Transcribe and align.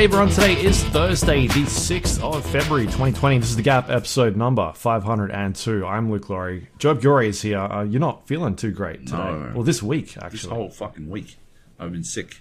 Hey 0.00 0.04
everyone, 0.04 0.30
today 0.30 0.54
is 0.54 0.82
Thursday, 0.82 1.46
the 1.46 1.66
6th 1.66 2.22
of 2.22 2.42
February 2.46 2.86
2020. 2.86 3.36
This 3.36 3.50
is 3.50 3.56
the 3.56 3.60
Gap 3.62 3.90
episode 3.90 4.34
number 4.34 4.72
502. 4.74 5.84
I'm 5.84 6.10
Luke 6.10 6.30
Lawrie. 6.30 6.68
Joab 6.78 7.02
Gilroy 7.02 7.26
is 7.26 7.42
here. 7.42 7.58
Uh, 7.58 7.82
you're 7.82 8.00
not 8.00 8.26
feeling 8.26 8.56
too 8.56 8.70
great 8.70 9.00
today. 9.00 9.18
No. 9.18 9.52
Well, 9.56 9.62
this 9.62 9.82
week, 9.82 10.16
actually. 10.16 10.30
this 10.30 10.44
whole 10.46 10.70
fucking 10.70 11.10
week. 11.10 11.36
I've 11.78 11.92
been 11.92 12.02
sick 12.02 12.40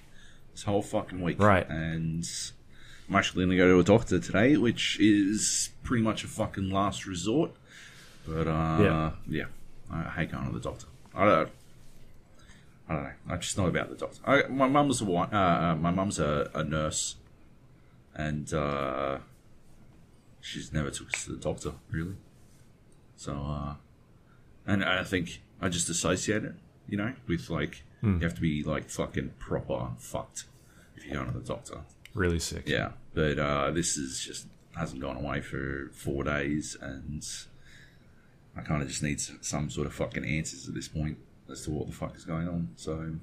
this 0.53 0.63
whole 0.63 0.81
fucking 0.81 1.19
week. 1.19 1.37
Right. 1.37 1.69
And 1.69 2.25
I'm 3.09 3.15
actually 3.17 3.43
going 3.43 3.57
to 3.57 3.57
go 3.57 3.67
to 3.73 3.79
a 3.79 3.83
doctor 3.83 4.21
today, 4.21 4.55
which 4.55 4.97
is 5.01 5.71
pretty 5.83 6.01
much 6.01 6.23
a 6.23 6.27
fucking 6.29 6.69
last 6.69 7.05
resort. 7.05 7.51
But, 8.25 8.47
uh, 8.47 8.77
Yeah. 8.81 9.11
yeah. 9.27 9.45
I 9.91 10.03
hate 10.03 10.31
going 10.31 10.47
to 10.47 10.53
the 10.53 10.61
doctor. 10.61 10.85
I 11.13 11.25
don't, 11.25 11.49
I 12.87 12.93
don't 12.93 13.03
know. 13.03 13.11
I'm 13.29 13.41
just 13.41 13.57
not 13.57 13.67
about 13.67 13.89
the 13.89 13.95
doctor. 13.95 14.19
I, 14.25 14.47
my 14.47 14.67
mum's 14.67 15.01
a 15.01 15.05
uh, 15.05 15.25
uh, 15.33 15.75
my 15.75 15.91
mum's 15.91 16.19
a, 16.19 16.49
a 16.55 16.63
nurse, 16.63 17.15
and 18.25 18.53
uh, 18.53 19.17
she's 20.41 20.73
never 20.73 20.89
took 20.91 21.07
us 21.13 21.23
to 21.25 21.31
the 21.31 21.37
doctor 21.41 21.71
really. 21.91 22.15
So, 23.15 23.33
uh, 23.33 23.73
and 24.67 24.83
I 24.83 25.03
think 25.03 25.41
I 25.61 25.69
just 25.69 25.89
associate 25.89 26.43
it, 26.43 26.55
you 26.87 26.97
know, 26.97 27.13
with 27.27 27.49
like 27.49 27.83
Hmm. 28.01 28.13
you 28.15 28.21
have 28.21 28.35
to 28.35 28.41
be 28.41 28.63
like 28.63 28.89
fucking 28.89 29.31
proper 29.39 29.89
fucked 29.97 30.45
if 30.95 31.05
you 31.05 31.11
go 31.13 31.25
to 31.25 31.31
the 31.31 31.41
doctor. 31.41 31.81
Really 32.13 32.39
sick. 32.39 32.63
Yeah, 32.65 32.91
but 33.13 33.37
uh, 33.37 33.71
this 33.71 33.97
is 33.97 34.21
just 34.21 34.47
hasn't 34.73 35.01
gone 35.01 35.17
away 35.17 35.41
for 35.41 35.89
four 35.91 36.23
days, 36.23 36.77
and 36.81 37.25
I 38.55 38.61
kind 38.61 38.81
of 38.81 38.87
just 38.87 39.03
need 39.03 39.19
some 39.19 39.69
sort 39.69 39.85
of 39.85 39.93
fucking 39.93 40.23
answers 40.23 40.67
at 40.69 40.73
this 40.75 40.87
point 40.87 41.17
as 41.51 41.63
to 41.63 41.71
what 41.71 41.87
the 41.87 41.93
fuck 41.93 42.15
is 42.15 42.23
going 42.23 42.47
on. 42.47 42.69
So, 42.77 43.15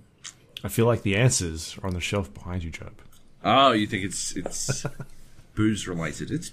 I 0.62 0.68
feel 0.68 0.84
like 0.84 1.02
the 1.02 1.16
answers 1.16 1.78
are 1.78 1.86
on 1.86 1.94
the 1.94 2.00
shelf 2.00 2.32
behind 2.34 2.62
you, 2.62 2.70
Joab. 2.70 3.00
Oh, 3.46 3.72
you 3.72 3.86
think 3.86 4.04
it's 4.04 4.36
it's 4.36 4.84
booze 5.54 5.86
related? 5.88 6.30
It's 6.30 6.48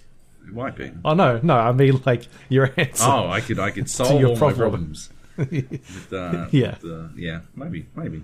it 0.45 0.53
might 0.53 0.75
be. 0.75 0.91
Oh, 1.05 1.13
no, 1.13 1.39
no, 1.41 1.55
I 1.57 1.71
mean 1.71 2.01
like 2.05 2.27
your 2.49 2.73
answer. 2.77 3.03
Oh, 3.05 3.29
I 3.29 3.41
could 3.41 3.59
I 3.59 3.71
could 3.71 3.89
solve 3.99 4.19
your 4.21 4.29
all 4.31 4.35
my 4.37 4.53
problems. 4.53 5.09
with, 5.37 6.13
uh, 6.13 6.47
Yeah. 6.51 6.75
with, 6.81 6.91
uh, 6.91 7.07
yeah, 7.15 7.41
maybe, 7.55 7.87
maybe. 7.95 8.23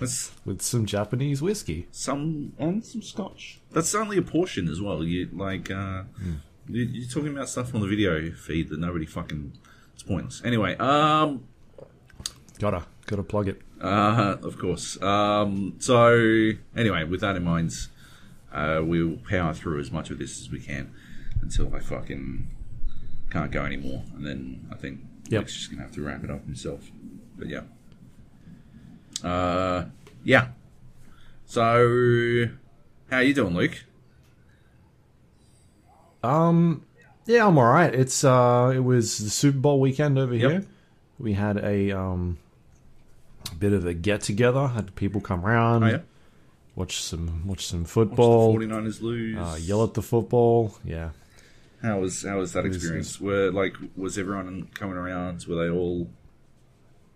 Let's 0.00 0.32
With 0.46 0.62
some 0.62 0.86
Japanese 0.86 1.42
whiskey. 1.42 1.86
some 1.92 2.52
and 2.58 2.84
some 2.84 3.02
scotch. 3.02 3.60
That's 3.70 3.94
only 3.94 4.16
a 4.16 4.22
portion 4.22 4.68
as 4.68 4.80
well. 4.80 5.04
You 5.04 5.28
like 5.32 5.70
uh, 5.70 6.04
you, 6.68 6.82
you're 6.84 7.08
talking 7.08 7.28
about 7.34 7.48
stuff 7.50 7.74
on 7.74 7.80
the 7.82 7.86
video 7.86 8.30
feed 8.30 8.68
that 8.70 8.78
nobody 8.80 9.04
fucking. 9.06 9.52
It's 9.94 10.02
pointless. 10.02 10.40
Anyway, 10.44 10.76
um, 10.78 11.44
Gotta, 12.58 12.84
gotta 13.06 13.22
plug 13.22 13.48
it. 13.48 13.60
uh, 13.80 14.36
of 14.42 14.58
course. 14.58 15.00
Um, 15.02 15.74
so 15.78 16.50
anyway, 16.76 17.04
with 17.04 17.20
that 17.20 17.36
in 17.36 17.44
mind, 17.44 17.72
uh, 18.52 18.82
we'll 18.84 19.16
power 19.28 19.52
through 19.54 19.80
as 19.80 19.90
much 19.90 20.10
of 20.10 20.18
this 20.18 20.40
as 20.40 20.50
we 20.50 20.60
can 20.60 20.92
until 21.42 21.74
I 21.74 21.80
fucking 21.80 22.48
can't 23.30 23.50
go 23.50 23.64
anymore, 23.64 24.04
and 24.14 24.26
then 24.26 24.66
I 24.70 24.74
think 24.76 25.00
Yep. 25.28 25.42
Luke's 25.42 25.54
just 25.54 25.70
gonna 25.70 25.82
have 25.82 25.92
to 25.92 26.02
wrap 26.02 26.24
it 26.24 26.30
up 26.30 26.44
himself. 26.44 26.90
But 27.38 27.48
yeah, 27.48 27.62
uh, 29.22 29.84
yeah. 30.24 30.48
So, 31.46 32.46
how 33.10 33.18
you 33.20 33.34
doing, 33.34 33.54
Luke? 33.54 33.84
Um, 36.22 36.84
yeah, 37.26 37.46
I'm 37.46 37.58
all 37.58 37.64
right. 37.72 37.94
It's 37.94 38.24
uh, 38.24 38.72
it 38.74 38.80
was 38.80 39.18
the 39.18 39.30
Super 39.30 39.58
Bowl 39.58 39.80
weekend 39.80 40.18
over 40.18 40.34
Yep. 40.34 40.50
here. 40.50 40.64
We 41.18 41.34
had 41.34 41.58
a 41.58 41.90
um, 41.92 42.38
bit 43.58 43.72
of 43.72 43.86
a 43.86 43.94
get 43.94 44.22
together. 44.22 44.68
Had 44.68 44.94
people 44.96 45.20
come 45.20 45.44
around, 45.44 45.84
Oh 45.84 45.86
yeah, 45.88 45.98
watch 46.80 46.94
some 47.10 47.46
watch 47.46 47.64
some 47.66 47.84
football, 47.84 48.52
the 48.58 48.66
49ers 48.66 49.00
lose. 49.02 49.36
uh, 49.38 49.58
yell 49.60 49.82
at 49.84 49.94
the 49.94 50.02
football. 50.02 50.58
Yeah, 50.84 51.10
How 51.82 51.98
was 52.00 52.22
how 52.24 52.38
was 52.38 52.52
that 52.54 52.64
was- 52.64 52.76
experience? 52.76 53.20
Were 53.20 53.50
like 53.62 53.74
was 53.96 54.18
everyone 54.18 54.68
coming 54.74 54.96
around? 54.96 55.44
Were 55.48 55.56
they 55.62 55.70
all 55.78 56.08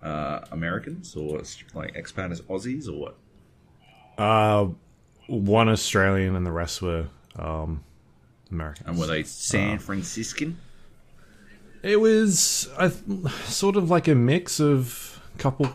uh, 0.03 0.41
Americans 0.53 1.17
or 1.17 1.39
like 1.81 1.95
expat 1.95 2.31
Aussies 2.53 2.89
or 2.89 2.97
what? 3.05 3.15
uh, 4.19 4.69
one 5.27 5.69
Australian 5.69 6.37
and 6.37 6.45
the 6.47 6.53
rest 6.53 6.83
were 6.83 7.07
um, 7.37 7.83
Americans. 8.51 8.87
And 8.89 8.99
were 8.99 9.07
they 9.07 9.23
San 9.23 9.79
Franciscan? 9.79 10.59
It 11.83 12.01
was 12.01 12.69
I 12.79 12.89
sort 13.47 13.77
of 13.77 13.91
like 13.91 14.09
a 14.09 14.15
mix 14.15 14.61
of 14.61 15.14
couple 15.39 15.69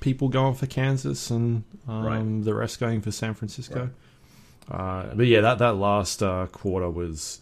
people 0.00 0.28
going 0.28 0.54
for 0.54 0.66
Kansas 0.66 1.30
and 1.30 1.64
um, 1.88 2.04
Right. 2.04 2.44
the 2.44 2.54
rest 2.54 2.78
going 2.80 3.00
for 3.00 3.10
San 3.10 3.34
Francisco. 3.34 3.90
Uh, 4.70 5.06
but 5.14 5.26
yeah, 5.26 5.40
that 5.40 5.58
that 5.58 5.74
last 5.76 6.22
uh, 6.22 6.46
quarter 6.52 6.88
was 6.88 7.40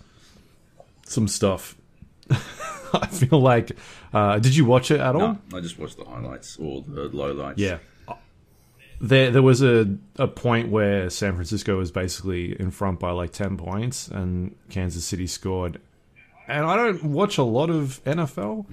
some 1.04 1.28
stuff. 1.28 1.76
I 2.30 3.06
feel 3.06 3.40
like. 3.40 3.72
Uh, 4.14 4.38
did 4.38 4.56
you 4.56 4.64
watch 4.64 4.90
it 4.90 5.00
at 5.00 5.14
all? 5.14 5.38
I 5.52 5.60
just 5.60 5.78
watched 5.78 5.98
the 5.98 6.04
highlights 6.04 6.56
or 6.58 6.82
the 6.86 7.02
low 7.08 7.32
lights. 7.32 7.58
Yeah. 7.60 7.78
There, 9.00 9.30
there 9.30 9.42
was 9.42 9.62
a, 9.62 9.96
a 10.16 10.26
point 10.26 10.70
where 10.70 11.08
San 11.08 11.34
Francisco 11.34 11.76
was 11.78 11.92
basically 11.92 12.58
in 12.58 12.70
front 12.72 12.98
by 12.98 13.12
like 13.12 13.30
10 13.32 13.56
points 13.56 14.08
and 14.08 14.56
Kansas 14.70 15.04
City 15.04 15.26
scored. 15.28 15.80
And 16.48 16.66
I 16.66 16.74
don't 16.74 17.04
watch 17.04 17.38
a 17.38 17.44
lot 17.44 17.70
of 17.70 18.02
NFL, 18.04 18.66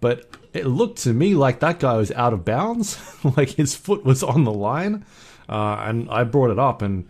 but 0.00 0.26
it 0.52 0.66
looked 0.66 0.98
to 0.98 1.12
me 1.12 1.34
like 1.34 1.60
that 1.60 1.80
guy 1.80 1.96
was 1.96 2.10
out 2.12 2.32
of 2.32 2.44
bounds. 2.44 2.98
like 3.36 3.50
his 3.50 3.74
foot 3.74 4.04
was 4.04 4.22
on 4.22 4.44
the 4.44 4.52
line. 4.52 5.04
Uh, 5.48 5.82
and 5.84 6.08
I 6.10 6.24
brought 6.24 6.50
it 6.50 6.58
up 6.58 6.82
and 6.82 7.08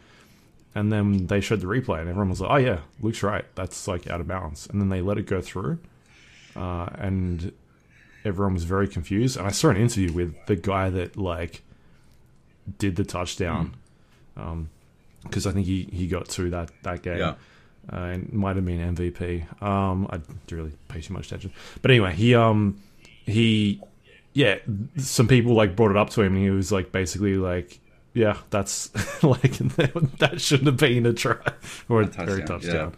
and 0.74 0.90
then 0.90 1.26
they 1.26 1.40
showed 1.40 1.60
the 1.60 1.66
replay 1.66 2.00
and 2.00 2.08
everyone 2.08 2.30
was 2.30 2.40
like, 2.40 2.50
oh 2.50 2.56
yeah, 2.56 2.78
Luke's 3.00 3.22
right. 3.22 3.44
That's 3.54 3.86
like 3.86 4.08
out 4.08 4.20
of 4.20 4.28
bounds. 4.28 4.66
And 4.68 4.80
then 4.80 4.88
they 4.88 5.02
let 5.02 5.18
it 5.18 5.26
go 5.26 5.40
through. 5.40 5.78
Uh, 6.56 6.88
and 6.94 7.52
everyone 8.24 8.54
was 8.54 8.64
very 8.64 8.88
confused. 8.88 9.36
And 9.36 9.46
I 9.46 9.50
saw 9.50 9.68
an 9.68 9.76
interview 9.76 10.12
with 10.12 10.34
the 10.46 10.56
guy 10.56 10.88
that 10.90 11.16
like 11.16 11.62
did 12.78 12.96
the 12.96 13.04
touchdown, 13.04 13.74
because 15.24 15.46
I 15.46 15.52
think 15.52 15.66
he, 15.66 15.88
he 15.92 16.06
got 16.06 16.28
to 16.30 16.50
that 16.50 16.70
that 16.84 17.02
game. 17.02 17.18
Yeah. 17.18 17.34
Uh, 17.92 17.96
and 17.96 18.24
it 18.24 18.32
might 18.32 18.56
have 18.56 18.64
been 18.64 18.94
MVP. 18.94 19.62
Um, 19.62 20.06
I 20.08 20.18
didn't 20.18 20.52
really 20.52 20.72
pay 20.88 21.00
too 21.00 21.12
much 21.12 21.26
attention, 21.26 21.52
but 21.82 21.90
anyway, 21.90 22.14
he 22.14 22.34
um 22.34 22.80
he 23.26 23.80
yeah, 24.32 24.58
some 24.96 25.28
people 25.28 25.54
like 25.54 25.76
brought 25.76 25.90
it 25.90 25.96
up 25.96 26.10
to 26.10 26.22
him, 26.22 26.34
and 26.34 26.42
he 26.42 26.50
was 26.50 26.72
like 26.72 26.92
basically 26.92 27.36
like. 27.36 27.78
Yeah, 28.14 28.36
that's 28.50 28.90
like 29.22 29.40
that 30.18 30.34
shouldn't 30.36 30.66
have 30.66 30.76
been 30.76 31.06
a 31.06 31.14
try 31.14 31.36
or 31.88 32.02
a, 32.02 32.06
touchdown, 32.06 32.28
or 32.28 32.36
a 32.36 32.44
touchdown. 32.44 32.94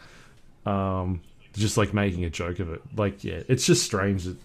Um, 0.66 1.20
just 1.52 1.76
like 1.76 1.94
making 1.94 2.24
a 2.24 2.30
joke 2.30 2.58
of 2.58 2.68
it. 2.72 2.82
Like, 2.96 3.22
yeah, 3.22 3.42
it's 3.46 3.64
just 3.64 3.84
strange 3.84 4.24
that 4.24 4.36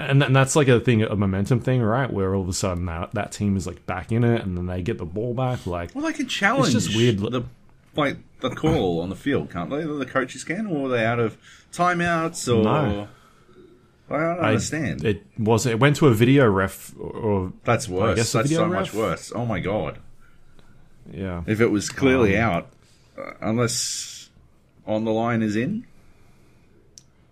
and, 0.00 0.22
and 0.22 0.34
that's 0.34 0.56
like 0.56 0.68
a 0.68 0.80
thing, 0.80 1.02
a 1.02 1.14
momentum 1.14 1.60
thing, 1.60 1.82
right? 1.82 2.10
Where 2.10 2.34
all 2.34 2.42
of 2.42 2.48
a 2.48 2.52
sudden 2.52 2.86
that, 2.86 3.12
that 3.12 3.32
team 3.32 3.56
is 3.56 3.66
like 3.66 3.84
back 3.86 4.10
in 4.10 4.24
it, 4.24 4.42
and 4.42 4.56
then 4.56 4.66
they 4.66 4.82
get 4.82 4.98
the 4.98 5.04
ball 5.04 5.34
back. 5.34 5.66
Like, 5.66 5.94
Well, 5.94 6.04
they 6.04 6.12
can 6.12 6.26
challenge. 6.26 6.74
it's 6.74 6.86
just 6.86 6.96
weird. 6.96 7.18
The 7.18 7.42
like 7.96 8.16
the 8.40 8.50
call 8.50 9.00
on 9.00 9.10
the 9.10 9.16
field, 9.16 9.50
can't 9.50 9.68
they? 9.68 9.82
The 9.82 10.06
coaches 10.06 10.44
can, 10.44 10.66
or 10.66 10.86
are 10.86 10.88
they 10.88 11.04
out 11.04 11.18
of 11.20 11.36
timeouts? 11.72 12.48
Or 12.48 12.62
No. 12.62 13.08
I 14.10 14.18
don't 14.18 14.40
I 14.44 14.48
understand. 14.48 15.04
It 15.04 15.24
was 15.38 15.66
it 15.66 15.78
went 15.78 15.96
to 15.96 16.08
a 16.08 16.14
video 16.14 16.46
ref, 16.48 16.94
or, 16.98 17.10
or 17.10 17.52
That's 17.64 17.88
worse. 17.88 18.16
guess 18.16 18.32
That's 18.32 18.50
so 18.50 18.66
ref? 18.66 18.72
much 18.72 18.94
worse. 18.94 19.32
Oh 19.34 19.46
my 19.46 19.60
god! 19.60 19.98
yeah, 21.12 21.42
If 21.46 21.60
it 21.60 21.68
was 21.68 21.88
clearly 21.90 22.36
Um, 22.36 22.50
out, 22.50 22.68
uh, 23.18 23.32
unless 23.40 24.30
on 24.86 25.04
the 25.04 25.12
line 25.12 25.42
is 25.42 25.54
in, 25.56 25.86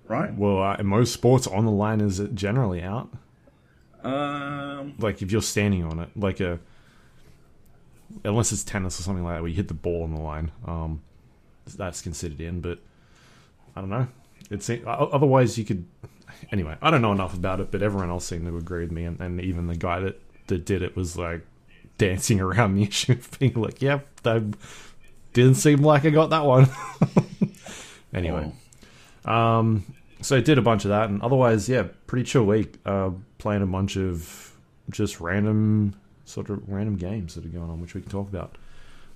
right? 0.07 0.33
well, 0.35 0.63
uh, 0.63 0.77
in 0.77 0.87
most 0.87 1.13
sports, 1.13 1.47
on 1.47 1.65
the 1.65 1.71
line 1.73 2.01
is 2.01 2.21
generally 2.35 2.83
out. 2.83 3.11
Um, 4.05 4.95
Like 4.99 5.23
if 5.23 5.33
you're 5.33 5.43
standing 5.43 5.85
on 5.85 5.99
it, 5.99 6.11
like 6.17 6.39
a 6.41 6.61
unless 8.25 8.53
it's 8.53 8.63
tennis 8.65 8.99
or 9.01 9.03
something 9.03 9.25
like 9.25 9.35
that, 9.37 9.41
where 9.43 9.49
you 9.51 9.57
hit 9.57 9.69
the 9.69 9.75
ball 9.75 10.03
on 10.05 10.15
the 10.15 10.21
line, 10.21 10.51
um, 10.67 11.03
that's 11.77 12.01
considered 12.01 12.41
in. 12.41 12.61
But 12.61 12.79
I 13.75 13.81
don't 13.81 13.91
know. 13.91 14.07
It's 14.51 14.71
otherwise 14.87 15.59
you 15.59 15.65
could. 15.65 15.85
Anyway, 16.51 16.77
I 16.81 16.91
don't 16.91 17.03
know 17.03 17.13
enough 17.13 17.35
about 17.35 17.61
it, 17.61 17.71
but 17.71 17.83
everyone 17.83 18.11
else 18.11 18.27
seemed 18.27 18.47
to 18.47 18.57
agree 18.57 18.83
with 18.83 18.93
me, 18.93 19.05
and, 19.05 19.21
and 19.21 19.41
even 19.41 19.67
the 19.67 19.77
guy 19.77 20.01
that 20.01 20.21
that 20.47 20.65
did 20.65 20.83
it 20.83 20.97
was 20.97 21.17
like 21.17 21.47
dancing 21.99 22.41
around 22.41 22.75
the 22.77 22.85
issue 22.85 23.13
of 23.13 23.39
being 23.39 23.55
like, 23.55 23.83
"Yep, 23.83 24.21
that 24.23 24.43
didn't 25.33 25.57
seem 25.57 25.83
like 25.83 26.05
I 26.05 26.11
got 26.11 26.31
that 26.31 26.45
one." 26.45 26.69
anyway, 28.15 28.53
oh, 29.25 29.81
so 30.21 30.37
I 30.37 30.41
did 30.41 30.59
a 30.59 30.63
bunch 30.63 30.85
of 30.85 30.91
that, 30.91 31.11
and 31.11 31.23
otherwise, 31.23 31.69
yeah, 31.69 31.85
pretty 32.07 32.25
chill 32.25 32.45
week. 32.45 32.79
Uh, 32.85 33.11
playing 33.39 33.63
a 33.63 33.67
bunch 33.67 33.97
of 33.97 34.53
just 34.91 35.21
random, 35.21 35.95
sort 36.25 36.51
of 36.51 36.69
random 36.69 36.97
games 36.97 37.35
that 37.35 37.45
are 37.45 37.49
going 37.49 37.71
on, 37.71 37.81
which 37.81 37.95
we 37.95 38.01
can 38.01 38.11
talk 38.11 38.29
about. 38.29 38.57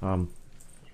Um, 0.01 0.31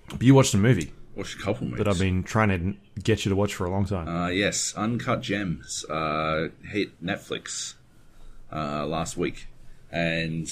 but 0.09 0.23
you 0.23 0.33
watched 0.33 0.53
a 0.53 0.57
movie 0.57 0.91
watched 1.19 1.39
a 1.39 1.43
couple 1.43 1.65
movies. 1.67 1.77
that 1.83 1.87
I've 1.87 1.99
been 1.99 2.23
trying 2.23 2.49
to 2.49 3.01
get 3.01 3.23
you 3.25 3.29
to 3.29 3.35
watch 3.35 3.53
for 3.53 3.65
a 3.65 3.69
long 3.69 3.85
time. 3.85 4.07
Uh, 4.07 4.27
yes, 4.29 4.73
Uncut 4.75 5.21
Gems 5.21 5.85
uh, 5.85 6.47
hit 6.67 7.03
Netflix 7.03 7.75
uh, 8.51 8.85
last 8.87 9.15
week, 9.17 9.47
and 9.91 10.49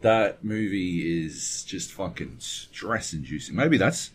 that 0.00 0.42
movie 0.44 1.24
is 1.24 1.64
just 1.64 1.92
fucking 1.92 2.36
stress 2.38 3.12
inducing. 3.12 3.54
Maybe 3.56 3.76
that's 3.76 4.10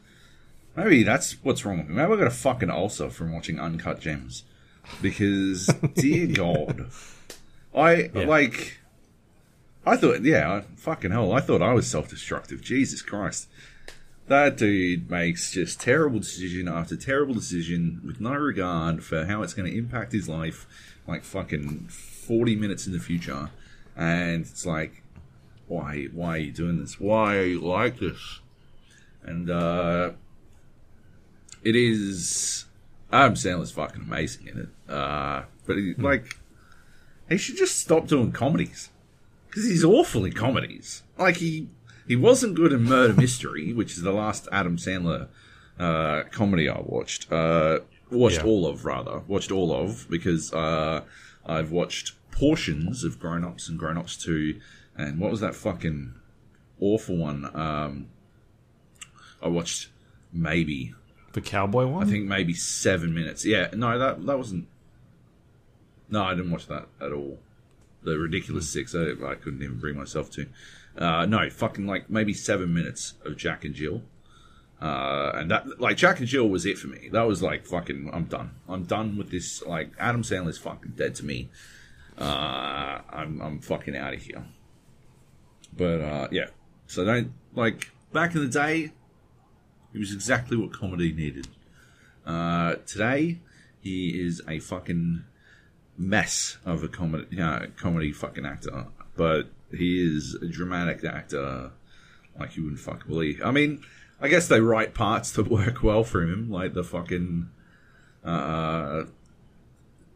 maybe 0.75 1.03
that's 1.03 1.33
what's 1.43 1.65
wrong 1.65 1.79
with 1.79 1.87
me. 1.89 1.95
Maybe 1.95 2.13
I 2.13 2.15
got 2.17 2.27
a 2.27 2.31
fucking 2.31 2.69
ulcer 2.69 3.09
from 3.09 3.33
watching 3.33 3.59
Uncut 3.59 3.99
Gems. 3.99 4.43
Because 5.01 5.67
dear 5.95 6.27
God. 6.27 6.87
I 7.75 8.09
Yeah. 8.13 8.25
like 8.25 8.79
I 9.85 9.95
thought 9.97 10.21
yeah, 10.23 10.61
fucking 10.75 11.11
hell, 11.11 11.31
I 11.33 11.39
thought 11.41 11.61
I 11.61 11.73
was 11.73 11.87
self 11.89 12.09
destructive. 12.09 12.61
Jesus 12.61 13.01
Christ. 13.01 13.47
That 14.27 14.57
dude 14.57 15.09
makes 15.09 15.51
just 15.51 15.79
terrible 15.79 16.19
decision 16.19 16.67
after 16.67 16.97
terrible 16.97 17.33
decision 17.33 18.01
with 18.05 18.19
no 18.19 18.33
regard 18.33 19.03
for 19.03 19.25
how 19.25 19.41
it's 19.41 19.53
going 19.53 19.71
to 19.71 19.77
impact 19.77 20.11
his 20.11 20.27
life, 20.27 20.67
like 21.07 21.23
fucking 21.23 21.87
40 21.87 22.57
minutes 22.57 22.85
in 22.85 22.91
the 22.93 22.99
future. 22.99 23.51
And 23.95 24.41
it's 24.41 24.65
like, 24.65 25.01
why, 25.67 26.07
why 26.13 26.29
are 26.29 26.37
you 26.37 26.51
doing 26.51 26.77
this? 26.77 26.99
Why 26.99 27.37
are 27.37 27.45
you 27.45 27.61
like 27.61 27.99
this? 27.99 28.41
And, 29.23 29.49
uh, 29.49 30.11
it 31.63 31.77
is, 31.77 32.65
Adam 33.11 33.35
Sandler's 33.35 33.71
fucking 33.71 34.01
amazing 34.01 34.47
in 34.47 34.59
it. 34.59 34.91
Uh, 34.91 35.43
but 35.65 35.77
he, 35.77 35.93
like, 35.93 36.37
he 37.29 37.37
should 37.37 37.57
just 37.57 37.79
stop 37.79 38.07
doing 38.07 38.33
comedies. 38.33 38.89
Cause 39.51 39.63
he's 39.63 39.85
awful 39.85 40.25
in 40.25 40.33
comedies. 40.33 41.03
Like 41.17 41.37
he, 41.37 41.69
he 42.07 42.15
wasn't 42.15 42.55
good 42.55 42.71
in 42.73 42.83
Murder 42.83 43.13
Mystery, 43.13 43.73
which 43.73 43.93
is 43.93 44.01
the 44.01 44.11
last 44.11 44.47
Adam 44.51 44.77
Sandler 44.77 45.27
uh, 45.79 46.23
comedy 46.31 46.67
I 46.69 46.79
watched. 46.81 47.31
Uh, 47.31 47.79
watched 48.09 48.37
Yeah. 48.37 48.43
all 48.45 48.65
of 48.65 48.85
rather 48.85 49.19
watched 49.27 49.51
all 49.51 49.71
of 49.73 50.07
because 50.09 50.53
uh, 50.53 51.01
I've 51.45 51.71
watched 51.71 52.13
portions 52.31 53.03
of 53.03 53.19
Grown 53.19 53.43
Ups 53.43 53.67
and 53.69 53.77
Grown 53.77 53.97
Ups 53.97 54.15
Two, 54.17 54.59
and 54.97 55.19
what 55.19 55.29
was 55.31 55.39
that 55.41 55.55
fucking 55.55 56.13
awful 56.79 57.17
one? 57.17 57.45
Um, 57.55 58.07
I 59.41 59.47
watched 59.49 59.89
maybe 60.33 60.93
The 61.33 61.41
cowboy 61.41 61.85
one? 61.85 62.07
I 62.07 62.09
think 62.09 62.25
maybe 62.25 62.53
seven 62.53 63.13
minutes. 63.13 63.45
Yeah, 63.45 63.69
no, 63.73 63.99
that 63.99 64.25
that 64.25 64.37
wasn't. 64.37 64.67
No, 66.09 66.23
I 66.23 66.33
didn't 66.35 66.51
watch 66.51 66.67
that 66.67 66.87
at 67.01 67.11
all. 67.11 67.39
The 68.03 68.17
ridiculous 68.17 68.69
six, 68.69 68.95
I, 68.95 69.11
I 69.25 69.35
couldn't 69.35 69.61
even 69.61 69.79
bring 69.79 69.97
myself 69.97 70.31
to. 70.31 70.47
Uh, 70.97 71.25
no, 71.25 71.49
fucking 71.49 71.85
like 71.85 72.09
maybe 72.09 72.33
seven 72.33 72.73
minutes 72.73 73.13
of 73.23 73.37
Jack 73.37 73.65
and 73.65 73.75
Jill, 73.75 74.01
uh, 74.81 75.31
and 75.35 75.51
that 75.51 75.79
like 75.79 75.97
Jack 75.97 76.19
and 76.19 76.27
Jill 76.27 76.49
was 76.49 76.65
it 76.65 76.77
for 76.77 76.87
me. 76.87 77.09
That 77.11 77.23
was 77.23 77.41
like 77.41 77.65
fucking. 77.65 78.09
I'm 78.11 78.25
done. 78.25 78.51
I'm 78.67 78.83
done 78.83 79.17
with 79.17 79.29
this. 79.29 79.63
Like 79.63 79.91
Adam 79.99 80.23
Sandler's 80.23 80.57
fucking 80.57 80.93
dead 80.95 81.15
to 81.15 81.25
me. 81.25 81.49
Uh, 82.17 83.01
I'm 83.09 83.41
I'm 83.41 83.59
fucking 83.59 83.95
out 83.95 84.13
of 84.13 84.21
here. 84.21 84.43
But 85.75 86.01
uh, 86.01 86.27
yeah, 86.31 86.47
so 86.87 87.05
don't 87.05 87.33
like 87.53 87.91
back 88.11 88.33
in 88.33 88.41
the 88.41 88.47
day. 88.47 88.91
It 89.93 89.99
was 89.99 90.13
exactly 90.13 90.57
what 90.57 90.73
comedy 90.73 91.13
needed. 91.13 91.47
Uh, 92.25 92.75
today, 92.85 93.39
he 93.79 94.09
is 94.09 94.41
a 94.47 94.59
fucking 94.59 95.23
mess 95.97 96.57
of 96.65 96.83
a 96.83 96.87
comedy, 96.87 97.41
uh, 97.41 97.67
comedy 97.77 98.11
fucking 98.11 98.45
actor. 98.45 98.87
But 99.15 99.49
he 99.71 100.01
is 100.17 100.35
a 100.35 100.47
dramatic 100.47 101.03
actor 101.03 101.71
like 102.39 102.55
you 102.55 102.63
wouldn't 102.63 102.79
fucking 102.81 103.07
believe. 103.07 103.41
I 103.43 103.51
mean, 103.51 103.83
I 104.21 104.27
guess 104.27 104.47
they 104.47 104.61
write 104.61 104.93
parts 104.93 105.31
that 105.31 105.47
work 105.49 105.83
well 105.83 106.03
for 106.03 106.21
him, 106.23 106.49
like 106.49 106.73
the 106.73 106.83
fucking 106.83 107.49
uh, 108.23 109.03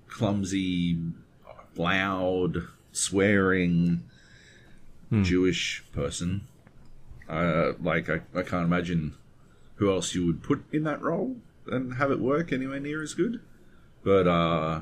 clumsy, 0.08 0.98
loud, 1.76 2.64
swearing 2.92 4.04
Jewish 5.24 5.84
person. 5.94 6.48
Uh, 7.28 7.74
like 7.82 8.10
I, 8.10 8.22
I 8.36 8.44
can't 8.44 8.66
imagine 8.66 9.14
who 9.76 9.92
else 9.92 10.14
you 10.16 10.26
would 10.26 10.44
put 10.44 10.64
in 10.72 10.84
that 10.84 11.02
role 11.02 11.38
and 11.68 11.96
have 11.96 12.12
it 12.12 12.20
work 12.20 12.52
anywhere 12.54 12.80
near 12.80 13.02
as 13.02 13.14
good. 13.14 13.40
But 14.04 14.28
uh, 14.28 14.82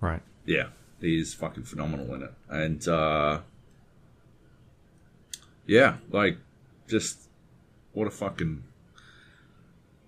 Right. 0.00 0.22
yeah, 0.44 0.68
is 1.14 1.34
fucking 1.34 1.64
phenomenal 1.64 2.14
in 2.14 2.22
it, 2.22 2.34
and 2.48 2.86
uh, 2.88 3.40
yeah, 5.66 5.96
like 6.10 6.38
just 6.88 7.28
what 7.92 8.06
a 8.06 8.10
fucking. 8.10 8.62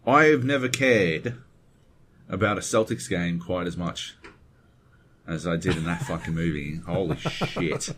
I 0.06 0.24
have 0.24 0.44
never 0.44 0.68
cared 0.68 1.34
about 2.28 2.58
a 2.58 2.62
Celtics 2.62 3.08
game 3.08 3.38
quite 3.38 3.66
as 3.66 3.76
much 3.76 4.16
as 5.26 5.46
I 5.46 5.56
did 5.56 5.76
in 5.76 5.84
that 5.84 6.02
fucking 6.02 6.34
movie. 6.34 6.76
Holy 6.76 7.16
shit! 7.16 7.90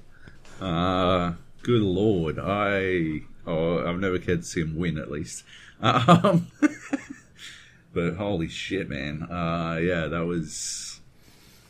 Uh, 0.61 1.33
good 1.63 1.83
lord, 1.83 2.39
I 2.39 3.23
oh 3.47 3.87
I've 3.87 4.01
never 4.01 4.19
cared 4.19 4.43
to 4.43 4.47
see 4.47 4.61
him 4.61 4.77
win 4.77 4.99
at 4.99 5.11
least. 5.11 5.45
Um, 5.81 6.49
but 7.93 8.15
holy 8.15 8.49
shit, 8.49 8.89
man! 8.89 9.23
Uh, 9.23 9.79
yeah, 9.81 10.07
that 10.07 10.27
was 10.27 11.00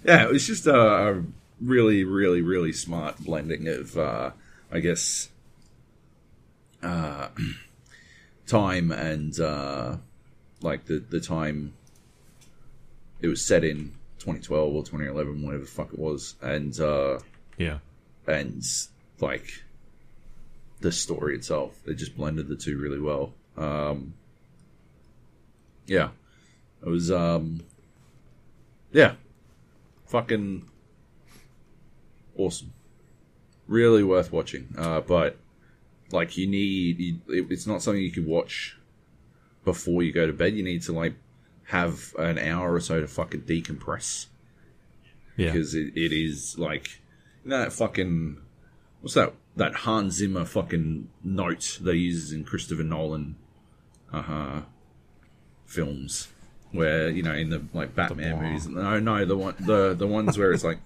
yeah, 0.04 0.24
it 0.24 0.30
was 0.30 0.46
just 0.46 0.66
a, 0.66 0.74
a 0.74 1.22
really, 1.60 2.04
really, 2.04 2.40
really 2.42 2.72
smart 2.72 3.18
blending 3.18 3.68
of, 3.68 3.96
uh, 3.98 4.30
I 4.72 4.80
guess, 4.80 5.28
uh, 6.82 7.28
time 8.46 8.90
and 8.90 9.38
uh, 9.38 9.96
like 10.62 10.86
the 10.86 10.98
the 11.10 11.20
time 11.20 11.74
it 13.20 13.28
was 13.28 13.44
set 13.44 13.64
in 13.64 13.92
2012 14.20 14.74
or 14.74 14.82
2011, 14.82 15.42
whatever 15.42 15.64
the 15.64 15.68
fuck 15.70 15.92
it 15.92 15.98
was, 15.98 16.34
and 16.42 16.78
uh, 16.80 17.18
Yeah. 17.58 17.78
and 18.26 18.62
like 19.20 19.62
the 20.80 20.90
story 20.92 21.34
itself. 21.34 21.78
They 21.84 21.94
just 21.94 22.16
blended 22.16 22.48
the 22.48 22.56
two 22.56 22.78
really 22.78 23.00
well. 23.00 23.34
Um, 23.58 24.14
yeah, 25.86 26.08
it 26.84 26.88
was. 26.88 27.10
Um, 27.10 27.60
yeah, 28.92 29.14
fucking 30.10 30.68
awesome. 32.36 32.72
Really 33.66 34.02
worth 34.02 34.32
watching. 34.32 34.74
Uh, 34.76 35.00
but 35.00 35.36
like, 36.10 36.36
you 36.36 36.46
need. 36.46 36.98
You, 36.98 37.20
it, 37.28 37.46
it's 37.50 37.66
not 37.66 37.82
something 37.82 38.02
you 38.02 38.10
can 38.12 38.26
watch 38.26 38.76
before 39.64 40.02
you 40.02 40.12
go 40.12 40.26
to 40.26 40.32
bed. 40.32 40.54
You 40.54 40.64
need 40.64 40.82
to 40.82 40.92
like 40.92 41.14
have 41.64 42.14
an 42.18 42.38
hour 42.38 42.74
or 42.74 42.80
so 42.80 43.00
to 43.00 43.06
fucking 43.06 43.42
decompress 43.42 44.26
Yeah. 45.36 45.52
because 45.52 45.74
it, 45.74 45.92
it 45.96 46.12
is 46.12 46.58
like 46.58 47.00
you 47.44 47.50
know 47.50 47.58
that 47.60 47.72
fucking 47.72 48.38
what's 49.00 49.14
that 49.14 49.34
that 49.54 49.74
Hans 49.74 50.14
Zimmer 50.14 50.44
fucking 50.44 51.08
note 51.22 51.78
that 51.82 51.94
he 51.94 52.00
uses 52.00 52.32
in 52.32 52.42
Christopher 52.42 52.82
Nolan 52.82 53.36
uh 54.12 54.22
huh 54.22 54.60
films 55.64 56.26
where 56.72 57.08
you 57.08 57.22
know 57.22 57.32
in 57.32 57.50
the 57.50 57.62
like 57.72 57.94
Batman 57.94 58.38
blah. 58.38 58.42
movies. 58.42 58.66
No 58.68 58.98
no 59.00 59.24
the 59.24 59.36
one 59.36 59.54
the 59.60 59.94
the 59.94 60.06
ones 60.06 60.38
where 60.38 60.52
it's 60.52 60.64
like 60.64 60.78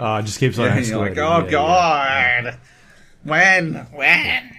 Uh, 0.00 0.18
it 0.20 0.26
just 0.26 0.38
keeps 0.38 0.58
on 0.58 0.66
yeah, 0.66 0.78
you're 0.78 0.98
like 0.98 1.18
oh 1.18 1.44
yeah. 1.44 1.50
god. 1.50 2.58
When? 3.24 3.74
When? 3.92 4.50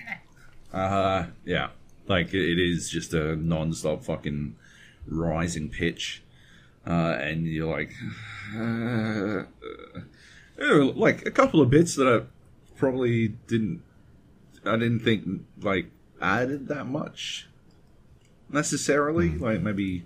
Uh 0.74 1.28
yeah. 1.46 1.70
Like 2.08 2.34
it, 2.34 2.42
it 2.42 2.60
is 2.60 2.90
just 2.90 3.14
a 3.14 3.36
non-stop 3.36 4.04
fucking 4.04 4.56
rising 5.08 5.70
pitch. 5.70 6.24
Uh, 6.88 7.18
and 7.22 7.46
you're 7.46 7.70
like, 7.70 7.94
uh, 8.56 9.44
uh, 10.60 10.84
like 10.96 11.26
a 11.26 11.32
couple 11.32 11.62
of 11.62 11.70
bits 11.70 11.96
that 11.96 12.08
I 12.08 12.26
probably 12.78 13.28
didn't, 13.48 13.84
I 14.66 14.72
didn't 14.78 15.02
think 15.02 15.44
like 15.62 15.92
added 16.22 16.68
that 16.70 16.86
much 16.88 17.48
necessarily. 18.50 19.30
Mm-hmm. 19.30 19.44
Like 19.44 19.62
maybe 19.62 20.06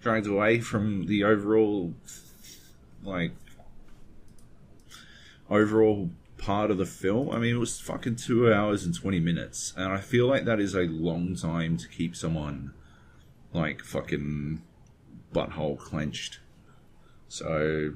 dragged 0.00 0.26
away 0.26 0.60
from 0.60 1.06
the 1.06 1.24
overall, 1.24 1.94
like 3.04 3.32
overall 5.50 6.10
part 6.38 6.70
of 6.70 6.78
the 6.78 6.86
film. 6.86 7.30
I 7.30 7.38
mean, 7.38 7.54
it 7.54 7.58
was 7.58 7.78
fucking 7.80 8.16
two 8.16 8.52
hours 8.52 8.84
and 8.84 8.94
twenty 8.94 9.20
minutes, 9.20 9.72
and 9.76 9.92
I 9.92 9.98
feel 10.00 10.26
like 10.26 10.44
that 10.44 10.60
is 10.60 10.74
a 10.74 10.82
long 10.82 11.36
time 11.36 11.76
to 11.78 11.88
keep 11.88 12.16
someone 12.16 12.72
like 13.52 13.82
fucking 13.82 14.62
butthole 15.32 15.78
clenched. 15.78 16.40
So, 17.28 17.94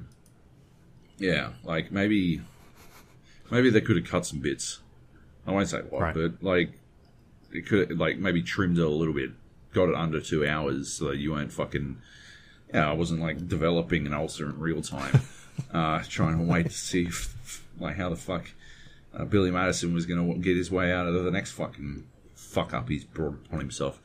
yeah, 1.17 1.51
like 1.63 1.91
maybe, 1.91 2.41
maybe 3.51 3.69
they 3.69 3.81
could 3.81 3.97
have 3.97 4.05
cut 4.05 4.25
some 4.25 4.39
bits. 4.39 4.79
I 5.45 5.51
won't 5.51 5.69
say 5.69 5.79
what, 5.79 6.01
Right. 6.01 6.13
but 6.15 6.43
like, 6.43 6.71
it 7.51 7.67
could 7.67 7.97
like 7.97 8.17
maybe 8.17 8.41
trimmed 8.41 8.77
it 8.77 8.83
a 8.85 8.89
little 8.89 9.13
bit, 9.13 9.31
got 9.73 9.89
it 9.89 9.95
under 9.95 10.19
two 10.19 10.47
hours, 10.47 10.93
so 10.93 11.09
that 11.09 11.17
you 11.17 11.31
weren't 11.31 11.51
fucking. 11.51 11.97
Yeah, 12.73 12.89
I 12.89 12.93
wasn't 12.93 13.21
like 13.21 13.47
developing 13.47 14.05
an 14.05 14.13
ulcer 14.13 14.49
in 14.49 14.59
real 14.59 14.81
time, 14.81 15.21
uh, 15.73 16.03
trying 16.07 16.37
to 16.37 16.43
wait 16.43 16.65
to 16.65 16.71
see 16.71 17.03
if, 17.03 17.63
like 17.79 17.95
how 17.95 18.09
the 18.09 18.15
fuck 18.15 18.51
uh, 19.17 19.25
Billy 19.25 19.51
Madison 19.51 19.93
was 19.93 20.05
going 20.05 20.33
to 20.33 20.39
get 20.39 20.57
his 20.57 20.69
way 20.69 20.91
out 20.91 21.07
of 21.07 21.23
the 21.23 21.31
next 21.31 21.51
fucking 21.51 22.05
fuck 22.35 22.73
up 22.73 22.89
he's 22.89 23.03
brought 23.03 23.35
upon 23.45 23.59
himself. 23.59 24.01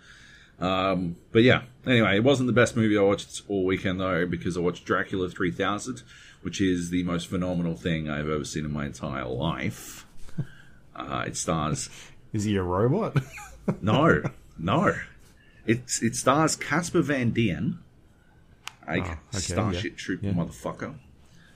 Um, 0.61 1.17
but 1.33 1.43
yeah, 1.43 1.63
anyway, 1.87 2.17
it 2.17 2.25
wasn't 2.25 2.47
the 2.47 2.53
best 2.53 2.77
movie 2.77 2.97
I 2.97 3.03
watched 3.03 3.43
all 3.49 3.65
weekend 3.65 4.01
though 4.01 4.27
because 4.27 4.57
I 4.57 4.61
watched 4.61 4.85
Dracula 4.85 5.29
3000, 5.29 6.03
which 6.43 6.61
is 6.61 6.91
the 6.91 7.03
most 7.03 7.27
phenomenal 7.27 7.75
thing 7.75 8.09
I've 8.09 8.29
ever 8.29 8.45
seen 8.45 8.65
in 8.65 8.73
my 8.73 8.87
entire 8.87 9.27
life. 9.27 10.07
Uh, 10.95 11.25
it 11.27 11.39
stars 11.39 11.89
Is 12.35 12.45
he 12.45 12.55
a 12.57 12.63
robot? 12.63 13.17
no, 13.81 14.23
no. 14.59 14.95
It's 15.67 16.03
it 16.03 16.17
stars 16.17 16.57
Casper 16.57 17.03
Van 17.03 17.31
Dien, 17.31 17.79
a 18.87 18.93
Oh, 18.97 19.01
okay, 19.01 19.15
Starship 19.31 19.93
yeah, 19.93 19.97
Trooper 19.99 20.27
yeah. 20.27 20.33
motherfucker, 20.33 20.95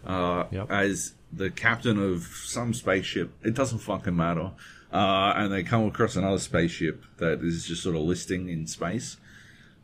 uh, 0.06 0.44
Yep. 0.50 0.70
as 0.70 1.14
the 1.32 1.50
captain 1.50 1.98
of 1.98 2.22
some 2.22 2.72
spaceship. 2.72 3.32
It 3.42 3.54
doesn't 3.54 3.78
fucking 3.80 4.16
matter. 4.16 4.52
Uh, 4.92 5.32
and 5.36 5.52
they 5.52 5.64
come 5.64 5.84
across 5.84 6.14
another 6.14 6.38
spaceship 6.38 7.04
that 7.18 7.42
is 7.42 7.66
just 7.66 7.82
sort 7.82 7.96
of 7.96 8.02
listing 8.02 8.48
in 8.48 8.66
space. 8.68 9.16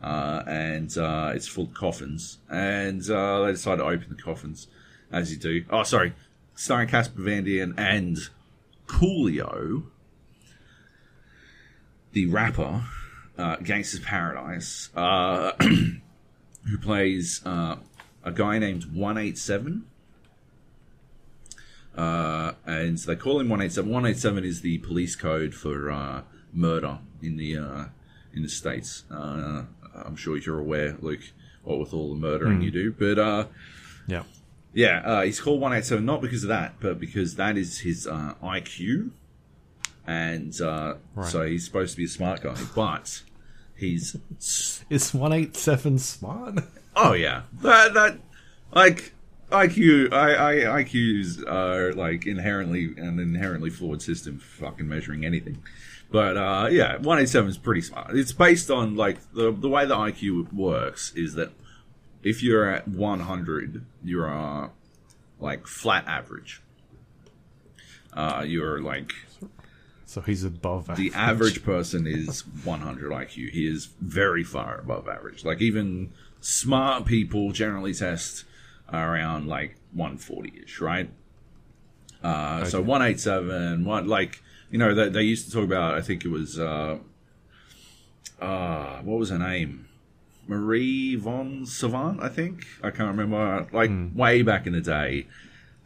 Uh, 0.00 0.42
and 0.46 0.96
uh, 0.96 1.32
it's 1.34 1.46
full 1.48 1.64
of 1.64 1.74
coffins. 1.74 2.38
And 2.48 3.02
uh, 3.10 3.44
they 3.44 3.52
decide 3.52 3.76
to 3.76 3.84
open 3.84 4.06
the 4.16 4.22
coffins, 4.22 4.68
as 5.10 5.30
you 5.32 5.36
do. 5.38 5.64
Oh, 5.70 5.82
sorry. 5.82 6.14
Starring 6.54 6.88
Casper 6.88 7.20
Van 7.22 7.44
Dien 7.44 7.74
and 7.76 8.18
Coolio, 8.86 9.84
the 12.12 12.26
rapper, 12.26 12.84
uh, 13.42 13.56
Gangster's 13.56 14.00
Paradise, 14.00 14.88
uh, 14.94 15.52
who 15.60 16.78
plays 16.80 17.40
uh, 17.44 17.76
a 18.24 18.30
guy 18.32 18.58
named 18.58 18.84
187. 18.94 19.84
Uh, 21.96 22.52
and 22.64 22.96
they 22.98 23.16
call 23.16 23.40
him 23.40 23.48
187. 23.48 23.90
187 23.90 24.44
is 24.44 24.60
the 24.62 24.78
police 24.78 25.14
code 25.16 25.54
for 25.54 25.90
uh, 25.90 26.22
murder 26.52 26.98
in 27.20 27.36
the 27.36 27.58
uh, 27.58 27.84
in 28.32 28.42
the 28.42 28.48
states. 28.48 29.04
Uh, 29.10 29.64
I'm 29.94 30.16
sure 30.16 30.38
you're 30.38 30.58
aware, 30.58 30.96
Luke, 31.00 31.20
what 31.62 31.78
with 31.78 31.92
all 31.92 32.14
the 32.14 32.20
murdering 32.20 32.62
you 32.62 32.70
do. 32.70 32.92
But 32.92 33.18
uh, 33.18 33.46
yeah. 34.06 34.22
yeah, 34.72 35.02
uh, 35.04 35.22
he's 35.22 35.38
called 35.40 35.60
187 35.60 36.04
not 36.04 36.22
because 36.22 36.44
of 36.44 36.48
that, 36.48 36.76
but 36.80 36.98
because 36.98 37.34
that 37.36 37.58
is 37.58 37.80
his 37.80 38.06
uh, 38.06 38.34
IQ. 38.42 39.10
And 40.06 40.58
uh, 40.60 40.94
Right. 41.14 41.30
so 41.30 41.46
he's 41.46 41.64
supposed 41.66 41.92
to 41.92 41.96
be 41.98 42.04
a 42.06 42.08
smart 42.08 42.40
guy, 42.40 42.56
but 42.74 43.22
he's. 43.82 44.16
Is 44.88 45.12
187 45.12 45.98
smart? 45.98 46.64
Oh, 46.96 47.12
yeah. 47.12 47.42
That, 47.62 47.94
that 47.94 48.18
like, 48.72 49.12
IQ, 49.50 50.12
I, 50.12 50.34
I, 50.34 50.82
IQs 50.82 51.46
are 51.46 51.92
like 51.92 52.26
inherently 52.26 52.94
an 52.96 53.18
inherently 53.18 53.70
flawed 53.70 54.02
system 54.02 54.38
for 54.38 54.66
fucking 54.66 54.88
measuring 54.88 55.24
anything. 55.24 55.62
But 56.10 56.36
uh, 56.36 56.68
yeah, 56.70 56.96
187 56.96 57.50
is 57.50 57.58
pretty 57.58 57.80
smart. 57.80 58.16
It's 58.16 58.32
based 58.32 58.70
on 58.70 58.96
like 58.96 59.18
the 59.32 59.50
the 59.50 59.68
way 59.68 59.86
the 59.86 59.96
IQ 59.96 60.52
works 60.52 61.12
is 61.16 61.34
that 61.34 61.50
if 62.22 62.42
you're 62.42 62.68
at 62.68 62.86
100, 62.86 63.84
you're 64.04 64.28
uh, 64.28 64.68
like 65.40 65.66
flat 65.66 66.04
average. 66.06 66.60
Uh, 68.12 68.44
you're 68.46 68.80
like 68.82 69.12
So 70.12 70.20
he's 70.20 70.44
above 70.44 70.90
average. 70.90 71.10
the 71.10 71.16
average 71.16 71.64
person 71.64 72.06
is 72.06 72.46
100 72.64 73.10
IQ. 73.12 73.48
He 73.48 73.66
is 73.66 73.86
very 73.98 74.44
far 74.44 74.78
above 74.78 75.08
average. 75.08 75.42
Like 75.42 75.62
even 75.62 76.12
smart 76.42 77.06
people 77.06 77.52
generally 77.52 77.94
test 77.94 78.44
around 78.92 79.46
like 79.46 79.76
140 79.94 80.64
ish, 80.64 80.82
right? 80.82 81.08
Uh, 82.22 82.66
So 82.66 82.80
Okay. 82.80 82.88
187, 82.88 83.86
one 83.86 84.06
like 84.06 84.42
you 84.70 84.76
know 84.76 84.94
they, 84.94 85.08
they 85.08 85.22
used 85.22 85.46
to 85.46 85.52
talk 85.52 85.64
about. 85.64 85.94
I 85.94 86.02
think 86.02 86.26
it 86.26 86.30
was 86.30 86.58
uh, 86.58 86.98
uh, 88.38 88.98
what 89.00 89.18
was 89.18 89.30
her 89.30 89.38
name? 89.38 89.88
Marie 90.46 91.14
von 91.16 91.64
Savant, 91.64 92.22
I 92.22 92.28
think. 92.28 92.66
I 92.82 92.90
can't 92.90 93.16
remember. 93.16 93.66
Like 93.72 93.90
way 94.14 94.42
back 94.42 94.66
in 94.66 94.74
the 94.74 94.82
day, 94.82 95.26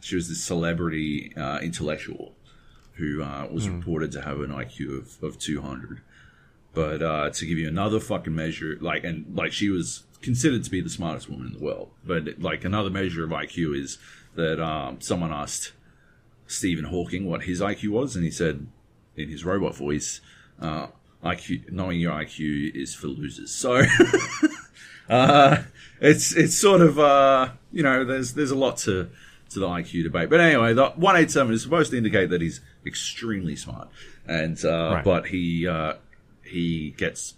she 0.01 0.15
was 0.17 0.27
this 0.27 0.43
celebrity 0.43 1.31
uh, 1.37 1.59
intellectual 1.59 2.33
who 2.97 3.23
uh, 3.23 3.47
was 3.51 3.69
reported 3.69 4.11
to 4.13 4.21
have 4.21 4.39
an 4.39 4.49
IQ 4.49 4.97
of, 4.97 5.23
of 5.23 5.39
200. 5.39 6.01
But 6.73 7.01
uh, 7.01 7.29
to 7.31 7.45
give 7.45 7.57
you 7.57 7.67
another 7.67 7.99
fucking 7.99 8.33
measure, 8.33 8.77
like, 8.81 9.03
and 9.03 9.35
like 9.35 9.51
she 9.51 9.69
was 9.69 10.03
considered 10.21 10.63
to 10.63 10.69
be 10.69 10.81
the 10.81 10.89
smartest 10.89 11.29
woman 11.29 11.47
in 11.47 11.53
the 11.53 11.63
world. 11.63 11.91
But 12.03 12.39
like 12.39 12.65
another 12.65 12.89
measure 12.89 13.23
of 13.23 13.31
IQ 13.31 13.79
is 13.79 13.97
that 14.35 14.63
um, 14.63 15.01
someone 15.01 15.31
asked 15.31 15.73
Stephen 16.45 16.85
Hawking 16.85 17.25
what 17.25 17.43
his 17.43 17.61
IQ 17.61 17.89
was, 17.89 18.15
and 18.15 18.23
he 18.23 18.31
said 18.31 18.67
in 19.15 19.29
his 19.29 19.43
robot 19.43 19.75
voice, 19.75 20.21
uh, 20.61 20.87
"IQ, 21.23 21.71
knowing 21.71 21.99
your 21.99 22.13
IQ 22.13 22.75
is 22.75 22.93
for 22.93 23.07
losers." 23.07 23.51
So. 23.51 23.83
uh, 25.09 25.63
it's 25.99 26.35
it's 26.35 26.55
sort 26.55 26.81
of 26.81 26.99
uh, 26.99 27.49
you 27.71 27.83
know 27.83 28.05
there's 28.05 28.33
there's 28.33 28.51
a 28.51 28.55
lot 28.55 28.77
to 28.77 29.09
to 29.49 29.59
the 29.59 29.67
IQ 29.67 30.03
debate, 30.03 30.29
but 30.29 30.39
anyway, 30.39 30.73
the 30.73 30.89
187 30.91 31.53
is 31.53 31.61
supposed 31.63 31.91
to 31.91 31.97
indicate 31.97 32.29
that 32.29 32.41
he's 32.41 32.61
extremely 32.85 33.55
smart, 33.55 33.89
and 34.27 34.57
uh, 34.65 34.91
Right. 34.95 35.03
but 35.03 35.27
he 35.27 35.67
uh, 35.67 35.93
he 36.43 36.91
gets 36.97 37.35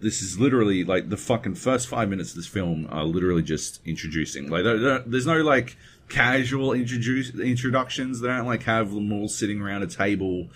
this 0.00 0.22
is 0.22 0.38
literally 0.38 0.84
like 0.84 1.08
the 1.08 1.16
fucking 1.16 1.56
first 1.56 1.88
five 1.88 2.08
minutes 2.08 2.30
of 2.30 2.36
this 2.36 2.46
film 2.46 2.86
are 2.90 3.04
literally 3.04 3.42
just 3.42 3.80
introducing. 3.84 4.48
Like, 4.48 4.62
there- 4.62 4.78
there- 4.78 5.02
there's 5.04 5.26
no 5.26 5.38
like 5.42 5.76
casual 6.08 6.72
introduce 6.72 7.34
introductions. 7.34 8.20
They 8.20 8.28
don't 8.28 8.46
like 8.46 8.62
have 8.62 8.92
them 8.94 9.12
all 9.12 9.28
sitting 9.28 9.60
around 9.60 9.82
a 9.82 9.88
table, 9.88 10.50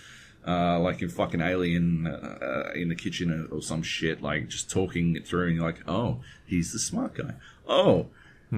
uh, 0.46 0.78
like 0.78 1.02
in 1.02 1.08
fucking 1.08 1.40
Alien 1.40 2.06
uh, 2.06 2.70
in 2.74 2.88
the 2.88 2.94
kitchen 2.94 3.48
or 3.50 3.60
some 3.62 3.82
shit. 3.82 4.22
Like 4.22 4.48
just 4.48 4.70
talking 4.70 5.16
it 5.16 5.26
through, 5.26 5.48
and 5.48 5.56
you're 5.56 5.64
like, 5.66 5.82
oh, 5.88 6.20
he's 6.46 6.72
the 6.72 6.78
smart 6.78 7.14
guy. 7.14 7.34
Oh. 7.66 8.06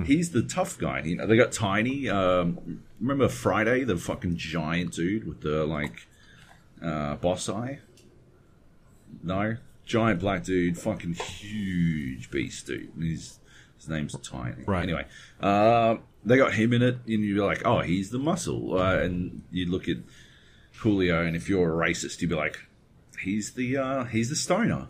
He's 0.02 0.30
the 0.32 0.42
tough 0.42 0.76
guy. 0.76 1.02
You 1.02 1.16
know, 1.16 1.26
they 1.26 1.36
got 1.36 1.52
Tiny. 1.52 2.08
Um, 2.08 2.82
remember 3.00 3.28
Friday, 3.28 3.84
the 3.84 3.96
fucking 3.96 4.36
giant 4.36 4.92
dude 4.94 5.24
with 5.26 5.40
the 5.42 5.64
like 5.64 6.08
uh, 6.82 7.14
boss 7.16 7.48
eye? 7.48 7.78
No, 9.22 9.56
giant 9.86 10.18
black 10.20 10.42
dude, 10.42 10.76
fucking 10.76 11.14
huge 11.14 12.30
beast 12.30 12.66
dude. 12.66 12.90
He's, 12.98 13.38
his 13.76 13.88
name's 13.88 14.16
Tiny. 14.18 14.64
Right. 14.66 14.82
Anyway, 14.82 15.06
uh, 15.40 15.96
they 16.24 16.38
got 16.38 16.54
him 16.54 16.72
in 16.72 16.82
it, 16.82 16.98
and 17.06 17.24
you're 17.24 17.46
like, 17.46 17.64
oh, 17.64 17.80
he's 17.80 18.10
the 18.10 18.18
muscle. 18.18 18.78
Uh, 18.78 18.96
and 18.96 19.42
you 19.52 19.70
look 19.70 19.88
at 19.88 19.98
Coolio, 20.80 21.26
and 21.26 21.36
if 21.36 21.48
you're 21.48 21.82
a 21.82 21.88
racist, 21.88 22.20
you'd 22.20 22.30
be 22.30 22.36
like, 22.36 22.58
he's 23.20 23.52
the 23.52 23.76
uh, 23.76 24.04
he's 24.04 24.28
the 24.28 24.36
stoner. 24.36 24.88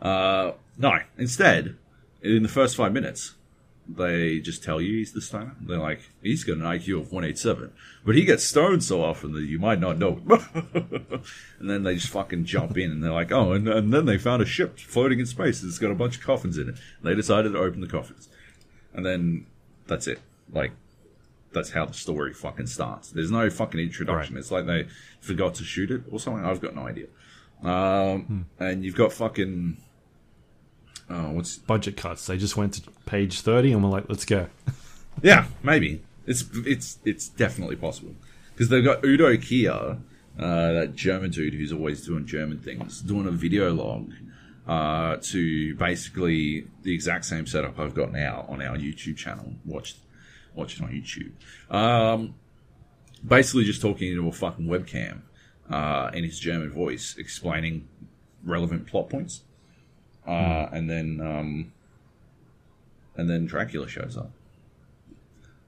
Uh, 0.00 0.52
no, 0.78 0.98
instead, 1.18 1.76
in 2.22 2.42
the 2.42 2.48
first 2.48 2.76
five 2.76 2.92
minutes, 2.92 3.34
they 3.88 4.40
just 4.40 4.64
tell 4.64 4.80
you 4.80 4.98
he's 4.98 5.12
the 5.12 5.20
stoner. 5.20 5.54
They're 5.60 5.78
like, 5.78 6.00
he's 6.22 6.44
got 6.44 6.56
an 6.56 6.62
IQ 6.62 7.00
of 7.00 7.12
187, 7.12 7.72
but 8.04 8.14
he 8.14 8.24
gets 8.24 8.44
stoned 8.44 8.82
so 8.82 9.02
often 9.02 9.32
that 9.32 9.44
you 9.44 9.58
might 9.58 9.78
not 9.78 9.98
know. 9.98 10.20
and 10.74 11.70
then 11.70 11.84
they 11.84 11.94
just 11.94 12.08
fucking 12.08 12.44
jump 12.44 12.76
in 12.76 12.90
and 12.90 13.02
they're 13.02 13.12
like, 13.12 13.30
oh, 13.32 13.52
and, 13.52 13.68
and 13.68 13.92
then 13.92 14.06
they 14.06 14.18
found 14.18 14.42
a 14.42 14.46
ship 14.46 14.78
floating 14.78 15.20
in 15.20 15.26
space 15.26 15.60
that's 15.60 15.78
got 15.78 15.90
a 15.90 15.94
bunch 15.94 16.16
of 16.16 16.24
coffins 16.24 16.58
in 16.58 16.68
it. 16.68 16.76
And 16.98 17.04
They 17.04 17.14
decided 17.14 17.52
to 17.52 17.58
open 17.58 17.80
the 17.80 17.86
coffins. 17.86 18.28
And 18.92 19.06
then 19.06 19.46
that's 19.86 20.06
it. 20.06 20.20
Like, 20.52 20.72
that's 21.52 21.70
how 21.70 21.86
the 21.86 21.94
story 21.94 22.34
fucking 22.34 22.66
starts. 22.66 23.10
There's 23.10 23.30
no 23.30 23.48
fucking 23.50 23.80
introduction. 23.80 24.34
Right. 24.34 24.40
It's 24.40 24.50
like 24.50 24.66
they 24.66 24.88
forgot 25.20 25.54
to 25.56 25.64
shoot 25.64 25.90
it 25.90 26.02
or 26.10 26.20
something. 26.20 26.44
I've 26.44 26.60
got 26.60 26.74
no 26.74 26.86
idea. 26.86 27.06
Um, 27.62 28.46
And 28.58 28.84
you've 28.84 28.96
got 28.96 29.12
fucking. 29.12 29.78
Oh, 31.08 31.30
what's 31.30 31.56
budget 31.56 31.96
cuts. 31.96 32.26
They 32.26 32.36
just 32.36 32.56
went 32.56 32.74
to 32.74 32.90
page 33.06 33.40
30 33.40 33.72
and 33.72 33.82
were 33.82 33.90
like, 33.90 34.04
let's 34.08 34.24
go. 34.24 34.48
Yeah, 35.22 35.46
maybe 35.62 36.02
it's 36.26 36.44
it's 36.66 36.98
it's 37.04 37.28
definitely 37.28 37.76
possible 37.76 38.14
because 38.52 38.68
they've 38.68 38.84
got 38.84 39.02
Udo 39.02 39.34
Kier, 39.36 39.98
uh, 40.38 40.72
that 40.72 40.94
German 40.94 41.30
dude 41.30 41.54
who's 41.54 41.72
always 41.72 42.04
doing 42.04 42.26
German 42.26 42.58
things, 42.58 43.00
doing 43.00 43.26
a 43.26 43.30
video 43.30 43.72
log 43.72 44.12
uh, 44.66 45.16
to 45.22 45.74
basically 45.76 46.66
the 46.82 46.92
exact 46.92 47.24
same 47.24 47.46
setup 47.46 47.78
I've 47.78 47.94
got 47.94 48.12
now 48.12 48.44
on 48.48 48.60
our 48.60 48.76
YouTube 48.76 49.16
channel. 49.16 49.54
Watch 49.64 49.96
watch 50.54 50.78
it 50.78 50.82
on 50.82 50.90
YouTube. 50.90 51.32
Um, 51.74 52.34
basically, 53.26 53.64
just 53.64 53.80
talking 53.80 54.10
into 54.10 54.28
a 54.28 54.32
fucking 54.32 54.66
webcam 54.66 55.20
uh, 55.70 56.10
in 56.12 56.24
his 56.24 56.38
German 56.38 56.70
voice, 56.70 57.14
explaining 57.18 57.88
relevant 58.44 58.86
plot 58.86 59.08
points, 59.08 59.42
uh, 60.26 60.68
and 60.72 60.88
then 60.90 61.20
um, 61.20 61.72
and 63.16 63.28
then 63.30 63.46
Dracula 63.46 63.88
shows 63.88 64.16
up 64.16 64.30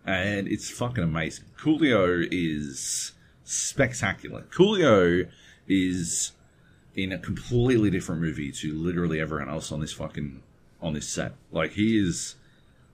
and 0.06 0.48
it's 0.48 0.70
fucking 0.70 1.04
amazing. 1.04 1.44
Coolio 1.60 2.26
is 2.30 3.12
spectacular. 3.44 4.42
Coolio 4.50 5.28
is 5.66 6.32
in 6.96 7.12
a 7.12 7.18
completely 7.18 7.90
different 7.90 8.20
movie 8.22 8.50
to 8.50 8.72
literally 8.74 9.20
everyone 9.20 9.48
else 9.48 9.70
on 9.70 9.80
this 9.80 9.92
fucking 9.92 10.42
on 10.80 10.94
this 10.94 11.08
set. 11.08 11.32
Like 11.52 11.72
he 11.72 11.98
is, 11.98 12.36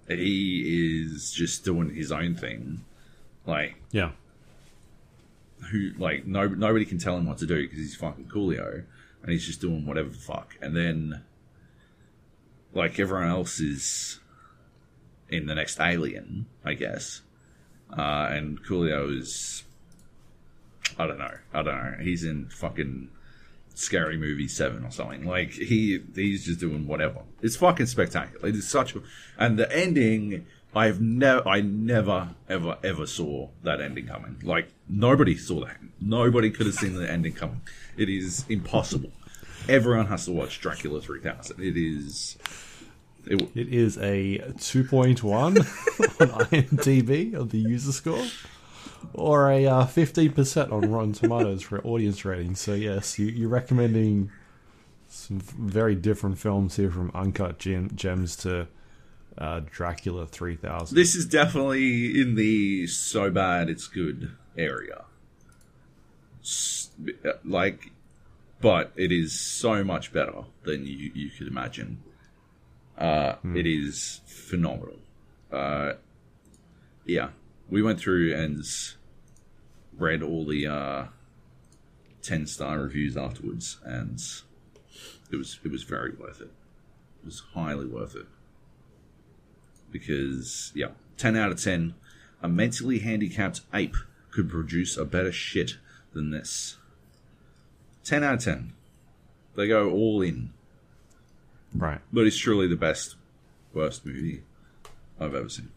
he 0.08 1.02
is 1.02 1.32
just 1.32 1.64
doing 1.64 1.94
his 1.94 2.10
own 2.12 2.34
thing. 2.34 2.84
Like 3.46 3.76
Yeah. 3.92 4.10
who, 5.70 5.90
like 5.98 6.26
no 6.26 6.48
nobody 6.48 6.84
can 6.84 6.98
tell 6.98 7.16
him 7.16 7.26
what 7.26 7.38
to 7.38 7.46
do 7.46 7.62
because 7.62 7.78
he's 7.78 7.94
fucking 7.94 8.26
Coolio, 8.26 8.82
and 9.22 9.30
he's 9.32 9.46
just 9.46 9.60
doing 9.60 9.86
whatever 9.86 10.08
the 10.08 10.16
fuck. 10.18 10.56
And 10.60 10.76
then, 10.76 11.22
like 12.74 12.98
everyone 12.98 13.28
else 13.28 13.60
is 13.60 14.20
in 15.28 15.46
the 15.46 15.54
next 15.54 15.80
Alien, 15.80 16.46
I 16.64 16.74
guess. 16.74 17.22
Uh, 17.96 18.28
and 18.30 18.62
Coolio 18.64 19.16
is, 19.16 19.64
I 20.98 21.06
don't 21.06 21.18
know, 21.18 21.34
I 21.52 21.62
don't 21.62 21.76
know. 21.76 21.96
He's 22.00 22.24
in 22.24 22.48
fucking 22.48 23.08
Scary 23.74 24.16
Movie 24.16 24.48
Seven 24.48 24.84
or 24.84 24.90
something. 24.90 25.24
Like 25.24 25.52
he, 25.52 26.02
he's 26.14 26.44
just 26.44 26.60
doing 26.60 26.86
whatever. 26.86 27.22
It's 27.42 27.56
fucking 27.56 27.86
spectacular. 27.86 28.48
It 28.48 28.56
is 28.56 28.68
such, 28.68 28.94
a, 28.94 29.02
and 29.38 29.58
the 29.58 29.70
ending. 29.74 30.46
I've 30.76 31.00
never, 31.00 31.48
I 31.48 31.60
never, 31.60 32.30
ever, 32.48 32.78
ever 32.82 33.06
saw 33.06 33.50
that 33.62 33.80
ending 33.80 34.08
coming. 34.08 34.40
Like 34.42 34.70
nobody 34.88 35.36
saw 35.36 35.64
that. 35.64 35.76
Nobody 36.00 36.50
could 36.50 36.66
have 36.66 36.74
seen 36.74 36.94
the 36.94 37.08
ending 37.08 37.34
coming. 37.34 37.60
It 37.96 38.08
is 38.08 38.44
impossible. 38.48 39.12
Everyone 39.68 40.06
has 40.06 40.26
to 40.26 40.32
watch 40.32 40.60
Dracula 40.60 41.00
3000. 41.00 41.60
It 41.60 41.76
is. 41.76 42.36
It, 43.26 43.40
It 43.54 43.68
is 43.72 43.96
a 43.98 44.38
2.1 44.58 45.24
on 46.20 46.28
IMDb 46.46 47.32
of 47.34 47.50
the 47.50 47.58
user 47.58 47.92
score, 47.92 48.22
or 49.14 49.50
a 49.50 49.66
uh, 49.66 49.86
15% 49.86 50.70
on 50.70 50.90
Rotten 50.92 51.12
Tomatoes 51.14 51.62
for 51.62 51.80
audience 51.86 52.24
rating. 52.26 52.54
So, 52.54 52.74
yes, 52.74 53.18
you, 53.18 53.26
you're 53.26 53.48
recommending 53.48 54.30
some 55.08 55.38
very 55.40 55.94
different 55.94 56.38
films 56.38 56.76
here 56.76 56.90
from 56.90 57.10
Uncut 57.14 57.58
Gem- 57.58 57.90
Gems 57.94 58.36
to 58.38 58.66
uh, 59.38 59.60
Dracula 59.70 60.26
3000. 60.26 60.94
this 60.94 61.14
is 61.14 61.24
definitely 61.24 62.20
in 62.20 62.34
the 62.34 62.86
so 62.88 63.30
bad 63.30 63.70
it's 63.70 63.88
good 63.88 64.32
area. 64.58 65.04
S- 66.42 66.90
Like, 67.44 67.90
but 68.60 68.92
it 68.96 69.12
is 69.12 69.38
so 69.38 69.84
much 69.84 70.12
better 70.12 70.44
than 70.62 70.86
you, 70.86 71.10
you 71.14 71.30
could 71.30 71.48
imagine. 71.48 72.02
Uh, 72.96 73.36
It 73.56 73.66
is 73.66 74.20
phenomenal. 74.26 74.98
Uh, 75.52 75.94
yeah, 77.04 77.30
we 77.68 77.82
went 77.82 78.00
through 78.00 78.34
and 78.34 78.64
read 79.96 80.22
all 80.22 80.44
the 80.46 80.66
uh, 80.66 81.04
ten 82.22 82.46
star 82.46 82.80
reviews 82.80 83.16
afterwards, 83.16 83.78
and 83.84 84.20
it 85.30 85.36
was 85.36 85.60
it 85.64 85.70
was 85.70 85.82
very 85.82 86.12
worth 86.12 86.40
it. 86.40 86.50
It 87.22 87.26
was 87.26 87.42
highly 87.54 87.86
worth 87.86 88.14
it 88.16 88.26
because 89.90 90.72
yeah, 90.74 90.88
ten 91.16 91.36
out 91.36 91.52
of 91.52 91.62
ten. 91.62 91.94
A 92.42 92.48
mentally 92.48 92.98
handicapped 92.98 93.62
ape 93.72 93.96
could 94.30 94.50
produce 94.50 94.96
a 94.98 95.04
better 95.04 95.32
shit 95.32 95.78
than 96.12 96.30
this. 96.30 96.76
Ten 98.04 98.22
out 98.22 98.34
of 98.34 98.44
ten. 98.44 98.72
They 99.56 99.66
go 99.68 99.90
all 99.90 100.20
in, 100.22 100.50
Right. 101.74 102.00
but 102.12 102.26
it's 102.26 102.36
truly 102.36 102.66
the 102.66 102.76
best, 102.76 103.16
worst 103.72 104.04
movie 104.04 104.42
I've 105.20 105.34
ever 105.34 105.48
seen. 105.48 105.70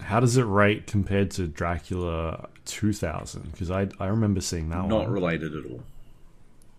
How 0.00 0.20
does 0.20 0.36
it 0.36 0.42
rate 0.42 0.86
compared 0.86 1.30
to 1.32 1.46
Dracula 1.46 2.48
2000? 2.66 3.50
Because 3.52 3.70
I, 3.70 3.88
I 3.98 4.06
remember 4.08 4.40
seeing 4.40 4.68
that 4.70 4.76
Not 4.76 4.88
one. 4.88 5.02
Not 5.04 5.10
related 5.10 5.54
at 5.56 5.64
all, 5.70 5.82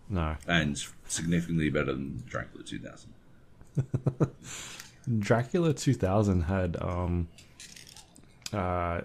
no. 0.10 0.36
and 0.48 0.78
significantly 1.08 1.70
better 1.70 1.94
than 1.94 2.24
Dracula 2.28 2.64
2000. 2.64 3.10
Dracula 5.20 5.74
2000 5.74 6.42
had 6.42 6.78
um, 6.82 7.28
uh, 8.54 9.02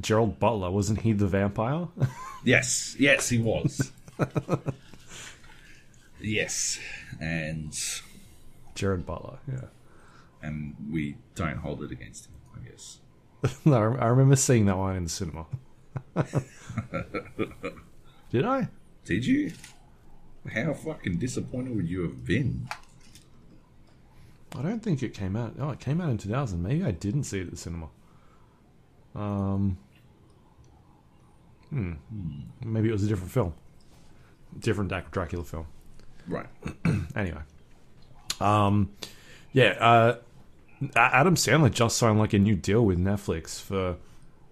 Gerard 0.00 0.38
Butler. 0.40 0.70
Wasn't 0.70 1.00
he 1.02 1.12
the 1.12 1.26
vampire? 1.26 1.86
Yes, 2.46 2.94
yes, 2.98 3.30
he 3.30 3.38
was. 3.38 3.90
Yes, 6.24 6.78
and 7.20 7.78
Gerard 8.74 9.04
Butler, 9.04 9.38
yeah. 9.46 9.66
and 10.42 10.74
we 10.90 11.18
don't 11.34 11.58
hold 11.58 11.82
it 11.82 11.90
against 11.90 12.26
him, 12.26 12.32
I 12.56 12.60
guess. 12.66 13.00
no, 13.66 13.76
I 13.76 14.06
remember 14.06 14.36
seeing 14.36 14.64
that 14.66 14.78
one 14.78 14.96
in 14.96 15.04
the 15.04 15.10
cinema. 15.10 15.44
Did 18.30 18.46
I? 18.46 18.68
Did 19.04 19.26
you? 19.26 19.52
How 20.50 20.72
fucking 20.72 21.18
disappointed 21.18 21.76
would 21.76 21.88
you 21.88 22.02
have 22.02 22.24
been? 22.24 22.70
I 24.56 24.62
don't 24.62 24.82
think 24.82 25.02
it 25.02 25.12
came 25.12 25.36
out. 25.36 25.56
Oh, 25.58 25.70
it 25.70 25.80
came 25.80 26.00
out 26.00 26.08
in 26.08 26.16
2000. 26.16 26.62
Maybe 26.62 26.84
I 26.84 26.92
didn't 26.92 27.24
see 27.24 27.40
it 27.40 27.44
at 27.44 27.50
the 27.50 27.56
cinema. 27.56 27.88
Um, 29.14 29.76
hmm. 31.68 31.92
Maybe 32.64 32.88
it 32.88 32.92
was 32.92 33.04
a 33.04 33.08
different 33.08 33.30
film. 33.32 33.52
Different 34.58 34.92
Dracula 35.10 35.44
film. 35.44 35.66
Right. 36.28 36.46
Anyway. 37.16 37.42
Um, 38.40 38.90
yeah, 39.52 39.70
uh, 39.78 40.16
Adam 40.96 41.36
Sandler 41.36 41.70
just 41.70 41.96
signed 41.96 42.18
like 42.18 42.32
a 42.32 42.38
new 42.38 42.56
deal 42.56 42.84
with 42.84 42.98
Netflix 42.98 43.60
for 43.60 43.96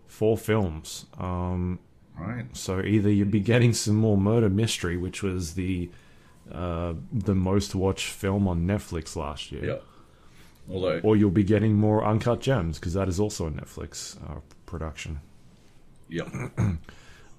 four 0.06 0.36
films. 0.38 1.06
Um, 1.18 1.78
Right. 2.16 2.44
So 2.56 2.80
either 2.80 3.10
you'd 3.10 3.30
be 3.30 3.40
getting 3.40 3.72
some 3.72 3.96
more 3.96 4.16
murder 4.18 4.48
mystery, 4.50 4.96
which 4.96 5.22
was 5.22 5.54
the 5.54 5.90
uh, 6.52 6.92
the 7.12 7.34
most 7.34 7.74
watched 7.74 8.06
film 8.06 8.46
on 8.46 8.66
Netflix 8.66 9.16
last 9.16 9.50
year, 9.50 9.64
Yeah. 9.64 9.78
Although, 10.72 11.00
or 11.02 11.16
you'll 11.16 11.30
be 11.30 11.42
getting 11.42 11.74
more 11.74 12.04
Uncut 12.04 12.40
Gems 12.40 12.78
because 12.78 12.92
that 12.92 13.08
is 13.08 13.18
also 13.18 13.46
a 13.46 13.50
Netflix 13.50 14.16
uh, 14.30 14.40
production. 14.66 15.20
yeah. 16.08 16.48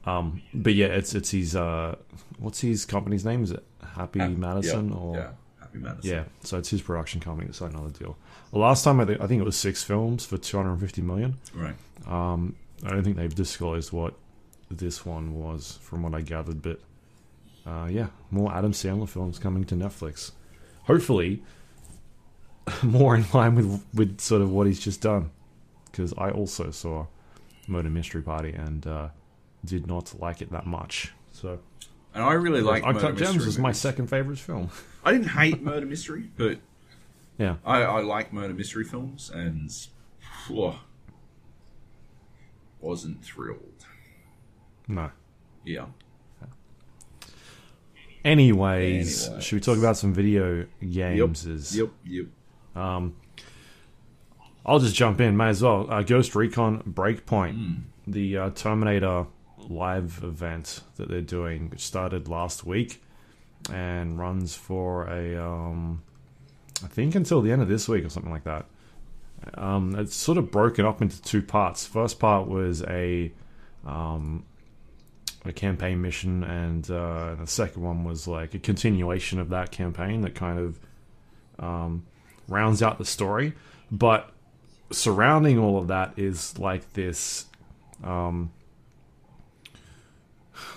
Um, 0.05 0.41
but 0.53 0.73
yeah, 0.73 0.87
it's 0.87 1.15
it's 1.15 1.31
his 1.31 1.55
uh, 1.55 1.95
what's 2.37 2.61
his 2.61 2.85
company's 2.85 3.23
name? 3.23 3.43
Is 3.43 3.51
it 3.51 3.63
Happy 3.95 4.19
Madison 4.19 4.89
yeah, 4.89 4.95
or 4.95 5.15
yeah. 5.15 5.31
Happy 5.59 5.77
Madison. 5.79 6.11
yeah? 6.11 6.23
So 6.41 6.57
it's 6.57 6.69
his 6.69 6.81
production 6.81 7.21
company 7.21 7.47
that 7.47 7.53
signed 7.53 7.73
another 7.73 7.91
deal. 7.97 8.17
The 8.51 8.59
last 8.59 8.83
time 8.83 8.99
I 8.99 9.05
think 9.05 9.21
I 9.21 9.27
think 9.27 9.41
it 9.41 9.45
was 9.45 9.55
six 9.55 9.83
films 9.83 10.25
for 10.25 10.37
two 10.37 10.57
hundred 10.57 10.71
and 10.71 10.81
fifty 10.81 11.01
million. 11.01 11.37
Right. 11.53 11.75
Um, 12.07 12.55
I 12.85 12.89
don't 12.89 13.03
think 13.03 13.15
they've 13.15 13.33
disclosed 13.33 13.93
what 13.93 14.15
this 14.69 15.05
one 15.05 15.35
was, 15.35 15.79
from 15.81 16.03
what 16.03 16.13
I 16.13 16.21
gathered. 16.21 16.61
But 16.61 16.81
uh, 17.65 17.87
yeah, 17.89 18.07
more 18.29 18.53
Adam 18.53 18.73
Sandler 18.73 19.07
films 19.07 19.39
coming 19.39 19.63
to 19.65 19.75
Netflix. 19.75 20.31
Hopefully, 20.83 21.41
more 22.83 23.15
in 23.15 23.25
line 23.33 23.55
with 23.55 23.85
with 23.93 24.19
sort 24.19 24.41
of 24.41 24.51
what 24.51 24.67
he's 24.67 24.79
just 24.79 25.01
done. 25.01 25.31
Because 25.85 26.13
I 26.17 26.31
also 26.31 26.71
saw 26.71 27.05
Murder 27.67 27.89
Mystery 27.89 28.23
Party 28.23 28.51
and 28.51 28.85
uh, 28.87 29.09
did 29.65 29.87
not 29.87 30.19
like 30.19 30.41
it 30.41 30.51
that 30.51 30.65
much. 30.65 31.13
So 31.31 31.59
And 32.13 32.23
I 32.23 32.33
really 32.33 32.61
like 32.61 32.83
Uncut 32.83 33.15
Gems 33.17 33.45
is 33.45 33.57
my 33.57 33.71
second 33.71 34.07
favorite 34.07 34.39
film. 34.39 34.69
I 35.03 35.11
didn't 35.11 35.29
hate 35.29 35.61
Murder 35.61 35.85
Mystery, 35.85 36.29
but 36.37 36.59
Yeah, 37.37 37.55
I, 37.65 37.81
I 37.83 38.01
like 38.01 38.31
Murder 38.33 38.53
Mystery 38.53 38.83
films, 38.83 39.29
and 39.33 39.71
phew, 40.47 40.75
wasn't 42.81 43.23
thrilled. 43.23 43.85
no. 44.87 45.11
Yeah. 45.65 45.85
Anyways, 48.25 49.27
Anyways. 49.27 49.43
should 49.45 49.55
we 49.55 49.59
talk 49.59 49.77
about 49.77 49.97
some 49.97 50.13
video 50.13 50.65
games? 50.81 51.45
Is 51.45 51.75
Yep. 51.77 51.89
Yep. 52.05 52.25
Um, 52.75 53.15
I'll 54.65 54.79
just 54.79 54.95
jump 54.95 55.19
in, 55.19 55.35
may 55.35 55.49
as 55.49 55.61
well. 55.61 55.87
Uh, 55.91 56.03
Ghost 56.03 56.33
Recon 56.35 56.81
Breakpoint, 56.83 57.81
the 58.07 58.37
uh, 58.37 58.49
Terminator 58.51 59.25
live 59.69 60.21
event 60.23 60.81
that 60.95 61.09
they're 61.09 61.21
doing, 61.21 61.69
which 61.69 61.81
started 61.81 62.27
last 62.27 62.65
week 62.65 63.01
and 63.71 64.19
runs 64.19 64.55
for 64.55 65.07
a, 65.07 65.37
um, 65.37 66.03
I 66.83 66.87
think 66.87 67.15
until 67.15 67.41
the 67.41 67.51
end 67.51 67.61
of 67.61 67.67
this 67.67 67.87
week 67.87 68.05
or 68.05 68.09
something 68.09 68.31
like 68.31 68.43
that. 68.43 68.65
Um, 69.55 69.95
it's 69.95 70.15
sort 70.15 70.37
of 70.37 70.51
broken 70.51 70.85
up 70.85 71.01
into 71.01 71.21
two 71.21 71.41
parts. 71.41 71.85
First 71.85 72.19
part 72.19 72.47
was 72.47 72.81
a 72.83 73.31
um, 73.85 74.45
a 75.43 75.51
campaign 75.51 76.01
mission, 76.01 76.43
and 76.45 76.89
uh, 76.89 77.35
the 77.35 77.47
second 77.47 77.81
one 77.81 78.05
was 78.05 78.25
like 78.27 78.53
a 78.53 78.59
continuation 78.59 79.39
of 79.39 79.49
that 79.49 79.71
campaign 79.71 80.21
that 80.21 80.35
kind 80.35 80.59
of 80.59 80.79
um, 81.59 82.05
rounds 82.47 82.81
out 82.81 82.97
the 82.97 83.05
story. 83.05 83.53
But 83.91 84.33
surrounding 84.91 85.59
all 85.59 85.77
of 85.77 85.87
that 85.87 86.13
is 86.17 86.57
like 86.59 86.93
this 86.93 87.45
um 88.03 88.51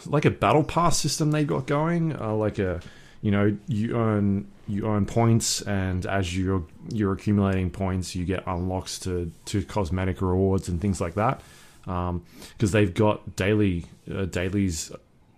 like 0.07 0.25
a 0.25 0.31
battle 0.31 0.65
pass 0.65 0.99
system 0.99 1.31
they 1.31 1.45
got 1.45 1.67
going 1.67 2.19
uh, 2.21 2.33
like 2.35 2.59
a 2.59 2.81
you 3.23 3.31
know 3.31 3.57
you 3.67 3.97
earn 3.97 4.47
you 4.69 4.87
earn 4.87 5.07
points 5.07 5.63
and 5.63 6.07
as 6.07 6.37
you're 6.37 6.65
you're 6.91 7.13
accumulating 7.13 7.71
points 7.71 8.15
you 8.15 8.25
get 8.25 8.43
unlocks 8.47 8.99
to 8.99 9.31
to 9.45 9.63
cosmetic 9.65 10.21
rewards 10.21 10.69
and 10.69 10.81
things 10.81 11.01
like 11.01 11.15
that 11.15 11.41
because 11.87 12.73
they've 12.73 12.95
got 12.95 13.37
daily 13.37 13.85
uh, 14.13 14.25
dailies 14.25 14.91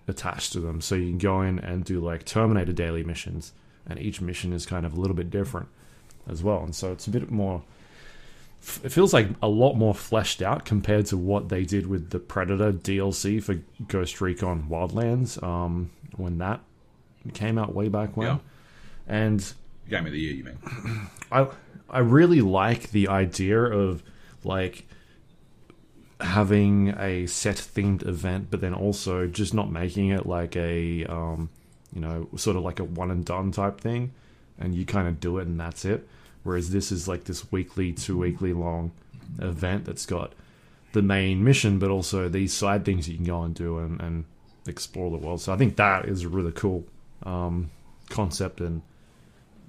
attached 0.09 0.53
to 0.55 0.61
them. 0.61 0.81
So 0.81 0.95
you 0.95 1.09
can 1.11 1.19
go 1.19 1.43
in 1.43 1.59
and 1.59 1.85
do 1.85 2.01
like 2.01 2.25
terminator 2.25 2.73
daily 2.73 3.05
missions 3.05 3.53
and 3.87 3.99
each 3.99 4.21
mission 4.21 4.53
is 4.53 4.67
kind 4.67 4.87
of 4.87 4.97
a 4.97 5.01
little 5.01 5.15
bit 5.15 5.31
different 5.31 5.69
as 6.27 6.43
well. 6.43 6.63
And 6.63 6.75
so 6.75 6.91
it's 6.93 7.07
a 7.07 7.11
bit 7.11 7.31
more 7.31 7.63
it 8.85 8.91
feels 8.91 9.13
like 9.13 9.29
a 9.43 9.49
lot 9.49 9.75
more 9.75 9.95
fleshed 9.95 10.43
out 10.43 10.65
compared 10.65 11.07
to 11.07 11.17
what 11.17 11.49
they 11.49 11.65
did 11.65 11.87
with 11.87 12.11
the 12.11 12.19
Predator 12.19 12.73
DLC 12.73 13.43
for 13.43 13.57
Ghost 13.87 14.21
Recon 14.21 14.67
Wildlands 14.69 15.43
um, 15.43 15.91
when 16.17 16.39
that 16.39 16.61
came 17.35 17.59
out 17.59 17.75
way 17.75 17.89
back 17.89 18.17
when. 18.17 18.27
Yeah. 18.27 18.39
And 19.07 19.53
Game 19.89 20.07
of 20.07 20.13
the 20.13 20.21
year, 20.21 20.35
you 20.35 20.45
mean? 20.45 20.59
I 21.33 21.49
I 21.91 22.01
really 22.01 22.43
like 22.43 22.91
the 22.91 23.09
idea 23.09 23.61
of 23.63 24.03
like 24.45 24.87
having 26.21 26.91
a 26.99 27.27
set 27.27 27.57
themed 27.57 28.07
event, 28.07 28.49
but 28.51 28.61
then 28.61 28.75
also 28.75 29.27
just 29.27 29.55
not 29.55 29.71
making 29.71 30.11
it 30.11 30.27
like 30.27 30.57
a 30.57 31.05
um, 31.07 31.49
you 31.95 32.01
know 32.01 32.29
sort 32.37 32.57
of 32.57 32.63
like 32.63 32.81
a 32.81 32.85
one 32.85 33.11
and 33.11 33.25
done 33.25 33.51
type 33.51 33.81
thing, 33.81 34.13
and 34.59 34.75
you 34.75 34.85
kind 34.85 35.09
of 35.09 35.21
do 35.21 35.39
it 35.39 35.47
and 35.47 35.59
that's 35.59 35.85
it. 35.85 36.07
Whereas 36.49 36.71
this 36.71 36.91
is 36.91 37.07
like 37.07 37.25
this 37.25 37.53
weekly, 37.53 37.93
two 37.93 38.17
weekly 38.17 38.55
long 38.55 38.93
event 39.39 39.85
that's 39.85 40.07
got 40.07 40.33
the 40.93 41.03
main 41.03 41.45
mission, 41.45 41.79
but 41.79 41.91
also 41.91 42.27
these 42.31 42.55
side 42.55 42.87
things 42.87 43.07
you 43.07 43.17
can 43.17 43.27
go 43.27 43.43
and 43.43 43.55
do 43.55 43.77
and, 43.77 44.01
and 44.01 44.25
explore 44.67 45.11
the 45.11 45.19
world. 45.19 45.43
So 45.43 45.53
I 45.53 45.59
think 45.59 45.77
that 45.77 46.07
is 46.07 46.23
a 46.25 46.29
really 46.31 46.53
cool 46.53 46.87
um, 47.25 47.71
concept 48.09 48.63
and 48.63 48.81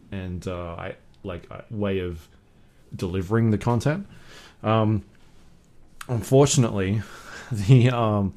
and 0.09 0.47
uh, 0.47 0.75
I 0.75 0.95
like 1.23 1.49
a 1.51 1.65
way 1.69 1.99
of 1.99 2.29
delivering 2.95 3.51
the 3.51 3.57
content. 3.57 4.07
Um, 4.63 5.03
unfortunately, 6.07 7.01
the 7.51 7.89
um, 7.89 8.33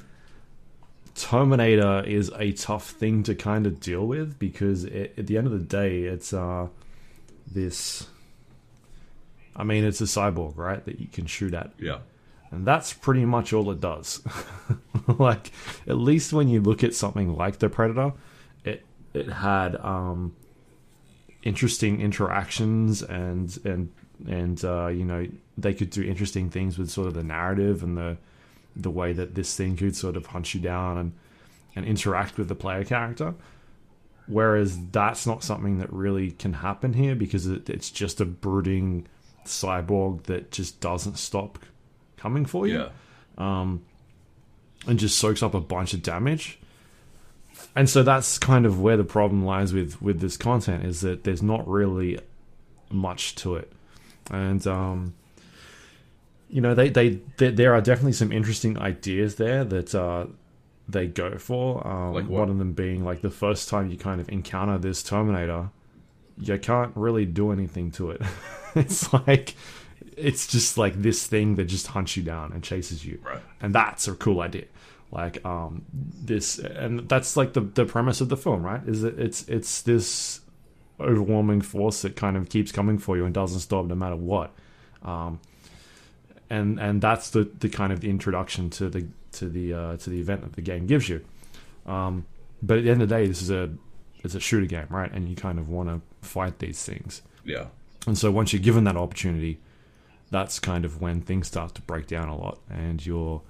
Terminator 1.14 2.02
is 2.05 2.33
a 2.37 2.50
tough 2.50 2.90
thing 2.90 3.22
to 3.22 3.37
kind 3.37 3.68
of 3.68 3.78
deal 3.78 4.05
with 4.05 4.40
because 4.40 4.83
it, 4.83 5.14
at 5.16 5.28
the 5.28 5.38
end 5.38 5.46
of 5.46 5.52
the 5.52 5.61
day, 5.61 6.00
it's 6.02 6.33
uh, 6.33 6.66
this. 7.46 8.09
I 9.55 9.65
mean, 9.65 9.85
it's 9.85 10.01
a 10.01 10.05
cyborg, 10.05 10.57
right? 10.57 10.85
That 10.85 10.99
you 11.01 11.07
can 11.09 11.27
shoot 11.27 11.53
at, 11.55 11.73
Yeah. 11.79 11.99
and 12.51 12.65
that's 12.67 12.93
pretty 12.93 13.25
much 13.25 13.53
all 13.53 13.71
it 13.71 13.81
does. 13.81 14.23
like, 15.19 15.53
at 15.87 15.99
least 15.99 16.33
when 16.33 16.49
you 16.49 16.61
look 16.61 16.83
at 16.83 16.95
something 16.95 17.35
like 17.37 17.59
the 17.59 17.69
Predator, 17.69 18.12
it 18.65 18.85
it 19.15 19.29
had 19.29 19.77
um, 19.77 20.35
interesting 21.43 22.01
interactions 22.01 23.03
and 23.03 23.59
and 23.65 23.91
and 24.27 24.65
uh, 24.65 24.87
you 24.87 25.05
know 25.05 25.27
they 25.59 25.75
could 25.75 25.91
do 25.91 26.03
interesting 26.03 26.49
things 26.49 26.79
with 26.79 26.91
sort 26.91 27.09
of 27.09 27.15
the 27.15 27.23
narrative 27.25 27.83
and 27.83 27.97
the 27.97 28.17
the 28.75 28.91
way 28.91 29.12
that 29.12 29.35
this 29.35 29.55
thing 29.57 29.77
could 29.77 29.95
sort 29.95 30.17
of 30.17 30.27
hunt 30.27 30.55
you 30.55 30.61
down 30.61 30.97
and 30.99 31.12
and 31.77 31.85
interact 31.85 32.38
with 32.38 32.49
the 32.49 32.55
player 32.55 32.85
character. 32.85 33.35
Whereas 34.29 34.79
that's 34.93 35.27
not 35.27 35.43
something 35.43 35.79
that 35.79 35.93
really 35.93 36.31
can 36.31 36.53
happen 36.55 36.93
here 36.93 37.15
because 37.17 37.47
it, 37.47 37.69
it's 37.69 37.91
just 37.91 38.21
a 38.21 38.25
brooding 38.25 39.09
cyborg 39.44 40.24
that 40.24 40.50
just 40.50 40.81
doesn't 40.81 41.18
stop 41.18 41.59
coming 42.16 42.44
for 42.46 42.66
you 42.66 42.78
Yeah. 42.78 42.88
and 44.87 44.98
just 44.98 45.18
soaks 45.18 45.42
up 45.42 45.55
a 45.55 45.61
bunch 45.61 45.94
of 45.94 46.02
damage. 46.02 46.59
And 47.76 47.88
so 47.88 48.02
that's 48.02 48.38
kind 48.38 48.66
of 48.66 48.81
where 48.81 48.96
the 48.96 49.05
problem 49.05 49.44
lies 49.44 49.72
with 49.72 50.00
with 50.02 50.20
this 50.20 50.37
content 50.37 50.85
is 50.85 51.00
that 51.02 51.24
there's 51.24 51.42
not 51.42 51.66
really 51.68 52.18
much 52.90 53.35
to 53.37 53.57
it, 53.57 53.72
and 54.31 54.66
um, 54.66 55.14
you 56.50 56.61
know 56.61 56.74
they, 56.74 56.88
they 56.90 57.20
they 57.38 57.50
there 57.50 57.72
are 57.74 57.81
definitely 57.81 58.12
some 58.12 58.33
interesting 58.33 58.78
ideas 58.78 59.37
there 59.37 59.64
that 59.64 59.94
uh, 59.94 60.26
they 60.88 61.07
go 61.07 61.38
for. 61.38 61.87
Um, 61.87 62.14
Like 62.14 62.28
one 62.28 62.50
of 62.50 62.59
them 62.59 62.72
being 62.72 63.05
like 63.05 63.20
the 63.22 63.31
first 63.31 63.68
time 63.68 63.90
you 63.90 63.96
kind 63.96 64.20
of 64.20 64.28
encounter 64.28 64.76
this 64.78 65.02
Terminator, 65.02 65.70
you 66.38 66.59
can't 66.59 66.92
really 66.96 67.24
do 67.26 67.52
anything 67.52 67.90
to 67.92 68.11
it. 68.11 68.22
it's 68.76 69.12
like 69.12 69.54
it's 70.16 70.46
just 70.46 70.76
like 70.76 71.00
this 71.00 71.26
thing 71.26 71.54
that 71.56 71.64
just 71.64 71.88
hunts 71.88 72.16
you 72.16 72.22
down 72.22 72.52
and 72.52 72.62
chases 72.62 73.04
you. 73.04 73.20
Right. 73.24 73.40
and 73.61 73.74
that's 73.74 74.06
a 74.08 74.14
cool 74.14 74.40
idea. 74.40 74.64
Like 75.11 75.44
um 75.44 75.85
this 75.92 76.58
and 76.58 77.08
that's 77.08 77.37
like 77.37 77.52
the 77.52 77.61
the 77.61 77.85
premise 77.85 78.20
of 78.20 78.28
the 78.28 78.37
film 78.37 78.62
right? 78.62 78.80
Is 78.87 79.02
that 79.02 79.18
it's 79.18 79.46
it's 79.48 79.82
this 79.82 80.40
overwhelming 81.00 81.61
force 81.61 82.02
that 82.02 82.14
kind 82.16 82.37
of 82.37 82.48
keeps 82.48 82.70
coming 82.72 82.98
for 82.98 83.16
you 83.16 83.24
and 83.24 83.35
doesn't 83.35 83.61
stop 83.61 83.87
no 83.87 83.94
matter 83.94 84.16
what. 84.16 84.52
Um 85.02 85.40
and 86.50 86.78
and 86.78 87.00
that's 87.02 87.30
the 87.30 87.44
the 87.61 87.68
kind 87.68 87.92
of 87.92 88.00
the 88.00 88.11
introduction 88.11 88.70
to 88.70 88.88
the 88.88 89.06
to 89.32 89.48
the 89.48 89.72
uh 89.74 89.96
to 89.98 90.11
the 90.11 90.20
event 90.20 90.42
that 90.42 90.52
the 90.54 90.62
game 90.62 90.87
gives 90.87 91.08
you. 91.08 91.24
Um 91.87 92.26
but 92.62 92.78
at 92.78 92.85
the 92.85 92.90
end 92.90 93.02
of 93.02 93.08
the 93.08 93.14
day 93.14 93.26
this 93.26 93.42
is 93.42 93.50
a 93.50 93.70
it's 94.24 94.35
a 94.35 94.40
shooter 94.40 94.66
game 94.66 94.87
right? 94.90 95.11
And 95.12 95.28
you 95.28 95.37
kind 95.37 95.58
of 95.58 95.68
want 95.68 95.88
to 95.88 96.00
fight 96.26 96.58
these 96.58 96.82
things. 96.85 97.22
Yeah. 97.44 97.66
And 98.07 98.19
so 98.19 98.31
once 98.31 98.53
you're 98.53 98.62
given 98.62 98.85
that 98.85 98.97
opportunity, 98.97 99.61
that's 100.31 100.59
kind 100.59 100.85
of 100.85 101.01
when 101.01 101.21
things 101.21 101.47
start 101.47 101.75
to 101.75 101.83
break 101.83 102.07
down 102.07 102.29
a 102.29 102.37
lot, 102.37 102.59
and 102.69 103.05
you're 103.05 103.43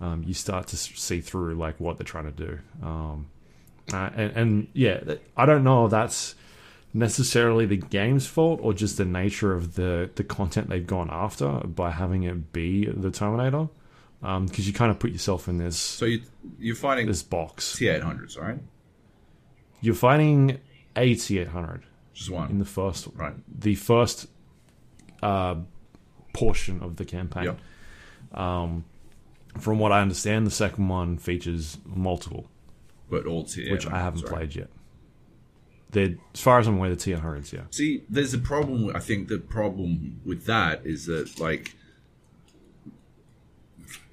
um, 0.00 0.24
you 0.26 0.34
start 0.34 0.66
to 0.68 0.76
see 0.76 1.20
through 1.20 1.54
like 1.54 1.78
what 1.78 1.98
they're 1.98 2.04
trying 2.04 2.24
to 2.24 2.32
do. 2.32 2.58
Um, 2.82 3.26
uh, 3.92 4.10
and, 4.16 4.36
and 4.36 4.68
yeah, 4.72 5.00
I 5.36 5.46
don't 5.46 5.62
know 5.62 5.84
if 5.84 5.90
that's 5.90 6.34
necessarily 6.94 7.64
the 7.66 7.76
game's 7.76 8.26
fault 8.26 8.60
or 8.62 8.74
just 8.74 8.96
the 8.96 9.04
nature 9.04 9.54
of 9.54 9.74
the 9.74 10.10
the 10.16 10.24
content 10.24 10.68
they've 10.68 10.86
gone 10.86 11.08
after 11.10 11.48
by 11.48 11.90
having 11.90 12.24
it 12.24 12.52
be 12.52 12.86
the 12.86 13.10
Terminator, 13.10 13.68
because 14.20 14.66
you 14.66 14.72
kind 14.72 14.90
of 14.90 14.98
put 14.98 15.12
yourself 15.12 15.48
in 15.48 15.58
this 15.58 15.76
So 15.76 16.06
you 16.06 16.22
you're 16.58 16.76
fighting 16.76 17.06
this 17.06 17.22
box. 17.22 17.76
T800s, 17.78 18.40
right? 18.40 18.58
You're 19.80 19.94
fighting 19.94 20.58
a 20.96 21.14
T800 21.14 21.82
Just 22.14 22.30
one. 22.30 22.50
in 22.50 22.58
the 22.58 22.64
first 22.64 23.08
right. 23.14 23.34
the 23.48 23.74
first 23.74 24.26
uh, 25.22 25.56
portion 26.32 26.82
of 26.82 26.96
the 26.96 27.04
campaign. 27.04 27.44
Yep. 27.44 27.58
From 29.58 29.78
what 29.78 29.92
I 29.92 30.00
understand, 30.00 30.46
the 30.46 30.50
second 30.50 30.88
one 30.88 31.18
features 31.18 31.78
multiple, 31.84 32.48
But 33.10 33.26
all 33.26 33.44
T800s, 33.44 33.70
which 33.70 33.86
I 33.86 33.98
haven't 33.98 34.22
right? 34.22 34.32
played 34.32 34.54
yet. 34.56 34.70
They're, 35.90 36.14
as 36.32 36.40
far 36.40 36.58
as 36.58 36.66
I'm 36.66 36.78
aware, 36.78 36.88
the 36.88 36.96
T100s, 36.96 37.52
yeah. 37.52 37.64
See, 37.70 38.02
there's 38.08 38.32
a 38.32 38.38
problem. 38.38 38.96
I 38.96 38.98
think 38.98 39.28
the 39.28 39.38
problem 39.38 40.22
with 40.24 40.46
that 40.46 40.86
is 40.86 41.04
that 41.04 41.38
like 41.38 41.74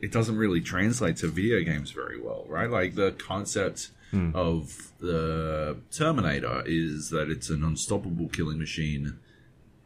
it 0.01 0.12
doesn't 0.12 0.38
really 0.38 0.62
translate 0.62 1.17
to 1.17 1.27
video 1.27 1.62
games 1.62 1.91
very 1.91 2.19
well, 2.19 2.45
right? 2.47 2.69
Like 2.69 2.95
the 2.95 3.12
concept 3.12 3.89
of 4.33 4.91
the 4.99 5.77
Terminator 5.91 6.63
is 6.65 7.09
that 7.12 7.29
it's 7.29 7.49
an 7.51 7.63
unstoppable 7.63 8.27
killing 8.29 8.57
machine, 8.57 9.19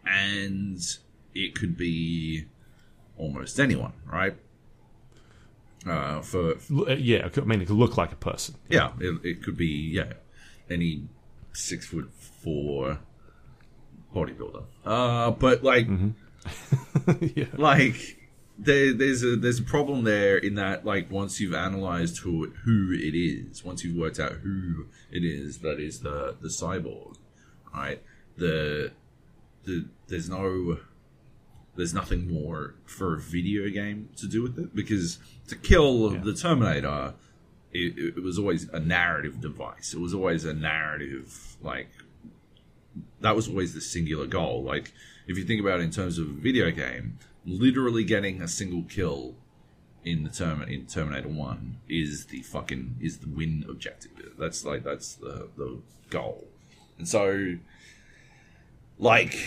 and 0.06 0.80
it 1.36 1.56
could 1.56 1.76
be 1.76 2.45
almost 3.17 3.60
anyone, 3.60 3.91
right? 4.06 4.36
Uh, 5.86 6.21
for 6.21 6.52
uh, 6.54 6.93
Yeah, 6.93 7.28
I 7.36 7.39
mean, 7.41 7.62
it 7.62 7.67
could 7.67 7.76
look 7.76 7.97
like 7.97 8.13
a 8.13 8.15
person. 8.15 8.56
yeah, 8.69 8.93
it, 9.02 9.19
it 9.26 9.43
could 9.43 9.58
be 9.58 9.67
yeah 9.67 10.13
any 10.69 11.04
six 11.52 11.86
foot 11.88 12.10
four 12.13 12.99
bodybuilder. 14.15 14.63
Uh, 14.86 15.32
but 15.32 15.63
like 15.63 15.88
yeah. 17.36 17.45
like 17.58 18.22
there, 18.58 18.94
there's 18.94 19.24
a 19.24 19.36
there's 19.36 19.60
a 19.60 19.63
problem 19.63 20.04
there 20.04 20.38
in 20.38 20.56
that 20.56 20.86
like 20.86 21.10
once 21.12 21.39
you've 21.39 21.54
analyzed 21.56 22.20
who 22.20 22.52
who 22.66 22.92
it 22.94 23.16
is, 23.18 23.63
once 23.63 23.84
you've 23.84 23.98
worked 23.98 24.20
out 24.20 24.34
who 24.34 24.86
it 25.12 25.24
is 25.24 25.60
that 25.60 25.80
is 25.80 26.00
the 26.02 26.36
the 26.42 26.50
cyborg, 26.50 27.16
right? 27.74 28.02
The 28.38 28.92
the 29.63 29.86
there's 30.08 30.30
no 30.30 30.78
there's 31.76 31.94
nothing 31.94 32.32
more 32.32 32.76
for 32.86 33.16
a 33.16 33.20
video 33.20 33.68
game 33.70 34.10
to 34.18 34.28
do 34.28 34.44
with 34.44 34.60
it 34.60 34.76
because 34.76 35.18
to 35.48 35.56
kill 35.56 36.13
Yeah. 36.13 36.20
the 36.20 36.34
Terminator, 36.36 37.16
it, 37.72 37.98
it 38.18 38.24
was 38.24 38.38
always 38.38 38.70
a 38.70 38.80
narrative 38.80 39.42
device. 39.42 39.94
It 39.96 40.00
was 40.00 40.13
always 40.13 40.46
a 40.46 40.54
narrative 40.54 41.58
like 41.63 41.89
that 43.22 43.36
was 43.36 43.48
always 43.48 43.74
the 43.74 43.82
singular 43.82 44.28
goal. 44.28 44.62
Like 44.63 44.94
if 45.28 45.38
you 45.38 45.44
think 45.44 45.60
about 45.62 45.80
it 45.80 45.84
in 45.84 45.92
terms 45.92 46.20
of 46.20 46.28
a 46.30 46.34
video 46.34 46.70
game, 46.70 47.18
literally 47.45 48.03
getting 48.03 48.41
a 48.41 48.47
single 48.47 48.84
kill 48.84 49.36
in 50.03 50.23
the 50.23 50.29
term 50.29 50.62
in 50.63 50.86
Terminator 50.86 51.29
One 51.29 51.77
is 51.88 52.25
the 52.25 52.41
fucking 52.41 52.97
is 52.99 53.19
the 53.19 53.29
win 53.29 53.65
objective. 53.69 54.34
That's 54.38 54.65
like 54.65 54.84
that's 54.84 55.15
the 55.15 55.49
the 55.58 55.79
goal, 56.10 56.47
and 56.97 57.08
so 57.08 57.56
like 58.99 59.38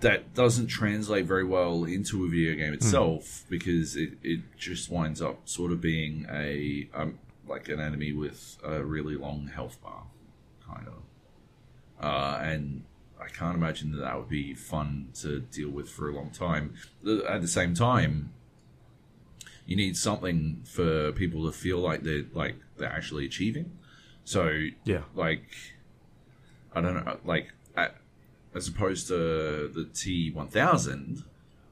that 0.00 0.34
doesn't 0.34 0.66
translate 0.66 1.24
very 1.24 1.44
well 1.44 1.84
into 1.84 2.24
a 2.24 2.28
video 2.28 2.54
game 2.54 2.74
itself 2.74 3.44
because 3.48 3.96
it, 3.96 4.10
it 4.22 4.40
just 4.58 4.90
winds 4.90 5.22
up 5.22 5.48
sort 5.48 5.72
of 5.72 5.80
being 5.80 6.26
a 6.30 6.88
um, 6.94 7.18
like 7.48 7.68
an 7.68 7.80
enemy 7.80 8.12
with 8.12 8.58
a 8.62 8.84
really 8.84 9.16
long 9.16 9.48
health 9.48 9.80
bar, 9.82 10.04
kind 10.66 10.86
of 10.88 12.04
uh, 12.04 12.38
and 12.42 12.84
I 13.26 13.28
can't 13.28 13.56
imagine 13.56 13.90
that 13.92 13.98
that 14.02 14.16
would 14.16 14.28
be 14.28 14.54
fun 14.54 15.08
to 15.20 15.40
deal 15.40 15.68
with 15.70 15.88
for 15.90 16.08
a 16.08 16.12
long 16.14 16.30
time. 16.30 16.74
At 17.28 17.40
the 17.40 17.48
same 17.48 17.74
time, 17.74 18.32
you 19.66 19.74
need 19.76 19.96
something 19.96 20.62
for 20.64 21.10
people 21.12 21.44
to 21.46 21.52
feel 21.52 21.78
like 21.78 22.02
they're 22.02 22.24
like 22.32 22.56
they're 22.76 22.92
actually 22.92 23.26
achieving. 23.26 23.72
So, 24.24 24.68
Yeah. 24.84 25.02
like, 25.14 25.44
I 26.74 26.80
don't 26.80 26.94
know, 27.04 27.18
like 27.24 27.52
as 28.54 28.68
opposed 28.68 29.08
to 29.08 29.68
the 29.68 29.88
T 29.92 30.30
one 30.30 30.48
thousand, 30.48 31.24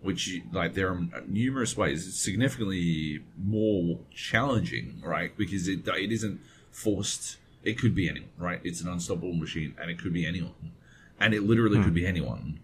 which 0.02 0.26
you, 0.28 0.42
like 0.52 0.74
there 0.74 0.90
are 0.90 1.06
numerous 1.26 1.76
ways. 1.76 2.06
It's 2.06 2.20
significantly 2.20 3.20
more 3.38 4.00
challenging, 4.14 5.00
right? 5.04 5.34
Because 5.36 5.68
it 5.68 5.86
it 5.88 6.12
isn't 6.12 6.40
forced. 6.70 7.36
It 7.62 7.78
could 7.78 7.94
be 7.94 8.08
anyone, 8.10 8.28
right? 8.36 8.60
It's 8.64 8.82
an 8.82 8.88
unstoppable 8.88 9.32
machine, 9.34 9.74
and 9.80 9.90
it 9.90 9.98
could 9.98 10.12
be 10.12 10.26
anyone. 10.26 10.72
And 11.20 11.34
it 11.34 11.42
literally 11.42 11.76
could 11.76 11.86
hmm. 11.88 11.94
be 11.94 12.06
anyone, 12.06 12.60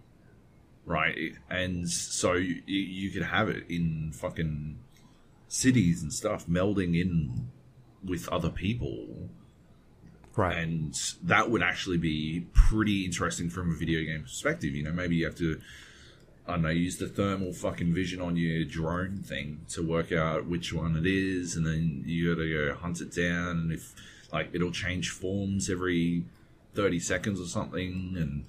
right? 0.85 1.33
And 1.49 1.89
so 1.89 2.33
you, 2.33 2.61
you 2.65 3.09
could 3.09 3.23
have 3.23 3.49
it 3.49 3.63
in 3.69 4.11
fucking 4.13 4.77
cities 5.47 6.01
and 6.01 6.13
stuff 6.13 6.47
melding 6.47 6.99
in 6.99 7.49
with 8.03 8.27
other 8.29 8.49
people 8.49 9.29
Right. 10.35 10.57
and 10.57 10.97
that 11.23 11.51
would 11.51 11.61
actually 11.61 11.97
be 11.97 12.47
pretty 12.53 13.03
interesting 13.05 13.49
from 13.49 13.71
a 13.71 13.73
video 13.73 14.01
game 14.03 14.21
perspective. 14.21 14.73
You 14.73 14.83
know, 14.83 14.93
maybe 14.93 15.17
you 15.17 15.25
have 15.25 15.35
to, 15.35 15.59
I 16.47 16.53
don't 16.53 16.61
know, 16.61 16.69
use 16.69 16.97
the 16.97 17.07
thermal 17.07 17.51
fucking 17.51 17.93
vision 17.93 18.21
on 18.21 18.37
your 18.37 18.63
drone 18.63 19.17
thing 19.17 19.65
to 19.69 19.85
work 19.85 20.11
out 20.11 20.45
which 20.45 20.71
one 20.71 20.95
it 20.95 21.05
is, 21.05 21.55
and 21.55 21.65
then 21.65 22.03
you 22.05 22.33
got 22.33 22.41
to 22.41 22.67
go 22.67 22.75
hunt 22.75 23.01
it 23.01 23.13
down, 23.13 23.57
and 23.57 23.71
if 23.73 23.93
like 24.31 24.49
it'll 24.53 24.71
change 24.71 25.09
forms 25.09 25.69
every 25.69 26.23
thirty 26.73 26.99
seconds 26.99 27.39
or 27.39 27.45
something, 27.45 28.15
and 28.17 28.45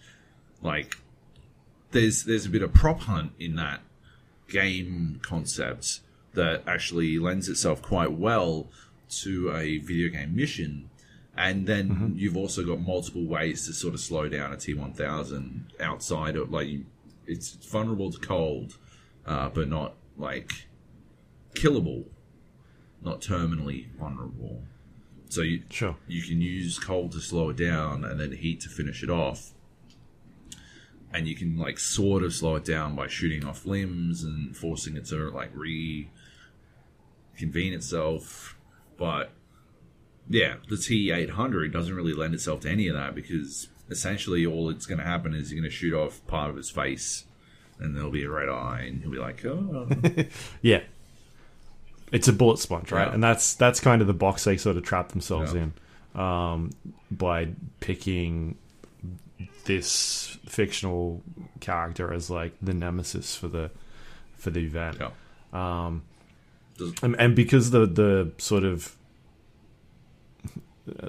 like 0.62 0.96
there's 1.92 2.24
there's 2.24 2.46
a 2.46 2.50
bit 2.50 2.62
of 2.62 2.72
prop 2.72 3.00
hunt 3.00 3.32
in 3.38 3.56
that 3.56 3.80
game 4.48 5.20
concept 5.22 6.00
that 6.34 6.62
actually 6.66 7.18
lends 7.18 7.48
itself 7.48 7.82
quite 7.82 8.12
well 8.12 8.66
to 9.08 9.50
a 9.54 9.78
video 9.78 10.08
game 10.08 10.34
mission. 10.34 10.88
And 11.36 11.66
then 11.66 12.14
you've 12.16 12.36
also 12.36 12.64
got 12.64 12.80
multiple 12.80 13.24
ways 13.24 13.66
to 13.66 13.72
sort 13.72 13.94
of 13.94 14.00
slow 14.00 14.28
down 14.28 14.52
a 14.52 14.56
T1000 14.56 15.80
outside 15.80 16.36
of 16.36 16.50
like 16.50 16.68
it's 17.26 17.52
vulnerable 17.52 18.10
to 18.10 18.18
cold, 18.18 18.76
uh, 19.26 19.48
but 19.48 19.68
not 19.68 19.94
like 20.18 20.66
killable, 21.54 22.04
not 23.02 23.20
terminally 23.20 23.90
vulnerable. 23.98 24.62
So 25.32 25.40
you 25.40 25.62
Sure. 25.70 25.96
you 26.06 26.22
can 26.22 26.42
use 26.42 26.78
cold 26.78 27.12
to 27.12 27.20
slow 27.20 27.48
it 27.48 27.56
down 27.56 28.04
and 28.04 28.20
then 28.20 28.32
heat 28.32 28.60
to 28.60 28.68
finish 28.68 29.02
it 29.02 29.08
off. 29.08 29.52
And 31.10 31.26
you 31.26 31.34
can 31.34 31.56
like 31.56 31.78
sort 31.78 32.22
of 32.22 32.34
slow 32.34 32.56
it 32.56 32.66
down 32.66 32.94
by 32.94 33.06
shooting 33.06 33.42
off 33.42 33.64
limbs 33.64 34.22
and 34.24 34.54
forcing 34.54 34.94
it 34.94 35.06
to 35.06 35.30
like 35.30 35.50
re 35.54 36.10
convene 37.38 37.72
itself. 37.72 38.58
But 38.98 39.30
yeah, 40.28 40.56
the 40.68 40.76
T 40.76 41.10
eight 41.10 41.30
hundred 41.30 41.72
doesn't 41.72 41.94
really 41.94 42.12
lend 42.12 42.34
itself 42.34 42.60
to 42.60 42.70
any 42.70 42.88
of 42.88 42.94
that 42.94 43.14
because 43.14 43.68
essentially 43.90 44.44
all 44.44 44.68
it's 44.68 44.84
going 44.84 44.98
to 44.98 45.04
happen 45.04 45.32
is 45.34 45.50
you're 45.50 45.60
going 45.62 45.70
to 45.70 45.74
shoot 45.74 45.94
off 45.94 46.26
part 46.26 46.50
of 46.50 46.56
his 46.56 46.68
face, 46.70 47.24
and 47.78 47.96
there'll 47.96 48.10
be 48.10 48.24
a 48.24 48.30
red 48.30 48.50
eye, 48.50 48.84
and 48.86 49.00
he'll 49.00 49.10
be 49.10 49.18
like, 49.18 49.44
"Oh, 49.46 49.88
Yeah. 50.62 50.82
It's 52.12 52.28
a 52.28 52.32
bullet 52.32 52.58
sponge, 52.58 52.92
right? 52.92 53.08
Yeah. 53.08 53.14
And 53.14 53.22
that's 53.24 53.54
that's 53.54 53.80
kind 53.80 54.00
of 54.02 54.06
the 54.06 54.14
box 54.14 54.44
they 54.44 54.56
sort 54.56 54.76
of 54.76 54.84
trap 54.84 55.08
themselves 55.08 55.52
Yeah. 55.54 55.68
in 56.14 56.20
um, 56.20 56.70
by 57.10 57.48
picking 57.80 58.56
this 59.64 60.36
fictional 60.46 61.22
character 61.60 62.12
as 62.12 62.28
like 62.30 62.52
the 62.62 62.74
nemesis 62.74 63.34
for 63.34 63.48
the 63.48 63.70
for 64.36 64.50
the 64.50 64.60
event. 64.60 64.98
yeah, 65.00 65.10
and, 67.02 67.16
and 67.18 67.34
because 67.34 67.70
the 67.70 67.86
the 67.86 68.32
sort 68.38 68.64
of 68.64 68.94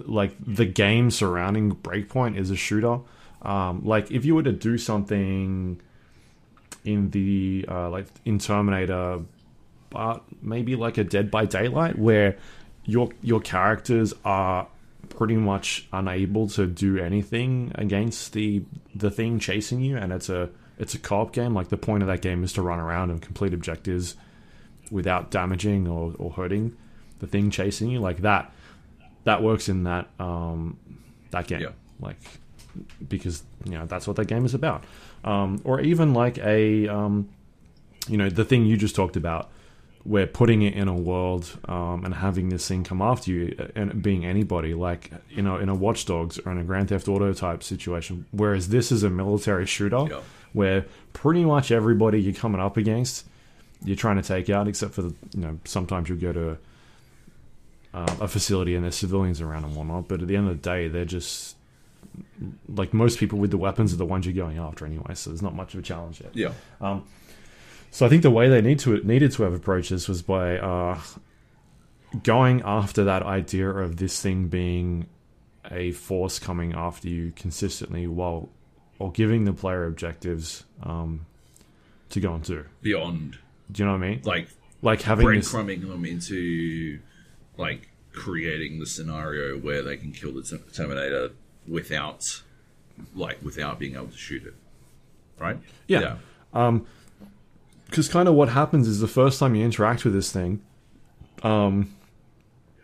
like 0.05 0.35
the 0.45 0.65
game 0.65 1.09
surrounding 1.09 1.75
Breakpoint 1.75 2.37
is 2.37 2.51
a 2.51 2.55
shooter, 2.55 2.99
um, 3.41 3.83
like 3.83 4.11
if 4.11 4.23
you 4.23 4.35
were 4.35 4.43
to 4.43 4.51
do 4.51 4.77
something 4.77 5.81
in 6.85 7.09
the 7.09 7.65
uh, 7.67 7.89
like 7.89 8.05
in 8.25 8.37
Terminator, 8.39 9.21
but 9.93 10.23
maybe 10.41 10.75
like 10.75 10.97
a 10.97 11.03
Dead 11.03 11.32
by 11.32 11.45
Daylight 11.45 11.97
where 11.97 12.36
your 12.86 13.10
your 13.21 13.39
characters 13.39 14.13
are 14.25 14.67
pretty 15.10 15.36
much 15.36 15.88
unable 15.93 16.47
to 16.49 16.65
do 16.67 16.97
anything 16.97 17.71
against 17.75 18.34
the 18.34 18.63
the 18.95 19.12
thing 19.12 19.39
chasing 19.39 19.79
you, 19.82 19.95
and 19.95 20.12
it's 20.12 20.29
a 20.29 20.49
it's 20.79 20.93
a 20.95 20.99
co-op 20.99 21.32
game. 21.32 21.53
Like 21.53 21.69
the 21.69 21.77
point 21.77 22.03
of 22.03 22.08
that 22.08 22.21
game 22.21 22.43
is 22.43 22.51
to 22.53 22.62
run 22.62 22.79
around 22.79 23.12
and 23.12 23.21
complete 23.21 23.53
objectives 23.53 24.15
without 24.91 25.32
damaging 25.32 25.88
or, 25.88 26.13
or 26.19 26.32
hurting 26.32 26.75
the 27.19 27.27
thing 27.27 27.49
chasing 27.49 27.89
you 27.89 27.99
like 28.01 28.21
that 28.21 28.51
that 29.23 29.41
works 29.41 29.69
in 29.69 29.86
that 29.86 30.10
um 30.19 30.77
that 31.32 31.47
game 31.47 31.62
Yeah. 31.62 31.69
like 32.01 32.17
because 33.08 33.43
you 33.63 33.71
know 33.71 33.86
that's 33.86 34.06
what 34.08 34.17
that 34.17 34.25
game 34.25 34.43
is 34.45 34.53
about 34.53 34.84
um 35.23 35.62
or 35.63 35.79
even 35.79 36.13
like 36.13 36.38
a 36.39 36.88
um 36.89 37.29
you 38.10 38.17
know 38.17 38.29
the 38.29 38.43
thing 38.43 38.65
you 38.65 38.75
just 38.75 38.93
talked 38.95 39.15
about 39.15 39.49
where 40.05 40.27
putting 40.27 40.61
it 40.63 40.73
in 40.73 40.87
a 40.89 40.93
world 40.93 41.57
um, 41.69 42.03
and 42.03 42.13
having 42.15 42.49
this 42.49 42.67
thing 42.67 42.83
come 42.83 43.01
after 43.01 43.31
you 43.31 43.55
uh, 43.57 43.67
and 43.75 44.01
being 44.03 44.25
anybody 44.25 44.73
like 44.73 45.11
you 45.29 45.41
know 45.41 45.57
in 45.57 45.69
a 45.69 45.75
Watch 45.75 46.05
Dogs 46.05 46.37
or 46.45 46.51
in 46.51 46.57
a 46.57 46.63
Grand 46.63 46.89
Theft 46.89 47.07
Auto 47.07 47.31
type 47.33 47.63
situation. 47.63 48.25
Whereas 48.31 48.67
this 48.69 48.91
is 48.91 49.03
a 49.03 49.09
military 49.09 49.65
shooter 49.65 50.05
Yeah. 50.09 50.19
where 50.51 50.85
pretty 51.13 51.45
much 51.45 51.71
everybody 51.71 52.21
you're 52.21 52.33
coming 52.33 52.59
up 52.59 52.75
against 52.77 53.25
you're 53.85 53.95
trying 53.97 54.15
to 54.15 54.21
take 54.21 54.49
out 54.49 54.67
except 54.67 54.93
for 54.93 55.01
the 55.03 55.13
you 55.33 55.41
know 55.41 55.59
sometimes 55.65 56.09
you'll 56.09 56.17
go 56.17 56.33
to 56.33 56.57
uh, 57.93 58.15
a 58.21 58.27
facility 58.27 58.75
and 58.75 58.83
there's 58.83 58.95
civilians 58.95 59.39
around 59.39 59.63
and 59.65 59.75
whatnot. 59.75 60.07
But 60.07 60.21
at 60.21 60.27
the 60.27 60.35
end 60.35 60.49
of 60.49 60.61
the 60.61 60.69
day 60.69 60.87
they're 60.87 61.05
just 61.05 61.55
like 62.67 62.93
most 62.93 63.19
people 63.19 63.39
with 63.39 63.51
the 63.51 63.57
weapons 63.57 63.93
are 63.93 63.97
the 63.97 64.05
ones 64.05 64.25
you're 64.25 64.35
going 64.35 64.57
after 64.59 64.85
anyway 64.85 65.15
so 65.15 65.29
there's 65.31 65.41
not 65.41 65.55
much 65.55 65.73
of 65.73 65.79
a 65.79 65.83
challenge 65.83 66.19
there. 66.19 66.29
Yeah, 66.33 66.51
so 67.93 68.08
I 68.08 68.10
think 68.10 68.23
the 68.23 68.32
way 68.32 68.49
they 68.49 68.60
need 68.60 68.79
to 68.79 68.97
needed 69.03 69.32
to 69.34 69.43
have 69.43 69.53
approached 69.53 69.91
this 69.91 70.08
was 70.08 70.23
by 70.23 70.58
uh, 70.58 70.99
going 72.23 72.63
after 72.65 73.03
that 73.03 73.21
idea 73.21 73.69
of 73.69 73.97
this 73.97 74.19
thing 74.19 74.47
being 74.47 75.06
a 75.69 75.91
force 75.91 76.39
coming 76.39 76.73
after 76.73 77.08
you 77.08 77.32
consistently, 77.36 78.08
while 78.08 78.49
or 78.97 79.12
giving 79.12 79.45
the 79.45 79.53
player 79.53 79.86
objectives 79.86 80.63
um, 80.82 81.27
to 82.10 82.19
go 82.19 82.36
do. 82.39 82.65
beyond 82.82 83.38
Do 83.71 83.84
you 83.84 83.86
know 83.86 83.91
what 83.91 84.03
I 84.03 84.10
mean? 84.10 84.21
like 84.23 84.47
Like 84.82 85.03
having 85.03 85.27
this. 85.27 85.53
breadcrumbing 85.53 85.88
them 85.88 86.03
into 86.03 86.99
like 87.58 87.89
creating 88.12 88.79
the 88.79 88.88
scenario 88.88 89.60
where 89.60 89.84
they 89.84 89.97
can 89.97 90.13
kill 90.13 90.34
the 90.34 90.60
Terminator 90.73 91.29
without 91.67 92.41
like 93.13 93.38
without 93.43 93.77
being 93.77 93.93
able 93.93 94.08
to 94.08 94.17
shoot 94.17 94.47
it, 94.47 94.56
right? 95.38 95.60
Yeah. 95.88 96.15
Because 97.93 98.10
kind 98.10 98.27
of 98.27 98.34
what 98.34 98.49
happens 98.49 98.88
is 98.88 99.01
the 99.01 99.08
first 99.08 99.39
time 99.39 99.53
you 99.53 99.63
interact 99.63 100.03
with 100.03 100.15
this 100.15 100.32
thing, 100.32 100.60
um, 101.43 101.93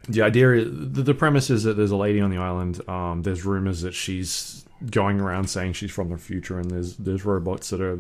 the 0.08 0.22
idea, 0.22 0.64
the, 0.64 1.02
the 1.02 1.16
premise 1.16 1.50
is 1.50 1.64
that 1.64 1.78
there's 1.78 1.90
a 1.90 1.96
lady 1.96 2.22
on 2.22 2.30
the 2.30 2.38
island. 2.38 2.88
Um, 2.88 3.24
there's 3.24 3.44
rumors 3.44 3.82
that 3.82 3.96
she's 3.96 4.66
going 4.92 5.20
around 5.20 5.50
saying 5.50 5.74
she's 5.74 5.90
from 5.90 6.10
the 6.10 6.18
future, 6.20 6.60
and 6.60 6.70
there's 6.70 6.96
there's 6.98 7.26
robots 7.26 7.72
that 7.72 7.82
are 7.82 8.00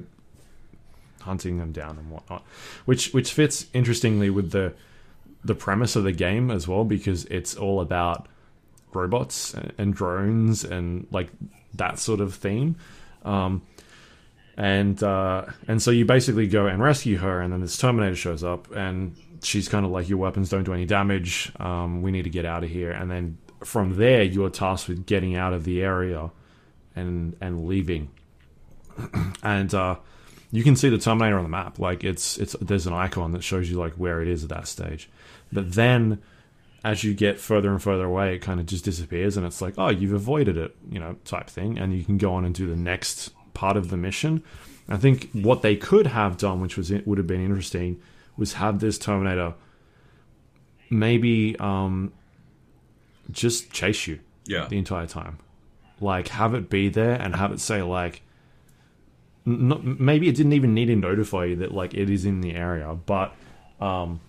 hunting 1.21 1.57
them 1.57 1.71
down 1.71 1.97
and 1.97 2.11
whatnot, 2.11 2.43
which 2.85 3.11
which 3.11 3.33
fits 3.33 3.65
interestingly 3.73 4.29
with 4.29 4.51
the 4.51 4.75
the 5.43 5.55
premise 5.55 5.95
of 5.95 6.03
the 6.03 6.11
game 6.11 6.51
as 6.51 6.67
well 6.67 6.85
because 6.85 7.25
it's 7.25 7.55
all 7.55 7.81
about 7.81 8.27
robots 8.93 9.55
and, 9.55 9.73
and 9.79 9.95
drones 9.95 10.63
and 10.63 11.07
like 11.09 11.29
that 11.73 11.97
sort 11.97 12.19
of 12.19 12.35
theme. 12.35 12.75
Um, 13.25 13.63
and 14.59 15.01
uh, 15.01 15.45
and 15.69 15.81
so 15.81 15.89
you 15.89 16.03
basically 16.03 16.45
go 16.45 16.67
and 16.67 16.83
rescue 16.83 17.17
her, 17.17 17.39
and 17.39 17.53
then 17.53 17.61
this 17.61 17.77
Terminator 17.77 18.15
shows 18.15 18.43
up, 18.43 18.69
and 18.75 19.15
she's 19.41 19.69
kind 19.69 19.85
of 19.85 19.91
like, 19.91 20.09
"Your 20.09 20.17
weapons 20.17 20.49
don't 20.49 20.65
do 20.65 20.73
any 20.73 20.85
damage. 20.85 21.49
Um, 21.61 22.01
we 22.01 22.11
need 22.11 22.23
to 22.23 22.29
get 22.29 22.43
out 22.43 22.65
of 22.65 22.69
here." 22.69 22.91
And 22.91 23.09
then 23.09 23.37
from 23.63 23.95
there, 23.95 24.21
you're 24.21 24.49
tasked 24.49 24.89
with 24.89 25.05
getting 25.05 25.37
out 25.37 25.53
of 25.53 25.63
the 25.63 25.81
area 25.81 26.29
and 26.93 27.37
and 27.39 27.67
leaving. 27.67 28.11
and 29.43 29.73
uh, 29.73 29.95
you 30.51 30.61
can 30.61 30.75
see 30.75 30.89
the 30.89 30.97
Terminator 30.97 31.37
on 31.37 31.43
the 31.43 31.49
map. 31.49 31.79
Like 31.79 32.03
it's 32.03 32.37
it's 32.37 32.53
there's 32.59 32.85
an 32.85 32.93
icon 32.93 33.31
that 33.31 33.45
shows 33.45 33.69
you 33.69 33.79
like 33.79 33.93
where 33.93 34.21
it 34.21 34.27
is 34.27 34.43
at 34.43 34.49
that 34.49 34.67
stage. 34.67 35.09
But 35.53 35.71
then 35.71 36.21
as 36.83 37.05
you 37.05 37.13
get 37.13 37.39
further 37.39 37.71
and 37.71 37.81
further 37.81 38.03
away, 38.03 38.35
it 38.35 38.39
kind 38.39 38.59
of 38.59 38.65
just 38.65 38.83
disappears, 38.83 39.37
and 39.37 39.45
it's 39.45 39.61
like, 39.61 39.75
oh, 39.77 39.89
you've 39.89 40.13
avoided 40.13 40.57
it, 40.57 40.75
you 40.89 40.99
know, 40.99 41.15
type 41.23 41.49
thing, 41.49 41.77
and 41.79 41.97
you 41.97 42.03
can 42.03 42.17
go 42.17 42.33
on 42.33 42.43
and 42.43 42.53
do 42.53 42.67
the 42.67 42.75
next 42.75 43.31
part 43.59 43.75
of 43.75 43.89
the 43.89 43.97
mission. 43.97 44.41
I 44.87 44.95
think 44.95 45.29
what 45.33 45.61
they 45.61 45.75
could 45.75 46.07
have 46.07 46.37
done, 46.37 46.61
which 46.61 46.77
was 46.77 46.91
would 46.91 47.17
have 47.17 47.27
been 47.27 47.43
interesting, 47.43 48.01
was 48.37 48.53
have 48.53 48.79
this 48.79 48.97
Terminator 48.97 49.53
maybe 50.89 51.57
um, 51.59 52.13
just 53.29 53.71
chase 53.71 54.07
you 54.07 54.19
Yeah, 54.45 54.67
the 54.69 54.77
entire 54.77 55.07
time, 55.07 55.39
like 55.99 56.29
have 56.29 56.53
it 56.53 56.69
be 56.69 56.87
there 56.87 57.15
and 57.21 57.35
have 57.35 57.51
it 57.51 57.59
say 57.59 57.81
like. 57.81 58.21
Not, 59.45 59.83
maybe 59.83 60.27
it 60.27 60.35
didn't 60.35 60.53
even 60.53 60.73
need 60.75 60.87
to 60.87 60.95
notify 60.95 61.45
you 61.45 61.55
that 61.57 61.73
like 61.73 61.93
it 61.95 62.09
is 62.09 62.23
in 62.23 62.41
the 62.41 62.53
area, 62.53 62.93
but 62.93 63.33
um, 63.81 64.19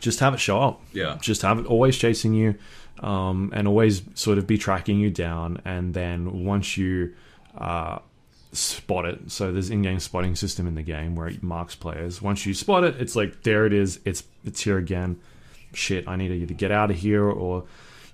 just 0.00 0.20
have 0.20 0.32
it 0.32 0.40
show 0.40 0.60
up 0.60 0.80
yeah, 0.92 1.18
just 1.20 1.42
have 1.42 1.58
it 1.58 1.66
always 1.66 1.96
chasing 1.96 2.32
you 2.32 2.54
um, 3.00 3.52
and 3.54 3.68
always 3.68 4.02
sort 4.14 4.38
of 4.38 4.46
be 4.46 4.56
tracking 4.56 4.98
you 4.98 5.10
down 5.10 5.60
and 5.64 5.92
then 5.92 6.44
once 6.44 6.76
you 6.76 7.12
uh, 7.58 7.98
spot 8.52 9.06
it. 9.06 9.30
So 9.30 9.52
there's 9.52 9.70
in-game 9.70 10.00
spotting 10.00 10.36
system 10.36 10.66
in 10.66 10.74
the 10.74 10.82
game 10.82 11.14
where 11.14 11.26
it 11.26 11.42
marks 11.42 11.74
players. 11.74 12.20
Once 12.20 12.44
you 12.46 12.54
spot 12.54 12.84
it 12.84 13.00
it's 13.00 13.16
like 13.16 13.42
there 13.42 13.66
it 13.66 13.72
is. 13.72 14.00
It's 14.04 14.24
it's 14.44 14.60
here 14.60 14.78
again. 14.78 15.20
Shit 15.74 16.06
i 16.06 16.16
need 16.16 16.28
to 16.28 16.34
either 16.34 16.52
get 16.52 16.70
out 16.70 16.90
of 16.90 16.98
here 16.98 17.24
or 17.24 17.64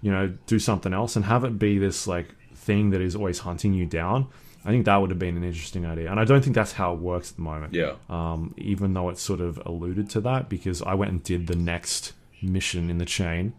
you 0.00 0.12
know 0.12 0.32
do 0.46 0.60
something 0.60 0.92
else 0.92 1.16
and 1.16 1.24
have 1.24 1.42
it 1.42 1.58
be 1.58 1.76
this 1.78 2.06
like 2.06 2.28
thing 2.54 2.90
that 2.90 3.00
is 3.00 3.16
always 3.16 3.40
hunting 3.40 3.74
you 3.74 3.86
down. 3.86 4.28
I 4.64 4.70
think 4.70 4.84
that 4.84 4.96
would 4.96 5.10
have 5.10 5.18
been 5.18 5.36
an 5.36 5.44
interesting 5.44 5.86
idea, 5.86 6.10
and 6.10 6.20
I 6.20 6.24
don't 6.24 6.42
think 6.42 6.54
that's 6.54 6.72
how 6.72 6.92
it 6.92 6.98
works 6.98 7.30
at 7.30 7.36
the 7.36 7.42
moment. 7.42 7.72
Yeah. 7.74 7.94
Um, 8.10 8.54
even 8.58 8.92
though 8.92 9.08
it 9.08 9.16
sort 9.16 9.40
of 9.40 9.60
alluded 9.64 10.10
to 10.10 10.20
that, 10.22 10.48
because 10.50 10.82
I 10.82 10.94
went 10.94 11.10
and 11.10 11.22
did 11.22 11.46
the 11.46 11.56
next 11.56 12.12
mission 12.42 12.90
in 12.90 12.98
the 12.98 13.06
chain, 13.06 13.54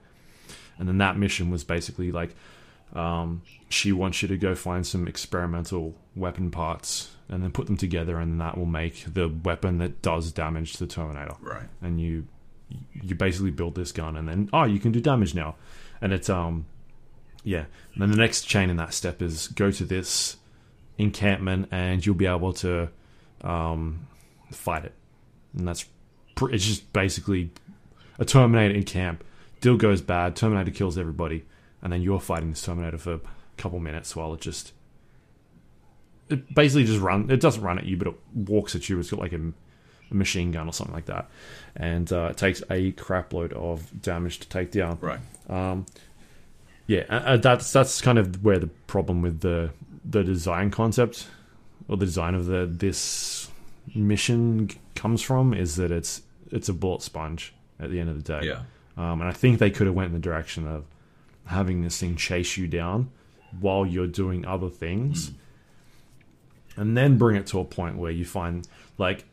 and 0.78 0.88
then 0.88 1.00
that 1.00 1.18
mission 1.18 1.50
was 1.50 1.64
basically 1.64 2.12
like, 2.12 2.36
um, 2.94 3.42
she 3.70 3.92
wants 3.92 4.22
you 4.22 4.28
to 4.28 4.38
go 4.38 4.56
find 4.56 4.86
some 4.86 5.08
experimental 5.08 5.96
weapon 6.16 6.52
parts 6.52 7.12
and 7.30 7.44
then 7.44 7.52
put 7.52 7.68
them 7.68 7.78
together, 7.78 8.18
and 8.18 8.42
that 8.42 8.58
will 8.58 8.66
make 8.66 9.06
the 9.14 9.28
weapon 9.28 9.78
that 9.78 10.02
does 10.02 10.32
damage 10.32 10.74
to 10.74 10.80
the 10.80 10.88
Terminator. 10.88 11.36
Right. 11.42 11.68
And 11.82 12.02
you 12.02 12.28
you 12.94 13.16
basically 13.16 13.52
build 13.52 13.76
this 13.76 13.92
gun, 13.92 14.16
and 14.16 14.28
then 14.28 14.50
oh, 14.54 14.64
you 14.64 14.80
can 14.80 14.92
do 14.92 15.00
damage 15.00 15.36
now, 15.36 15.56
and 16.02 16.12
it's 16.12 16.30
um 16.30 16.66
yeah. 17.44 17.66
And 17.94 18.02
then 18.02 18.12
the 18.12 18.18
next 18.18 18.44
chain 18.44 18.70
in 18.70 18.78
that 18.78 18.94
step 18.94 19.22
is 19.22 19.48
go 19.50 19.72
to 19.72 19.86
this 19.86 20.38
encampment, 20.98 21.68
and 21.72 22.04
you'll 22.04 22.16
be 22.16 22.26
able 22.26 22.54
to 22.54 22.90
um 23.42 24.08
fight 24.52 24.86
it, 24.86 24.94
and 25.56 25.68
that's 25.68 25.86
pr- 26.36 26.50
it's 26.50 26.66
just 26.66 26.92
basically 26.94 27.52
a 28.18 28.26
Terminator 28.26 28.74
in 28.74 28.84
camp. 28.84 29.24
Deal 29.62 29.78
goes 29.78 30.02
bad, 30.02 30.36
Terminator 30.36 30.72
kills 30.72 30.98
everybody, 30.98 31.46
and 31.82 31.92
then 31.92 32.02
you're 32.02 32.20
fighting 32.20 32.50
this 32.50 32.62
Terminator 32.62 32.98
for 32.98 33.14
a 33.14 33.22
couple 33.58 33.80
minutes 33.80 34.16
while 34.16 34.34
it 34.34 34.42
just 34.42 34.74
it 36.30 36.54
basically 36.54 36.86
just 36.86 37.02
run. 37.02 37.30
It 37.30 37.40
doesn't 37.40 37.64
run 37.64 37.80
at 37.80 37.86
you, 37.86 37.98
but 37.98 38.08
it 38.08 38.16
walks 38.34 38.76
at 38.76 38.88
you. 38.88 39.00
It's 39.00 39.10
got 39.10 39.20
like 39.20 39.34
a, 39.34 39.42
a 40.12 40.14
machine 40.14 40.52
gun 40.52 40.68
or 40.68 40.74
something 40.74 40.94
like 40.94 41.08
that, 41.08 41.30
and 41.76 42.12
uh, 42.12 42.30
it 42.32 42.38
takes 42.38 42.62
a 42.70 42.92
crap 42.92 43.34
load 43.34 43.54
of 43.54 44.02
damage 44.02 44.40
to 44.40 44.50
take 44.50 44.72
down. 44.72 44.98
Right. 45.02 45.20
Um, 45.50 45.86
yeah, 46.88 47.04
uh, 47.10 47.38
that's 47.38 47.72
that's 47.72 48.02
kind 48.02 48.18
of 48.18 48.44
where 48.44 48.60
the 48.60 48.68
problem 48.88 49.22
with 49.22 49.42
the 49.42 49.72
the 50.06 50.24
design 50.24 50.72
concept 50.72 51.28
or 51.88 51.98
the 51.98 52.06
design 52.06 52.36
of 52.36 52.46
the 52.46 52.66
this 52.66 53.50
mission 53.96 54.70
comes 54.96 55.22
from 55.22 55.54
is 55.54 55.76
that 55.76 55.92
it's 55.92 56.22
it's 56.52 56.70
a 56.70 56.74
bullet 56.74 57.02
sponge 57.02 57.54
at 57.80 57.90
the 57.90 58.00
end 58.00 58.10
of 58.10 58.24
the 58.24 58.40
day. 58.40 58.48
Yeah. 58.48 58.62
Um, 58.98 59.22
and 59.22 59.30
I 59.30 59.34
think 59.34 59.60
they 59.60 59.72
could 59.72 59.88
have 59.88 59.96
went 59.96 60.08
in 60.08 60.14
the 60.14 60.20
direction 60.20 60.68
of 60.68 60.86
having 61.50 61.82
this 61.82 62.00
thing 62.00 62.16
chase 62.16 62.58
you 62.58 62.68
down 62.68 63.10
while 63.60 63.86
you're 63.86 64.08
doing 64.08 64.46
other 64.46 64.70
things, 64.70 65.32
and 66.76 66.96
then 66.96 67.18
bring 67.18 67.36
it 67.36 67.48
to 67.48 67.60
a 67.60 67.66
point 67.66 67.98
where 67.98 68.12
you 68.12 68.24
find 68.24 68.68
like, 68.98 69.26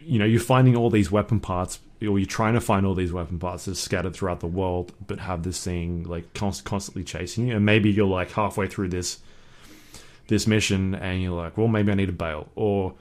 you 0.00 0.18
know, 0.18 0.24
you're 0.24 0.40
finding 0.40 0.76
all 0.76 0.90
these 0.90 1.10
weapon 1.10 1.38
parts, 1.38 1.78
or 2.00 2.18
you're 2.18 2.26
trying 2.26 2.54
to 2.54 2.60
find 2.60 2.84
all 2.84 2.94
these 2.94 3.12
weapon 3.12 3.38
parts 3.38 3.66
that 3.66 3.72
are 3.72 3.74
scattered 3.76 4.14
throughout 4.14 4.40
the 4.40 4.46
world, 4.48 4.92
but 5.06 5.20
have 5.20 5.44
this 5.44 5.62
thing 5.62 6.02
like 6.04 6.34
const- 6.34 6.64
constantly 6.64 7.04
chasing 7.04 7.46
you, 7.46 7.56
and 7.56 7.64
maybe 7.64 7.90
you're 7.90 8.06
like 8.06 8.32
halfway 8.32 8.66
through 8.66 8.88
this 8.88 9.20
this 10.26 10.46
mission, 10.46 10.94
and 10.94 11.22
you're 11.22 11.36
like, 11.36 11.56
well, 11.56 11.68
maybe 11.68 11.92
I 11.92 11.94
need 11.94 12.06
to 12.06 12.12
bail, 12.12 12.48
or 12.56 12.94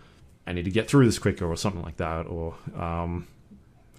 I 0.46 0.54
need 0.54 0.66
to 0.66 0.72
get 0.72 0.88
through 0.88 1.06
this 1.06 1.18
quicker, 1.18 1.46
or 1.46 1.56
something 1.58 1.82
like 1.82 1.98
that, 1.98 2.28
or 2.28 2.56
um, 2.78 3.28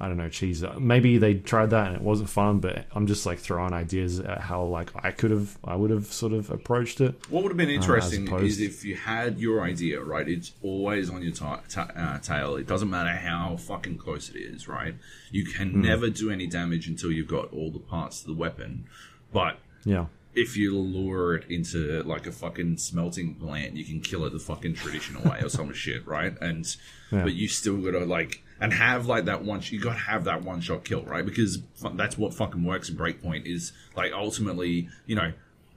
I 0.03 0.09
don't 0.09 0.17
know, 0.17 0.29
cheese. 0.29 0.65
Maybe 0.81 1.17
they 1.19 1.35
tried 1.35 1.71
that 1.71 1.87
and 1.87 1.95
it 1.95 2.03
wasn't 2.03 2.29
fun, 2.29 2.59
but 2.59 2.87
I'm 2.93 3.07
just 3.07 3.25
like 3.25 3.39
throwing 3.39 3.73
ideas 3.73 4.19
at 4.19 4.41
how 4.41 4.65
like 4.65 4.91
I 4.97 5.13
could 5.13 5.31
have, 5.31 5.57
I 5.63 5.77
would 5.77 5.91
have 5.91 6.07
sort 6.07 6.33
of 6.33 6.51
approached 6.51 7.01
it. 7.01 7.15
What 7.31 7.45
would 7.45 7.51
have 7.51 7.57
been 7.57 7.71
interesting 7.71 8.27
opposed- 8.27 8.45
is 8.45 8.61
if 8.61 8.85
you 8.85 8.97
had 8.97 9.39
your 9.39 9.63
idea, 9.63 10.03
right? 10.03 10.29
It's 10.29 10.53
always 10.61 11.09
on 11.09 11.23
your 11.23 11.31
ta- 11.33 11.61
ta- 11.69 11.91
uh, 11.95 12.19
tail. 12.19 12.57
It 12.57 12.67
doesn't 12.67 12.91
matter 12.91 13.11
how 13.11 13.57
fucking 13.57 13.99
close 13.99 14.29
it 14.29 14.37
is, 14.37 14.67
right? 14.67 14.97
You 15.31 15.45
can 15.45 15.71
Hmm. 15.71 15.83
never 15.83 16.11
do 16.11 16.31
any 16.31 16.49
damage 16.49 16.89
until 16.89 17.13
you've 17.13 17.29
got 17.29 17.53
all 17.53 17.71
the 17.71 17.79
parts 17.79 18.23
of 18.23 18.27
the 18.27 18.35
weapon. 18.35 18.87
But 19.33 19.61
Yeah, 19.85 20.07
if 20.35 20.57
you 20.57 20.77
lure 20.77 21.37
it 21.37 21.45
into 21.49 22.03
like 22.03 22.27
a 22.27 22.33
fucking 22.33 22.79
smelting 22.79 23.35
plant, 23.37 23.77
you 23.77 23.85
can 23.85 24.01
kill 24.01 24.25
it 24.25 24.33
the 24.33 24.39
fucking 24.41 24.75
traditional 24.75 25.23
way 25.31 25.41
or 25.43 25.49
some 25.49 25.73
shit, 25.85 26.05
right? 26.09 26.35
And 26.41 26.67
Yeah. 27.13 27.23
but 27.23 27.35
you 27.35 27.47
still 27.47 27.77
gotta 27.77 28.05
like 28.05 28.42
and 28.63 28.73
have 28.73 29.07
like 29.07 29.25
that 29.25 29.43
one. 29.43 29.61
You 29.65 29.81
gotta 29.81 29.99
have 29.99 30.25
that 30.25 30.43
one 30.43 30.61
shot 30.61 30.85
kill, 30.85 31.03
right? 31.03 31.27
Because 31.27 31.59
that's 31.95 32.17
what 32.17 32.33
fucking 32.33 32.63
works 32.63 32.89
in 32.89 32.97
Breakpoint. 32.97 33.45
Is 33.45 33.73
like 33.97 34.13
ultimately, 34.13 34.89
you 35.05 35.17
know, 35.17 35.33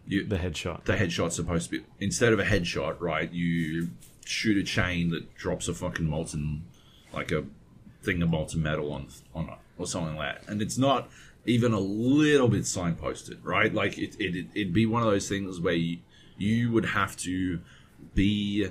you 0.07 0.23
the 0.25 0.37
headshot. 0.37 0.85
the 0.85 0.93
headshot's 0.95 1.35
supposed 1.35 1.71
to 1.71 1.79
be 1.79 1.85
instead 1.99 2.31
of 2.31 2.39
a 2.39 2.45
headshot, 2.45 3.01
right? 3.01 3.31
You 3.31 3.89
shoot 4.23 4.57
a 4.57 4.63
chain 4.63 5.09
that 5.09 5.33
drops 5.35 5.67
a 5.67 5.73
fucking 5.73 6.07
molten, 6.07 6.63
like 7.11 7.31
a 7.31 7.45
thing 8.03 8.21
of 8.21 8.29
molten 8.29 8.61
metal 8.61 8.93
on 8.93 9.07
on 9.33 9.49
it 9.49 9.57
or 9.79 9.87
something 9.87 10.15
like 10.15 10.43
that, 10.43 10.51
and 10.51 10.61
it's 10.61 10.77
not 10.77 11.09
even 11.47 11.73
a 11.73 11.79
little 11.79 12.47
bit 12.47 12.61
signposted, 12.63 13.39
right? 13.41 13.73
Like 13.73 13.97
it 13.97 14.15
it 14.19 14.45
it'd 14.53 14.73
be 14.73 14.85
one 14.85 15.01
of 15.01 15.09
those 15.09 15.27
things 15.27 15.59
where 15.59 15.73
you, 15.73 15.97
you 16.37 16.71
would 16.71 16.85
have 16.85 17.17
to 17.17 17.61
be 18.13 18.69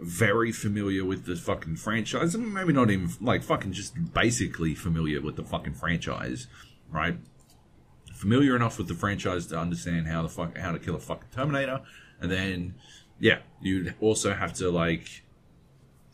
very 0.00 0.52
familiar 0.52 1.04
with 1.04 1.26
the 1.26 1.36
fucking 1.36 1.76
franchise, 1.76 2.34
and 2.34 2.52
maybe 2.52 2.72
not 2.72 2.90
even 2.90 3.10
like 3.20 3.42
fucking 3.42 3.72
just 3.72 4.12
basically 4.12 4.74
familiar 4.74 5.20
with 5.20 5.36
the 5.36 5.44
fucking 5.44 5.74
franchise, 5.74 6.46
right? 6.90 7.18
familiar 8.24 8.56
enough 8.56 8.78
with 8.78 8.88
the 8.88 8.94
franchise 8.94 9.46
to 9.48 9.58
understand 9.58 10.06
how 10.06 10.22
the 10.22 10.28
fuck 10.28 10.56
how 10.56 10.72
to 10.72 10.78
kill 10.78 10.94
a 10.94 10.98
fucking 10.98 11.28
Terminator, 11.30 11.82
and 12.20 12.30
then 12.30 12.74
yeah, 13.20 13.40
you'd 13.60 13.94
also 14.00 14.32
have 14.32 14.54
to 14.54 14.70
like. 14.70 15.22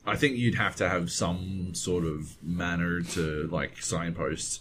I 0.06 0.16
think 0.16 0.36
you'd 0.36 0.56
have 0.56 0.76
to 0.76 0.88
have 0.88 1.12
some 1.12 1.74
sort 1.74 2.04
of 2.04 2.42
manner 2.42 3.02
to 3.02 3.48
like 3.52 3.82
signposts 3.82 4.60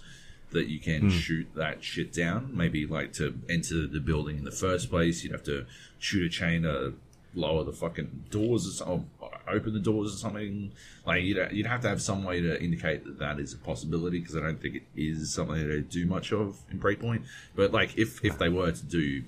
that 0.52 0.68
you 0.68 0.80
can 0.80 1.02
hmm. 1.02 1.10
shoot 1.10 1.48
that 1.56 1.84
shit 1.84 2.14
down. 2.14 2.52
Maybe 2.54 2.86
like 2.86 3.14
to 3.14 3.40
enter 3.50 3.88
the 3.88 4.00
building 4.00 4.38
in 4.38 4.44
the 4.44 4.52
first 4.52 4.90
place, 4.90 5.24
you'd 5.24 5.32
have 5.32 5.44
to 5.44 5.66
shoot 5.98 6.26
a 6.26 6.30
chain 6.30 6.64
to 6.64 6.94
lower 7.34 7.63
the 7.63 7.72
fucking 7.72 8.26
doors 8.30 8.68
or 8.68 8.72
something, 8.72 9.10
or 9.20 9.32
open 9.48 9.74
the 9.74 9.80
doors 9.80 10.13
or 10.13 10.18
something. 10.18 10.72
Like 11.06 11.24
you'd 11.24 11.50
you'd 11.52 11.65
have 11.65 11.82
to 11.82 11.89
have 11.89 12.02
some 12.02 12.24
way 12.24 12.42
to 12.42 12.62
indicate 12.62 13.06
that 13.06 13.20
that 13.20 13.39
is 13.39 13.54
a 13.54 13.58
possibility 13.58 14.20
because 14.20 14.36
I 14.36 14.42
don't 14.42 14.62
think 14.62 14.76
it 14.76 14.84
is 14.96 15.34
something 15.34 15.56
that 15.56 15.68
they 15.68 15.82
do 15.82 16.06
much 16.06 16.32
of 16.32 16.58
in 16.72 16.80
Breakpoint. 16.80 17.24
But 17.56 17.72
like 17.72 17.98
if 17.98 18.24
if 18.24 18.38
they 18.38 18.50
were 18.50 18.72
to 18.72 18.86
do 18.86 19.24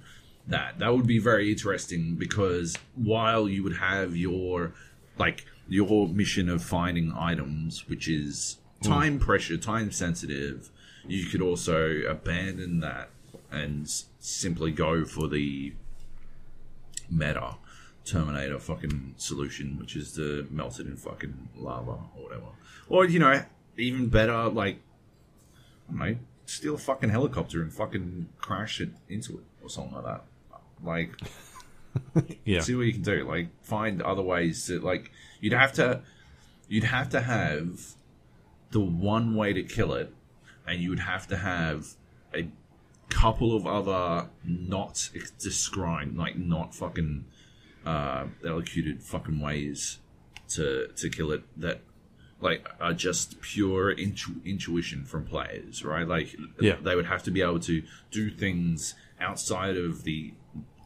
that, 0.48 0.80
that 0.80 0.94
would 0.94 1.08
be 1.08 1.20
very 1.20 1.52
interesting 1.52 2.16
because 2.16 2.78
while 2.96 3.48
you 3.48 3.64
would 3.64 3.78
have 3.78 4.16
your 4.16 4.74
like 5.18 5.46
your 5.68 6.08
mission 6.08 6.50
of 6.50 6.64
finding 6.64 7.14
items, 7.18 7.88
which 7.88 8.08
is 8.08 8.58
hmm. 8.82 8.90
time 8.90 9.20
pressure, 9.20 9.58
time 9.58 9.92
sensitive, 9.92 10.70
you 11.08 11.26
could 11.26 11.42
also 11.42 12.02
abandon 12.08 12.80
that 12.82 13.10
and 13.52 13.90
simply 14.20 14.72
go 14.72 15.04
for 15.04 15.28
the 15.28 15.74
meta 17.10 17.56
Terminator 18.06 18.60
fucking 18.60 19.16
solution, 19.18 19.78
which 19.78 19.96
is 19.96 20.14
to 20.14 20.48
melt 20.50 20.80
it 20.80 20.88
in 20.88 20.98
fucking 20.98 21.50
lava 21.56 21.92
or 22.16 22.24
whatever. 22.24 22.48
Or, 22.90 23.06
you 23.06 23.20
know, 23.20 23.44
even 23.78 24.08
better, 24.10 24.50
like, 24.50 24.80
I 25.88 25.92
don't 25.92 26.00
know, 26.00 26.18
steal 26.46 26.76
a 26.76 26.78
fucking 26.78 27.10
helicopter 27.10 27.62
and 27.62 27.72
fucking 27.72 28.30
crash 28.38 28.82
it 28.82 28.90
into 29.08 29.38
it 29.38 29.44
or 29.64 29.70
something 29.70 29.94
like 29.94 30.06
that. 30.06 30.24
Like, 30.84 31.12
Yeah, 32.46 32.62
see 32.62 32.76
what 32.76 32.86
you 32.86 32.94
can 32.94 33.02
do. 33.02 33.28
Like, 33.28 33.50
find 33.64 34.02
other 34.02 34.22
ways 34.22 34.66
to, 34.68 34.80
like, 34.80 35.12
you'd 35.40 35.54
have 35.54 35.74
to, 35.74 36.02
you'd 36.68 36.84
have 36.86 37.10
to 37.10 37.22
have 37.22 37.96
the 38.72 38.80
one 38.80 39.36
way 39.36 39.54
to 39.54 39.64
kill 39.64 39.94
it, 39.94 40.14
and 40.68 40.80
you 40.80 40.90
would 40.90 41.00
have 41.00 41.28
to 41.28 41.38
have 41.38 41.88
a 42.34 42.48
couple 43.10 43.56
of 43.56 43.68
other 43.68 44.30
not 44.44 45.10
described, 45.40 46.18
like, 46.18 46.38
not 46.38 46.74
fucking 46.74 47.26
uh, 47.86 48.26
elocuted 48.46 49.02
fucking 49.04 49.40
ways 49.40 50.00
to 50.50 50.88
to 50.96 51.10
kill 51.10 51.32
it 51.32 51.44
that 51.58 51.82
like 52.40 52.68
are 52.80 52.94
just 52.94 53.40
pure 53.42 53.92
intu- 53.92 54.42
intuition 54.44 55.06
from 55.06 55.26
players, 55.26 55.84
right? 55.86 56.08
Like 56.08 56.36
Yeah. 56.60 56.76
they 56.82 56.96
would 56.96 57.06
have 57.06 57.24
to 57.24 57.32
be 57.32 57.42
able 57.42 57.60
to 57.62 57.84
do 58.10 58.30
things 58.32 58.96
outside 59.20 59.78
of 59.78 60.04
the 60.04 60.34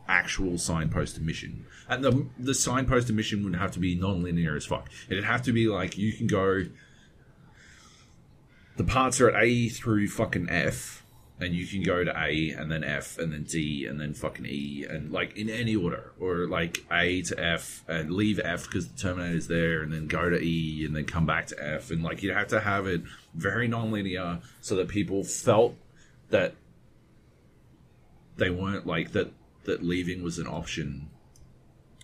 actual 0.08 0.52
signposted 0.54 1.22
mission, 1.22 1.66
and 1.90 2.04
the 2.04 2.28
the 2.38 2.52
signposted 2.52 3.16
mission 3.16 3.44
would 3.44 3.56
have 3.56 3.72
to 3.72 3.80
be 3.80 3.96
non-linear 3.96 4.56
as 4.56 4.66
fuck. 4.66 4.90
It'd 5.10 5.24
have 5.24 5.42
to 5.44 5.54
be 5.54 5.68
like 5.68 5.98
you 5.98 6.12
can 6.14 6.28
go. 6.28 6.66
The 8.78 8.84
parts 8.84 9.22
are 9.22 9.30
at 9.30 9.42
A 9.42 9.70
through 9.70 10.10
fucking 10.10 10.50
F, 10.50 11.05
and 11.40 11.54
you 11.54 11.68
can 11.68 11.84
go 11.84 12.04
to 12.04 12.12
A 12.12 12.52
and 12.52 12.72
then 12.72 12.84
F 12.84 13.18
and 13.18 13.34
then 13.34 13.44
D 13.44 13.86
and 13.86 14.00
then 14.00 14.14
fucking 14.14 14.46
E 14.46 14.86
and 14.90 15.12
like 15.12 15.36
in 15.38 15.50
any 15.50 15.76
order. 15.76 16.14
Or 16.20 16.48
like 16.48 16.86
A 16.92 17.22
to 17.24 17.40
F 17.40 17.84
and 17.88 18.12
leave 18.12 18.40
F 18.40 18.66
because 18.66 18.88
the 18.88 18.98
Terminator's 18.98 19.48
there 19.48 19.82
and 19.82 19.92
then 19.92 20.08
go 20.08 20.30
to 20.30 20.42
E 20.42 20.86
and 20.86 20.96
then 20.96 21.06
come 21.06 21.26
back 21.26 21.48
to 21.48 21.56
F. 21.62 21.92
And 21.92 22.04
like 22.04 22.24
you 22.24 22.32
have 22.32 22.48
to 22.48 22.62
have 22.62 22.88
it 22.88 23.02
very 23.34 23.68
non-linear 23.68 24.40
so 24.62 24.76
that 24.78 24.88
people 24.88 25.24
felt 25.24 25.76
that 26.30 26.56
they 28.38 28.50
weren't 28.50 28.88
like 28.88 29.12
that 29.12 29.32
that 29.66 29.84
leaving 29.84 30.24
was 30.24 30.40
an 30.40 30.48
option. 30.48 31.10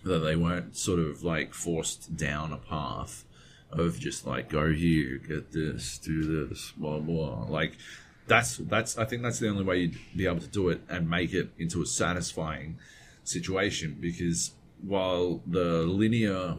That 0.04 0.18
they 0.18 0.36
weren't 0.36 0.76
sort 0.76 0.98
of 0.98 1.22
like 1.22 1.54
forced 1.54 2.16
down 2.16 2.52
a 2.52 2.58
path 2.58 3.24
of 3.70 3.98
just 3.98 4.26
like 4.26 4.50
go 4.50 4.72
here, 4.72 5.16
get 5.16 5.52
this, 5.52 5.96
do 5.98 6.46
this, 6.48 6.72
blah 6.76 6.98
blah. 6.98 7.46
Like 7.48 7.78
that's 8.26 8.56
that's 8.58 8.98
I 8.98 9.04
think 9.04 9.22
that's 9.22 9.38
the 9.38 9.48
only 9.48 9.64
way 9.64 9.78
you'd 9.78 9.98
be 10.16 10.26
able 10.26 10.40
to 10.40 10.48
do 10.48 10.68
it 10.68 10.82
and 10.88 11.08
make 11.08 11.32
it 11.32 11.50
into 11.58 11.82
a 11.82 11.86
satisfying 11.86 12.78
situation 13.24 13.96
because 14.00 14.52
while 14.82 15.42
the 15.46 15.82
linear 15.82 16.56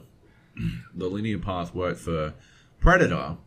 the 0.95 1.07
linear 1.07 1.39
path 1.39 1.73
worked 1.73 1.99
for 1.99 2.33
Predator 2.79 3.37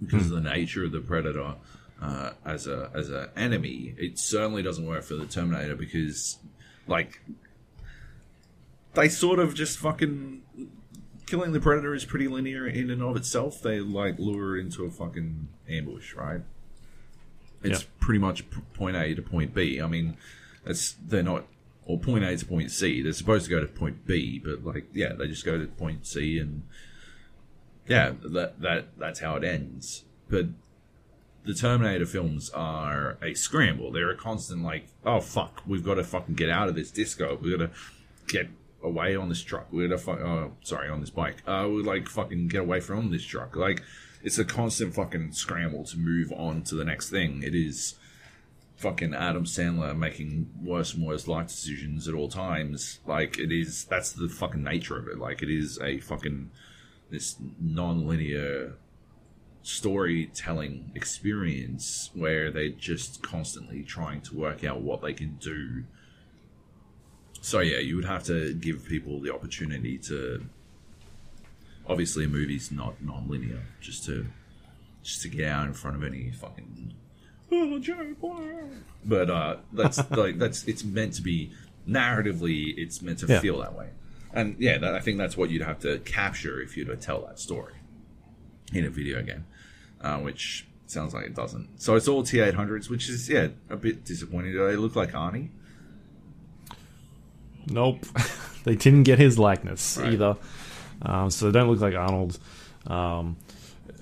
because 0.00 0.30
of 0.30 0.42
the 0.42 0.48
nature 0.48 0.84
of 0.84 0.92
the 0.92 1.00
Predator 1.00 1.54
uh, 2.00 2.30
as 2.44 2.66
a 2.66 2.90
as 2.94 3.10
an 3.10 3.28
enemy, 3.36 3.94
it 3.98 4.18
certainly 4.18 4.62
doesn't 4.62 4.86
work 4.86 5.02
for 5.02 5.14
the 5.14 5.26
Terminator 5.26 5.74
because 5.74 6.38
like 6.86 7.20
they 8.94 9.08
sort 9.08 9.38
of 9.38 9.54
just 9.54 9.78
fucking 9.78 10.42
killing 11.26 11.52
the 11.52 11.60
predator 11.60 11.94
is 11.94 12.04
pretty 12.04 12.28
linear 12.28 12.66
in 12.66 12.90
and 12.90 13.02
of 13.02 13.16
itself. 13.16 13.60
They 13.60 13.80
like 13.80 14.18
lure 14.18 14.56
into 14.56 14.84
a 14.84 14.90
fucking 14.90 15.48
ambush, 15.68 16.14
right? 16.14 16.42
It's 17.62 17.82
Yeah. 17.82 17.88
pretty 18.00 18.18
much 18.20 18.44
point 18.74 18.96
A 18.96 19.14
to 19.14 19.22
point 19.22 19.54
B. 19.54 19.80
I 19.80 19.86
mean, 19.86 20.16
it's 20.64 20.92
they're 21.04 21.22
not 21.22 21.46
or 21.84 21.98
point 21.98 22.24
A 22.24 22.36
to 22.36 22.44
point 22.46 22.70
C. 22.70 23.00
They're 23.02 23.12
supposed 23.12 23.44
to 23.44 23.50
go 23.50 23.60
to 23.60 23.66
point 23.66 24.06
B, 24.06 24.40
but 24.44 24.64
like 24.64 24.86
yeah, 24.92 25.12
they 25.12 25.26
just 25.28 25.44
go 25.44 25.58
to 25.58 25.66
point 25.66 26.06
C 26.06 26.38
and 26.38 26.62
yeah, 27.88 28.12
that 28.24 28.60
that 28.60 28.98
that's 28.98 29.20
how 29.20 29.36
it 29.36 29.44
ends. 29.44 30.04
But 30.28 30.46
the 31.44 31.54
Terminator 31.54 32.06
films 32.06 32.50
are 32.50 33.16
a 33.22 33.34
scramble. 33.34 33.92
They're 33.92 34.10
a 34.10 34.16
constant 34.16 34.64
like, 34.64 34.88
oh 35.04 35.20
fuck, 35.20 35.62
we've 35.66 35.84
got 35.84 35.94
to 35.94 36.04
fucking 36.04 36.34
get 36.34 36.50
out 36.50 36.68
of 36.68 36.74
this 36.74 36.90
disco. 36.90 37.38
We've 37.40 37.56
got 37.56 37.66
to 37.66 37.70
get 38.26 38.48
away 38.82 39.14
on 39.16 39.28
this 39.28 39.42
truck. 39.42 39.68
We're 39.72 39.86
gonna 39.88 39.98
fuck. 39.98 40.20
Oh, 40.20 40.52
sorry, 40.62 40.88
on 40.88 41.00
this 41.00 41.10
bike. 41.10 41.36
Uh, 41.46 41.68
we 41.68 41.82
like 41.82 42.08
fucking 42.08 42.48
get 42.48 42.62
away 42.62 42.80
from 42.80 43.10
this 43.10 43.24
truck. 43.24 43.54
Like 43.56 43.82
it's 44.22 44.38
a 44.38 44.44
constant 44.44 44.94
fucking 44.94 45.32
scramble 45.32 45.84
to 45.84 45.98
move 45.98 46.32
on 46.32 46.62
to 46.64 46.74
the 46.74 46.84
next 46.84 47.10
thing. 47.10 47.42
It 47.42 47.54
is 47.54 47.94
fucking 48.76 49.14
Adam 49.14 49.44
Sandler 49.44 49.96
making 49.96 50.50
worse 50.62 50.94
and 50.94 51.04
worse 51.04 51.26
life 51.26 51.48
decisions 51.48 52.08
at 52.08 52.14
all 52.14 52.28
times. 52.28 53.00
Like 53.06 53.38
it 53.38 53.52
is. 53.52 53.84
That's 53.84 54.12
the 54.12 54.28
fucking 54.28 54.62
nature 54.62 54.98
of 54.98 55.08
it. 55.08 55.18
Like 55.18 55.42
it 55.42 55.50
is 55.50 55.78
a 55.80 56.00
fucking 56.00 56.50
this 57.10 57.36
non-linear 57.60 58.74
storytelling 59.62 60.92
experience 60.94 62.10
where 62.14 62.50
they're 62.50 62.68
just 62.68 63.22
constantly 63.22 63.82
trying 63.82 64.20
to 64.22 64.36
work 64.36 64.64
out 64.64 64.80
what 64.80 65.02
they 65.02 65.12
can 65.12 65.36
do. 65.36 65.84
So 67.40 67.60
yeah, 67.60 67.78
you 67.78 67.96
would 67.96 68.04
have 68.04 68.24
to 68.24 68.54
give 68.54 68.84
people 68.86 69.20
the 69.20 69.32
opportunity 69.34 69.98
to. 69.98 70.46
Obviously, 71.88 72.24
a 72.24 72.28
movie's 72.28 72.70
not 72.72 73.00
non-linear. 73.02 73.62
Just 73.80 74.04
to, 74.06 74.26
just 75.02 75.22
to 75.22 75.28
get 75.28 75.48
out 75.48 75.66
in 75.66 75.72
front 75.74 75.96
of 75.96 76.02
any 76.04 76.30
fucking. 76.32 76.94
Oh, 77.52 77.78
Boy. 78.20 78.42
But 79.04 79.30
uh, 79.30 79.56
that's 79.72 79.98
like 80.10 80.38
that's 80.38 80.64
it's 80.64 80.82
meant 80.84 81.14
to 81.14 81.22
be 81.22 81.52
narratively. 81.88 82.74
It's 82.76 83.00
meant 83.02 83.20
to 83.20 83.26
Yeah. 83.26 83.38
feel 83.40 83.58
that 83.60 83.74
way, 83.74 83.90
and 84.32 84.56
yeah, 84.58 84.78
that, 84.78 84.94
I 84.96 85.00
think 85.00 85.18
that's 85.18 85.36
what 85.36 85.50
you'd 85.50 85.62
have 85.62 85.78
to 85.80 85.98
capture 86.00 86.60
if 86.60 86.76
you 86.76 86.84
were 86.86 86.96
to 86.96 87.00
tell 87.00 87.24
that 87.26 87.38
story 87.38 87.74
in 88.72 88.84
a 88.84 88.90
video 88.90 89.22
game, 89.22 89.44
uh, 90.00 90.18
which 90.18 90.66
sounds 90.86 91.14
like 91.14 91.24
it 91.26 91.34
doesn't. 91.36 91.80
So 91.80 91.94
it's 91.94 92.08
all 92.08 92.24
T800s, 92.24 92.90
which 92.90 93.08
is 93.08 93.28
yeah 93.28 93.48
a 93.70 93.76
bit 93.76 94.04
disappointing. 94.04 94.50
Do 94.52 94.66
they 94.66 94.74
look 94.76 94.96
like 94.96 95.12
Arnie? 95.12 95.50
Nope, 97.68 98.04
they 98.64 98.74
didn't 98.76 99.04
get 99.04 99.18
his 99.18 99.38
likeness 99.38 99.98
Right. 99.98 100.14
either, 100.14 100.36
um, 101.02 101.30
so 101.30 101.50
they 101.50 101.58
don't 101.58 101.70
look 101.70 101.80
like 101.80 101.94
Arnold. 101.94 102.38
Um, 102.86 103.36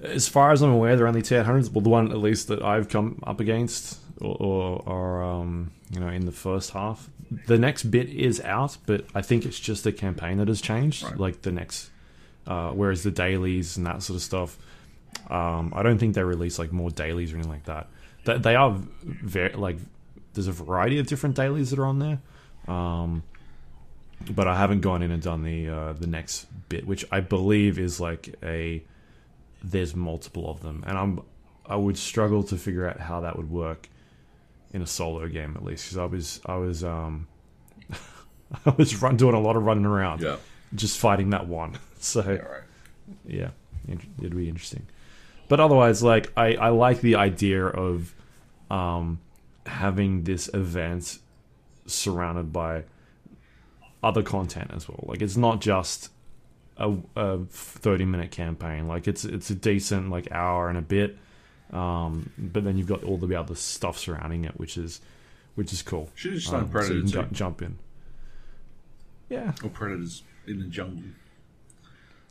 as 0.02 0.28
far 0.28 0.52
as 0.52 0.62
I'm 0.62 0.70
aware, 0.70 0.96
they're 0.96 1.06
only 1.06 1.22
T800s. 1.22 1.72
Well, 1.72 1.80
the 1.80 1.88
one 1.88 2.10
at 2.10 2.18
least 2.18 2.48
that 2.48 2.62
I've 2.62 2.88
come 2.88 3.22
up 3.26 3.40
against, 3.40 3.98
or, 4.20 4.36
or, 4.36 4.82
or 4.86 5.22
um, 5.22 5.70
you 5.90 6.00
know, 6.00 6.08
in 6.08 6.26
the 6.26 6.32
first 6.32 6.70
half. 6.70 7.08
The 7.46 7.58
next 7.58 7.84
bit 7.84 8.08
is 8.10 8.40
out, 8.42 8.76
but 8.86 9.06
I 9.14 9.22
think 9.22 9.44
it's 9.46 9.58
just 9.58 9.84
the 9.84 9.92
campaign 9.92 10.38
that 10.38 10.48
has 10.48 10.60
changed. 10.60 11.02
Right. 11.02 11.16
Like 11.18 11.42
the 11.42 11.52
next, 11.52 11.90
uh, 12.46 12.70
whereas 12.70 13.02
the 13.02 13.10
dailies 13.10 13.76
and 13.76 13.86
that 13.86 14.02
sort 14.02 14.16
of 14.16 14.22
stuff, 14.22 14.58
um, 15.30 15.72
I 15.74 15.82
don't 15.82 15.98
think 15.98 16.14
they 16.14 16.22
release 16.22 16.58
like 16.58 16.70
more 16.72 16.90
dailies 16.90 17.32
or 17.32 17.36
anything 17.36 17.52
like 17.52 17.64
that. 17.64 17.88
They, 18.24 18.38
they 18.38 18.54
are 18.56 18.78
very 19.02 19.54
like 19.54 19.78
there's 20.34 20.48
a 20.48 20.52
variety 20.52 20.98
of 20.98 21.06
different 21.06 21.36
dailies 21.36 21.70
that 21.70 21.78
are 21.78 21.86
on 21.86 21.98
there. 21.98 22.18
Um, 22.68 23.22
but 24.30 24.46
I 24.48 24.56
haven't 24.56 24.80
gone 24.80 25.02
in 25.02 25.10
and 25.10 25.22
done 25.22 25.42
the 25.42 25.68
uh, 25.68 25.92
the 25.94 26.06
next 26.06 26.46
bit, 26.68 26.86
which 26.86 27.04
I 27.12 27.20
believe 27.20 27.78
is 27.78 28.00
like 28.00 28.34
a 28.42 28.82
there's 29.62 29.94
multiple 29.94 30.50
of 30.50 30.60
them, 30.62 30.84
and 30.86 30.96
I'm 30.98 31.20
I 31.66 31.76
would 31.76 31.96
struggle 31.96 32.42
to 32.44 32.56
figure 32.56 32.86
out 32.88 33.00
how 33.00 33.20
that 33.20 33.36
would 33.36 33.50
work 33.50 33.88
in 34.72 34.82
a 34.82 34.86
solo 34.86 35.26
game 35.28 35.54
at 35.56 35.64
least 35.64 35.84
because 35.84 35.98
I 35.98 36.04
was 36.04 36.40
I 36.46 36.56
was 36.56 36.82
um 36.84 37.26
I 38.66 38.70
was 38.76 39.00
run, 39.02 39.16
doing 39.16 39.34
a 39.34 39.40
lot 39.40 39.56
of 39.56 39.64
running 39.64 39.86
around, 39.86 40.20
Yeah. 40.22 40.36
just 40.74 40.98
fighting 40.98 41.30
that 41.30 41.46
one. 41.46 41.78
So 42.04 42.20
Yeah. 42.20 42.30
Right. 42.32 42.62
yeah, 43.26 43.48
it'd 43.88 44.36
be 44.36 44.46
interesting. 44.48 44.86
But 45.48 45.58
otherwise, 45.60 46.02
like 46.02 46.30
I, 46.36 46.54
I 46.56 46.68
like 46.68 47.00
the 47.00 47.14
idea 47.14 47.64
of 47.66 48.14
um, 48.70 49.20
having 49.64 50.24
this 50.24 50.50
event 50.52 51.18
surrounded 51.86 52.52
by 52.52 52.84
other 54.04 54.22
content 54.22 54.70
as 54.74 54.88
well. 54.88 55.02
Like 55.06 55.22
it's 55.22 55.36
not 55.36 55.60
just 55.60 56.10
a, 56.76 56.94
a 57.16 57.38
thirty 57.46 58.04
minute 58.04 58.30
campaign. 58.30 58.86
Like 58.88 59.08
it's 59.08 59.24
it's 59.24 59.50
a 59.50 59.54
decent 59.54 60.10
like 60.10 60.30
hour 60.32 60.68
and 60.68 60.78
a 60.78 60.82
bit. 60.82 61.16
Um, 61.72 62.30
but 62.38 62.62
then 62.64 62.76
you've 62.78 62.86
got 62.86 63.02
all 63.02 63.16
the 63.18 63.34
other 63.34 63.54
stuff 63.54 63.98
surrounding 63.98 64.44
it, 64.44 64.58
which 64.58 64.76
is 64.76 65.00
which 65.56 65.72
is 65.72 65.82
cool. 65.82 66.10
Should 66.14 66.32
have 66.32 66.40
just 66.40 66.52
done 66.52 66.60
Um, 66.62 66.66
so 66.66 66.72
Predator 66.72 66.94
you 66.94 67.00
can 67.02 67.10
ju- 67.10 67.28
jump 67.32 67.62
in. 67.62 67.78
Yeah, 69.28 69.52
Or 69.62 69.70
Predators 69.70 70.22
in 70.46 70.58
the 70.60 70.66
jungle. 70.66 71.02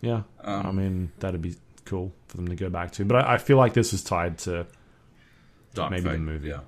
Yeah, 0.02 0.24
Um, 0.42 0.66
I 0.68 0.72
mean 0.72 1.12
that'd 1.20 1.42
be 1.42 1.56
cool 1.86 2.14
for 2.28 2.38
them 2.38 2.48
to 2.50 2.56
go 2.56 2.70
back 2.70 2.92
to. 2.94 3.06
But 3.06 3.26
I, 3.26 3.34
I 3.34 3.38
feel 3.38 3.58
like 3.58 3.74
this 3.74 3.94
is 3.94 4.04
tied 4.04 4.38
to 4.40 4.68
Dark 5.74 5.92
Maybe 5.92 6.10
the 6.10 6.18
movie. 6.18 6.50
Yeah. 6.50 6.60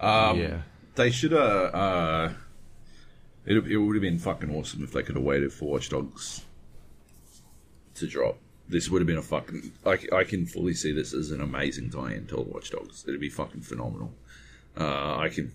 Um, 0.00 0.38
yeah, 0.40 0.62
They 0.94 1.10
should 1.10 1.32
have. 1.32 1.74
Uh, 1.74 2.28
it, 3.48 3.66
it 3.66 3.78
would 3.78 3.96
have 3.96 4.02
been 4.02 4.18
fucking 4.18 4.54
awesome 4.54 4.84
if 4.84 4.92
they 4.92 5.02
could 5.02 5.16
have 5.16 5.24
waited 5.24 5.52
for 5.54 5.70
Watch 5.70 5.88
Dogs 5.88 6.44
to 7.94 8.06
drop. 8.06 8.36
This 8.68 8.90
would 8.90 9.00
have 9.00 9.06
been 9.06 9.16
a 9.16 9.22
fucking. 9.22 9.72
I, 9.86 9.98
I 10.14 10.24
can 10.24 10.44
fully 10.44 10.74
see 10.74 10.92
this 10.92 11.14
as 11.14 11.30
an 11.30 11.40
amazing 11.40 11.88
tie-in 11.88 12.26
to 12.26 12.36
Watch 12.36 12.70
Dogs. 12.70 13.06
It'd 13.08 13.18
be 13.18 13.30
fucking 13.30 13.62
phenomenal. 13.62 14.12
Uh, 14.78 15.16
I 15.16 15.30
can. 15.30 15.52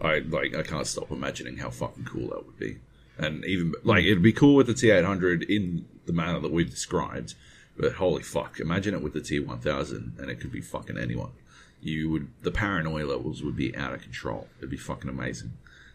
I 0.00 0.20
like. 0.20 0.54
I 0.54 0.62
can't 0.62 0.86
stop 0.86 1.10
imagining 1.10 1.56
how 1.56 1.70
fucking 1.70 2.04
cool 2.04 2.28
that 2.28 2.46
would 2.46 2.58
be. 2.60 2.78
And 3.18 3.44
even 3.44 3.74
like 3.82 4.04
it'd 4.04 4.22
be 4.22 4.32
cool 4.32 4.54
with 4.54 4.68
the 4.68 4.74
T800 4.74 5.50
in 5.50 5.86
the 6.06 6.12
manner 6.12 6.38
that 6.38 6.52
we've 6.52 6.70
described. 6.70 7.34
But 7.76 7.94
holy 7.94 8.22
fuck, 8.22 8.60
imagine 8.60 8.94
it 8.94 9.02
with 9.02 9.14
the 9.14 9.20
T1000, 9.20 10.18
and 10.18 10.30
it 10.30 10.40
could 10.40 10.52
be 10.52 10.60
fucking 10.60 10.96
anyone. 10.96 11.32
You 11.80 12.08
would 12.10 12.28
the 12.42 12.52
paranoia 12.52 13.04
levels 13.04 13.42
would 13.42 13.56
be 13.56 13.76
out 13.76 13.94
of 13.94 14.02
control. 14.02 14.46
It'd 14.58 14.70
be 14.70 14.76
fucking 14.76 15.10
amazing. 15.10 15.54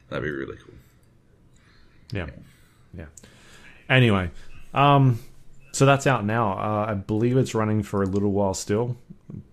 That'd 0.10 0.26
be 0.26 0.30
really 0.30 0.58
cool. 0.58 0.76
Yeah, 2.12 2.28
yeah. 2.93 3.05
Anyway, 3.89 4.32
um, 4.74 5.20
so 5.72 5.86
that's 5.86 6.07
out 6.07 6.26
now. 6.26 6.53
Uh, 6.53 6.86
I 6.91 6.93
believe 6.93 7.38
it's 7.38 7.53
running 7.55 7.84
for 7.84 8.03
a 8.03 8.05
little 8.05 8.32
while 8.32 8.53
still, 8.53 8.97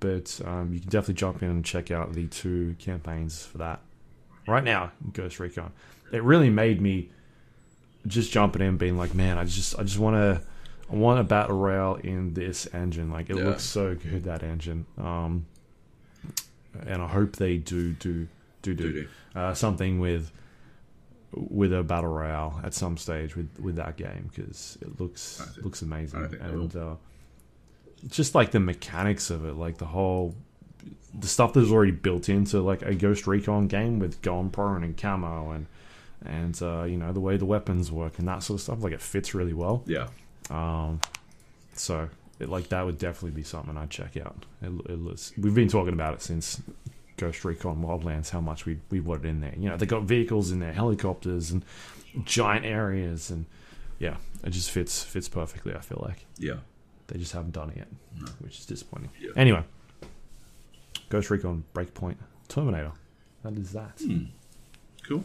but 0.01 0.41
um, 0.45 0.73
you 0.73 0.81
can 0.81 0.89
definitely 0.91 1.15
jump 1.15 1.43
in 1.43 1.51
and 1.51 1.65
check 1.65 1.91
out 1.91 2.13
the 2.13 2.27
two 2.29 2.77
campaigns 2.79 3.45
for 3.45 3.59
that 3.59 3.81
right 4.47 4.65
now. 4.65 4.93
Ghost 5.13 5.41
Recon. 5.41 5.73
It 6.13 6.23
really 6.23 6.51
made 6.51 6.81
me 6.81 7.11
just 8.07 8.31
jumping 8.33 8.63
in, 8.63 8.69
and 8.69 8.79
being 8.79 8.97
like, 8.97 9.15
man, 9.15 9.37
I 9.39 9.45
just, 9.45 9.79
I 9.79 9.83
just 9.83 9.99
want 9.99 10.17
to. 10.17 10.43
I 10.91 10.95
want 10.97 11.21
a 11.21 11.23
battle 11.23 11.55
royale 11.59 11.97
in 11.97 12.33
this 12.33 12.67
engine. 12.73 13.11
Like 13.11 13.29
it 13.29 13.37
Yeah. 13.37 13.45
looks 13.45 13.63
so 13.63 13.95
good 13.95 14.25
that 14.25 14.43
engine. 14.43 14.87
Um, 14.97 15.45
and 16.87 17.03
I 17.03 17.07
hope 17.09 17.37
they 17.37 17.59
do 17.59 17.93
do 17.93 18.27
do 18.63 18.75
do, 18.75 18.93
Do-do. 18.93 19.09
Uh, 19.35 19.53
something 19.53 20.01
with 20.01 20.31
with 21.33 21.73
a 21.73 21.83
battle 21.83 22.11
royale 22.11 22.61
at 22.65 22.73
some 22.73 22.97
stage 22.97 23.37
with 23.37 23.51
with 23.61 23.77
that 23.77 23.97
game 23.97 24.31
because 24.35 24.79
it 24.81 24.99
looks 25.01 25.43
looks 25.63 25.83
amazing 25.83 26.25
I 26.25 26.29
think 26.29 26.43
they 26.43 26.49
and 26.49 26.77
uh, 26.77 26.95
just 28.07 28.35
like 28.35 28.51
the 28.53 28.61
mechanics 28.61 29.31
of 29.31 29.45
it, 29.45 29.55
like 29.55 29.79
the 29.79 29.87
whole 29.87 30.35
the 31.19 31.27
stuff 31.27 31.53
that's 31.53 31.71
already 31.71 31.93
built 31.93 32.29
into 32.29 32.61
like 32.61 32.83
a 32.83 32.95
Ghost 32.95 33.27
Recon 33.27 33.67
game 33.67 33.99
with 33.99 34.23
going 34.23 34.51
prone 34.51 34.85
and 34.85 34.97
camo 34.97 35.51
and 35.51 35.67
and 36.25 36.61
uh, 36.63 36.85
you 36.85 36.97
know 36.97 37.13
the 37.13 37.21
way 37.21 37.37
the 37.37 37.45
weapons 37.45 37.91
work 37.91 38.19
and 38.19 38.29
that 38.29 38.43
sort 38.43 38.59
of 38.59 38.63
stuff. 38.63 38.83
Like 38.83 38.93
it 38.93 39.03
fits 39.03 39.35
really 39.35 39.55
well. 39.55 39.83
Yeah. 39.87 40.09
Um, 40.51 41.01
so 41.75 42.09
it, 42.39 42.49
like 42.49 42.69
that 42.69 42.85
would 42.85 42.99
definitely 42.99 43.33
be 43.33 43.43
something 43.43 43.77
I'd 43.77 43.91
check 43.91 44.17
out. 44.17 44.45
It, 44.63 44.73
it 44.91 44.99
was, 44.99 45.33
we've 45.37 45.55
been 45.55 45.69
talking 45.69 45.93
about 45.93 46.15
it 46.15 46.23
since 46.23 46.63
Ghost 47.19 47.45
Recon 47.45 47.83
Wildlands. 47.83 48.31
How 48.31 48.41
much 48.41 48.65
we 48.65 48.79
we 48.91 49.01
want 49.01 49.25
it 49.25 49.29
in 49.29 49.41
there. 49.41 49.55
You 49.57 49.69
know, 49.69 49.77
they 49.77 49.85
got 49.87 50.05
vehicles 50.05 50.51
in 50.51 50.61
there, 50.61 50.73
helicopters 50.73 51.51
and 51.51 51.63
giant 52.25 52.65
areas, 52.65 53.31
and 53.31 53.45
yeah, 53.99 54.17
it 54.43 54.51
just 54.51 54.71
fits 54.71 55.03
fits 55.05 55.29
perfectly. 55.29 55.75
I 55.75 55.81
feel 55.81 56.03
like 56.07 56.25
Yeah. 56.39 56.59
they 57.09 57.19
just 57.19 57.33
haven't 57.33 57.53
done 57.53 57.71
it 57.71 57.77
yet, 57.79 57.89
No. 58.19 58.27
which 58.41 58.59
is 58.61 58.67
disappointing. 58.67 59.11
Yeah. 59.21 59.31
Anyway, 59.37 59.63
Ghost 61.11 61.31
Recon 61.31 61.65
Breakpoint 61.75 62.17
Terminator. 62.49 62.93
That 63.43 63.55
is 63.55 63.73
that. 63.73 64.01
Hmm. 64.03 64.25
Cool. 65.07 65.25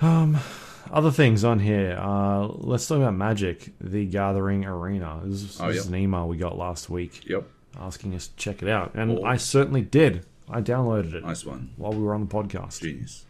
Um, 0.00 0.36
other 0.90 1.10
things 1.10 1.42
on 1.42 1.58
here. 1.60 1.96
Uh, 1.98 2.46
let's 2.48 2.86
talk 2.86 2.98
about 2.98 3.14
Magic: 3.14 3.72
The 3.80 4.04
Gathering 4.06 4.64
Arena. 4.66 5.20
This, 5.24 5.42
is- 5.42 5.60
Oh, 5.60 5.68
this 5.68 5.76
yeah. 5.76 5.80
is 5.82 5.86
an 5.88 5.94
email 5.96 6.28
we 6.28 6.36
got 6.36 6.56
last 6.58 6.90
week 6.90 7.26
Yep. 7.28 7.48
Asking 7.78 8.14
us 8.14 8.28
to 8.28 8.36
check 8.36 8.62
it 8.62 8.68
out, 8.68 8.94
and. 8.94 9.24
I 9.26 9.36
certainly 9.36 9.82
did. 9.82 10.24
I 10.48 10.60
downloaded 10.60 11.12
it 11.14 11.24
Nice 11.24 11.44
one. 11.44 11.72
while 11.76 11.92
we 11.92 12.02
were 12.02 12.14
on 12.14 12.20
the 12.20 12.26
podcast. 12.32 12.80
Genius. 12.80 13.24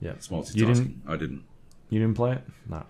Yeah, 0.00 0.10
It's 0.12 0.28
multitasking. 0.28 0.54
You 0.56 0.66
didn't- 0.66 1.02
I 1.06 1.16
didn't. 1.16 1.44
you 1.88 1.98
didn't 2.00 2.14
play 2.16 2.32
it? 2.32 2.42
No. 2.68 2.84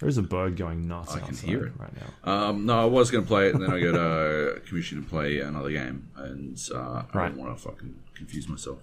There's 0.00 0.16
a 0.16 0.22
bird 0.22 0.56
going 0.56 0.86
nuts 0.86 1.14
I 1.16 1.18
can 1.20 1.36
hear 1.36 1.66
it. 1.66 1.72
right 1.76 1.90
now. 2.24 2.32
Um, 2.32 2.64
no, 2.66 2.80
I 2.80 2.84
was 2.84 3.10
going 3.10 3.24
to 3.24 3.28
play 3.28 3.48
it, 3.48 3.54
and 3.56 3.64
then 3.64 3.70
I 3.72 3.80
got 3.80 3.96
uh, 3.96 4.60
commissioned 4.66 5.02
to 5.04 5.10
play 5.10 5.40
another 5.40 5.70
game, 5.72 6.08
and 6.16 6.56
uh, 6.72 6.78
I 6.78 7.04
Right. 7.12 7.28
don't 7.30 7.36
want 7.36 7.56
to 7.56 7.62
fucking 7.62 7.96
confuse 8.14 8.48
myself 8.48 8.78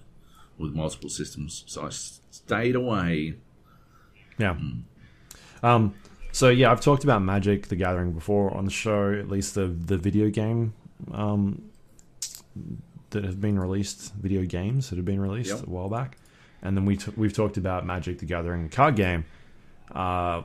with 0.58 0.74
multiple 0.74 1.10
systems, 1.10 1.64
so 1.68 1.86
I 1.86 1.90
stayed 1.90 2.76
away. 2.76 3.36
Yeah. 4.38 4.58
Um. 5.64 5.96
So 6.36 6.50
yeah, 6.50 6.70
I've 6.70 6.82
talked 6.82 7.06
about 7.06 7.22
Magic: 7.22 7.70
The 7.70 7.78
Gathering 7.78 8.12
before 8.12 8.54
on 8.54 8.66
the 8.66 8.72
show. 8.72 9.14
At 9.14 9.30
least 9.30 9.56
the 9.56 9.68
the 9.68 9.98
video 9.98 10.30
game 10.30 10.74
um, 11.14 11.62
that 13.12 13.24
have 13.24 13.40
been 13.40 13.58
released, 13.58 14.14
video 14.16 14.44
games 14.44 14.90
that 14.90 14.98
have 14.98 15.06
been 15.06 15.22
released 15.22 15.52
Yep. 15.52 15.68
a 15.68 15.70
while 15.70 15.88
back, 15.88 16.18
and 16.62 16.76
then 16.76 16.84
we 16.84 16.98
t- 16.98 17.14
we've 17.16 17.32
talked 17.32 17.56
about 17.56 17.86
Magic: 17.86 18.20
The 18.20 18.26
Gathering, 18.26 18.64
the 18.64 18.70
card 18.76 18.98
game, 18.98 19.24
uh, 19.94 20.42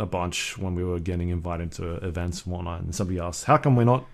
a 0.00 0.06
bunch 0.06 0.58
when 0.58 0.74
we 0.74 0.82
were 0.82 0.98
getting 0.98 1.28
invited 1.28 1.70
to 1.78 1.94
events 2.04 2.42
and 2.42 2.52
whatnot. 2.52 2.80
And 2.80 2.92
somebody 2.92 3.20
asked, 3.20 3.44
"How 3.44 3.56
come 3.56 3.76
we're 3.76 3.84
not 3.84 4.06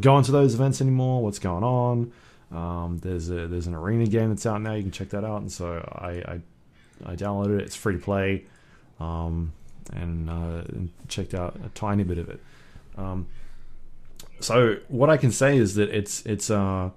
going 0.00 0.22
to 0.22 0.30
those 0.30 0.54
events 0.54 0.80
anymore? 0.80 1.20
What's 1.24 1.40
going 1.40 1.64
on?" 1.64 2.12
Um, 2.52 2.98
there's 2.98 3.28
a 3.28 3.48
there's 3.48 3.66
an 3.66 3.74
arena 3.74 4.06
game 4.06 4.28
that's 4.28 4.46
out 4.46 4.62
now. 4.62 4.74
You 4.74 4.82
can 4.82 4.92
check 4.92 5.08
that 5.08 5.24
out. 5.24 5.40
And 5.40 5.50
so 5.50 5.78
I 5.98 6.10
I, 6.10 6.40
I 7.04 7.16
downloaded 7.16 7.58
it. 7.58 7.62
It's 7.62 7.74
free 7.74 7.94
to 7.94 8.00
play, 8.00 8.44
um, 9.00 9.52
and, 9.92 10.30
uh, 10.30 10.62
and 10.68 10.90
checked 11.08 11.34
out 11.34 11.56
a 11.64 11.68
tiny 11.70 12.04
bit 12.04 12.18
of 12.18 12.28
it. 12.28 12.40
Um, 12.96 13.26
so 14.40 14.76
what 14.88 15.10
I 15.10 15.16
can 15.16 15.32
say 15.32 15.56
is 15.56 15.74
that 15.76 15.90
it's 15.90 16.24
it's 16.26 16.50
uh 16.50 16.90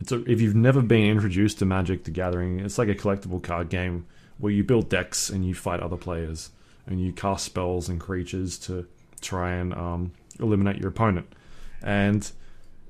it's 0.00 0.12
a, 0.12 0.22
if 0.30 0.40
you've 0.40 0.56
never 0.56 0.82
been 0.82 1.08
introduced 1.08 1.58
to 1.60 1.64
Magic: 1.64 2.04
The 2.04 2.10
Gathering, 2.10 2.60
it's 2.60 2.78
like 2.78 2.88
a 2.88 2.94
collectible 2.94 3.42
card 3.42 3.68
game 3.68 4.06
where 4.38 4.52
you 4.52 4.64
build 4.64 4.88
decks 4.88 5.30
and 5.30 5.46
you 5.46 5.54
fight 5.54 5.80
other 5.80 5.96
players 5.96 6.50
and 6.86 7.00
you 7.00 7.12
cast 7.12 7.44
spells 7.44 7.88
and 7.88 8.00
creatures 8.00 8.58
to 8.58 8.86
try 9.20 9.54
and 9.54 9.72
um, 9.72 10.12
eliminate 10.40 10.78
your 10.78 10.88
opponent. 10.88 11.32
And 11.82 12.30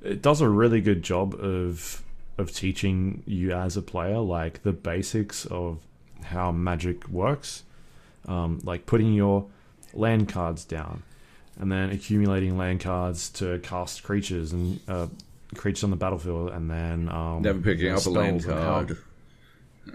it 0.02 0.22
does 0.22 0.40
a 0.40 0.48
really 0.48 0.80
good 0.80 1.02
job 1.02 1.34
of 1.34 2.02
of 2.36 2.52
teaching 2.52 3.22
you 3.26 3.52
as 3.52 3.76
a 3.76 3.82
player 3.82 4.18
like 4.18 4.62
the 4.62 4.72
basics 4.72 5.46
of 5.46 5.78
how 6.24 6.50
Magic 6.50 7.08
works, 7.08 7.62
um, 8.26 8.60
like 8.64 8.86
putting 8.86 9.12
your 9.14 9.46
land 9.92 10.28
cards 10.28 10.64
down 10.64 11.02
and 11.60 11.70
then 11.70 11.90
accumulating 11.90 12.56
land 12.58 12.80
cards 12.80 13.30
to 13.30 13.58
cast 13.60 14.02
creatures 14.02 14.52
and 14.52 14.80
uh, 14.88 15.06
creatures 15.54 15.84
on 15.84 15.90
the 15.90 15.96
battlefield, 15.96 16.50
and 16.50 16.70
then 16.70 17.08
um, 17.10 17.42
Never 17.42 17.60
picking 17.60 17.92
up 17.92 18.04
a 18.04 18.10
land 18.10 18.42
spells 18.42 18.56
and 18.58 18.64
how- 18.64 18.84
card. 18.84 18.98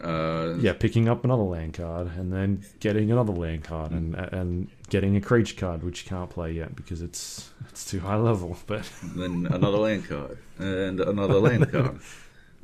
Uh, 0.03 0.55
yeah, 0.59 0.71
picking 0.73 1.09
up 1.09 1.23
another 1.23 1.41
land 1.41 1.73
card 1.73 2.11
and 2.15 2.31
then 2.31 2.63
getting 2.79 3.09
another 3.11 3.33
land 3.33 3.63
card 3.63 3.91
and 3.91 4.13
and 4.15 4.69
getting 4.89 5.15
a 5.15 5.21
creature 5.21 5.55
card 5.55 5.81
which 5.81 6.03
you 6.03 6.09
can't 6.09 6.29
play 6.29 6.51
yet 6.51 6.75
because 6.75 7.01
it's 7.01 7.49
it's 7.71 7.85
too 7.85 7.99
high 7.99 8.15
level. 8.15 8.55
But 8.67 8.87
then 9.15 9.47
another 9.49 9.79
land 9.79 10.07
card, 10.07 10.37
and 10.59 10.99
another 10.99 11.39
land 11.39 11.71
card, 11.71 11.99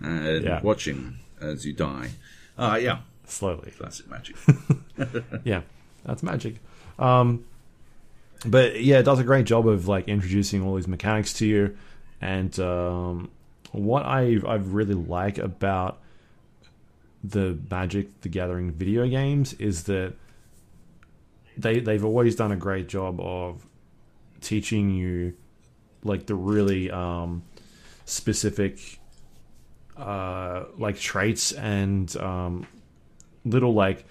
and 0.03 0.43
Yeah. 0.43 0.61
watching 0.61 1.17
as 1.41 1.65
you 1.65 1.73
die. 1.73 2.11
Uh, 2.59 2.77
yeah, 2.79 2.99
slowly, 3.27 3.71
classic 3.71 4.09
magic. 4.09 4.35
yeah, 5.43 5.61
that's 6.03 6.23
magic. 6.23 6.55
Um, 6.99 7.45
but 8.45 8.81
yeah, 8.81 8.99
it 8.99 9.03
does 9.03 9.19
a 9.19 9.23
great 9.23 9.45
job 9.45 9.67
of 9.67 9.87
like 9.87 10.07
introducing 10.07 10.63
all 10.63 10.75
these 10.75 10.87
mechanics 10.87 11.33
to 11.33 11.45
you. 11.45 11.77
And 12.21 12.57
um, 12.59 13.31
what 13.71 14.05
I 14.05 14.37
I 14.47 14.55
really 14.55 14.93
like 14.93 15.37
about 15.37 15.99
the 17.23 17.57
Magic 17.69 18.21
the 18.21 18.29
Gathering 18.29 18.71
video 18.71 19.07
games 19.07 19.53
is 19.53 19.83
that 19.83 20.13
they 21.57 21.79
they've 21.79 22.05
always 22.05 22.35
done 22.35 22.51
a 22.51 22.55
great 22.55 22.87
job 22.87 23.19
of 23.19 23.65
teaching 24.41 24.91
you 24.91 25.33
like 26.03 26.27
the 26.27 26.35
really 26.35 26.91
um, 26.91 27.43
specific 28.05 28.99
uh, 29.97 30.65
like 30.77 30.97
traits 30.97 31.51
and 31.53 32.15
um, 32.17 32.67
little 33.45 33.73
like 33.73 34.05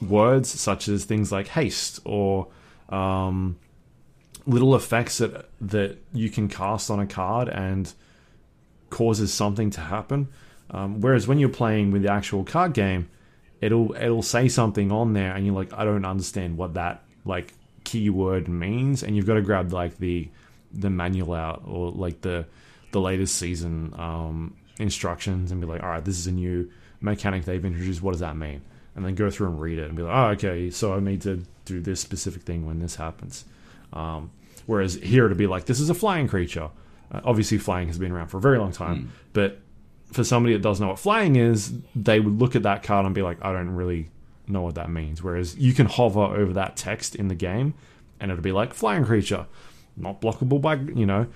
words 0.00 0.48
such 0.48 0.88
as 0.88 1.04
things 1.04 1.32
like 1.32 1.48
haste 1.48 2.00
or 2.04 2.48
um, 2.88 3.56
little 4.46 4.74
effects 4.74 5.18
that 5.18 5.48
that 5.60 5.98
you 6.12 6.30
can 6.30 6.48
cast 6.48 6.90
on 6.90 7.00
a 7.00 7.06
card 7.06 7.48
and 7.48 7.92
causes 8.90 9.32
something 9.32 9.70
to 9.70 9.80
happen. 9.80 10.28
Um, 10.70 11.00
whereas 11.00 11.26
when 11.26 11.38
you're 11.38 11.48
playing 11.48 11.90
with 11.90 12.02
the 12.02 12.12
actual 12.12 12.44
card 12.44 12.72
game, 12.74 13.08
it'll 13.60 13.94
it'll 13.94 14.22
say 14.22 14.48
something 14.48 14.92
on 14.92 15.12
there, 15.12 15.34
and 15.34 15.44
you're 15.46 15.54
like, 15.54 15.72
I 15.72 15.84
don't 15.84 16.04
understand 16.04 16.56
what 16.56 16.74
that 16.74 17.02
like 17.24 17.54
keyword 17.84 18.48
means, 18.48 19.02
and 19.02 19.16
you've 19.16 19.26
got 19.26 19.34
to 19.34 19.42
grab 19.42 19.72
like 19.72 19.98
the 19.98 20.28
the 20.72 20.90
manual 20.90 21.34
out 21.34 21.62
or 21.66 21.90
like 21.90 22.20
the 22.22 22.46
the 22.92 23.00
latest 23.00 23.36
season 23.36 23.94
um, 23.98 24.56
instructions 24.78 25.50
and 25.50 25.60
be 25.60 25.66
like, 25.66 25.82
all 25.82 25.88
right, 25.88 26.04
this 26.04 26.18
is 26.18 26.26
a 26.26 26.32
new 26.32 26.70
mechanic 27.02 27.44
they've 27.44 27.64
introduced. 27.64 28.02
What 28.02 28.12
does 28.12 28.20
that 28.20 28.36
mean? 28.36 28.62
And 28.94 29.04
then 29.04 29.14
go 29.14 29.30
through 29.30 29.48
and 29.48 29.60
read 29.60 29.78
it 29.78 29.88
and 29.88 29.96
be 29.96 30.02
like, 30.02 30.14
oh, 30.14 30.28
okay, 30.30 30.70
so 30.70 30.94
I 30.94 31.00
need 31.00 31.22
to 31.22 31.44
do 31.64 31.80
this 31.80 32.00
specific 32.00 32.42
thing 32.42 32.66
when 32.66 32.78
this 32.78 32.96
happens. 32.96 33.44
Um, 33.92 34.30
whereas 34.66 34.94
here 34.94 35.26
it'd 35.26 35.38
be 35.38 35.46
like, 35.46 35.64
this 35.64 35.80
is 35.80 35.90
a 35.90 35.94
flying 35.94 36.28
creature. 36.28 36.70
Uh, 37.10 37.20
obviously, 37.24 37.58
flying 37.58 37.88
has 37.88 37.98
been 37.98 38.12
around 38.12 38.28
for 38.28 38.38
a 38.38 38.40
very 38.40 38.58
long 38.58 38.72
time, 38.72 39.12
but 39.32 39.60
for 40.12 40.24
somebody 40.24 40.52
that 40.52 40.62
doesn't 40.62 40.84
know 40.84 40.90
what 40.90 40.98
flying 40.98 41.36
is, 41.36 41.72
they 41.94 42.20
would 42.20 42.38
look 42.38 42.54
at 42.54 42.62
that 42.64 42.82
card 42.82 43.06
and 43.06 43.14
be 43.14 43.22
like, 43.22 43.42
I 43.42 43.52
don't 43.52 43.70
really 43.70 44.10
know 44.46 44.60
what 44.60 44.74
that 44.74 44.90
means. 44.90 45.22
Whereas 45.22 45.56
you 45.56 45.72
can 45.72 45.86
hover 45.86 46.20
over 46.20 46.52
that 46.52 46.76
text 46.76 47.14
in 47.14 47.28
the 47.28 47.34
game 47.34 47.74
and 48.20 48.30
it'll 48.30 48.42
be 48.42 48.52
like 48.52 48.74
flying 48.74 49.04
creature, 49.04 49.46
not 49.96 50.20
blockable 50.20 50.60
by, 50.60 50.74
you 50.74 51.06
know, 51.06 51.26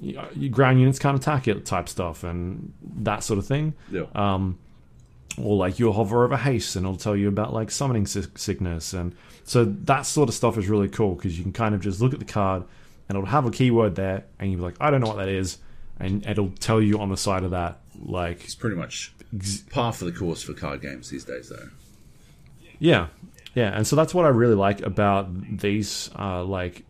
your 0.00 0.50
ground 0.50 0.80
units 0.80 0.98
can't 0.98 1.16
attack 1.16 1.46
it 1.46 1.66
type 1.66 1.88
stuff 1.88 2.24
and 2.24 2.72
that 2.82 3.22
sort 3.22 3.38
of 3.38 3.46
thing. 3.46 3.74
Yeah. 3.90 4.04
Um, 4.14 4.58
or 5.38 5.56
like 5.56 5.78
you'll 5.78 5.92
hover 5.92 6.24
over 6.24 6.36
haste 6.36 6.76
and 6.76 6.84
it'll 6.84 6.96
tell 6.96 7.16
you 7.16 7.28
about 7.28 7.52
like 7.52 7.70
summoning 7.70 8.06
si- 8.06 8.24
sickness. 8.36 8.92
And 8.92 9.14
so 9.44 9.64
that 9.64 10.02
sort 10.02 10.28
of 10.28 10.34
stuff 10.34 10.58
is 10.58 10.68
really 10.68 10.88
cool 10.88 11.14
because 11.14 11.36
you 11.36 11.42
can 11.42 11.52
kind 11.52 11.74
of 11.74 11.80
just 11.80 12.00
look 12.00 12.12
at 12.12 12.18
the 12.18 12.24
card 12.24 12.62
and 13.08 13.16
it'll 13.16 13.28
have 13.30 13.46
a 13.46 13.50
keyword 13.50 13.94
there 13.94 14.24
and 14.38 14.50
you'll 14.50 14.58
be 14.58 14.64
like, 14.64 14.76
I 14.80 14.90
don't 14.90 15.00
know 15.00 15.08
what 15.08 15.16
that 15.18 15.28
is. 15.28 15.58
And 15.98 16.26
it'll 16.26 16.50
tell 16.58 16.80
you 16.82 16.98
on 16.98 17.08
the 17.10 17.16
side 17.16 17.44
of 17.44 17.52
that, 17.52 17.80
like, 18.00 18.42
It's 18.44 18.54
pretty 18.54 18.76
much 18.76 19.12
par 19.70 19.92
for 19.92 20.04
the 20.04 20.12
course 20.12 20.42
for 20.42 20.52
card 20.54 20.80
games 20.82 21.10
these 21.10 21.24
days, 21.24 21.48
though. 21.48 21.68
Yeah, 22.78 23.08
yeah, 23.54 23.76
and 23.76 23.86
so 23.86 23.94
that's 23.96 24.12
what 24.14 24.24
I 24.24 24.28
really 24.28 24.54
like 24.54 24.80
about 24.82 25.28
these 25.58 26.10
uh, 26.18 26.42
like 26.44 26.84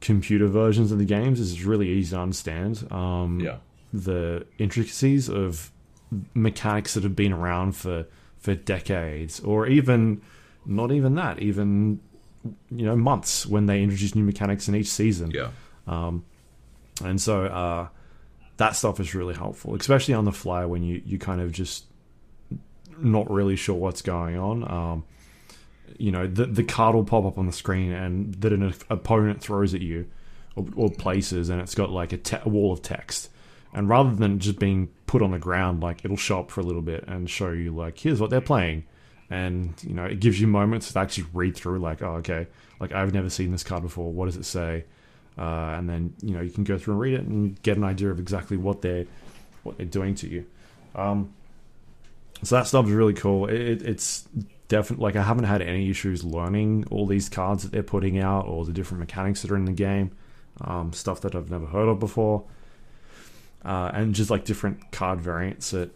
computer 0.00 0.46
versions 0.46 0.92
of 0.92 0.98
the 0.98 1.04
games 1.04 1.40
is 1.40 1.52
it's 1.52 1.62
really 1.62 1.88
easy 1.90 2.14
to 2.14 2.20
understand. 2.22 2.86
Um, 2.90 3.40
Yeah. 3.40 3.56
the 3.92 4.46
intricacies 4.58 5.28
of 5.28 5.70
mechanics 6.34 6.94
that 6.94 7.02
have 7.02 7.16
been 7.16 7.32
around 7.32 7.72
for 7.72 8.06
for 8.38 8.54
decades, 8.54 9.40
or 9.40 9.66
even 9.66 10.22
not 10.64 10.92
even 10.92 11.14
that, 11.16 11.40
even 11.40 12.00
you 12.70 12.86
know 12.86 12.96
months 12.96 13.46
when 13.46 13.66
they 13.66 13.82
introduce 13.82 14.14
new 14.14 14.24
mechanics 14.24 14.68
in 14.68 14.74
each 14.74 14.88
season. 14.88 15.30
Yeah. 15.30 15.50
And 17.04 17.20
so 17.20 17.44
uh, 17.44 17.88
that 18.56 18.76
stuff 18.76 19.00
is 19.00 19.14
really 19.14 19.34
helpful, 19.34 19.74
especially 19.74 20.14
on 20.14 20.24
the 20.24 20.32
fly 20.32 20.64
when 20.64 20.82
you, 20.82 21.02
you 21.04 21.18
kind 21.18 21.40
of 21.40 21.52
just 21.52 21.84
not 22.98 23.30
really 23.30 23.56
sure 23.56 23.74
what's 23.74 24.02
going 24.02 24.38
on. 24.38 24.70
Um, 24.70 25.04
you 25.98 26.10
know, 26.10 26.26
the, 26.26 26.46
the 26.46 26.64
card 26.64 26.94
will 26.94 27.04
pop 27.04 27.24
up 27.24 27.38
on 27.38 27.46
the 27.46 27.52
screen 27.52 27.92
and 27.92 28.34
that 28.36 28.52
an 28.52 28.74
opponent 28.90 29.40
throws 29.40 29.74
at 29.74 29.82
you 29.82 30.06
or, 30.56 30.66
or 30.74 30.90
places, 30.90 31.48
and 31.48 31.60
it's 31.60 31.74
got 31.74 31.90
like 31.90 32.12
a, 32.12 32.16
te- 32.16 32.38
a 32.42 32.48
wall 32.48 32.72
of 32.72 32.82
text. 32.82 33.30
And 33.76 33.88
rather 33.88 34.12
than 34.12 34.40
just 34.40 34.58
being 34.58 34.88
put 35.06 35.22
on 35.22 35.30
the 35.30 35.38
ground, 35.38 35.80
like 35.80 36.04
it'll 36.04 36.16
show 36.16 36.40
up 36.40 36.50
for 36.50 36.60
a 36.60 36.64
little 36.64 36.82
bit 36.82 37.04
and 37.06 37.30
show 37.30 37.50
you, 37.50 37.72
like, 37.72 37.98
here's 37.98 38.20
what 38.20 38.30
they're 38.30 38.40
playing. 38.40 38.84
And, 39.30 39.74
you 39.86 39.94
know, 39.94 40.04
it 40.04 40.18
gives 40.18 40.40
you 40.40 40.48
moments 40.48 40.92
to 40.92 40.98
actually 40.98 41.26
read 41.32 41.54
through, 41.54 41.78
like, 41.78 42.02
oh, 42.02 42.16
okay, 42.16 42.48
like 42.80 42.92
I've 42.92 43.14
never 43.14 43.30
seen 43.30 43.52
this 43.52 43.62
card 43.62 43.82
before. 43.82 44.12
What 44.12 44.26
does 44.26 44.36
it 44.36 44.44
say? 44.44 44.84
uh, 45.38 45.74
and 45.76 45.88
then 45.88 46.14
you 46.22 46.34
know 46.34 46.40
you 46.40 46.50
can 46.50 46.64
go 46.64 46.78
through 46.78 46.94
and 46.94 47.00
read 47.00 47.14
it 47.14 47.22
and 47.22 47.60
get 47.62 47.76
an 47.76 47.84
idea 47.84 48.10
of 48.10 48.18
exactly 48.18 48.56
what 48.56 48.82
they're 48.82 49.06
what 49.62 49.76
they're 49.76 49.86
doing 49.86 50.14
to 50.14 50.28
you. 50.28 50.46
Um, 50.94 51.34
so 52.42 52.56
that 52.56 52.66
stuff 52.66 52.86
is 52.86 52.92
really 52.92 53.14
cool. 53.14 53.46
It, 53.46 53.60
it, 53.60 53.82
it's 53.82 54.26
definitely 54.68 55.02
like 55.02 55.16
I 55.16 55.22
haven't 55.22 55.44
had 55.44 55.62
any 55.62 55.90
issues 55.90 56.24
learning 56.24 56.86
all 56.90 57.06
these 57.06 57.28
cards 57.28 57.62
that 57.62 57.72
they're 57.72 57.82
putting 57.82 58.18
out 58.18 58.46
or 58.46 58.64
the 58.64 58.72
different 58.72 59.00
mechanics 59.00 59.42
that 59.42 59.50
are 59.50 59.56
in 59.56 59.64
the 59.66 59.72
game, 59.72 60.12
um, 60.62 60.92
stuff 60.92 61.20
that 61.22 61.34
I've 61.34 61.50
never 61.50 61.66
heard 61.66 61.88
of 61.88 61.98
before, 61.98 62.44
uh, 63.66 63.90
and 63.92 64.14
just 64.14 64.30
like 64.30 64.44
different 64.46 64.90
card 64.92 65.20
variants 65.20 65.70
that 65.72 65.90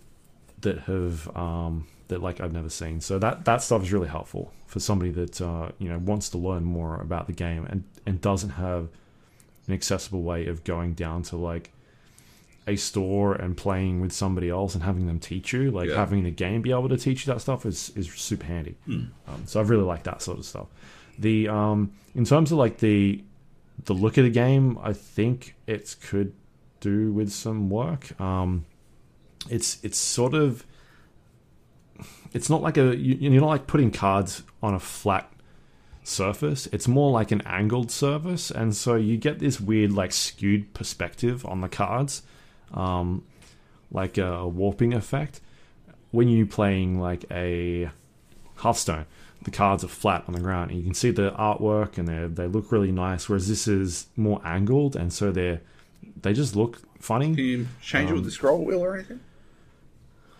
that 0.60 0.80
have 0.80 1.34
um, 1.36 1.86
that 2.08 2.20
like 2.22 2.40
I've 2.40 2.52
never 2.52 2.68
seen. 2.68 3.00
So 3.00 3.18
that 3.20 3.44
that 3.46 3.62
stuff 3.62 3.82
is 3.82 3.92
really 3.92 4.08
helpful 4.08 4.52
for 4.66 4.80
somebody 4.80 5.10
that 5.12 5.40
uh, 5.40 5.70
you 5.78 5.88
know 5.88 5.98
wants 5.98 6.28
to 6.30 6.38
learn 6.38 6.64
more 6.64 7.00
about 7.00 7.26
the 7.26 7.32
game 7.32 7.64
and 7.70 7.84
and 8.06 8.20
doesn't 8.20 8.50
have 8.50 8.88
an 9.68 9.74
accessible 9.74 10.22
way 10.22 10.46
of 10.46 10.64
going 10.64 10.94
down 10.94 11.22
to 11.22 11.36
like 11.36 11.70
a 12.66 12.76
store 12.76 13.34
and 13.34 13.56
playing 13.56 14.00
with 14.00 14.12
somebody 14.12 14.48
else 14.50 14.74
and 14.74 14.84
having 14.84 15.06
them 15.06 15.18
teach 15.18 15.52
you, 15.52 15.70
like 15.70 15.88
Yeah. 15.88 15.96
having 15.96 16.24
the 16.24 16.30
game 16.30 16.60
be 16.62 16.70
able 16.72 16.88
to 16.90 16.96
teach 16.96 17.26
you 17.26 17.32
that 17.32 17.40
stuff 17.40 17.64
is 17.64 17.90
is 17.96 18.12
super 18.12 18.44
handy. 18.46 18.76
Um, 18.88 19.10
so 19.46 19.60
I've 19.60 19.70
really 19.70 19.84
liked 19.84 20.04
that 20.04 20.20
sort 20.22 20.38
of 20.38 20.44
stuff. 20.44 20.66
The 21.18 21.48
um, 21.48 21.92
in 22.14 22.24
terms 22.24 22.52
of 22.52 22.58
like 22.58 22.78
the 22.78 23.22
the 23.86 23.94
look 23.94 24.18
of 24.18 24.24
the 24.24 24.30
game, 24.30 24.78
I 24.82 24.92
think 24.92 25.54
it 25.66 25.96
could 26.02 26.32
do 26.80 27.12
with 27.12 27.30
some 27.30 27.70
work. 27.70 28.18
Um, 28.20 28.66
it's 29.48 29.78
it's 29.82 29.98
sort 29.98 30.34
of 30.34 30.66
it's 32.32 32.50
not 32.50 32.62
like 32.62 32.76
a 32.76 32.96
you, 32.96 33.16
you're 33.30 33.40
not 33.40 33.48
like 33.48 33.66
putting 33.66 33.90
cards 33.90 34.42
on 34.62 34.74
a 34.74 34.80
flat 34.80 35.30
surface. 36.02 36.66
It's 36.72 36.88
more 36.88 37.10
like 37.10 37.30
an 37.30 37.42
angled 37.42 37.90
surface, 37.90 38.50
and 38.50 38.74
so 38.74 38.96
you 38.96 39.16
get 39.16 39.38
this 39.38 39.60
weird 39.60 39.92
like 39.92 40.12
skewed 40.12 40.72
perspective 40.74 41.44
on 41.46 41.60
the 41.60 41.68
cards, 41.68 42.22
um, 42.72 43.24
like 43.90 44.18
a 44.18 44.46
warping 44.46 44.94
effect. 44.94 45.40
When 46.10 46.28
you're 46.28 46.46
playing 46.46 46.98
like 46.98 47.24
a 47.30 47.90
Hearthstone, 48.56 49.06
the 49.42 49.50
cards 49.50 49.84
are 49.84 49.88
flat 49.88 50.24
on 50.26 50.34
the 50.34 50.40
ground, 50.40 50.70
and 50.70 50.80
you 50.80 50.84
can 50.84 50.94
see 50.94 51.10
the 51.10 51.30
artwork, 51.32 51.98
and 51.98 52.08
they 52.08 52.26
they 52.26 52.46
look 52.46 52.72
really 52.72 52.92
nice. 52.92 53.28
Whereas 53.28 53.48
this 53.48 53.68
is 53.68 54.06
more 54.16 54.40
angled, 54.44 54.96
and 54.96 55.12
so 55.12 55.30
they 55.30 55.60
they 56.22 56.32
just 56.32 56.56
look 56.56 56.80
funny. 57.00 57.34
Can 57.34 57.44
you 57.44 57.66
change 57.82 58.10
it 58.10 58.14
with 58.14 58.24
the 58.24 58.30
scroll 58.30 58.64
wheel 58.64 58.80
or 58.84 58.94
anything? 58.94 59.20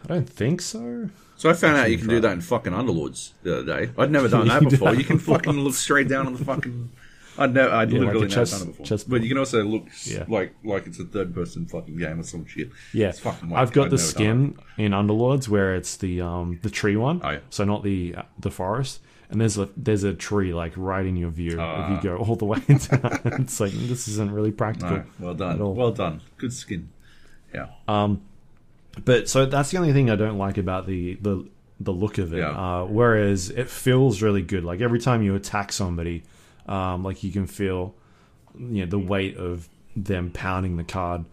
I 0.05 0.09
don't 0.09 0.29
think 0.29 0.61
so. 0.63 1.11
So 1.37 1.49
I 1.51 1.53
found 1.55 1.77
out 1.79 1.91
you 1.91 1.97
can 1.99 2.07
try. 2.07 2.15
do 2.17 2.21
that 2.21 2.33
in 2.33 2.41
fucking 2.41 2.73
Underlords 2.73 3.33
the 3.43 3.59
other 3.61 3.85
day. 3.87 3.93
I'd 3.99 4.11
never 4.11 4.29
done 4.29 4.49
that 4.49 4.63
before. 4.71 4.95
You 4.95 5.05
can 5.05 5.17
before. 5.17 5.37
fucking 5.37 5.53
look 5.61 5.75
straight 5.75 6.09
down 6.09 6.27
on 6.27 6.35
the 6.35 6.45
fucking. 6.45 6.91
I'd 7.39 7.55
never, 7.55 7.73
I'd 7.73 7.91
Yeah, 7.91 7.99
like 8.01 8.07
literally 8.09 8.27
a 8.27 8.29
never 8.29 8.35
chess- 8.35 8.51
done 8.51 8.63
it 8.63 8.67
before. 8.73 8.87
chess 8.87 9.05
but 9.05 9.23
you 9.23 9.29
can 9.29 9.39
also 9.39 9.63
look 9.65 9.87
Yeah. 10.05 10.25
like 10.29 10.55
like 10.65 10.87
it's 10.87 10.99
a 11.01 11.05
third 11.05 11.35
person 11.35 11.65
fucking 11.67 11.97
game 11.97 12.21
or 12.21 12.23
some 12.23 12.45
shit. 12.47 12.71
Yeah, 12.93 13.09
It's 13.09 13.21
fucking 13.21 13.49
whack. 13.49 13.63
I've 13.63 13.73
got 13.73 13.87
I'd 13.87 13.91
the 13.93 13.99
skin 13.99 14.59
in 14.77 14.93
Underlords 14.93 15.49
where 15.49 15.75
it's 15.75 15.97
the 15.97 16.21
um 16.21 16.59
the 16.63 16.71
tree 16.71 16.97
one, 16.97 17.21
Oh, 17.25 17.31
yeah. 17.31 17.39
so 17.49 17.65
not 17.65 17.83
the 17.83 18.17
the 18.39 18.51
forest. 18.51 19.01
And 19.31 19.41
there's 19.41 19.57
a 19.59 19.69
there's 19.77 20.03
a 20.05 20.13
tree 20.13 20.53
like 20.53 20.73
right 20.77 21.07
in 21.07 21.17
your 21.17 21.31
view 21.31 21.53
if 21.53 21.59
Ah. 21.61 21.95
you 21.97 22.03
go 22.03 22.17
all 22.17 22.35
the 22.37 22.45
way 22.47 22.59
down. 22.69 23.21
it's 23.41 23.61
like 23.61 23.73
this 23.73 24.09
isn't 24.09 24.33
really 24.33 24.51
practical. 24.53 24.97
No, 24.97 25.05
well 25.21 25.35
done. 25.35 25.75
Well 25.77 25.93
done. 25.93 26.21
Good 26.37 26.53
skin. 26.53 26.89
Yeah. 27.55 27.67
Um, 27.87 28.23
But 29.05 29.29
so 29.29 29.47
that's 29.47 29.71
the 29.71 29.79
only 29.79 29.93
thing 29.93 30.11
I 30.11 30.17
don't 30.17 30.37
like 30.39 30.59
about 30.59 30.87
the 30.87 31.15
the 31.23 31.47
the 31.79 31.93
look 31.93 32.19
of 32.19 32.35
it. 32.35 32.39
Yeah. 32.39 32.51
Uh, 32.51 32.85
whereas 32.87 33.51
it 33.51 33.71
feels 33.71 34.21
really 34.21 34.43
good. 34.43 34.65
Like 34.65 34.81
every 34.81 34.99
time 34.99 35.23
you 35.23 35.35
attack 35.37 35.71
somebody, 35.73 36.25
um, 36.67 37.05
like 37.05 37.23
you 37.23 37.31
can 37.31 37.47
feel 37.47 37.95
you 38.59 38.85
know 38.85 38.87
the 38.87 38.99
weight 38.99 39.37
of 39.37 39.69
them 39.97 40.31
pounding 40.33 40.77
the 40.77 40.85
card 40.85 41.25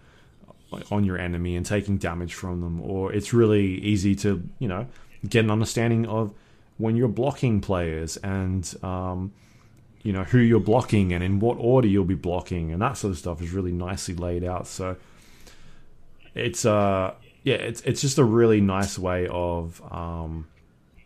on 0.92 1.04
your 1.04 1.18
enemy 1.18 1.56
and 1.56 1.66
taking 1.66 1.98
damage 1.98 2.34
from 2.36 2.62
them. 2.62 2.80
Or 2.82 3.12
it's 3.12 3.34
really 3.34 3.66
easy 3.82 4.14
to 4.18 4.44
you 4.60 4.68
know 4.68 4.86
get 5.28 5.44
an 5.44 5.50
understanding 5.52 6.06
of 6.06 6.32
when 6.78 6.96
you're 6.96 7.08
blocking 7.08 7.62
players 7.62 8.18
and 8.18 8.74
um, 8.84 9.34
you 10.04 10.14
know 10.14 10.24
who 10.24 10.38
you're 10.38 10.60
blocking 10.60 11.14
and 11.14 11.24
in 11.24 11.40
what 11.40 11.58
order 11.60 11.88
you'll 11.88 12.06
be 12.06 12.16
blocking 12.16 12.72
and 12.72 12.82
that 12.82 12.98
sort 12.98 13.12
of 13.12 13.18
stuff 13.18 13.42
is 13.42 13.52
really 13.52 13.72
nicely 13.72 14.16
laid 14.16 14.44
out. 14.44 14.68
So 14.68 14.96
it's 16.36 16.66
uh 16.66 17.14
yeah 17.44 17.56
it's 17.56 17.82
it's 17.82 18.02
just 18.02 18.18
a 18.18 18.24
really 18.24 18.62
nice 18.62 18.98
way 18.98 19.28
of 19.28 19.82
um, 19.92 20.48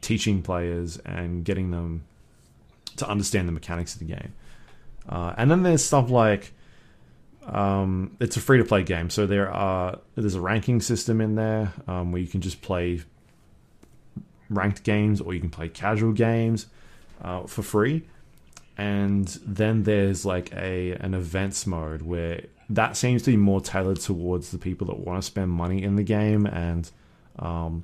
teaching 0.02 0.42
players 0.42 0.98
and 0.98 1.46
getting 1.46 1.72
them 1.72 2.04
to 2.98 3.08
understand 3.10 3.48
the 3.48 3.52
mechanics 3.52 3.94
of 3.94 4.00
the 4.00 4.06
game. 4.06 4.34
Uh, 5.08 5.34
and 5.38 5.50
then 5.50 5.64
there's 5.64 5.84
stuff 5.84 6.10
like 6.10 6.54
um, 7.48 8.16
it's 8.20 8.38
a 8.38 8.40
free 8.40 8.60
to 8.60 8.64
play 8.64 8.84
game, 8.84 9.10
so 9.10 9.26
there 9.26 9.52
are 9.52 10.00
there's 10.16 10.36
a 10.36 10.42
ranking 10.42 10.80
system 10.80 11.22
in 11.22 11.36
there 11.36 11.74
um, 11.88 12.12
where 12.12 12.22
you 12.22 12.28
can 12.28 12.42
just 12.42 12.62
play 12.62 13.02
ranked 14.52 14.84
games 14.84 15.22
or 15.22 15.34
you 15.34 15.40
can 15.40 15.50
play 15.50 15.70
casual 15.70 16.12
games 16.12 16.68
uh, 17.22 17.48
for 17.48 17.64
free. 17.64 18.04
And 18.78 19.28
then 19.46 19.84
there's 19.84 20.26
like 20.26 20.52
a 20.54 20.94
an 20.94 21.14
events 21.14 21.68
mode 21.68 22.02
where 22.02 22.44
that 22.70 22.96
seems 22.98 23.24
to 23.24 23.32
be 23.32 23.38
more 23.38 23.62
tailored 23.62 24.00
towards 24.00 24.52
the 24.52 24.58
people 24.58 24.88
that 24.88 25.00
want 25.00 25.22
to 25.22 25.26
spend 25.26 25.52
money 25.52 25.84
in 25.84 25.96
the 25.96 26.04
game 26.04 26.46
and 26.46 26.90
um, 27.38 27.84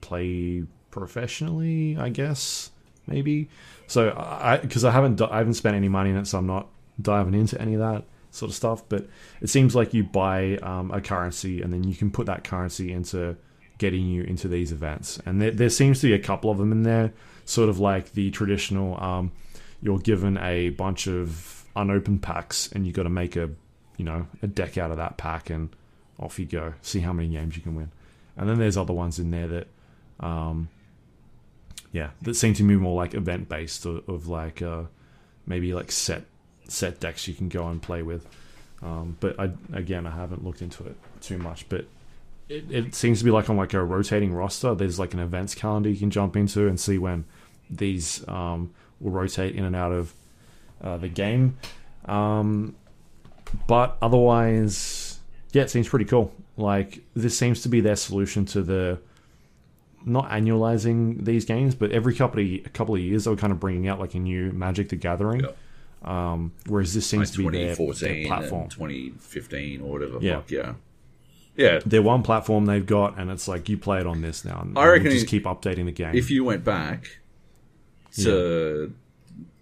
play 0.00 0.64
professionally, 0.90 1.96
I 1.98 2.08
guess 2.10 2.70
maybe. 3.06 3.48
So 3.86 4.10
I 4.16 4.58
because 4.58 4.84
I 4.84 4.90
haven't 4.90 5.20
I 5.20 5.38
haven't 5.38 5.54
spent 5.54 5.76
any 5.76 5.88
money 5.88 6.10
in 6.10 6.16
it, 6.16 6.26
so 6.26 6.38
I'm 6.38 6.46
not 6.46 6.68
diving 7.00 7.34
into 7.34 7.60
any 7.60 7.74
of 7.74 7.80
that 7.80 8.04
sort 8.30 8.50
of 8.50 8.54
stuff. 8.54 8.82
But 8.88 9.06
it 9.40 9.48
seems 9.48 9.74
like 9.74 9.94
you 9.94 10.04
buy 10.04 10.58
um, 10.58 10.90
a 10.90 11.00
currency 11.00 11.62
and 11.62 11.72
then 11.72 11.84
you 11.84 11.96
can 11.96 12.10
put 12.10 12.26
that 12.26 12.44
currency 12.44 12.92
into 12.92 13.36
getting 13.78 14.06
you 14.06 14.22
into 14.24 14.48
these 14.48 14.72
events. 14.72 15.20
And 15.24 15.40
there, 15.40 15.50
there 15.50 15.70
seems 15.70 16.00
to 16.00 16.08
be 16.08 16.12
a 16.12 16.18
couple 16.18 16.50
of 16.50 16.58
them 16.58 16.72
in 16.72 16.82
there, 16.82 17.12
sort 17.44 17.68
of 17.68 17.78
like 17.78 18.12
the 18.12 18.30
traditional. 18.30 19.02
Um, 19.02 19.32
you're 19.80 19.98
given 19.98 20.36
a 20.38 20.70
bunch 20.70 21.06
of 21.06 21.64
unopened 21.76 22.22
packs, 22.22 22.70
and 22.72 22.86
you've 22.86 22.96
got 22.96 23.04
to 23.04 23.10
make 23.10 23.36
a 23.36 23.50
you 23.96 24.04
know 24.04 24.26
a 24.42 24.46
deck 24.46 24.76
out 24.76 24.90
of 24.90 24.96
that 24.98 25.16
pack, 25.16 25.50
and 25.50 25.70
off 26.20 26.38
you 26.38 26.46
go. 26.46 26.74
See 26.82 27.00
how 27.00 27.12
many 27.12 27.28
games 27.28 27.56
you 27.56 27.62
can 27.62 27.74
win. 27.74 27.90
And 28.36 28.48
then 28.48 28.58
there's 28.58 28.76
other 28.76 28.92
ones 28.92 29.18
in 29.18 29.30
there 29.30 29.48
that 29.48 29.68
um, 30.20 30.68
yeah, 31.92 32.10
that 32.22 32.34
seem 32.34 32.54
to 32.54 32.62
be 32.62 32.76
more 32.76 32.94
like 32.94 33.14
event 33.14 33.48
based 33.48 33.86
of, 33.86 34.08
of 34.08 34.28
like 34.28 34.62
uh, 34.62 34.84
maybe 35.46 35.72
like 35.72 35.90
set 35.90 36.24
set 36.68 37.00
decks 37.00 37.26
you 37.26 37.34
can 37.34 37.48
go 37.48 37.66
and 37.68 37.80
play 37.80 38.02
with. 38.02 38.26
Um, 38.82 39.16
but 39.20 39.38
I 39.38 39.50
again 39.72 40.06
I 40.06 40.10
haven't 40.10 40.44
looked 40.44 40.62
into 40.62 40.84
it 40.84 40.96
too 41.20 41.38
much, 41.38 41.68
but 41.68 41.86
it, 42.48 42.70
it 42.70 42.94
seems 42.94 43.18
to 43.18 43.24
be 43.24 43.30
like 43.30 43.48
on 43.50 43.56
like 43.56 43.74
a 43.74 43.82
rotating 43.84 44.32
roster. 44.32 44.74
There's 44.74 44.98
like 44.98 45.14
an 45.14 45.20
events 45.20 45.54
calendar 45.54 45.88
you 45.88 45.96
can 45.98 46.10
jump 46.10 46.36
into 46.36 46.66
and 46.68 46.78
see 46.78 46.98
when 46.98 47.24
these 47.70 48.26
um, 48.28 48.72
will 49.00 49.10
rotate 49.10 49.54
in 49.54 49.64
and 49.64 49.76
out 49.76 49.92
of 49.92 50.14
uh, 50.82 50.96
the 50.96 51.08
game. 51.08 51.58
Um, 52.06 52.74
but 53.66 53.96
otherwise, 54.02 55.18
yeah, 55.52 55.62
it 55.62 55.70
seems 55.70 55.88
pretty 55.88 56.04
cool. 56.04 56.32
Like 56.56 57.00
this 57.14 57.36
seems 57.38 57.62
to 57.62 57.68
be 57.68 57.80
their 57.80 57.96
solution 57.96 58.44
to 58.46 58.62
the 58.62 58.98
not 60.04 60.30
annualizing 60.30 61.24
these 61.24 61.44
games, 61.44 61.74
but 61.74 61.90
every 61.92 62.14
couple 62.14 62.40
of 62.40 62.46
a 62.46 62.58
couple 62.70 62.94
of 62.94 63.00
years 63.00 63.24
they 63.24 63.30
were 63.30 63.36
kind 63.36 63.52
of 63.52 63.60
bringing 63.60 63.88
out 63.88 63.98
like 64.00 64.14
a 64.14 64.18
new 64.18 64.52
Magic 64.52 64.88
the 64.88 64.96
Gathering. 64.96 65.40
Yeah. 65.40 65.50
Um, 66.04 66.52
whereas 66.66 66.94
this 66.94 67.06
seems 67.06 67.30
Like 67.30 67.36
to 67.36 67.50
be 67.50 67.58
their, 67.58 67.74
their 67.74 67.76
2014 67.76 68.26
platform. 68.28 68.62
and 68.62 68.70
2015 68.70 69.80
or 69.82 69.90
whatever. 69.90 70.18
Yeah. 70.20 70.36
Fuck 70.36 70.50
yeah. 70.50 70.74
Yeah. 71.58 71.80
Their 71.84 72.02
one 72.02 72.22
platform 72.22 72.64
they've 72.66 72.86
got, 72.86 73.18
and 73.18 73.30
it's 73.30 73.46
like 73.48 73.68
you 73.68 73.76
play 73.76 73.98
it 74.00 74.06
on 74.06 74.22
this 74.22 74.44
now. 74.44 74.60
And 74.62 74.78
I 74.78 74.86
reckon 74.86 75.04
we'll 75.08 75.12
just 75.14 75.26
keep 75.26 75.44
updating 75.44 75.84
the 75.86 75.92
game. 75.92 76.14
If 76.14 76.30
you 76.30 76.44
went 76.44 76.64
back 76.64 77.04
to 78.14 78.90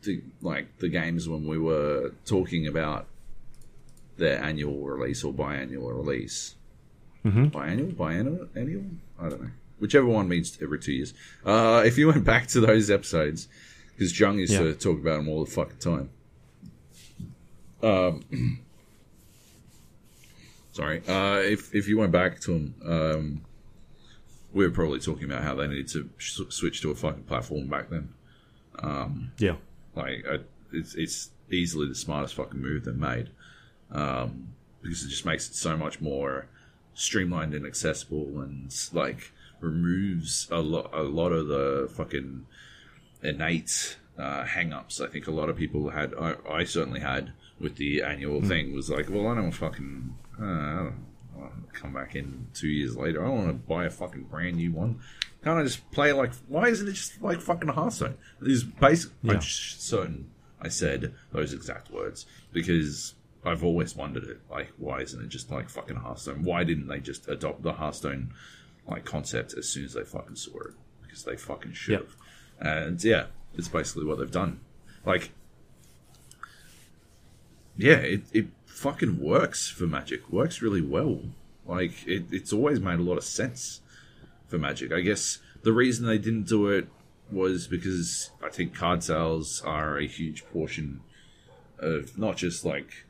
the 0.03 0.23
like 0.41 0.79
the 0.79 0.89
games 0.89 1.29
when 1.29 1.47
we 1.49 1.59
were 1.59 2.13
talking 2.27 2.67
about 2.69 3.07
their 4.19 4.41
annual 4.43 4.79
release 4.85 5.25
or 5.25 5.33
biannual 5.33 5.97
release, 5.97 6.55
Mhm. 7.25 7.51
biannual, 7.51 7.93
biannual, 7.95 8.49
annual, 8.55 8.85
I 9.19 9.29
don't 9.31 9.43
know, 9.43 9.51
whichever 9.81 10.07
one 10.07 10.29
means 10.29 10.57
every 10.63 10.79
two 10.79 10.93
years. 10.93 11.13
Uh, 11.45 11.83
if 11.85 11.99
you 11.99 12.07
went 12.07 12.25
back 12.25 12.47
to 12.49 12.61
those 12.61 12.89
episodes, 12.91 13.49
because 13.97 14.19
Jung 14.19 14.39
used 14.39 14.53
Yeah. 14.53 14.61
to 14.61 14.75
talk 14.75 14.99
about 15.01 15.17
them 15.17 15.29
all 15.29 15.45
the 15.45 15.51
fucking 15.51 15.79
time. 15.79 16.11
Um, 17.83 18.23
sorry. 20.77 21.03
Uh, 21.09 21.41
if 21.41 21.75
if 21.75 21.89
you 21.89 21.99
went 21.99 22.13
back 22.13 22.41
to 22.41 22.53
them, 22.53 22.75
um, 22.85 23.41
we 24.53 24.65
were 24.67 24.73
probably 24.73 25.01
talking 25.01 25.25
about 25.25 25.43
how 25.43 25.55
they 25.55 25.67
needed 25.67 25.89
to 25.89 26.09
sh- 26.19 26.41
switch 26.51 26.81
to 26.83 26.91
a 26.91 26.95
fucking 26.95 27.25
platform 27.25 27.67
back 27.69 27.91
then. 27.91 28.09
yeah, 29.39 29.57
Like, 29.95 30.25
I, 30.31 30.39
it's 30.73 30.95
it's 30.95 31.31
easily 31.51 31.89
the 31.89 31.95
smartest 31.95 32.35
fucking 32.35 32.61
move 32.61 32.85
they've 32.85 32.97
made 32.97 33.31
um, 33.91 34.49
because 34.83 35.05
it 35.05 35.09
just 35.09 35.25
makes 35.25 35.49
it 35.49 35.55
so 35.55 35.77
much 35.77 36.01
more 36.01 36.47
streamlined 36.95 37.55
and 37.55 37.67
accessible, 37.67 38.41
and 38.41 38.75
like 38.93 39.33
removes 39.61 40.49
a 40.51 40.61
lot 40.61 40.91
a 40.93 41.03
lot 41.03 41.33
of 41.33 41.49
the 41.49 41.89
fucking 41.95 42.47
innate 43.23 43.97
uh, 44.19 44.45
hang-ups 44.45 45.01
I 45.01 45.07
think 45.09 45.27
a 45.27 45.31
lot 45.31 45.49
of 45.49 45.57
people 45.57 45.91
had. 45.91 46.15
I, 46.19 46.35
I 46.51 46.65
certainly 46.65 47.01
had 47.01 47.33
with 47.59 47.77
the 47.77 48.03
annual 48.03 48.43
thing 48.43 48.75
was 48.75 48.91
like, 48.91 49.09
well, 49.09 49.29
I 49.29 49.35
don't 49.35 49.53
fucking. 49.53 50.15
Uh, 50.41 50.45
I 50.45 50.75
don't, 50.77 51.07
I 51.37 51.41
don't 51.41 51.73
come 51.73 51.93
back 51.95 52.15
in 52.15 52.47
two 52.55 52.69
years 52.69 52.97
later. 52.97 53.23
I 53.25 53.29
don't 53.29 53.37
want 53.37 53.49
to 53.49 53.55
buy 53.69 53.85
a 53.87 53.91
fucking 53.91 54.25
brand 54.25 54.57
new 54.57 54.73
one. 54.73 55.01
Can't 55.45 55.59
I 55.59 55.63
just 55.63 55.91
play 55.91 56.13
like? 56.13 56.33
Why 56.49 56.69
isn't 56.69 56.89
it 56.89 56.93
just 56.93 57.21
like 57.23 57.41
fucking 57.41 57.69
Hearthstone? 57.69 58.17
Is 58.43 58.65
basic. 58.65 59.13
I'm 59.25 59.31
Yeah. 59.35 59.41
certain 59.41 60.31
I 60.61 60.69
said 60.69 61.15
those 61.33 61.53
exact 61.53 61.91
words 61.91 62.27
because 62.53 63.15
I've 63.45 63.63
always 63.63 63.95
wondered 63.95 64.25
it. 64.25 64.41
Like, 64.51 64.73
why 64.79 65.01
isn't 65.03 65.23
it 65.23 65.29
just 65.29 65.51
like 65.51 65.69
fucking 65.69 65.97
Hearthstone? 65.97 66.43
Why 66.43 66.65
didn't 66.65 66.89
they 66.89 66.99
just 67.01 67.29
adopt 67.29 67.63
the 67.63 67.75
Hearthstone 67.75 68.33
like 68.89 69.05
concept 69.05 69.55
as 69.57 69.69
soon 69.69 69.85
as 69.85 69.93
they 69.95 70.05
fucking 70.05 70.37
saw 70.37 70.59
it 70.61 70.75
because 71.03 71.25
they 71.25 71.37
fucking 71.37 71.73
should 71.75 72.01
have. 72.01 72.17
And 72.59 73.03
yeah, 73.05 73.27
it's 73.55 73.69
basically 73.69 74.05
what 74.05 74.19
they've 74.19 74.31
done. 74.31 74.61
Like, 75.05 75.31
yeah, 77.77 77.97
it, 77.97 78.23
it 78.33 78.47
fucking 78.77 79.21
works 79.21 79.69
for 79.69 79.87
Magic. 79.87 80.31
Works 80.31 80.63
really 80.63 80.83
well. 80.83 81.21
Like, 81.65 82.07
it, 82.07 82.27
it's 82.31 82.53
always 82.53 82.81
made 82.81 82.99
a 82.99 83.03
lot 83.03 83.17
of 83.17 83.25
sense 83.25 83.81
for 84.47 84.59
Magic. 84.59 84.93
I 84.93 85.01
guess 85.01 85.39
the 85.63 85.73
reason 85.73 86.07
they 86.07 86.19
didn't 86.19 86.47
do 86.47 86.69
it 86.69 86.89
was 87.31 87.67
because 87.67 88.31
I 88.43 88.51
think 88.51 88.75
card 88.75 89.03
sales 89.03 89.63
are 89.63 89.99
a 89.99 90.07
huge 90.07 90.47
portion 90.47 91.01
of 91.79 92.17
not 92.17 92.37
just 92.37 92.65
like 92.65 93.05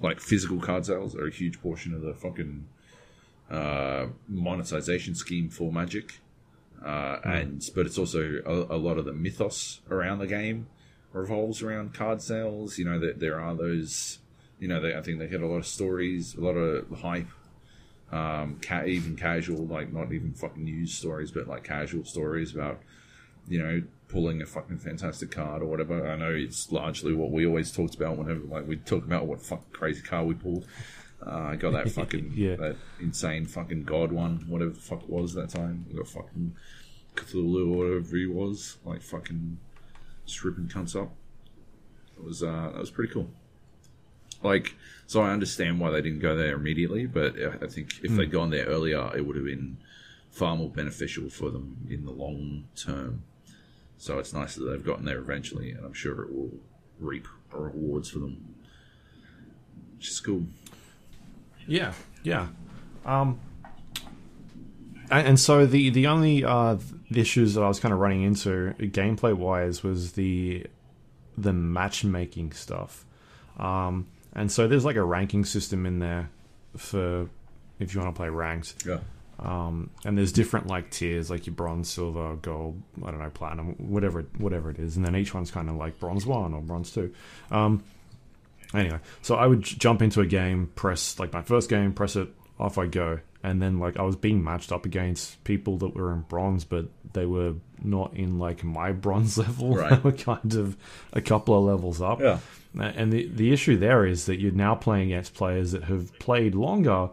like 0.00 0.20
physical 0.20 0.58
card 0.60 0.86
sales 0.86 1.14
are 1.14 1.26
a 1.26 1.30
huge 1.30 1.60
portion 1.60 1.92
of 1.92 2.00
the 2.00 2.14
fucking 2.14 2.66
uh, 3.50 4.06
monetization 4.28 5.14
scheme 5.14 5.50
for 5.50 5.72
Magic, 5.72 6.20
uh, 6.84 7.18
and 7.24 7.68
but 7.74 7.86
it's 7.86 7.98
also 7.98 8.40
a, 8.46 8.76
a, 8.76 8.78
lot 8.78 8.96
of 8.96 9.04
the 9.04 9.12
mythos 9.12 9.80
around 9.90 10.20
the 10.20 10.26
game 10.26 10.68
revolves 11.12 11.60
around 11.60 11.92
card 11.92 12.22
sales. 12.22 12.78
You 12.78 12.84
know 12.86 12.98
that 13.00 13.18
there 13.20 13.40
are 13.40 13.54
those, 13.54 14.20
you 14.60 14.68
know, 14.68 14.80
they, 14.80 14.94
I 14.94 15.00
think 15.02 15.18
they 15.18 15.26
had 15.28 15.40
a 15.40 15.46
lot 15.46 15.56
of 15.56 15.66
stories, 15.66 16.34
a 16.36 16.40
lot 16.40 16.52
of 16.52 16.88
hype. 17.00 17.26
Um, 18.12 18.58
ca- 18.60 18.84
even 18.86 19.16
casual, 19.16 19.66
like 19.66 19.92
not 19.92 20.12
even 20.12 20.32
fucking 20.34 20.64
news 20.64 20.92
stories, 20.94 21.30
but 21.30 21.46
like 21.46 21.62
casual 21.64 22.04
stories 22.04 22.54
about, 22.54 22.80
you 23.48 23.62
know, 23.62 23.82
pulling 24.08 24.42
a 24.42 24.46
fucking 24.46 24.78
fantastic 24.78 25.30
card 25.30 25.62
or 25.62 25.66
whatever. 25.66 26.06
I 26.10 26.16
know 26.16 26.32
it's 26.32 26.72
largely 26.72 27.14
what 27.14 27.30
we 27.30 27.46
always 27.46 27.70
talked 27.70 27.94
about 27.94 28.16
whenever 28.18 28.40
like 28.40 28.66
we 28.66 28.76
talk 28.76 29.04
about 29.04 29.26
what 29.26 29.40
fucking 29.42 29.64
crazy 29.72 30.02
card 30.02 30.26
we 30.26 30.34
pulled. 30.34 30.66
Uh, 31.24 31.30
I 31.52 31.56
got 31.56 31.72
that 31.72 31.88
fucking 31.92 32.32
Yeah. 32.34 32.56
that 32.56 32.76
insane 33.00 33.46
fucking 33.46 33.84
god 33.84 34.10
one, 34.10 34.44
whatever 34.48 34.72
the 34.72 34.80
fuck 34.80 35.04
it 35.04 35.08
was 35.08 35.32
that 35.34 35.50
time. 35.50 35.86
We 35.88 35.96
got 35.96 36.08
fucking 36.08 36.56
Cthulhu 37.14 37.72
or 37.74 37.76
whatever 37.90 38.16
he 38.16 38.26
was, 38.26 38.78
like 38.84 39.02
fucking 39.02 39.56
stripping 40.26 40.66
cunts 40.66 41.00
up. 41.00 41.12
It 42.18 42.24
was 42.24 42.42
uh, 42.42 42.70
that 42.72 42.80
was 42.80 42.90
pretty 42.90 43.12
cool. 43.12 43.30
Like, 44.42 44.74
so 45.06 45.22
I 45.22 45.30
understand 45.30 45.80
why 45.80 45.90
they 45.90 46.00
didn't 46.00 46.20
go 46.20 46.36
there 46.36 46.54
immediately, 46.54 47.06
but 47.06 47.34
I 47.62 47.66
think 47.66 47.94
if 48.02 48.12
they'd 48.12 48.30
gone 48.30 48.50
there 48.50 48.66
earlier, 48.66 49.10
it 49.16 49.26
would 49.26 49.36
have 49.36 49.44
been 49.44 49.76
far 50.30 50.56
more 50.56 50.70
beneficial 50.70 51.28
for 51.28 51.50
them 51.50 51.86
in 51.90 52.04
the 52.04 52.12
long 52.12 52.64
term. 52.76 53.24
So 53.98 54.18
it's 54.18 54.32
nice 54.32 54.54
that 54.54 54.64
they've 54.64 54.84
gotten 54.84 55.04
there 55.04 55.18
eventually, 55.18 55.72
and 55.72 55.84
I'm 55.84 55.92
sure 55.92 56.22
it 56.22 56.32
will 56.32 56.52
reap 56.98 57.28
rewards 57.52 58.08
for 58.10 58.20
them, 58.20 58.54
which 59.96 60.08
is 60.08 60.20
cool. 60.20 60.44
Yeah, 61.66 61.92
yeah. 62.22 62.48
Um, 63.04 63.40
and, 65.10 65.28
and 65.28 65.40
so 65.40 65.66
the 65.66 65.90
the 65.90 66.06
only 66.06 66.44
uh, 66.44 66.78
issues 67.14 67.54
that 67.54 67.62
I 67.62 67.68
was 67.68 67.80
kind 67.80 67.92
of 67.92 68.00
running 68.00 68.22
into 68.22 68.74
gameplay 68.78 69.34
wise 69.34 69.82
was 69.82 70.12
the 70.12 70.66
the 71.36 71.52
matchmaking 71.52 72.52
stuff. 72.52 73.04
Um, 73.58 74.06
and 74.34 74.50
so 74.50 74.68
there's 74.68 74.84
like 74.84 74.96
a 74.96 75.04
ranking 75.04 75.44
system 75.44 75.86
in 75.86 75.98
there 75.98 76.30
for 76.76 77.28
if 77.78 77.94
you 77.94 78.00
want 78.00 78.14
to 78.14 78.18
play 78.18 78.28
ranked. 78.28 78.86
Yeah. 78.86 78.98
Um, 79.38 79.88
and 80.04 80.18
there's 80.18 80.32
different 80.32 80.66
like 80.66 80.90
tiers, 80.90 81.30
like 81.30 81.46
your 81.46 81.54
bronze, 81.54 81.88
silver, 81.88 82.36
gold, 82.36 82.82
I 83.02 83.10
don't 83.10 83.20
know, 83.20 83.30
platinum, 83.30 83.74
whatever, 83.78 84.22
whatever 84.36 84.70
it 84.70 84.78
is, 84.78 84.96
and 84.96 85.04
then 85.04 85.16
each 85.16 85.32
one's 85.32 85.50
kind 85.50 85.70
of 85.70 85.76
like 85.76 85.98
bronze 85.98 86.26
one 86.26 86.52
or 86.52 86.60
bronze 86.60 86.90
two. 86.90 87.14
Um, 87.50 87.82
anyway, 88.74 88.98
so 89.22 89.36
I 89.36 89.46
would 89.46 89.62
j- 89.62 89.76
jump 89.78 90.02
into 90.02 90.20
a 90.20 90.26
game, 90.26 90.70
press 90.74 91.18
like 91.18 91.32
my 91.32 91.40
first 91.40 91.70
game, 91.70 91.94
press 91.94 92.16
it, 92.16 92.28
off 92.58 92.76
I 92.76 92.86
go, 92.86 93.20
and 93.42 93.62
then 93.62 93.78
like 93.78 93.96
I 93.96 94.02
was 94.02 94.14
being 94.14 94.44
matched 94.44 94.72
up 94.72 94.84
against 94.84 95.42
people 95.44 95.78
that 95.78 95.94
were 95.94 96.12
in 96.12 96.20
bronze, 96.20 96.64
but 96.64 96.88
they 97.12 97.26
were 97.26 97.54
not 97.82 98.14
in 98.14 98.38
like 98.38 98.62
my 98.64 98.92
bronze 99.06 99.38
level. 99.38 99.74
Right. 99.74 99.90
they 99.90 99.96
were 99.96 100.12
kind 100.16 100.54
of 100.54 100.76
a 101.12 101.20
couple 101.20 101.56
of 101.56 101.64
levels 101.64 102.00
up. 102.00 102.20
Yeah. 102.20 102.38
And 102.78 103.12
the 103.12 103.28
the 103.28 103.52
issue 103.52 103.76
there 103.76 104.06
is 104.06 104.26
that 104.26 104.38
you're 104.38 104.52
now 104.52 104.76
playing 104.76 105.12
against 105.12 105.34
players 105.34 105.72
that 105.72 105.84
have 105.84 106.16
played 106.20 106.54
longer, 106.54 107.10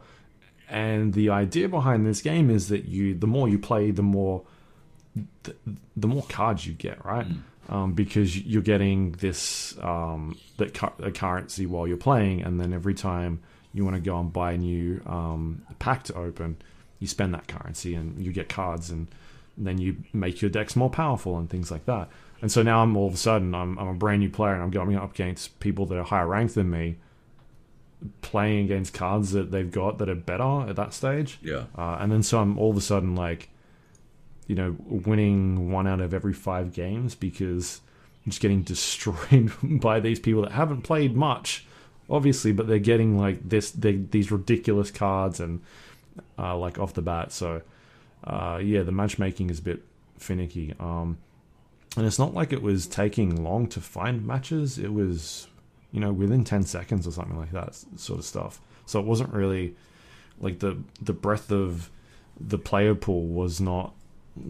and 0.70 1.14
the 1.14 1.30
idea 1.30 1.68
behind 1.68 2.06
this 2.06 2.22
game 2.22 2.50
is 2.52 2.68
that 2.70 2.86
you 2.86 3.16
the 3.16 3.26
more 3.26 3.50
you 3.50 3.58
play, 3.58 3.90
the 3.90 4.04
more 4.04 4.44
the, 5.44 5.56
the 5.96 6.08
more 6.08 6.24
cards 6.30 6.68
you 6.68 6.74
get, 6.74 7.04
right? 7.04 7.26
Um, 7.70 7.94
because 7.94 8.38
you're 8.38 8.62
getting 8.62 9.14
this 9.14 9.76
um, 9.82 10.38
that 10.58 10.74
cu- 10.74 11.04
a 11.04 11.12
currency 11.12 11.66
while 11.66 11.88
you're 11.88 11.98
playing, 11.98 12.44
and 12.44 12.60
then 12.60 12.72
every 12.72 12.94
time 12.94 13.40
you 13.74 13.84
want 13.84 13.96
to 13.96 14.02
go 14.02 14.20
and 14.20 14.32
buy 14.32 14.54
a 14.54 14.58
new 14.58 15.02
um, 15.06 15.64
pack 15.80 16.04
to 16.06 16.16
open, 16.16 16.58
you 17.00 17.08
spend 17.08 17.34
that 17.34 17.48
currency 17.48 17.96
and 17.96 18.24
you 18.24 18.32
get 18.32 18.48
cards, 18.48 18.90
and 18.92 19.08
then 19.58 19.80
you 19.80 19.98
make 20.14 20.42
your 20.42 20.52
decks 20.52 20.76
more 20.76 20.90
powerful 20.90 21.38
and 21.38 21.50
things 21.50 21.72
like 21.72 21.86
that. 21.86 22.10
And 22.42 22.52
so 22.52 22.62
now 22.62 22.84
I'm 22.84 22.96
all 22.96 23.08
of 23.08 23.16
a 23.16 23.18
sudden 23.18 23.56
I'm, 23.56 23.78
I'm 23.80 23.88
a 23.88 23.94
brand 23.94 24.20
new 24.20 24.30
player 24.30 24.54
and 24.54 24.62
I'm 24.62 24.70
going 24.70 24.96
up 24.96 25.14
against 25.14 25.60
people 25.60 25.86
that 25.88 25.98
are 25.98 26.04
higher 26.04 26.28
ranked 26.28 26.56
than 26.56 26.70
me, 26.70 26.98
playing 28.22 28.66
against 28.66 28.94
cards 28.94 29.32
that 29.32 29.52
they've 29.52 29.72
got 29.72 29.98
that 29.98 30.10
are 30.10 30.16
better 30.16 30.70
at 30.70 30.76
that 30.76 30.94
stage. 30.94 31.40
Yeah. 31.42 31.64
Uh, 31.76 31.98
and 32.00 32.12
then 32.12 32.22
so 32.22 32.40
I'm 32.40 32.58
all 32.60 32.70
of 32.70 32.78
a 32.78 32.82
sudden 32.82 33.16
like, 33.16 33.50
you 34.46 34.56
know, 34.56 34.76
winning 34.86 35.72
one 35.72 35.88
out 35.88 36.00
of 36.00 36.14
every 36.14 36.34
five 36.34 36.74
games 36.74 37.16
because 37.16 37.82
I'm 38.24 38.32
just 38.32 38.42
getting 38.42 38.62
destroyed 38.64 39.52
by 39.62 40.00
these 40.00 40.20
people 40.20 40.44
that 40.44 40.52
haven't 40.52 40.84
played 40.84 41.16
much, 41.16 41.66
obviously, 42.10 42.52
but 42.52 42.68
they're 42.68 42.78
getting 42.78 43.18
like 43.18 43.50
this 43.50 43.72
they, 43.72 43.94
these 43.94 44.32
ridiculous 44.32 44.92
cards 44.92 45.40
and 45.40 45.62
uh, 46.38 46.56
like 46.56 46.78
off 46.78 46.94
the 46.94 47.02
bat. 47.02 47.32
So 47.32 47.64
uh, 48.24 48.60
yeah, 48.62 48.84
the 48.84 48.92
matchmaking 48.92 49.50
is 49.50 49.60
a 49.60 49.64
bit 49.64 49.84
finicky. 50.18 50.74
Um, 50.80 51.18
and 51.96 52.06
it's 52.06 52.20
not 52.20 52.34
like 52.34 52.54
it 52.54 52.62
was 52.62 52.86
taking 52.88 53.44
long 53.44 53.68
to 53.68 53.82
find 53.82 54.26
matches. 54.26 54.78
It 54.78 54.94
was, 54.94 55.48
you 55.92 56.00
know, 56.00 56.12
within 56.12 56.44
ten 56.44 56.64
seconds 56.64 57.08
or 57.08 57.12
something 57.12 57.38
like 57.38 57.52
that 57.52 57.76
sort 57.96 58.20
of 58.20 58.26
stuff. 58.26 58.62
So 58.86 59.00
it 59.00 59.06
wasn't 59.06 59.34
really 59.34 59.76
like 60.40 60.60
the 60.60 60.78
the 61.02 61.14
breadth 61.14 61.52
of 61.52 61.90
the 62.40 62.58
player 62.58 62.94
pool 62.94 63.26
was 63.26 63.60
not 63.60 63.94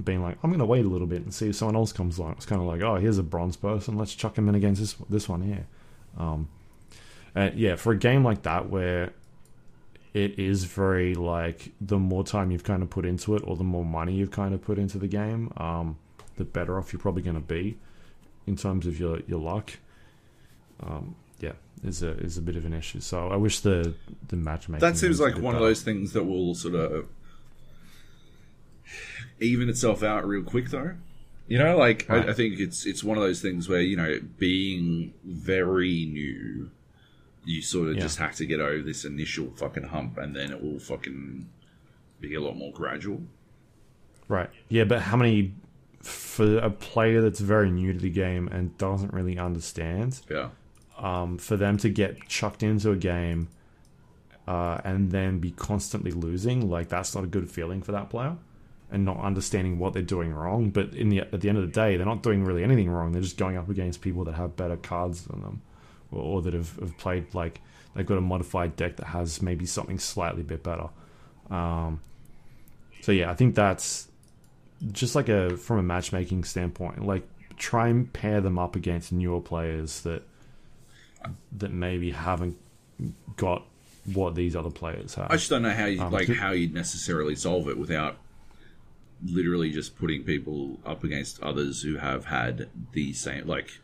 being 0.04 0.22
like, 0.22 0.38
I'm 0.44 0.50
going 0.50 0.60
to 0.60 0.66
wait 0.66 0.84
a 0.86 0.90
little 0.90 1.08
bit 1.08 1.22
and 1.22 1.34
see 1.34 1.50
if 1.50 1.56
someone 1.56 1.78
else 1.78 1.94
comes 1.94 2.18
along. 2.18 2.34
It's 2.34 2.46
kind 2.46 2.60
of 2.60 2.68
like, 2.68 2.82
oh, 2.82 2.96
here's 2.96 3.18
a 3.18 3.24
bronze 3.24 3.56
person. 3.56 3.98
Let's 3.98 4.14
chuck 4.14 4.38
him 4.38 4.50
in 4.50 4.56
against 4.56 4.82
this 4.82 4.96
this 5.10 5.30
one 5.30 5.42
here. 5.42 5.66
Um, 6.18 6.50
yeah, 7.56 7.76
for 7.76 7.94
a 7.94 7.98
game 7.98 8.24
like 8.24 8.42
that 8.44 8.70
where 8.70 9.14
it 10.18 10.40
is 10.40 10.64
very 10.64 11.14
like 11.14 11.72
the 11.80 12.00
more 12.00 12.24
time 12.24 12.50
you've 12.50 12.64
kind 12.64 12.82
of 12.82 12.90
put 12.90 13.06
into 13.06 13.36
it 13.36 13.44
or 13.46 13.56
the 13.56 13.64
more 13.64 13.86
money 13.86 14.16
you've 14.16 14.32
kind 14.32 14.56
of 14.56 14.62
put 14.64 14.80
into 14.80 14.98
the 14.98 15.08
game, 15.08 15.54
um, 15.58 15.98
the 16.38 16.44
better 16.44 16.80
off 16.80 16.92
you're 16.92 17.00
probably 17.00 17.22
going 17.22 17.36
to 17.36 17.40
be 17.40 17.78
in 18.48 18.56
terms 18.56 18.88
of 18.88 19.00
your 19.00 19.20
your 19.28 19.40
luck. 19.40 19.74
Um, 20.82 21.16
yeah, 21.40 21.54
is 21.84 22.02
a 22.02 22.18
is 22.18 22.38
a 22.40 22.42
bit 22.42 22.56
of 22.56 22.66
an 22.66 22.74
issue. 22.74 23.00
So 23.00 23.30
I 23.30 23.36
wish 23.36 23.60
the 23.60 23.94
the 24.28 24.36
matchmaking. 24.36 24.82
That 24.82 24.98
seems 24.98 25.20
like 25.20 25.38
one 25.38 25.54
of 25.54 25.62
those 25.62 25.84
things 25.84 26.14
that 26.14 26.24
will 26.24 26.56
sort 26.56 26.74
of 26.74 27.08
even 29.40 29.70
itself 29.70 30.02
out 30.02 30.28
real 30.28 30.44
quick, 30.44 30.72
though. 30.72 30.96
You 31.48 31.60
know, 31.60 31.78
like 31.78 32.08
Right. 32.10 32.26
I, 32.26 32.32
I 32.32 32.34
think 32.34 32.60
it's 32.60 32.88
it's 32.88 33.04
one 33.04 33.18
of 33.18 33.24
those 33.24 33.40
things 33.40 33.70
where 33.70 33.82
you 33.82 33.96
know, 33.96 34.20
being 34.40 35.14
very 35.24 36.06
new, 36.12 36.72
you 37.48 37.62
sort 37.62 37.88
of 37.88 37.96
Yeah. 37.96 38.02
just 38.02 38.18
have 38.20 38.36
to 38.36 38.46
get 38.46 38.60
over 38.60 38.84
this 38.84 39.06
initial 39.06 39.52
fucking 39.56 39.84
hump, 39.84 40.18
and 40.18 40.36
then 40.36 40.52
it 40.52 40.62
will 40.62 40.80
fucking 40.80 41.48
be 42.20 42.36
a 42.36 42.42
lot 42.42 42.56
more 42.58 42.72
gradual. 42.74 43.22
Right. 44.28 44.50
Yeah, 44.70 44.84
but 44.84 45.02
how 45.04 45.18
many 45.18 45.54
for 46.02 46.58
a 46.58 46.70
player 46.70 47.22
that's 47.22 47.40
very 47.40 47.72
new 47.72 47.94
to 47.94 48.00
the 48.00 48.10
game 48.10 48.48
and 48.50 48.78
doesn't 48.78 49.14
really 49.14 49.38
understand, 49.38 50.22
Yeah, 50.30 50.50
um, 50.98 51.38
for 51.38 51.58
them 51.58 51.78
to 51.78 51.90
get 51.90 52.28
chucked 52.28 52.64
into 52.64 52.92
a 52.92 52.96
game 52.96 53.48
uh, 54.48 54.80
and 54.84 55.12
then 55.12 55.40
be 55.40 55.52
constantly 55.52 56.12
losing, 56.12 56.70
like 56.70 56.90
that's 56.90 57.14
not 57.16 57.24
a 57.24 57.28
good 57.28 57.50
feeling 57.50 57.82
for 57.82 57.92
that 57.94 58.10
player, 58.10 58.36
and 58.92 59.04
not 59.06 59.20
understanding 59.20 59.80
what 59.80 59.94
they're 59.94 60.02
doing 60.02 60.34
wrong. 60.34 60.70
But 60.70 60.94
in 60.94 61.10
the 61.10 61.20
at 61.20 61.42
the 61.42 61.50
end 61.50 61.58
of 61.58 61.66
the 61.66 61.72
day, 61.72 61.98
they're 61.98 62.06
not 62.06 62.24
doing 62.24 62.44
really 62.46 62.64
anything 62.64 62.90
wrong. 62.90 63.12
They're 63.12 63.22
just 63.22 63.38
going 63.38 63.58
up 63.58 63.70
against 63.70 64.02
people 64.02 64.24
that 64.26 64.36
have 64.36 64.56
better 64.56 64.78
cards 64.78 65.24
than 65.26 65.42
them, 65.42 65.62
or, 66.12 66.22
or 66.22 66.42
that 66.42 66.54
have, 66.54 66.76
have 66.78 66.98
played 66.98 67.34
like 67.34 67.62
they've 67.96 68.06
got 68.06 68.18
a 68.18 68.22
modified 68.22 68.76
deck 68.76 68.98
that 68.98 69.08
has 69.08 69.42
maybe 69.42 69.66
something 69.66 70.00
slightly 70.00 70.44
bit 70.44 70.64
better. 70.64 70.90
Um, 71.50 72.02
so 73.02 73.12
yeah, 73.12 73.32
I 73.32 73.36
think 73.36 73.56
that's 73.56 74.08
just 74.92 75.16
like 75.16 75.30
a 75.30 75.58
from 75.58 75.80
a 75.80 75.84
matchmaking 75.84 76.44
standpoint, 76.44 77.06
like 77.06 77.28
try 77.58 77.88
and 77.88 78.12
pair 78.12 78.42
them 78.42 78.60
up 78.60 78.76
against 78.76 79.12
newer 79.12 79.42
players 79.42 80.02
that 80.02 80.24
that 81.58 81.72
maybe 81.72 82.12
haven't 82.12 82.58
got 83.36 83.66
what 84.14 84.36
these 84.36 84.56
other 84.56 84.70
players 84.70 85.16
have. 85.16 85.30
I 85.30 85.36
just 85.36 85.50
don't 85.50 85.64
know 85.64 85.74
how 85.74 85.86
you 85.86 86.02
Um, 86.02 86.12
like 86.12 86.30
how 86.30 86.52
you'd 86.52 86.74
necessarily 86.74 87.36
solve 87.36 87.68
it 87.68 87.78
without 87.78 88.18
literally 89.26 89.72
just 89.72 89.98
putting 89.98 90.24
people 90.24 90.80
up 90.86 91.04
against 91.04 91.42
others 91.42 91.82
who 91.82 91.98
have 91.98 92.26
had 92.26 92.70
the 92.94 93.14
same 93.14 93.48
like 93.48 93.80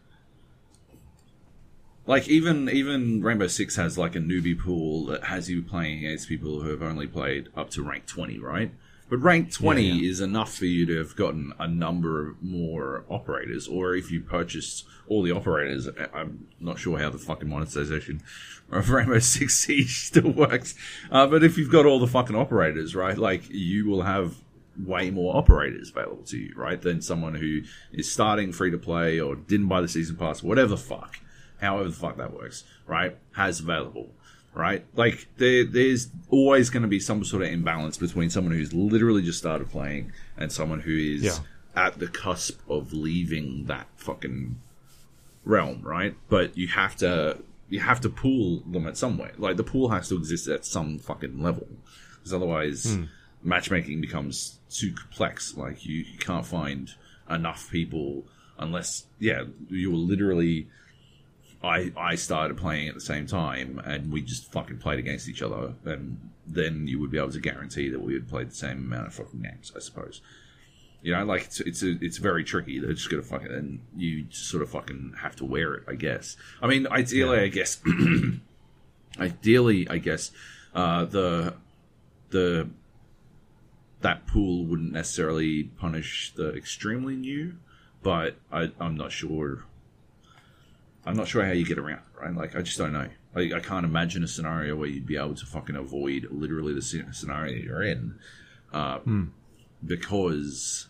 like 2.05 2.27
even 2.27 2.69
even 2.69 3.21
Rainbow 3.23 3.47
Six 3.47 3.75
has 3.75 3.97
like 3.97 4.15
a 4.15 4.19
newbie 4.19 4.57
pool 4.59 5.05
that 5.07 5.25
has 5.25 5.49
you 5.49 5.61
playing 5.61 5.99
against 5.99 6.27
people 6.27 6.61
who 6.61 6.69
have 6.69 6.81
only 6.83 7.07
played 7.07 7.49
up 7.55 7.69
to 7.71 7.83
rank 7.83 8.05
twenty, 8.05 8.39
right? 8.39 8.71
But 9.09 9.17
rank 9.21 9.51
20 9.51 9.81
Yeah, 9.83 9.93
yeah. 9.93 10.09
is 10.09 10.21
enough 10.21 10.55
for 10.55 10.65
you 10.65 10.87
to 10.87 10.97
have 10.97 11.15
gotten 11.15 11.53
a 11.59 11.67
number 11.67 12.29
of 12.29 12.41
more 12.41 13.03
operators, 13.09 13.67
or 13.67 13.95
if 13.95 14.09
you 14.09 14.21
purchased 14.21 14.85
all 15.07 15.21
the 15.21 15.31
operators, 15.31 15.87
I'm 16.13 16.47
not 16.59 16.79
sure 16.79 16.97
how 16.97 17.11
the 17.11 17.19
fucking 17.19 17.47
monetization 17.47 18.23
of 18.71 18.89
Rainbow 18.95 19.19
Six 19.19 19.55
Siege 19.59 20.05
still 20.05 20.31
works. 20.31 20.73
Uh, 21.11 21.27
but 21.27 21.43
if 21.43 21.57
you've 21.59 21.69
got 21.71 21.85
all 21.85 21.99
the 21.99 22.07
fucking 22.07 22.35
operators, 22.35 22.95
right, 22.95 23.17
like 23.17 23.47
you 23.51 23.85
will 23.85 24.01
have 24.01 24.35
way 24.83 25.11
more 25.11 25.35
operators 25.35 25.89
available 25.91 26.23
to 26.23 26.37
you, 26.37 26.53
right, 26.55 26.81
than 26.81 26.99
someone 27.01 27.35
who 27.35 27.61
is 27.91 28.11
starting 28.11 28.51
free 28.51 28.71
to 28.71 28.77
play 28.79 29.19
or 29.19 29.35
didn't 29.35 29.67
buy 29.67 29.81
the 29.81 29.87
season 29.89 30.15
pass, 30.15 30.41
whatever 30.41 30.75
fuck, 30.75 31.19
however 31.63 31.89
the 31.89 31.95
fuck 31.95 32.17
that 32.17 32.33
works, 32.33 32.63
right, 32.85 33.17
has 33.33 33.59
available 33.59 34.09
right? 34.53 34.85
Like 34.95 35.27
there, 35.37 35.65
there's 35.65 36.09
always 36.29 36.69
going 36.69 36.83
to 36.83 36.89
be 36.89 36.99
some 36.99 37.23
sort 37.23 37.43
of 37.43 37.49
imbalance 37.49 37.97
between 37.97 38.29
someone 38.29 38.53
who's 38.53 38.73
literally 38.73 39.21
just 39.21 39.39
started 39.39 39.69
playing 39.69 40.11
and 40.37 40.51
someone 40.51 40.81
who 40.81 40.95
is 40.95 41.23
Yeah. 41.23 41.37
at 41.75 41.99
the 41.99 42.07
cusp 42.07 42.59
of 42.69 42.93
leaving 42.93 43.65
that 43.65 43.87
fucking 43.97 44.59
realm, 45.43 45.81
right? 45.81 46.15
But 46.29 46.57
you 46.57 46.67
have 46.69 46.95
to 46.97 47.37
you 47.69 47.79
have 47.79 48.01
to 48.01 48.09
pool 48.09 48.61
them 48.69 48.85
at 48.85 48.97
some 48.97 49.17
way. 49.17 49.31
Like 49.37 49.57
the 49.57 49.63
pool 49.63 49.89
has 49.89 50.09
to 50.09 50.17
exist 50.17 50.47
at 50.47 50.65
some 50.65 50.99
fucking 50.99 51.41
level, 51.41 51.67
because 52.17 52.33
otherwise 52.33 52.93
hmm. 52.93 53.05
matchmaking 53.41 54.01
becomes 54.01 54.59
too 54.69 54.93
complex. 54.93 55.57
Like 55.57 55.85
you, 55.85 55.99
you 55.99 56.17
can't 56.19 56.45
find 56.45 56.93
enough 57.29 57.71
people 57.71 58.25
unless 58.59 59.07
yeah 59.19 59.43
you 59.69 59.89
were 59.89 59.97
literally 59.97 60.67
I 61.63 61.91
I 61.95 62.15
started 62.15 62.57
playing 62.57 62.89
at 62.89 62.93
the 62.95 63.01
same 63.01 63.25
time, 63.25 63.81
and 63.85 64.11
we 64.11 64.21
just 64.21 64.51
fucking 64.51 64.79
played 64.79 64.99
against 64.99 65.29
each 65.29 65.41
other, 65.41 65.73
and 65.85 66.31
then 66.45 66.87
you 66.87 66.99
would 66.99 67.09
be 67.09 67.17
able 67.17 67.31
to 67.31 67.39
guarantee 67.39 67.89
that 67.89 68.01
we 68.01 68.13
had 68.13 68.27
played 68.27 68.49
the 68.49 68.55
same 68.55 68.79
amount 68.79 69.07
of 69.07 69.13
fucking 69.13 69.41
games, 69.41 69.71
I 69.75 69.79
suppose. 69.79 70.21
You 71.01 71.13
know, 71.13 71.23
like 71.23 71.45
it's 71.45 71.59
it's 71.61 71.83
a, 71.83 71.97
it's 72.01 72.17
very 72.17 72.43
tricky. 72.43 72.79
They're 72.79 72.93
just 72.93 73.09
gonna 73.09 73.23
fucking 73.23 73.51
and 73.51 73.79
you 73.95 74.23
just 74.23 74.49
sort 74.49 74.61
of 74.61 74.69
fucking 74.69 75.15
have 75.21 75.35
to 75.37 75.45
wear 75.45 75.73
it, 75.75 75.83
I 75.87 75.95
guess. 75.95 76.35
I 76.61 76.67
mean, 76.67 76.85
ideally, 76.87 77.39
I 77.39 77.47
guess, 77.47 77.81
ideally, 79.19 79.87
I 79.89 79.97
guess, 79.99 80.31
uh, 80.75 81.05
the 81.05 81.55
the 82.29 82.69
that 84.01 84.27
pool 84.27 84.65
wouldn't 84.65 84.91
necessarily 84.91 85.63
punish 85.63 86.33
the 86.35 86.53
extremely 86.55 87.15
new, 87.15 87.55
but 88.01 88.35
I, 88.51 88.71
I'm 88.79 88.95
not 88.95 89.13
sure 89.13 89.63
I'm 91.05 91.15
not 91.15 91.27
sure 91.27 91.43
how 91.45 91.51
you 91.51 91.65
get 91.65 91.77
around, 91.77 91.99
it, 91.99 92.21
right? 92.21 92.33
Like, 92.33 92.55
I 92.55 92.61
just 92.61 92.77
don't 92.77 92.93
know. 92.93 93.07
Like, 93.35 93.51
I 93.51 93.59
can't 93.59 93.85
imagine 93.85 94.23
a 94.23 94.27
scenario 94.27 94.75
where 94.75 94.87
you'd 94.87 95.05
be 95.05 95.17
able 95.17 95.35
to 95.35 95.45
fucking 95.45 95.75
avoid 95.75 96.27
literally 96.31 96.73
the 96.73 96.81
scenario 96.81 97.55
you're 97.55 97.83
in, 97.83 98.15
uh, 98.71 98.99
because 99.85 100.87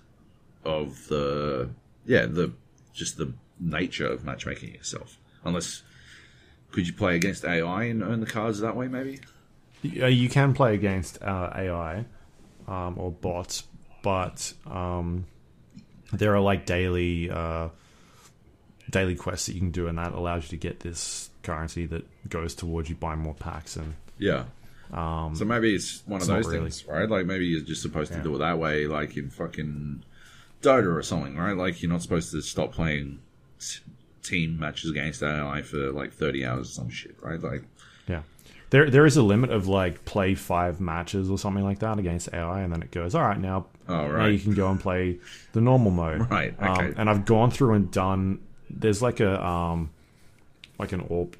of 0.66 1.08
the 1.08 1.70
yeah 2.06 2.26
the 2.26 2.54
just 2.94 3.18
the 3.18 3.34
nature 3.60 4.08
of 4.08 4.24
matchmaking 4.24 4.74
itself. 4.76 5.18
Unless 5.44 5.84
could 6.72 6.88
you 6.88 6.94
play 6.94 7.16
against 7.16 7.46
AI 7.46 7.84
and 7.84 8.04
earn 8.04 8.20
the 8.20 8.26
cards 8.26 8.60
that 8.60 8.76
way? 8.76 8.88
Maybe. 8.88 9.20
You 9.82 10.30
can 10.30 10.54
play 10.54 10.76
against 10.76 11.22
uh, 11.22 11.52
AI 11.54 12.06
um, 12.68 12.98
or 12.98 13.12
bots, 13.12 13.64
but 14.02 14.54
um, 14.66 15.26
there 16.14 16.36
are 16.36 16.40
like 16.40 16.66
daily 16.66 17.30
uh, 17.30 17.70
daily 18.90 19.16
quests 19.16 19.48
that 19.48 19.54
you 19.54 19.60
can 19.60 19.72
do, 19.72 19.88
and 19.88 19.98
that 19.98 20.14
allows 20.14 20.44
you 20.44 20.50
to 20.50 20.58
get 20.58 20.82
this 20.82 21.30
currency 21.44 21.86
that 21.88 22.06
goes 22.30 22.54
towards 22.56 22.90
you 22.90 22.96
buying 22.96 23.20
more 23.20 23.34
packs. 23.34 23.76
And 23.76 23.94
Yeah. 24.18 24.46
so 24.92 25.44
maybe 25.46 25.76
it's 25.76 26.04
one 26.06 26.18
of 26.22 26.24
it's 26.24 26.28
those 26.28 26.48
really. 26.48 26.60
things, 26.70 26.86
right? 26.88 27.10
Like 27.10 27.26
maybe 27.26 27.46
you're 27.46 27.62
just 27.62 27.82
supposed 27.82 28.12
to 28.12 28.18
Yeah. 28.20 28.24
do 28.24 28.36
it 28.36 28.40
that 28.40 28.60
way, 28.60 28.88
like 28.88 29.18
in 29.18 29.30
fucking 29.30 30.04
Dota 30.62 30.96
or 30.96 31.02
something, 31.04 31.36
right? 31.36 31.58
Like 31.58 31.82
you're 31.82 31.92
not 31.92 32.02
supposed 32.02 32.32
to 32.32 32.42
stop 32.42 32.72
playing 32.72 33.20
s- 33.60 33.82
team 34.22 34.58
matches 34.58 34.92
against 34.92 35.22
AI 35.22 35.62
for 35.62 35.92
like 35.92 36.14
30 36.14 36.46
hours 36.46 36.70
or 36.70 36.72
some 36.74 36.90
shit, 36.90 37.16
right? 37.22 37.42
Like, 37.42 37.64
yeah, 38.08 38.22
there 38.70 38.90
there 38.90 39.06
is 39.06 39.18
a 39.18 39.24
limit 39.24 39.50
of 39.52 39.68
like 39.68 40.06
play 40.06 40.36
five 40.36 40.80
matches 40.80 41.30
or 41.30 41.38
something 41.38 41.64
like 41.64 41.80
that 41.80 42.00
against 42.00 42.30
AI, 42.34 42.62
and 42.62 42.72
then 42.72 42.82
it 42.82 42.92
goes 42.92 43.16
all 43.16 43.24
right 43.24 43.40
now. 43.40 43.66
Oh, 43.90 44.08
Now 44.10 44.28
you 44.28 44.40
can 44.40 44.54
go 44.54 44.70
and 44.72 44.80
play 44.80 45.18
the 45.52 45.60
normal 45.60 45.92
mode. 45.92 46.22
Right, 46.32 46.56
Um, 46.60 46.72
okay. 46.72 46.94
and 46.98 47.10
I've 47.10 47.26
gone 47.26 47.52
through 47.52 47.74
and 47.74 47.92
done. 47.92 48.40
There's 48.80 49.02
like 49.02 49.20
a 49.20 49.46
um, 49.46 49.90
like 50.80 50.92
an 50.92 51.02
orb, 51.10 51.36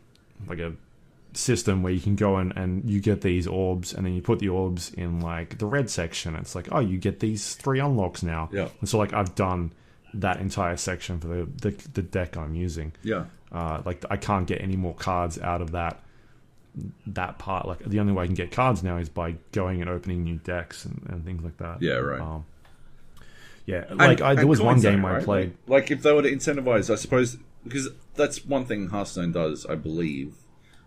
like 0.48 0.60
a 0.60 0.74
system 1.34 1.82
where 1.82 1.92
you 1.92 2.00
can 2.00 2.16
go 2.16 2.38
in 2.40 2.52
and 2.52 2.90
you 2.90 3.00
get 3.00 3.22
these 3.22 3.48
orbs, 3.48 3.94
and 3.94 4.06
then 4.06 4.14
you 4.14 4.22
put 4.22 4.40
the 4.40 4.50
orbs 4.50 4.92
in 4.94 5.20
like 5.20 5.58
the 5.58 5.66
red 5.66 5.90
section. 5.90 6.36
It's 6.36 6.56
like, 6.56 6.70
oh, 6.72 6.80
you 6.80 6.98
get 6.98 7.20
these 7.20 7.56
three 7.56 7.80
unlocks 7.80 8.24
now. 8.24 8.50
Yeah. 8.52 8.70
And 8.80 8.88
so 8.88 8.98
like 8.98 9.14
I've 9.14 9.36
done 9.36 9.72
that 10.16 10.40
entire 10.40 10.78
section 10.78 11.20
for 11.20 11.28
the 11.28 11.48
the, 11.62 11.72
the 11.94 12.02
deck 12.02 12.38
I'm 12.38 12.56
using. 12.56 12.94
yeah. 13.04 13.26
Uh, 13.52 13.84
like 13.86 14.04
I 14.10 14.18
can't 14.18 14.48
get 14.48 14.62
any 14.62 14.76
more 14.76 14.96
cards 14.96 15.38
out 15.38 15.62
of 15.62 15.72
that 15.74 16.02
that 17.06 17.38
part. 17.38 17.68
Like 17.68 17.80
the 17.86 18.00
only 18.00 18.12
way 18.14 18.24
I 18.24 18.26
can 18.26 18.36
get 18.36 18.52
cards 18.52 18.82
now 18.82 18.98
is 18.98 19.10
by 19.10 19.36
going 19.52 19.82
and 19.82 19.90
opening 19.90 20.24
new 20.24 20.38
decks 20.38 20.86
and, 20.86 21.06
and 21.10 21.24
things 21.24 21.44
like 21.44 21.58
that. 21.58 21.82
Yeah, 21.82 21.96
right. 21.98 22.20
Um, 22.20 22.46
yeah, 23.66 23.86
like 23.94 24.22
I, 24.22 24.36
there 24.36 24.48
was 24.48 24.62
one 24.62 24.80
game 24.80 25.06
I 25.06 25.22
played. 25.22 25.56
Like, 25.68 25.82
like 25.84 25.92
if 25.92 26.04
they 26.04 26.12
were 26.12 26.22
to 26.22 26.32
incentivize, 26.32 26.92
I 26.92 26.96
suppose, 26.96 27.38
because 27.64 27.90
that's 28.16 28.46
one 28.46 28.66
thing 28.66 28.90
Hearthstone 28.90 29.32
does, 29.32 29.66
I 29.66 29.76
believe. 29.76 30.36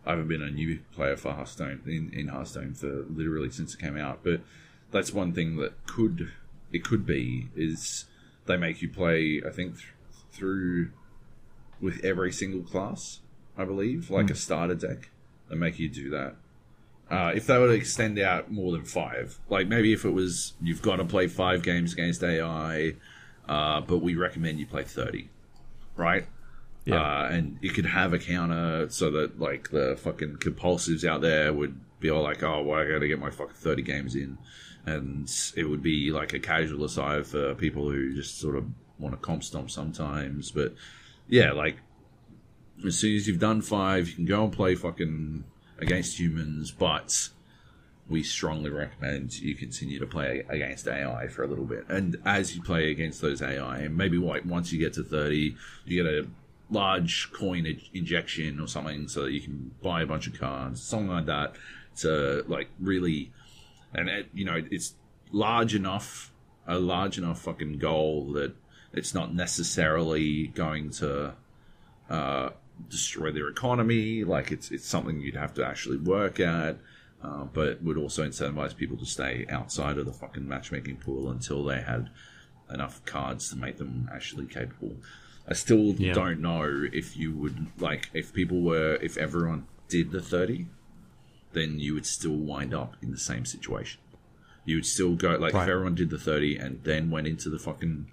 I 0.05 0.11
haven't 0.11 0.29
been 0.29 0.43
a 0.43 0.51
new 0.51 0.81
player 0.95 1.17
for 1.17 1.33
Hearthstone 1.33 1.83
in, 1.87 2.13
in 2.13 2.29
Hearthstone 2.29 2.75
for 2.75 3.05
literally 3.09 3.51
since 3.51 3.75
it 3.75 3.81
came 3.81 3.97
out, 3.97 4.21
but 4.23 4.41
that's 4.93 5.13
one 5.13 5.33
thing 5.33 5.57
that 5.57 5.87
could 5.87 6.31
it 6.73 6.85
could 6.85 7.07
be 7.07 7.49
is 7.57 8.05
they 8.47 8.57
make 8.57 8.83
you 8.83 8.89
play. 8.89 9.43
I 9.45 9.51
think 9.51 9.77
th- 9.77 9.89
through 10.33 10.91
with 11.81 12.05
every 12.05 12.33
single 12.33 12.63
class, 12.63 13.21
I 13.57 13.65
believe, 13.65 14.11
like 14.11 14.27
hmm. 14.27 14.33
a 14.33 14.37
starter 14.37 14.75
deck. 14.75 15.11
They 15.49 15.57
make 15.57 15.79
you 15.79 15.89
do 15.89 16.11
that. 16.11 16.37
Uh, 17.09 17.33
if 17.35 17.47
they 17.47 17.57
were 17.57 17.69
to 17.69 17.73
extend 17.73 18.19
out 18.19 18.51
more 18.51 18.73
than 18.73 18.85
five, 18.85 19.39
like 19.49 19.69
maybe 19.69 19.93
if 19.93 20.05
it 20.05 20.11
was 20.11 20.55
you've 20.61 20.83
got 20.83 20.97
to 20.97 21.05
play 21.05 21.29
five 21.29 21.63
games 21.63 21.93
against 21.93 22.23
AI, 22.23 22.95
uh, 23.49 23.81
but 23.81 23.99
we 23.99 24.17
recommend 24.17 24.59
you 24.59 24.67
play 24.67 24.83
thirty, 24.83 25.31
right? 25.95 26.27
Yeah. 26.85 27.01
Uh, 27.01 27.29
and 27.29 27.59
you 27.61 27.71
could 27.71 27.87
have 27.87 28.13
a 28.13 28.19
counter 28.19 28.89
so 28.91 29.11
that 29.11 29.41
like 29.41 29.71
the 29.71 29.97
fucking 30.01 30.37
compulsives 30.37 31.05
out 31.09 31.21
there 31.21 31.53
would 31.53 31.79
be 32.01 32.11
all 32.11 32.23
like, 32.23 32.43
oh, 32.43 32.63
well, 32.63 32.81
I 32.81 32.89
got 32.89 32.99
to 33.01 33.09
get 33.09 33.21
my 33.21 33.31
fucking 33.31 33.55
thirty 33.55 33.83
games 33.83 34.17
in, 34.17 34.39
and 34.85 35.31
it 35.57 35.65
would 35.65 35.83
be 35.83 36.11
like 36.11 36.33
a 36.33 36.41
casual 36.41 36.85
aside 36.85 37.27
for 37.27 37.55
people 37.55 37.89
who 37.89 38.15
just 38.15 38.41
sort 38.41 38.57
of 38.57 38.67
want 38.99 39.15
to 39.15 39.21
comp 39.21 39.45
stomp 39.45 39.71
sometimes. 39.71 40.51
But 40.51 40.75
yeah, 41.29 41.53
like 41.53 41.77
as 42.85 42.99
soon 42.99 43.15
as 43.17 43.29
you've 43.29 43.41
done 43.41 43.63
five, 43.63 44.09
you 44.09 44.15
can 44.15 44.25
go 44.25 44.45
and 44.45 44.53
play 44.53 44.75
fucking 44.75 45.45
against 45.79 46.19
humans, 46.19 46.71
but 46.71 47.29
we 48.09 48.23
strongly 48.23 48.71
recommend 48.71 49.39
you 49.39 49.55
continue 49.55 49.99
to 49.99 50.07
play 50.07 50.45
against 50.49 50.87
AI 50.87 51.27
for 51.29 51.43
a 51.43 51.47
little 51.47 51.65
bit. 51.65 51.85
And 51.89 52.17
as 52.25 52.55
you 52.55 52.63
play 52.63 52.91
against 52.91 53.21
those 53.21 53.43
AI, 53.43 53.89
maybe 53.89 54.19
once 54.19 54.73
you 54.73 54.79
get 54.79 54.93
to 54.95 55.03
30, 55.03 55.57
you 55.85 56.03
get 56.03 56.13
a 56.13 56.27
large 56.71 57.33
coin 57.33 57.81
injection 57.95 58.61
or 58.61 58.69
something 58.69 59.09
so 59.09 59.25
that 59.25 59.33
you 59.33 59.41
can 59.41 59.73
buy 59.83 60.03
a 60.03 60.07
bunch 60.07 60.27
of 60.27 60.39
cards, 60.39 60.83
something 60.83 61.09
like 61.09 61.27
that 61.27 61.55
to 61.99 62.45
like 62.47 62.69
really, 62.79 63.33
and 63.95 64.09
it, 64.09 64.29
you 64.35 64.45
know, 64.45 64.63
it's 64.71 64.95
large 65.33 65.75
enough, 65.75 66.33
a 66.67 66.79
large 66.79 67.19
enough 67.19 67.41
fucking 67.41 67.79
goal 67.79 68.33
that 68.33 68.55
it's 68.93 69.15
not 69.15 69.35
necessarily 69.35 70.49
going 70.49 70.91
to 70.91 71.35
uh, 72.09 72.51
destroy 72.89 73.31
their 73.31 73.49
economy. 73.49 74.25
Like 74.25 74.53
it's 74.53 74.71
it's 74.71 74.87
something 74.87 75.21
you'd 75.21 75.37
have 75.37 75.55
to 75.55 75.65
actually 75.67 75.99
work 75.99 76.41
at, 76.41 76.79
uh, 77.23 77.45
but 77.45 77.83
would 77.83 77.97
also 77.97 78.27
incentivize 78.27 78.77
people 78.77 78.97
to 78.99 79.07
stay 79.07 79.47
outside 79.51 79.99
of 79.99 80.07
the 80.07 80.13
fucking 80.13 80.47
matchmaking 80.47 80.97
pool 80.97 81.31
until 81.31 81.65
they 81.65 81.81
had 81.81 82.11
enough 82.73 83.05
cards 83.05 83.49
to 83.51 83.57
make 83.57 83.77
them 83.79 84.09
actually 84.13 84.47
capable. 84.47 84.97
I 85.49 85.55
still 85.55 85.95
Yeah. 85.95 86.13
don't 86.13 86.41
know 86.41 86.87
if 86.93 87.17
you 87.17 87.33
would 87.33 87.67
like 87.79 88.11
if 88.13 88.33
people 88.33 88.61
were 88.63 88.99
if 89.01 89.17
everyone 89.17 89.67
did 89.89 90.11
the 90.11 90.21
thirty, 90.21 90.67
then 91.53 91.79
you 91.79 91.95
would 91.95 92.07
still 92.07 92.37
wind 92.37 92.75
up 92.75 92.97
in 93.03 93.11
the 93.13 93.19
same 93.19 93.45
situation. 93.45 94.01
You 94.65 94.77
would 94.77 94.87
still 94.87 95.15
go 95.15 95.37
like 95.37 95.55
if 95.55 95.69
everyone 95.69 95.95
did 95.95 96.11
the 96.11 96.19
thirty 96.19 96.57
and 96.57 96.83
then 96.83 97.11
went 97.11 97.29
into 97.29 97.49
the 97.49 97.59
fucking 97.61 98.07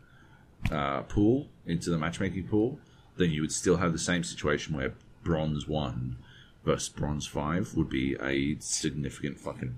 uh, 0.71 1.01
pool, 1.01 1.49
into 1.65 1.89
the 1.89 1.97
matchmaking 1.97 2.47
pool, 2.47 2.79
then 3.17 3.31
you 3.31 3.41
would 3.41 3.51
still 3.51 3.77
have 3.77 3.91
the 3.93 3.99
same 3.99 4.23
situation 4.23 4.75
where 4.75 4.93
bronze 5.23 5.67
one 5.67 6.17
versus 6.65 6.89
bronze 6.89 7.27
five 7.27 7.73
would 7.75 7.89
be 7.89 8.15
a 8.21 8.57
significant 8.59 9.39
fucking 9.39 9.75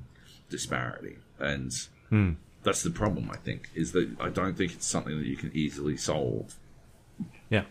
disparity. 0.49 1.17
And 1.39 1.71
that's 2.63 2.83
the 2.83 2.91
problem, 2.91 3.29
I 3.31 3.38
think, 3.38 3.69
is 3.75 3.91
that 3.91 4.09
I 4.19 4.29
don't 4.29 4.55
think 4.57 4.73
it's 4.73 4.86
something 4.86 5.17
that 5.17 5.27
you 5.27 5.36
can 5.36 5.51
easily 5.53 5.97
solve. 5.97 6.55
Yeah. 7.49 7.63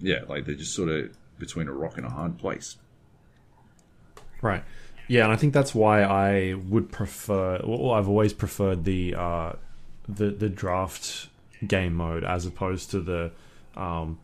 Yeah, 0.00 0.20
like 0.28 0.44
they're 0.44 0.54
just 0.54 0.74
sort 0.74 0.88
of 0.90 1.10
between 1.38 1.68
a 1.68 1.72
rock 1.72 1.96
and 1.96 2.06
a 2.06 2.10
hard 2.10 2.38
place. 2.38 2.76
Right. 4.40 4.62
Yeah, 5.08 5.24
and 5.24 5.32
I 5.32 5.36
think 5.36 5.54
that's 5.54 5.74
why 5.74 6.02
I 6.02 6.54
would 6.54 6.92
prefer. 6.92 7.60
Well, 7.64 7.92
I've 7.92 8.08
always 8.08 8.32
preferred 8.32 8.84
the 8.84 9.14
uh, 9.14 9.52
the 10.06 10.30
the 10.30 10.48
draft 10.48 11.27
game 11.66 11.94
mode 11.94 12.24
as 12.24 12.46
opposed 12.46 12.90
to 12.92 13.00
the 13.00 13.30
um, 13.76 14.18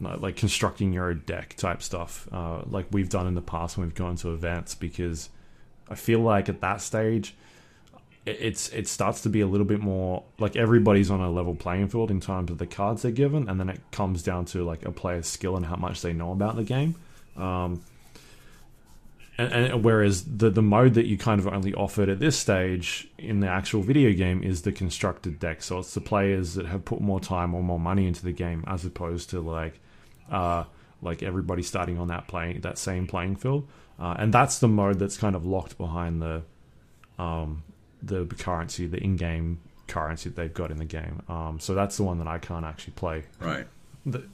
like 0.00 0.36
constructing 0.36 0.92
your 0.92 1.10
own 1.10 1.22
deck 1.26 1.54
type 1.56 1.82
stuff, 1.82 2.28
uh, 2.32 2.62
like 2.66 2.86
we've 2.90 3.08
done 3.08 3.26
in 3.26 3.34
the 3.34 3.42
past 3.42 3.76
when 3.76 3.86
we've 3.86 3.94
gone 3.94 4.16
to 4.16 4.32
events. 4.32 4.74
Because 4.74 5.28
I 5.88 5.94
feel 5.94 6.20
like 6.20 6.48
at 6.48 6.60
that 6.60 6.80
stage, 6.80 7.34
it's 8.26 8.68
it 8.70 8.86
starts 8.88 9.22
to 9.22 9.28
be 9.28 9.40
a 9.40 9.46
little 9.46 9.66
bit 9.66 9.80
more 9.80 10.22
like 10.38 10.56
everybody's 10.56 11.10
on 11.10 11.20
a 11.20 11.30
level 11.30 11.54
playing 11.54 11.88
field 11.88 12.10
in 12.10 12.20
terms 12.20 12.50
of 12.50 12.58
the 12.58 12.66
cards 12.66 13.02
they're 13.02 13.12
given, 13.12 13.48
and 13.48 13.60
then 13.60 13.68
it 13.68 13.80
comes 13.92 14.22
down 14.22 14.44
to 14.46 14.64
like 14.64 14.84
a 14.84 14.92
player's 14.92 15.26
skill 15.26 15.56
and 15.56 15.66
how 15.66 15.76
much 15.76 16.02
they 16.02 16.12
know 16.12 16.32
about 16.32 16.56
the 16.56 16.64
game. 16.64 16.94
Um, 17.36 17.82
and, 19.40 19.72
and 19.72 19.84
whereas 19.84 20.24
the 20.24 20.50
the 20.50 20.62
mode 20.62 20.94
that 20.94 21.06
you 21.06 21.16
kind 21.18 21.40
of 21.40 21.46
only 21.48 21.74
offered 21.74 22.08
at 22.08 22.18
this 22.20 22.36
stage 22.38 23.08
in 23.18 23.40
the 23.40 23.48
actual 23.48 23.82
video 23.82 24.12
game 24.12 24.42
is 24.42 24.62
the 24.62 24.72
constructed 24.72 25.38
deck, 25.38 25.62
so 25.62 25.78
it's 25.78 25.94
the 25.94 26.00
players 26.00 26.54
that 26.54 26.66
have 26.66 26.84
put 26.84 27.00
more 27.00 27.20
time 27.20 27.54
or 27.54 27.62
more 27.62 27.80
money 27.80 28.06
into 28.06 28.22
the 28.22 28.32
game 28.32 28.64
as 28.66 28.84
opposed 28.84 29.30
to 29.30 29.40
like 29.40 29.80
uh, 30.30 30.64
like 31.02 31.22
everybody 31.22 31.62
starting 31.62 31.98
on 31.98 32.08
that 32.08 32.28
playing 32.28 32.60
that 32.60 32.78
same 32.78 33.06
playing 33.06 33.36
field, 33.36 33.66
uh, 33.98 34.14
and 34.18 34.32
that's 34.34 34.58
the 34.58 34.68
mode 34.68 34.98
that's 34.98 35.16
kind 35.16 35.34
of 35.36 35.44
locked 35.46 35.76
behind 35.78 36.20
the 36.22 36.42
um, 37.18 37.62
the 38.02 38.24
currency, 38.26 38.86
the 38.86 38.98
in-game 38.98 39.58
currency 39.86 40.30
that 40.30 40.36
they've 40.36 40.54
got 40.54 40.70
in 40.70 40.78
the 40.78 40.84
game. 40.84 41.22
Um, 41.28 41.60
so 41.60 41.74
that's 41.74 41.96
the 41.96 42.02
one 42.02 42.18
that 42.18 42.28
I 42.28 42.38
can't 42.38 42.64
actually 42.64 42.94
play, 42.94 43.24
Right. 43.40 43.66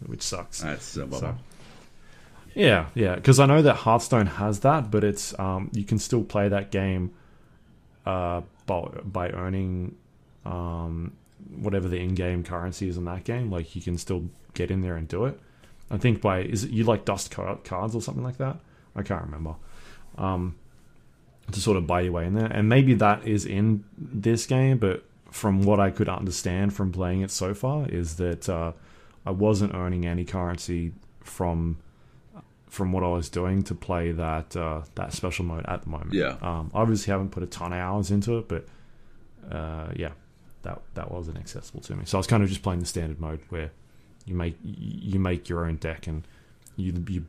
which 0.07 0.23
sucks. 0.23 0.61
That's 0.61 0.85
So, 0.85 1.37
yeah, 2.57 2.87
yeah, 2.95 3.15
because 3.17 3.39
I 3.39 3.45
know 3.45 3.61
that 3.61 3.75
Hearthstone 3.77 4.27
has 4.27 4.61
that, 4.61 4.91
but 4.91 5.05
it's 5.05 5.39
um, 5.39 5.71
you 5.75 5.85
can 5.85 5.99
still 5.99 6.25
play 6.25 6.49
that 6.49 6.71
game 6.71 7.13
uh, 8.07 8.41
by, 8.65 8.81
by 9.05 9.29
earning 9.31 9.95
um, 10.47 11.13
whatever 11.55 11.87
the 11.87 11.99
in-game 11.99 12.43
currency 12.45 12.89
is 12.89 12.97
in 12.97 13.05
that 13.05 13.25
game. 13.25 13.51
Like 13.51 13.77
you 13.77 13.83
can 13.83 13.99
still 13.99 14.25
get 14.55 14.71
in 14.71 14.81
there 14.81 14.97
and 14.97 15.07
do 15.07 15.27
it. 15.27 15.39
I 15.91 15.99
think 15.99 16.23
by 16.23 16.41
is 16.41 16.65
it 16.65 16.71
you 16.71 16.85
like 16.85 17.05
dust 17.05 17.31
cards 17.31 17.95
or 17.95 18.01
something 18.01 18.25
like 18.25 18.39
that? 18.39 18.57
I 18.97 19.03
can't 19.03 19.23
remember. 19.23 19.57
Um, 20.17 20.57
to 21.53 21.61
sort 21.61 21.77
of 21.77 21.87
buy 21.87 22.01
your 22.01 22.13
way 22.13 22.27
in 22.27 22.35
there, 22.35 22.47
and 22.47 22.71
maybe 22.71 22.95
that 22.95 23.29
is 23.29 23.45
in 23.45 23.85
this 23.99 24.47
game, 24.47 24.79
but 24.79 25.05
from 25.31 25.63
what 25.63 25.79
I 25.79 25.91
could 25.91 26.09
understand 26.09 26.73
from 26.73 26.91
playing 26.91 27.21
it 27.21 27.31
so 27.31 27.53
far, 27.53 27.87
is 27.87 28.17
that 28.17 28.49
uh, 28.49 28.73
I 29.27 29.31
wasn't 29.31 29.75
earning 29.75 30.07
any 30.07 30.25
currency 30.25 30.93
from 31.21 31.77
from 32.77 32.93
what 32.93 33.03
I 33.03 33.09
was 33.09 33.31
doing 33.31 33.63
to 33.65 33.75
play 33.75 34.13
that 34.13 34.55
uh, 34.55 34.83
that 34.97 35.15
special 35.15 35.47
mode 35.47 35.65
at 35.67 35.83
the 35.83 35.89
moment. 35.89 36.13
Yeah. 36.13 36.37
Um, 36.43 36.71
obviously, 36.75 37.11
haven't 37.11 37.31
put 37.31 37.43
a 37.43 37.47
ton 37.47 37.73
of 37.73 37.79
hours 37.79 38.11
into 38.11 38.37
it, 38.37 38.49
but 38.49 38.67
uh, 39.51 39.89
yeah, 39.97 40.11
that 40.63 40.83
that 40.95 41.11
wasn't 41.11 41.39
accessible 41.39 41.81
to 41.81 41.97
me. 41.97 42.05
So 42.05 42.19
I 42.19 42.21
was 42.21 42.27
kind 42.27 42.43
of 42.43 42.51
just 42.51 42.63
playing 42.63 42.81
the 42.81 42.87
standard 42.87 43.19
mode 43.19 43.41
where 43.49 43.71
you 44.27 44.35
make 44.35 44.57
you 44.63 45.19
make 45.19 45.49
your 45.49 45.65
own 45.65 45.77
deck 45.77 46.07
and 46.07 46.23
you 46.77 46.93
you 47.09 47.25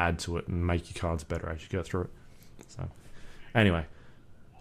add 0.00 0.18
to 0.20 0.36
it 0.36 0.48
and 0.48 0.66
make 0.66 0.92
your 0.92 1.00
cards 1.00 1.22
better 1.22 1.48
as 1.48 1.62
you 1.62 1.68
go 1.70 1.82
through 1.84 2.02
it. 2.02 2.10
So 2.66 2.88
anyway, 3.54 3.86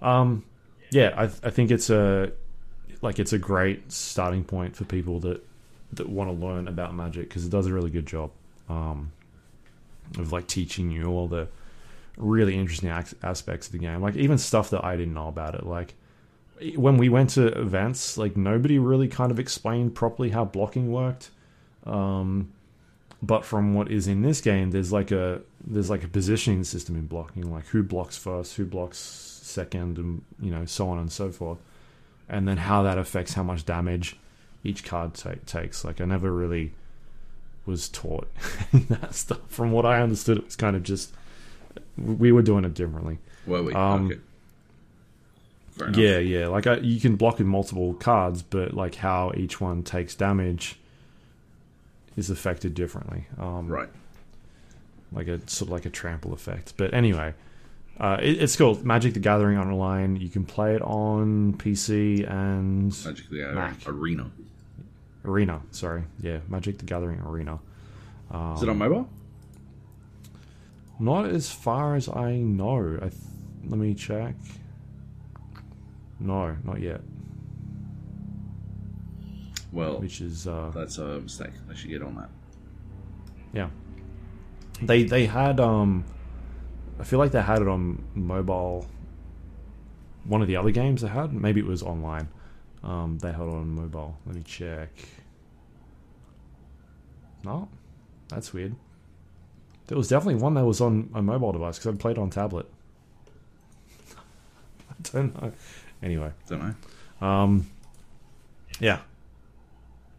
um, 0.04 0.46
yeah, 0.92 1.14
I 1.18 1.24
I 1.24 1.50
think 1.50 1.72
it's 1.72 1.90
a 1.90 2.32
like 3.02 3.18
it's 3.18 3.34
a 3.34 3.40
great 3.40 3.92
starting 3.92 4.44
point 4.44 4.76
for 4.76 4.86
people 4.86 5.20
that 5.22 5.44
that 5.94 6.08
want 6.08 6.30
to 6.30 6.46
learn 6.46 6.68
about 6.68 6.94
magic 6.94 7.28
because 7.28 7.44
it 7.44 7.50
does 7.50 7.66
a 7.66 7.74
really 7.74 7.90
good 7.90 8.06
job 8.06 8.30
um, 8.70 9.12
of 10.18 10.32
like 10.32 10.48
teaching 10.48 10.92
you 10.92 11.06
all 11.06 11.28
the 11.28 11.48
really 12.18 12.58
interesting 12.58 12.90
aspects 12.90 13.68
of 13.68 13.74
the 13.74 13.78
game. 13.78 14.02
Like 14.02 14.16
even 14.16 14.38
stuff 14.38 14.70
that 14.72 14.84
i 14.84 14.96
didn't 14.96 15.14
know 15.14 15.28
about 15.28 15.56
it. 15.56 15.66
Like 15.66 15.94
when 16.76 16.98
we 16.98 17.10
went 17.10 17.32
to 17.32 17.48
events 17.48 18.18
like 18.18 18.36
nobody 18.36 18.80
really 18.80 19.08
kind 19.08 19.32
of 19.32 19.40
explained 19.40 19.96
properly 19.96 20.30
how 20.30 20.46
blocking 20.46 20.92
worked. 20.92 21.30
Um, 21.86 22.52
but 23.22 23.46
from 23.46 23.74
what 23.74 23.92
is 23.92 24.08
in 24.08 24.22
this 24.22 24.42
game 24.42 24.72
there's 24.72 24.92
like 24.92 25.12
a 25.12 25.42
there's 25.66 25.90
like 25.90 26.04
a 26.04 26.08
positioning 26.08 26.64
system 26.64 26.96
in 26.96 27.08
blocking. 27.08 27.52
Like 27.52 27.68
who 27.68 27.84
blocks 27.84 28.18
first 28.18 28.56
who 28.56 28.66
blocks 28.66 28.98
second 28.98 29.98
and 29.98 30.24
you 30.42 30.52
know 30.52 30.66
so 30.66 30.90
on 30.90 31.00
and 31.00 31.12
so 31.12 31.32
forth. 31.32 31.60
And 32.30 32.48
then 32.48 32.58
how 32.58 32.84
that 32.84 32.98
affects 32.98 33.34
how 33.34 33.44
much 33.44 33.66
damage 33.66 34.18
each 34.64 34.84
card 34.84 35.14
ta- 35.14 35.36
takes. 35.46 35.86
Like 35.86 36.02
I 36.02 36.06
never 36.06 36.32
really 36.32 36.74
was 37.68 37.88
taught 37.90 38.28
that 38.74 39.14
stuff. 39.14 39.42
From 39.48 39.72
what 39.72 39.86
I 39.86 40.02
understood, 40.02 40.38
it 40.40 40.46
was 40.46 40.56
kind 40.56 40.76
of 40.76 40.82
just 40.84 41.14
we 41.98 42.32
were 42.32 42.42
doing 42.42 42.66
it 42.66 42.74
differently. 42.74 43.20
Were 43.46 43.62
we? 43.62 43.74
Um, 43.74 44.08
okay. 45.80 46.02
Yeah, 46.02 46.18
yeah. 46.18 46.48
Like 46.48 46.66
I, 46.66 46.78
you 46.78 47.00
can 47.00 47.16
block 47.18 47.38
with 47.38 47.46
multiple 47.48 47.94
cards, 47.94 48.42
but 48.42 48.74
like 48.74 48.96
how 48.96 49.32
each 49.38 49.62
one 49.62 49.84
takes 49.84 50.16
damage 50.16 50.80
is 52.16 52.30
affected 52.32 52.74
differently. 52.74 53.28
Um, 53.38 53.68
Right. 53.68 53.90
like 55.12 55.28
a 55.28 55.40
sort 55.48 55.68
of 55.68 55.72
like 55.74 55.86
a 55.86 55.92
trample 55.92 56.34
effect. 56.34 56.74
But 56.78 56.94
anyway, 56.96 57.36
uh, 58.00 58.18
it, 58.22 58.42
it's 58.42 58.56
called 58.56 58.84
Magic: 58.84 59.14
The 59.14 59.20
Gathering 59.20 59.58
Online. 59.60 60.16
You 60.16 60.30
can 60.30 60.46
play 60.46 60.74
it 60.76 60.82
on 60.82 61.54
PC 61.54 62.28
and 62.30 62.88
Magic 63.06 63.30
the 63.30 63.52
Mac. 63.54 63.76
Arena. 63.88 64.32
Arena. 65.28 65.62
Sorry, 65.72 66.04
yeah, 66.22 66.40
Magic: 66.48 66.78
The 66.78 66.86
Gathering 66.86 67.20
Arena. 67.22 67.60
Um, 68.32 68.54
Is 68.56 68.64
it 68.64 68.70
on 68.70 68.78
mobile? 68.78 69.10
Not 71.00 71.26
as 71.28 71.52
far 71.52 71.96
as 71.96 72.10
I 72.10 72.38
know. 72.38 72.96
I 72.98 73.10
th- 73.10 73.14
let 73.66 73.78
me 73.80 73.94
check. 73.94 74.36
No, 76.20 76.56
not 76.64 76.82
yet. 76.82 77.02
Well, 79.72 80.00
Which 80.00 80.22
is 80.22 80.48
uh, 80.48 80.72
that's 80.74 80.98
a 80.98 81.20
mistake. 81.20 81.52
I 81.70 81.74
should 81.76 81.90
get 81.90 82.02
on 82.02 82.16
that. 82.16 82.30
yeah. 83.54 83.70
They 84.82 85.04
they 85.04 85.26
had 85.26 85.60
um, 85.60 86.06
I 87.00 87.04
feel 87.04 87.20
like 87.20 87.32
they 87.32 87.42
had 87.42 87.62
it 87.62 87.68
on 87.68 88.04
mobile. 88.16 88.88
One 90.24 90.42
of 90.42 90.48
the 90.48 90.56
other 90.58 90.72
games 90.72 91.02
they 91.02 91.08
had, 91.08 91.32
maybe 91.34 91.60
it 91.62 91.66
was 91.66 91.82
online. 91.84 92.28
Um, 92.84 93.18
they 93.20 93.32
had 93.32 93.42
it 93.42 93.50
on 93.50 93.70
mobile. 93.70 94.18
Let 94.26 94.36
me 94.36 94.44
check. 94.44 94.90
No, 97.44 97.70
that's 98.30 98.54
weird. 98.54 98.76
There 99.88 99.98
was 99.98 100.10
definitely 100.10 100.42
one 100.42 100.54
that 100.56 100.66
was 100.66 100.82
on 100.82 101.10
a 101.14 101.22
mobile 101.22 101.52
device 101.54 101.78
because 101.80 101.96
I 101.96 101.98
played 101.98 102.18
it 102.18 102.20
on 102.20 102.30
tablet. 102.30 102.66
I 104.90 104.94
don't 105.04 105.42
know. 105.42 105.54
Anyway, 106.04 106.32
Don't 106.48 106.76
know. 107.22 107.28
um, 107.28 107.68
yeah, 108.80 109.00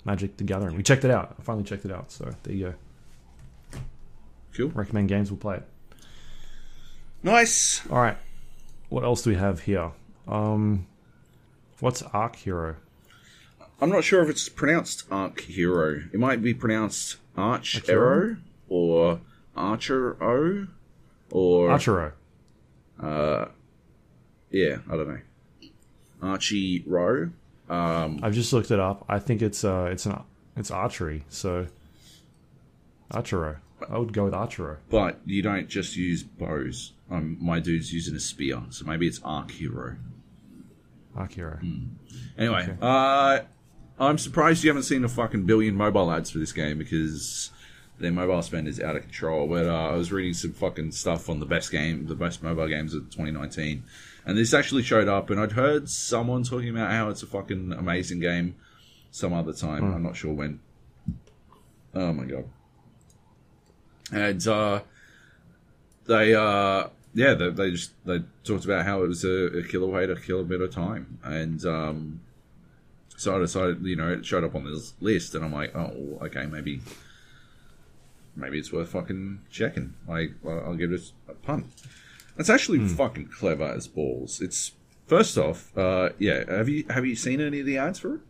Magic: 0.05 0.37
The 0.37 0.45
Gathering. 0.45 0.77
We 0.77 0.83
checked 0.83 1.05
it 1.05 1.11
out. 1.11 1.37
I 1.39 1.43
finally 1.43 1.65
checked 1.65 1.85
it 1.85 1.93
out. 1.93 2.11
So 2.11 2.33
there 2.43 2.55
you 2.55 2.75
go. 3.73 3.79
Cool. 4.57 4.69
Recommend 4.71 5.09
games. 5.09 5.31
We'll 5.31 5.39
play 5.39 5.57
it. 5.57 5.65
Nice. 7.23 7.87
All 7.91 7.99
right. 7.99 8.17
What 8.89 9.05
else 9.05 9.23
do 9.23 9.31
we 9.31 9.37
have 9.37 9.61
here? 9.61 9.93
Um, 10.27 10.87
what's 11.81 12.03
Arc 12.03 12.37
Hero? 12.37 12.77
I'm 13.81 13.91
not 13.91 14.03
sure 14.05 14.23
if 14.23 14.29
it's 14.29 14.49
pronounced 14.49 15.05
Arc 15.11 15.41
Hero. 15.41 16.03
It 16.13 16.19
might 16.19 16.43
be 16.43 16.53
pronounced 16.55 17.17
Arch? 17.37 17.89
Arrow 17.89 18.37
or 18.69 19.21
Archer 19.57 20.17
O 20.23 20.67
or 21.31 21.69
Archero. 21.69 22.13
uh, 23.01 23.47
yeah, 24.51 24.79
I 24.91 24.97
don't 24.97 25.09
know. 25.09 25.21
Archie 26.23 26.83
Row. 26.87 27.31
Um, 27.69 28.19
I've 28.23 28.35
just 28.35 28.53
looked 28.53 28.71
it 28.71 28.81
up. 28.81 29.05
I 29.09 29.19
think 29.21 29.43
it's 29.43 29.63
uh, 29.65 29.89
it's 29.93 30.07
an 30.07 30.19
it's 30.57 30.71
archery. 30.71 31.25
So 31.29 31.67
Archero. 33.13 33.57
I 33.89 33.97
would 33.97 34.13
go 34.13 34.25
with 34.25 34.33
Archero. 34.35 34.79
but 34.91 35.21
you 35.25 35.41
don't 35.41 35.69
just 35.69 35.95
use 35.97 36.25
bows. 36.25 36.93
Um, 37.11 37.39
my 37.41 37.61
dude's 37.61 37.93
using 37.93 38.17
a 38.17 38.21
spear, 38.21 38.61
so 38.71 38.85
maybe 38.85 39.07
it's 39.07 39.21
Arc 39.23 39.53
Hero. 39.53 39.97
Arc 41.15 41.33
Hero. 41.33 41.61
Anyway, 42.37 42.63
Okay. 42.65 42.77
uh, 42.83 43.41
I'm 44.01 44.19
surprised 44.19 44.63
you 44.63 44.71
haven't 44.71 44.85
seen 44.85 45.05
a 45.05 45.09
fucking 45.09 45.45
billion 45.45 45.75
mobile 45.75 46.11
ads 46.11 46.31
for 46.31 46.39
this 46.39 46.53
game 46.53 46.79
because 46.79 47.51
their 47.99 48.13
mobile 48.13 48.43
spend 48.43 48.69
is 48.69 48.81
out 48.81 48.97
of 48.97 49.03
control. 49.03 49.49
But 49.49 49.67
uh, 49.67 49.91
I 49.91 49.95
was 49.95 50.13
reading 50.13 50.35
some 50.35 50.53
fucking 50.53 50.93
stuff 50.93 51.29
on 51.29 51.41
the 51.41 51.47
best 51.47 51.73
game, 51.73 52.07
the 52.07 52.15
best 52.15 52.43
mobile 52.43 52.69
games 52.69 52.95
of 52.95 53.11
2019, 53.11 53.83
and 54.25 54.39
this 54.39 54.55
actually 54.55 54.83
showed 54.83 55.09
up. 55.09 55.31
And 55.31 55.41
I'd 55.41 55.53
heard 55.53 55.89
someone 55.89 56.45
talking 56.45 56.71
about 56.71 56.93
how 56.93 57.09
it's 57.09 57.23
a 57.23 57.27
fucking 57.27 57.73
amazing 57.73 58.21
game 58.21 58.55
some 59.11 59.33
other 59.33 59.53
time. 59.53 59.93
I'm 59.93 60.03
not 60.03 60.17
sure 60.17 60.33
when. 60.33 60.61
Oh 61.95 62.13
my 62.13 62.25
god. 62.25 62.45
And 64.13 64.47
uh, 64.47 64.81
they 66.07 66.35
uh, 66.35 66.89
yeah, 67.15 67.35
they, 67.35 67.51
they 67.51 67.71
just 67.73 67.93
they 68.05 68.23
talked 68.45 68.65
about 68.65 68.85
how 68.85 69.03
it 69.03 69.09
was 69.09 69.25
a, 69.25 69.59
a 69.59 69.63
killer 69.65 69.89
way 69.89 70.07
to 70.07 70.15
kill 70.17 70.41
a 70.41 70.45
bit 70.45 70.61
of 70.61 70.73
time, 70.73 71.19
and 71.25 71.65
um, 71.67 72.21
so 73.19 73.37
I 73.37 73.41
decided, 73.41 73.85
you 73.85 73.97
know, 73.97 74.13
it 74.13 74.25
showed 74.25 74.45
up 74.45 74.55
on 74.55 74.65
this 74.65 74.95
list, 75.01 75.35
and 75.35 75.45
I'm 75.45 75.53
like, 75.53 75.75
oh, 75.75 76.19
okay, 76.23 76.47
maybe, 76.47 76.81
maybe 78.37 78.59
it's 78.59 78.73
worth 78.73 78.91
fucking 78.91 79.41
checking. 79.51 79.95
Like, 80.07 80.31
I'll 80.47 80.77
give 80.77 80.93
it 80.93 81.13
a 81.29 81.35
punt. 81.35 81.67
It's 82.39 82.49
actually 82.49 82.87
fucking 82.87 83.27
clever 83.27 83.65
as 83.65 83.89
balls. 83.89 84.41
It's 84.41 84.71
first 85.09 85.37
off, 85.37 85.77
uh, 85.77 86.11
yeah. 86.21 86.45
Have 86.49 86.69
you 86.69 86.85
have 86.91 87.05
you 87.05 87.17
seen 87.17 87.41
any 87.41 87.59
of 87.59 87.67
the 87.67 87.77
ads 87.77 87.99
for 87.99 88.15
it? 88.15 88.21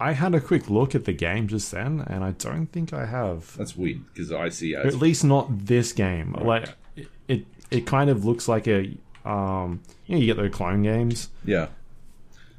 I 0.00 0.12
had 0.12 0.34
a 0.34 0.40
quick 0.40 0.68
look 0.68 0.96
at 0.96 1.04
the 1.04 1.12
game 1.12 1.46
just 1.46 1.70
then, 1.70 2.04
and 2.08 2.24
I 2.24 2.32
don't 2.32 2.66
think 2.66 2.92
I 2.92 3.06
have. 3.06 3.56
That's 3.56 3.76
weird 3.76 4.04
because 4.12 4.32
I 4.32 4.48
see 4.48 4.74
ads. 4.74 4.86
At 4.86 5.00
least 5.00 5.24
not 5.24 5.66
this 5.66 5.92
game. 5.92 6.32
Like 6.32 6.70
it, 6.96 7.08
it, 7.28 7.46
it 7.70 7.86
kind 7.86 8.10
of 8.10 8.24
looks 8.24 8.48
like 8.48 8.66
a 8.66 8.96
um. 9.24 9.80
You 10.06 10.16
know, 10.16 10.20
you 10.20 10.26
get 10.26 10.42
the 10.42 10.50
clone 10.50 10.82
games. 10.82 11.28
Yeah, 11.44 11.68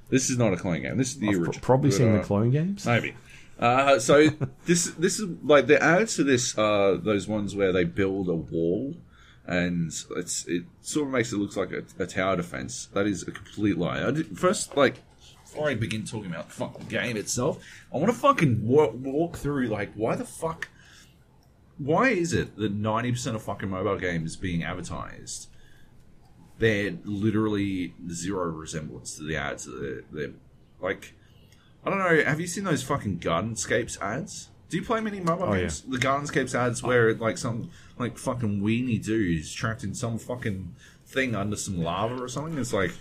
this 0.10 0.30
is 0.30 0.38
not 0.38 0.54
a 0.54 0.58
clone 0.58 0.82
game. 0.82 0.98
This 0.98 1.10
is 1.12 1.20
the 1.20 1.30
I've 1.30 1.36
original. 1.36 1.60
probably 1.62 1.90
But, 1.90 1.98
seen 1.98 2.10
uh, 2.16 2.18
the 2.20 2.24
clone 2.24 2.52
games. 2.52 2.86
Maybe. 2.86 3.16
Uh, 3.60 4.00
so 4.00 4.30
this 4.66 4.86
this 4.92 5.20
is 5.20 5.28
like 5.44 5.68
the 5.68 5.82
ads 5.82 6.16
to 6.16 6.24
this 6.24 6.58
uh, 6.58 6.98
those 7.02 7.28
ones 7.28 7.56
where 7.56 7.72
they 7.72 7.84
build 7.84 8.30
a 8.30 8.36
wall 8.36 8.96
and 9.46 9.92
it's 10.16 10.46
it 10.48 10.64
sort 10.82 11.08
of 11.08 11.14
makes 11.14 11.34
it 11.34 11.38
look 11.38 11.56
like 11.58 11.72
a, 11.72 11.84
a 12.04 12.06
tower 12.06 12.36
defense. 12.38 12.88
That 12.94 13.08
is 13.08 13.24
a 13.28 13.32
complete 13.32 13.78
lie. 13.78 14.06
I 14.08 14.12
did, 14.12 14.38
first, 14.38 14.78
like 14.78 14.98
before 15.44 15.68
I 15.70 15.74
begin 15.76 16.06
talking 16.06 16.30
about 16.32 16.50
the 16.50 16.54
fucking 16.54 16.88
game 16.88 17.18
itself, 17.18 17.58
I 17.94 17.98
want 17.98 18.12
to 18.14 18.18
fucking 18.18 18.66
walk, 18.68 18.94
walk 18.96 19.38
through 19.38 19.68
like 19.68 19.92
why 19.96 20.16
the 20.16 20.24
fuck, 20.26 20.70
why 21.80 22.10
is 22.10 22.32
it 22.34 22.56
that 22.58 22.72
ninety 22.72 23.12
percent 23.12 23.36
of 23.36 23.42
fucking 23.42 23.70
mobile 23.70 23.98
games 23.98 24.36
being 24.36 24.64
advertised, 24.64 25.49
they're 26.60 26.94
literally 27.06 27.94
zero 28.12 28.46
resemblance 28.46 29.16
to 29.18 29.24
the 29.24 29.36
ads. 29.38 29.66
They're, 29.66 30.04
they're 30.12 30.32
like 30.80 31.14
I 31.86 31.90
don't 31.90 32.00
know. 32.00 32.24
Have 32.24 32.40
you 32.42 32.48
seen 32.48 32.66
those 32.66 32.84
fucking 32.84 33.20
Gardenscapes 33.20 34.00
ads? 34.02 34.50
Do 34.70 34.78
you 34.78 34.84
play 34.84 35.00
many 35.00 35.20
mobile 35.20 35.46
Oh, 35.46 35.54
yeah. 35.54 35.62
games? 35.62 35.82
The 35.82 35.98
Gardenscapes 35.98 36.54
ads 36.54 36.84
where 36.84 37.14
like 37.16 37.38
some 37.38 37.72
like 37.98 38.18
fucking 38.18 38.62
weenie 38.62 39.04
dude 39.04 39.40
is 39.40 39.52
trapped 39.54 39.84
in 39.84 39.96
some 39.96 40.20
fucking 40.20 40.76
thing 41.08 41.36
under 41.36 41.56
some 41.56 41.82
lava 41.82 42.22
or 42.22 42.28
something. 42.28 42.58
It's 42.60 42.74
like, 42.74 42.92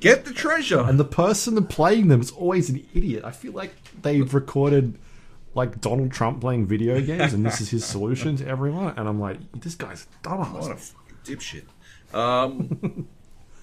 get 0.00 0.24
the 0.24 0.32
treasure. 0.32 0.80
And 0.80 0.98
the 0.98 1.04
person 1.04 1.64
playing 1.66 2.08
them 2.08 2.20
is 2.22 2.30
always 2.32 2.70
an 2.70 2.84
idiot. 2.94 3.22
I 3.24 3.30
feel 3.30 3.52
like 3.52 3.74
they've 4.02 4.32
recorded 4.34 4.98
like 5.54 5.80
Donald 5.82 6.10
Trump 6.10 6.40
playing 6.40 6.66
video 6.66 7.00
games, 7.00 7.34
and 7.34 7.44
this 7.44 7.60
is 7.60 7.68
his 7.70 7.84
solution 7.84 8.34
to 8.38 8.46
everyone. 8.48 8.94
And 8.96 9.06
I'm 9.06 9.20
like, 9.20 9.38
this 9.60 9.74
guy's 9.74 10.06
a 10.24 10.26
dumbass. 10.26 10.52
What 10.54 10.72
a 10.72 10.76
fucking 10.76 11.16
dipshit. 11.24 11.64
Um, 12.14 13.08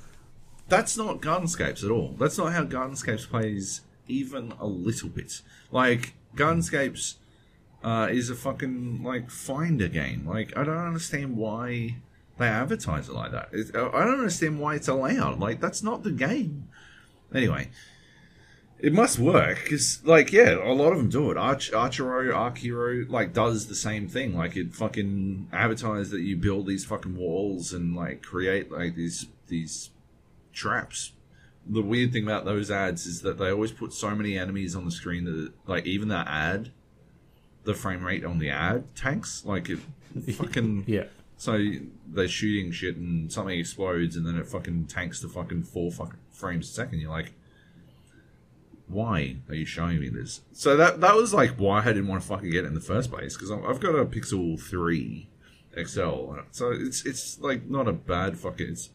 that's 0.67 0.97
not 0.97 1.21
Gardenscapes 1.21 1.83
at 1.83 1.91
all. 1.91 2.15
That's 2.19 2.37
not 2.37 2.53
how 2.53 2.63
Gardenscapes 2.63 3.29
plays 3.29 3.81
even 4.07 4.53
a 4.59 4.67
little 4.67 5.09
bit. 5.09 5.41
Like 5.71 6.13
Gardenscapes 6.35 7.15
uh, 7.83 8.07
is 8.11 8.29
a 8.29 8.35
fucking 8.35 9.03
like 9.03 9.29
finder 9.29 9.87
game. 9.87 10.27
Like 10.27 10.55
I 10.57 10.63
don't 10.63 10.77
understand 10.77 11.37
why 11.37 11.97
they 12.37 12.47
advertise 12.47 13.09
it 13.09 13.13
like 13.13 13.31
that. 13.31 13.49
I 13.53 14.05
don't 14.05 14.19
understand 14.19 14.59
why 14.59 14.75
it's 14.75 14.87
allowed. 14.87 15.39
Like 15.39 15.59
that's 15.61 15.83
not 15.83 16.03
the 16.03 16.11
game. 16.11 16.69
Anyway. 17.33 17.69
It 18.79 18.93
must 18.93 19.19
work 19.19 19.59
because, 19.63 19.99
like, 20.05 20.31
yeah, 20.31 20.53
a 20.55 20.71
lot 20.73 20.93
of 20.93 20.97
them 20.99 21.09
do 21.09 21.31
it. 21.31 21.37
Arch, 21.37 21.71
Archero, 21.71 22.33
Arc 22.33 22.59
Hero, 22.59 23.05
like, 23.09 23.33
does 23.33 23.67
the 23.67 23.75
same 23.75 24.07
thing. 24.07 24.33
Like, 24.35 24.55
it 24.55 24.73
fucking 24.73 25.49
advertises 25.51 26.11
that 26.11 26.21
you 26.21 26.37
build 26.37 26.65
these 26.65 26.85
fucking 26.85 27.17
walls 27.17 27.73
and 27.73 27.93
like 27.95 28.21
create 28.21 28.71
like 28.71 28.95
these 28.95 29.27
these 29.47 29.89
traps. 30.53 31.11
The 31.67 31.81
weird 31.81 32.13
thing 32.13 32.23
about 32.23 32.45
those 32.45 32.71
ads 32.71 33.05
is 33.05 33.21
that 33.21 33.37
they 33.37 33.49
always 33.51 33.71
put 33.71 33.91
so 33.93 34.11
many 34.15 34.37
enemies 34.37 34.75
on 34.75 34.85
the 34.85 34.91
screen 34.91 35.25
that, 35.25 35.51
like, 35.67 35.85
even 35.85 36.07
that 36.07 36.27
ad, 36.27 36.71
the 37.65 37.73
frame 37.73 38.03
rate 38.05 38.23
on 38.23 38.39
the 38.39 38.49
ad 38.49 38.95
tanks. 38.95 39.43
Like, 39.45 39.69
it 39.69 39.79
fucking 40.35 40.85
Yeah. 40.87 41.03
so 41.37 41.59
they're 42.07 42.27
shooting 42.29 42.71
shit 42.71 42.95
and 42.95 43.31
something 43.31 43.59
explodes 43.59 44.15
and 44.15 44.25
then 44.25 44.35
it 44.37 44.47
fucking 44.47 44.85
tanks 44.85 45.19
to 45.21 45.27
fucking 45.27 45.63
four 45.63 45.91
fucking 45.91 46.19
frames 46.31 46.69
a 46.69 46.73
second. 46.73 46.99
You're 46.99 47.11
like, 47.11 47.33
why 48.89 49.37
are 49.47 49.55
you 49.55 49.65
showing 49.65 49.99
me 49.99 50.09
this? 50.09 50.41
So 50.51 50.75
that 50.75 50.99
that 51.01 51.15
was 51.15 51.33
like 51.33 51.51
why 51.51 51.81
I 51.81 51.85
didn't 51.85 52.07
want 52.07 52.21
to 52.21 52.27
fucking 52.27 52.49
get 52.49 52.65
it 52.65 52.67
in 52.67 52.73
the 52.73 52.81
first 52.81 53.11
place 53.11 53.35
because 53.35 53.51
I've 53.51 53.79
got 53.79 53.95
a 53.95 54.05
Pixel 54.05 54.59
Three 54.59 55.29
XL, 55.73 56.33
so 56.51 56.71
it's 56.71 57.05
it's 57.05 57.39
like 57.39 57.69
not 57.69 57.87
a 57.87 57.93
bad 57.93 58.37
fucking. 58.37 58.69
It's 58.69 58.89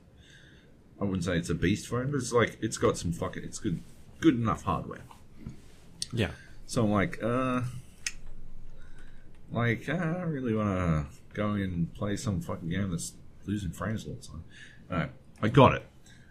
I 1.01 1.05
wouldn't 1.05 1.25
say 1.25 1.37
it's 1.37 1.51
a 1.51 1.55
beast 1.55 1.87
phone, 1.87 2.11
but 2.11 2.19
it's 2.19 2.33
like 2.33 2.59
it's 2.61 2.77
got 2.77 2.99
some 2.99 3.13
fucking 3.13 3.45
it's 3.45 3.59
good 3.59 3.81
good 4.21 4.35
enough 4.35 4.65
hardware. 4.65 5.05
Yeah. 6.13 6.31
So 6.67 6.85
I'm 6.85 6.93
like, 6.93 7.23
uh, 7.23 7.63
like 9.53 9.89
I 9.89 9.97
don't 9.97 10.31
really 10.31 10.55
want 10.55 10.77
to 10.77 11.07
go 11.35 11.51
and 11.53 11.93
play 11.95 12.17
some 12.17 12.41
fucking 12.41 12.69
game 12.69 12.91
that's 12.91 13.13
losing 13.47 13.71
frames 13.71 14.07
all 14.07 14.15
the 14.15 14.27
time. 14.27 14.45
Alright, 14.91 15.11
I 15.43 15.49
got 15.49 15.75
it, 15.75 15.85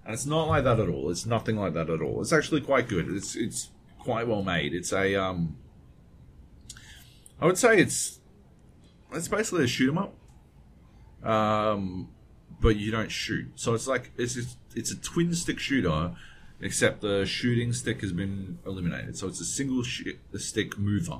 and 0.05 0.13
it's 0.13 0.25
not 0.25 0.47
like 0.47 0.63
that 0.63 0.79
at 0.79 0.89
all. 0.89 1.09
It's 1.09 1.25
nothing 1.25 1.57
like 1.57 1.73
that 1.73 1.89
at 1.89 2.01
all. 2.01 2.21
It's 2.21 2.33
actually 2.33 2.61
quite 2.61 2.87
good. 2.87 3.07
It's 3.09 3.35
it's 3.35 3.69
quite 3.99 4.27
well 4.27 4.43
made. 4.43 4.73
It's 4.73 4.91
a 4.91 5.15
um, 5.15 5.57
I 7.39 7.45
would 7.45 7.57
say 7.57 7.79
it's 7.79 8.19
it's 9.13 9.27
basically 9.27 9.63
a 9.63 9.67
shoot 9.67 9.89
'em 9.89 9.97
up, 9.97 10.15
um, 11.27 12.09
but 12.59 12.75
you 12.75 12.91
don't 12.91 13.11
shoot. 13.11 13.51
So 13.55 13.73
it's 13.73 13.87
like 13.87 14.11
it's 14.17 14.35
it's, 14.35 14.57
it's 14.75 14.91
a 14.91 14.97
twin 14.97 15.33
stick 15.33 15.59
shooter, 15.59 16.15
except 16.59 17.01
the 17.01 17.25
shooting 17.25 17.71
stick 17.73 18.01
has 18.01 18.11
been 18.11 18.59
eliminated. 18.65 19.17
So 19.17 19.27
it's 19.27 19.39
a 19.39 19.45
single 19.45 19.83
sh- 19.83 20.15
stick 20.35 20.77
mover. 20.77 21.19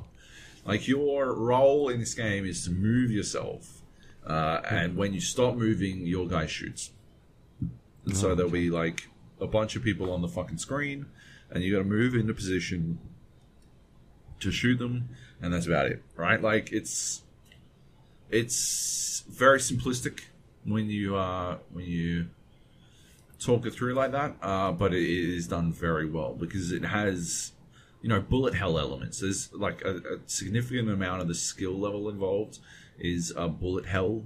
Like 0.66 0.88
your 0.88 1.34
role 1.34 1.90
in 1.90 2.00
this 2.00 2.14
game 2.14 2.46
is 2.46 2.64
to 2.66 2.72
move 2.72 3.12
yourself, 3.12 3.82
uh, 4.26 4.62
and 4.70 4.96
when 4.96 5.14
you 5.14 5.20
stop 5.20 5.56
moving, 5.56 6.06
your 6.08 6.28
guy 6.28 6.48
shoots. 6.48 6.92
And 8.06 8.18
so 8.18 8.36
there'll 8.36 8.52
be 8.52 8.70
like 8.70 9.08
a 9.40 9.48
bunch 9.48 9.76
of 9.76 9.84
people 9.84 10.12
on 10.12 10.22
the 10.22 10.28
fucking 10.28 10.58
screen, 10.58 11.06
and 11.50 11.64
you 11.64 11.72
got 11.72 11.80
to 11.80 11.86
move 11.86 12.16
into 12.16 12.34
position 12.34 13.00
to 14.40 14.52
shoot 14.52 14.78
them, 14.78 15.10
and 15.42 15.54
that's 15.54 15.68
about 15.68 15.88
it, 15.88 16.04
right? 16.16 16.42
Like 16.42 16.72
it's 16.72 17.24
it's 18.30 19.24
very 19.30 19.60
simplistic 19.60 20.22
when 20.66 20.90
you 20.90 21.16
uh, 21.16 21.58
when 21.72 21.86
you 21.86 22.28
talk 23.40 23.66
it 23.66 23.72
through 23.72 23.94
like 23.94 24.12
that, 24.12 24.36
uh, 24.42 24.72
but 24.72 24.94
it 24.94 25.04
is 25.04 25.48
done 25.48 25.72
very 25.72 26.10
well 26.10 26.34
because 26.34 26.72
it 26.72 26.84
has 26.86 27.54
you 28.02 28.10
know 28.10 28.20
bullet 28.20 28.54
hell 28.54 28.78
elements. 28.78 29.20
There's 29.20 29.52
like 29.54 29.82
a, 29.84 29.96
a 29.98 30.20
significant 30.26 30.90
amount 30.90 31.22
of 31.22 31.28
the 31.28 31.36
skill 31.36 31.78
level 31.78 32.10
involved 32.10 32.60
is 33.00 33.34
a 33.36 33.48
bullet 33.48 33.86
hell 33.86 34.24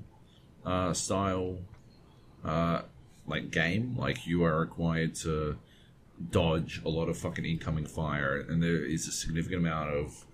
uh, 0.65 0.93
style 0.93 1.59
uh, 2.43 2.81
like 3.27 3.51
game. 3.51 3.95
Like 3.97 4.25
you 4.25 4.43
are 4.43 4.59
required 4.59 5.15
to 5.15 5.57
dodge 6.31 6.81
a 6.83 6.89
lot 6.89 7.09
of 7.09 7.17
fucking 7.17 7.45
incoming 7.45 7.85
fire, 7.85 8.39
and 8.39 8.61
there 8.63 8.83
is 8.83 9.07
a 9.07 9.11
significant 9.11 9.61
amount 9.61 9.91
of 9.91 10.25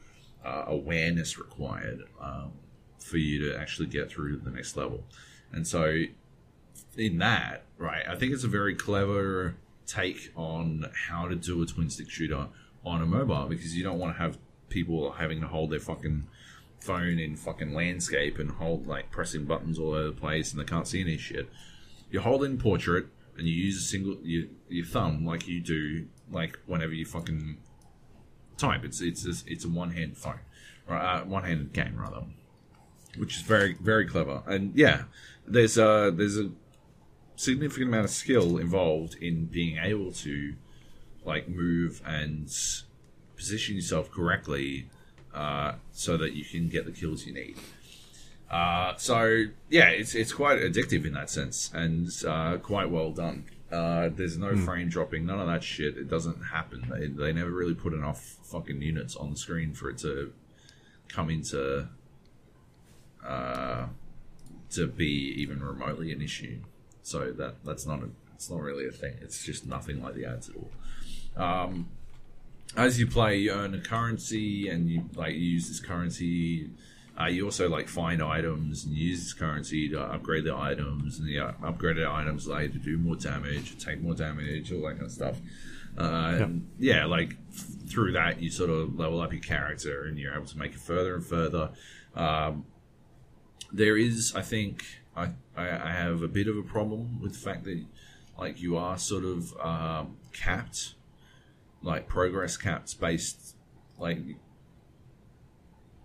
uh, 0.45 0.65
awareness 0.67 1.37
required 1.37 2.03
um, 2.21 2.51
for 2.99 3.17
you 3.17 3.49
to 3.49 3.59
actually 3.59 3.87
get 3.87 4.09
through 4.09 4.37
to 4.37 4.43
the 4.43 4.51
next 4.51 4.77
level. 4.77 5.03
And 5.51 5.67
so, 5.67 6.03
in 6.97 7.17
that, 7.19 7.63
right, 7.77 8.03
I 8.07 8.15
think 8.15 8.33
it's 8.33 8.43
a 8.43 8.49
very 8.49 8.75
clever 8.75 9.55
take 9.85 10.31
on 10.35 10.85
how 11.09 11.27
to 11.27 11.35
do 11.35 11.61
a 11.61 11.65
twin 11.65 11.89
stick 11.89 12.09
shooter 12.09 12.47
on 12.85 13.01
a 13.01 13.05
mobile 13.05 13.47
because 13.47 13.75
you 13.75 13.83
don't 13.83 13.99
want 13.99 14.15
to 14.15 14.21
have 14.21 14.37
people 14.69 15.11
having 15.13 15.41
to 15.41 15.47
hold 15.47 15.71
their 15.71 15.79
fucking 15.79 16.25
phone 16.79 17.19
in 17.19 17.35
fucking 17.35 17.73
landscape 17.73 18.37
and 18.39 18.51
hold 18.51 18.87
like 18.87 19.09
pressing 19.09 19.45
buttons 19.45 19.79
all 19.79 19.93
over 19.93 20.07
the 20.07 20.11
place 20.11 20.51
and 20.51 20.61
they 20.61 20.65
can't 20.65 20.87
see 20.87 21.01
any 21.01 21.17
shit. 21.17 21.49
You 22.13 22.19
hold 22.19 22.43
in 22.43 22.59
portrait 22.59 23.07
and 23.39 23.47
you 23.47 23.55
use 23.55 23.77
a 23.77 23.81
single 23.81 24.17
your, 24.21 24.45
your 24.69 24.85
thumb 24.85 25.25
like 25.25 25.47
you 25.47 25.59
do 25.59 26.05
like 26.31 26.59
whenever 26.67 26.93
you 26.93 27.05
fucking 27.05 27.57
type. 28.55 28.85
It's 28.85 29.01
it's 29.01 29.25
a, 29.25 29.33
it's 29.51 29.65
a 29.65 29.69
one 29.69 29.89
hand 29.89 30.15
phone, 30.15 30.39
right? 30.87 31.21
Uh, 31.21 31.25
one 31.25 31.43
handed 31.43 31.73
game 31.73 31.95
rather, 31.97 32.23
which 33.17 33.35
is 33.35 33.41
very 33.41 33.73
very 33.81 34.05
clever. 34.05 34.43
And 34.45 34.75
yeah, 34.75 35.05
there's 35.47 35.75
a 35.79 36.13
there's 36.15 36.37
a 36.37 36.51
significant 37.35 37.87
amount 37.87 38.05
of 38.05 38.11
skill 38.11 38.59
involved 38.59 39.15
in 39.15 39.45
being 39.45 39.77
able 39.77 40.11
to 40.11 40.53
like 41.25 41.49
move 41.49 41.99
and 42.05 42.45
position 43.35 43.75
yourself 43.75 44.11
correctly 44.11 44.87
uh, 45.33 45.73
so 45.91 46.15
that 46.17 46.33
you 46.33 46.45
can 46.45 46.69
get 46.69 46.85
the 46.85 46.91
kills 46.91 47.25
you 47.25 47.33
need. 47.33 47.57
Uh, 48.53 48.95
so 48.97 49.45
yeah, 49.71 49.89
it's 49.89 50.13
it's 50.13 50.31
quite 50.31 50.59
addictive 50.59 51.07
in 51.07 51.13
that 51.13 51.27
sense 51.27 51.71
and 51.73 52.07
uh, 52.27 52.57
quite 52.57 52.87
well 52.91 53.11
done. 53.11 53.45
Uh, 53.71 54.09
there's 54.09 54.37
no 54.37 54.55
frame 54.55 54.87
dropping, 54.87 55.25
none 55.25 55.39
of 55.39 55.47
that 55.47 55.63
shit. 55.63 55.97
It 55.97 56.07
doesn't 56.07 56.39
happen. 56.39 56.85
They, 56.87 57.07
they 57.07 57.33
never 57.33 57.49
really 57.49 57.73
put 57.73 57.93
enough 57.93 58.37
fucking 58.43 58.79
units 58.79 59.15
on 59.15 59.31
the 59.31 59.37
screen 59.37 59.73
for 59.73 59.89
it 59.89 59.97
to 59.99 60.31
come 61.07 61.31
into 61.31 61.87
uh, 63.25 63.87
to 64.69 64.87
be 64.87 65.33
even 65.41 65.63
remotely 65.63 66.11
an 66.11 66.21
issue. 66.21 66.59
So 67.01 67.31
that 67.31 67.55
that's 67.65 67.87
not 67.87 68.03
a 68.03 68.09
it's 68.35 68.51
not 68.51 68.59
really 68.59 68.85
a 68.85 68.91
thing. 68.91 69.15
It's 69.19 69.43
just 69.43 69.65
nothing 69.65 70.03
like 70.03 70.13
the 70.13 70.25
ads 70.25 70.49
at 70.49 70.55
all. 70.55 70.71
Um, 71.35 71.89
as 72.77 72.99
you 72.99 73.07
play, 73.07 73.37
you 73.37 73.51
earn 73.51 73.73
a 73.73 73.79
currency, 73.79 74.69
and 74.69 74.91
you 74.91 75.09
like 75.15 75.33
you 75.33 75.39
use 75.39 75.69
this 75.69 75.79
currency 75.79 76.69
Uh, 77.19 77.25
you 77.25 77.45
also 77.45 77.69
like 77.69 77.87
find 77.87 78.23
items 78.23 78.85
and 78.85 78.95
use 78.95 79.19
this 79.19 79.33
currency 79.33 79.87
to 79.87 80.01
upgrade 80.01 80.43
the 80.45 80.55
items, 80.55 81.19
and 81.19 81.27
the 81.27 81.39
uh, 81.39 81.51
upgraded 81.61 82.11
items 82.11 82.47
allow 82.47 82.59
you 82.59 82.69
to 82.69 82.79
do 82.79 82.97
more 82.97 83.15
damage, 83.15 83.77
take 83.77 84.01
more 84.01 84.15
damage, 84.15 84.71
all 84.71 84.81
that 84.81 84.93
kind 84.93 85.03
of 85.03 85.11
stuff. 85.11 85.37
Uh, 85.95 86.47
yeah, 86.79 87.05
like 87.05 87.35
through 87.87 88.13
that, 88.13 88.41
you 88.41 88.49
sort 88.49 88.71
of 88.71 88.97
level 88.97 89.21
up 89.21 89.31
your 89.31 89.41
character, 89.41 90.05
and 90.05 90.17
you're 90.17 90.33
able 90.33 90.47
to 90.47 90.57
make 90.57 90.71
it 90.71 90.79
further 90.79 91.13
and 91.13 91.23
further. 91.23 91.69
Um, 92.15 92.65
there 93.71 93.95
is, 93.95 94.33
I 94.35 94.41
think, 94.41 94.83
I, 95.15 95.29
I 95.55 95.69
I 95.69 95.91
have 95.91 96.23
a 96.23 96.27
bit 96.27 96.47
of 96.47 96.57
a 96.57 96.63
problem 96.63 97.21
with 97.21 97.33
the 97.33 97.39
fact 97.39 97.63
that 97.65 97.85
like 98.39 98.59
you 98.59 98.75
are 98.75 98.97
sort 98.97 99.23
of 99.23 99.55
um, 99.59 100.17
capped, 100.31 100.95
like 101.83 102.07
progress 102.07 102.57
capped 102.57 102.99
based, 102.99 103.55
like 103.99 104.17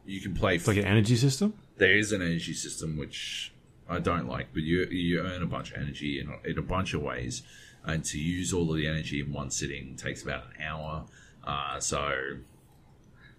you 0.09 0.21
can 0.21 0.35
play. 0.35 0.57
It's 0.57 0.67
like 0.67 0.79
an 0.79 0.87
energy 0.87 1.17
system. 1.17 1.53
there 1.77 1.97
is 1.97 2.13
an 2.13 2.23
energy 2.23 2.55
system 2.55 2.97
which 2.97 3.53
I 3.89 3.99
don't 3.99 4.27
like, 4.27 4.49
but 4.53 4.63
you 4.63 4.85
you 4.87 5.21
earn 5.21 5.43
a 5.43 5.47
bunch 5.47 5.71
of 5.71 5.77
energy 5.77 6.19
in, 6.19 6.33
in 6.51 6.59
a 6.59 6.63
bunch 6.63 6.95
of 6.95 7.03
ways, 7.03 7.43
and 7.85 8.03
to 8.07 8.19
use 8.19 8.53
all 8.53 8.71
of 8.71 8.77
the 8.77 8.87
energy 8.87 9.21
in 9.21 9.33
one 9.33 9.51
sitting 9.51 9.97
takes 9.97 10.23
about 10.23 10.45
an 10.47 10.63
hour. 10.63 11.05
Uh, 11.45 11.79
so 11.79 11.99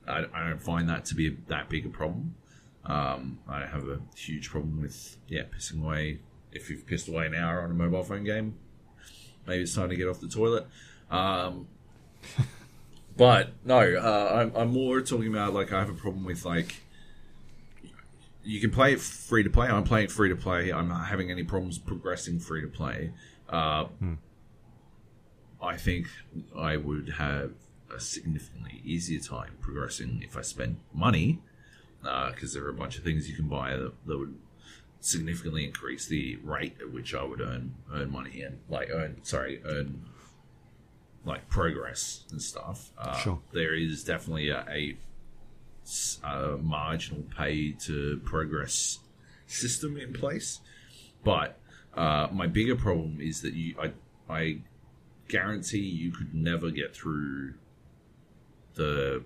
I, 0.08 0.26
I 0.34 0.50
don't 0.50 0.62
find 0.62 0.88
that 0.90 1.06
to 1.06 1.16
be 1.16 1.38
that 1.48 1.70
big 1.70 1.86
a 1.86 1.90
problem. 1.90 2.36
Um, 2.86 3.40
I 3.48 3.60
don't 3.60 3.70
have 3.70 3.88
a 3.88 4.00
huge 4.16 4.50
problem 4.50 4.82
with 4.82 5.18
yeah 5.28 5.44
pissing 5.44 5.84
away. 5.84 6.20
If 6.52 6.70
you've 6.70 6.86
pissed 6.86 7.08
away 7.08 7.26
an 7.26 7.36
hour 7.36 7.62
on 7.62 7.72
a 7.72 7.74
mobile 7.74 8.04
phone 8.04 8.24
game, 8.24 8.56
maybe 9.48 9.64
it's 9.64 9.74
time 9.74 9.90
to 9.90 9.96
get 9.96 10.08
off 10.08 10.22
the 10.22 10.30
toilet. 10.30 10.68
Um, 11.10 11.68
but 13.20 13.52
no, 13.66 13.80
uh, 13.80 14.32
I'm, 14.34 14.56
I'm 14.56 14.72
more 14.72 15.02
talking 15.02 15.28
about 15.28 15.54
like 15.54 15.74
I 15.74 15.80
have 15.80 15.90
a 15.90 15.94
problem 15.94 16.24
with 16.24 16.46
like 16.46 16.78
you 18.46 18.62
can 18.62 18.72
play 18.72 18.94
it 18.94 19.02
free 19.02 19.44
to 19.44 19.50
play. 19.50 19.68
I'm 19.68 19.84
playing 19.84 20.08
free 20.08 20.30
to 20.30 20.38
play. 20.38 20.72
I'm 20.72 20.88
not 20.88 21.08
having 21.08 21.30
any 21.30 21.44
problems 21.44 21.78
progressing 21.78 22.40
free 22.40 22.62
to 22.62 22.70
play. 22.70 23.12
Uh, 23.50 23.88
I 25.62 25.76
think 25.76 26.08
I 26.58 26.78
would 26.78 27.16
have 27.18 27.52
a 27.94 28.00
significantly 28.00 28.82
easier 28.86 29.20
time 29.20 29.58
progressing 29.60 30.22
if 30.24 30.38
I 30.38 30.42
spent 30.42 30.78
money, 30.94 31.40
because 32.02 32.54
there 32.54 32.64
are 32.64 32.70
a 32.70 32.74
bunch 32.74 32.98
of 32.98 33.04
things 33.04 33.30
you 33.30 33.36
can 33.36 33.50
buy 33.50 33.76
that, 33.76 33.94
that 34.06 34.18
would 34.18 34.38
significantly 35.02 35.66
increase 35.66 36.08
the 36.08 36.38
rate 36.38 36.78
at 36.80 36.94
which 36.94 37.14
I 37.14 37.24
would 37.24 37.42
earn 37.42 37.76
earn 37.94 38.12
money 38.12 38.42
and 38.42 38.60
like 38.70 38.90
earn 38.92 39.18
sorry 39.24 39.62
earn 39.66 40.06
like 41.26 41.48
progress 41.50 42.24
and 42.32 42.42
stuff. 42.42 42.92
Uh, 42.98 43.16
Sure. 43.18 43.40
There 43.52 43.76
is 43.76 44.04
definitely 44.04 44.50
a 44.50 44.98
marginal 46.62 47.24
pay 47.38 47.72
to 47.72 48.22
progress 48.24 49.00
system 49.48 49.98
in 49.98 50.14
place, 50.14 50.60
but 51.24 51.60
uh, 51.96 52.28
my 52.32 52.48
bigger 52.48 52.76
problem 52.76 53.20
is 53.20 53.42
that 53.42 53.54
you 53.54 53.76
I 53.82 53.92
I 54.30 54.60
guarantee 55.28 55.80
you 55.80 56.12
could 56.12 56.34
never 56.34 56.70
get 56.70 56.96
through 56.96 57.56
the 58.76 59.24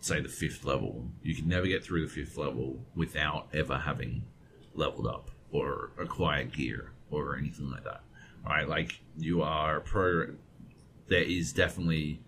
say 0.00 0.20
the 0.20 0.28
fifth 0.28 0.64
level. 0.64 1.06
You 1.22 1.34
can 1.34 1.48
never 1.48 1.66
get 1.66 1.84
through 1.84 2.06
the 2.06 2.12
fifth 2.12 2.36
level 2.36 2.78
without 2.94 3.48
ever 3.52 3.78
having 3.78 4.22
leveled 4.74 5.06
up 5.06 5.30
or 5.52 5.90
acquired 5.98 6.52
gear 6.52 6.92
or 7.10 7.36
anything 7.36 7.70
like 7.70 7.84
that. 7.84 8.02
Right? 8.44 8.68
Like 8.68 9.00
you 9.16 9.42
are 9.42 9.80
pro 9.80 10.34
there 11.08 11.22
is 11.22 11.52
definitely 11.52 12.20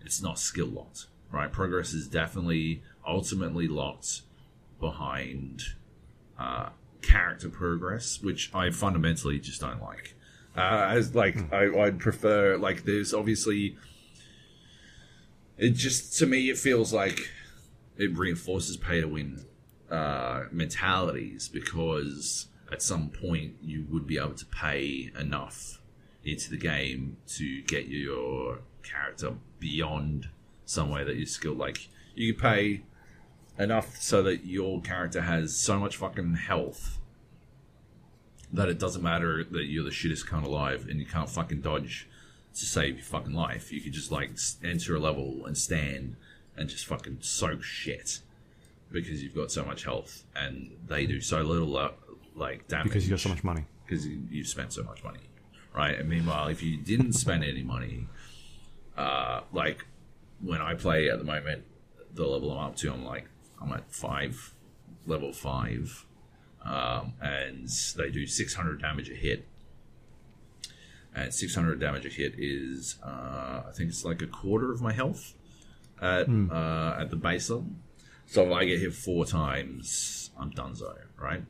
it's 0.00 0.22
not 0.22 0.38
skill 0.38 0.66
locked. 0.68 1.06
Right? 1.30 1.50
Progress 1.50 1.94
is 1.94 2.08
definitely 2.08 2.82
ultimately 3.06 3.66
locked 3.66 4.22
behind 4.80 5.62
uh, 6.38 6.70
character 7.00 7.48
progress, 7.48 8.20
which 8.20 8.50
I 8.54 8.70
fundamentally 8.70 9.38
just 9.38 9.60
don't 9.60 9.80
like. 9.80 10.14
Uh, 10.56 10.88
as 10.90 11.14
like 11.14 11.52
I, 11.52 11.68
I'd 11.84 11.98
prefer 11.98 12.58
like 12.58 12.84
there's 12.84 13.14
obviously 13.14 13.76
it 15.56 15.70
just 15.70 16.18
to 16.18 16.26
me 16.26 16.50
it 16.50 16.58
feels 16.58 16.92
like 16.92 17.30
it 17.96 18.16
reinforces 18.16 18.76
pay 18.76 19.00
to 19.00 19.08
win 19.08 19.44
uh, 19.90 20.44
mentalities 20.50 21.48
because 21.48 22.48
at 22.70 22.82
some 22.82 23.08
point 23.08 23.54
you 23.62 23.86
would 23.90 24.06
be 24.06 24.18
able 24.18 24.34
to 24.34 24.46
pay 24.46 25.10
enough 25.18 25.80
into 26.24 26.50
the 26.50 26.56
game 26.56 27.16
to 27.26 27.62
get 27.62 27.86
your 27.88 28.60
character 28.82 29.34
beyond 29.58 30.28
somewhere 30.64 31.04
that 31.04 31.16
you're 31.16 31.26
skilled. 31.26 31.58
Like 31.58 31.88
you 32.14 32.34
pay 32.34 32.82
enough 33.58 33.96
so 34.00 34.22
that 34.22 34.44
your 34.46 34.80
character 34.80 35.22
has 35.22 35.56
so 35.56 35.78
much 35.78 35.96
fucking 35.96 36.34
health 36.34 36.98
that 38.52 38.68
it 38.68 38.78
doesn't 38.78 39.02
matter 39.02 39.44
that 39.44 39.64
you're 39.64 39.84
the 39.84 39.90
shittest 39.90 40.26
cunt 40.26 40.44
alive 40.44 40.86
and 40.88 41.00
you 41.00 41.06
can't 41.06 41.28
fucking 41.28 41.60
dodge 41.60 42.08
to 42.54 42.66
save 42.66 42.96
your 42.96 43.04
fucking 43.04 43.32
life. 43.32 43.72
You 43.72 43.80
could 43.80 43.92
just 43.92 44.12
like 44.12 44.30
enter 44.62 44.94
a 44.96 45.00
level 45.00 45.46
and 45.46 45.56
stand 45.56 46.16
and 46.56 46.68
just 46.68 46.84
fucking 46.86 47.18
soak 47.20 47.62
shit 47.62 48.20
because 48.90 49.22
you've 49.22 49.34
got 49.34 49.50
so 49.50 49.64
much 49.64 49.84
health 49.84 50.24
and 50.36 50.70
they 50.86 51.06
do 51.06 51.20
so 51.22 51.40
little 51.40 51.76
uh, 51.78 51.92
like 52.34 52.68
damage 52.68 52.84
Because 52.88 53.04
you 53.04 53.10
got 53.10 53.20
so 53.20 53.30
much 53.30 53.42
money. 53.42 53.64
because 53.86 54.06
you, 54.06 54.22
you've 54.30 54.48
spent 54.48 54.70
so 54.72 54.82
much 54.82 55.02
money, 55.02 55.20
right? 55.74 55.98
And 55.98 56.08
meanwhile, 56.08 56.48
if 56.48 56.62
you 56.62 56.76
didn't 56.76 57.14
spend 57.14 57.44
any 57.44 57.62
money, 57.62 58.06
uh, 58.96 59.40
like 59.52 59.86
when 60.40 60.60
I 60.60 60.74
play 60.74 61.08
at 61.08 61.18
the 61.18 61.24
moment, 61.24 61.64
the 62.14 62.26
level 62.26 62.50
I'm 62.52 62.70
up 62.70 62.76
to, 62.76 62.92
I'm 62.92 63.04
like 63.04 63.28
I'm 63.60 63.72
at 63.72 63.90
five, 63.92 64.54
level 65.06 65.32
five, 65.32 66.06
um, 66.64 67.14
and 67.20 67.68
they 67.96 68.10
do 68.10 68.26
600 68.26 68.80
damage 68.80 69.10
a 69.10 69.14
hit. 69.14 69.46
And 71.14 71.32
600 71.32 71.78
damage 71.78 72.06
a 72.06 72.08
hit 72.08 72.34
is, 72.38 72.98
uh, 73.04 73.62
I 73.68 73.72
think 73.74 73.90
it's 73.90 74.04
like 74.04 74.22
a 74.22 74.26
quarter 74.26 74.72
of 74.72 74.80
my 74.80 74.92
health 74.92 75.34
at 76.00 76.28
uh, 76.28 76.96
at 76.98 77.10
the 77.10 77.16
base 77.16 77.50
level. 77.50 77.66
So 78.26 78.46
if 78.46 78.52
I 78.52 78.64
get 78.64 78.80
hit 78.80 78.94
four 78.94 79.26
times, 79.26 80.30
I'm 80.38 80.50
donezo, 80.50 80.96
right? 81.20 81.44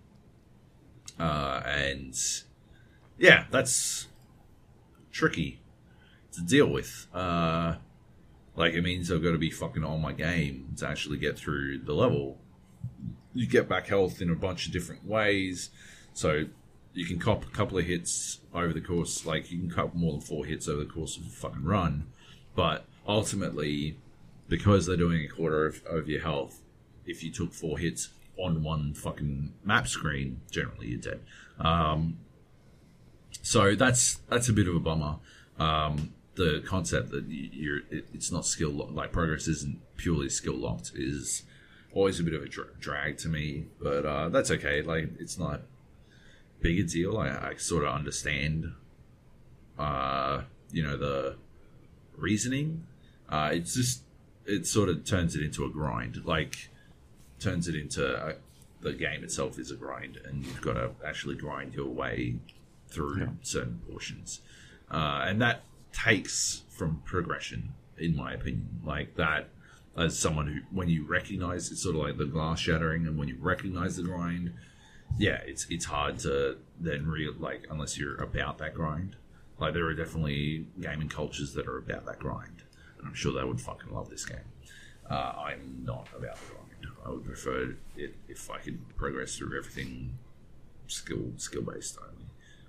Uh, 1.19 1.63
and 1.65 2.15
yeah, 3.19 3.45
that's 3.51 4.09
tricky 5.13 5.61
to 6.33 6.41
deal 6.41 6.67
with. 6.67 7.07
Uh, 7.15 7.77
like 8.57 8.75
it 8.75 8.83
means 8.83 9.11
I've 9.11 9.23
got 9.23 9.33
to 9.33 9.39
be 9.39 9.51
fucking 9.51 9.85
on 9.85 10.01
my 10.01 10.13
game 10.13 10.75
to 10.79 10.89
actually 10.89 11.19
get 11.19 11.39
through 11.39 11.79
the 11.79 11.95
level. 11.95 12.39
You 13.35 13.47
get 13.47 13.69
back 13.69 13.87
health 13.87 14.21
in 14.21 14.31
a 14.31 14.35
bunch 14.35 14.67
of 14.67 14.73
different 14.73 15.07
ways, 15.07 15.71
so 16.13 16.47
you 16.93 17.07
can 17.07 17.19
cop 17.19 17.45
a 17.45 17.51
couple 17.51 17.79
of 17.79 17.87
hits 17.87 18.41
over 18.53 18.73
the 18.73 18.81
course. 18.81 19.25
Like 19.25 19.51
you 19.51 19.59
can 19.59 19.71
cop 19.71 19.95
more 19.95 20.13
than 20.13 20.21
four 20.21 20.45
hits 20.45 20.69
over 20.69 20.85
the 20.85 20.91
course 20.91 21.17
of 21.17 21.27
a 21.27 21.31
fucking 21.31 21.65
run, 21.65 22.09
but 22.55 22.85
ultimately, 23.07 23.99
because 24.49 24.87
they're 24.87 24.97
doing 24.97 25.25
a 25.25 25.29
quarter 25.29 25.67
of, 25.67 25.83
of 25.87 26.09
your 26.09 26.21
health, 26.21 26.61
if 27.07 27.23
you 27.23 27.31
took 27.31 27.55
four 27.55 27.79
hits 27.79 28.11
on 28.37 28.63
one 28.63 28.95
fucking 28.95 29.53
map 29.65 29.89
screen, 29.89 30.41
generally 30.51 30.89
you're 30.89 31.01
dead. 31.01 31.21
Um, 31.59 32.19
so 33.43 33.75
that's 33.75 34.21
that's 34.29 34.49
a 34.49 34.53
bit 34.53 34.69
of 34.69 34.77
a 34.77 34.81
bummer. 34.81 35.17
Um, 35.59 36.15
the 36.35 36.63
concept 36.67 37.11
that 37.11 37.25
you're 37.27 37.81
it, 37.91 38.07
it's 38.15 38.33
not 38.33 38.47
skill 38.47 38.71
lo- 38.71 38.91
like 38.91 39.13
progress 39.13 39.49
isn't 39.49 39.79
purely 39.97 40.29
skill 40.29 40.57
locked 40.57 40.93
is 40.95 41.43
always 41.93 42.19
a 42.21 42.23
bit 42.23 42.35
of 42.35 42.43
a 42.43 42.49
dra- 42.49 42.75
drag 42.81 43.19
to 43.19 43.29
me, 43.29 43.67
but 43.81 44.07
uh, 44.07 44.29
that's 44.31 44.51
okay. 44.51 44.81
Like 44.83 45.11
it's 45.19 45.39
not 45.39 45.63
big 46.61 46.79
a 46.79 46.85
deal. 46.85 47.19
I, 47.19 47.29
I 47.29 47.55
sort 47.57 47.85
of 47.85 47.93
understand, 47.93 48.73
uh, 49.79 50.43
you 50.71 50.83
know, 50.83 50.97
the 50.97 51.37
reasoning. 52.17 52.87
Uh, 53.29 53.51
it's 53.53 53.75
just 53.75 54.03
it 54.47 54.67
sort 54.67 54.89
of 54.89 55.05
turns 55.05 55.37
it 55.37 55.43
into 55.43 55.65
a 55.65 55.69
grind. 55.69 56.25
Like 56.25 56.71
turns 57.41 57.67
it 57.67 57.75
into 57.75 58.07
uh 58.07 58.35
the 58.81 58.93
game 58.93 59.23
itself 59.23 59.59
is 59.59 59.71
a 59.71 59.77
grind, 59.77 60.19
and 60.25 60.45
you've 60.45 60.61
got 60.61 60.75
to 60.75 60.91
actually 61.05 61.35
grind 61.35 61.75
your 61.75 61.89
way 61.89 62.37
through 62.93 63.37
certain 63.43 63.81
portions, 63.91 64.41
uh, 64.91 65.25
and 65.27 65.41
that 65.41 65.63
takes 65.93 66.63
from 66.69 67.03
progression, 67.05 67.75
in 67.99 68.17
my 68.17 68.35
opinion. 68.35 68.81
Like 68.85 69.17
that, 69.17 69.49
as 69.97 70.19
someone 70.19 70.47
who, 70.47 70.61
when 70.71 70.89
you 70.89 71.05
recognize 71.05 71.71
it's 71.71 71.83
sort 71.83 71.97
of 71.97 72.03
like 72.03 72.19
the 72.19 72.27
glass 72.27 72.61
shattering, 72.61 73.07
and 73.07 73.19
when 73.19 73.29
you 73.29 73.37
recognize 73.41 73.97
the 73.97 74.03
grind, 74.03 74.53
yeah, 75.19 75.41
it's 75.47 75.67
it's 75.71 75.85
hard 75.85 76.19
to 76.21 76.59
then 76.81 77.07
real 77.07 77.35
like 77.39 77.67
unless 77.71 77.99
you're 77.99 78.17
about 78.23 78.59
that 78.59 78.75
grind. 78.75 79.17
Like 79.59 79.75
there 79.75 79.87
are 79.87 79.95
definitely 79.95 80.67
gaming 80.81 81.09
cultures 81.09 81.53
that 81.55 81.69
are 81.69 81.79
about 81.79 82.07
that 82.07 82.19
grind, 82.19 82.63
and 82.99 83.07
I'm 83.07 83.15
sure 83.15 83.33
they 83.33 83.45
would 83.45 83.61
fucking 83.61 83.93
love 83.93 84.11
this 84.11 84.25
game. 84.25 84.39
Uh, 85.09 85.33
I'm 85.47 85.83
not 85.85 86.09
about 86.17 86.37
the 86.37 86.47
grind. 86.55 86.63
I 87.05 87.11
would 87.11 87.25
prefer 87.25 87.75
it 87.97 88.15
if 88.29 88.51
I 88.51 88.59
could 88.59 88.97
progress 88.97 89.37
through 89.37 89.59
everything 89.59 90.15
skill 90.87 91.33
skill 91.37 91.63
based 91.63 91.99
only. 92.03 92.22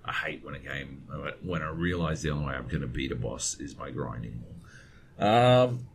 I 0.05 0.11
hate 0.11 0.43
when 0.43 0.55
a 0.55 0.59
game 0.59 1.03
when 1.43 1.61
I 1.61 1.69
realize 1.69 2.21
the 2.21 2.31
only 2.31 2.47
way 2.47 2.53
I'm 2.53 2.67
going 2.67 2.81
to 2.81 2.87
beat 2.87 3.11
a 3.11 3.15
boss 3.15 3.57
is 3.59 3.73
by 3.73 3.89
grinding 3.91 4.41
more. 4.41 5.27
Um, 5.27 5.87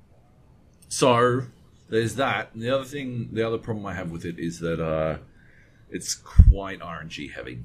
so 0.89 1.43
there's 1.89 2.15
that. 2.17 2.51
And 2.55 2.63
the 2.63 2.75
other 2.75 2.85
thing, 2.85 3.31
the 3.33 3.47
other 3.47 3.59
problem 3.59 3.85
I 3.87 3.95
have 3.95 4.11
with 4.11 4.25
it 4.25 4.39
is 4.39 4.61
that 4.61 4.81
uh, 4.81 5.19
it's 5.91 6.15
quite 6.15 6.81
RNG 6.81 7.33
heavy. 7.33 7.61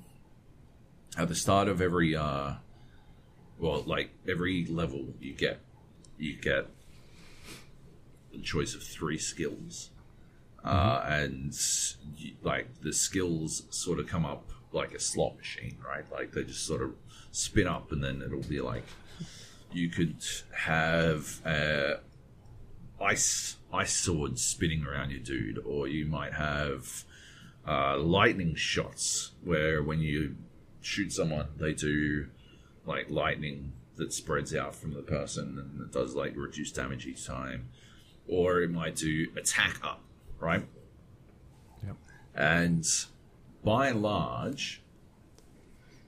At 1.18 1.30
the 1.30 1.36
start 1.36 1.68
of 1.68 1.80
every, 1.80 2.16
uh, 2.16 2.54
well, 3.60 3.84
like 3.86 4.10
every 4.28 4.66
level 4.66 5.14
you 5.22 5.34
get, 5.34 5.60
you 6.18 6.36
get 6.36 6.68
the 8.32 8.40
choice 8.40 8.74
of 8.74 8.82
three 8.82 9.20
skills, 9.20 9.92
uh, 10.64 11.04
and 11.06 11.54
you, 12.18 12.34
like 12.42 12.82
the 12.82 12.92
skills 12.92 13.64
sort 13.70 14.00
of 14.00 14.08
come 14.08 14.26
up 14.26 14.53
like 14.74 14.94
a 14.94 15.00
slot 15.00 15.38
machine, 15.38 15.78
right? 15.86 16.06
Like 16.12 16.32
they 16.32 16.44
just 16.44 16.66
sort 16.66 16.82
of 16.82 16.92
spin 17.32 17.68
up, 17.68 17.92
and 17.92 18.04
then 18.04 18.22
it'll 18.22 18.42
be 18.42 18.62
like 18.62 18.86
you 19.72 19.90
could 19.90 20.24
have 20.52 21.42
uh, 21.46 21.96
ice 23.02 23.58
ice 23.72 23.94
swords 23.94 24.44
spinning 24.44 24.86
around 24.86 25.12
your 25.12 25.20
dude, 25.20 25.60
or 25.66 25.88
you 25.88 26.06
might 26.06 26.34
have 26.34 27.06
uh, 27.68 27.98
lightning 27.98 28.56
shots 28.56 29.32
where 29.44 29.82
when 29.82 30.00
you 30.00 30.36
shoot 30.82 31.12
someone, 31.12 31.48
they 31.58 31.74
do 31.74 32.28
like 32.86 33.10
lightning 33.10 33.72
that 33.96 34.12
spreads 34.12 34.54
out 34.56 34.76
from 34.76 34.94
the 34.94 35.02
person 35.02 35.58
and 35.58 35.82
it 35.82 35.92
does 35.92 36.16
like 36.16 36.34
reduce 36.36 36.72
damage 36.72 37.06
each 37.06 37.26
time, 37.26 37.70
or 38.28 38.62
it 38.62 38.72
might 38.72 38.96
do 38.96 39.28
attack 39.36 39.80
up, 39.84 40.02
right? 40.40 40.66
Yep. 41.86 41.96
And 42.36 42.86
by 43.64 43.88
and 43.88 44.02
large, 44.02 44.82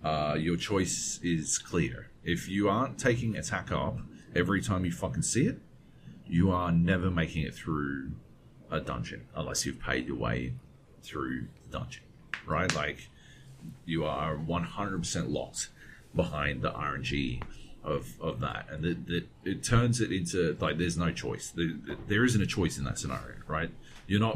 uh, 0.03 0.35
your 0.37 0.57
choice 0.57 1.19
is 1.23 1.57
clear. 1.57 2.09
If 2.23 2.47
you 2.47 2.69
aren't 2.69 2.99
taking 2.99 3.35
attack 3.35 3.71
up 3.71 3.99
every 4.35 4.61
time 4.61 4.85
you 4.85 4.91
fucking 4.91 5.23
see 5.23 5.47
it, 5.47 5.59
you 6.27 6.51
are 6.51 6.71
never 6.71 7.09
making 7.09 7.43
it 7.43 7.53
through 7.53 8.11
a 8.71 8.79
dungeon 8.79 9.27
unless 9.35 9.65
you've 9.65 9.79
paid 9.79 10.07
your 10.07 10.17
way 10.17 10.53
through 11.03 11.47
the 11.63 11.77
dungeon, 11.77 12.03
right? 12.45 12.73
Like 12.75 13.09
you 13.85 14.05
are 14.05 14.35
100% 14.35 15.31
locked 15.31 15.69
behind 16.15 16.61
the 16.61 16.71
RNG 16.71 17.41
of, 17.83 18.19
of 18.19 18.39
that, 18.39 18.67
and 18.71 18.83
it, 18.85 18.97
it, 19.07 19.27
it 19.43 19.63
turns 19.63 20.01
it 20.01 20.11
into 20.11 20.57
like 20.59 20.77
there's 20.77 20.97
no 20.97 21.11
choice. 21.11 21.51
There, 21.55 21.69
there 22.07 22.25
isn't 22.25 22.41
a 22.41 22.47
choice 22.47 22.77
in 22.77 22.83
that 22.85 22.97
scenario, 22.97 23.35
right? 23.47 23.69
You're 24.07 24.19
not 24.19 24.35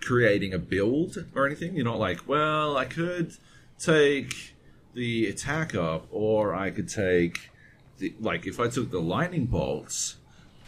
creating 0.00 0.54
a 0.54 0.58
build 0.58 1.24
or 1.34 1.46
anything. 1.46 1.74
You're 1.74 1.84
not 1.84 1.98
like, 1.98 2.28
well, 2.28 2.76
I 2.76 2.84
could 2.84 3.36
take 3.78 4.54
the 4.94 5.26
attack 5.26 5.74
up, 5.74 6.06
or 6.10 6.54
I 6.54 6.70
could 6.70 6.88
take 6.88 7.50
the 7.98 8.14
like 8.20 8.46
if 8.46 8.58
I 8.58 8.68
took 8.68 8.90
the 8.90 9.00
lightning 9.00 9.46
bolts 9.46 10.16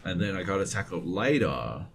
and 0.05 0.21
then 0.21 0.37
I 0.37 0.43
got 0.43 0.61
attack 0.61 0.93
up 0.93 1.03
later, 1.05 1.87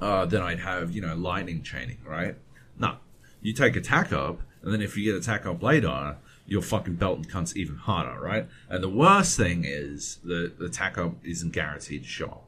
uh, 0.00 0.26
then 0.26 0.42
I'd 0.42 0.60
have 0.60 0.92
you 0.92 1.00
know 1.00 1.14
lightning 1.14 1.62
chaining, 1.62 1.98
right? 2.04 2.36
No, 2.78 2.96
you 3.40 3.52
take 3.52 3.76
attack 3.76 4.12
up, 4.12 4.40
and 4.62 4.72
then 4.72 4.82
if 4.82 4.96
you 4.96 5.04
get 5.04 5.14
attack 5.14 5.46
up 5.46 5.62
later, 5.62 6.16
you're 6.46 6.62
fucking 6.62 6.96
belting 6.96 7.24
cunts 7.24 7.56
even 7.56 7.76
harder, 7.76 8.20
right? 8.20 8.48
And 8.68 8.82
the 8.82 8.88
worst 8.88 9.36
thing 9.36 9.64
is 9.64 10.18
the, 10.24 10.52
the 10.58 10.66
attack 10.66 10.98
up 10.98 11.14
isn't 11.24 11.52
guaranteed 11.52 12.02
to 12.02 12.08
show 12.08 12.26
up. 12.26 12.43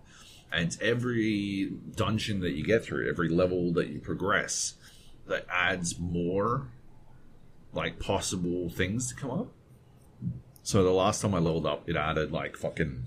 And 0.52 0.76
every 0.80 1.72
dungeon 1.96 2.40
that 2.40 2.52
you 2.52 2.64
get 2.64 2.84
through, 2.84 3.08
every 3.08 3.28
level 3.28 3.72
that 3.72 3.88
you 3.88 4.00
progress, 4.00 4.74
that 5.26 5.44
adds 5.50 5.98
more 5.98 6.68
like 7.72 7.98
possible 7.98 8.70
things 8.70 9.08
to 9.08 9.14
come 9.14 9.30
up. 9.30 9.48
So 10.62 10.82
the 10.82 10.90
last 10.90 11.20
time 11.20 11.34
I 11.34 11.38
leveled 11.38 11.66
up, 11.66 11.88
it 11.88 11.96
added 11.96 12.32
like 12.32 12.56
fucking 12.56 13.04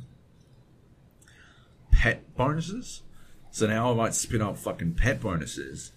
pet 1.92 2.36
bonuses. 2.36 3.02
So 3.52 3.68
now 3.68 3.92
I 3.92 3.96
might 3.96 4.14
spin 4.14 4.42
up 4.42 4.58
fucking 4.58 4.94
pet 4.94 5.22
bonuses. 5.22 5.92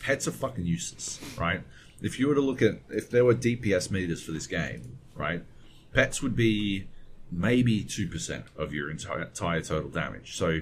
Pets 0.00 0.26
are 0.26 0.32
fucking 0.32 0.66
useless, 0.66 1.20
right? 1.38 1.62
If 2.00 2.18
you 2.18 2.28
were 2.28 2.34
to 2.34 2.40
look 2.40 2.62
at 2.62 2.80
if 2.90 3.10
there 3.10 3.24
were 3.24 3.34
DPS 3.34 3.90
meters 3.90 4.22
for 4.22 4.32
this 4.32 4.46
game, 4.46 4.98
right? 5.14 5.44
Pets 5.92 6.22
would 6.22 6.36
be 6.36 6.88
maybe 7.30 7.82
two 7.84 8.08
percent 8.08 8.46
of 8.56 8.72
your 8.72 8.90
entire, 8.90 9.26
total 9.30 9.88
damage. 9.88 10.36
So 10.36 10.60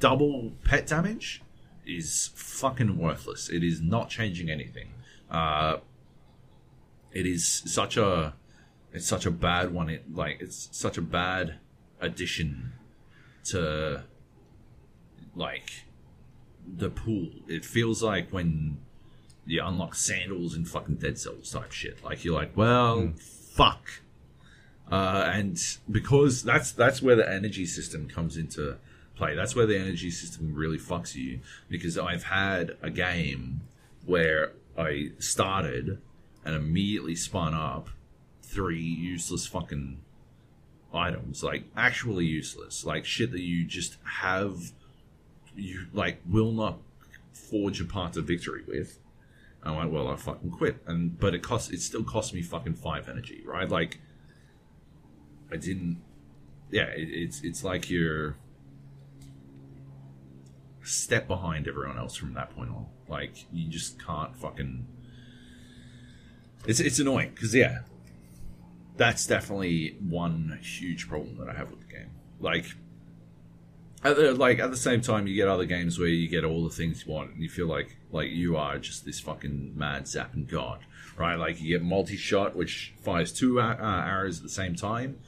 double 0.00 0.52
pet 0.64 0.86
damage 0.86 1.42
is 1.86 2.30
fucking 2.34 2.98
worthless. 2.98 3.48
It 3.48 3.62
is 3.62 3.80
not 3.80 4.10
changing 4.10 4.50
anything. 4.50 4.92
Uh, 5.30 5.78
it 7.12 7.26
is 7.26 7.46
such 7.46 7.96
a 7.96 8.34
it's 8.92 9.06
such 9.06 9.26
a 9.26 9.30
bad 9.30 9.72
one. 9.72 9.88
It 9.88 10.14
like 10.14 10.38
it's 10.40 10.68
such 10.72 10.98
a 10.98 11.02
bad 11.02 11.58
addition 12.00 12.72
to 13.44 14.04
like 15.34 15.84
the 16.66 16.90
pool. 16.90 17.30
It 17.48 17.64
feels 17.64 18.02
like 18.02 18.30
when 18.30 18.78
you 19.46 19.62
unlock 19.64 19.94
sandals 19.94 20.54
and 20.54 20.68
fucking 20.68 20.96
Dead 20.96 21.18
Cells 21.18 21.50
type 21.50 21.72
shit. 21.72 22.02
Like 22.04 22.24
you're 22.24 22.34
like, 22.34 22.56
well, 22.56 23.12
fuck. 23.16 24.02
Uh, 24.90 25.30
and 25.32 25.60
because 25.90 26.42
that's 26.42 26.72
that's 26.72 27.02
where 27.02 27.16
the 27.16 27.28
energy 27.28 27.66
system 27.66 28.08
comes 28.08 28.36
into 28.36 28.76
play. 29.16 29.34
That's 29.34 29.56
where 29.56 29.66
the 29.66 29.78
energy 29.78 30.10
system 30.10 30.54
really 30.54 30.78
fucks 30.78 31.14
you. 31.14 31.40
Because 31.68 31.98
I've 31.98 32.24
had 32.24 32.76
a 32.82 32.90
game 32.90 33.62
where 34.04 34.52
I 34.78 35.10
started 35.18 36.00
and 36.44 36.54
immediately 36.54 37.16
spun 37.16 37.54
up 37.54 37.88
three 38.42 38.80
useless 38.80 39.46
fucking 39.46 40.00
items, 40.94 41.42
like 41.42 41.64
actually 41.76 42.24
useless, 42.24 42.84
like 42.84 43.04
shit 43.04 43.32
that 43.32 43.42
you 43.42 43.64
just 43.64 43.96
have, 44.04 44.72
you 45.54 45.86
like 45.92 46.20
will 46.28 46.52
not 46.52 46.78
forge 47.32 47.80
a 47.80 47.84
path 47.84 48.12
to 48.12 48.22
victory 48.22 48.62
with. 48.66 48.98
And 49.62 49.74
I 49.74 49.78
went, 49.78 49.90
well, 49.90 50.08
I 50.08 50.16
fucking 50.16 50.50
quit, 50.52 50.76
and 50.86 51.18
but 51.18 51.34
it 51.34 51.42
cost, 51.42 51.72
it 51.72 51.80
still 51.80 52.04
cost 52.04 52.32
me 52.32 52.42
fucking 52.42 52.74
five 52.74 53.08
energy, 53.08 53.42
right? 53.44 53.68
Like, 53.68 53.98
I 55.52 55.56
didn't, 55.56 56.02
yeah, 56.70 56.86
it, 56.86 57.08
it's 57.08 57.40
it's 57.42 57.62
like 57.62 57.88
you're 57.90 58.36
step 60.82 61.26
behind 61.26 61.66
everyone 61.68 61.98
else 61.98 62.16
from 62.16 62.34
that 62.34 62.54
point 62.54 62.70
on. 62.70 62.86
Like, 63.08 63.46
you 63.52 63.68
just 63.68 64.04
can't 64.04 64.34
fucking. 64.36 64.86
It's 66.66 66.80
it's 66.80 66.98
annoying 66.98 67.30
because 67.34 67.54
yeah, 67.54 67.80
that's 68.96 69.26
definitely 69.26 69.96
one 70.00 70.58
huge 70.62 71.08
problem 71.08 71.36
that 71.38 71.48
I 71.48 71.54
have 71.54 71.70
with 71.70 71.80
the 71.86 71.92
game. 71.92 72.10
Like, 72.40 72.66
at 74.02 74.16
the, 74.16 74.34
like 74.34 74.58
at 74.58 74.70
the 74.70 74.76
same 74.76 75.00
time, 75.00 75.26
you 75.26 75.34
get 75.34 75.48
other 75.48 75.64
games 75.64 75.98
where 75.98 76.08
you 76.08 76.28
get 76.28 76.44
all 76.44 76.64
the 76.64 76.74
things 76.74 77.04
you 77.06 77.12
want, 77.12 77.32
and 77.32 77.42
you 77.42 77.48
feel 77.48 77.66
like 77.66 77.96
like 78.10 78.30
you 78.30 78.56
are 78.56 78.78
just 78.78 79.04
this 79.04 79.20
fucking 79.20 79.72
mad 79.76 80.04
zapping 80.04 80.48
god, 80.48 80.80
right? 81.16 81.36
Like 81.36 81.60
you 81.60 81.78
get 81.78 81.84
multi 81.84 82.16
shot, 82.16 82.56
which 82.56 82.94
fires 83.00 83.32
two 83.32 83.60
uh, 83.60 83.76
arrows 83.80 84.38
at 84.38 84.42
the 84.42 84.48
same 84.48 84.74
time, 84.74 85.18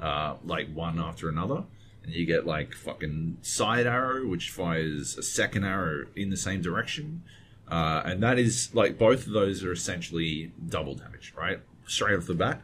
uh, 0.00 0.36
like 0.44 0.72
one 0.72 0.98
after 0.98 1.28
another, 1.28 1.64
and 2.02 2.12
you 2.12 2.26
get 2.26 2.46
like 2.46 2.74
fucking 2.74 3.38
side 3.42 3.86
arrow, 3.86 4.26
which 4.26 4.50
fires 4.50 5.16
a 5.18 5.22
second 5.22 5.64
arrow 5.64 6.06
in 6.16 6.30
the 6.30 6.36
same 6.36 6.62
direction, 6.62 7.22
uh, 7.70 8.02
and 8.04 8.22
that 8.22 8.38
is 8.38 8.74
like 8.74 8.98
both 8.98 9.26
of 9.26 9.32
those 9.32 9.64
are 9.64 9.72
essentially 9.72 10.52
double 10.68 10.94
damage, 10.94 11.34
right? 11.36 11.60
Straight 11.86 12.16
off 12.16 12.26
the 12.26 12.34
bat. 12.34 12.62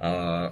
Uh, 0.00 0.50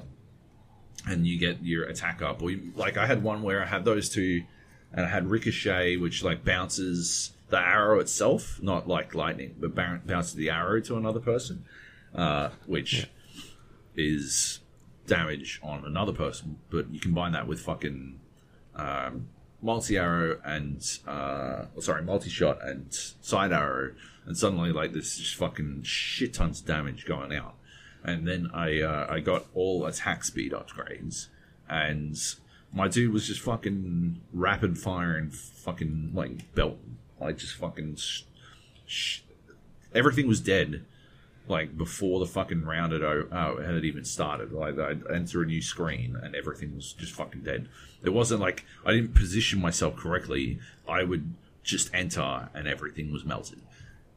and 1.06 1.26
you 1.26 1.38
get 1.38 1.62
your 1.62 1.84
attack 1.84 2.22
up. 2.22 2.42
Or 2.42 2.50
you, 2.50 2.72
like 2.76 2.96
I 2.96 3.06
had 3.06 3.22
one 3.22 3.42
where 3.42 3.62
I 3.62 3.66
had 3.66 3.84
those 3.84 4.08
two, 4.08 4.44
and 4.92 5.06
I 5.06 5.08
had 5.08 5.28
ricochet, 5.28 5.96
which 5.96 6.22
like 6.22 6.44
bounces 6.44 7.32
the 7.48 7.58
arrow 7.58 8.00
itself, 8.00 8.60
not 8.62 8.88
like 8.88 9.14
lightning, 9.14 9.54
but 9.58 9.74
bounces 9.74 10.34
the 10.34 10.50
arrow 10.50 10.80
to 10.80 10.96
another 10.96 11.20
person, 11.20 11.64
uh, 12.14 12.50
which 12.66 13.06
is 13.96 14.60
damage 15.06 15.60
on 15.62 15.84
another 15.84 16.12
person. 16.12 16.58
But 16.70 16.92
you 16.92 17.00
combine 17.00 17.32
that 17.32 17.46
with 17.46 17.60
fucking 17.60 18.20
um, 18.74 19.28
multi 19.60 19.96
arrow 19.96 20.40
and 20.44 20.82
uh, 21.06 21.66
sorry, 21.80 22.02
multi 22.02 22.30
shot 22.30 22.58
and 22.62 22.86
side 23.20 23.52
arrow, 23.52 23.92
and 24.26 24.36
suddenly 24.36 24.72
like 24.72 24.92
just 24.92 25.34
fucking 25.34 25.82
shit 25.82 26.34
tons 26.34 26.60
of 26.60 26.66
damage 26.66 27.04
going 27.06 27.34
out 27.34 27.54
and 28.04 28.26
then 28.26 28.50
I 28.52 28.80
uh, 28.80 29.06
I 29.08 29.20
got 29.20 29.46
all 29.54 29.86
attack 29.86 30.24
speed 30.24 30.52
upgrades, 30.52 31.28
and 31.68 32.18
my 32.72 32.88
dude 32.88 33.12
was 33.12 33.26
just 33.26 33.40
fucking 33.40 34.20
rapid 34.32 34.78
fire 34.78 35.16
and 35.16 35.32
fucking 35.34 36.12
like 36.14 36.54
belt, 36.54 36.78
like 37.20 37.38
just 37.38 37.54
fucking 37.54 37.96
sh- 37.96 38.22
sh- 38.86 39.20
everything 39.94 40.26
was 40.26 40.40
dead, 40.40 40.84
like 41.48 41.76
before 41.76 42.20
the 42.20 42.26
fucking 42.26 42.64
round 42.64 42.92
had 42.92 43.02
uh, 43.02 43.56
had 43.56 43.84
even 43.84 44.04
started. 44.04 44.52
Like 44.52 44.78
I'd 44.78 45.06
enter 45.08 45.42
a 45.42 45.46
new 45.46 45.62
screen 45.62 46.16
and 46.22 46.34
everything 46.34 46.74
was 46.74 46.92
just 46.92 47.12
fucking 47.12 47.42
dead. 47.42 47.68
It 48.02 48.10
wasn't 48.10 48.40
like 48.40 48.64
I 48.84 48.92
didn't 48.92 49.14
position 49.14 49.60
myself 49.60 49.96
correctly. 49.96 50.58
I 50.88 51.04
would 51.04 51.34
just 51.62 51.90
enter 51.94 52.48
and 52.54 52.66
everything 52.66 53.12
was 53.12 53.24
melted 53.24 53.60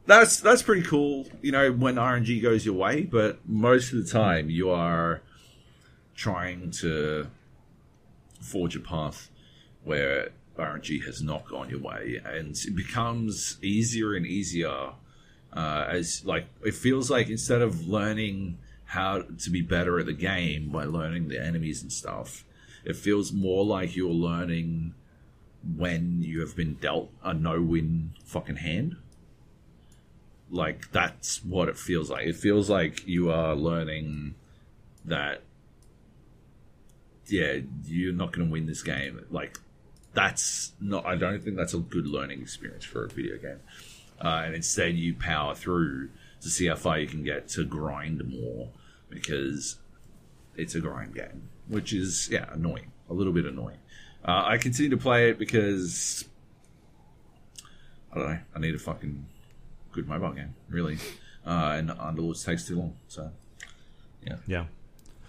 that's 0.06 0.39
that's 0.39 0.61
pretty 0.61 0.84
cool. 0.84 1.27
You 1.41 1.52
know, 1.52 1.72
when 1.72 1.95
RNG 1.95 2.41
goes 2.41 2.65
your 2.65 2.76
way, 2.76 3.03
but 3.03 3.39
most 3.47 3.91
of 3.91 4.03
the 4.03 4.11
time 4.11 4.49
you 4.49 4.69
are 4.69 5.22
trying 6.15 6.72
to 6.72 7.27
forge 8.39 8.76
a 8.76 8.80
path 8.80 9.30
where 9.84 10.30
RNG 10.57 11.03
has 11.06 11.22
not 11.22 11.47
gone 11.47 11.69
your 11.69 11.80
way, 11.80 12.22
and 12.23 12.56
it 12.56 12.76
becomes 12.76 13.57
easier 13.61 14.14
and 14.14 14.26
easier 14.26 14.91
uh, 15.56 15.88
as 15.90 16.26
like 16.26 16.48
it 16.64 16.73
feels 16.73 17.10
like 17.10 17.30
instead 17.30 17.61
of 17.61 17.88
learning 17.88 18.57
how 18.86 19.22
to 19.22 19.49
be 19.49 19.61
better 19.61 19.99
at 19.99 20.06
the 20.06 20.14
game 20.14 20.69
by 20.69 20.84
learning 20.84 21.27
the 21.27 21.44
enemies 21.44 21.82
and 21.82 21.91
stuff, 21.91 22.44
it 22.84 22.95
feels 22.95 23.32
more 23.32 23.65
like 23.65 23.95
you're 23.95 24.11
learning 24.11 24.94
when 25.76 26.22
you 26.22 26.41
have 26.41 26.56
been 26.56 26.76
dealt 26.76 27.10
a 27.23 27.34
no-win 27.34 28.11
fucking 28.23 28.57
hand. 28.57 28.98
Like 30.52 30.91
that's 30.91 31.44
what 31.44 31.69
it 31.69 31.77
feels 31.77 32.10
like. 32.10 32.27
It 32.27 32.36
feels 32.36 32.69
like 32.69 33.07
you 33.07 33.32
are 33.32 33.56
learning 33.56 34.36
that 35.06 35.41
yeah, 37.27 37.57
you're 37.86 38.14
not 38.14 38.32
going 38.32 38.48
to 38.48 38.52
win 38.52 38.68
this 38.68 38.84
game. 38.84 39.26
Like 39.32 39.57
that's 40.14 40.73
not. 40.80 41.06
I 41.06 41.15
don't 41.15 41.44
think 41.44 41.57
that's 41.57 41.73
a 41.73 41.80
good 41.80 42.07
learning 42.07 42.41
experience 42.41 42.86
for 42.86 43.06
a 43.06 43.10
video 43.10 43.38
game. 43.38 43.60
Uh, 44.22 44.44
and 44.46 44.56
instead, 44.56 44.96
you 44.96 45.14
power 45.14 45.56
through 45.56 46.10
to 46.42 46.50
see 46.50 46.68
how 46.68 46.76
far 46.76 47.00
you 47.00 47.08
can 47.08 47.24
get 47.24 47.48
to 47.50 47.66
grind 47.66 48.24
more 48.28 48.70
because 49.10 49.78
it's 50.56 50.76
a 50.76 50.80
grind 50.80 51.14
game, 51.16 51.50
which 51.68 51.94
is 51.94 52.30
yeah 52.32 52.46
annoying, 52.54 52.92
a 53.10 53.14
little 53.14 53.34
bit 53.34 53.46
annoying. 53.46 53.78
Uh, 54.24 54.44
I 54.46 54.58
continue 54.58 54.90
to 54.90 54.98
play 54.98 55.30
it 55.30 55.38
because 55.38 56.26
I 58.14 58.20
don't 58.20 58.30
know. 58.30 58.40
I 58.56 58.60
need 58.60 58.76
a 58.76 58.80
fucking 58.80 59.26
good 59.92 60.08
mobile 60.08 60.32
game, 60.32 60.56
really. 60.70 60.98
Uh, 61.46 61.76
and 61.78 61.90
Underlords 61.90 62.44
takes 62.46 62.66
too 62.68 62.78
long, 62.78 62.96
so 63.08 63.32
yeah. 64.26 64.36
Yeah. 64.48 64.66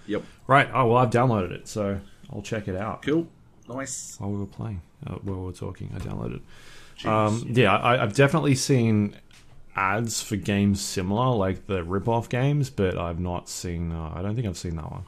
Yep. 0.07 0.23
Right. 0.47 0.69
Oh 0.73 0.87
well, 0.87 0.99
I've 0.99 1.11
downloaded 1.11 1.51
it, 1.51 1.69
so 1.69 2.01
I'll 2.33 2.43
check 2.43 2.69
it 2.69 2.77
out. 2.77 3.03
Cool. 3.03 3.27
Nice. 3.69 4.17
While 4.19 4.31
we 4.31 4.39
were 4.39 4.47
playing, 4.47 4.81
uh, 5.07 5.17
while 5.17 5.41
we 5.41 5.47
were 5.47 5.53
talking, 5.53 5.91
I 5.95 5.99
downloaded. 5.99 6.41
Um, 7.05 7.47
yeah, 7.53 7.77
I, 7.77 8.03
I've 8.03 8.15
definitely 8.15 8.55
seen 8.55 9.17
ads 9.75 10.23
for 10.23 10.37
games 10.37 10.81
similar, 10.81 11.37
like 11.37 11.67
the 11.67 11.85
rip-off 11.85 12.29
games, 12.29 12.71
but 12.71 12.97
I've 12.97 13.21
not 13.21 13.49
seen. 13.49 13.93
Uh, 13.93 14.13
I 14.15 14.23
don't 14.23 14.35
think 14.35 14.47
I've 14.47 14.57
seen 14.57 14.77
that 14.77 14.91
one. 14.91 15.05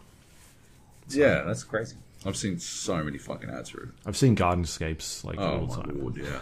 Yeah, 1.08 1.42
that's 1.46 1.64
crazy. 1.64 1.96
I've 2.26 2.36
seen 2.36 2.58
so 2.58 3.02
many 3.02 3.16
fucking 3.16 3.48
ads 3.48 3.70
for 3.70 3.84
it. 3.84 3.88
I've 4.04 4.16
seen 4.16 4.36
Gardenscapes 4.36 5.24
like 5.24 5.38
Oh 5.38 5.60
all 5.60 5.66
the 5.66 5.82
time. 5.82 6.00
lord, 6.02 6.16
yeah. 6.16 6.40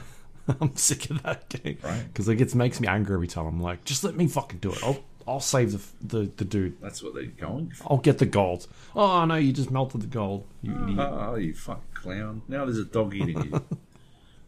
I'm 0.60 0.74
sick 0.77 1.10
of 1.10 1.23
that 1.24 1.48
game 1.48 1.78
Right. 1.82 2.02
because 2.06 2.27
like 2.28 2.40
it 2.40 2.55
makes 2.55 2.81
me 2.81 2.89
angry 2.89 3.14
every 3.14 3.27
time. 3.28 3.47
I'm 3.47 3.60
like, 3.60 3.85
just 3.85 4.02
let 4.05 4.16
me 4.16 4.27
fucking 4.27 4.59
do 4.60 4.73
it. 4.73 4.82
I'll 4.82 5.05
I'll 5.28 5.40
save 5.40 5.73
the 5.73 6.16
the, 6.18 6.31
the 6.36 6.44
dude. 6.44 6.81
That's 6.81 7.02
what 7.02 7.14
they're 7.14 7.24
going 7.27 7.70
for. 7.70 7.86
I'll 7.93 7.98
get 7.98 8.18
the 8.18 8.27
gold. 8.27 8.66
Oh 8.94 9.24
no, 9.24 9.35
you 9.35 9.52
just 9.52 9.70
melted 9.70 10.01
the 10.02 10.06
gold. 10.06 10.47
You 10.62 10.73
idiot. 10.85 10.98
Oh, 10.98 11.35
you 11.36 11.52
fucking 11.55 11.82
clown. 11.94 12.43
Now 12.48 12.64
there's 12.64 12.78
a 12.78 12.85
dog 12.85 13.14
eating 13.14 13.43
you. 13.43 13.60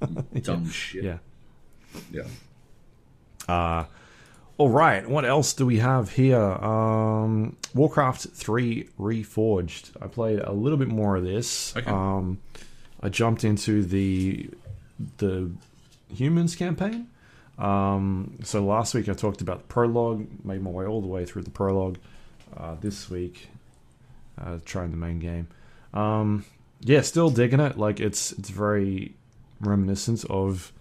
Dumb 0.43 0.69
shit. 0.71 1.05
Yeah. 1.05 1.19
Yeah. 2.13 2.25
Uh, 3.49 3.85
all 4.59 4.69
right. 4.69 5.09
What 5.09 5.25
else 5.25 5.53
do 5.53 5.65
we 5.67 5.79
have 5.79 6.13
here? 6.13 6.41
Um, 6.41 7.57
Warcraft 7.75 8.29
Three 8.33 8.89
Reforged. 8.99 9.91
I 10.03 10.09
played 10.09 10.41
a 10.41 10.53
little 10.53 10.79
bit 10.79 10.89
more 10.89 11.17
of 11.17 11.25
this. 11.25 11.77
Okay. 11.77 11.91
Um, 11.91 12.39
I 13.01 13.09
jumped 13.09 13.45
into 13.45 13.85
the 13.85 14.51
the 15.19 15.51
humans 16.13 16.57
campaign. 16.57 17.09
Um, 17.59 18.39
so 18.43 18.65
last 18.65 18.95
week 18.95 19.09
I 19.09 19.15
talked 19.15 19.41
about 19.41 19.59
the 19.61 19.65
prologue. 19.67 20.27
Made 20.45 20.63
my 20.63 20.71
way 20.71 20.87
all 20.87 21.01
the 21.01 21.09
way 21.09 21.25
through 21.25 21.43
the 21.43 21.51
prologue. 21.51 21.99
Uh, 22.57 22.75
this 22.81 23.11
week, 23.11 23.49
uh, 24.41 24.59
trying 24.65 24.91
the 24.91 24.97
main 24.97 25.19
game. 25.19 25.47
Um, 25.95 26.45
yeah, 26.81 27.03
still 27.03 27.31
digging 27.31 27.61
it. 27.61 27.79
Like 27.79 28.01
it's 28.01 28.33
it's 28.33 28.51
very 28.51 29.15
reminiscent 29.61 30.25
of 30.27 30.73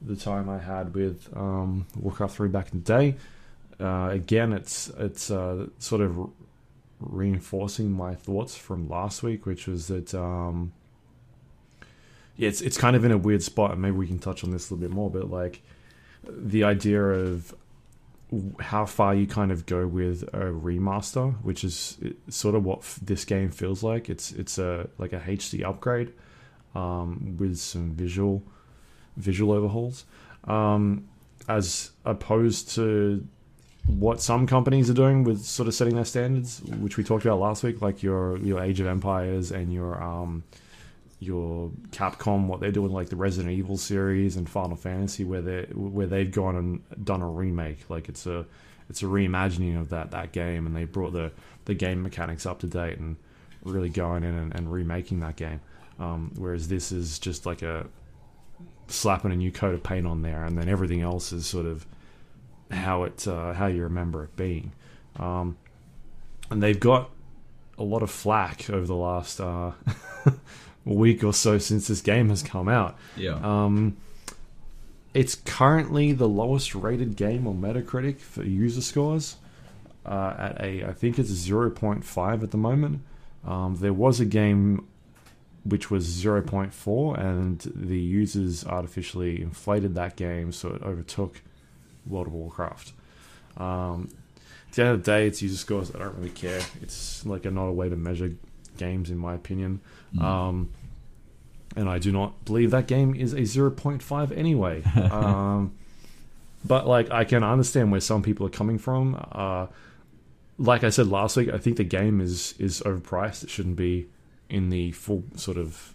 the 0.00 0.16
time 0.16 0.48
I 0.48 0.58
had 0.58 0.94
with 0.94 1.28
um, 1.36 1.86
Warcraft 1.96 2.36
Three 2.36 2.48
back 2.48 2.72
in 2.72 2.82
the 2.82 2.84
day. 2.84 3.16
Uh, 3.80 4.10
again, 4.10 4.52
it's 4.52 4.88
it's 4.98 5.30
uh, 5.30 5.66
sort 5.78 6.00
of 6.00 6.30
reinforcing 7.00 7.90
my 7.92 8.14
thoughts 8.14 8.56
from 8.56 8.88
last 8.88 9.22
week, 9.22 9.46
which 9.46 9.66
was 9.66 9.88
that 9.88 10.14
um, 10.14 10.72
yeah, 12.36 12.48
it's 12.48 12.60
it's 12.60 12.76
kind 12.76 12.96
of 12.96 13.04
in 13.04 13.12
a 13.12 13.18
weird 13.18 13.42
spot, 13.42 13.72
and 13.72 13.82
maybe 13.82 13.96
we 13.96 14.06
can 14.06 14.18
touch 14.18 14.44
on 14.44 14.50
this 14.50 14.70
a 14.70 14.74
little 14.74 14.88
bit 14.88 14.94
more. 14.94 15.10
But 15.10 15.30
like 15.30 15.62
the 16.26 16.64
idea 16.64 17.02
of 17.02 17.54
how 18.58 18.84
far 18.84 19.14
you 19.14 19.26
kind 19.26 19.52
of 19.52 19.66
go 19.66 19.86
with 19.86 20.22
a 20.24 20.50
remaster, 20.50 21.34
which 21.42 21.62
is 21.62 21.98
sort 22.28 22.54
of 22.54 22.64
what 22.64 22.82
this 23.02 23.24
game 23.24 23.50
feels 23.50 23.82
like. 23.82 24.08
It's 24.08 24.32
it's 24.32 24.58
a 24.58 24.88
like 24.98 25.12
a 25.12 25.20
HD 25.20 25.64
upgrade 25.64 26.12
um, 26.74 27.36
with 27.38 27.58
some 27.58 27.92
visual 27.92 28.42
visual 29.16 29.52
overhauls, 29.52 30.04
um, 30.44 31.08
as 31.48 31.90
opposed 32.04 32.70
to 32.70 33.26
what 33.86 34.20
some 34.20 34.46
companies 34.46 34.88
are 34.88 34.94
doing 34.94 35.24
with 35.24 35.44
sort 35.44 35.68
of 35.68 35.74
setting 35.74 35.94
their 35.94 36.04
standards, 36.04 36.62
which 36.62 36.96
we 36.96 37.04
talked 37.04 37.24
about 37.24 37.38
last 37.38 37.62
week, 37.62 37.82
like 37.82 38.02
your 38.02 38.38
your 38.38 38.60
Age 38.62 38.80
of 38.80 38.86
Empires 38.86 39.52
and 39.52 39.72
your 39.72 40.02
um, 40.02 40.42
your 41.20 41.70
Capcom, 41.90 42.46
what 42.46 42.60
they're 42.60 42.72
doing, 42.72 42.92
like 42.92 43.08
the 43.08 43.16
Resident 43.16 43.52
Evil 43.52 43.76
series 43.76 44.36
and 44.36 44.48
Final 44.48 44.76
Fantasy, 44.76 45.24
where 45.24 45.42
they 45.42 45.62
where 45.74 46.06
they've 46.06 46.30
gone 46.30 46.56
and 46.56 47.04
done 47.04 47.22
a 47.22 47.28
remake, 47.28 47.88
like 47.88 48.08
it's 48.08 48.26
a 48.26 48.46
it's 48.88 49.02
a 49.02 49.06
reimagining 49.06 49.78
of 49.78 49.90
that 49.90 50.10
that 50.12 50.32
game, 50.32 50.66
and 50.66 50.74
they 50.74 50.84
brought 50.84 51.12
the 51.12 51.30
the 51.66 51.74
game 51.74 52.02
mechanics 52.02 52.46
up 52.46 52.60
to 52.60 52.66
date 52.66 52.98
and 52.98 53.16
really 53.64 53.88
going 53.88 54.22
in 54.24 54.34
and, 54.34 54.54
and 54.54 54.70
remaking 54.70 55.20
that 55.20 55.36
game. 55.36 55.60
Um, 55.98 56.32
whereas 56.36 56.68
this 56.68 56.90
is 56.92 57.18
just 57.18 57.46
like 57.46 57.62
a 57.62 57.86
slapping 58.88 59.32
a 59.32 59.36
new 59.36 59.52
coat 59.52 59.74
of 59.74 59.82
paint 59.82 60.06
on 60.06 60.22
there, 60.22 60.44
and 60.44 60.58
then 60.58 60.68
everything 60.68 61.00
else 61.02 61.32
is 61.32 61.46
sort 61.46 61.66
of 61.66 61.86
how 62.70 63.04
it 63.04 63.26
uh, 63.28 63.52
how 63.52 63.66
you 63.66 63.82
remember 63.82 64.24
it 64.24 64.36
being. 64.36 64.72
Um, 65.16 65.56
and 66.50 66.62
they've 66.62 66.78
got 66.78 67.10
a 67.78 67.84
lot 67.84 68.02
of 68.02 68.10
flack 68.10 68.68
over 68.70 68.86
the 68.86 68.94
last 68.94 69.40
uh, 69.40 69.72
week 70.84 71.24
or 71.24 71.32
so 71.32 71.58
since 71.58 71.88
this 71.88 72.00
game 72.00 72.28
has 72.28 72.42
come 72.42 72.68
out. 72.68 72.96
Yeah. 73.16 73.34
Um, 73.42 73.96
it's 75.12 75.36
currently 75.36 76.12
the 76.12 76.28
lowest 76.28 76.74
rated 76.74 77.16
game 77.16 77.46
on 77.46 77.60
Metacritic 77.60 78.18
for 78.18 78.42
user 78.42 78.80
scores 78.80 79.36
uh, 80.04 80.34
at 80.38 80.60
a 80.60 80.84
I 80.84 80.92
think 80.92 81.18
it's 81.18 81.30
zero 81.30 81.70
point 81.70 82.04
five 82.04 82.42
at 82.42 82.50
the 82.50 82.58
moment. 82.58 83.02
Um, 83.44 83.76
there 83.76 83.92
was 83.92 84.20
a 84.20 84.24
game 84.24 84.86
which 85.64 85.90
was 85.90 86.04
zero 86.04 86.42
point 86.42 86.72
four, 86.72 87.18
and 87.18 87.60
the 87.74 87.98
users 87.98 88.64
artificially 88.66 89.40
inflated 89.40 89.94
that 89.94 90.16
game 90.16 90.52
so 90.52 90.74
it 90.74 90.82
overtook 90.82 91.40
World 92.06 92.26
of 92.26 92.34
Warcraft. 92.34 92.92
Um, 93.56 94.10
at 94.68 94.74
the 94.74 94.82
end 94.82 94.90
of 94.92 95.04
the 95.04 95.10
day, 95.10 95.26
it's 95.26 95.40
user 95.40 95.56
scores. 95.56 95.94
I 95.94 95.98
don't 95.98 96.16
really 96.16 96.30
care. 96.30 96.60
It's 96.82 97.24
like 97.24 97.44
not 97.44 97.66
a 97.66 97.72
way 97.72 97.88
to 97.88 97.96
measure 97.96 98.34
games, 98.76 99.10
in 99.10 99.18
my 99.18 99.34
opinion. 99.34 99.80
Um, 100.20 100.70
and 101.76 101.88
I 101.88 101.98
do 101.98 102.12
not 102.12 102.44
believe 102.44 102.70
that 102.72 102.86
game 102.86 103.14
is 103.14 103.32
a 103.32 103.40
0.5 103.40 104.36
anyway. 104.36 104.82
um, 105.10 105.74
but 106.64 106.86
like, 106.86 107.10
I 107.10 107.24
can 107.24 107.42
understand 107.44 107.90
where 107.90 108.00
some 108.00 108.22
people 108.22 108.46
are 108.46 108.50
coming 108.50 108.78
from. 108.78 109.24
Uh, 109.32 109.66
like 110.58 110.84
I 110.84 110.90
said 110.90 111.08
last 111.08 111.36
week, 111.36 111.50
I 111.50 111.58
think 111.58 111.76
the 111.76 111.84
game 111.84 112.20
is 112.20 112.54
is 112.58 112.80
overpriced. 112.82 113.42
It 113.42 113.50
shouldn't 113.50 113.76
be 113.76 114.06
in 114.48 114.70
the 114.70 114.92
full 114.92 115.24
sort 115.36 115.56
of 115.56 115.94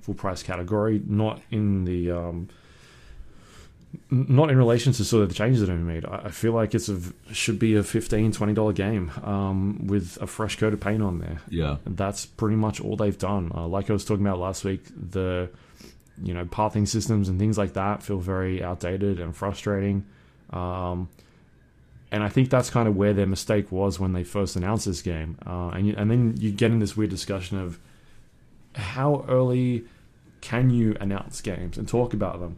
full 0.00 0.14
price 0.14 0.42
category, 0.42 1.00
not 1.06 1.40
in 1.50 1.84
the 1.84 2.10
um, 2.10 2.48
not 4.10 4.50
in 4.50 4.56
relation 4.56 4.92
to 4.92 5.04
sort 5.04 5.22
of 5.22 5.28
the 5.28 5.34
changes 5.34 5.60
that 5.60 5.68
have 5.68 5.78
been 5.78 5.86
made. 5.86 6.04
I 6.04 6.22
I 6.24 6.30
feel 6.30 6.52
like 6.52 6.74
it's 6.74 6.88
a 6.88 6.98
should 7.32 7.58
be 7.58 7.76
a 7.76 7.82
15 7.82 8.32
20 8.32 8.52
dollar 8.54 8.72
game 8.72 9.10
um, 9.22 9.86
with 9.86 10.18
a 10.20 10.26
fresh 10.26 10.56
coat 10.56 10.72
of 10.72 10.80
paint 10.80 11.02
on 11.02 11.18
there. 11.18 11.40
yeah. 11.48 11.76
That's 11.86 12.26
pretty 12.26 12.56
much 12.56 12.80
all 12.80 12.96
they've 12.96 13.18
done. 13.18 13.52
Uh, 13.54 13.66
like 13.66 13.90
I 13.90 13.92
was 13.92 14.04
talking 14.04 14.26
about 14.26 14.38
last 14.38 14.64
week, 14.64 14.82
the 14.96 15.50
you 16.22 16.34
know 16.34 16.44
pathing 16.46 16.86
systems 16.86 17.28
and 17.28 17.38
things 17.38 17.58
like 17.58 17.74
that 17.74 18.02
feel 18.02 18.18
very 18.18 18.62
outdated 18.62 19.20
and 19.20 19.34
frustrating. 19.36 20.04
Um, 20.50 21.08
and 22.12 22.22
I 22.22 22.28
think 22.28 22.50
that's 22.50 22.68
kind 22.68 22.86
of 22.86 22.94
where 22.94 23.14
their 23.14 23.26
mistake 23.26 23.72
was 23.72 23.98
when 23.98 24.12
they 24.12 24.22
first 24.22 24.54
announced 24.54 24.84
this 24.84 25.00
game. 25.00 25.38
Uh, 25.46 25.70
and 25.70 25.86
you, 25.86 25.94
and 25.96 26.10
then 26.10 26.36
you 26.36 26.52
get 26.52 26.70
in 26.70 26.78
this 26.78 26.94
weird 26.94 27.08
discussion 27.08 27.58
of 27.58 27.80
how 28.74 29.24
early 29.28 29.84
can 30.42 30.68
you 30.68 30.94
announce 31.00 31.40
games 31.40 31.78
and 31.78 31.88
talk 31.88 32.12
about 32.12 32.38
them. 32.38 32.56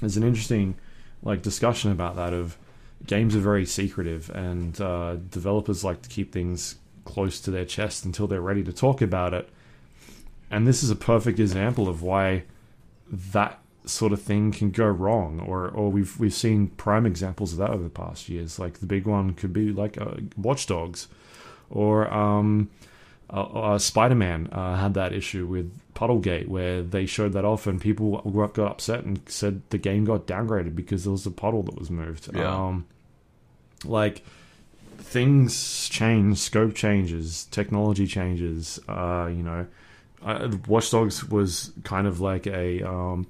There's 0.00 0.18
an 0.18 0.22
interesting 0.22 0.76
like 1.22 1.40
discussion 1.40 1.92
about 1.92 2.16
that 2.16 2.34
of 2.34 2.58
games 3.06 3.34
are 3.34 3.40
very 3.40 3.64
secretive 3.64 4.28
and 4.30 4.78
uh, 4.78 5.16
developers 5.30 5.82
like 5.82 6.02
to 6.02 6.10
keep 6.10 6.30
things 6.30 6.76
close 7.06 7.40
to 7.40 7.50
their 7.50 7.64
chest 7.64 8.04
until 8.04 8.26
they're 8.26 8.42
ready 8.42 8.62
to 8.64 8.72
talk 8.72 9.00
about 9.00 9.32
it. 9.32 9.48
And 10.50 10.66
this 10.66 10.82
is 10.82 10.90
a 10.90 10.96
perfect 10.96 11.40
example 11.40 11.88
of 11.88 12.02
why 12.02 12.44
that 13.10 13.60
sort 13.86 14.12
of 14.12 14.22
thing 14.22 14.52
can 14.52 14.70
go 14.70 14.86
wrong, 14.86 15.40
or 15.40 15.68
or 15.68 15.90
we've 15.90 16.18
we've 16.18 16.34
seen 16.34 16.68
prime 16.68 17.06
examples 17.06 17.52
of 17.52 17.58
that 17.58 17.70
over 17.70 17.82
the 17.82 17.90
past 17.90 18.28
years. 18.28 18.58
Like 18.58 18.78
the 18.80 18.86
big 18.86 19.06
one 19.06 19.34
could 19.34 19.52
be 19.52 19.72
like 19.72 20.00
uh, 20.00 20.14
Watch 20.36 20.66
Dogs, 20.66 21.08
or 21.70 22.12
um, 22.12 22.70
uh, 23.30 23.42
uh, 23.42 23.78
Spider 23.78 24.14
Man 24.14 24.48
uh, 24.52 24.76
had 24.76 24.94
that 24.94 25.12
issue 25.12 25.46
with 25.46 25.72
Puddlegate 25.94 26.48
where 26.48 26.82
they 26.82 27.06
showed 27.06 27.32
that 27.32 27.44
off 27.44 27.66
and 27.66 27.80
people 27.80 28.18
got 28.30 28.58
upset 28.58 29.04
and 29.04 29.20
said 29.26 29.62
the 29.70 29.78
game 29.78 30.04
got 30.04 30.26
downgraded 30.26 30.74
because 30.74 31.04
there 31.04 31.12
was 31.12 31.26
a 31.26 31.30
puddle 31.30 31.62
that 31.62 31.78
was 31.78 31.90
moved. 31.90 32.28
Yeah. 32.34 32.52
Um, 32.52 32.86
like 33.84 34.24
things 34.98 35.88
change, 35.88 36.38
scope 36.38 36.74
changes, 36.74 37.44
technology 37.50 38.06
changes. 38.06 38.78
Uh, 38.88 39.30
you 39.30 39.42
know, 39.42 39.66
uh, 40.24 40.50
Watch 40.66 40.90
Dogs 40.90 41.24
was 41.24 41.72
kind 41.84 42.06
of 42.06 42.20
like 42.20 42.46
a 42.46 42.82
um, 42.82 43.26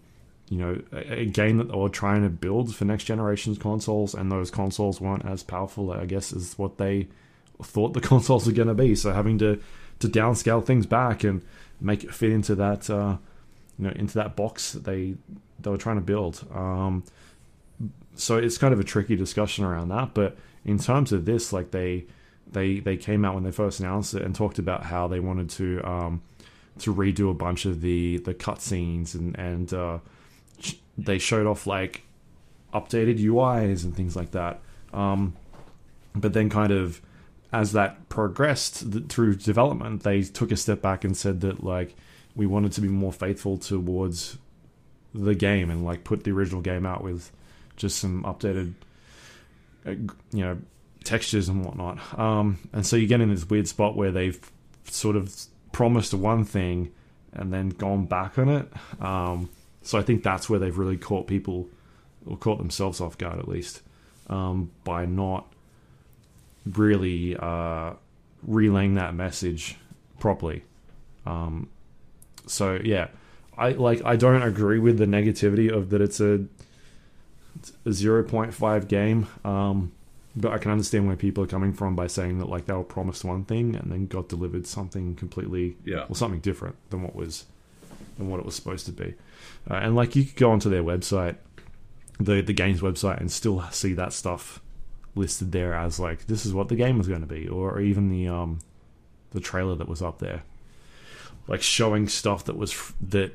you 0.49 0.59
know 0.59 0.83
a, 0.93 1.21
a 1.21 1.25
game 1.27 1.59
that 1.59 1.69
they 1.69 1.77
were 1.77 1.89
trying 1.89 2.23
to 2.23 2.29
build 2.29 2.75
for 2.75 2.85
next 2.85 3.05
generation's 3.05 3.59
consoles, 3.59 4.15
and 4.15 4.31
those 4.31 4.51
consoles 4.51 5.01
weren't 5.01 5.25
as 5.25 5.43
powerful, 5.43 5.91
I 5.93 6.07
guess, 6.07 6.33
as 6.33 6.59
what 6.59 6.79
they 6.79 7.09
thought 7.63 7.93
the 7.95 8.01
consoles 8.13 8.47
were 8.47 8.53
going 8.53 8.69
to 8.69 8.75
be. 8.75 8.95
So 8.95 9.13
having 9.13 9.39
to 9.39 9.61
to 10.01 10.09
downscale 10.09 10.65
things 10.65 10.87
back 10.87 11.25
and 11.25 11.43
make 11.81 12.05
it 12.05 12.15
fit 12.15 12.33
into 12.33 12.55
that 12.57 12.91
uh, 12.91 13.17
you 13.79 13.87
know 13.87 13.93
into 13.95 14.15
that 14.15 14.37
box 14.37 14.73
that 14.73 14.85
they 14.85 15.15
they 15.61 15.71
were 15.71 15.79
trying 15.79 15.97
to 15.97 16.03
build. 16.03 16.47
Um, 16.53 17.05
so 18.17 18.37
it's 18.37 18.59
kind 18.59 18.73
of 18.73 18.81
a 18.81 18.85
tricky 18.85 19.17
discussion 19.17 19.65
around 19.65 19.89
that. 19.89 20.15
But 20.15 20.37
in 20.65 20.79
terms 20.79 21.13
of 21.13 21.25
this, 21.25 21.53
like 21.53 21.71
they 21.71 22.05
they 22.51 22.81
they 22.81 22.97
came 22.97 23.25
out 23.25 23.35
when 23.35 23.45
they 23.45 23.51
first 23.51 23.81
announced 23.81 24.15
it 24.15 24.23
and 24.23 24.35
talked 24.35 24.59
about 24.59 24.85
how 24.85 25.09
they 25.09 25.21
wanted 25.21 25.51
to 25.51 25.83
um, 25.85 26.23
to 26.79 26.95
redo 26.95 27.31
a 27.31 27.35
bunch 27.35 27.65
of 27.67 27.81
the 27.81 28.19
the 28.19 28.35
cutscenes 28.35 29.15
and 29.15 29.37
and 29.39 29.73
uh, 29.73 29.99
they 30.97 31.19
showed 31.19 31.47
off 31.47 31.67
like 31.67 32.03
updated 32.73 33.19
UIs 33.19 33.85
and 33.85 33.95
things 33.97 34.17
like 34.17 34.33
that. 34.33 34.61
Um, 34.93 35.35
but 36.15 36.33
then 36.33 36.49
kind 36.49 36.73
of 36.73 37.01
as 37.53 37.73
that 37.73 38.09
progressed 38.09 38.93
th- 38.93 39.07
through 39.07 39.37
development, 39.37 40.03
they 40.03 40.23
took 40.23 40.51
a 40.51 40.57
step 40.57 40.83
back 40.83 41.05
and 41.05 41.17
said 41.17 41.41
that 41.43 41.63
like 41.63 41.95
we 42.35 42.47
wanted 42.47 42.73
to 42.73 42.81
be 42.81 42.89
more 42.89 43.13
faithful 43.13 43.59
towards 43.59 44.39
the 45.15 45.35
game 45.35 45.71
and 45.71 45.85
like 45.85 46.03
put 46.05 46.25
the 46.25 46.33
original 46.33 46.61
game 46.61 46.85
out 46.85 47.03
with 47.03 47.31
just 47.77 47.99
some 47.99 48.25
updated, 48.25 48.75
uh, 49.87 49.91
you 50.33 50.45
know, 50.45 50.59
textures 51.05 51.49
and 51.49 51.65
whatnot. 51.65 52.19
Um, 52.19 52.59
and 52.73 52.85
so 52.85 52.97
you 52.97 53.07
get 53.07 53.21
in 53.21 53.31
this 53.31 53.49
weird 53.49 53.69
spot 53.69 53.97
where 53.97 54.11
they've 54.11 54.39
sort 54.85 55.15
of 55.17 55.33
promised 55.71 56.15
one 56.15 56.45
thing 56.45 56.93
and 57.33 57.53
then 57.53 57.69
gone 57.69 58.07
back 58.07 58.39
on 58.39 58.49
it. 58.49 58.73
Um, 59.01 59.49
so 59.85 59.99
I 59.99 60.03
think 60.03 60.23
that's 60.25 60.51
where 60.51 60.59
they've 60.59 60.77
really 60.77 60.97
caught 60.97 61.27
people 61.29 61.69
or 62.27 62.37
caught 62.37 62.59
themselves 62.59 63.01
off 63.01 63.17
guard 63.19 63.39
at 63.39 63.47
least 63.47 63.83
um, 64.29 64.71
by 64.83 65.07
not 65.07 65.53
really 66.67 67.37
uh, 67.37 67.93
relaying 68.43 68.95
that 68.95 69.15
message 69.15 69.77
properly. 70.19 70.65
Um, 71.27 71.69
so 72.47 72.81
yeah, 72.83 73.09
I 73.57 73.71
like 73.71 74.03
I 74.05 74.17
don't 74.17 74.43
agree 74.43 74.79
with 74.79 74.99
the 74.99 75.07
negativity 75.07 75.71
of 75.71 75.91
that 75.91 76.01
it's 76.01 76.21
a 76.21 76.45
a 77.87 77.91
0.5 77.91 78.89
game. 78.89 79.27
Um, 79.45 79.93
but 80.37 80.51
I 80.53 80.59
can 80.59 80.73
understand 80.73 81.07
where 81.07 81.15
people 81.17 81.45
are 81.45 81.47
coming 81.47 81.73
from 81.73 81.95
by 81.95 82.09
saying 82.09 82.39
that 82.39 82.49
like 82.49 82.67
they 82.67 82.73
were 82.75 82.83
promised 82.83 83.25
one 83.25 83.45
thing 83.45 83.77
and 83.77 83.93
then 83.93 84.07
got 84.07 84.29
delivered 84.29 84.67
something 84.67 85.15
completely 85.15 85.77
Yeah. 85.85 86.07
or 86.09 86.17
something 86.17 86.41
different 86.41 86.75
than 86.91 87.03
what 87.05 87.15
was 87.15 87.45
than 88.17 88.29
what 88.29 88.41
it 88.41 88.47
was 88.47 88.55
supposed 88.55 88.87
to 88.87 88.93
be. 88.93 89.15
Uh, 89.71 89.75
and 89.75 89.95
like 89.95 90.15
you 90.17 90.25
could 90.25 90.37
go 90.37 90.51
onto 90.51 90.71
their 90.71 90.83
website, 90.83 91.37
the 92.19 92.41
the 92.41 92.53
game's 92.53 92.81
website, 92.81 93.19
and 93.21 93.31
still 93.31 93.63
see 93.71 93.93
that 93.95 94.13
stuff 94.13 94.61
listed 95.15 95.53
there 95.53 95.75
as 95.75 96.01
like 96.01 96.27
this 96.27 96.45
is 96.45 96.53
what 96.53 96.69
the 96.69 96.77
game 96.77 96.99
was 96.99 97.09
going 97.09 97.21
to 97.21 97.27
be, 97.27 97.49
or 97.49 97.81
even 97.81 98.09
the 98.09 98.29
um 98.29 98.59
the 99.31 99.41
trailer 99.41 99.75
that 99.75 99.89
was 99.89 100.03
up 100.03 100.19
there, 100.19 100.43
like 101.49 101.63
showing 101.63 102.09
stuff 102.09 102.45
that 102.45 102.57
was 102.57 102.93
that 103.01 103.33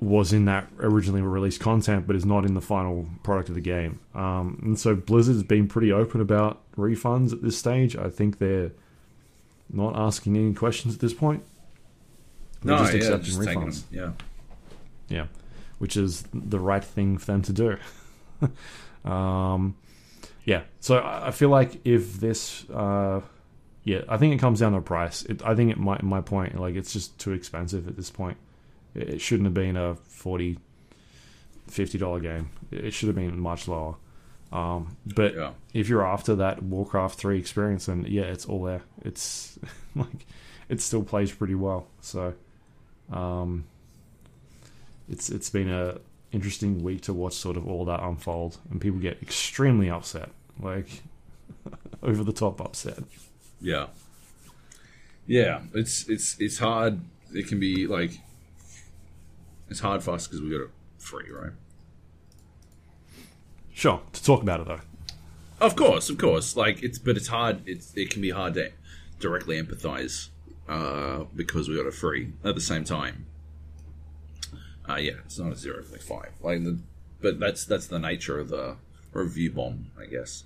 was 0.00 0.32
in 0.32 0.44
that 0.44 0.68
originally 0.78 1.20
released 1.20 1.60
content, 1.60 2.06
but 2.06 2.14
is 2.14 2.24
not 2.24 2.44
in 2.44 2.54
the 2.54 2.60
final 2.60 3.08
product 3.24 3.48
of 3.48 3.54
the 3.56 3.60
game. 3.60 3.98
Um, 4.14 4.60
and 4.62 4.78
so 4.78 4.94
Blizzard's 4.94 5.42
been 5.42 5.66
pretty 5.66 5.90
open 5.90 6.20
about 6.20 6.60
refunds 6.76 7.32
at 7.32 7.42
this 7.42 7.58
stage. 7.58 7.96
I 7.96 8.08
think 8.08 8.38
they're 8.38 8.70
not 9.72 9.96
asking 9.96 10.36
any 10.36 10.54
questions 10.54 10.94
at 10.94 11.00
this 11.00 11.12
point. 11.12 11.42
They're 12.62 12.76
No, 12.76 12.82
just 12.82 12.92
yeah, 12.92 12.98
accepting 12.98 13.24
just 13.24 13.38
refunds. 13.40 13.88
them. 13.90 14.16
Yeah. 15.10 15.16
Yeah, 15.16 15.26
which 15.78 15.96
is 15.96 16.24
the 16.34 16.58
right 16.60 16.84
thing 16.84 17.16
for 17.18 17.26
them 17.26 17.42
to 17.42 17.52
do. 17.52 17.76
um, 19.10 19.76
yeah, 20.44 20.62
so 20.80 20.98
I 20.98 21.28
I 21.28 21.30
feel 21.30 21.48
like 21.48 21.80
if 21.86 22.20
this, 22.20 22.68
uh, 22.70 23.20
yeah, 23.84 24.02
I 24.08 24.16
think 24.18 24.34
it 24.34 24.38
comes 24.38 24.60
down 24.60 24.72
to 24.72 24.80
price. 24.80 25.22
It, 25.24 25.42
I 25.44 25.54
think 25.54 25.70
it 25.70 25.78
might, 25.78 26.02
my 26.02 26.20
point, 26.20 26.58
like 26.60 26.74
it's 26.74 26.92
just 26.92 27.18
too 27.18 27.32
expensive 27.32 27.88
at 27.88 27.96
this 27.96 28.10
point. 28.10 28.36
It, 28.94 29.08
it 29.10 29.20
shouldn't 29.20 29.46
have 29.46 29.54
been 29.54 29.76
a 29.76 29.94
40 29.94 30.58
50 31.68 31.98
dollar 31.98 32.20
game. 32.20 32.50
It 32.70 32.86
it 32.86 32.90
should 32.92 33.06
have 33.08 33.16
been 33.16 33.38
much 33.40 33.68
lower. 33.68 33.96
Um, 34.52 34.96
but 35.14 35.34
Yeah. 35.34 35.50
if 35.74 35.88
you're 35.90 36.06
after 36.06 36.34
that 36.36 36.62
Warcraft 36.62 37.18
3 37.18 37.38
experience, 37.38 37.86
then 37.86 38.06
yeah, 38.08 38.22
it's 38.22 38.46
all 38.46 38.62
there. 38.64 38.82
It's 39.04 39.58
like 39.94 40.26
it 40.68 40.80
still 40.80 41.02
plays 41.02 41.30
pretty 41.32 41.54
well. 41.54 41.86
So, 42.00 42.34
um, 43.12 43.64
it's 45.08 45.30
it's 45.30 45.50
been 45.50 45.70
a 45.70 45.98
interesting 46.32 46.82
week 46.82 47.00
to 47.02 47.12
watch 47.12 47.34
sort 47.34 47.56
of 47.56 47.66
all 47.66 47.84
that 47.86 48.02
unfold, 48.02 48.58
and 48.70 48.80
people 48.80 48.98
get 48.98 49.22
extremely 49.22 49.90
upset, 49.90 50.30
like 50.60 51.02
over 52.02 52.22
the 52.24 52.32
top 52.32 52.60
upset. 52.60 52.98
Yeah. 53.60 53.86
Yeah, 55.26 55.60
it's 55.74 56.08
it's 56.08 56.40
it's 56.40 56.58
hard. 56.58 57.00
It 57.34 57.48
can 57.48 57.60
be 57.60 57.86
like 57.86 58.18
it's 59.68 59.80
hard 59.80 60.02
for 60.02 60.12
us 60.12 60.26
because 60.26 60.40
we 60.40 60.50
got 60.50 60.62
it 60.62 60.70
free, 60.98 61.30
right? 61.30 61.52
Sure, 63.72 64.00
to 64.12 64.24
talk 64.24 64.42
about 64.42 64.60
it 64.60 64.66
though. 64.66 64.80
Of 65.60 65.76
course, 65.76 66.08
of 66.08 66.18
course. 66.18 66.56
Like 66.56 66.82
it's, 66.82 66.98
but 66.98 67.16
it's 67.16 67.28
hard. 67.28 67.60
It's 67.66 67.92
it 67.94 68.10
can 68.10 68.22
be 68.22 68.30
hard 68.30 68.54
to 68.54 68.70
directly 69.20 69.60
empathize 69.60 70.28
uh, 70.68 71.24
because 71.34 71.68
we 71.68 71.76
got 71.76 71.86
a 71.86 71.92
free. 71.92 72.32
At 72.44 72.54
the 72.54 72.60
same 72.60 72.84
time, 72.84 73.26
uh, 74.88 74.96
yeah, 74.96 75.12
it's 75.24 75.38
not 75.38 75.52
a 75.52 75.56
zero 75.56 75.82
point 75.82 76.02
five. 76.02 76.30
Like 76.40 76.64
the, 76.64 76.78
but 77.20 77.38
that's 77.40 77.64
that's 77.64 77.86
the 77.86 77.98
nature 77.98 78.38
of 78.38 78.48
the 78.48 78.76
review 79.12 79.50
bomb, 79.52 79.90
I 79.98 80.06
guess. 80.06 80.44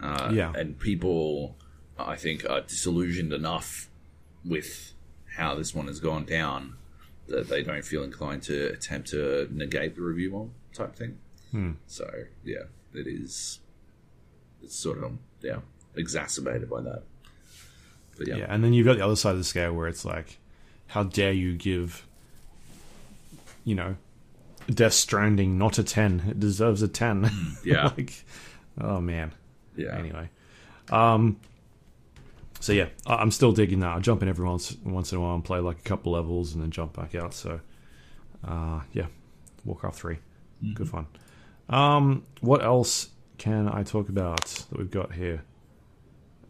Uh, 0.00 0.30
Yeah. 0.32 0.52
and 0.56 0.78
people, 0.78 1.56
I 1.98 2.16
think, 2.16 2.48
are 2.48 2.60
disillusioned 2.62 3.32
enough 3.32 3.88
with 4.44 4.92
how 5.36 5.54
this 5.54 5.74
one 5.74 5.86
has 5.86 6.00
gone 6.00 6.24
down 6.24 6.74
that 7.28 7.48
they 7.48 7.62
don't 7.62 7.84
feel 7.84 8.02
inclined 8.02 8.42
to 8.42 8.66
attempt 8.72 9.08
to 9.10 9.48
negate 9.50 9.94
the 9.94 10.02
review 10.02 10.30
bomb 10.32 10.50
type 10.74 10.94
thing. 10.96 11.18
So 11.86 12.10
yeah, 12.44 12.64
it 12.94 13.06
is 13.06 13.60
it's 14.62 14.74
sort 14.76 15.02
of 15.04 15.18
yeah 15.42 15.58
exacerbated 15.94 16.70
by 16.70 16.80
that. 16.80 17.02
But 18.18 18.28
yeah, 18.28 18.36
Yeah, 18.36 18.46
and 18.48 18.62
then 18.62 18.72
you've 18.72 18.86
got 18.86 18.96
the 18.98 19.04
other 19.04 19.16
side 19.16 19.32
of 19.32 19.38
the 19.38 19.44
scale 19.44 19.72
where 19.72 19.88
it's 19.88 20.04
like, 20.04 20.38
how 20.88 21.02
dare 21.04 21.32
you 21.32 21.54
give, 21.54 22.06
you 23.64 23.74
know, 23.74 23.96
Death 24.68 24.92
Stranding 24.92 25.58
not 25.58 25.78
a 25.78 25.82
ten? 25.84 26.22
It 26.28 26.38
deserves 26.40 26.82
a 26.82 26.88
ten. 26.88 27.30
yeah, 27.64 27.84
like, 27.96 28.24
oh 28.80 29.00
man. 29.00 29.32
yeah. 29.76 29.96
Anyway, 29.96 30.28
um, 30.90 31.38
so 32.60 32.72
yeah, 32.72 32.88
I- 33.06 33.16
I'm 33.16 33.30
still 33.30 33.52
digging 33.52 33.80
that. 33.80 33.96
I 33.96 34.00
jump 34.00 34.22
in 34.22 34.28
every 34.28 34.46
once 34.46 34.76
once 34.84 35.10
in 35.12 35.18
a 35.18 35.20
while 35.20 35.34
and 35.34 35.44
play 35.44 35.58
like 35.60 35.78
a 35.78 35.82
couple 35.82 36.12
levels 36.12 36.54
and 36.54 36.62
then 36.62 36.70
jump 36.70 36.94
back 36.94 37.14
out. 37.14 37.34
So, 37.34 37.60
uh, 38.46 38.80
yeah, 38.92 39.06
Warcraft 39.64 39.96
3 39.96 40.18
good 40.74 40.88
fun. 40.88 41.06
Um, 41.68 42.24
what 42.40 42.62
else 42.62 43.08
can 43.38 43.68
I 43.68 43.82
talk 43.82 44.08
about 44.08 44.44
that 44.44 44.78
we've 44.78 44.90
got 44.90 45.12
here? 45.14 45.42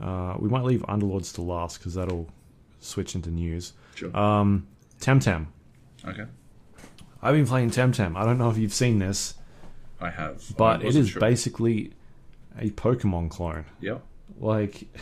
Uh, 0.02 0.36
we 0.38 0.48
might 0.48 0.64
leave 0.64 0.82
Underlords 0.82 1.32
to 1.34 1.42
last 1.42 1.78
because 1.78 1.94
that'll 1.94 2.28
switch 2.80 3.14
into 3.14 3.30
news. 3.30 3.72
Sure. 3.94 4.14
Um, 4.16 4.66
Temtem. 5.00 5.46
okay, 6.04 6.24
I've 7.22 7.34
been 7.34 7.46
playing 7.46 7.70
Temtem. 7.70 8.16
I 8.16 8.24
don't 8.24 8.38
know 8.38 8.50
if 8.50 8.58
you've 8.58 8.74
seen 8.74 8.98
this, 8.98 9.34
I 10.00 10.10
have, 10.10 10.42
but 10.56 10.82
I 10.82 10.86
it 10.88 11.06
sure. 11.06 11.20
basically 11.20 11.92
a 12.58 12.70
Pokemon 12.70 13.30
clone. 13.30 13.64
Yeah, 13.80 13.98
like 14.40 14.88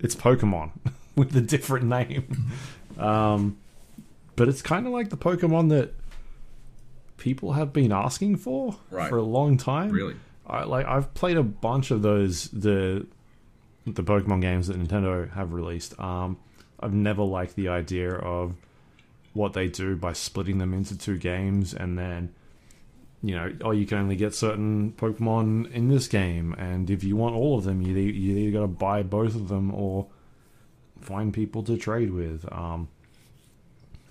it's 0.00 0.14
Pokemon 0.14 0.70
with 1.16 1.34
a 1.36 1.40
different 1.40 1.86
name. 1.86 2.52
Um, 2.98 3.56
but 4.36 4.50
it's 4.50 4.60
kind 4.60 4.86
of 4.86 4.92
like 4.92 5.08
the 5.08 5.16
Pokemon 5.16 5.70
that 5.70 5.94
people 7.16 7.54
have 7.54 7.72
been 7.72 7.90
asking 7.90 8.36
for 8.36 8.76
Right. 8.90 9.08
for 9.08 9.16
a 9.16 9.22
long 9.22 9.56
time. 9.56 9.90
really. 9.90 10.14
I 10.46 10.64
like 10.64 10.86
I've 10.86 11.12
played 11.14 11.36
a 11.36 11.42
bunch 11.42 11.90
of 11.90 12.02
those 12.02 12.48
the 12.48 13.06
the 13.86 14.02
Pokemon 14.02 14.40
games 14.40 14.68
that 14.68 14.78
Nintendo 14.78 15.30
have 15.32 15.52
released. 15.52 15.98
Um, 15.98 16.38
I've 16.80 16.92
never 16.92 17.22
liked 17.22 17.56
the 17.56 17.68
idea 17.68 18.12
of 18.12 18.54
what 19.34 19.54
they 19.54 19.68
do 19.68 19.96
by 19.96 20.12
splitting 20.12 20.58
them 20.58 20.74
into 20.74 20.96
two 20.96 21.16
games 21.16 21.72
and 21.74 21.98
then 21.98 22.34
you 23.22 23.36
know, 23.36 23.52
oh, 23.62 23.70
you 23.70 23.86
can 23.86 23.98
only 23.98 24.16
get 24.16 24.34
certain 24.34 24.92
Pokemon 24.92 25.70
in 25.70 25.88
this 25.88 26.08
game, 26.08 26.54
and 26.58 26.90
if 26.90 27.04
you 27.04 27.14
want 27.14 27.36
all 27.36 27.56
of 27.56 27.62
them, 27.62 27.80
you 27.80 27.94
you 27.94 28.36
either 28.36 28.58
got 28.58 28.62
to 28.62 28.66
buy 28.66 29.04
both 29.04 29.36
of 29.36 29.48
them 29.48 29.72
or 29.72 30.08
find 31.00 31.32
people 31.32 31.62
to 31.64 31.76
trade 31.76 32.10
with. 32.10 32.44
Um, 32.52 32.88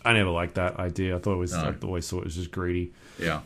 I 0.05 0.13
never 0.13 0.29
liked 0.29 0.55
that 0.55 0.77
idea. 0.77 1.17
I 1.17 1.19
thought 1.19 1.33
it 1.33 1.39
was 1.39 1.51
No. 1.51 1.59
I 1.59 1.85
always 1.85 2.09
thought 2.09 2.19
it 2.19 2.25
was 2.25 2.35
just 2.35 2.51
greedy. 2.51 2.93
Yeah. 3.19 3.41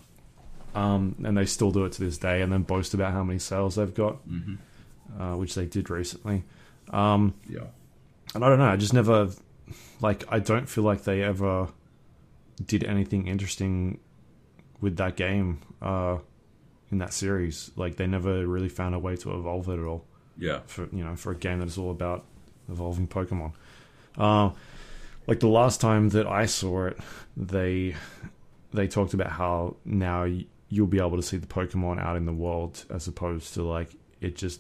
Um, 0.76 1.16
and 1.24 1.38
they 1.38 1.46
still 1.46 1.72
do 1.72 1.86
it 1.86 1.94
to 1.94 2.04
this 2.04 2.18
day, 2.18 2.42
and 2.42 2.52
then 2.52 2.64
boast 2.64 2.94
about 2.94 3.14
how 3.14 3.24
many 3.24 3.40
sales 3.40 3.76
they've 3.76 3.94
got, 3.94 4.16
hmm 4.28 4.56
uh, 5.20 5.36
which 5.38 5.56
they 5.56 5.66
did 5.66 5.90
recently. 5.90 6.44
Um, 6.90 7.34
Yeah. 7.48 7.68
and 8.34 8.44
I 8.44 8.50
don't 8.50 8.60
know. 8.60 8.66
I 8.66 8.76
just 8.76 8.94
never 8.94 9.30
like. 10.02 10.24
I 10.30 10.40
don't 10.40 10.68
feel 10.68 10.84
like 10.84 11.04
they 11.04 11.22
ever 11.24 11.70
did 12.66 12.84
anything 12.84 13.28
interesting 13.28 14.00
with 14.82 14.98
that 14.98 15.16
game 15.16 15.60
uh, 15.82 16.18
in 16.92 16.98
that 16.98 17.14
series. 17.14 17.72
Like 17.78 17.96
they 17.96 18.08
never 18.08 18.46
really 18.46 18.70
found 18.70 18.94
a 18.96 19.00
way 19.00 19.16
to 19.18 19.34
evolve 19.38 19.70
it 19.70 19.80
at 19.80 19.86
all. 19.86 20.04
Yeah. 20.38 20.60
For 20.66 20.90
you 20.92 21.04
know, 21.06 21.16
for 21.16 21.32
a 21.32 21.36
game 21.36 21.60
that 21.60 21.68
is 21.68 21.78
all 21.78 21.92
about 21.92 22.26
evolving 22.70 23.08
Pokemon. 23.08 23.54
Uh, 24.18 24.50
like 25.28 25.40
the 25.40 25.48
last 25.48 25.80
time 25.80 26.10
that 26.10 26.28
I 26.28 26.46
saw 26.46 26.88
it, 26.88 26.98
they 27.38 27.96
they 28.74 28.88
talked 28.88 29.14
about 29.14 29.32
how 29.32 29.78
now 29.86 30.28
you'll 30.76 30.88
be 30.88 31.00
able 31.00 31.16
to 31.16 31.24
see 31.24 31.38
the 31.38 31.48
Pokemon 31.48 32.00
out 32.00 32.18
in 32.18 32.26
the 32.26 32.34
world 32.34 32.84
as 32.90 33.08
opposed 33.08 33.54
to 33.54 33.64
like 33.64 33.96
it 34.20 34.36
just 34.36 34.60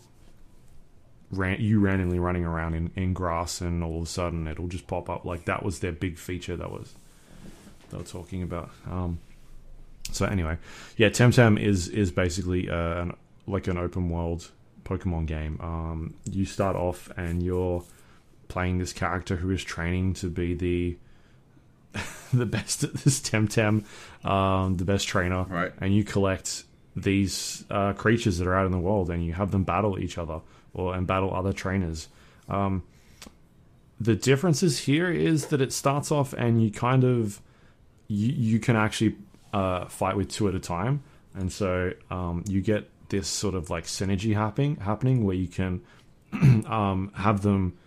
ran 1.29 1.59
you 1.59 1.79
randomly 1.81 2.19
running 2.19 2.45
around 2.45 2.73
in, 2.73 2.91
in 2.95 3.13
grass 3.13 3.59
and 3.59 3.83
all 3.83 3.97
of 3.97 4.03
a 4.03 4.05
sudden 4.05 4.47
it'll 4.47 4.69
just 4.69 4.87
pop 4.87 5.09
up. 5.09 5.25
Like 5.25 5.45
that 5.45 5.63
was 5.63 5.79
their 5.79 5.91
big 5.91 6.17
feature 6.17 6.55
that 6.55 6.71
was 6.71 6.93
they 7.89 7.97
were 7.97 8.03
talking 8.03 8.43
about. 8.43 8.71
Um 8.89 9.19
so 10.11 10.25
anyway 10.25 10.57
yeah 10.95 11.09
temtem 11.09 11.59
is 11.59 11.89
is 11.89 12.11
basically 12.11 12.69
uh, 12.69 13.01
an, 13.01 13.17
like 13.45 13.67
an 13.67 13.77
open 13.77 14.09
world 14.09 14.49
pokemon 14.85 15.25
game. 15.25 15.59
Um 15.59 16.13
you 16.31 16.45
start 16.45 16.77
off 16.77 17.11
and 17.17 17.43
you're 17.43 17.83
playing 18.47 18.77
this 18.77 18.93
character 18.93 19.35
who 19.35 19.49
is 19.49 19.63
training 19.63 20.13
to 20.13 20.29
be 20.29 20.53
the 20.53 20.97
the 22.33 22.45
best 22.45 22.83
at 22.83 22.93
this 22.95 23.19
temtem 23.21 23.83
um 24.23 24.77
the 24.77 24.85
best 24.85 25.07
trainer 25.07 25.43
Right. 25.43 25.71
and 25.79 25.93
you 25.95 26.03
collect 26.03 26.63
these 26.95 27.65
uh, 27.69 27.91
creatures 27.93 28.37
that 28.37 28.47
are 28.47 28.55
out 28.55 28.65
in 28.65 28.71
the 28.71 28.79
world 28.79 29.09
and 29.09 29.25
you 29.25 29.33
have 29.33 29.51
them 29.51 29.63
battle 29.63 29.99
each 29.99 30.17
other 30.17 30.39
or 30.73 30.95
and 30.95 31.05
battle 31.05 31.33
other 31.33 31.51
trainers. 31.51 32.07
Um, 32.47 32.83
the 33.99 34.15
differences 34.15 34.79
here 34.79 35.09
is 35.11 35.47
that 35.47 35.61
it 35.61 35.73
starts 35.73 36.11
off 36.11 36.33
and 36.33 36.63
you 36.63 36.71
kind 36.71 37.03
of 37.03 37.41
you, 38.07 38.31
you 38.31 38.59
can 38.59 38.75
actually 38.75 39.15
uh, 39.53 39.85
fight 39.87 40.15
with 40.15 40.29
two 40.29 40.47
at 40.47 40.55
a 40.55 40.59
time, 40.59 41.01
and 41.33 41.51
so 41.51 41.91
um, 42.11 42.43
you 42.47 42.61
get 42.61 42.89
this 43.09 43.27
sort 43.27 43.55
of 43.55 43.69
like 43.69 43.85
synergy 43.85 44.33
happening 44.33 44.75
happening 44.77 45.23
where 45.25 45.35
you 45.35 45.47
can 45.47 45.81
um, 46.67 47.11
have 47.15 47.41
them 47.41 47.77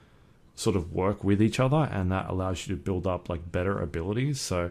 sort 0.58 0.74
of 0.74 0.92
work 0.92 1.22
with 1.22 1.40
each 1.40 1.60
other, 1.60 1.88
and 1.92 2.10
that 2.10 2.28
allows 2.28 2.66
you 2.66 2.74
to 2.74 2.82
build 2.82 3.06
up 3.06 3.28
like 3.28 3.52
better 3.52 3.80
abilities. 3.80 4.40
So 4.40 4.70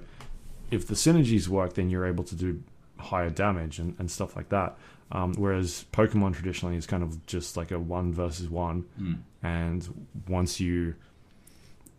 if 0.70 0.86
the 0.86 0.96
synergies 0.96 1.48
work, 1.48 1.76
then 1.76 1.90
you're 1.90 2.06
able 2.06 2.26
to 2.26 2.36
do 2.36 2.62
higher 3.00 3.30
damage 3.30 3.80
and, 3.80 3.96
and 4.00 4.12
stuff 4.12 4.36
like 4.36 4.50
that. 4.50 4.76
Um, 5.14 5.34
whereas 5.36 5.86
Pokemon 5.94 6.34
traditionally 6.34 6.76
is 6.76 6.86
kind 6.86 7.04
of 7.04 7.26
just 7.26 7.56
like 7.56 7.72
a 7.72 7.80
one 7.80 8.12
versus 8.14 8.50
one, 8.50 8.84
Mm. 9.02 9.18
and 9.42 10.08
once 10.28 10.60
you 10.60 10.96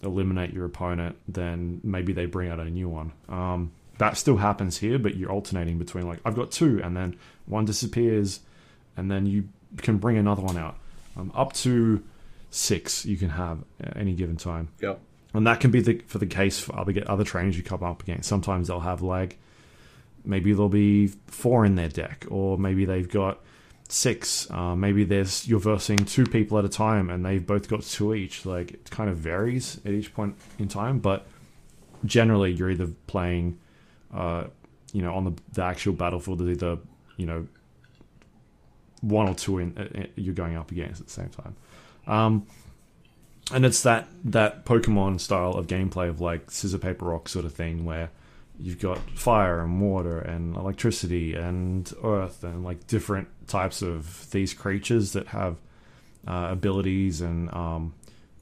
eliminate 0.02 0.52
your 0.52 0.66
opponent, 0.66 1.16
then 1.26 1.80
maybe 1.82 2.12
they 2.12 2.26
bring 2.26 2.50
out 2.50 2.60
a 2.60 2.70
new 2.70 2.88
one. 2.88 3.12
Um, 3.28 3.72
that 3.98 4.16
still 4.16 4.36
happens 4.36 4.76
here, 4.78 4.98
but 4.98 5.16
you're 5.16 5.30
alternating 5.30 5.78
between 5.78 6.06
like 6.06 6.20
I've 6.26 6.36
got 6.36 6.50
two, 6.50 6.80
and 6.84 6.94
then 6.96 7.16
one 7.46 7.64
disappears, 7.64 8.40
and 8.98 9.10
then 9.10 9.24
you 9.26 9.48
can 9.78 9.96
bring 9.96 10.18
another 10.18 10.42
one 10.42 10.56
out. 10.58 10.76
Um, 11.16 11.32
up 11.34 11.52
to 11.54 12.02
six 12.50 13.04
you 13.04 13.16
can 13.16 13.30
have 13.30 13.58
at 13.80 13.96
any 13.96 14.14
given 14.14 14.36
time 14.36 14.68
Yep. 14.80 15.00
and 15.34 15.46
that 15.46 15.60
can 15.60 15.70
be 15.70 15.80
the 15.80 16.00
for 16.06 16.18
the 16.18 16.26
case 16.26 16.58
for 16.58 16.74
other 16.78 16.92
other 17.06 17.24
trainers 17.24 17.56
you 17.56 17.62
come 17.62 17.82
up 17.82 18.02
against. 18.02 18.28
Sometimes 18.28 18.68
they'll 18.68 18.80
have 18.80 19.02
like 19.02 19.38
maybe 20.24 20.52
there'll 20.52 20.68
be 20.68 21.08
four 21.26 21.64
in 21.64 21.74
their 21.76 21.88
deck, 21.88 22.24
or 22.30 22.58
maybe 22.58 22.84
they've 22.84 23.08
got 23.10 23.40
six. 23.88 24.50
Uh, 24.50 24.74
maybe 24.74 25.04
there's 25.04 25.46
you're 25.48 25.60
versing 25.60 25.96
two 25.98 26.24
people 26.26 26.58
at 26.58 26.64
a 26.64 26.68
time, 26.68 27.08
and 27.10 27.24
they've 27.24 27.46
both 27.46 27.68
got 27.68 27.82
two 27.82 28.14
each. 28.14 28.44
Like 28.46 28.72
it 28.72 28.90
kind 28.90 29.08
of 29.10 29.16
varies 29.18 29.78
at 29.84 29.92
each 29.92 30.12
point 30.14 30.34
in 30.58 30.68
time, 30.68 30.98
but 30.98 31.26
generally 32.04 32.52
you're 32.52 32.70
either 32.70 32.88
playing, 33.06 33.58
uh, 34.12 34.44
you 34.92 35.02
know, 35.02 35.14
on 35.14 35.24
the 35.24 35.32
the 35.52 35.62
actual 35.62 35.92
battlefield, 35.92 36.40
either 36.42 36.78
you 37.16 37.26
know 37.26 37.46
one 39.00 39.28
or 39.28 39.34
two 39.34 39.58
in, 39.58 39.76
uh, 39.78 40.06
you're 40.16 40.34
going 40.34 40.56
up 40.56 40.70
against 40.72 41.00
at 41.00 41.06
the 41.06 41.12
same 41.12 41.28
time. 41.28 41.54
Um, 42.08 42.46
and 43.52 43.64
it's 43.64 43.82
that 43.82 44.08
that 44.24 44.64
Pokemon 44.64 45.20
style 45.20 45.52
of 45.52 45.66
gameplay 45.66 46.08
of 46.08 46.20
like 46.20 46.50
scissor 46.50 46.78
paper 46.78 47.06
rock 47.06 47.28
sort 47.28 47.44
of 47.44 47.54
thing 47.54 47.84
where 47.84 48.10
you've 48.58 48.80
got 48.80 48.98
fire 49.10 49.60
and 49.60 49.80
water 49.80 50.18
and 50.18 50.56
electricity 50.56 51.34
and 51.34 51.92
earth 52.02 52.42
and 52.42 52.64
like 52.64 52.86
different 52.88 53.28
types 53.46 53.82
of 53.82 54.28
these 54.32 54.52
creatures 54.52 55.12
that 55.12 55.28
have 55.28 55.56
uh, 56.26 56.48
abilities 56.50 57.20
and 57.20 57.52
um, 57.54 57.94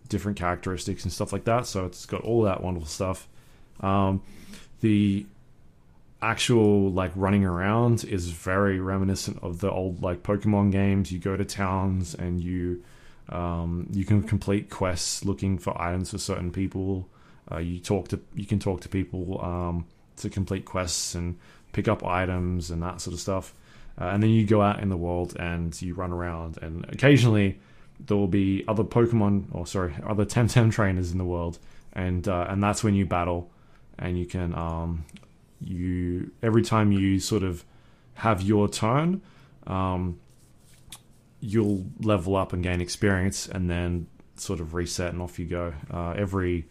different 0.08 0.38
characteristics 0.38 1.04
and 1.04 1.12
stuff 1.12 1.32
like 1.32 1.44
that. 1.44 1.66
So 1.66 1.84
it's 1.84 2.06
got 2.06 2.22
all 2.22 2.42
that 2.42 2.62
wonderful 2.62 2.88
stuff. 2.88 3.28
Um, 3.80 4.22
the 4.80 5.26
actual 6.22 6.90
like 6.90 7.12
running 7.14 7.44
around 7.44 8.02
is 8.04 8.30
very 8.30 8.80
reminiscent 8.80 9.38
of 9.42 9.60
the 9.60 9.70
old 9.70 10.02
like 10.02 10.22
Pokemon 10.22 10.72
games. 10.72 11.12
You 11.12 11.18
go 11.18 11.36
to 11.36 11.44
towns 11.44 12.14
and 12.14 12.40
you 12.40 12.82
um, 13.28 13.88
you 13.92 14.04
can 14.04 14.22
complete 14.22 14.70
quests 14.70 15.24
looking 15.24 15.58
for 15.58 15.80
items 15.80 16.10
for 16.10 16.18
certain 16.18 16.52
people. 16.52 17.08
Uh, 17.50 17.58
you 17.58 17.78
talk 17.78 18.08
to 18.08 18.20
you 18.34 18.46
can 18.46 18.58
talk 18.58 18.80
to 18.82 18.88
people 18.88 19.40
um, 19.44 19.86
to 20.16 20.30
complete 20.30 20.64
quests 20.64 21.14
and 21.14 21.38
pick 21.72 21.88
up 21.88 22.04
items 22.04 22.70
and 22.70 22.82
that 22.82 23.00
sort 23.00 23.14
of 23.14 23.20
stuff. 23.20 23.54
Uh, 24.00 24.06
and 24.06 24.22
then 24.22 24.30
you 24.30 24.46
go 24.46 24.60
out 24.60 24.80
in 24.80 24.88
the 24.88 24.96
world 24.96 25.36
and 25.38 25.80
you 25.80 25.94
run 25.94 26.12
around. 26.12 26.58
And 26.60 26.84
occasionally 26.90 27.58
there 27.98 28.16
will 28.16 28.28
be 28.28 28.64
other 28.68 28.84
Pokemon, 28.84 29.46
or 29.52 29.66
sorry, 29.66 29.94
other 30.06 30.24
Temtem 30.34 30.70
trainers 30.72 31.12
in 31.12 31.18
the 31.18 31.24
world, 31.24 31.58
and 31.92 32.26
uh, 32.28 32.46
and 32.48 32.62
that's 32.62 32.84
when 32.84 32.94
you 32.94 33.06
battle. 33.06 33.50
And 33.98 34.18
you 34.18 34.26
can 34.26 34.54
um, 34.54 35.04
you 35.60 36.30
every 36.42 36.62
time 36.62 36.92
you 36.92 37.18
sort 37.18 37.42
of 37.42 37.64
have 38.14 38.42
your 38.42 38.68
turn, 38.68 39.22
um, 39.66 40.18
you'll 41.40 41.86
level 42.00 42.36
up 42.36 42.52
and 42.52 42.62
gain 42.62 42.80
experience, 42.80 43.48
and 43.48 43.70
then 43.70 44.06
sort 44.36 44.60
of 44.60 44.74
reset 44.74 45.12
and 45.12 45.22
off 45.22 45.38
you 45.38 45.46
go. 45.46 45.72
Uh, 45.90 46.10
every 46.10 46.66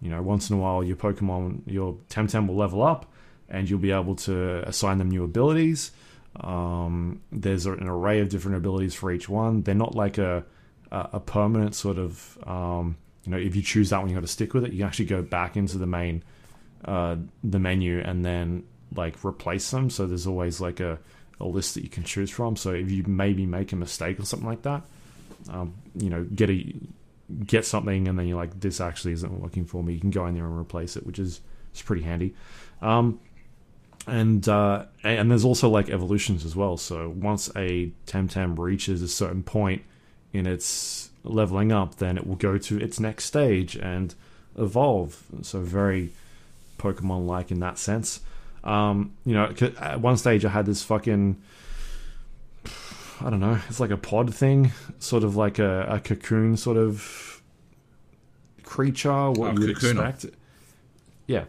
you 0.00 0.10
know 0.10 0.22
once 0.22 0.50
in 0.50 0.56
a 0.56 0.58
while, 0.58 0.82
your 0.82 0.96
Pokemon, 0.96 1.62
your 1.66 1.94
Temtem 2.08 2.46
will 2.46 2.56
level 2.56 2.82
up, 2.82 3.12
and 3.48 3.68
you'll 3.68 3.78
be 3.78 3.92
able 3.92 4.16
to 4.16 4.66
assign 4.68 4.98
them 4.98 5.10
new 5.10 5.24
abilities. 5.24 5.92
Um, 6.40 7.20
there's 7.32 7.66
an 7.66 7.88
array 7.88 8.20
of 8.20 8.28
different 8.28 8.56
abilities 8.56 8.94
for 8.94 9.10
each 9.10 9.28
one. 9.28 9.62
They're 9.62 9.74
not 9.74 9.94
like 9.94 10.18
a 10.18 10.44
a, 10.92 11.20
permanent 11.20 11.74
sort 11.74 11.98
of 11.98 12.38
um, 12.46 12.96
you 13.24 13.32
know 13.32 13.38
if 13.38 13.54
you 13.54 13.62
choose 13.62 13.90
that 13.90 14.00
one, 14.00 14.08
you 14.08 14.14
got 14.14 14.22
to 14.22 14.26
stick 14.26 14.54
with 14.54 14.64
it. 14.64 14.72
You 14.72 14.78
can 14.78 14.86
actually 14.86 15.06
go 15.06 15.22
back 15.22 15.56
into 15.56 15.78
the 15.78 15.86
main 15.86 16.22
uh, 16.84 17.16
the 17.44 17.58
menu 17.58 18.00
and 18.00 18.24
then 18.24 18.64
like 18.94 19.24
replace 19.24 19.70
them. 19.70 19.90
So 19.90 20.06
there's 20.06 20.26
always 20.26 20.60
like 20.60 20.80
a, 20.80 20.98
a 21.40 21.46
list 21.46 21.74
that 21.74 21.82
you 21.82 21.90
can 21.90 22.04
choose 22.04 22.30
from. 22.30 22.56
So 22.56 22.72
if 22.72 22.90
you 22.90 23.04
maybe 23.06 23.46
make 23.46 23.72
a 23.72 23.76
mistake 23.76 24.20
or 24.20 24.24
something 24.24 24.48
like 24.48 24.62
that, 24.62 24.82
um, 25.48 25.74
you 25.94 26.10
know, 26.10 26.24
get 26.24 26.50
a 26.50 26.74
get 27.46 27.64
something 27.64 28.08
and 28.08 28.18
then 28.18 28.26
you're 28.26 28.36
like, 28.36 28.58
this 28.60 28.80
actually 28.80 29.12
isn't 29.12 29.40
working 29.40 29.64
for 29.64 29.82
me. 29.82 29.94
You 29.94 30.00
can 30.00 30.10
go 30.10 30.26
in 30.26 30.34
there 30.34 30.44
and 30.44 30.58
replace 30.58 30.96
it, 30.96 31.06
which 31.06 31.18
is 31.18 31.40
it's 31.70 31.82
pretty 31.82 32.02
handy. 32.02 32.34
Um, 32.82 33.20
and 34.06 34.48
uh, 34.48 34.86
and 35.04 35.30
there's 35.30 35.44
also 35.44 35.68
like 35.68 35.90
evolutions 35.90 36.44
as 36.44 36.56
well. 36.56 36.76
So 36.76 37.10
once 37.16 37.48
a 37.56 37.92
Temtem 38.06 38.58
reaches 38.58 39.02
a 39.02 39.08
certain 39.08 39.42
point 39.42 39.82
in 40.32 40.46
its 40.46 41.10
leveling 41.22 41.70
up, 41.70 41.96
then 41.96 42.16
it 42.16 42.26
will 42.26 42.36
go 42.36 42.58
to 42.58 42.78
its 42.78 42.98
next 42.98 43.24
stage 43.24 43.76
and 43.76 44.14
evolve. 44.58 45.22
So 45.42 45.60
very 45.60 46.12
Pokemon 46.78 47.26
like 47.26 47.50
in 47.50 47.60
that 47.60 47.78
sense. 47.78 48.20
Um, 48.62 49.14
you 49.24 49.34
know, 49.34 49.52
at 49.78 50.00
one 50.00 50.16
stage 50.16 50.44
I 50.44 50.50
had 50.50 50.66
this 50.66 50.82
fucking 50.82 51.40
I 53.22 53.28
don't 53.28 53.40
know, 53.40 53.58
it's 53.68 53.80
like 53.80 53.90
a 53.90 53.96
pod 53.96 54.34
thing, 54.34 54.72
sort 54.98 55.24
of 55.24 55.36
like 55.36 55.58
a, 55.58 55.86
a 55.88 56.00
cocoon 56.00 56.56
sort 56.56 56.76
of 56.76 57.42
creature, 58.62 59.30
what 59.30 59.50
Oh, 59.50 59.52
you 59.54 59.60
would 59.60 59.70
expect. 59.70 60.26
Yeah. 61.26 61.44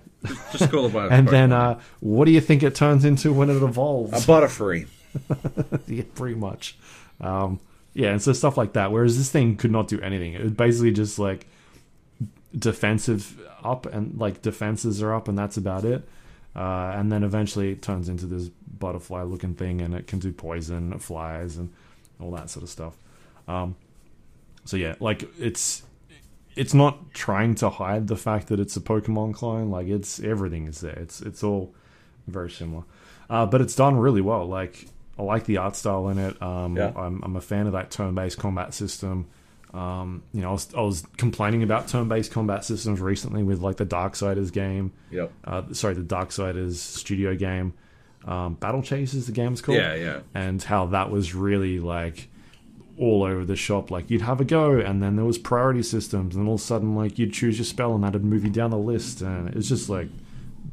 Just 0.52 0.70
call 0.70 0.86
it 0.88 0.94
by 0.94 1.08
And 1.08 1.28
then 1.28 1.52
uh, 1.54 1.80
what 2.02 2.26
do 2.26 2.32
you 2.32 2.42
think 2.42 2.62
it 2.64 2.76
turns 2.76 3.06
into 3.06 3.32
when 3.34 3.50
it 3.50 3.62
evolves? 3.62 4.12
a 4.12 4.28
Butterfree. 4.28 4.88
yeah, 5.88 6.04
pretty 6.16 6.36
much. 6.36 6.78
Um, 7.20 7.60
yeah, 7.94 8.10
and 8.10 8.22
so 8.22 8.34
stuff 8.34 8.58
like 8.58 8.74
that. 8.74 8.92
Whereas 8.92 9.18
this 9.18 9.32
thing 9.32 9.56
could 9.56 9.72
not 9.72 9.88
do 9.88 10.00
anything. 10.02 10.34
It 10.34 10.42
was 10.44 10.52
basically 10.52 10.92
just 10.92 11.20
like 11.20 11.48
defensive 12.58 13.40
up 13.64 13.86
and 13.86 14.18
like 14.20 14.42
defenses 14.42 15.02
are 15.02 15.14
up, 15.14 15.28
and 15.28 15.38
that's 15.38 15.58
about 15.58 15.86
it. 15.86 16.08
Uh, 16.56 16.92
and 16.96 17.12
then 17.12 17.24
eventually 17.24 17.72
it 17.72 17.82
turns 17.82 18.10
into 18.10 18.26
this 18.26 18.50
butterfly 18.80 19.24
looking 19.24 19.56
thing, 19.56 19.82
and 19.82 19.94
it 19.94 20.08
can 20.08 20.20
do 20.20 20.32
poison, 20.32 20.92
it 20.94 21.02
flies, 21.02 21.58
and 21.58 21.72
all 22.20 22.32
that 22.32 22.50
sort 22.50 22.64
of 22.64 22.70
stuff. 22.70 22.96
Um, 23.48 23.76
so 24.66 24.78
yeah, 24.78 24.96
like 25.00 25.24
it's 25.40 25.84
it's 26.56 26.74
not 26.74 27.14
trying 27.14 27.56
to 27.56 27.70
hide 27.70 28.08
the 28.08 28.18
fact 28.18 28.48
that 28.48 28.60
it's 28.60 28.76
a 28.76 28.82
Pokemon 28.82 29.34
clone. 29.34 29.70
Like 29.72 29.88
it's 29.88 30.20
everything 30.20 30.68
is 30.68 30.82
there. 30.82 30.98
It's 31.00 31.22
it's 31.22 31.44
all 31.44 31.74
very 32.28 32.50
similar, 32.52 32.84
uh, 33.30 33.46
but 33.46 33.62
it's 33.62 33.76
done 33.76 33.96
really 33.98 34.22
well. 34.22 34.46
Like 34.46 34.88
I 35.18 35.24
like 35.24 35.46
the 35.46 35.58
art 35.58 35.76
style 35.76 36.10
in 36.10 36.18
it. 36.18 36.42
Um, 36.42 36.76
Yeah. 36.76 36.92
I'm, 36.96 37.22
I'm 37.24 37.36
a 37.36 37.42
fan 37.42 37.68
of 37.68 37.74
that 37.74 37.92
turn-based 37.92 38.38
combat 38.38 38.74
system. 38.74 39.28
Um, 39.74 40.24
you 40.34 40.42
know, 40.42 40.50
I 40.50 40.52
was, 40.52 40.74
I 40.76 40.82
was 40.82 41.06
complaining 41.18 41.64
about 41.64 41.88
turn-based 41.88 42.32
combat 42.32 42.66
systems 42.66 43.00
recently 43.00 43.42
with 43.44 43.60
like 43.62 43.78
the 43.78 43.86
Darksiders 43.86 44.52
game. 44.52 44.92
Yep. 45.12 45.32
Uh, 45.46 45.62
sorry, 45.72 45.94
the 45.94 46.02
Darksiders 46.02 46.76
studio 46.76 47.36
game. 47.36 47.74
Um, 48.26 48.56
Battle 48.56 48.82
Chasers 48.84 49.16
is 49.22 49.26
the 49.28 49.32
game's 49.32 49.62
called 49.62 49.78
Yeah, 49.78 49.96
yeah. 49.96 50.20
and 50.36 50.62
how 50.62 50.88
that 50.88 51.10
was 51.10 51.34
really 51.34 51.80
like 51.80 52.28
all 52.98 53.24
over 53.24 53.46
the 53.46 53.56
shop. 53.56 53.90
Like 53.90 54.12
you'd 54.12 54.22
have 54.22 54.40
a 54.42 54.46
go, 54.46 54.74
and 54.78 55.02
then 55.02 55.16
there 55.16 55.26
was 55.26 55.38
priority 55.38 55.82
systems, 55.84 56.36
and 56.36 56.48
all 56.48 56.56
of 56.56 56.60
a 56.60 56.64
sudden, 56.64 56.96
like 56.96 57.18
you'd 57.18 57.34
choose 57.34 57.58
your 57.58 57.66
spell, 57.66 57.96
and 57.96 58.04
that'd 58.04 58.24
move 58.24 58.44
you 58.44 58.52
down 58.52 58.70
the 58.70 58.78
list, 58.78 59.22
and 59.22 59.48
it 59.48 59.56
was 59.56 59.70
just 59.70 59.90
like 59.90 60.10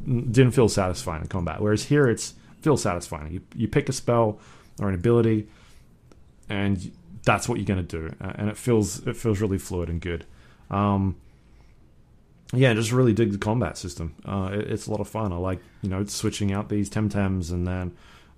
didn't 0.04 0.50
feel 0.52 0.68
satisfying 0.68 1.22
in 1.22 1.28
combat. 1.28 1.60
Whereas 1.62 1.84
here, 1.84 2.06
it's 2.08 2.34
feels 2.60 2.82
satisfying. 2.82 3.32
You 3.32 3.40
you 3.54 3.68
pick 3.68 3.88
a 3.88 3.92
spell 3.92 4.40
or 4.80 4.88
an 4.90 4.94
ability, 4.94 5.48
and 6.50 6.90
that's 7.24 7.48
what 7.48 7.58
you're 7.58 7.66
going 7.66 7.86
to 7.86 8.00
do, 8.00 8.14
uh, 8.20 8.32
and 8.36 8.48
it 8.48 8.56
feels 8.56 9.06
it 9.06 9.16
feels 9.16 9.40
really 9.40 9.58
fluid 9.58 9.88
and 9.88 10.00
good. 10.00 10.24
Um, 10.70 11.16
yeah, 12.52 12.72
just 12.74 12.92
really 12.92 13.12
dig 13.12 13.32
the 13.32 13.38
combat 13.38 13.76
system. 13.76 14.14
Uh, 14.24 14.50
it, 14.52 14.70
it's 14.70 14.86
a 14.86 14.90
lot 14.90 15.00
of 15.00 15.08
fun. 15.08 15.32
I 15.32 15.36
like 15.36 15.60
you 15.82 15.90
know 15.90 16.04
switching 16.04 16.52
out 16.52 16.68
these 16.68 16.88
temtems 16.88 17.50
and 17.50 17.66
then 17.66 17.92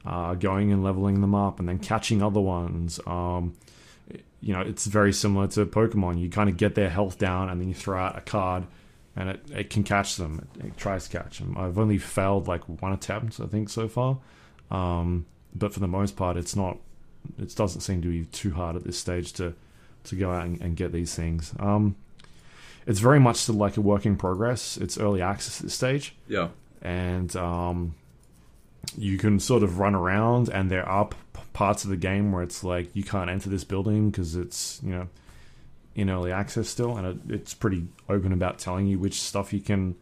uh, 0.05 0.35
going 0.35 0.73
and 0.73 0.82
leveling 0.82 1.20
them 1.20 1.35
up 1.35 1.59
and 1.59 1.69
then 1.69 1.78
catching 1.78 2.23
other 2.23 2.40
ones. 2.40 3.01
Um, 3.07 3.55
you 4.40 4.55
know, 4.55 4.61
it's 4.61 4.86
very 4.86 5.12
similar 5.12 5.47
to 5.48 5.66
Pokemon. 5.66 6.19
You 6.19 6.31
kind 6.31 6.48
of 6.48 6.57
get 6.57 6.74
their 6.74 6.89
health 6.89 7.19
down 7.19 7.51
and 7.51 7.61
then 7.61 7.69
you 7.69 7.74
throw 7.74 7.98
out 7.98 8.16
a 8.16 8.23
card 8.23 8.66
and 9.15 9.28
it, 9.28 9.44
it 9.55 9.70
can 9.70 9.85
catch 9.85 10.16
them. 10.16 10.48
It, 10.57 10.66
it 10.66 10.77
tries 10.78 11.09
to 11.09 11.19
catch 11.19 11.39
them. 11.39 11.57
I've 11.59 11.78
only 11.78 11.98
failed 11.98 12.48
like 12.48 12.62
one 12.65 12.93
attempt, 12.93 13.39
I 13.40 13.47
think, 13.47 13.69
so 13.69 13.86
far. 13.86 14.19
Um, 14.70 15.27
but 15.55 15.74
for 15.74 15.81
the 15.81 15.89
most 15.89 16.16
part, 16.16 16.36
it's 16.36 16.57
not. 16.57 16.78
It 17.38 17.55
doesn't 17.55 17.80
seem 17.82 18.02
to 18.02 18.09
be 18.09 18.24
too 18.26 18.52
hard 18.52 18.76
at 18.76 18.84
this 18.84 18.98
stage 18.98 19.32
to 19.34 19.55
to 20.05 20.16
go 20.16 20.30
out 20.32 20.47
and, 20.47 20.60
and 20.60 20.76
get 20.76 20.92
these 20.92 21.14
things. 21.14 21.52
Um, 21.59 21.97
it's 22.86 23.01
very 23.01 23.20
much 23.20 23.36
still 23.36 23.56
like 23.56 23.76
a 23.76 23.80
work 23.82 24.06
in 24.06 24.16
progress. 24.16 24.76
It's 24.78 24.97
early 24.98 25.20
access 25.22 25.60
at 25.60 25.64
this 25.64 25.74
stage 25.74 26.14
Yeah. 26.28 26.48
and 26.80 27.34
um, 27.36 27.94
you 28.97 29.18
can 29.18 29.38
sort 29.38 29.62
of 29.62 29.78
run 29.78 29.94
around 29.94 30.48
and 30.48 30.70
there 30.70 30.88
are 30.88 31.06
p- 31.09 31.16
parts 31.52 31.84
of 31.84 31.90
the 31.90 31.97
game 31.98 32.32
where 32.32 32.42
it's 32.42 32.64
like 32.64 32.88
you 32.97 33.05
can't 33.05 33.28
enter 33.28 33.51
this 33.51 33.62
building 33.64 34.10
because 34.10 34.34
it's 34.34 34.80
you 34.82 34.90
know 34.90 35.09
in 35.94 36.09
early 36.09 36.32
access 36.32 36.68
still 36.68 36.97
and 36.97 37.06
it, 37.06 37.34
it's 37.34 37.52
pretty 37.52 37.86
open 38.09 38.32
about 38.32 38.59
telling 38.59 38.86
you 38.86 38.98
which 38.98 39.20
stuff 39.20 39.52
you 39.52 39.60
can 39.60 39.94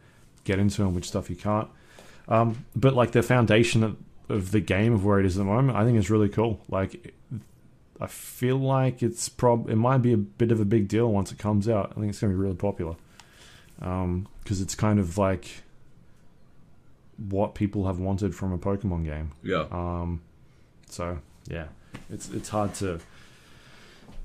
get 0.45 0.57
into 0.59 0.81
and 0.83 0.95
which 0.95 1.05
stuff 1.09 1.29
you 1.29 1.35
can't 1.35 1.67
um, 2.29 2.65
but 2.75 2.93
like 2.93 3.11
the 3.11 3.21
foundation 3.21 3.83
of, 4.29 4.51
the 4.51 4.59
game 4.59 4.93
of 4.93 5.05
where 5.05 5.19
it 5.19 5.25
is 5.25 5.37
at 5.37 5.39
the 5.39 5.45
moment 5.45 5.77
i 5.77 5.83
think 5.83 5.97
it's 5.97 6.09
really 6.09 6.29
cool 6.29 6.59
like 6.69 7.13
i 7.99 8.07
feel 8.07 8.57
like 8.57 9.03
it's 9.03 9.27
prob 9.29 9.69
it 9.69 9.75
might 9.75 9.99
be 9.99 10.13
a 10.13 10.17
bit 10.17 10.51
of 10.51 10.59
a 10.59 10.65
big 10.65 10.87
deal 10.87 11.11
once 11.11 11.31
it 11.31 11.37
comes 11.37 11.67
out 11.67 11.91
i 11.91 11.99
think 11.99 12.09
it's 12.09 12.19
going 12.19 12.31
to 12.31 12.37
be 12.37 12.41
really 12.41 12.55
popular 12.55 12.95
because 13.79 14.61
it's 14.61 14.75
kind 14.75 14.99
of 14.99 15.17
like 15.17 15.63
what 17.27 17.53
people 17.53 17.87
have 17.87 17.99
wanted 17.99 18.33
from 18.33 18.53
a 18.53 18.57
Pokemon 18.57 19.05
game. 19.05 19.31
Yeah. 19.43 19.65
Um, 19.71 20.21
so 20.89 21.19
yeah, 21.47 21.67
it's 22.09 22.29
it's 22.29 22.49
hard 22.49 22.73
to 22.75 22.99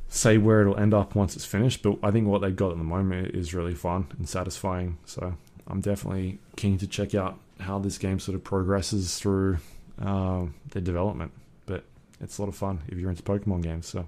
say 0.09 0.39
where 0.39 0.61
it'll 0.61 0.77
end 0.77 0.95
up 0.95 1.15
once 1.15 1.35
it's 1.35 1.45
finished, 1.45 1.83
but 1.83 1.99
I 2.03 2.11
think 2.11 2.29
what 2.29 2.41
they've 2.41 2.55
got 2.55 2.71
at 2.71 2.79
the 2.79 2.85
moment 2.85 3.35
is 3.35 3.53
really 3.53 3.75
fun 3.75 4.07
and 4.17 4.29
satisfying. 4.29 4.99
So 5.07 5.37
I'm 5.67 5.81
definitely 5.81 6.39
keen 6.57 6.79
to 6.79 6.87
check 6.87 7.15
out 7.15 7.39
how 7.61 7.79
this 7.79 7.99
game 7.99 8.21
sort 8.21 8.35
of 8.35 8.45
progresses 8.45 9.19
through 9.19 9.59
uh, 10.01 10.47
their 10.71 10.83
development. 10.83 11.33
But 11.66 11.85
it's 12.21 12.39
a 12.39 12.43
lot 12.43 12.49
of 12.49 12.55
fun 12.57 12.81
if 12.89 12.99
you're 12.99 13.11
into 13.11 13.23
Pokemon 13.23 13.62
games. 13.62 13.87
So 13.87 14.07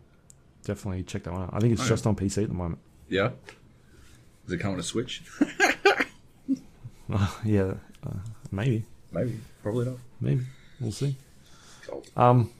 definitely 0.65 1.03
check 1.05 1.25
that 1.25 1.33
one 1.33 1.43
out. 1.43 1.51
I 1.53 1.61
think 1.61 1.73
it's 1.73 1.83
Okay. 1.83 1.89
just 1.91 2.07
on 2.07 2.17
PC 2.17 2.43
at 2.43 2.49
the 2.49 2.55
moment. 2.55 2.79
yeah. 3.09 3.31
Does 4.45 4.53
it 4.53 4.59
come 4.59 4.75
on 4.75 4.79
a 4.79 4.83
Switch? 4.85 5.23
yeah, 7.45 7.75
uh, 8.07 8.11
maybe, 8.51 8.85
Maybe. 9.13 9.41
Probably 9.63 9.87
not. 9.87 9.97
maybe 10.21 10.43
we'll 10.81 10.93
see. 10.93 11.17
Cold. 11.87 12.09
Um, 12.17 12.51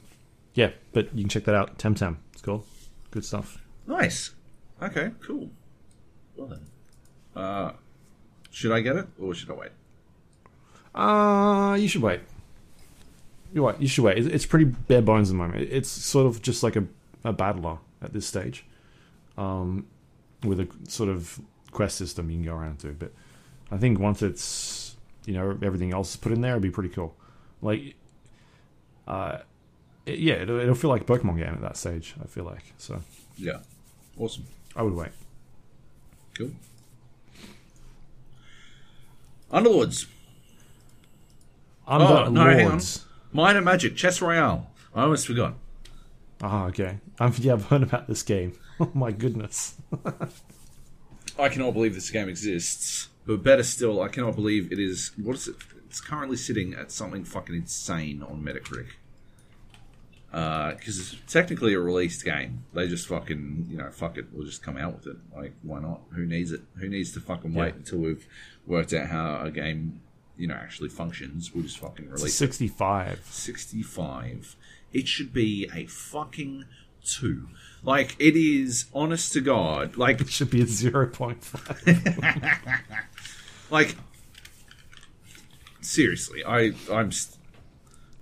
yeah, 0.53 0.71
but 0.93 1.13
you 1.15 1.23
can 1.23 1.29
check 1.29 1.45
that 1.45 1.55
out. 1.55 1.77
Temtem, 1.77 2.17
it's 2.33 2.41
cool, 2.41 2.65
good 3.11 3.23
stuff. 3.25 3.61
Nice. 3.85 4.31
Okay, 4.81 5.11
cool. 5.21 5.49
Well 6.35 6.47
then. 6.47 6.61
Uh, 7.35 7.71
should 8.51 8.71
I 8.71 8.81
get 8.81 8.95
it 8.95 9.07
or 9.19 9.33
should 9.33 9.49
I 9.49 9.53
wait? 9.53 9.71
Uh, 10.95 11.75
you 11.75 11.87
should 11.87 12.01
wait. 12.01 12.21
You 13.53 13.63
wait. 13.63 13.79
You 13.79 13.87
should 13.87 14.03
wait. 14.03 14.17
It's- 14.17 14.33
It's 14.33 14.45
pretty 14.45 14.65
bare 14.65 15.01
bones 15.01 15.29
at 15.29 15.33
the 15.33 15.37
moment. 15.37 15.67
It's 15.71 15.89
sort 15.89 16.25
of 16.27 16.41
just 16.41 16.63
like 16.63 16.75
a, 16.75 16.85
a 17.23 17.33
battler 17.33 17.77
at 18.01 18.13
this 18.13 18.25
stage, 18.27 18.65
um, 19.37 19.85
with 20.43 20.59
a 20.59 20.67
sort 20.87 21.09
of 21.09 21.39
quest 21.71 21.97
system 21.97 22.29
you 22.29 22.37
can 22.37 22.45
go 22.45 22.55
around 22.55 22.79
to. 22.79 22.89
But 22.93 23.11
I 23.71 23.77
think 23.77 23.99
once 23.99 24.21
it's 24.21 24.95
you 25.25 25.33
know 25.33 25.57
everything 25.63 25.93
else 25.93 26.11
is 26.11 26.15
put 26.17 26.31
in 26.31 26.41
there, 26.41 26.51
it'd 26.51 26.61
be 26.63 26.69
pretty 26.69 26.89
cool. 26.89 27.15
Like, 27.61 27.95
uh, 29.07 29.39
it- 30.05 30.19
yeah, 30.19 30.35
it'll, 30.35 30.59
it'll 30.59 30.75
feel 30.75 30.89
like 30.89 31.01
a 31.01 31.05
Pokemon 31.05 31.37
game 31.37 31.53
at 31.53 31.61
that 31.61 31.77
stage. 31.77 32.15
I 32.23 32.27
feel 32.27 32.43
like 32.43 32.63
so. 32.77 33.01
Yeah. 33.37 33.59
Awesome. 34.19 34.45
I 34.75 34.81
would 34.83 34.93
wait. 34.93 35.11
Cool. 36.37 36.51
Underlords. 39.51 40.07
Under 41.87 42.05
Oh, 42.05 42.29
no, 42.29 42.41
hang 42.41 42.65
on. 42.65 42.71
Lords. 42.71 43.05
Might 43.37 43.55
and 43.55 43.63
Magic. 43.65 43.95
Chess 43.95 44.19
Royale. 44.19 44.67
I 44.95 45.03
almost 45.03 45.27
forgot. 45.27 45.53
Ah, 46.41 46.65
okay. 46.65 46.97
Um, 47.19 47.31
yeah, 47.37 47.53
I've 47.53 47.65
heard 47.65 47.83
about 47.83 48.07
this 48.07 48.23
game. 48.23 48.57
Oh 48.79 48.91
my 48.93 49.11
goodness. 49.11 49.73
I 51.39 51.49
cannot 51.49 51.73
believe 51.73 51.95
this 51.95 52.11
game 52.11 52.29
exists. 52.29 53.09
But 53.25 53.41
better 53.41 53.63
still, 53.63 54.01
I 54.03 54.07
cannot 54.07 54.35
believe 54.35 54.71
it 54.71 54.77
is. 54.77 55.11
What 55.17 55.35
is 55.35 55.47
it? 55.47 55.55
It's 55.87 55.99
currently 55.99 56.37
sitting 56.37 56.75
at 56.75 56.91
something 56.91 57.23
fucking 57.23 57.55
insane 57.55 58.21
on 58.21 58.43
Metacritic. 58.43 58.89
Because 60.29 60.99
it's 60.99 61.15
technically 61.33 61.73
a 61.73 61.79
released 61.79 62.23
game. 62.23 62.65
They 62.75 62.87
just 62.87 63.07
fucking, 63.07 63.65
you 63.67 63.77
know, 63.77 63.89
fuck 63.89 64.19
it. 64.19 64.25
We'll 64.31 64.45
just 64.45 64.61
come 64.61 64.77
out 64.77 64.93
with 64.97 65.07
it. 65.07 65.17
Like, 65.35 65.53
why 65.63 65.79
not? 65.79 66.01
Who 66.13 66.27
needs 66.27 66.51
it? 66.51 66.61
Who 66.79 66.87
needs 66.87 67.11
to 67.13 67.19
fucking 67.19 67.55
wait 67.55 67.69
Yeah. 67.69 67.77
until 67.77 67.97
we've 67.97 68.27
worked 68.67 68.93
out 68.93 69.07
how 69.07 69.41
a 69.43 69.49
game, 69.49 70.01
you 70.37 70.47
know, 70.47 70.55
actually 70.55 70.89
functions? 70.89 71.53
We'll 71.53 71.63
just 71.63 71.79
fucking 71.79 72.05
release 72.05 72.23
it. 72.23 72.31
65. 72.31 73.21
65. 73.25 74.55
It 74.93 75.07
should 75.07 75.33
be 75.33 75.69
a 75.73 75.85
fucking 75.85 76.65
two. 77.03 77.49
Like, 77.83 78.15
it 78.19 78.35
is, 78.35 78.85
honest 78.93 79.33
to 79.33 79.41
God, 79.41 79.97
like, 79.97 80.21
It 80.21 80.29
should 80.29 80.49
be 80.49 80.61
a 80.61 80.65
0.5. 80.65 83.03
like 83.69 83.95
seriously 85.81 86.43
i 86.45 86.71
i'm 86.91 87.11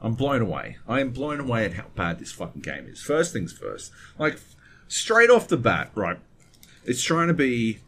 i'm 0.01 0.13
blown 0.13 0.41
away 0.41 0.77
i 0.87 0.99
am 0.99 1.11
blown 1.11 1.39
away 1.39 1.65
at 1.65 1.73
how 1.73 1.85
bad 1.95 2.19
this 2.19 2.31
fucking 2.31 2.61
game 2.61 2.85
is 2.87 3.01
first 3.01 3.33
things 3.33 3.53
first 3.53 3.91
like 4.19 4.39
straight 4.87 5.29
off 5.29 5.47
the 5.47 5.57
bat 5.57 5.89
right 5.95 6.19
it's 6.83 7.03
trying 7.03 7.27
to 7.27 7.33
be 7.33 7.79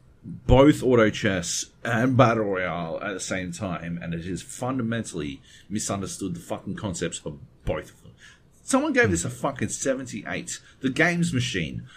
both 0.46 0.84
auto 0.84 1.10
chess 1.10 1.68
and 1.84 2.18
battle 2.18 2.44
royale 2.44 3.00
at 3.02 3.14
the 3.14 3.20
same 3.20 3.52
time 3.52 3.98
and 4.02 4.14
it 4.14 4.26
has 4.26 4.42
fundamentally 4.42 5.42
misunderstood 5.70 6.36
the 6.36 6.40
fucking 6.40 6.76
concepts 6.76 7.22
of 7.26 7.40
both 7.64 7.92
of 7.92 8.04
them 8.04 8.12
someone 8.62 8.94
gave 8.94 9.10
this 9.10 9.26
a 9.26 9.30
fucking 9.30 9.70
78 9.70 10.60
the 10.82 10.90
games 10.90 11.34
machine 11.34 11.88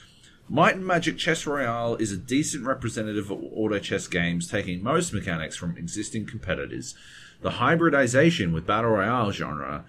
Might 0.53 0.75
and 0.75 0.85
Magic 0.85 1.17
Chess 1.17 1.47
Royale 1.47 1.95
is 1.95 2.11
a 2.11 2.17
decent 2.17 2.67
representative 2.67 3.31
of 3.31 3.41
auto 3.53 3.79
chess 3.79 4.09
games, 4.09 4.51
taking 4.51 4.83
most 4.83 5.13
mechanics 5.13 5.55
from 5.55 5.77
existing 5.77 6.27
competitors. 6.27 6.97
The 7.41 7.53
hybridization 7.53 8.53
with 8.53 8.67
Battle 8.67 8.91
Royale 8.91 9.31
genre 9.31 9.85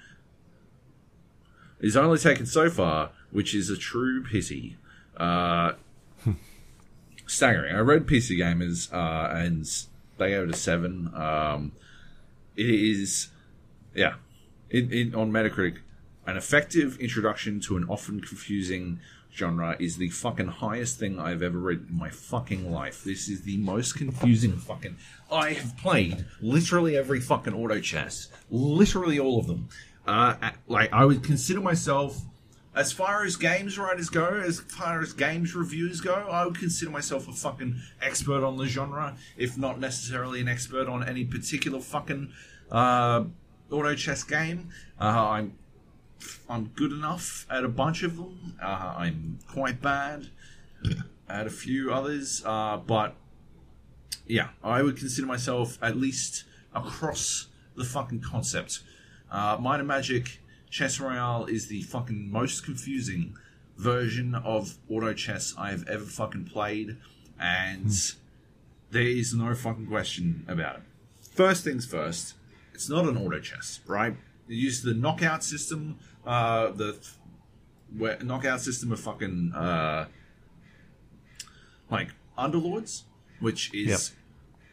is 1.79 1.97
only 1.97 2.19
taken 2.19 2.45
so 2.45 2.69
far, 2.69 3.09
which 3.31 3.55
is 3.55 3.71
a 3.71 3.75
true 3.75 4.23
pity. 4.23 4.77
Uh, 5.17 5.73
staggering. 7.31 7.75
I 7.75 7.79
read 7.79 8.05
PC 8.05 8.37
Gamers, 8.37 8.91
uh, 8.93 9.33
and 9.35 9.65
they 10.17 10.29
gave 10.29 10.43
it 10.43 10.53
a 10.53 10.57
7. 10.57 11.11
Um, 11.15 11.71
it 12.55 12.69
is, 12.69 13.29
yeah, 13.95 14.15
it, 14.69 14.91
it, 14.91 15.15
on 15.15 15.31
Metacritic, 15.31 15.77
an 16.27 16.37
effective 16.37 16.97
introduction 16.99 17.59
to 17.61 17.77
an 17.77 17.85
often 17.89 18.21
confusing 18.21 18.99
genre 19.33 19.77
is 19.79 19.97
the 19.97 20.09
fucking 20.09 20.47
highest 20.47 20.99
thing 20.99 21.19
I've 21.19 21.41
ever 21.41 21.57
read 21.57 21.85
in 21.89 21.97
my 21.97 22.09
fucking 22.09 22.69
life. 22.69 23.03
This 23.03 23.29
is 23.29 23.43
the 23.43 23.57
most 23.57 23.95
confusing 23.95 24.57
fucking. 24.57 24.97
I 25.31 25.53
have 25.53 25.77
played 25.77 26.25
literally 26.41 26.97
every 26.97 27.21
fucking 27.21 27.53
auto 27.53 27.79
chess, 27.79 28.27
literally 28.49 29.19
all 29.19 29.39
of 29.39 29.47
them. 29.47 29.69
Uh, 30.05 30.51
like 30.67 30.91
I 30.91 31.05
would 31.05 31.23
consider 31.23 31.61
myself 31.61 32.21
as 32.73 32.91
far 32.91 33.25
as 33.25 33.35
games 33.35 33.77
writers 33.77 34.09
go, 34.09 34.27
as 34.27 34.61
far 34.61 35.01
as 35.01 35.11
games 35.11 35.53
reviews 35.55 35.99
go, 35.99 36.13
I 36.13 36.45
would 36.45 36.57
consider 36.57 36.89
myself 36.89 37.27
a 37.27 37.33
fucking 37.33 37.81
expert 38.01 38.43
on 38.43 38.57
the 38.57 38.65
genre, 38.65 39.17
if 39.35 39.57
not 39.57 39.79
necessarily 39.79 40.39
an 40.39 40.47
expert 40.47 40.87
on 40.87 41.07
any 41.07 41.25
particular 41.25 41.81
fucking 41.81 42.31
uh, 42.71 43.25
auto 43.69 43.95
chess 43.95 44.23
game. 44.23 44.69
Uh, 44.99 45.29
I'm 45.29 45.57
I'm 46.49 46.67
good 46.67 46.91
enough 46.91 47.45
at 47.49 47.63
a 47.63 47.67
bunch 47.67 48.03
of 48.03 48.15
them. 48.15 48.55
Uh, 48.61 48.93
I'm 48.97 49.39
quite 49.51 49.81
bad 49.81 50.27
at 51.29 51.47
a 51.47 51.49
few 51.49 51.91
others, 51.91 52.41
uh, 52.45 52.77
but 52.77 53.15
yeah, 54.27 54.49
I 54.63 54.81
would 54.81 54.97
consider 54.97 55.27
myself 55.27 55.77
at 55.81 55.97
least 55.97 56.45
across 56.73 57.47
the 57.75 57.83
fucking 57.83 58.21
concept. 58.21 58.81
Uh, 59.29 59.57
and 59.61 59.87
Magic 59.87 60.40
Chess 60.71 60.99
Royale 61.01 61.45
is 61.45 61.67
the 61.67 61.81
fucking 61.83 62.31
most 62.31 62.63
confusing 62.63 63.35
version 63.77 64.33
of 64.35 64.77
auto 64.89 65.13
chess 65.13 65.53
I've 65.57 65.85
ever 65.87 66.05
fucking 66.05 66.45
played, 66.45 66.95
and 67.39 67.91
there 68.89 69.01
is 69.03 69.33
no 69.33 69.53
fucking 69.53 69.87
question 69.87 70.45
about 70.47 70.77
it. 70.77 70.83
First 71.33 71.63
things 71.65 71.85
first, 71.85 72.35
it's 72.73 72.89
not 72.89 73.05
an 73.05 73.17
auto 73.17 73.39
chess, 73.39 73.81
right? 73.85 74.15
It 74.47 74.53
uses 74.53 74.83
the 74.83 74.93
knockout 74.93 75.43
system, 75.43 75.99
uh, 76.25 76.71
the 76.71 76.97
where, 77.97 78.17
knockout 78.23 78.61
system 78.61 78.93
of 78.93 78.99
fucking 79.01 79.51
uh, 79.53 80.07
like 81.89 82.09
underlords, 82.37 83.03
which 83.41 83.73
is 83.73 84.13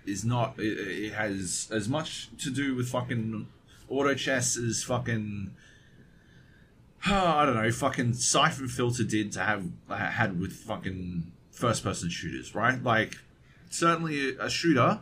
Yep. 0.05 0.15
is 0.15 0.25
not. 0.25 0.59
It, 0.59 0.79
it 1.07 1.13
has 1.15 1.69
as 1.73 1.89
much 1.89 2.29
to 2.39 2.51
do 2.51 2.77
with 2.77 2.89
fucking 2.89 3.49
auto 3.89 4.15
chess 4.15 4.57
as 4.57 4.85
fucking. 4.85 5.57
I 7.07 7.47
don't 7.47 7.55
know, 7.55 7.71
fucking 7.71 8.15
Siphon 8.15 8.69
Filter 8.69 9.05
did 9.05 9.33
to 9.33 9.41
have 9.41 9.65
had 9.89 10.41
with 10.41 10.53
fucking 10.53 11.33
first 11.51 11.83
person 11.85 12.09
shooters, 12.11 12.55
right? 12.55 12.83
Like, 12.83 13.17
certainly 13.71 14.37
a 14.37 14.51
shooter, 14.51 15.01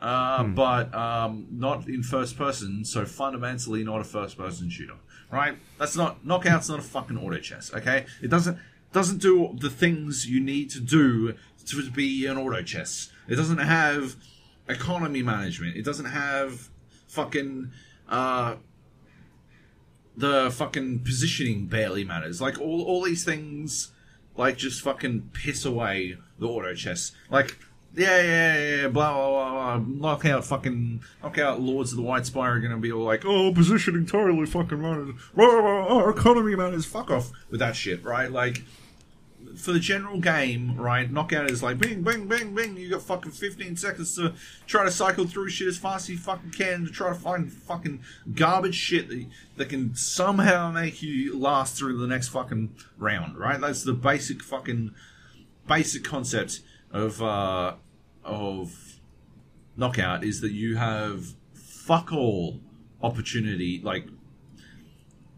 uh, 0.00 0.44
but 0.44 0.94
um, 0.94 1.46
not 1.50 1.88
in 1.88 2.02
first 2.02 2.36
person, 2.36 2.84
so 2.84 3.04
fundamentally 3.04 3.84
not 3.84 4.00
a 4.00 4.04
first 4.04 4.36
person 4.36 4.70
shooter, 4.70 4.96
right? 5.30 5.56
That's 5.78 5.96
not 5.96 6.24
knockout's 6.24 6.68
not 6.68 6.78
a 6.78 6.82
fucking 6.82 7.18
auto 7.18 7.38
chess, 7.38 7.72
okay? 7.74 8.06
It 8.22 8.28
doesn't 8.28 8.58
doesn't 8.92 9.18
do 9.18 9.56
the 9.60 9.70
things 9.70 10.26
you 10.26 10.40
need 10.40 10.70
to 10.70 10.80
do 10.80 11.34
to 11.66 11.90
be 11.90 12.26
an 12.26 12.36
auto 12.36 12.62
chess. 12.62 13.10
It 13.28 13.36
doesn't 13.36 13.58
have 13.58 14.16
economy 14.68 15.22
management. 15.22 15.76
It 15.76 15.84
doesn't 15.84 16.06
have 16.06 16.68
fucking 17.08 17.70
uh, 18.08 18.56
the 20.16 20.50
fucking 20.50 21.00
positioning 21.00 21.66
barely 21.66 22.04
matters. 22.04 22.40
Like 22.40 22.60
all 22.60 22.82
all 22.82 23.02
these 23.02 23.24
things, 23.24 23.92
like 24.36 24.56
just 24.56 24.82
fucking 24.82 25.30
piss 25.32 25.64
away 25.64 26.18
the 26.38 26.46
auto 26.46 26.74
chess. 26.74 27.12
Like 27.30 27.58
yeah, 27.94 28.22
yeah, 28.22 28.76
yeah, 28.82 28.88
blah 28.88 29.12
blah 29.12 29.30
blah 29.30 29.78
blah. 29.78 29.84
Knock 29.86 30.24
out 30.24 30.44
fucking 30.44 31.02
knock 31.22 31.38
out 31.38 31.60
Lords 31.60 31.90
of 31.92 31.96
the 31.96 32.02
White 32.02 32.26
Spire 32.26 32.56
are 32.56 32.60
gonna 32.60 32.78
be 32.78 32.92
all 32.92 33.04
like, 33.04 33.24
oh, 33.24 33.52
positioning 33.52 34.06
totally 34.06 34.46
fucking 34.46 34.80
matters. 34.80 35.14
Blah, 35.34 35.46
blah, 35.46 35.60
blah, 35.60 35.86
oh, 35.88 36.08
economy 36.08 36.54
matters. 36.54 36.86
Fuck 36.86 37.10
off 37.10 37.32
with 37.50 37.60
that 37.60 37.74
shit, 37.74 38.04
right? 38.04 38.30
Like 38.30 38.62
for 39.56 39.72
the 39.72 39.80
general 39.80 40.20
game, 40.20 40.76
right, 40.76 41.10
knockout 41.10 41.50
is 41.50 41.62
like 41.62 41.78
bing, 41.78 42.02
bing, 42.02 42.26
bing, 42.26 42.54
bing. 42.54 42.76
You 42.76 42.90
got 42.90 43.02
fucking 43.02 43.32
15 43.32 43.76
seconds 43.76 44.14
to 44.16 44.34
try 44.66 44.84
to 44.84 44.90
cycle 44.90 45.26
through 45.26 45.50
shit 45.50 45.68
as 45.68 45.78
fast 45.78 46.04
as 46.04 46.10
you 46.10 46.18
fucking 46.18 46.50
can 46.50 46.86
to 46.86 46.90
try 46.90 47.08
to 47.08 47.14
find 47.14 47.52
fucking 47.52 48.00
garbage 48.34 48.74
shit 48.74 49.08
that, 49.08 49.26
that 49.56 49.68
can 49.68 49.94
somehow 49.94 50.70
make 50.70 51.02
you 51.02 51.38
last 51.38 51.76
through 51.76 51.98
the 51.98 52.06
next 52.06 52.28
fucking 52.28 52.74
round, 52.98 53.36
right? 53.38 53.60
That's 53.60 53.82
the 53.82 53.92
basic 53.92 54.42
fucking 54.42 54.94
basic 55.66 56.04
concept 56.04 56.60
of 56.90 57.22
uh, 57.22 57.74
of 58.24 58.98
knockout 59.76 60.24
is 60.24 60.40
that 60.40 60.52
you 60.52 60.76
have 60.76 61.34
fuck 61.54 62.12
all 62.12 62.60
opportunity 63.02 63.80
like 63.82 64.06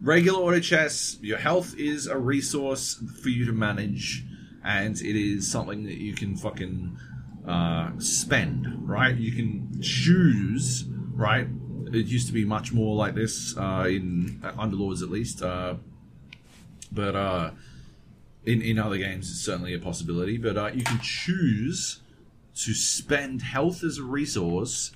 regular 0.03 0.39
auto 0.39 0.59
chess, 0.59 1.17
your 1.21 1.37
health 1.37 1.75
is 1.77 2.07
a 2.07 2.17
resource 2.17 3.01
for 3.21 3.29
you 3.29 3.45
to 3.45 3.53
manage, 3.53 4.23
and 4.63 4.95
it 5.01 5.15
is 5.15 5.49
something 5.49 5.85
that 5.85 5.97
you 5.97 6.13
can 6.13 6.35
fucking 6.35 6.97
uh, 7.47 7.91
spend, 7.97 8.67
right? 8.87 9.15
You 9.15 9.31
can 9.31 9.81
choose, 9.81 10.85
right? 11.13 11.47
It 11.87 12.05
used 12.07 12.27
to 12.27 12.33
be 12.33 12.45
much 12.45 12.73
more 12.73 12.95
like 12.95 13.15
this 13.15 13.57
uh, 13.57 13.85
in 13.87 14.41
uh, 14.43 14.51
Underlords, 14.53 15.01
at 15.01 15.09
least, 15.09 15.41
uh, 15.41 15.75
but 16.91 17.15
uh, 17.15 17.51
in 18.45 18.61
in 18.61 18.77
other 18.77 18.97
games, 18.97 19.29
it's 19.29 19.39
certainly 19.41 19.73
a 19.73 19.79
possibility. 19.79 20.37
But 20.37 20.57
uh, 20.57 20.71
you 20.73 20.83
can 20.83 20.99
choose 20.99 22.01
to 22.55 22.73
spend 22.73 23.41
health 23.41 23.83
as 23.83 23.97
a 23.97 24.03
resource 24.03 24.91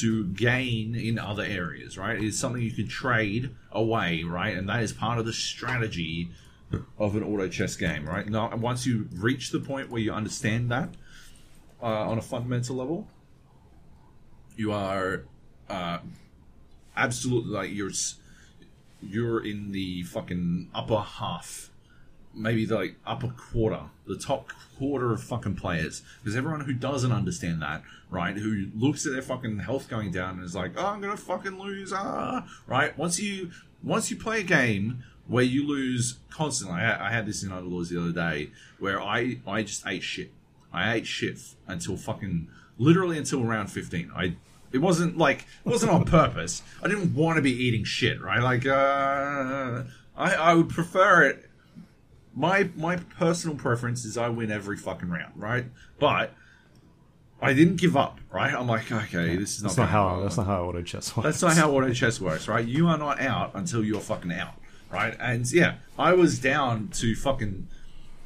to 0.00 0.26
gain 0.26 0.94
in 0.94 1.18
other 1.18 1.44
areas, 1.44 1.96
right? 1.96 2.22
It's 2.22 2.38
something 2.38 2.62
you 2.62 2.72
can 2.72 2.88
trade 2.88 3.54
away, 3.70 4.24
right? 4.24 4.56
And 4.56 4.68
that 4.68 4.82
is 4.82 4.92
part 4.92 5.18
of 5.18 5.26
the 5.26 5.32
strategy 5.32 6.30
of 6.98 7.14
an 7.14 7.22
auto 7.22 7.48
chess 7.48 7.76
game, 7.76 8.06
right? 8.06 8.28
Now, 8.28 8.54
once 8.56 8.86
you 8.86 9.08
reach 9.14 9.50
the 9.50 9.60
point 9.60 9.90
where 9.90 10.00
you 10.00 10.12
understand 10.12 10.70
that 10.70 10.90
uh, 11.82 11.86
on 11.86 12.18
a 12.18 12.22
fundamental 12.22 12.76
level, 12.76 13.08
you 14.56 14.72
are 14.72 15.24
uh, 15.68 15.98
absolutely 16.96 17.52
like 17.52 17.72
you're 17.72 17.90
you're 19.02 19.44
in 19.44 19.72
the 19.72 20.02
fucking 20.04 20.70
upper 20.74 20.98
half 20.98 21.70
maybe 22.34 22.64
the 22.64 22.74
like 22.74 22.96
upper 23.06 23.28
quarter, 23.28 23.80
the 24.06 24.16
top 24.16 24.50
quarter 24.78 25.12
of 25.12 25.22
fucking 25.22 25.56
players. 25.56 26.02
Because 26.22 26.36
everyone 26.36 26.60
who 26.60 26.72
doesn't 26.72 27.12
understand 27.12 27.62
that, 27.62 27.82
right, 28.10 28.36
who 28.36 28.68
looks 28.74 29.06
at 29.06 29.12
their 29.12 29.22
fucking 29.22 29.60
health 29.60 29.88
going 29.88 30.10
down 30.10 30.36
and 30.36 30.44
is 30.44 30.54
like, 30.54 30.72
"Oh, 30.76 30.86
I'm 30.86 31.00
gonna 31.00 31.16
fucking 31.16 31.58
lose," 31.58 31.92
ah, 31.92 32.46
right. 32.66 32.96
Once 32.98 33.20
you 33.20 33.50
once 33.82 34.10
you 34.10 34.16
play 34.16 34.40
a 34.40 34.44
game 34.44 35.04
where 35.26 35.44
you 35.44 35.66
lose 35.66 36.18
constantly, 36.30 36.80
I, 36.80 37.08
I 37.08 37.10
had 37.10 37.26
this 37.26 37.42
in 37.42 37.50
Underlords 37.50 37.88
the 37.88 38.00
other 38.00 38.12
day 38.12 38.50
where 38.78 39.00
I 39.00 39.38
I 39.46 39.62
just 39.62 39.86
ate 39.86 40.02
shit. 40.02 40.30
I 40.72 40.94
ate 40.94 41.06
shit 41.06 41.38
until 41.66 41.96
fucking 41.96 42.48
literally 42.78 43.18
until 43.18 43.44
round 43.44 43.70
fifteen. 43.70 44.10
I 44.14 44.36
it 44.72 44.78
wasn't 44.78 45.16
like 45.16 45.46
it 45.64 45.68
wasn't 45.68 45.92
on 45.92 46.04
purpose. 46.20 46.62
I 46.82 46.88
didn't 46.88 47.14
want 47.14 47.36
to 47.36 47.42
be 47.42 47.52
eating 47.52 47.84
shit, 47.84 48.20
right? 48.20 48.42
Like 48.42 48.66
uh, 48.66 49.84
I 50.16 50.34
I 50.34 50.54
would 50.54 50.68
prefer 50.68 51.22
it 51.22 51.50
my 52.34 52.68
my 52.76 52.96
personal 52.96 53.56
preference 53.56 54.04
is 54.04 54.16
I 54.16 54.28
win 54.28 54.50
every 54.50 54.76
fucking 54.76 55.08
round, 55.08 55.32
right? 55.36 55.66
But 55.98 56.32
I 57.40 57.52
didn't 57.52 57.76
give 57.76 57.96
up, 57.96 58.20
right? 58.32 58.54
I'm 58.54 58.66
like, 58.66 58.90
okay, 58.90 59.36
this 59.36 59.56
is 59.56 59.62
not, 59.62 59.68
That's 59.70 59.78
not 59.78 59.88
how. 59.90 60.20
That's 60.20 60.36
not 60.36 60.46
how 60.46 60.64
auto 60.64 60.82
chess 60.82 61.14
works. 61.16 61.24
That's 61.24 61.42
not 61.42 61.56
how 61.56 61.72
auto 61.72 61.92
chess 61.92 62.20
works, 62.20 62.48
right? 62.48 62.66
You 62.66 62.88
are 62.88 62.98
not 62.98 63.20
out 63.20 63.52
until 63.54 63.84
you're 63.84 64.00
fucking 64.00 64.32
out, 64.32 64.54
right? 64.90 65.16
And 65.20 65.50
yeah, 65.52 65.76
I 65.98 66.14
was 66.14 66.38
down 66.38 66.88
to 66.94 67.14
fucking, 67.14 67.68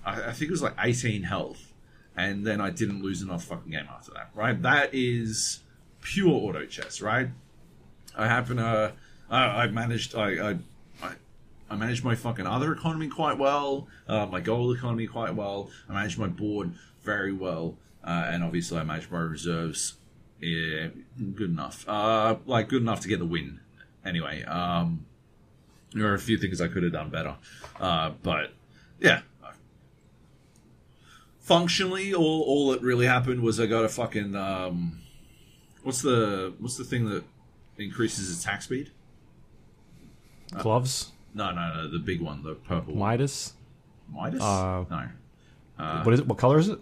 I, 0.05 0.29
I 0.29 0.33
think 0.33 0.43
it 0.43 0.51
was 0.51 0.63
like 0.63 0.75
18 0.79 1.25
health, 1.25 1.73
and 2.17 2.47
then 2.47 2.61
I 2.61 2.71
didn't 2.71 3.03
lose 3.03 3.23
enough 3.23 3.45
fucking 3.45 3.73
game 3.73 3.87
after 3.91 4.13
that, 4.13 4.31
right? 4.35 4.61
That 4.63 4.91
is 4.93 5.61
pure 6.01 6.29
auto 6.31 6.65
chess, 6.67 7.01
right? 7.01 7.29
I 8.17 8.29
happen 8.29 8.59
to, 8.59 8.93
I, 9.31 9.45
I 9.45 9.67
managed, 9.69 10.15
I, 10.15 10.51
I, 10.51 10.59
I, 11.71 11.77
managed 11.77 12.05
my 12.05 12.15
fucking 12.15 12.47
other 12.47 12.73
economy 12.73 13.09
quite 13.09 13.39
well, 13.39 13.89
uh, 14.09 14.27
my 14.27 14.41
gold 14.41 14.77
economy 14.77 15.07
quite 15.07 15.35
well. 15.35 15.71
I 15.89 15.95
managed 15.95 16.19
my 16.19 16.29
board 16.29 16.73
very 17.03 17.33
well, 17.33 17.77
uh, 18.05 18.27
and 18.29 18.43
obviously 18.43 18.79
I 18.79 18.85
managed 18.85 19.11
my 19.11 19.21
reserves. 19.21 19.95
Yeah, 20.41 20.89
good 21.35 21.51
enough. 21.51 21.89
Uh, 21.89 22.37
like 22.47 22.69
good 22.69 22.83
enough 22.83 23.01
to 23.01 23.09
get 23.09 23.19
the 23.19 23.27
win. 23.27 23.61
Anyway, 24.05 24.45
um, 24.45 25.05
there 25.93 26.07
are 26.07 26.15
a 26.15 26.19
few 26.19 26.39
things 26.39 26.61
I 26.61 26.69
could 26.69 26.83
have 26.83 26.93
done 26.93 27.11
better, 27.11 27.37
uh, 27.81 28.13
but 28.23 28.53
yeah. 29.01 29.23
Functionally, 31.41 32.13
all 32.15 32.43
all 32.43 32.71
that 32.73 32.83
really 32.83 33.07
happened 33.07 33.41
was 33.43 33.59
I 33.59 33.67
got 33.67 33.85
a 33.85 33.89
fucking 33.89 34.37
um, 34.37 35.01
what's 35.83 36.03
the 36.03 36.53
what's 36.59 36.77
the 36.77 36.85
thing 36.85 37.09
that 37.09 37.25
increases 37.79 38.39
attack 38.39 38.63
speed? 38.63 38.91
Gloves, 40.59 41.13
No, 41.35 41.53
no, 41.53 41.75
no, 41.75 41.91
the 41.91 41.99
big 41.99 42.21
one, 42.21 42.43
the 42.43 42.55
purple. 42.55 42.95
Midas. 42.95 43.55
Midas? 44.11 44.41
uh, 44.41 44.85
no, 44.91 46.03
what 46.03 46.15
is 46.15 46.21
it? 46.21 46.27
What 46.27 46.39
color 46.39 46.59
is 46.59 46.69
it? 46.69 46.81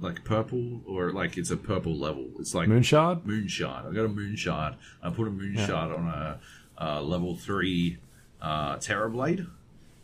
like 0.00 0.24
purple 0.24 0.80
or 0.86 1.12
like 1.12 1.36
it's 1.36 1.50
a 1.50 1.56
purple 1.56 1.96
level. 1.96 2.28
It's 2.38 2.54
like 2.54 2.68
Moonshard. 2.68 3.22
moonshard. 3.24 3.90
I 3.90 3.92
got 3.92 4.04
a 4.04 4.08
moonshard. 4.08 4.76
I 5.02 5.10
put 5.10 5.26
a 5.26 5.30
moonshard 5.30 5.96
on 5.96 6.06
a, 6.06 6.40
uh 6.80 7.02
level 7.02 7.34
three 7.34 7.98
uh, 8.40 8.76
Terrorblade, 8.76 9.48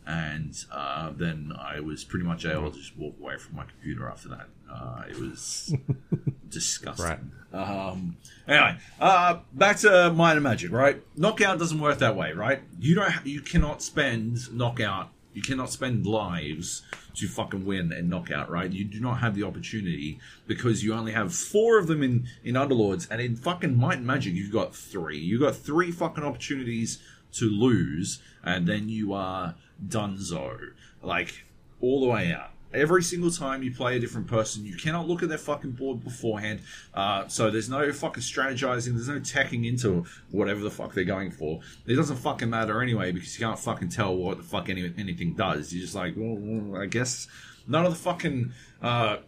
and 0.06 0.54
uh, 0.70 1.10
then 1.16 1.52
I 1.58 1.80
was 1.80 2.04
pretty 2.04 2.26
much 2.26 2.44
able 2.44 2.70
to 2.70 2.78
just 2.78 2.96
walk 2.96 3.14
away 3.20 3.36
from 3.38 3.56
my 3.56 3.64
computer 3.64 4.08
after 4.08 4.28
that. 4.28 4.48
Uh, 4.70 5.02
it 5.08 5.18
was 5.18 5.74
disgusting. 6.48 7.32
Um, 7.52 8.16
anyway, 8.48 8.76
uh, 9.00 9.38
back 9.52 9.78
to 9.78 10.10
Might 10.10 10.32
and 10.32 10.42
Magic, 10.42 10.72
right? 10.72 11.02
Knockout 11.16 11.58
doesn't 11.58 11.78
work 11.78 11.98
that 11.98 12.16
way, 12.16 12.32
right? 12.32 12.60
You 12.78 12.94
don't. 12.96 13.12
You 13.24 13.40
cannot 13.40 13.82
spend 13.82 14.52
knockout 14.52 15.10
You 15.32 15.42
cannot 15.42 15.70
spend 15.70 16.06
lives 16.06 16.82
to 17.16 17.28
fucking 17.28 17.64
win 17.64 17.92
and 17.92 18.10
knockout, 18.10 18.50
right? 18.50 18.70
You 18.70 18.84
do 18.84 19.00
not 19.00 19.20
have 19.20 19.34
the 19.34 19.44
opportunity 19.44 20.18
because 20.46 20.82
you 20.82 20.94
only 20.94 21.12
have 21.12 21.34
four 21.34 21.78
of 21.78 21.86
them 21.86 22.02
in, 22.02 22.26
in 22.42 22.54
Underlords, 22.54 23.06
and 23.10 23.20
in 23.20 23.36
fucking 23.36 23.76
Might 23.76 23.98
and 23.98 24.06
Magic, 24.06 24.34
you've 24.34 24.52
got 24.52 24.74
three. 24.74 25.18
You've 25.18 25.40
got 25.40 25.56
three 25.56 25.90
fucking 25.90 26.24
opportunities 26.24 26.98
to 27.34 27.46
lose, 27.46 28.20
and 28.42 28.66
then 28.66 28.88
you 28.88 29.12
are 29.12 29.54
donezo. 29.88 30.72
Like, 31.02 31.44
all 31.80 32.00
the 32.00 32.06
way 32.06 32.32
out 32.32 32.54
every 32.74 33.02
single 33.02 33.30
time 33.30 33.62
you 33.62 33.72
play 33.72 33.96
a 33.96 34.00
different 34.00 34.26
person, 34.26 34.64
you 34.64 34.76
cannot 34.76 35.06
look 35.06 35.22
at 35.22 35.28
their 35.28 35.38
fucking 35.38 35.72
board 35.72 36.02
beforehand. 36.02 36.60
Uh, 36.92 37.26
so 37.28 37.50
there's 37.50 37.68
no 37.68 37.92
fucking 37.92 38.22
strategizing. 38.22 38.94
There's 38.94 39.08
no 39.08 39.20
tacking 39.20 39.64
into 39.64 40.04
whatever 40.30 40.60
the 40.60 40.70
fuck 40.70 40.92
they're 40.92 41.04
going 41.04 41.30
for. 41.30 41.60
It 41.86 41.94
doesn't 41.94 42.16
fucking 42.16 42.50
matter 42.50 42.82
anyway 42.82 43.12
because 43.12 43.38
you 43.38 43.46
can't 43.46 43.58
fucking 43.58 43.90
tell 43.90 44.14
what 44.16 44.38
the 44.38 44.42
fuck 44.42 44.68
any, 44.68 44.92
anything 44.98 45.34
does. 45.34 45.72
You're 45.72 45.82
just 45.82 45.94
like, 45.94 46.14
well, 46.16 46.80
I 46.80 46.86
guess 46.86 47.28
none 47.66 47.86
of 47.86 47.92
the 47.92 47.98
fucking 47.98 48.52
uh, 48.82 49.18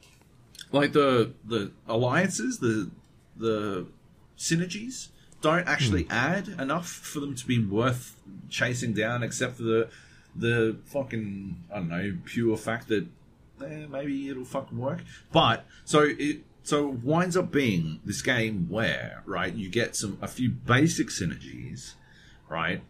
like 0.72 0.92
the 0.92 1.32
the 1.44 1.72
alliances, 1.86 2.58
the 2.58 2.90
the 3.36 3.86
synergies 4.36 5.08
don't 5.40 5.68
actually 5.68 6.04
mm. 6.04 6.12
add 6.12 6.48
enough 6.60 6.88
for 6.88 7.20
them 7.20 7.34
to 7.34 7.46
be 7.46 7.64
worth 7.64 8.16
chasing 8.48 8.92
down, 8.92 9.22
except 9.22 9.56
for 9.56 9.62
the 9.62 9.88
the 10.38 10.76
fucking 10.84 11.64
I 11.72 11.76
don't 11.76 11.88
know 11.88 12.16
pure 12.24 12.56
fact 12.56 12.88
that 12.88 13.06
eh, 13.64 13.86
maybe 13.88 14.28
it'll 14.28 14.44
fucking 14.44 14.78
work. 14.78 15.02
But 15.32 15.66
so 15.84 16.06
it 16.18 16.42
so 16.62 16.88
it 16.88 17.04
winds 17.04 17.36
up 17.36 17.52
being 17.52 18.00
this 18.04 18.22
game 18.22 18.68
where 18.68 19.22
right 19.24 19.54
you 19.54 19.68
get 19.68 19.96
some 19.96 20.18
a 20.20 20.28
few 20.28 20.50
basic 20.50 21.08
synergies, 21.08 21.94
right, 22.48 22.82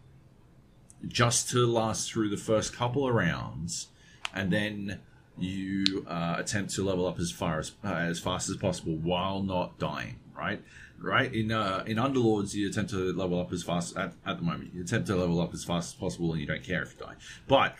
just 1.07 1.49
to 1.51 1.65
last 1.65 2.11
through 2.11 2.29
the 2.29 2.37
first 2.37 2.75
couple 2.75 3.07
of 3.07 3.13
rounds, 3.13 3.87
and 4.33 4.51
then 4.51 4.99
you 5.37 6.05
uh, 6.07 6.35
attempt 6.37 6.73
to 6.73 6.83
level 6.83 7.05
up 7.05 7.19
as 7.19 7.31
far 7.31 7.59
as 7.59 7.73
uh, 7.83 7.93
as 7.93 8.19
fast 8.19 8.49
as 8.49 8.57
possible 8.57 8.95
while 8.95 9.43
not 9.43 9.77
dying. 9.77 10.19
Right, 10.35 10.61
right. 11.01 11.33
In 11.33 11.51
uh, 11.51 11.83
in 11.85 11.97
Underlords, 11.97 12.53
you 12.53 12.67
attempt 12.69 12.91
to 12.91 13.13
level 13.13 13.39
up 13.39 13.51
as 13.51 13.63
fast 13.63 13.97
at, 13.97 14.13
at 14.25 14.37
the 14.37 14.43
moment. 14.43 14.73
You 14.73 14.81
attempt 14.81 15.07
to 15.07 15.15
level 15.15 15.41
up 15.41 15.53
as 15.53 15.63
fast 15.63 15.93
as 15.95 15.99
possible, 15.99 16.31
and 16.31 16.41
you 16.41 16.47
don't 16.47 16.63
care 16.63 16.83
if 16.83 16.93
you 16.93 17.05
die. 17.05 17.15
But 17.47 17.75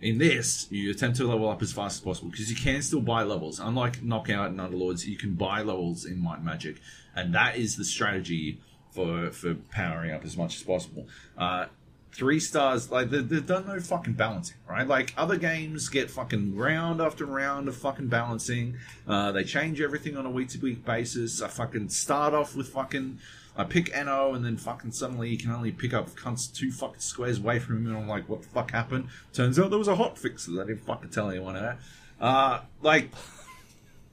in 0.00 0.18
this, 0.18 0.66
you 0.70 0.90
attempt 0.90 1.16
to 1.18 1.28
level 1.28 1.48
up 1.48 1.62
as 1.62 1.72
fast 1.72 1.98
as 1.98 2.04
possible 2.04 2.30
because 2.30 2.50
you 2.50 2.56
can 2.56 2.82
still 2.82 3.00
buy 3.00 3.22
levels. 3.22 3.60
Unlike 3.60 4.02
Knockout 4.02 4.50
and 4.50 4.58
Underlords, 4.58 5.06
you 5.06 5.16
can 5.16 5.34
buy 5.34 5.62
levels 5.62 6.04
in 6.04 6.22
Might 6.22 6.42
Magic, 6.42 6.76
and 7.14 7.34
that 7.34 7.56
is 7.56 7.76
the 7.76 7.84
strategy 7.84 8.60
for 8.90 9.30
for 9.30 9.54
powering 9.54 10.12
up 10.12 10.24
as 10.24 10.36
much 10.36 10.56
as 10.56 10.62
possible. 10.62 11.06
Uh, 11.36 11.66
three 12.12 12.38
stars, 12.38 12.90
like 12.90 13.10
they, 13.10 13.20
they've 13.20 13.46
done 13.46 13.66
no 13.66 13.80
fucking 13.80 14.12
balancing, 14.14 14.56
right? 14.68 14.86
Like 14.86 15.14
other 15.16 15.36
games 15.36 15.88
get 15.88 16.10
fucking 16.10 16.56
round 16.56 17.00
after 17.00 17.24
round 17.24 17.68
of 17.68 17.76
fucking 17.76 18.08
balancing. 18.08 18.76
Uh, 19.08 19.32
they 19.32 19.44
change 19.44 19.80
everything 19.80 20.16
on 20.16 20.26
a 20.26 20.30
week 20.30 20.50
to 20.50 20.58
week 20.58 20.84
basis. 20.84 21.40
I 21.40 21.48
fucking 21.48 21.88
start 21.88 22.34
off 22.34 22.54
with 22.54 22.68
fucking 22.68 23.18
I 23.56 23.64
pick 23.64 23.94
NO 23.94 24.34
and 24.34 24.44
then 24.44 24.56
fucking 24.56 24.92
suddenly 24.92 25.30
you 25.30 25.38
can 25.38 25.50
only 25.50 25.72
pick 25.72 25.92
up 25.92 26.10
cunts 26.10 26.52
two 26.52 26.70
fucking 26.70 27.00
squares 27.00 27.38
away 27.38 27.58
from 27.58 27.78
him 27.78 27.86
and 27.88 27.96
I'm 27.96 28.08
like, 28.08 28.28
what 28.28 28.42
the 28.42 28.48
fuck 28.48 28.70
happened? 28.70 29.08
Turns 29.32 29.58
out 29.58 29.70
there 29.70 29.78
was 29.78 29.88
a 29.88 29.96
hot 29.96 30.18
fix 30.18 30.46
that 30.46 30.60
I 30.60 30.66
didn't 30.66 30.84
fucking 30.84 31.10
tell 31.10 31.30
anyone 31.30 31.56
about. 31.56 31.76
Uh, 32.20 32.60
like, 32.80 33.10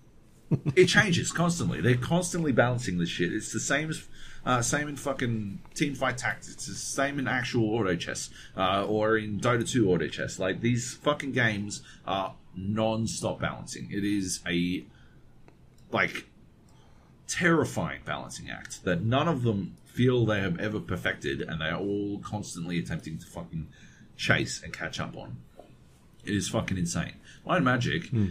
it 0.76 0.86
changes 0.86 1.32
constantly. 1.32 1.80
They're 1.80 1.96
constantly 1.96 2.52
balancing 2.52 2.98
this 2.98 3.10
shit. 3.10 3.32
It's 3.32 3.54
the 3.54 3.60
same 3.60 3.90
as 3.90 4.06
uh, 4.50 4.64
same 4.64 4.88
in 4.88 4.96
fucking 4.96 5.60
team 5.76 5.94
fight 5.94 6.18
tactics. 6.18 6.68
It's 6.68 6.80
same 6.80 7.20
in 7.20 7.28
actual 7.28 7.70
auto 7.70 7.96
chess 7.96 8.32
uh, 8.58 8.84
or 8.84 9.16
in 9.16 9.40
Dota 9.40 9.70
2 9.70 9.92
auto 9.92 10.08
chess. 10.08 10.40
Like 10.40 10.62
these 10.62 10.96
fucking 10.96 11.34
games 11.34 11.84
are 12.08 12.34
non-stop 12.56 13.40
balancing. 13.40 13.90
It 13.92 14.04
is 14.04 14.40
a 14.48 14.86
like 15.92 16.26
terrifying 17.28 18.02
balancing 18.06 18.50
act 18.50 18.84
that 18.86 19.04
none 19.04 19.28
of 19.28 19.44
them 19.44 19.76
feel 19.86 20.26
they 20.26 20.40
have 20.42 20.60
ever 20.60 20.80
perfected, 20.80 21.42
and 21.42 21.62
they 21.62 21.66
are 21.66 21.80
all 21.80 22.18
constantly 22.18 22.80
attempting 22.80 23.20
to 23.20 23.28
fucking 23.28 23.68
chase 24.18 24.64
and 24.64 24.74
catch 24.74 25.00
up 25.00 25.16
on. 25.16 25.38
It 26.26 26.34
is 26.34 26.50
fucking 26.50 26.78
insane. 26.78 27.14
Might 27.46 27.62
Magic. 27.62 28.08
Hmm. 28.08 28.30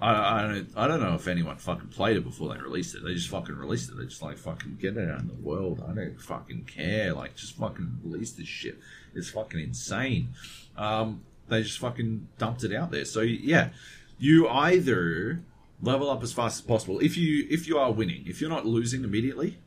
I, 0.00 0.40
I 0.40 0.42
don't 0.42 0.68
I 0.76 0.88
don't 0.88 1.00
know 1.00 1.14
if 1.14 1.26
anyone 1.26 1.56
fucking 1.56 1.88
played 1.88 2.16
it 2.18 2.24
before 2.24 2.52
they 2.52 2.60
released 2.60 2.94
it. 2.94 3.02
They 3.02 3.14
just 3.14 3.28
fucking 3.28 3.56
released 3.56 3.90
it. 3.90 3.96
They 3.96 4.04
just 4.04 4.22
like 4.22 4.36
fucking 4.36 4.76
get 4.80 4.96
it 4.96 5.10
out 5.10 5.20
in 5.20 5.28
the 5.28 5.34
world. 5.34 5.82
I 5.88 5.94
don't 5.94 6.20
fucking 6.20 6.64
care. 6.64 7.14
Like 7.14 7.34
just 7.34 7.56
fucking 7.56 8.00
release 8.04 8.32
this 8.32 8.46
shit. 8.46 8.78
It's 9.14 9.30
fucking 9.30 9.58
insane. 9.58 10.30
Um, 10.76 11.22
they 11.48 11.62
just 11.62 11.78
fucking 11.78 12.28
dumped 12.36 12.64
it 12.64 12.74
out 12.74 12.90
there. 12.90 13.06
So 13.06 13.22
yeah, 13.22 13.70
you 14.18 14.48
either 14.48 15.40
level 15.80 16.10
up 16.10 16.22
as 16.22 16.32
fast 16.32 16.58
as 16.58 16.66
possible. 16.66 17.00
If 17.00 17.16
you 17.16 17.46
if 17.48 17.66
you 17.66 17.78
are 17.78 17.90
winning, 17.90 18.24
if 18.26 18.40
you're 18.40 18.50
not 18.50 18.66
losing 18.66 19.02
immediately, 19.02 19.58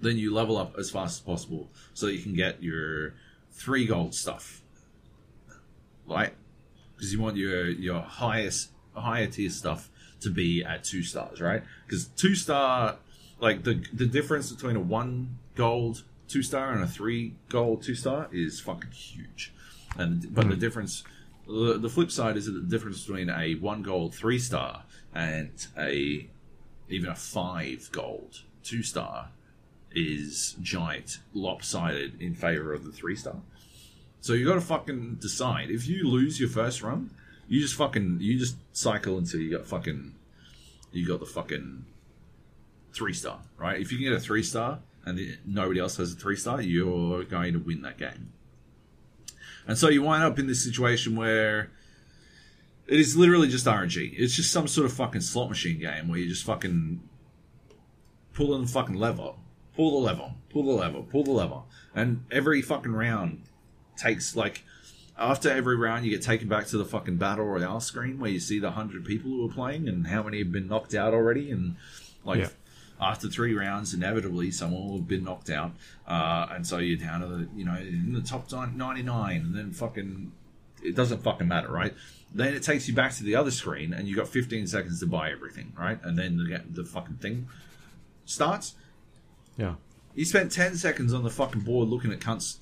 then 0.00 0.18
you 0.18 0.32
level 0.32 0.56
up 0.56 0.76
as 0.78 0.90
fast 0.90 1.18
as 1.18 1.20
possible 1.20 1.68
so 1.94 2.06
you 2.06 2.22
can 2.22 2.34
get 2.34 2.62
your 2.62 3.14
three 3.50 3.86
gold 3.86 4.14
stuff, 4.14 4.62
right? 6.06 6.32
Because 6.94 7.12
you 7.12 7.20
want 7.20 7.36
your 7.36 7.68
your 7.68 8.00
highest 8.00 8.70
higher 8.94 9.26
tier 9.26 9.50
stuff 9.50 9.90
to 10.20 10.30
be 10.30 10.64
at 10.64 10.84
two 10.84 11.02
stars, 11.02 11.40
right? 11.40 11.62
Because 11.86 12.06
two 12.06 12.34
star, 12.34 12.96
like 13.40 13.64
the 13.64 13.84
the 13.92 14.06
difference 14.06 14.52
between 14.52 14.76
a 14.76 14.80
one 14.80 15.38
gold 15.54 16.02
two 16.28 16.42
star 16.42 16.72
and 16.72 16.82
a 16.82 16.86
three 16.86 17.34
gold 17.48 17.82
two 17.82 17.94
star 17.94 18.28
is 18.32 18.60
fucking 18.60 18.90
huge, 18.90 19.52
and 19.96 20.34
but 20.34 20.42
mm-hmm. 20.42 20.50
the 20.50 20.54
hmm. 20.56 20.60
difference 20.60 21.04
the, 21.46 21.78
the 21.78 21.88
flip 21.88 22.10
side 22.10 22.36
is 22.36 22.46
that 22.46 22.52
the 22.52 22.60
difference 22.60 23.04
between 23.04 23.28
a 23.28 23.54
one 23.56 23.82
gold 23.82 24.14
three 24.14 24.38
star 24.38 24.84
and 25.14 25.66
a 25.76 26.28
even 26.88 27.08
a 27.08 27.14
five 27.14 27.88
gold 27.92 28.42
two 28.62 28.82
star 28.82 29.30
is 29.92 30.56
giant, 30.62 31.18
lopsided 31.34 32.20
in 32.20 32.34
favor 32.34 32.72
of 32.72 32.84
the 32.84 32.92
three 32.92 33.16
star. 33.16 33.36
So 34.20 34.34
you 34.34 34.46
got 34.46 34.54
to 34.54 34.60
fucking 34.60 35.16
decide. 35.20 35.70
If 35.70 35.88
you 35.88 36.06
lose 36.06 36.38
your 36.38 36.48
first 36.48 36.82
run, 36.82 37.10
you 37.50 37.60
just 37.60 37.74
fucking 37.74 38.18
you 38.20 38.38
just 38.38 38.56
cycle 38.72 39.18
until 39.18 39.40
you 39.40 39.50
got 39.50 39.66
fucking 39.66 40.14
you 40.92 41.06
got 41.06 41.18
the 41.18 41.26
fucking 41.26 41.84
three 42.92 43.12
star, 43.12 43.40
right? 43.58 43.80
If 43.80 43.90
you 43.90 43.98
can 43.98 44.06
get 44.06 44.16
a 44.16 44.20
three 44.20 44.44
star 44.44 44.78
and 45.04 45.20
nobody 45.44 45.80
else 45.80 45.96
has 45.96 46.12
a 46.12 46.16
three 46.16 46.36
star, 46.36 46.62
you're 46.62 47.24
going 47.24 47.52
to 47.54 47.58
win 47.58 47.82
that 47.82 47.98
game. 47.98 48.32
And 49.66 49.76
so 49.76 49.88
you 49.88 50.02
wind 50.02 50.22
up 50.22 50.38
in 50.38 50.46
this 50.46 50.64
situation 50.64 51.16
where 51.16 51.72
it 52.86 53.00
is 53.00 53.16
literally 53.16 53.48
just 53.48 53.66
RNG. 53.66 54.14
It's 54.16 54.36
just 54.36 54.52
some 54.52 54.68
sort 54.68 54.86
of 54.86 54.92
fucking 54.92 55.20
slot 55.20 55.48
machine 55.48 55.80
game 55.80 56.08
where 56.08 56.20
you 56.20 56.28
just 56.28 56.44
fucking 56.44 57.00
pull 58.32 58.56
the 58.56 58.66
fucking 58.68 58.94
lever, 58.94 59.32
pull 59.74 60.00
the 60.00 60.06
lever, 60.06 60.34
pull 60.50 60.62
the 60.62 60.72
lever, 60.72 61.02
pull 61.02 61.24
the 61.24 61.32
lever, 61.32 61.62
and 61.96 62.24
every 62.30 62.62
fucking 62.62 62.92
round 62.92 63.42
takes 63.96 64.36
like 64.36 64.62
after 65.20 65.50
every 65.50 65.76
round 65.76 66.04
you 66.04 66.10
get 66.10 66.22
taken 66.22 66.48
back 66.48 66.66
to 66.66 66.78
the 66.78 66.84
fucking 66.84 67.16
battle 67.16 67.44
royale 67.44 67.80
screen 67.80 68.18
where 68.18 68.30
you 68.30 68.40
see 68.40 68.58
the 68.58 68.72
hundred 68.72 69.04
people 69.04 69.30
who 69.30 69.46
are 69.48 69.52
playing 69.52 69.86
and 69.86 70.08
how 70.08 70.22
many 70.22 70.38
have 70.38 70.50
been 70.50 70.66
knocked 70.66 70.94
out 70.94 71.14
already 71.14 71.50
and 71.50 71.76
like 72.24 72.40
yeah 72.40 72.48
after 73.00 73.28
three 73.28 73.54
rounds, 73.54 73.94
inevitably 73.94 74.50
someone 74.50 74.86
will 74.86 74.98
have 74.98 75.08
been 75.08 75.24
knocked 75.24 75.50
out, 75.50 75.72
uh, 76.06 76.48
and 76.50 76.66
so 76.66 76.78
you're 76.78 76.98
down 76.98 77.20
to 77.20 77.26
the 77.26 77.48
you 77.56 77.64
know 77.64 77.76
in 77.76 78.12
the 78.12 78.20
top 78.20 78.50
99, 78.52 79.40
and 79.40 79.54
then 79.54 79.72
fucking 79.72 80.32
it 80.82 80.94
doesn't 80.94 81.22
fucking 81.22 81.48
matter, 81.48 81.70
right? 81.70 81.94
Then 82.32 82.54
it 82.54 82.62
takes 82.62 82.88
you 82.88 82.94
back 82.94 83.14
to 83.14 83.24
the 83.24 83.34
other 83.34 83.50
screen, 83.50 83.92
and 83.92 84.06
you've 84.06 84.16
got 84.16 84.28
15 84.28 84.66
seconds 84.66 85.00
to 85.00 85.06
buy 85.06 85.30
everything, 85.30 85.72
right? 85.78 85.98
And 86.02 86.18
then 86.18 86.36
the, 86.36 86.62
the 86.70 86.84
fucking 86.84 87.16
thing 87.16 87.48
starts. 88.24 88.74
Yeah. 89.56 89.74
You 90.14 90.24
spent 90.24 90.52
10 90.52 90.76
seconds 90.76 91.12
on 91.12 91.22
the 91.22 91.30
fucking 91.30 91.62
board 91.62 91.88
looking 91.88 92.12
at 92.12 92.20
cunts, 92.20 92.58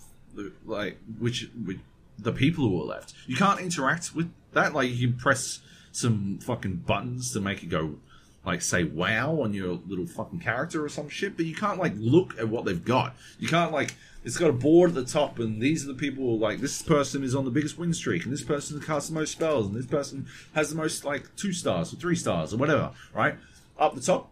like 0.64 0.98
which, 1.18 1.50
which 1.64 1.78
the 2.18 2.32
people 2.32 2.68
who 2.68 2.80
are 2.82 2.86
left. 2.86 3.14
You 3.26 3.36
can't 3.36 3.60
interact 3.60 4.14
with 4.14 4.32
that. 4.52 4.74
Like 4.74 4.90
you 4.90 5.08
can 5.08 5.18
press 5.18 5.60
some 5.92 6.38
fucking 6.40 6.76
buttons 6.86 7.32
to 7.32 7.40
make 7.40 7.62
it 7.62 7.68
go 7.68 7.96
like 8.44 8.62
say 8.62 8.84
wow 8.84 9.42
on 9.42 9.52
your 9.52 9.78
little 9.86 10.06
fucking 10.06 10.40
character 10.40 10.84
or 10.84 10.88
some 10.88 11.08
shit, 11.08 11.36
but 11.36 11.44
you 11.44 11.54
can't 11.54 11.78
like 11.78 11.92
look 11.96 12.38
at 12.38 12.48
what 12.48 12.64
they've 12.64 12.84
got. 12.84 13.14
You 13.38 13.48
can't 13.48 13.72
like 13.72 13.94
it's 14.24 14.36
got 14.36 14.50
a 14.50 14.54
board 14.54 14.90
at 14.90 14.94
the 14.94 15.04
top, 15.04 15.38
and 15.38 15.60
these 15.60 15.84
are 15.84 15.88
the 15.88 15.94
people 15.94 16.38
like 16.38 16.60
this 16.60 16.82
person 16.82 17.22
is 17.22 17.34
on 17.34 17.44
the 17.44 17.50
biggest 17.50 17.78
win 17.78 17.92
streak, 17.92 18.24
and 18.24 18.32
this 18.32 18.42
person 18.42 18.80
casts 18.80 19.08
the 19.08 19.14
most 19.14 19.32
spells, 19.32 19.66
and 19.66 19.74
this 19.74 19.86
person 19.86 20.26
has 20.54 20.70
the 20.70 20.76
most 20.76 21.04
like 21.04 21.34
two 21.36 21.52
stars 21.52 21.92
or 21.92 21.96
three 21.96 22.16
stars 22.16 22.54
or 22.54 22.56
whatever, 22.56 22.92
right? 23.14 23.36
Up 23.78 23.94
the 23.94 24.00
top. 24.00 24.30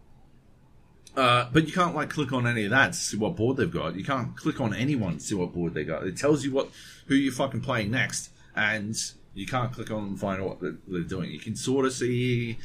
Uh, 1.17 1.49
but 1.51 1.65
you 1.65 1.73
can't 1.73 1.95
like 1.95 2.11
click 2.11 2.31
on 2.31 2.45
any 2.45 2.65
of 2.65 2.69
that 2.69 2.93
to 2.93 2.97
see 2.97 3.17
what 3.17 3.35
board 3.35 3.57
they've 3.57 3.71
got. 3.71 3.95
You 3.95 4.03
can't 4.03 4.37
click 4.37 4.61
on 4.61 4.71
anyone 4.71 5.15
to 5.15 5.19
see 5.19 5.33
what 5.33 5.51
board 5.51 5.73
they 5.73 5.83
got. 5.83 6.05
It 6.05 6.15
tells 6.15 6.45
you 6.45 6.51
what 6.51 6.69
who 7.07 7.15
you're 7.15 7.33
fucking 7.33 7.61
playing 7.61 7.89
next, 7.89 8.29
and 8.55 8.95
you 9.33 9.47
can't 9.47 9.73
click 9.73 9.89
on 9.89 10.03
and 10.03 10.19
find 10.19 10.39
out 10.39 10.47
what 10.47 10.61
they're, 10.61 10.77
they're 10.87 11.01
doing. 11.01 11.31
You 11.31 11.39
can 11.39 11.55
sort 11.55 11.87
of 11.87 11.93
see 11.93 12.59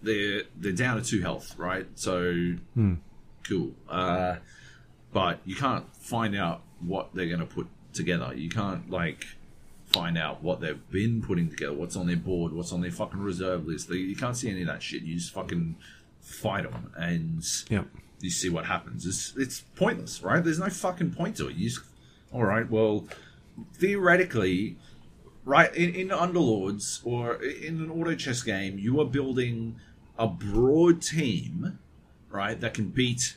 they're 0.00 0.42
they're 0.56 0.70
down 0.70 1.02
to 1.02 1.02
two 1.02 1.22
health, 1.22 1.58
right? 1.58 1.88
So 1.96 2.54
hmm. 2.74 2.94
cool. 3.48 3.72
Uh, 3.88 4.36
but 5.12 5.40
you 5.44 5.56
can't 5.56 5.92
find 5.96 6.36
out 6.36 6.62
what 6.78 7.12
they're 7.14 7.26
going 7.26 7.40
to 7.40 7.46
put 7.46 7.66
together. 7.92 8.32
You 8.32 8.48
can't 8.48 8.88
like 8.88 9.26
find 9.86 10.16
out 10.16 10.40
what 10.40 10.60
they've 10.60 10.88
been 10.90 11.20
putting 11.20 11.50
together, 11.50 11.72
what's 11.72 11.96
on 11.96 12.06
their 12.06 12.16
board, 12.16 12.52
what's 12.52 12.72
on 12.72 12.80
their 12.80 12.92
fucking 12.92 13.20
reserve 13.20 13.66
list. 13.66 13.90
You 13.90 14.14
can't 14.14 14.36
see 14.36 14.50
any 14.50 14.60
of 14.60 14.68
that 14.68 14.84
shit. 14.84 15.02
You 15.02 15.16
just 15.16 15.32
fucking 15.32 15.74
fight 16.28 16.70
them 16.70 16.92
and 16.96 17.42
Yeah. 17.70 17.84
you 18.20 18.30
see 18.30 18.48
what 18.50 18.66
happens. 18.66 19.06
It's 19.06 19.32
it's 19.36 19.60
pointless, 19.74 20.22
right? 20.22 20.42
There's 20.44 20.58
no 20.58 20.68
fucking 20.68 21.12
point 21.12 21.36
to 21.36 21.48
it. 21.48 21.56
You 21.56 21.68
just, 21.70 21.80
all 22.32 22.44
right, 22.44 22.68
well, 22.70 23.06
theoretically, 23.74 24.76
right 25.44 25.74
in, 25.74 25.94
in 25.94 26.08
Underlords 26.08 27.00
or 27.04 27.42
in 27.42 27.80
an 27.80 27.90
auto 27.90 28.14
chess 28.14 28.42
game, 28.42 28.78
you 28.78 29.00
are 29.00 29.06
building 29.06 29.76
a 30.18 30.26
broad 30.26 31.00
team, 31.00 31.78
right, 32.30 32.60
that 32.60 32.74
can 32.74 32.88
beat 32.88 33.36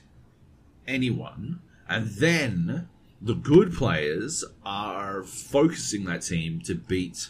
anyone, 0.88 1.60
and 1.88 2.08
then 2.08 2.90
the 3.22 3.36
good 3.36 3.74
players 3.74 4.44
are 4.66 5.24
focusing 5.24 6.06
that 6.06 6.24
team 6.24 6.60
to 6.62 6.74
beat 6.74 7.30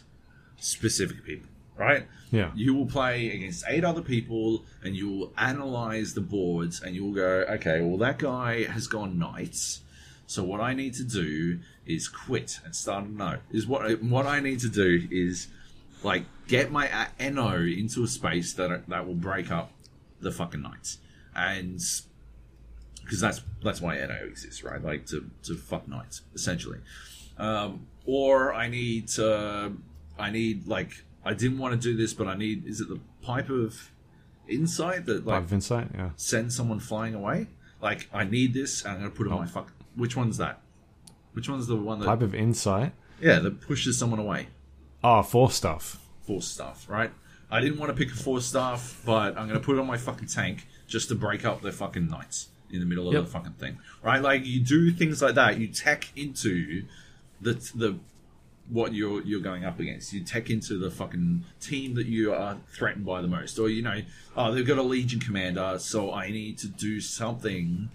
specific 0.57 1.23
people, 1.25 1.49
right? 1.81 2.07
Yeah. 2.31 2.51
You 2.55 2.73
will 2.73 2.85
play 2.85 3.31
against 3.31 3.65
eight 3.67 3.83
other 3.83 4.01
people 4.01 4.63
and 4.83 4.95
you 4.95 5.09
will 5.09 5.33
analyze 5.37 6.13
the 6.13 6.21
boards 6.21 6.81
and 6.81 6.95
you 6.95 7.03
will 7.05 7.13
go, 7.13 7.45
okay, 7.55 7.81
well, 7.81 7.97
that 7.97 8.19
guy 8.19 8.63
has 8.63 8.87
gone 8.87 9.17
knights. 9.17 9.81
So 10.27 10.43
what 10.43 10.61
I 10.61 10.73
need 10.73 10.93
to 10.93 11.03
do 11.03 11.59
is 11.85 12.07
quit 12.07 12.59
and 12.63 12.75
start 12.75 13.05
a 13.05 13.11
no. 13.11 13.39
Is 13.51 13.67
what 13.67 14.01
what 14.01 14.25
I 14.25 14.39
need 14.39 14.59
to 14.61 14.69
do 14.69 15.07
is 15.11 15.47
like 16.03 16.23
get 16.47 16.71
my 16.71 16.89
NO 17.19 17.55
into 17.57 18.03
a 18.03 18.07
space 18.07 18.53
that 18.53 18.87
that 18.87 19.05
will 19.05 19.15
break 19.15 19.51
up 19.51 19.71
the 20.21 20.31
fucking 20.31 20.61
knights, 20.61 20.99
and 21.35 21.81
because 23.03 23.19
that's 23.19 23.41
that's 23.61 23.81
why 23.81 23.97
NO 23.97 24.25
exists, 24.25 24.63
right? 24.63 24.81
Like 24.81 25.05
to 25.07 25.29
to 25.43 25.55
fuck 25.55 25.85
knights 25.89 26.21
essentially. 26.33 26.79
Um, 27.37 27.87
or 28.05 28.53
I 28.53 28.67
need 28.67 29.07
to, 29.09 29.73
I 30.17 30.31
need 30.31 30.67
like 30.67 31.03
I 31.23 31.34
didn't 31.34 31.57
want 31.60 31.73
to 31.73 31.80
do 31.80 31.95
this, 31.95 32.14
but 32.14 32.27
I 32.27 32.35
need 32.35 32.65
is 32.65 32.81
it 32.81 32.89
the 32.89 32.99
pipe 33.22 33.49
of 33.49 33.91
insight 34.48 35.06
that 35.06 35.26
like 35.26 35.43
Like 35.43 35.52
Insight, 35.52 35.89
yeah. 35.93 36.10
send 36.15 36.52
someone 36.53 36.80
flying 36.80 37.14
away? 37.15 37.48
Like 37.81 38.10
I 38.14 38.23
need 38.26 38.53
this, 38.53 38.84
and 38.84 38.93
I'm 38.93 38.98
gonna 38.99 39.11
put 39.11 39.27
it 39.27 39.31
on 39.34 39.39
Oh. 39.39 39.41
my 39.41 39.48
fuck. 39.48 39.72
Which 39.95 40.15
one's 40.15 40.38
that? 40.38 40.61
Which 41.34 41.48
one's 41.49 41.68
the 41.68 41.76
one 41.76 41.99
that 41.99 42.06
Pipe 42.06 42.22
of 42.22 42.34
Insight. 42.35 42.93
yeah 43.22 43.39
that 43.39 43.61
pushes 43.61 43.98
someone 43.98 44.19
away? 44.19 44.48
Ah, 45.03 45.19
oh, 45.19 45.23
force 45.23 45.56
stuff. 45.56 45.99
Force 46.22 46.48
staff, 46.48 46.85
right? 46.89 47.11
I 47.49 47.60
didn't 47.60 47.80
want 47.80 47.89
to 47.89 47.98
pick 48.06 48.14
a 48.14 48.18
force 48.18 48.45
staff, 48.45 49.02
but 49.06 49.38
I'm 49.38 49.48
gonna 49.48 49.60
put 49.60 49.76
it 49.77 49.80
on 49.80 49.88
my 49.88 49.98
fucking 49.98 50.27
tank 50.27 50.68
just 50.88 51.10
to 51.10 51.15
break 51.15 51.43
up 51.45 51.61
their 51.61 51.72
fucking 51.72 52.07
knights 52.07 52.49
in 52.69 52.80
the 52.80 52.85
middle 52.85 53.07
of 53.07 53.14
Yep. 53.14 53.23
the 53.26 53.30
fucking 53.30 53.53
thing, 53.53 53.80
right? 54.03 54.22
Like 54.22 54.45
you 54.45 54.60
do 54.61 54.91
things 54.91 55.22
like 55.22 55.35
that. 55.35 55.60
You 55.60 55.68
tech 55.68 56.10
into 56.15 56.84
the 57.41 57.53
the 57.76 57.98
what 58.72 58.93
you're 58.93 59.22
you're 59.23 59.41
going 59.41 59.65
up 59.65 59.80
against. 59.80 60.14
You 60.14 60.23
tech 60.23 60.49
into 60.49 60.77
the 60.77 60.89
fucking 60.89 61.43
team 61.60 61.93
that 61.95 62.07
you 62.07 62.34
are 62.34 62.57
threatened 62.73 63.06
by 63.06 63.22
the 63.22 63.27
most, 63.27 63.60
or 63.60 63.69
you 63.69 63.81
know, 63.81 64.02
oh, 64.35 64.52
they've 64.53 64.65
got 64.65 64.77
a 64.77 64.84
legion 64.84 65.19
commander, 65.19 65.77
so 65.77 66.14
I 66.14 66.31
need 66.31 66.57
to 66.60 66.68
do 66.68 67.02
something 67.02 67.89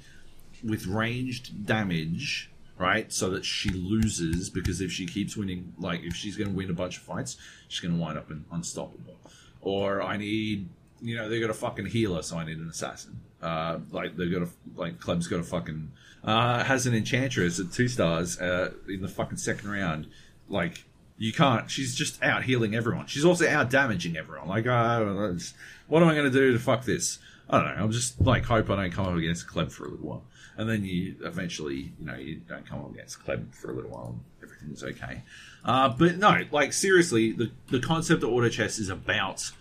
with 0.63 0.87
ranged 0.87 1.67
damage, 1.67 2.51
right? 2.79 3.13
So 3.13 3.31
that 3.31 3.45
she 3.45 3.71
loses 3.71 4.51
because 4.51 4.81
if 4.81 4.93
she 4.93 5.07
keeps 5.07 5.37
winning, 5.37 5.73
like 5.79 6.03
if 6.03 6.15
she's 6.15 6.37
going 6.37 6.51
to 6.51 6.57
win 6.57 6.71
a 6.71 6.75
bunch 6.75 6.99
of 6.99 7.03
fights, 7.03 7.37
she's 7.69 7.81
going 7.81 7.95
to 7.97 8.01
wind 8.01 8.19
up 8.19 8.31
in, 8.31 8.45
unstoppable. 8.53 9.17
Or 9.63 10.03
I 10.03 10.17
need, 10.19 10.69
you 11.01 11.17
know, 11.17 11.29
they've 11.29 11.41
got 11.41 11.51
a 11.51 11.55
fucking 11.55 11.87
healer, 11.87 12.23
so 12.23 12.37
I 12.37 12.45
need 12.45 12.59
an 12.59 12.69
assassin. 12.69 13.21
Uh, 13.43 13.79
like 13.91 14.17
they've 14.17 14.33
got 14.33 14.43
a 14.43 14.49
like 14.77 15.01
club's 15.01 15.27
got 15.27 15.41
a 15.41 15.45
fucking 15.45 15.91
uh, 16.25 16.65
has 16.65 16.87
an 16.87 16.95
enchantress 16.95 17.61
at 17.61 17.71
two 17.73 17.87
stars 17.87 18.39
uh, 18.41 18.73
in 18.89 19.01
the 19.01 19.09
fucking 19.09 19.37
second 19.39 19.71
round. 19.71 20.07
Like 20.49 20.85
you 21.19 21.33
can't. 21.33 21.71
She's 21.71 21.95
just 21.95 22.23
out 22.23 22.45
healing 22.45 22.75
everyone. 22.75 23.07
She's 23.07 23.25
also 23.25 23.49
out 23.49 23.71
damaging 23.71 24.17
everyone. 24.17 24.49
Like, 24.49 24.67
uh, 24.67 25.01
what 25.87 26.03
am 26.03 26.09
I 26.09 26.15
going 26.15 26.31
to 26.31 26.31
do 26.31 26.53
to 26.53 26.59
fuck 26.59 26.85
this? 26.85 27.19
I 27.49 27.59
don't 27.59 27.77
know. 27.77 27.85
I'm 27.85 27.93
just 27.93 28.21
like 28.21 28.45
hope 28.45 28.71
I 28.71 28.77
don't 28.77 28.91
come 28.91 29.07
up 29.07 29.17
against 29.17 29.47
Kleb 29.47 29.71
for 29.71 29.87
a 29.87 29.89
little 29.89 30.07
while, 30.07 30.25
and 30.57 30.69
then 30.69 30.85
you 30.85 31.17
eventually, 31.23 31.93
you 31.99 32.07
know, 32.07 32.17
you 32.17 32.37
don't 32.49 32.67
come 32.69 32.81
up 32.81 32.91
against 32.93 33.25
Kleb 33.25 33.55
for 33.55 33.71
a 33.71 33.75
little 33.75 33.91
while, 33.91 34.09
and 34.09 34.21
everything's 34.43 34.83
okay. 34.83 35.23
Uh, 35.65 35.89
but 35.89 36.17
no, 36.17 36.43
like 36.51 36.73
seriously, 36.73 37.33
the 37.33 37.51
the 37.71 37.81
concept 37.81 38.25
of 38.25 38.31
auto 38.31 38.49
chess 38.49 38.79
is 38.79 38.89
about 38.89 39.53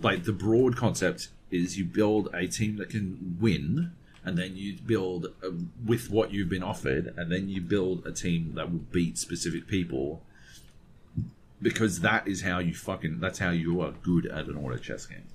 like 0.00 0.24
the 0.24 0.32
broad 0.32 0.76
concept 0.76 1.28
is 1.50 1.78
you 1.78 1.84
build 1.84 2.28
a 2.34 2.46
team 2.46 2.76
that 2.76 2.90
can 2.90 3.38
win 3.40 3.92
and 4.24 4.36
then 4.36 4.56
you 4.56 4.74
build 4.74 5.26
uh, 5.44 5.50
with 5.84 6.10
what 6.10 6.32
you've 6.32 6.48
been 6.48 6.62
offered 6.62 7.14
and 7.16 7.30
then 7.30 7.48
you 7.48 7.60
build 7.60 8.06
a 8.06 8.12
team 8.12 8.52
that 8.54 8.70
will 8.70 8.78
beat 8.78 9.18
specific 9.18 9.66
people 9.66 10.22
because 11.60 12.00
that 12.00 12.26
is 12.28 12.42
how 12.42 12.58
you 12.58 12.74
fucking 12.74 13.20
that's 13.20 13.38
how 13.38 13.50
you 13.50 13.80
are 13.80 13.92
good 14.02 14.26
at 14.26 14.46
an 14.46 14.56
auto 14.56 14.76
chess 14.76 15.06
game 15.06 15.26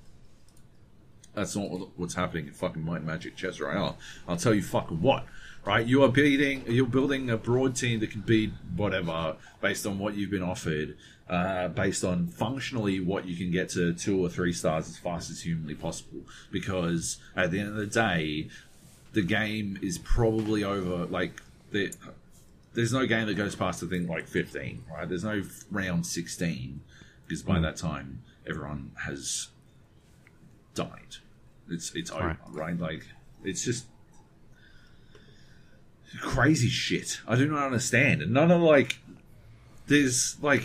that's 1.34 1.56
not 1.56 1.70
what's 1.96 2.14
happening 2.14 2.46
in 2.46 2.52
fucking 2.52 2.84
Might 2.84 3.02
Magic 3.02 3.36
Chess 3.36 3.60
Royale. 3.60 3.98
I'll 4.28 4.36
tell 4.36 4.54
you 4.54 4.62
fucking 4.62 5.02
what. 5.02 5.26
Right, 5.64 5.86
you 5.86 6.02
are 6.04 6.08
beating, 6.08 6.62
you're 6.66 6.84
building 6.84 7.30
a 7.30 7.38
broad 7.38 7.74
team 7.74 8.00
that 8.00 8.10
can 8.10 8.20
beat 8.20 8.52
whatever 8.76 9.36
based 9.62 9.86
on 9.86 9.98
what 9.98 10.14
you've 10.14 10.30
been 10.30 10.42
offered, 10.42 10.94
uh, 11.26 11.68
based 11.68 12.04
on 12.04 12.26
functionally 12.26 13.00
what 13.00 13.24
you 13.24 13.34
can 13.34 13.50
get 13.50 13.70
to 13.70 13.94
two 13.94 14.22
or 14.22 14.28
three 14.28 14.52
stars 14.52 14.90
as 14.90 14.98
fast 14.98 15.30
as 15.30 15.40
humanly 15.40 15.74
possible. 15.74 16.20
Because 16.52 17.16
at 17.34 17.50
the 17.50 17.60
end 17.60 17.70
of 17.70 17.76
the 17.76 17.86
day, 17.86 18.48
the 19.14 19.22
game 19.22 19.78
is 19.82 19.98
probably 19.98 20.62
over. 20.64 21.06
Like 21.06 21.40
the, 21.70 21.92
there's 22.74 22.92
no 22.92 23.06
game 23.06 23.26
that 23.26 23.34
goes 23.34 23.54
past 23.54 23.80
the 23.80 23.86
thing 23.86 24.06
like 24.06 24.26
15, 24.28 24.84
right? 24.92 25.08
There's 25.08 25.24
no 25.24 25.42
round 25.70 26.06
16 26.06 26.80
because 27.26 27.42
by 27.42 27.58
that 27.60 27.76
time 27.76 28.22
everyone 28.46 28.90
has 29.06 29.48
died. 30.74 31.16
It's 31.70 31.94
it's 31.94 32.10
over, 32.10 32.26
Right. 32.26 32.38
right? 32.48 32.78
Like 32.78 33.06
it's 33.42 33.64
just 33.64 33.86
crazy 36.20 36.68
shit. 36.68 37.20
I 37.26 37.36
do 37.36 37.46
not 37.48 37.64
understand. 37.64 38.22
And 38.22 38.32
none 38.32 38.50
of 38.50 38.60
like 38.60 38.98
there's 39.86 40.36
like 40.42 40.62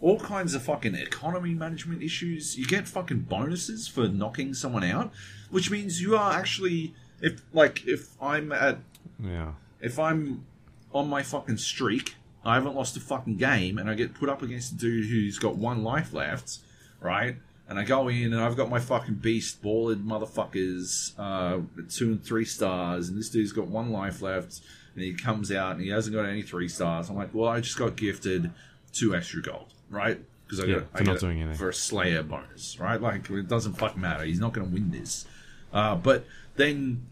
all 0.00 0.18
kinds 0.18 0.54
of 0.54 0.62
fucking 0.62 0.94
economy 0.94 1.54
management 1.54 2.02
issues. 2.02 2.56
You 2.56 2.66
get 2.66 2.88
fucking 2.88 3.20
bonuses 3.20 3.86
for 3.88 4.08
knocking 4.08 4.54
someone 4.54 4.84
out, 4.84 5.12
which 5.50 5.70
means 5.70 6.00
you 6.00 6.16
are 6.16 6.32
actually 6.32 6.94
if 7.20 7.42
like 7.52 7.86
if 7.86 8.10
I'm 8.22 8.52
at 8.52 8.78
Yeah. 9.22 9.52
if 9.80 9.98
I'm 9.98 10.44
on 10.92 11.08
my 11.08 11.22
fucking 11.22 11.58
streak, 11.58 12.16
I 12.44 12.54
haven't 12.54 12.74
lost 12.74 12.96
a 12.96 13.00
fucking 13.00 13.36
game, 13.36 13.78
and 13.78 13.88
I 13.90 13.94
get 13.94 14.14
put 14.14 14.28
up 14.28 14.42
against 14.42 14.72
a 14.72 14.76
dude 14.76 15.06
who's 15.06 15.38
got 15.38 15.56
one 15.56 15.82
life 15.84 16.12
left, 16.12 16.58
right? 17.00 17.36
And 17.68 17.78
I 17.78 17.84
go 17.84 18.08
in 18.08 18.32
and 18.32 18.40
I've 18.42 18.56
got 18.56 18.68
my 18.68 18.80
fucking 18.80 19.14
beast 19.16 19.62
balled 19.62 20.04
motherfuckers, 20.04 21.12
uh, 21.18 21.60
two 21.88 22.06
and 22.12 22.24
three 22.24 22.44
stars, 22.44 23.08
and 23.08 23.16
this 23.18 23.30
dude's 23.30 23.52
got 23.52 23.68
one 23.68 23.90
life 23.92 24.22
left, 24.22 24.60
and 24.94 25.04
he 25.04 25.14
comes 25.14 25.52
out 25.52 25.72
and 25.76 25.80
he 25.80 25.88
hasn't 25.90 26.16
got 26.16 26.24
any 26.24 26.42
three 26.42 26.68
stars. 26.68 27.08
I'm 27.08 27.16
like, 27.16 27.32
well, 27.32 27.48
I 27.48 27.60
just 27.60 27.78
got 27.78 27.94
gifted 27.96 28.50
two 28.92 29.14
extra 29.14 29.40
gold, 29.42 29.72
right? 29.88 30.18
Because 30.46 30.64
I 30.64 30.66
Yeah, 30.66 30.74
got, 30.80 30.86
I 30.94 30.98
not 31.04 31.12
got 31.12 31.20
doing 31.20 31.38
anything. 31.42 31.58
for 31.58 31.68
a 31.68 31.74
Slayer 31.74 32.24
bonus, 32.24 32.80
right? 32.80 33.00
Like 33.00 33.30
it 33.30 33.46
doesn't 33.46 33.74
fucking 33.74 34.00
matter. 34.00 34.24
He's 34.24 34.40
not 34.40 34.52
going 34.52 34.66
to 34.66 34.72
win 34.74 34.90
this. 34.90 35.26
Uh, 35.72 35.94
but 35.94 36.24
then 36.56 37.06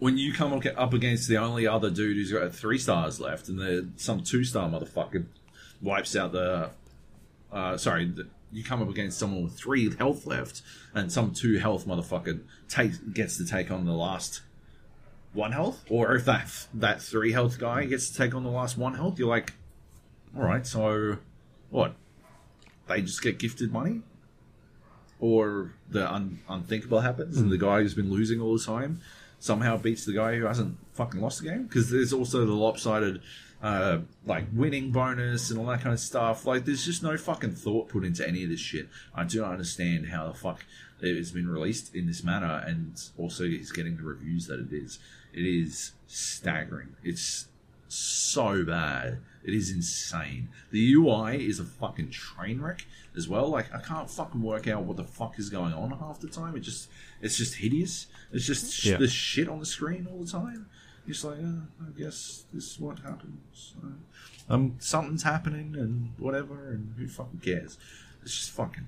when 0.00 0.16
you 0.16 0.32
come 0.32 0.52
up 0.76 0.94
against 0.94 1.28
the 1.28 1.36
only 1.36 1.66
other 1.66 1.90
dude 1.90 2.16
who's 2.16 2.32
got 2.32 2.52
three 2.54 2.78
stars 2.78 3.20
left, 3.20 3.48
and 3.48 3.58
the 3.58 3.88
some 3.96 4.22
two 4.22 4.42
star 4.44 4.68
motherfucker 4.68 5.26
wipes 5.80 6.16
out 6.16 6.32
the, 6.32 6.70
uh, 7.52 7.76
sorry, 7.76 8.06
the, 8.06 8.26
you 8.50 8.64
come 8.64 8.82
up 8.82 8.88
against 8.88 9.18
someone 9.18 9.44
with 9.44 9.52
three 9.52 9.94
health 9.96 10.26
left, 10.26 10.62
and 10.94 11.12
some 11.12 11.32
two 11.32 11.58
health 11.58 11.86
motherfucker 11.86 12.40
takes 12.68 12.96
gets 12.98 13.36
to 13.36 13.46
take 13.46 13.70
on 13.70 13.84
the 13.84 13.92
last 13.92 14.40
one 15.34 15.52
health, 15.52 15.84
or 15.90 16.16
if 16.16 16.24
that 16.24 16.66
that 16.72 17.02
three 17.02 17.32
health 17.32 17.58
guy 17.58 17.84
gets 17.84 18.08
to 18.08 18.16
take 18.16 18.34
on 18.34 18.42
the 18.42 18.50
last 18.50 18.78
one 18.78 18.94
health, 18.94 19.18
you're 19.18 19.28
like, 19.28 19.52
all 20.34 20.42
right, 20.42 20.66
so 20.66 21.18
what? 21.68 21.94
They 22.88 23.02
just 23.02 23.22
get 23.22 23.38
gifted 23.38 23.70
money, 23.70 24.00
or 25.20 25.74
the 25.90 26.10
un- 26.10 26.40
unthinkable 26.48 27.00
happens, 27.00 27.36
and 27.36 27.52
the 27.52 27.58
guy 27.58 27.82
who's 27.82 27.94
been 27.94 28.10
losing 28.10 28.40
all 28.40 28.56
the 28.56 28.64
time 28.64 29.02
somehow 29.40 29.76
beats 29.76 30.04
the 30.04 30.12
guy 30.12 30.36
who 30.36 30.44
hasn't 30.44 30.76
fucking 30.92 31.20
lost 31.20 31.42
the 31.42 31.48
game. 31.48 31.64
Because 31.64 31.90
there's 31.90 32.12
also 32.12 32.46
the 32.46 32.52
lopsided, 32.52 33.20
uh, 33.62 33.98
like 34.24 34.44
winning 34.52 34.92
bonus 34.92 35.50
and 35.50 35.58
all 35.58 35.66
that 35.66 35.80
kind 35.80 35.92
of 35.92 35.98
stuff. 35.98 36.46
Like, 36.46 36.64
there's 36.64 36.84
just 36.84 37.02
no 37.02 37.16
fucking 37.16 37.52
thought 37.52 37.88
put 37.88 38.04
into 38.04 38.26
any 38.26 38.44
of 38.44 38.50
this 38.50 38.60
shit. 38.60 38.88
I 39.14 39.24
do 39.24 39.40
not 39.40 39.52
understand 39.52 40.10
how 40.10 40.28
the 40.28 40.34
fuck 40.34 40.64
it's 41.00 41.30
been 41.30 41.48
released 41.48 41.94
in 41.94 42.06
this 42.06 42.22
manner, 42.22 42.62
and 42.66 43.00
also 43.18 43.44
is 43.44 43.72
getting 43.72 43.96
the 43.96 44.02
reviews 44.02 44.46
that 44.46 44.60
it 44.60 44.72
is. 44.72 44.98
It 45.32 45.46
is 45.46 45.92
staggering. 46.06 46.96
It's 47.02 47.48
so 47.88 48.64
bad. 48.64 49.20
It 49.42 49.54
is 49.54 49.70
insane. 49.70 50.48
The 50.70 50.94
UI 50.94 51.46
is 51.46 51.58
a 51.58 51.64
fucking 51.64 52.10
train 52.10 52.60
wreck 52.60 52.86
as 53.16 53.28
well. 53.28 53.48
Like 53.48 53.72
I 53.74 53.80
can't 53.80 54.10
fucking 54.10 54.42
work 54.42 54.68
out 54.68 54.84
what 54.84 54.96
the 54.96 55.04
fuck 55.04 55.38
is 55.38 55.48
going 55.48 55.72
on 55.72 55.90
half 55.98 56.20
the 56.20 56.28
time. 56.28 56.56
It 56.56 56.60
just 56.60 56.88
it's 57.20 57.36
just 57.36 57.56
hideous. 57.56 58.06
It's 58.32 58.46
just 58.46 58.72
sh- 58.72 58.86
Yeah. 58.86 58.96
the 58.98 59.08
shit 59.08 59.48
on 59.48 59.58
the 59.60 59.66
screen 59.66 60.06
all 60.10 60.22
the 60.24 60.30
time. 60.30 60.66
It's 61.06 61.24
like, 61.24 61.38
uh, 61.38 61.62
I 61.86 61.90
guess 61.98 62.44
this 62.52 62.72
is 62.72 62.80
what 62.80 62.98
happens. 63.00 63.74
Uh, 63.82 63.88
Um, 64.52 64.74
something's 64.80 65.22
happening 65.22 65.76
and 65.76 66.12
whatever, 66.18 66.70
and 66.72 66.94
who 66.96 67.06
fucking 67.08 67.38
cares? 67.40 67.78
It's 68.22 68.34
just 68.36 68.50
fucking. 68.50 68.86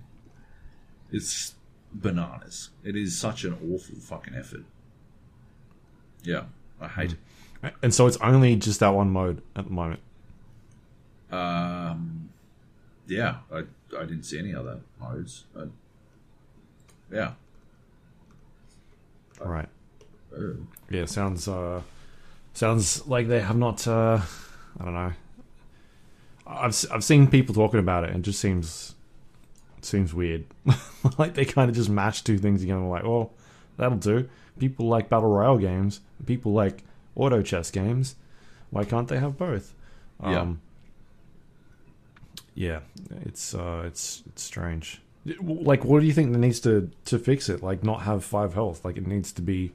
It's 1.13 1.55
bananas. 1.93 2.71
It 2.83 2.97
is 2.97 3.17
such 3.19 3.45
an 3.45 3.53
awful 3.55 3.97
fucking 4.01 4.35
effort. 4.35 4.65
Yeah, 6.25 6.47
I 6.81 6.89
hate 6.89 7.13
it. 7.63 7.75
And 7.83 7.95
so 7.95 8.07
it's 8.09 8.17
only 8.19 8.57
just 8.57 8.81
that 8.81 8.89
one 8.91 9.11
mode 9.11 9.41
at 9.55 9.65
the 9.67 9.71
moment. 9.71 10.01
Um, 11.31 12.31
yeah, 13.07 13.39
I 13.53 13.59
I 13.97 14.05
didn't 14.05 14.25
see 14.25 14.39
any 14.39 14.55
other 14.55 14.81
modes. 15.01 15.45
Uh, 15.57 15.67
yeah. 17.11 17.35
Right. 19.41 19.69
Yeah, 20.91 21.05
sounds 21.07 21.49
uh, 21.49 21.83
sounds 22.55 23.07
like 23.07 23.29
they 23.29 23.41
have 23.41 23.57
not. 23.57 23.87
Uh, 23.87 24.21
I 24.81 24.85
don't 24.85 24.95
know. 24.95 25.13
I've 26.47 26.85
I've 26.93 27.05
seen 27.05 27.27
people 27.27 27.55
talking 27.55 27.81
about 27.81 28.05
it, 28.05 28.11
and 28.11 28.19
it 28.19 28.23
just 28.23 28.41
seems 28.41 28.95
seems 29.81 30.15
weird. 30.15 30.45
like 31.19 31.35
they 31.35 31.45
kind 31.45 31.69
of 31.69 31.77
just 31.77 31.91
match 31.91 32.25
two 32.25 32.39
things 32.39 32.61
together. 32.61 32.81
Like, 32.81 33.05
well, 33.05 33.33
that'll 33.77 33.99
do. 33.99 34.29
People 34.59 34.87
like 34.87 35.09
battle 35.09 35.29
royale 35.29 35.59
games. 35.59 36.01
People 36.27 36.53
like 36.53 36.85
auto 37.15 37.43
chess 37.43 37.71
games. 37.71 38.17
Why 38.71 38.85
can't 38.85 39.09
they 39.09 39.19
have 39.19 39.37
both? 39.37 39.75
Yeah. 40.23 40.41
Um, 40.41 40.61
yeah, 42.55 42.81
it's 43.25 43.55
uh, 43.55 43.83
it's 43.87 44.23
it's 44.27 44.43
strange. 44.43 45.01
Like, 45.25 45.85
what 45.85 46.01
do 46.01 46.07
you 46.07 46.13
think 46.13 46.33
that 46.33 46.39
needs 46.39 46.59
to 46.61 46.91
to 47.07 47.19
fix 47.19 47.49
it? 47.49 47.63
Like, 47.63 47.85
not 47.85 48.03
have 48.03 48.25
five 48.25 48.55
health. 48.55 48.85
Like, 48.85 48.97
it 48.97 49.07
needs 49.07 49.31
to 49.33 49.43
be 49.43 49.73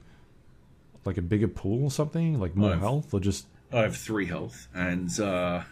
like 1.04 1.16
a 1.16 1.22
bigger 1.22 1.48
pool 1.48 1.84
or 1.84 1.90
something. 1.90 2.38
Like 2.38 2.54
more 2.54 2.72
I've- 2.72 2.80
health, 2.80 3.14
or 3.14 3.20
just 3.20 3.46
I 3.72 3.80
have 3.80 3.96
three 3.96 4.26
health, 4.26 4.68
and 4.74 5.18
uh, 5.20 5.62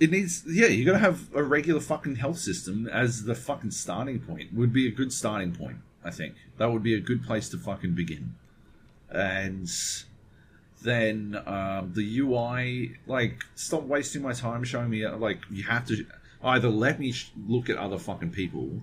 it 0.00 0.10
needs. 0.10 0.44
Yeah, 0.46 0.66
you 0.66 0.84
got 0.84 0.92
to 0.92 0.98
have 0.98 1.32
a 1.34 1.42
regular 1.42 1.80
fucking 1.80 2.16
health 2.16 2.38
system 2.38 2.88
as 2.88 3.24
the 3.24 3.34
fucking 3.34 3.72
starting 3.72 4.20
point. 4.20 4.52
Would 4.54 4.72
be 4.72 4.86
a 4.86 4.90
good 4.90 5.12
starting 5.12 5.52
point. 5.52 5.78
I 6.04 6.10
think 6.10 6.34
that 6.58 6.72
would 6.72 6.82
be 6.82 6.94
a 6.94 7.00
good 7.00 7.24
place 7.24 7.48
to 7.50 7.58
fucking 7.58 7.94
begin, 7.94 8.34
and 9.10 9.68
then 10.82 11.40
um, 11.46 11.92
the 11.94 12.18
UI. 12.20 12.96
Like, 13.06 13.44
stop 13.56 13.82
wasting 13.82 14.22
my 14.22 14.32
time 14.32 14.62
showing 14.64 14.90
me. 14.90 15.06
Like, 15.06 15.38
you 15.50 15.64
have 15.64 15.86
to 15.86 16.04
either 16.42 16.68
let 16.68 16.98
me 17.00 17.12
sh- 17.12 17.30
look 17.46 17.68
at 17.68 17.76
other 17.76 17.98
fucking 17.98 18.30
people, 18.30 18.82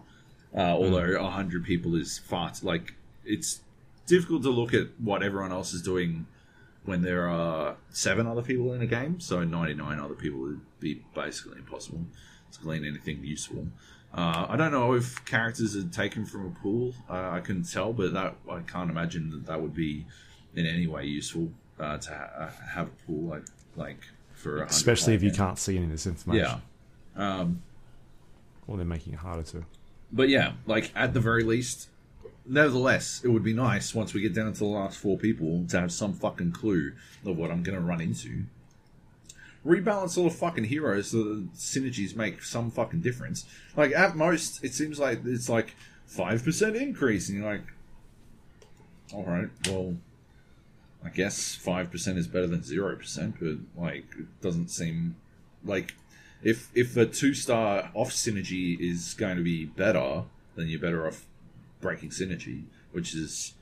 uh, 0.56 0.60
although 0.60 1.20
a 1.26 1.30
hundred 1.30 1.64
people 1.66 1.96
is 1.96 2.18
far. 2.18 2.52
t- 2.52 2.66
Like, 2.66 2.94
it's 3.24 3.62
difficult 4.08 4.44
to 4.44 4.50
look 4.50 4.74
at 4.74 4.88
what 5.00 5.24
everyone 5.24 5.52
else 5.52 5.74
is 5.74 5.82
doing 5.82 6.28
when 6.84 7.02
there 7.02 7.28
are 7.28 7.78
seven 7.90 8.28
other 8.28 8.42
people 8.44 8.72
in 8.74 8.82
a 8.82 8.86
game. 8.86 9.20
So 9.20 9.44
99 9.44 10.00
other 10.00 10.14
people 10.14 10.40
would 10.42 10.62
be 10.80 11.02
basically 11.16 11.58
impossible 11.58 12.06
to 12.52 12.60
glean 12.60 12.86
anything 12.86 13.24
useful. 13.24 13.68
Uh, 14.14 14.46
I 14.50 14.56
don't 14.56 14.72
know 14.72 14.94
if 14.94 15.26
characters 15.26 15.76
are 15.76 15.84
taken 15.84 16.26
from 16.26 16.46
a 16.46 16.50
pool. 16.62 16.94
Uh, 17.10 17.32
I 17.32 17.40
couldn't 17.42 17.70
tell, 17.70 17.92
but 17.92 18.14
that 18.14 18.36
I 18.50 18.60
can't 18.62 18.90
imagine 18.90 19.30
that 19.32 19.46
that 19.48 19.62
would 19.62 19.74
be 19.74 20.06
in 20.56 20.66
any 20.66 20.88
way 20.88 21.06
useful 21.06 21.52
uh, 21.80 21.98
to 21.98 22.10
ha- 22.10 22.30
uh, 22.46 22.52
have 22.74 22.88
a 22.88 23.06
pool 23.06 23.28
like 23.30 23.44
like 23.76 23.98
for 24.34 24.64
especially 24.64 25.16
if 25.16 25.24
you 25.24 25.32
player 25.32 25.48
can't 25.48 25.60
see 25.60 25.76
any 25.76 25.86
of 25.86 25.92
this 25.92 26.08
information. 26.08 26.46
Yeah. 26.46 26.60
Um, 27.16 27.62
or 28.68 28.78
they're 28.78 28.86
making 28.86 29.14
it 29.14 29.20
harder 29.20 29.44
to. 29.44 29.66
but 30.12 30.30
yeah, 30.30 30.54
like 30.66 30.92
at 30.96 31.14
the 31.14 31.20
very 31.20 31.44
least, 31.44 31.90
nevertheless, 32.46 33.22
it 33.24 33.30
would 33.30 33.44
be 33.44 33.54
nice 33.54 33.94
once 33.94 34.14
we 34.14 34.22
get 34.22 34.34
down 34.34 34.52
to 34.52 34.60
the 34.60 34.66
last 34.66 34.98
four 34.98 35.18
people 35.18 35.66
to 35.70 35.80
have 35.80 35.92
some 35.92 36.14
fucking 36.14 36.52
clue 36.52 36.94
of 37.26 37.38
what 37.38 37.52
I'm 37.52 37.64
going 37.64 37.78
to 37.78 37.84
run 37.84 38.02
into. 38.02 38.44
Rebalance 39.66 40.18
all 40.18 40.26
the 40.26 40.30
fucking 40.30 40.66
heroes 40.66 41.10
so 41.12 41.24
the 41.24 41.48
synergies 41.56 42.16
make 42.16 42.44
some 42.44 42.70
fucking 42.70 43.02
difference. 43.02 43.46
Like 43.76 43.94
at 43.94 44.16
most, 44.16 44.64
it 44.64 44.74
seems 44.74 45.00
like 45.00 45.22
it's 45.26 45.50
like 45.50 45.76
five 46.06 46.44
percent 46.44 46.76
increase, 46.76 47.30
and 47.30 47.40
you're 47.40 47.52
like, 47.52 47.64
all 49.12 49.24
right, 49.24 49.50
well, 49.68 49.96
I 51.04 51.10
guess 51.10 51.56
five 51.56 51.90
percent 51.92 52.18
is 52.20 52.28
better 52.28 52.46
than 52.48 52.62
zero 52.62 52.96
percent, 52.96 53.38
but 53.40 53.58
like 53.82 54.06
it 54.20 54.42
doesn't 54.42 54.70
seem 54.70 55.16
like 55.64 55.96
if 56.44 56.70
if 56.76 56.96
a 56.98 57.06
two 57.06 57.34
star 57.34 57.90
off 57.94 58.12
synergy 58.12 58.80
is 58.80 59.14
going 59.14 59.38
to 59.38 59.44
be 59.44 59.66
better, 59.66 60.24
then 60.56 60.68
you're 60.68 60.80
better 60.80 61.08
off 61.08 61.26
breaking 61.82 62.10
synergy, 62.10 62.64
which 62.92 63.14
is 63.14 63.54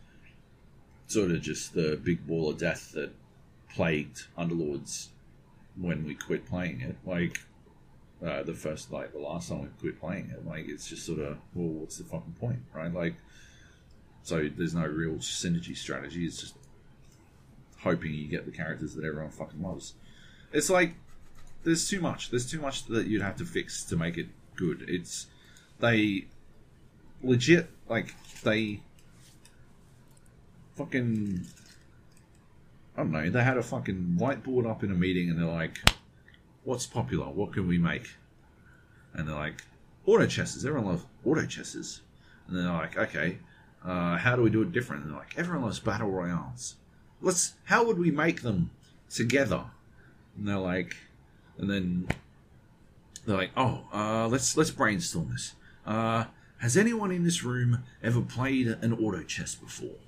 sort 1.08 1.32
of 1.32 1.42
just 1.42 1.74
the 1.74 2.00
big 2.04 2.26
ball 2.28 2.50
of 2.50 2.58
death 2.58 2.92
that 2.94 3.12
plagued 3.74 4.26
Underlords 4.38 5.08
when 5.76 6.06
we 6.06 6.16
quit 6.16 6.46
playing 6.46 6.82
it. 6.82 6.96
Like 7.06 7.40
uh, 8.26 8.44
the 8.44 8.54
first, 8.54 8.92
like 8.92 9.14
the 9.14 9.20
last 9.20 9.50
time 9.50 9.62
we 9.62 9.68
quit 9.80 10.00
playing 10.00 10.32
it, 10.32 10.46
like 10.46 10.68
it's 10.68 10.88
just 10.88 11.06
sort 11.06 11.20
of 11.20 11.38
well, 11.54 11.68
what's 11.68 11.98
the 11.98 12.04
fucking 12.04 12.36
point, 12.40 12.60
right? 12.74 12.94
Like, 12.94 13.16
so 14.24 14.50
there's 14.56 14.76
no 14.76 14.86
real 14.86 15.16
synergy 15.16 15.76
strategy. 15.76 16.26
It's 16.26 16.40
just 16.40 16.56
hoping 17.80 18.14
you 18.14 18.28
get 18.28 18.46
the 18.46 18.52
characters 18.52 18.96
that 18.96 19.04
everyone 19.04 19.32
fucking 19.32 19.62
loves. 19.62 19.94
It's 20.54 20.70
like 20.70 20.96
there's 21.64 21.88
too 21.88 22.02
much. 22.02 22.30
There's 22.30 22.50
too 22.50 22.60
much 22.60 22.86
that 22.88 23.08
you'd 23.08 23.22
have 23.22 23.38
to 23.38 23.46
fix 23.46 23.84
to 23.86 23.96
make 23.96 24.18
it 24.18 24.28
good. 24.56 24.86
It's 24.88 25.28
they 25.80 26.26
legit 27.22 27.70
like 27.88 28.14
they 28.44 28.82
fucking 30.76 31.46
I 32.96 33.02
don't 33.02 33.12
know. 33.12 33.30
They 33.30 33.44
had 33.44 33.58
a 33.58 33.64
fucking 33.64 34.18
whiteboard 34.20 34.70
up 34.70 34.84
in 34.84 34.92
a 34.92 34.96
meeting, 34.96 35.30
and 35.30 35.40
they're 35.40 35.46
like, 35.46 35.80
"What's 36.64 36.86
popular? 36.86 37.26
What 37.26 37.54
can 37.54 37.68
we 37.68 37.78
make?" 37.78 38.16
And 39.14 39.28
they're 39.28 39.36
like, 39.36 39.64
"Auto 40.06 40.28
chesses. 40.28 40.66
Everyone 40.66 40.90
loves 40.92 41.06
auto 41.26 41.46
chesses." 41.46 42.02
And 42.48 42.58
they're 42.58 42.72
like, 42.72 42.98
"Okay, 42.98 43.40
uh, 43.84 44.18
how 44.18 44.36
do 44.36 44.44
we 44.44 44.50
do 44.52 44.62
it 44.62 44.72
different?" 44.72 45.04
And 45.04 45.12
they're 45.12 45.20
like, 45.20 45.38
"Everyone 45.38 45.64
loves 45.64 45.80
battle 45.80 46.12
royales. 46.12 46.76
Let's. 47.22 47.54
How 47.66 47.84
would 47.86 47.98
we 47.98 48.12
make 48.12 48.42
them 48.42 48.70
together?" 49.10 49.66
And 50.38 50.48
they're 50.48 50.58
like, 50.58 50.96
and 51.58 51.70
then 51.70 52.08
they're 53.26 53.38
like, 53.38 53.52
"Oh, 53.56 53.86
uh, 53.94 54.28
let's 54.28 54.58
let's 54.58 54.72
brainstorm 54.72 55.30
this. 55.32 55.54
Uh, 55.86 56.26
has 56.60 56.78
anyone 56.78 57.12
in 57.12 57.24
this 57.24 57.44
room 57.44 57.84
ever 58.02 58.22
played 58.22 58.68
an 58.68 58.94
auto 58.94 59.24
chess 59.24 59.56
before?" 59.56 60.00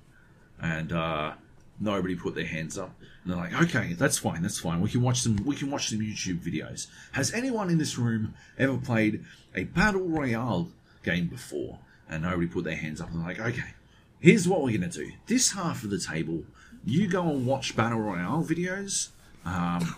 And 0.60 0.92
uh, 0.92 1.34
nobody 1.80 2.14
put 2.14 2.34
their 2.34 2.46
hands 2.46 2.78
up. 2.78 2.92
And 3.24 3.32
they're 3.32 3.40
like, 3.40 3.60
"Okay, 3.62 3.94
that's 3.94 4.18
fine. 4.18 4.42
That's 4.42 4.58
fine. 4.58 4.80
We 4.80 4.90
can 4.90 5.02
watch 5.02 5.20
some. 5.20 5.36
We 5.44 5.56
can 5.56 5.70
watch 5.70 5.88
some 5.90 6.00
YouTube 6.00 6.38
videos. 6.38 6.88
Has 7.12 7.32
anyone 7.32 7.70
in 7.70 7.78
this 7.78 7.98
room 7.98 8.34
ever 8.58 8.76
played 8.76 9.24
a 9.54 9.64
battle 9.64 10.08
royale 10.08 10.68
game 11.02 11.26
before?" 11.26 11.78
And 12.08 12.22
nobody 12.22 12.46
put 12.46 12.64
their 12.64 12.76
hands 12.76 13.00
up. 13.00 13.10
And 13.10 13.20
they're 13.20 13.28
like, 13.28 13.40
"Okay, 13.40 13.74
here's 14.20 14.46
what 14.46 14.62
we're 14.62 14.78
gonna 14.78 14.90
do. 14.90 15.12
This 15.26 15.52
half 15.52 15.84
of 15.84 15.90
the 15.90 15.98
table, 15.98 16.44
you 16.84 17.08
go 17.08 17.28
and 17.28 17.46
watch 17.46 17.76
battle 17.76 18.00
royale 18.00 18.44
videos." 18.44 19.08
Um, 19.44 19.94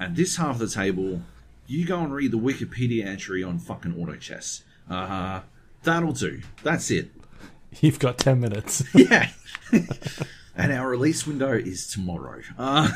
and 0.00 0.16
this 0.16 0.36
half 0.36 0.54
of 0.54 0.58
the 0.58 0.68
table, 0.68 1.22
you 1.66 1.86
go 1.86 2.00
and 2.00 2.12
read 2.12 2.32
the 2.32 2.38
Wikipedia 2.38 3.04
entry 3.04 3.44
on 3.44 3.58
fucking 3.58 4.00
auto 4.00 4.16
chess. 4.16 4.64
Uh, 4.88 5.42
that'll 5.84 6.12
do. 6.12 6.40
That's 6.64 6.90
it. 6.90 7.10
You've 7.80 8.00
got 8.00 8.18
ten 8.18 8.40
minutes. 8.40 8.82
Yeah. 8.94 9.28
and 10.56 10.72
our 10.72 10.88
release 10.88 11.26
window 11.26 11.52
is 11.52 11.86
tomorrow. 11.86 12.40
Uh, 12.58 12.90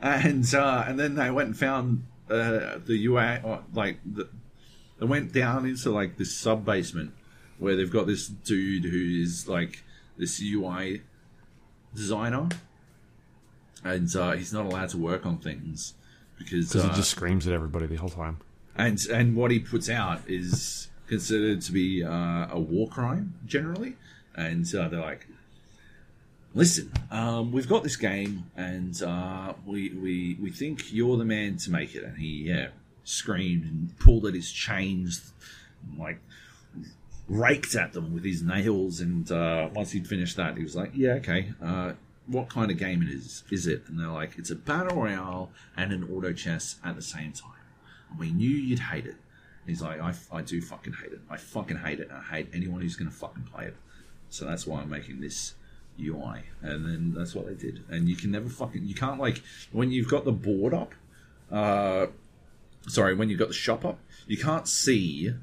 and 0.00 0.54
uh, 0.54 0.84
and 0.86 1.00
then 1.00 1.16
they 1.16 1.30
went 1.30 1.48
and 1.48 1.58
found 1.58 2.06
uh, 2.30 2.78
the 2.84 3.06
UI, 3.06 3.40
or, 3.42 3.64
like 3.72 3.98
the, 4.04 4.28
they 5.00 5.06
went 5.06 5.32
down 5.32 5.66
into 5.66 5.90
like 5.90 6.16
this 6.16 6.36
sub 6.36 6.64
basement 6.64 7.12
where 7.58 7.74
they've 7.74 7.90
got 7.90 8.06
this 8.06 8.28
dude 8.28 8.84
who 8.84 9.22
is 9.22 9.48
like 9.48 9.82
this 10.16 10.40
UI 10.40 11.02
designer, 11.94 12.48
and 13.92 14.14
uh, 14.16 14.32
he's 14.32 14.52
not 14.52 14.66
allowed 14.66 14.88
to 14.90 14.98
work 14.98 15.26
on 15.26 15.38
things 15.38 15.94
because 16.38 16.74
uh, 16.74 16.88
he 16.88 16.96
just 16.96 17.10
screams 17.10 17.46
at 17.46 17.52
everybody 17.52 17.86
the 17.86 17.96
whole 17.96 18.08
time. 18.08 18.38
and 18.76 18.98
and 19.12 19.34
what 19.36 19.50
he 19.50 19.58
puts 19.58 19.88
out 19.88 20.20
is 20.28 20.88
considered 21.06 21.60
to 21.62 21.72
be 21.72 22.04
uh, 22.04 22.46
a 22.50 22.58
war 22.58 22.88
crime 22.88 23.34
generally, 23.46 23.96
and 24.36 24.66
uh, 24.74 24.88
they're 24.88 25.00
like, 25.00 25.26
"Listen, 26.54 26.92
um, 27.10 27.50
we've 27.52 27.68
got 27.68 27.82
this 27.82 27.96
game, 27.96 28.50
and 28.56 29.02
uh, 29.02 29.54
we 29.66 29.90
we 29.90 30.36
we 30.40 30.50
think 30.50 30.92
you're 30.92 31.16
the 31.16 31.24
man 31.24 31.56
to 31.58 31.70
make 31.70 31.94
it." 31.94 32.04
And 32.04 32.16
he 32.18 32.44
yeah 32.46 32.68
screamed 33.04 33.64
and 33.64 33.98
pulled 33.98 34.26
at 34.26 34.34
his 34.34 34.52
chains, 34.52 35.32
like 35.98 36.20
raked 37.26 37.74
at 37.74 37.92
them 37.94 38.12
with 38.12 38.24
his 38.24 38.42
nails. 38.42 39.00
And 39.00 39.30
uh, 39.32 39.70
once 39.72 39.92
he'd 39.92 40.06
finished 40.06 40.36
that, 40.36 40.56
he 40.56 40.62
was 40.62 40.76
like, 40.76 40.92
"Yeah, 40.94 41.14
okay." 41.14 41.52
What 42.28 42.48
kind 42.48 42.70
of 42.70 42.76
game 42.76 43.02
it 43.02 43.08
is 43.08 43.42
is 43.50 43.66
it? 43.66 43.84
And 43.88 43.98
they're 43.98 44.06
like, 44.08 44.38
"It's 44.38 44.50
a 44.50 44.54
battle 44.54 45.02
royale 45.02 45.50
and 45.76 45.92
an 45.92 46.04
auto 46.04 46.32
chess 46.32 46.76
at 46.84 46.94
the 46.94 47.02
same 47.02 47.32
time." 47.32 47.52
And 48.10 48.18
we 48.18 48.30
knew 48.30 48.50
you'd 48.50 48.80
hate 48.80 49.06
it. 49.06 49.16
He's 49.66 49.82
like, 49.82 50.00
I, 50.00 50.14
I 50.32 50.40
do 50.40 50.62
fucking 50.62 50.94
hate 50.94 51.12
it. 51.12 51.20
I 51.28 51.36
fucking 51.36 51.76
hate 51.76 52.00
it. 52.00 52.10
I 52.10 52.22
hate 52.22 52.48
anyone 52.54 52.80
who's 52.80 52.96
going 52.96 53.10
to 53.10 53.14
fucking 53.14 53.42
play 53.42 53.66
it. 53.66 53.76
So 54.30 54.46
that's 54.46 54.66
why 54.66 54.80
I'm 54.80 54.88
making 54.88 55.20
this 55.20 55.54
UI, 56.00 56.44
and 56.62 56.84
then 56.86 57.14
that's 57.14 57.34
what 57.34 57.46
they 57.46 57.54
did. 57.54 57.84
And 57.88 58.08
you 58.08 58.16
can 58.16 58.30
never 58.30 58.48
fucking 58.48 58.84
you 58.84 58.94
can't 58.94 59.18
like 59.18 59.42
when 59.72 59.90
you've 59.90 60.08
got 60.08 60.24
the 60.24 60.32
board 60.32 60.72
up. 60.72 60.94
Uh, 61.50 62.06
sorry, 62.86 63.14
when 63.14 63.28
you've 63.28 63.38
got 63.38 63.48
the 63.48 63.54
shop 63.54 63.84
up, 63.84 63.98
you 64.26 64.36
can't 64.36 64.68
see 64.68 65.34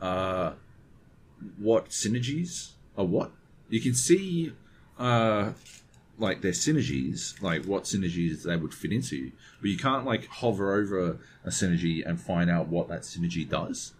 uh, 0.00 0.52
what 1.58 1.88
synergies 1.88 2.72
are 2.96 3.04
what. 3.04 3.32
You 3.68 3.80
can 3.80 3.94
see 3.94 4.52
uh, 4.98 5.52
like 6.18 6.42
their 6.42 6.52
synergies, 6.52 7.40
like 7.42 7.64
what 7.64 7.84
synergies 7.84 8.44
they 8.44 8.56
would 8.56 8.72
fit 8.72 8.92
into, 8.92 9.32
but 9.60 9.70
you 9.70 9.76
can't 9.76 10.04
like 10.04 10.26
hover 10.26 10.74
over 10.74 11.18
a 11.44 11.48
synergy 11.48 12.06
and 12.06 12.20
find 12.20 12.50
out 12.50 12.68
what 12.68 12.88
that 12.88 13.02
synergy 13.02 13.48
does, 13.48 13.92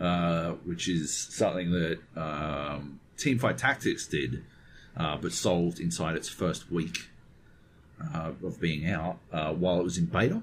uh, 0.00 0.50
which 0.64 0.88
is 0.88 1.14
something 1.14 1.70
that 1.70 1.98
um, 2.16 3.00
Teamfight 3.16 3.56
Tactics 3.56 4.06
did, 4.06 4.44
uh, 4.96 5.16
but 5.16 5.32
solved 5.32 5.80
inside 5.80 6.16
its 6.16 6.28
first 6.28 6.70
week 6.70 7.08
uh, 8.02 8.32
of 8.44 8.60
being 8.60 8.88
out 8.90 9.18
uh, 9.32 9.52
while 9.52 9.80
it 9.80 9.84
was 9.84 9.98
in 9.98 10.06
beta. 10.06 10.42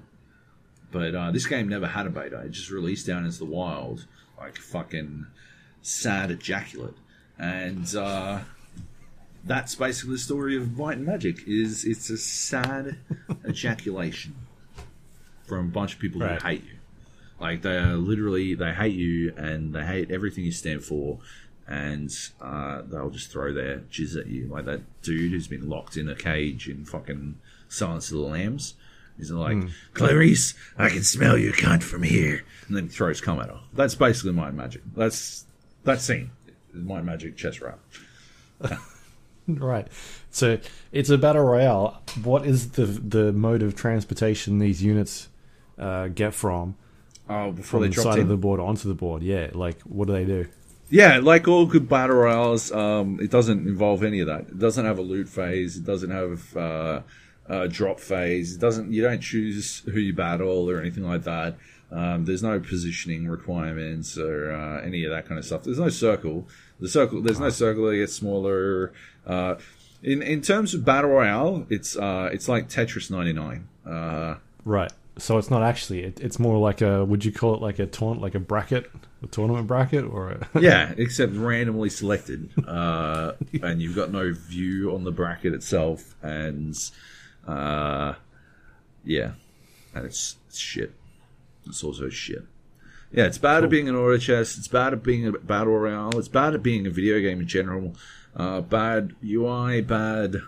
But 0.90 1.14
uh, 1.14 1.30
this 1.30 1.46
game 1.46 1.68
never 1.68 1.86
had 1.86 2.06
a 2.06 2.10
beta; 2.10 2.40
it 2.40 2.50
just 2.50 2.70
released 2.70 3.06
down 3.06 3.24
into 3.24 3.38
the 3.38 3.44
wild, 3.44 4.06
like 4.38 4.58
fucking 4.58 5.26
sad 5.82 6.30
ejaculate, 6.30 6.94
and 7.38 7.94
uh, 7.96 8.40
that's 9.46 9.74
basically 9.74 10.14
the 10.14 10.18
story 10.18 10.56
of 10.56 10.76
Might 10.78 10.96
and 10.98 11.06
Magic. 11.06 11.38
Is 11.46 11.84
it's 11.84 12.10
a 12.10 12.16
sad 12.18 12.96
ejaculation 13.48 14.34
from 15.46 15.66
a 15.66 15.70
bunch 15.70 15.94
of 15.94 16.00
people 16.00 16.20
Right. 16.20 16.40
who 16.40 16.48
hate 16.48 16.64
you. 16.64 16.70
Like 17.40 17.62
they 17.62 17.76
are 17.76 17.96
literally 17.96 18.54
they 18.54 18.72
hate 18.72 18.94
you 18.94 19.34
and 19.36 19.74
they 19.74 19.84
hate 19.84 20.10
everything 20.10 20.44
you 20.44 20.52
stand 20.52 20.82
for, 20.84 21.18
and 21.68 22.10
uh, 22.40 22.82
they'll 22.82 23.10
just 23.10 23.30
throw 23.30 23.52
their 23.52 23.78
jizz 23.90 24.18
at 24.18 24.26
you. 24.28 24.46
Like 24.46 24.64
that 24.66 24.80
dude 25.02 25.32
who's 25.32 25.48
been 25.48 25.68
locked 25.68 25.96
in 25.96 26.08
a 26.08 26.14
cage 26.14 26.68
in 26.68 26.84
fucking 26.84 27.38
Silence 27.68 28.10
of 28.10 28.18
the 28.18 28.24
Lambs. 28.24 28.74
He's 29.16 29.30
like, 29.30 29.58
Clarice, 29.92 30.54
I 30.76 30.88
can 30.88 31.04
smell 31.04 31.38
your 31.38 31.52
cunt 31.52 31.84
from 31.84 32.02
here, 32.02 32.42
and 32.66 32.76
then 32.76 32.88
throws 32.88 33.20
cum 33.20 33.38
at 33.38 33.48
her. 33.48 33.60
That's 33.72 33.94
basically 33.94 34.32
Might 34.32 34.48
and 34.48 34.56
Magic. 34.56 34.82
That's 34.96 35.44
that 35.84 36.00
scene. 36.00 36.30
Might 36.72 36.98
and 36.98 37.06
Magic 37.06 37.36
chess 37.36 37.60
rap. 37.60 37.78
Right. 39.48 39.88
So 40.30 40.58
it's 40.90 41.10
a 41.10 41.18
battle 41.18 41.42
royale. 41.44 42.02
What 42.22 42.46
is 42.46 42.70
the 42.72 42.86
the 42.86 43.32
mode 43.32 43.62
of 43.62 43.74
transportation 43.74 44.58
these 44.58 44.82
units 44.82 45.28
uh, 45.78 46.08
get 46.08 46.32
from 46.34 46.76
Oh, 47.28 47.52
before 47.52 47.80
from 47.80 47.82
they 47.82 47.94
the 47.94 48.02
side 48.02 48.14
in. 48.16 48.22
of 48.22 48.28
the 48.28 48.36
board 48.36 48.58
onto 48.60 48.88
the 48.88 48.94
board? 48.94 49.22
Yeah. 49.22 49.50
Like, 49.52 49.80
what 49.82 50.06
do 50.08 50.14
they 50.14 50.24
do? 50.24 50.46
Yeah, 50.90 51.18
like 51.18 51.48
all 51.48 51.66
good 51.66 51.88
battle 51.88 52.16
royales, 52.16 52.70
um, 52.70 53.18
it 53.20 53.30
doesn't 53.30 53.66
involve 53.66 54.02
any 54.04 54.20
of 54.20 54.26
that. 54.28 54.42
It 54.42 54.58
doesn't 54.58 54.84
have 54.84 54.98
a 54.98 55.02
loot 55.02 55.28
phase. 55.28 55.76
It 55.76 55.84
doesn't 55.84 56.10
have 56.10 56.56
uh, 56.56 57.00
a 57.48 57.68
drop 57.68 58.00
phase. 58.00 58.54
It 58.54 58.60
doesn't. 58.60 58.92
You 58.92 59.02
don't 59.02 59.20
choose 59.20 59.82
who 59.86 59.98
you 59.98 60.12
battle 60.14 60.70
or 60.70 60.80
anything 60.80 61.04
like 61.04 61.24
that. 61.24 61.56
Um, 61.90 62.24
there's 62.24 62.42
no 62.42 62.60
positioning 62.60 63.28
requirements 63.28 64.18
or 64.18 64.52
uh, 64.52 64.82
any 64.82 65.04
of 65.04 65.10
that 65.10 65.26
kind 65.26 65.38
of 65.38 65.44
stuff. 65.44 65.64
There's 65.64 65.78
no 65.78 65.88
circle. 65.88 66.48
The 66.80 66.88
circle. 66.88 67.22
There's 67.22 67.40
no 67.40 67.50
circle 67.50 67.86
that 67.86 67.96
gets 67.96 68.14
smaller. 68.14 68.92
Uh, 69.26 69.56
in 70.02 70.22
in 70.22 70.42
terms 70.42 70.74
of 70.74 70.84
battle 70.84 71.10
royale, 71.10 71.66
it's 71.70 71.96
uh, 71.96 72.28
it's 72.32 72.48
like 72.48 72.68
Tetris 72.68 73.10
99. 73.10 73.68
Uh, 73.86 74.36
Right. 74.64 74.92
So 75.16 75.38
it's 75.38 75.50
not 75.50 75.62
actually. 75.62 76.02
It, 76.02 76.20
it's 76.20 76.38
more 76.38 76.58
like 76.58 76.80
a. 76.80 77.04
Would 77.04 77.24
you 77.24 77.32
call 77.32 77.54
it 77.54 77.60
like 77.60 77.78
a 77.78 77.86
taunt, 77.86 78.20
like 78.20 78.34
a 78.34 78.40
bracket, 78.40 78.90
a 79.22 79.26
tournament 79.28 79.68
bracket, 79.68 80.04
or 80.04 80.30
a, 80.30 80.48
yeah, 80.60 80.92
except 80.96 81.34
randomly 81.34 81.88
selected, 81.88 82.50
uh, 82.66 83.32
and 83.62 83.80
you've 83.80 83.94
got 83.94 84.10
no 84.10 84.32
view 84.32 84.92
on 84.92 85.04
the 85.04 85.12
bracket 85.12 85.54
itself, 85.54 86.16
and 86.22 86.76
uh, 87.46 88.14
yeah, 89.04 89.32
and 89.94 90.04
it's, 90.04 90.36
it's 90.48 90.58
shit. 90.58 90.92
It's 91.66 91.84
also 91.84 92.08
shit. 92.08 92.44
Yeah, 93.14 93.26
it's 93.26 93.38
bad 93.38 93.62
at 93.62 93.70
being 93.70 93.88
an 93.88 93.94
auto 93.94 94.18
chess. 94.18 94.58
It's 94.58 94.66
bad 94.66 94.92
at 94.92 95.04
being 95.04 95.28
a 95.28 95.32
battle 95.32 95.78
royale. 95.78 96.18
It's 96.18 96.26
bad 96.26 96.52
at 96.52 96.64
being 96.64 96.84
a 96.84 96.90
video 96.90 97.20
game 97.20 97.38
in 97.38 97.46
general. 97.46 97.94
Uh, 98.34 98.60
bad 98.60 99.14
UI, 99.24 99.82
bad. 99.82 100.38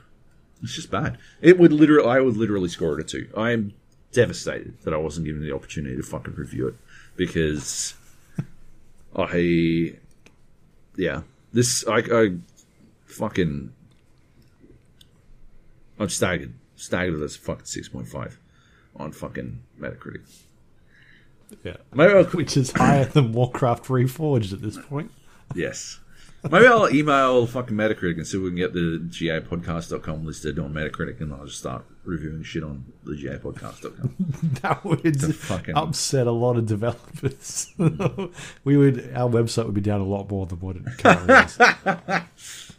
It's 0.60 0.74
just 0.74 0.90
bad. 0.90 1.16
It 1.40 1.60
would 1.60 1.72
literally, 1.72 2.08
I 2.08 2.18
would 2.18 2.36
literally 2.36 2.68
score 2.68 2.98
it 2.98 3.04
a 3.04 3.04
two. 3.04 3.28
I 3.36 3.52
am 3.52 3.72
devastated 4.10 4.82
that 4.82 4.92
I 4.92 4.96
wasn't 4.96 5.26
given 5.26 5.42
the 5.42 5.54
opportunity 5.54 5.96
to 5.96 6.02
fucking 6.02 6.34
review 6.34 6.66
it 6.66 6.74
because 7.14 7.94
I, 9.16 9.94
yeah, 10.96 11.22
this 11.52 11.86
I, 11.86 11.98
I 11.98 12.36
fucking, 13.04 13.72
I'm 16.00 16.08
staggered, 16.08 16.54
staggered 16.74 17.22
as 17.22 17.36
fucking 17.36 17.66
six 17.66 17.88
point 17.88 18.08
five 18.08 18.40
on 18.96 19.12
fucking 19.12 19.62
Metacritic. 19.78 20.45
Yeah, 21.64 21.76
Maybe 21.94 22.12
I'll, 22.14 22.24
which 22.32 22.56
is 22.56 22.72
higher 22.72 23.04
than 23.04 23.32
Warcraft 23.32 23.84
Reforged 23.86 24.52
at 24.52 24.62
this 24.62 24.78
point. 24.78 25.10
yes. 25.54 26.00
Maybe 26.48 26.66
I'll 26.68 26.88
email 26.94 27.44
fucking 27.46 27.76
Metacritic 27.76 28.18
and 28.18 28.26
see 28.26 28.36
if 28.36 28.42
we 28.44 28.50
can 28.50 28.56
get 28.56 28.72
the 28.72 29.00
gapodcast.com 29.10 30.24
listed 30.24 30.60
on 30.60 30.72
Metacritic 30.72 31.20
and 31.20 31.32
I'll 31.34 31.46
just 31.46 31.58
start 31.58 31.84
reviewing 32.04 32.44
shit 32.44 32.62
on 32.62 32.84
the 33.02 33.14
gapodcast.com. 33.16 34.14
That 34.62 34.84
would 34.84 35.34
fucking- 35.34 35.74
upset 35.76 36.28
a 36.28 36.30
lot 36.30 36.56
of 36.56 36.66
developers. 36.66 37.72
we 38.64 38.76
would. 38.76 39.10
Our 39.16 39.28
website 39.28 39.64
would 39.64 39.74
be 39.74 39.80
down 39.80 40.00
a 40.00 40.04
lot 40.06 40.30
more 40.30 40.46
than 40.46 40.60
what 40.60 40.76
it 40.76 40.84
currently 40.98 41.34
is. 41.34 41.58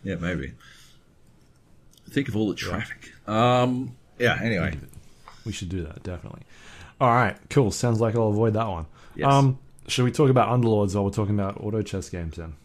yeah, 0.03 0.15
maybe. 0.15 0.53
Think 2.10 2.30
of 2.30 2.38
all 2.38 2.48
the 2.48 2.56
traffic. 2.56 3.11
Um, 3.27 3.98
yeah, 4.18 4.39
anyway. 4.41 4.77
We 5.45 5.52
should 5.52 5.69
do 5.69 5.81
that 5.84 6.03
definitely. 6.03 6.44
All 6.99 7.14
right, 7.14 7.38
cool. 7.49 7.72
Sounds 7.72 8.02
like 8.02 8.15
I'll 8.15 8.30
avoid 8.30 8.53
that 8.53 8.68
one. 8.68 8.88
Yes. 9.15 9.32
Um, 9.32 9.60
should 9.88 10.06
we 10.06 10.11
talk 10.11 10.30
about 10.30 10.49
Underlords 10.49 10.95
while 10.95 11.06
we're 11.06 11.11
talking 11.11 11.36
about 11.36 11.61
auto 11.64 11.82
chess 11.82 12.10
games? 12.10 12.38
Then 12.38 12.56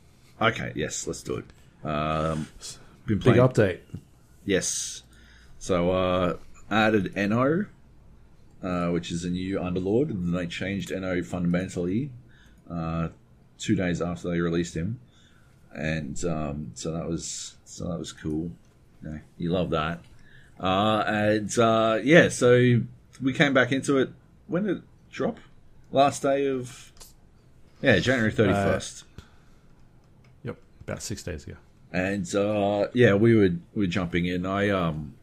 Okay, 0.41 0.73
yes, 0.75 1.07
let's 1.07 1.23
do 1.23 1.37
it. 1.37 1.87
Um, 1.87 2.49
been 3.07 3.19
big 3.19 3.37
update. 3.37 3.81
Yes. 4.45 5.03
So, 5.59 5.91
uh, 5.91 6.37
added 6.71 7.15
Enno, 7.15 7.67
uh, 8.63 8.89
which 8.89 9.13
is 9.13 9.25
a 9.25 9.31
new 9.31 9.59
Underlord, 9.59 10.11
and 10.11 10.35
they 10.35 10.47
changed 10.47 10.91
Enno 10.91 11.25
fundamentally 11.25 12.11
uh, 12.71 13.09
two 13.59 13.77
days 13.77 14.03
after 14.03 14.31
they 14.31 14.41
released 14.41 14.75
him, 14.75 14.99
and 15.73 16.25
um, 16.25 16.73
so 16.75 16.93
that 16.93 17.09
was 17.09 17.57
so 17.65 17.89
that 17.89 17.99
was 17.99 18.13
cool. 18.13 18.51
Yeah, 19.05 19.19
you 19.39 19.51
love 19.51 19.71
that. 19.71 20.01
Uh, 20.59 21.05
and 21.07 21.59
uh, 21.59 22.01
yeah, 22.03 22.29
so 22.29 22.81
we 23.21 23.33
came 23.33 23.55
back 23.55 23.71
into 23.73 23.99
it. 23.99 24.11
When 24.47 24.65
did 24.65 24.79
it 24.79 24.83
drop? 25.11 25.39
Last 25.91 26.23
day 26.23 26.47
of 26.47 26.93
yeah, 27.81 27.99
January 27.99 28.33
thirty 28.33 28.53
first. 28.53 29.05
Yep, 30.45 30.57
about 30.83 31.03
six 31.03 31.23
days 31.23 31.45
ago. 31.45 31.57
and 31.93 32.33
uh, 32.35 32.89
yeah, 32.95 33.15
we 33.15 33.35
were 33.35 33.51
we 33.75 33.85
were 33.85 33.87
jumping 33.87 34.27
in. 34.27 34.47
I 34.47 34.71
um, 34.71 35.15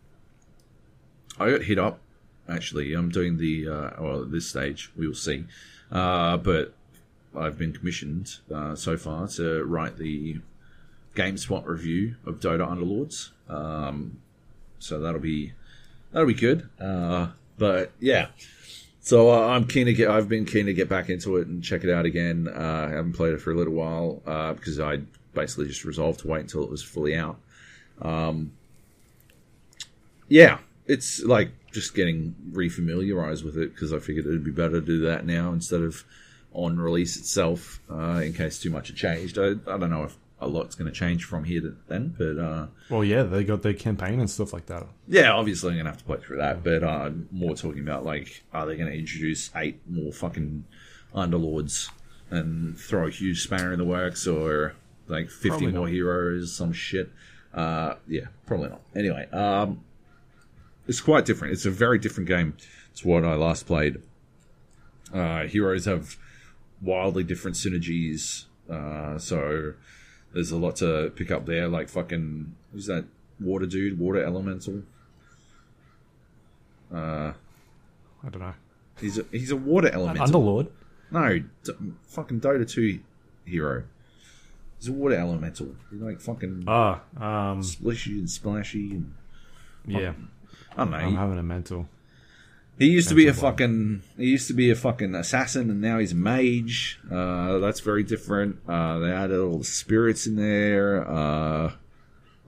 I 1.40 1.50
got 1.52 1.64
hit 1.64 1.80
up. 1.80 2.00
Actually, 2.48 2.94
I'm 2.94 3.10
doing 3.10 3.38
the 3.38 3.68
uh, 3.68 3.90
well 4.00 4.24
at 4.24 4.32
this 4.32 4.48
stage. 4.48 4.91
We 4.96 5.08
will 5.08 5.16
see, 5.16 5.46
uh, 5.91 6.38
but 6.38 6.74
I've 7.36 7.58
been 7.58 7.74
commissioned 7.74 8.38
uh, 8.54 8.76
so 8.76 8.98
far 8.98 9.28
to 9.30 9.64
write 9.64 9.98
the 9.98 10.40
GameSpot 11.16 11.66
review 11.66 12.16
of 12.26 12.40
Dota 12.40 12.68
Underlords. 12.68 13.30
Um, 13.48 14.20
so 14.80 15.00
that'll 15.00 15.22
be 15.22 15.54
that'll 16.12 16.28
be 16.28 16.34
good. 16.34 16.70
Uh, 16.80 17.30
but 17.58 17.91
yeah, 18.00 18.28
so 19.10 19.31
uh, 19.31 19.48
I'm 19.48 19.65
keen 19.65 19.88
to 19.88 19.94
get. 19.94 20.07
I've 20.07 20.30
been 20.30 20.45
keen 20.45 20.68
to 20.68 20.73
get 20.73 20.88
back 20.88 21.10
into 21.10 21.38
it 21.38 21.48
and 21.48 21.64
check 21.64 21.84
it 21.84 21.90
out 21.90 22.06
again. 22.06 22.48
Uh, 22.48 22.88
I 22.91 22.91
haven't 22.91 23.14
played 23.14 23.34
it 23.34 23.41
for 23.41 23.52
a 23.52 23.56
little 23.56 23.73
while 23.73 24.22
uh, 24.27 24.53
because 24.53 24.80
I 24.80 24.99
basically 25.34 25.65
just 25.65 25.84
resolved 25.84 26.19
to 26.19 26.27
wait 26.27 26.41
until 26.41 26.64
it 26.64 26.69
was 26.69 26.84
fully 26.84 27.15
out. 27.15 27.40
Um, 28.03 28.52
yeah, 30.27 30.60
it's 30.86 31.23
like 31.23 31.49
just 31.72 31.95
getting 31.95 32.36
refamiliarized 32.52 33.44
with 33.44 33.57
it 33.57 33.73
because 33.73 33.94
I 33.94 33.98
figured 33.98 34.27
it'd 34.27 34.44
be 34.44 34.52
better 34.52 34.80
to 34.80 34.86
do 34.86 34.99
that 35.07 35.26
now 35.26 35.53
instead 35.53 35.81
of 35.81 36.03
on 36.53 36.80
release 36.80 37.18
itself 37.18 37.81
uh, 37.91 38.22
in 38.23 38.34
case 38.34 38.60
too 38.60 38.69
much 38.69 38.90
had 38.90 38.95
changed. 38.95 39.40
I, 39.40 39.53
I 39.65 39.77
don't 39.80 39.90
know 39.90 40.03
if 40.03 40.15
a 40.41 40.48
lot's 40.48 40.74
going 40.76 40.91
to 40.91 40.98
change 40.98 41.26
from 41.26 41.44
here 41.44 41.60
to 41.61 41.76
then, 41.88 42.16
but 42.18 42.38
uh, 42.40 42.68
Well, 42.90 43.03
yeah, 43.03 43.24
they 43.24 43.44
got 43.44 43.61
their 43.61 43.74
campaign 43.74 44.20
and 44.20 44.30
stuff 44.30 44.53
like 44.53 44.68
that. 44.68 44.88
yeah, 45.07 45.32
obviously 45.34 45.72
I'm 45.72 45.78
gonna 45.78 45.90
have 45.90 45.98
to 45.99 46.03
play 46.06 46.18
through 46.20 46.38
that, 46.38 46.64
but 46.64 46.82
uh, 46.84 47.11
more 47.32 47.56
talking 47.56 47.82
about 47.82 48.06
like, 48.06 48.44
are 48.53 48.66
they 48.66 48.78
gonna 48.78 48.91
introduce 48.91 49.52
eight 49.56 49.82
more 49.88 50.14
fucking 50.14 50.64
underlords 51.14 51.90
and 52.30 52.78
throw 52.78 53.07
a 53.07 53.10
huge 53.11 53.41
spanner 53.44 53.74
in 53.74 53.80
the 53.80 53.86
works, 53.86 54.28
or 54.28 54.76
like 55.07 55.30
fifty 55.30 55.49
Probably 55.49 55.72
more 55.72 55.88
not. 55.88 55.91
heroes, 55.94 56.53
some 56.56 56.72
shit? 56.72 57.11
Uh, 57.53 57.95
yeah, 58.07 58.26
probably 58.45 58.70
not. 58.70 58.82
Anyway, 58.95 59.28
um, 59.32 59.84
it's 60.88 61.02
quite 61.02 61.26
different. 61.26 61.53
It's 61.53 61.66
a 61.66 61.72
very 61.72 61.98
different 61.99 62.28
game 62.30 62.56
to 62.98 63.07
what 63.07 63.26
I 63.26 63.34
last 63.36 63.66
played. 63.66 63.98
Uh, 65.14 65.48
heroes 65.48 65.86
have 65.86 66.16
wildly 66.82 67.24
different 67.24 67.57
synergies, 67.57 68.45
uh, 68.70 69.18
so 69.18 69.74
there's 70.34 70.51
a 70.51 70.57
lot 70.57 70.76
to 70.77 71.11
pick 71.15 71.31
up 71.31 71.45
there. 71.45 71.68
Like 71.68 71.89
fucking 71.89 72.56
who's 72.73 72.85
that 72.88 73.06
water 73.39 73.65
dude, 73.65 73.97
water 73.99 74.23
elemental. 74.23 74.84
Uh, 76.93 77.34
I 78.23 78.30
don't 78.30 78.39
know. 78.41 78.53
he's 78.99 79.18
a 79.19 79.26
he's 79.31 79.51
a 79.51 79.56
water 79.56 79.89
elemental. 79.93 80.41
Underlord. 80.41 80.68
No, 81.11 81.39
d- 81.64 81.73
fucking 82.07 82.41
Dota 82.41 82.69
two 82.69 82.99
hero. 83.45 83.84
He's 84.80 84.88
a 84.88 84.93
water 84.93 85.15
elemental. 85.15 85.76
He's 85.91 86.01
like 86.01 86.19
fucking 86.22 86.64
Ah, 86.68 87.01
um, 87.18 87.61
splishy 87.61 88.18
and 88.19 88.30
splashy. 88.30 88.91
And, 88.91 89.14
yeah. 89.85 90.14
I 90.77 90.84
don't 90.84 90.91
know. 90.91 90.97
I'm 90.97 91.10
he- 91.11 91.15
having 91.15 91.38
a 91.39 91.43
mental. 91.43 91.88
He 92.80 92.88
used 92.88 93.10
to 93.10 93.15
be 93.15 93.27
a 93.27 93.34
fucking. 93.34 94.03
He 94.18 94.27
used 94.27 94.47
to 94.47 94.53
be 94.53 94.72
a 94.72 94.76
fucking 94.76 95.14
assassin, 95.14 95.69
and 95.69 95.81
now 95.81 95.99
he's 95.99 96.14
a 96.14 96.15
mage. 96.15 96.97
Uh, 97.11 97.57
that's 97.60 97.81
very 97.81 98.03
different. 98.03 98.60
Uh, 98.68 98.99
they 98.99 99.11
added 99.11 99.38
all 99.38 99.57
the 99.57 99.65
spirits 99.65 100.26
in 100.26 100.38
there. 100.38 101.06
Uh, 101.07 101.73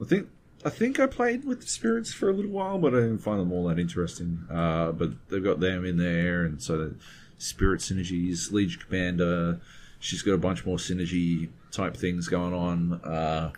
I 0.00 0.04
think. 0.04 0.28
I 0.64 0.70
think 0.70 1.00
I 1.00 1.06
played 1.06 1.44
with 1.44 1.60
the 1.60 1.66
spirits 1.66 2.14
for 2.14 2.30
a 2.30 2.32
little 2.32 2.52
while, 2.52 2.78
but 2.78 2.94
I 2.94 3.00
didn't 3.00 3.18
find 3.18 3.40
them 3.40 3.52
all 3.52 3.66
that 3.66 3.80
interesting. 3.80 4.46
Uh, 4.50 4.92
but 4.92 5.10
they've 5.28 5.42
got 5.42 5.60
them 5.60 5.84
in 5.84 5.96
there, 5.96 6.44
and 6.44 6.62
so 6.62 6.78
the 6.78 6.94
spirit 7.36 7.80
synergies. 7.80 8.52
Legion 8.52 8.80
Commander, 8.86 9.60
she's 9.98 10.22
got 10.22 10.32
a 10.32 10.38
bunch 10.38 10.64
more 10.64 10.76
synergy 10.76 11.48
type 11.72 11.96
things 11.96 12.28
going 12.28 12.54
on. 12.54 12.92
Uh, 13.02 13.50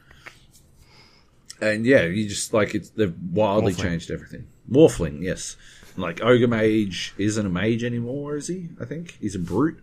and 1.61 1.85
yeah, 1.87 2.03
you 2.05 2.27
just 2.29 2.53
like 2.53 2.75
it's 2.75 2.89
they've 2.91 3.15
wildly 3.31 3.75
Morphling. 3.75 3.83
changed 3.83 4.11
everything. 4.11 4.47
Morphling, 4.71 5.23
yes. 5.23 5.57
Like 5.97 6.23
Ogre 6.23 6.49
Mage 6.49 7.15
isn't 7.19 7.47
a 7.47 7.49
mage 7.49 7.85
anymore, 7.85 8.37
is 8.37 8.49
he? 8.49 8.69
I 8.81 8.85
think 8.85 9.17
he's 9.21 9.35
a 9.35 9.39
brute, 9.39 9.79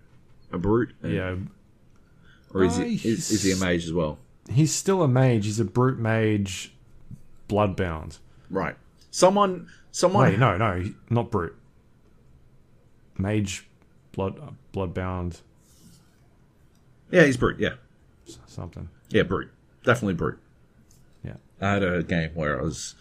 a 0.51 0.57
brute. 0.57 0.93
Yeah. 1.03 1.35
or 2.53 2.63
is 2.65 2.77
Uh, 2.77 2.83
he 2.83 2.95
is, 3.09 3.31
is 3.31 3.43
he 3.43 3.51
a 3.53 3.55
mage 3.55 3.85
as 3.85 3.93
well? 3.93 4.17
He's 4.51 4.73
still 4.73 5.01
a 5.03 5.07
mage. 5.07 5.45
He's 5.45 5.59
a 5.59 5.65
brute 5.65 5.97
mage, 5.97 6.73
bloodbound. 7.47 8.17
Right. 8.49 8.75
Someone, 9.09 9.69
someone. 9.91 10.31
Wait, 10.31 10.39
no, 10.39 10.57
no, 10.57 10.91
not 11.09 11.31
brute. 11.31 11.55
Mage, 13.17 13.65
blood, 14.11 14.37
uh, 14.39 14.51
bloodbound, 14.73 15.41
Yeah, 17.11 17.23
he's 17.25 17.37
brute. 17.37 17.59
Yeah, 17.59 17.75
something. 18.47 18.89
yeah, 19.09 19.23
brute. 19.23 19.51
Definitely 19.85 20.15
brute. 20.15 20.39
Yeah. 21.23 21.35
I 21.61 21.73
had 21.73 21.83
a 21.83 22.03
game 22.03 22.31
where 22.33 22.59
I 22.59 22.63
was 22.63 22.95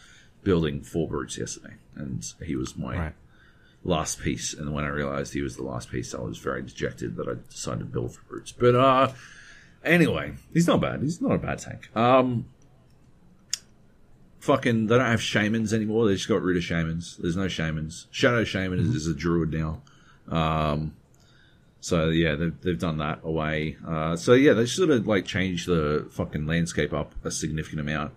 building 0.44 0.82
four 0.82 1.08
brutes 1.08 1.38
yesterday, 1.38 1.74
and 1.96 2.24
he 2.44 2.56
was 2.56 2.76
my 2.76 2.96
Right. 2.98 3.12
last 3.84 4.20
piece. 4.20 4.54
And 4.54 4.72
when 4.72 4.84
I 4.84 4.88
realized 4.88 5.32
he 5.32 5.42
was 5.42 5.56
the 5.56 5.62
last 5.62 5.90
piece, 5.90 6.14
I 6.14 6.20
was 6.20 6.38
very 6.38 6.62
dejected 6.62 7.16
that 7.16 7.28
I 7.28 7.34
decided 7.50 7.80
to 7.80 7.84
build 7.86 8.14
for 8.14 8.22
brutes. 8.28 8.52
But 8.52 8.74
uh, 8.74 9.12
anyway, 9.84 10.34
he's 10.52 10.66
not 10.66 10.80
bad. 10.80 11.00
He's 11.02 11.20
not 11.20 11.32
a 11.32 11.38
bad 11.38 11.58
tank. 11.58 11.94
Um, 11.96 12.46
fucking, 14.40 14.86
they 14.86 14.96
don't 14.96 15.06
have 15.06 15.22
shamans 15.22 15.72
anymore. 15.72 16.06
They 16.06 16.14
just 16.14 16.28
got 16.28 16.42
rid 16.42 16.56
of 16.56 16.64
shamans. 16.64 17.16
There's 17.18 17.36
no 17.36 17.48
shamans. 17.48 18.06
Shadow 18.10 18.44
shaman 18.44 18.78
is, 18.78 18.94
is 18.94 19.06
a 19.06 19.14
druid 19.14 19.52
now. 19.52 19.82
Um, 20.28 20.94
so 21.80 22.08
yeah, 22.08 22.34
they've, 22.36 22.60
they've 22.60 22.78
done 22.78 22.98
that 22.98 23.20
away. 23.24 23.76
Uh, 23.86 24.16
so 24.16 24.34
yeah, 24.34 24.52
they 24.52 24.66
sort 24.66 24.90
of 24.90 25.06
like 25.06 25.24
changed 25.24 25.66
the 25.66 26.06
fucking 26.10 26.46
landscape 26.46 26.92
up 26.92 27.14
a 27.24 27.30
significant 27.30 27.80
amount. 27.80 28.12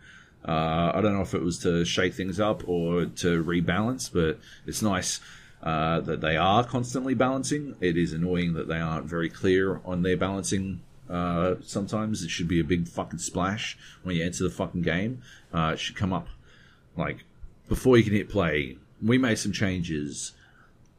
Uh, 0.47 0.91
I 0.93 1.01
don't 1.01 1.13
know 1.13 1.21
if 1.21 1.33
it 1.33 1.41
was 1.41 1.59
to 1.59 1.85
shake 1.85 2.13
things 2.13 2.39
up 2.39 2.67
or 2.67 3.05
to 3.05 3.43
rebalance, 3.43 4.11
but 4.11 4.39
it's 4.65 4.81
nice 4.81 5.19
uh, 5.61 6.01
that 6.01 6.21
they 6.21 6.35
are 6.35 6.63
constantly 6.63 7.13
balancing. 7.13 7.75
It 7.79 7.97
is 7.97 8.11
annoying 8.11 8.53
that 8.53 8.67
they 8.67 8.79
aren't 8.79 9.05
very 9.05 9.29
clear 9.29 9.79
on 9.85 10.01
their 10.01 10.17
balancing. 10.17 10.81
Uh, 11.09 11.55
sometimes 11.63 12.23
it 12.23 12.29
should 12.29 12.47
be 12.47 12.59
a 12.59 12.63
big 12.63 12.87
fucking 12.87 13.19
splash 13.19 13.77
when 14.03 14.15
you 14.15 14.23
enter 14.23 14.43
the 14.43 14.49
fucking 14.49 14.81
game. 14.81 15.21
Uh, 15.53 15.71
it 15.73 15.79
should 15.79 15.95
come 15.95 16.11
up 16.11 16.27
like 16.97 17.23
before 17.69 17.97
you 17.97 18.03
can 18.03 18.13
hit 18.13 18.29
play. 18.29 18.77
We 19.01 19.17
made 19.17 19.37
some 19.37 19.51
changes 19.51 20.33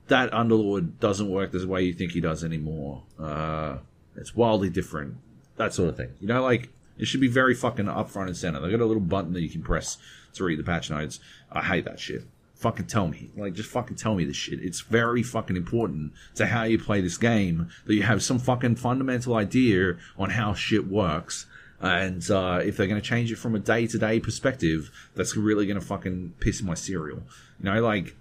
that 0.09 0.31
Underlord 0.33 0.99
doesn't 1.01 1.31
work 1.31 1.53
the 1.53 1.67
way 1.67 1.83
you 1.83 1.93
think 1.93 2.13
he 2.13 2.21
does 2.21 2.45
anymore. 2.45 3.03
Uh, 3.19 3.79
it's 4.17 4.35
wildly 4.35 4.69
different. 4.71 5.17
That 5.57 5.73
sort 5.73 5.89
of 5.89 5.97
thing. 5.97 6.11
You 6.21 6.29
know, 6.29 6.43
like, 6.43 6.71
it 6.99 7.07
should 7.07 7.21
be 7.21 7.29
very 7.29 7.55
fucking 7.55 7.89
up 7.89 8.11
front 8.11 8.29
and 8.29 8.37
center. 8.37 8.61
They 8.61 8.71
got 8.71 8.81
a 8.81 8.87
little 8.87 9.03
button 9.03 9.33
that 9.33 9.43
you 9.43 9.49
can 9.49 9.63
press 9.63 9.99
to 10.35 10.45
read 10.45 10.59
the 10.59 10.65
patch 10.65 10.91
notes. 10.91 11.21
I 11.51 11.63
hate 11.63 11.85
that 11.85 11.99
shit. 12.01 12.25
Fucking 12.57 12.87
tell 12.87 13.09
me. 13.09 13.31
Like, 13.37 13.55
just 13.55 13.71
fucking 13.71 13.97
tell 13.97 14.15
me 14.15 14.25
this 14.25 14.37
shit. 14.37 14.61
It's 14.61 14.81
very 14.81 15.23
fucking 15.23 15.57
important 15.57 16.13
to 16.37 16.47
how 16.47 16.63
you 16.65 16.79
play 16.79 17.01
this 17.01 17.19
game 17.19 17.69
that 17.87 17.95
you 17.95 18.03
have 18.03 18.23
some 18.23 18.39
fucking 18.39 18.77
fundamental 18.77 19.35
idea 19.35 19.97
on 20.17 20.31
how 20.31 20.55
shit 20.55 20.87
works. 20.87 21.47
And 21.81 22.29
uh, 22.31 22.61
if 22.65 22.77
they're 22.77 22.87
going 22.87 23.01
to 23.01 23.07
change 23.07 23.31
it 23.31 23.37
from 23.37 23.55
a 23.55 23.59
day 23.59 23.87
to 23.89 23.99
day 23.99 24.21
perspective, 24.21 24.91
that's 25.15 25.37
really 25.37 25.67
going 25.67 25.79
to 25.79 25.85
fucking 25.85 26.35
piss 26.41 26.63
my 26.63 26.75
cereal. 26.75 27.23
You 27.59 27.65
know, 27.65 27.83
like, 27.83 28.17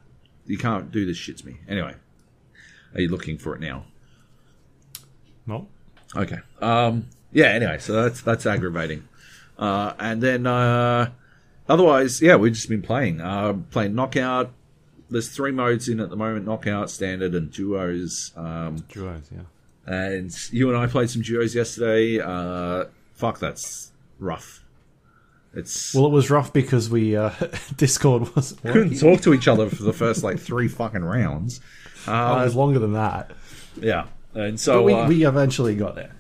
you 0.45 0.57
can't 0.57 0.91
do 0.91 1.05
this 1.05 1.15
shit 1.15 1.37
to 1.37 1.45
me. 1.45 1.59
Anyway, 1.69 1.95
are 2.93 3.01
you 3.01 3.07
looking 3.07 3.37
for 3.37 3.55
it 3.55 3.61
now? 3.61 3.85
No. 5.45 5.67
Okay. 6.15 6.39
Um. 6.59 7.07
Yeah. 7.33 7.47
Anyway, 7.47 7.77
so 7.79 7.93
that's 8.03 8.21
that's 8.21 8.45
aggravating. 8.45 9.07
Uh, 9.57 9.93
and 9.99 10.21
then 10.21 10.47
uh, 10.47 11.11
otherwise, 11.69 12.21
yeah, 12.21 12.35
we've 12.35 12.53
just 12.53 12.69
been 12.69 12.81
playing. 12.81 13.21
Uh, 13.21 13.53
playing 13.71 13.95
knockout. 13.95 14.51
There's 15.09 15.29
three 15.29 15.51
modes 15.51 15.87
in 15.89 15.99
at 15.99 16.09
the 16.09 16.15
moment: 16.15 16.45
knockout, 16.45 16.89
standard, 16.89 17.35
and 17.35 17.51
duos. 17.51 18.31
Um, 18.35 18.77
Duos, 18.89 19.29
yeah. 19.31 19.41
and 19.85 20.31
you 20.51 20.69
and 20.69 20.77
I 20.77 20.87
played 20.87 21.09
some 21.09 21.21
duos 21.21 21.53
yesterday. 21.53 22.19
Uh, 22.19 22.85
fuck, 23.13 23.39
that's 23.39 23.91
rough. 24.19 24.61
It's 25.55 25.93
Well, 25.93 26.07
it 26.07 26.11
was 26.11 26.31
rough 26.31 26.51
because 26.51 26.89
we 26.89 27.15
uh, 27.15 27.29
Discord 27.77 28.35
was 28.35 28.53
couldn't 28.63 28.99
talk 28.99 29.21
to 29.21 29.33
each 29.35 29.47
other 29.47 29.69
for 29.69 29.83
the 29.83 29.93
first 29.93 30.23
like 30.23 30.39
three 30.49 30.67
fucking 30.67 31.03
rounds. 31.03 31.59
it 32.07 32.09
Uh, 32.09 32.41
was 32.43 32.55
longer 32.55 32.79
than 32.79 32.93
that. 32.93 33.29
yeah, 33.79 34.05
and 34.33 34.59
so 34.59 34.77
But 34.83 35.09
we, 35.09 35.17
we 35.17 35.25
eventually 35.27 35.75
got 35.75 35.93
there. 35.93 36.15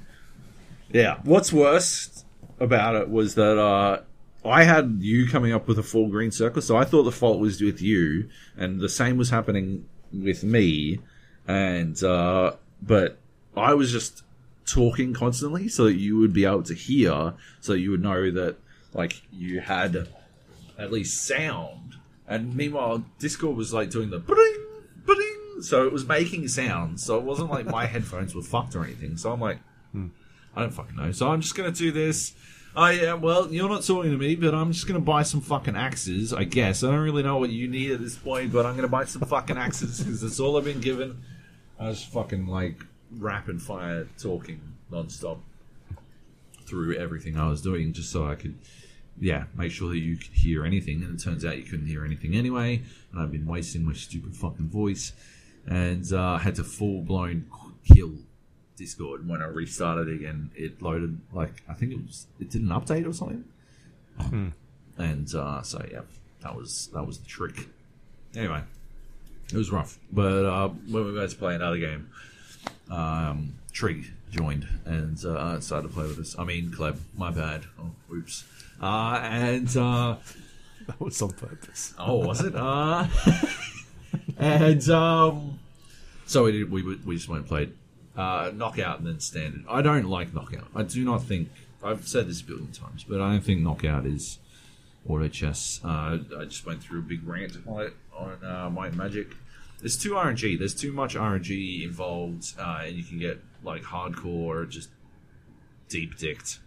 Yeah. 0.93 1.19
What's 1.23 1.51
worst 1.51 2.25
about 2.59 2.95
it 2.95 3.09
was 3.09 3.35
that 3.35 3.57
uh, 3.57 4.01
I 4.45 4.63
had 4.63 4.99
you 4.99 5.27
coming 5.27 5.51
up 5.51 5.67
with 5.67 5.79
a 5.79 5.83
full 5.83 6.07
green 6.07 6.31
circle, 6.31 6.61
so 6.61 6.77
I 6.77 6.85
thought 6.85 7.03
the 7.03 7.11
fault 7.11 7.39
was 7.39 7.59
with 7.61 7.81
you, 7.81 8.29
and 8.55 8.79
the 8.79 8.87
same 8.87 9.17
was 9.17 9.31
happening 9.31 9.85
with 10.13 10.43
me, 10.43 10.99
and 11.47 12.01
uh, 12.03 12.53
but 12.81 13.17
I 13.57 13.73
was 13.73 13.91
just 13.91 14.23
talking 14.65 15.13
constantly 15.13 15.67
so 15.67 15.85
that 15.85 15.95
you 15.95 16.17
would 16.17 16.31
be 16.31 16.45
able 16.45 16.63
to 16.63 16.75
hear, 16.75 17.33
so 17.59 17.73
you 17.73 17.91
would 17.91 18.03
know 18.03 18.29
that 18.31 18.57
like 18.93 19.23
you 19.31 19.61
had 19.61 20.07
at 20.77 20.91
least 20.91 21.25
sound, 21.25 21.95
and 22.27 22.55
meanwhile 22.55 23.03
Discord 23.17 23.57
was 23.57 23.73
like 23.73 23.89
doing 23.89 24.11
the 24.11 24.19
bring, 24.19 24.59
so 25.61 25.85
it 25.85 25.93
was 25.93 26.05
making 26.05 26.47
sounds, 26.49 27.03
so 27.03 27.17
it 27.17 27.23
wasn't 27.23 27.49
like 27.49 27.65
my 27.65 27.85
headphones 27.93 28.35
were 28.35 28.43
fucked 28.43 28.75
or 28.75 28.83
anything. 28.83 29.17
So 29.17 29.31
I'm 29.31 29.41
like. 29.41 29.57
I 30.55 30.61
don't 30.61 30.71
fucking 30.71 30.95
know. 30.95 31.11
So 31.11 31.29
I'm 31.29 31.41
just 31.41 31.55
gonna 31.55 31.71
do 31.71 31.91
this. 31.91 32.33
Oh 32.75 32.89
yeah, 32.89 33.13
well, 33.13 33.51
you're 33.51 33.69
not 33.69 33.83
talking 33.83 34.11
to 34.11 34.17
me, 34.17 34.35
but 34.35 34.53
I'm 34.53 34.71
just 34.71 34.87
gonna 34.87 34.99
buy 34.99 35.23
some 35.23 35.41
fucking 35.41 35.75
axes, 35.75 36.33
I 36.33 36.43
guess. 36.43 36.83
I 36.83 36.91
don't 36.91 37.01
really 37.01 37.23
know 37.23 37.37
what 37.37 37.51
you 37.51 37.67
need 37.67 37.91
at 37.91 37.99
this 37.99 38.15
point, 38.15 38.51
but 38.51 38.65
I'm 38.65 38.75
gonna 38.75 38.87
buy 38.87 39.05
some 39.05 39.21
fucking 39.21 39.57
axes 39.57 39.99
because 39.99 40.21
that's 40.21 40.39
all 40.39 40.57
I've 40.57 40.65
been 40.65 40.81
given. 40.81 41.21
I 41.79 41.87
was 41.87 42.03
fucking 42.03 42.47
like 42.47 42.83
rapid 43.11 43.61
fire 43.61 44.07
talking 44.17 44.61
nonstop 44.91 45.39
through 46.65 46.95
everything 46.97 47.37
I 47.37 47.47
was 47.47 47.61
doing, 47.61 47.93
just 47.93 48.11
so 48.11 48.25
I 48.25 48.35
could, 48.35 48.57
yeah, 49.19 49.43
make 49.55 49.71
sure 49.71 49.89
that 49.89 49.99
you 49.99 50.17
could 50.17 50.31
hear 50.31 50.65
anything. 50.65 51.03
And 51.03 51.19
it 51.19 51.23
turns 51.23 51.45
out 51.45 51.57
you 51.57 51.63
couldn't 51.63 51.87
hear 51.87 52.05
anything 52.05 52.35
anyway, 52.35 52.81
and 53.11 53.21
I've 53.21 53.31
been 53.31 53.45
wasting 53.45 53.85
my 53.85 53.93
stupid 53.93 54.35
fucking 54.35 54.69
voice, 54.69 55.13
and 55.67 56.11
uh, 56.11 56.37
had 56.37 56.55
to 56.55 56.63
full 56.63 57.01
blown 57.01 57.45
kill 57.85 58.13
Discord 58.75 59.27
when 59.27 59.41
I 59.41 59.45
restarted 59.45 60.09
again. 60.09 60.51
It 60.55 60.81
loaded 60.81 61.19
like 61.31 61.63
I 61.67 61.73
think 61.73 61.91
it 61.91 61.97
was 61.97 62.27
it 62.39 62.49
did 62.49 62.61
an 62.61 62.69
update 62.69 63.07
or 63.07 63.13
something, 63.13 63.45
and 64.97 65.35
uh, 65.35 65.61
so 65.61 65.85
yeah, 65.91 66.01
that 66.41 66.55
was 66.55 66.89
that 66.93 67.05
was 67.05 67.19
the 67.19 67.25
trick. 67.25 67.67
Anyway, 68.35 68.61
it 69.51 69.57
was 69.57 69.71
rough, 69.71 69.99
but 70.11 70.45
uh, 70.45 70.69
when 70.69 71.05
we 71.05 71.13
went 71.13 71.29
to 71.29 71.37
play 71.37 71.55
another 71.55 71.77
game, 71.77 72.09
um, 72.89 73.55
Trig 73.71 74.11
joined 74.31 74.67
and 74.85 75.23
uh, 75.25 75.59
started 75.59 75.89
to 75.89 75.93
play 75.93 76.07
with 76.07 76.19
us. 76.19 76.35
I 76.37 76.43
mean, 76.43 76.71
Kleb, 76.71 76.97
my 77.15 77.29
bad. 77.29 77.65
Oh, 77.79 77.91
oops. 78.11 78.43
Uh, 78.81 79.19
and 79.21 79.77
uh, 79.77 80.15
That 80.87 80.99
was 80.99 81.21
on 81.21 81.31
purpose. 81.31 81.93
Oh, 81.97 82.25
was 82.25 82.43
it? 82.43 82.55
Uh, 82.55 83.07
and 84.37 84.89
um, 84.89 85.59
so 86.25 86.43
we 86.43 86.51
did, 86.51 86.71
we 86.71 86.81
we 86.81 87.15
just 87.15 87.29
went 87.29 87.41
and 87.41 87.47
played 87.47 87.73
uh, 88.17 88.51
knockout 88.53 88.99
and 88.99 89.07
then 89.07 89.19
standard. 89.19 89.63
I 89.69 89.81
don't 89.81 90.05
like 90.05 90.33
knockout. 90.33 90.67
I 90.75 90.83
do 90.83 91.03
not 91.03 91.23
think 91.23 91.49
I've 91.83 92.07
said 92.07 92.27
this 92.27 92.41
a 92.41 92.45
billion 92.45 92.71
times, 92.71 93.03
but 93.03 93.19
I 93.21 93.31
don't 93.31 93.43
think 93.43 93.61
knockout 93.61 94.05
is 94.05 94.39
auto 95.07 95.27
chess. 95.27 95.79
Uh, 95.83 96.19
I 96.39 96.45
just 96.45 96.65
went 96.65 96.81
through 96.81 96.99
a 96.99 97.03
big 97.03 97.27
rant 97.27 97.57
on 97.67 97.81
it 97.81 97.93
on 98.15 98.37
uh, 98.43 98.69
Might 98.69 98.93
Magic. 98.93 99.27
There's 99.79 99.97
too 99.97 100.11
RNG. 100.11 100.57
There's 100.57 100.73
too 100.75 100.93
much 100.93 101.15
RNG 101.15 101.83
involved, 101.83 102.53
uh, 102.57 102.83
and 102.85 102.95
you 102.95 103.03
can 103.03 103.19
get 103.19 103.41
like 103.63 103.83
hardcore, 103.83 104.69
just 104.69 104.89
deep 105.89 106.17
dicked 106.17 106.59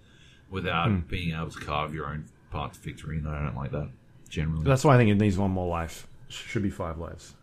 without 0.50 1.08
being 1.08 1.34
able 1.34 1.50
to 1.50 1.58
carve 1.58 1.94
your 1.94 2.06
own 2.06 2.26
path 2.52 2.74
to 2.74 2.80
victory. 2.80 3.18
And 3.18 3.28
I 3.28 3.42
don't 3.42 3.56
like 3.56 3.70
that. 3.72 3.88
generally. 4.28 4.64
That's 4.64 4.84
why 4.84 4.94
I 4.94 4.98
think 4.98 5.10
it 5.10 5.14
needs 5.16 5.38
one 5.38 5.50
more 5.50 5.66
life. 5.68 6.06
Should 6.28 6.62
be 6.62 6.70
five 6.70 6.98
lives. 6.98 7.34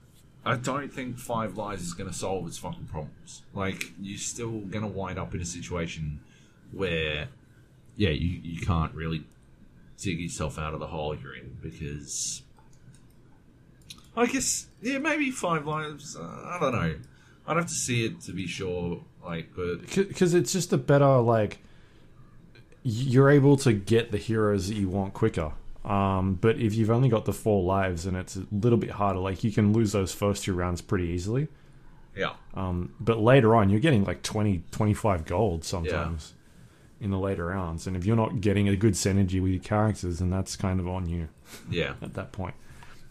I 0.46 0.56
don't 0.56 0.92
think 0.92 1.18
Five 1.18 1.58
Lives 1.58 1.84
is 1.84 1.94
going 1.94 2.10
to 2.10 2.16
solve 2.16 2.48
its 2.48 2.58
fucking 2.58 2.86
problems. 2.86 3.44
Like, 3.54 3.94
you're 4.02 4.18
still 4.18 4.60
going 4.60 4.84
to 4.84 4.88
wind 4.88 5.18
up 5.18 5.34
in 5.34 5.42
a 5.42 5.46
situation 5.46 6.20
where, 6.72 7.30
yeah, 7.96 8.10
you, 8.10 8.40
you 8.44 8.60
can't 8.60 8.94
really 8.94 9.24
dig 9.98 10.20
yourself 10.20 10.60
out 10.60 10.74
of 10.74 10.80
the 10.80 10.88
hole 10.88 11.16
you're 11.16 11.36
in 11.36 11.58
because. 11.62 12.42
I 14.16 14.26
guess, 14.26 14.68
yeah, 14.82 14.98
maybe 14.98 15.32
Five 15.32 15.66
Lives. 15.66 16.18
Uh, 16.18 16.24
I 16.24 16.58
don't 16.60 16.74
know. 16.74 16.96
I'd 17.48 17.58
have 17.58 17.68
to 17.68 17.74
see 17.74 18.06
it 18.06 18.22
to 18.22 18.34
be 18.34 18.48
sure. 18.48 19.02
Like, 19.24 19.50
but 19.56 19.82
because 19.96 20.34
it's 20.34 20.52
just 20.52 20.74
a 20.74 20.78
better 20.78 21.20
like 21.20 21.60
you're 22.84 23.30
able 23.30 23.56
to 23.58 23.72
get 23.72 24.12
the 24.12 24.18
heroes 24.18 24.68
that 24.68 24.76
you 24.76 24.90
want 24.90 25.14
quicker 25.14 25.54
um, 25.86 26.36
but 26.36 26.58
if 26.60 26.76
you've 26.76 26.90
only 26.90 27.10
got 27.10 27.26
the 27.26 27.34
four 27.34 27.64
lives 27.64 28.06
and 28.06 28.16
it's 28.16 28.38
a 28.38 28.46
little 28.52 28.78
bit 28.78 28.92
harder. 28.92 29.20
Like 29.20 29.44
you 29.44 29.52
can 29.52 29.74
lose 29.74 29.92
those 29.92 30.14
first 30.14 30.44
two 30.44 30.54
rounds 30.54 30.82
pretty 30.82 31.08
easily. 31.08 31.50
Yeah, 32.16 32.34
um, 32.54 32.94
but 33.00 33.20
later 33.20 33.56
on 33.56 33.70
you're 33.70 33.80
getting 33.80 34.04
like 34.04 34.22
20 34.22 34.64
25 34.72 35.26
gold 35.26 35.64
sometimes 35.64 36.34
in 37.02 37.10
the 37.10 37.18
later 37.18 37.48
rounds. 37.48 37.88
And 37.88 37.98
if 37.98 38.06
you're 38.06 38.16
not 38.16 38.40
getting 38.40 38.70
a 38.70 38.76
good 38.76 38.94
synergy 38.94 39.42
with 39.42 39.52
your 39.52 39.62
characters 39.62 40.20
then 40.20 40.30
that's 40.30 40.56
kind 40.56 40.80
of 40.80 40.88
on 40.88 41.10
you 41.10 41.28
yeah, 41.70 41.96
at 42.02 42.14
that 42.14 42.32
point. 42.32 42.54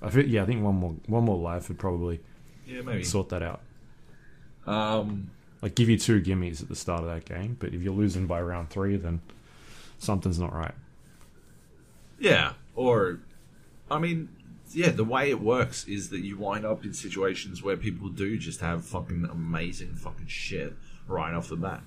I 0.00 0.08
think 0.08 0.28
yeah 0.28 0.42
I 0.42 0.46
think 0.46 0.62
one 0.62 0.76
more 0.76 0.94
one 1.06 1.24
more 1.24 1.38
life 1.38 1.68
would 1.68 1.78
probably 1.78 2.20
yeah, 2.66 2.80
maybe. 2.80 3.04
sort 3.04 3.28
that 3.30 3.42
out. 3.42 3.60
Um, 4.66 5.30
like 5.60 5.74
give 5.74 5.88
you 5.88 5.98
two 5.98 6.22
gimmies 6.22 6.62
at 6.62 6.68
the 6.68 6.76
start 6.76 7.02
of 7.02 7.08
that 7.08 7.24
game 7.24 7.56
but 7.58 7.74
if 7.74 7.82
you're 7.82 7.92
losing 7.92 8.28
by 8.28 8.40
round 8.40 8.70
three 8.70 8.96
then 8.96 9.20
something's 9.98 10.38
not 10.38 10.54
right. 10.54 10.74
Yeah, 12.18 12.52
or 12.74 13.20
I 13.90 13.98
mean, 13.98 14.28
yeah, 14.72 14.90
the 14.90 15.04
way 15.04 15.30
it 15.30 15.40
works 15.40 15.86
is 15.86 16.10
that 16.10 16.20
you 16.20 16.38
wind 16.38 16.64
up 16.64 16.84
in 16.84 16.94
situations 16.94 17.62
where 17.62 17.76
people 17.76 18.08
do 18.08 18.38
just 18.38 18.60
have 18.60 18.84
fucking 18.84 19.28
amazing 19.30 19.94
fucking 19.94 20.26
shit 20.26 20.74
right 21.06 21.34
off 21.34 21.48
the 21.48 21.56
bat, 21.56 21.82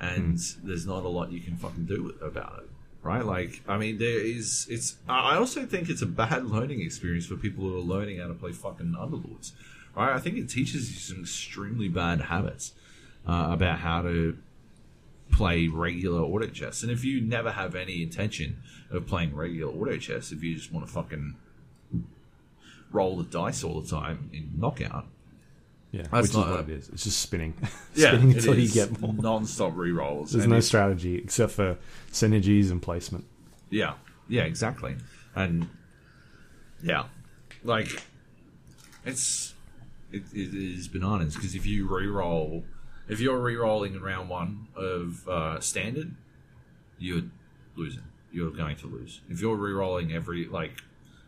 and 0.00 0.38
there's 0.62 0.86
not 0.86 1.04
a 1.04 1.08
lot 1.08 1.30
you 1.30 1.40
can 1.40 1.56
fucking 1.56 1.84
do 1.84 2.14
about 2.20 2.62
it. 2.64 2.70
Right, 3.02 3.24
like 3.24 3.62
I 3.68 3.78
mean, 3.78 3.98
there 3.98 4.18
is. 4.18 4.66
It's. 4.68 4.96
I 5.08 5.36
also 5.36 5.64
think 5.64 5.88
it's 5.88 6.02
a 6.02 6.06
bad 6.06 6.46
learning 6.50 6.80
experience 6.80 7.26
for 7.26 7.36
people 7.36 7.64
who 7.64 7.76
are 7.76 7.80
learning 7.80 8.18
how 8.18 8.26
to 8.26 8.34
play 8.34 8.52
fucking 8.52 8.96
Underlords. 8.98 9.52
Right, 9.94 10.14
I 10.14 10.18
think 10.18 10.36
it 10.36 10.50
teaches 10.50 10.90
you 10.90 10.98
some 10.98 11.22
extremely 11.22 11.88
bad 11.88 12.22
habits 12.22 12.72
uh, 13.26 13.48
about 13.50 13.78
how 13.78 14.02
to 14.02 14.36
play 15.30 15.68
regular 15.68 16.20
auto 16.22 16.46
chess. 16.48 16.82
And 16.82 16.90
if 16.90 17.04
you 17.04 17.20
never 17.20 17.50
have 17.52 17.74
any 17.74 18.02
intention 18.02 18.62
of 18.90 19.06
playing 19.06 19.34
regular 19.34 19.72
auto 19.72 19.96
chess, 19.98 20.32
if 20.32 20.42
you 20.42 20.54
just 20.54 20.72
want 20.72 20.86
to 20.86 20.92
fucking 20.92 21.34
roll 22.92 23.16
the 23.16 23.24
dice 23.24 23.64
all 23.64 23.80
the 23.80 23.88
time 23.88 24.30
in 24.32 24.50
knockout, 24.56 25.06
yeah 25.92 26.02
That's 26.10 26.28
which 26.28 26.34
not 26.34 26.46
is 26.46 26.50
what 26.50 26.60
a- 26.68 26.72
it 26.72 26.78
is 26.78 26.88
it's 26.88 27.04
just 27.04 27.20
spinning 27.20 27.54
yeah, 27.94 28.08
spinning 28.08 28.32
until 28.32 28.58
you 28.58 28.68
get 28.68 29.00
more 29.00 29.12
non-stop 29.14 29.72
re-rolls. 29.76 30.32
There's 30.32 30.46
no 30.46 30.60
strategy 30.60 31.16
except 31.16 31.52
for 31.52 31.76
synergies 32.12 32.70
and 32.70 32.80
placement. 32.82 33.24
Yeah, 33.70 33.94
yeah, 34.28 34.42
exactly. 34.44 34.96
And 35.34 35.68
yeah, 36.82 37.04
like 37.64 38.02
it's 39.04 39.54
it, 40.12 40.22
it 40.32 40.54
is 40.54 40.88
bananas 40.88 41.34
because 41.34 41.54
if 41.54 41.66
you 41.66 41.86
re-roll, 41.88 42.64
if 43.08 43.20
you're 43.20 43.38
re-rolling 43.38 43.94
in 43.94 44.02
round 44.02 44.28
one 44.28 44.68
of 44.74 45.28
uh, 45.28 45.60
standard, 45.60 46.14
you're 46.98 47.22
losing. 47.76 48.04
You're 48.32 48.50
going 48.50 48.76
to 48.76 48.86
lose. 48.86 49.20
If 49.28 49.40
you're 49.40 49.56
re-rolling 49.56 50.12
every 50.12 50.46
like, 50.46 50.80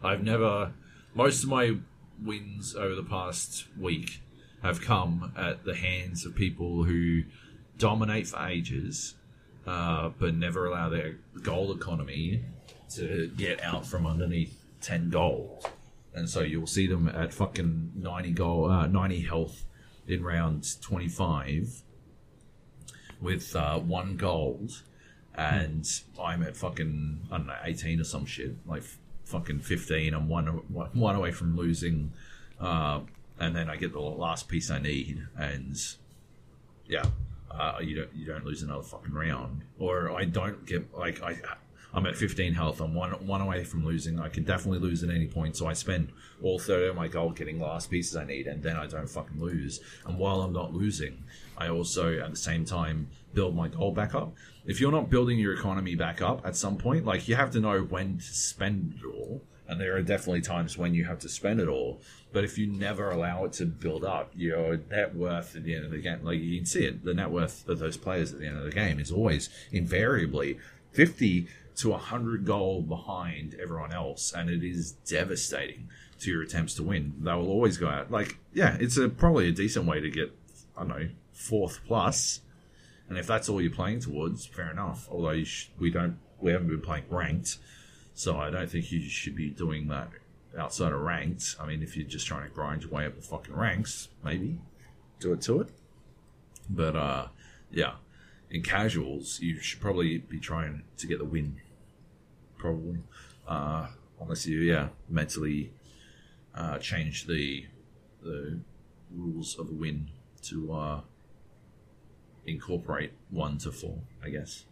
I've 0.02 0.22
never. 0.22 0.72
Most 1.14 1.42
of 1.42 1.48
my 1.48 1.76
wins 2.22 2.74
over 2.74 2.94
the 2.94 3.02
past 3.02 3.66
week 3.78 4.20
have 4.62 4.80
come 4.80 5.32
at 5.36 5.64
the 5.64 5.74
hands 5.74 6.26
of 6.26 6.34
people 6.34 6.84
who 6.84 7.22
dominate 7.78 8.26
for 8.26 8.44
ages 8.46 9.14
uh, 9.68 10.08
but 10.18 10.34
never 10.34 10.66
allow 10.66 10.88
their 10.88 11.16
gold 11.42 11.76
economy 11.76 12.42
to 12.88 13.30
get 13.36 13.62
out 13.62 13.84
from 13.84 14.06
underneath 14.06 14.64
10 14.80 15.10
gold. 15.10 15.68
And 16.14 16.28
so 16.28 16.40
you'll 16.40 16.66
see 16.66 16.86
them 16.86 17.06
at 17.08 17.34
fucking 17.34 17.92
90 17.94 18.30
gold, 18.30 18.70
uh, 18.70 18.86
90 18.86 19.20
health 19.20 19.64
in 20.08 20.24
round 20.24 20.80
25 20.80 21.82
with 23.20 23.54
uh, 23.54 23.78
one 23.78 24.16
gold. 24.16 24.82
And 25.34 25.86
I'm 26.20 26.42
at 26.42 26.56
fucking, 26.56 27.28
I 27.30 27.36
don't 27.38 27.46
know, 27.46 27.54
18 27.62 28.00
or 28.00 28.04
some 28.04 28.26
shit. 28.26 28.56
Like 28.66 28.82
f- 28.82 28.98
fucking 29.24 29.60
15. 29.60 30.14
I'm 30.14 30.28
one, 30.28 30.46
one 30.46 31.14
away 31.14 31.30
from 31.30 31.56
losing. 31.56 32.12
Uh, 32.60 33.00
and 33.38 33.54
then 33.54 33.70
I 33.70 33.76
get 33.76 33.92
the 33.92 34.00
last 34.00 34.48
piece 34.48 34.70
I 34.70 34.80
need. 34.80 35.26
And 35.36 35.76
yeah, 36.88 37.04
uh, 37.50 37.78
you 37.80 37.96
don't 37.96 38.14
you 38.14 38.26
don't 38.26 38.44
lose 38.44 38.62
another 38.62 38.82
fucking 38.82 39.12
round, 39.12 39.62
or 39.78 40.10
I 40.10 40.24
don't 40.24 40.66
get 40.66 40.92
like 40.96 41.22
I 41.22 41.38
I'm 41.94 42.06
at 42.06 42.16
15 42.16 42.54
health. 42.54 42.80
I'm 42.80 42.94
one 42.94 43.12
one 43.26 43.40
away 43.40 43.64
from 43.64 43.84
losing. 43.84 44.20
I 44.20 44.28
can 44.28 44.44
definitely 44.44 44.80
lose 44.80 45.02
at 45.02 45.10
any 45.10 45.26
point, 45.26 45.56
so 45.56 45.66
I 45.66 45.72
spend 45.72 46.12
all 46.42 46.58
third 46.58 46.90
of 46.90 46.96
my 46.96 47.08
gold 47.08 47.36
getting 47.36 47.58
last 47.58 47.90
pieces 47.90 48.14
I 48.14 48.24
need, 48.24 48.46
and 48.46 48.62
then 48.62 48.76
I 48.76 48.86
don't 48.86 49.08
fucking 49.08 49.40
lose. 49.40 49.80
And 50.06 50.18
while 50.18 50.42
I'm 50.42 50.52
not 50.52 50.74
losing, 50.74 51.24
I 51.56 51.68
also 51.68 52.18
at 52.18 52.30
the 52.30 52.36
same 52.36 52.64
time 52.64 53.08
build 53.32 53.56
my 53.56 53.68
gold 53.68 53.94
back 53.94 54.14
up. 54.14 54.34
If 54.66 54.80
you're 54.80 54.92
not 54.92 55.08
building 55.08 55.38
your 55.38 55.54
economy 55.54 55.94
back 55.94 56.20
up 56.20 56.46
at 56.46 56.56
some 56.56 56.76
point, 56.76 57.06
like 57.06 57.26
you 57.26 57.36
have 57.36 57.50
to 57.52 57.60
know 57.60 57.80
when 57.80 58.18
to 58.18 58.24
spend 58.24 58.98
it 58.98 59.06
all. 59.06 59.42
And 59.66 59.78
there 59.78 59.94
are 59.96 60.02
definitely 60.02 60.40
times 60.40 60.78
when 60.78 60.94
you 60.94 61.04
have 61.04 61.18
to 61.18 61.28
spend 61.28 61.60
it 61.60 61.68
all. 61.68 62.00
But 62.32 62.42
if 62.42 62.56
you 62.56 62.66
never 62.66 63.10
allow 63.10 63.44
it 63.44 63.52
to 63.54 63.66
build 63.66 64.02
up, 64.02 64.32
your 64.34 64.78
net 64.90 65.14
worth 65.14 65.56
at 65.56 65.64
the 65.64 65.74
end 65.74 65.84
of 65.84 65.90
the 65.90 65.98
game, 65.98 66.20
like 66.22 66.38
you 66.38 66.56
can 66.56 66.64
see 66.64 66.84
it, 66.84 67.04
the 67.04 67.12
net 67.12 67.30
worth 67.30 67.68
of 67.68 67.78
those 67.78 67.98
players 67.98 68.32
at 68.32 68.40
the 68.40 68.46
end 68.46 68.56
of 68.56 68.64
the 68.64 68.70
game 68.70 68.98
is 68.98 69.12
always 69.12 69.50
invariably 69.70 70.58
50 70.92 71.48
to 71.78 71.90
100 71.90 72.44
goal 72.44 72.82
behind 72.82 73.56
everyone 73.60 73.92
else. 73.92 74.32
And 74.32 74.50
it 74.50 74.64
is 74.64 74.92
devastating 74.92 75.88
to 76.20 76.30
your 76.30 76.42
attempts 76.42 76.74
to 76.74 76.82
win. 76.82 77.14
They 77.20 77.32
will 77.32 77.48
always 77.48 77.76
go 77.76 77.88
out. 77.88 78.10
Like, 78.10 78.38
yeah, 78.52 78.76
it's 78.80 78.96
a, 78.96 79.08
probably 79.08 79.48
a 79.48 79.52
decent 79.52 79.86
way 79.86 80.00
to 80.00 80.10
get, 80.10 80.32
I 80.76 80.80
don't 80.80 80.88
know, 80.88 81.08
fourth 81.32 81.80
plus. 81.86 82.40
And 83.08 83.16
if 83.16 83.26
that's 83.26 83.48
all 83.48 83.60
you're 83.60 83.70
playing 83.70 84.00
towards, 84.00 84.44
fair 84.46 84.70
enough. 84.70 85.08
Although 85.10 85.42
sh- 85.44 85.70
we 85.78 85.90
don't, 85.90 86.18
we 86.40 86.52
haven't 86.52 86.68
been 86.68 86.80
playing 86.80 87.04
ranked. 87.08 87.58
So 88.14 88.36
I 88.36 88.50
don't 88.50 88.68
think 88.68 88.90
you 88.90 89.00
should 89.08 89.36
be 89.36 89.48
doing 89.48 89.88
that 89.88 90.08
outside 90.58 90.92
of 90.92 91.00
ranked. 91.00 91.56
I 91.60 91.66
mean, 91.66 91.82
if 91.82 91.96
you're 91.96 92.08
just 92.08 92.26
trying 92.26 92.48
to 92.48 92.54
grind 92.54 92.82
your 92.82 92.90
way 92.90 93.06
up 93.06 93.14
the 93.14 93.22
fucking 93.22 93.54
ranks, 93.54 94.08
maybe 94.24 94.58
do 95.20 95.32
it 95.32 95.40
to 95.42 95.60
it. 95.60 95.68
But 96.68 96.96
uh, 96.96 97.28
yeah, 97.70 97.94
in 98.50 98.62
casuals, 98.62 99.40
you 99.40 99.60
should 99.60 99.80
probably 99.80 100.18
be 100.18 100.40
trying 100.40 100.82
to 100.96 101.06
get 101.06 101.18
the 101.18 101.24
win. 101.24 101.60
Probably, 102.58 102.98
uh, 103.46 103.86
unless 104.20 104.46
you 104.46 104.58
yeah 104.60 104.88
mentally 105.08 105.72
uh, 106.54 106.78
change 106.78 107.26
the 107.26 107.66
the 108.22 108.58
rules 109.14 109.58
of 109.58 109.68
the 109.68 109.74
win 109.74 110.08
to 110.42 110.72
uh, 110.72 111.00
incorporate 112.46 113.12
one 113.30 113.58
to 113.58 113.72
four, 113.72 113.98
I 114.22 114.30
guess. 114.30 114.64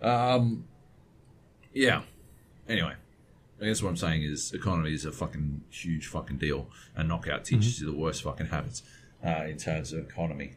Um, 0.00 0.64
yeah. 1.72 2.02
Anyway, 2.68 2.94
I 3.60 3.64
guess 3.64 3.82
what 3.82 3.90
I'm 3.90 3.96
saying 3.96 4.22
is 4.22 4.52
economy 4.52 4.92
is 4.92 5.04
a 5.04 5.12
fucking 5.12 5.62
huge 5.70 6.06
fucking 6.06 6.38
deal, 6.38 6.68
and 6.96 7.08
knockout 7.08 7.44
teaches 7.44 7.80
you 7.80 7.86
the 7.90 7.96
worst 7.96 8.22
fucking 8.22 8.46
habits 8.46 8.82
uh, 9.24 9.44
in 9.44 9.56
terms 9.56 9.92
of 9.92 10.00
economy. 10.00 10.52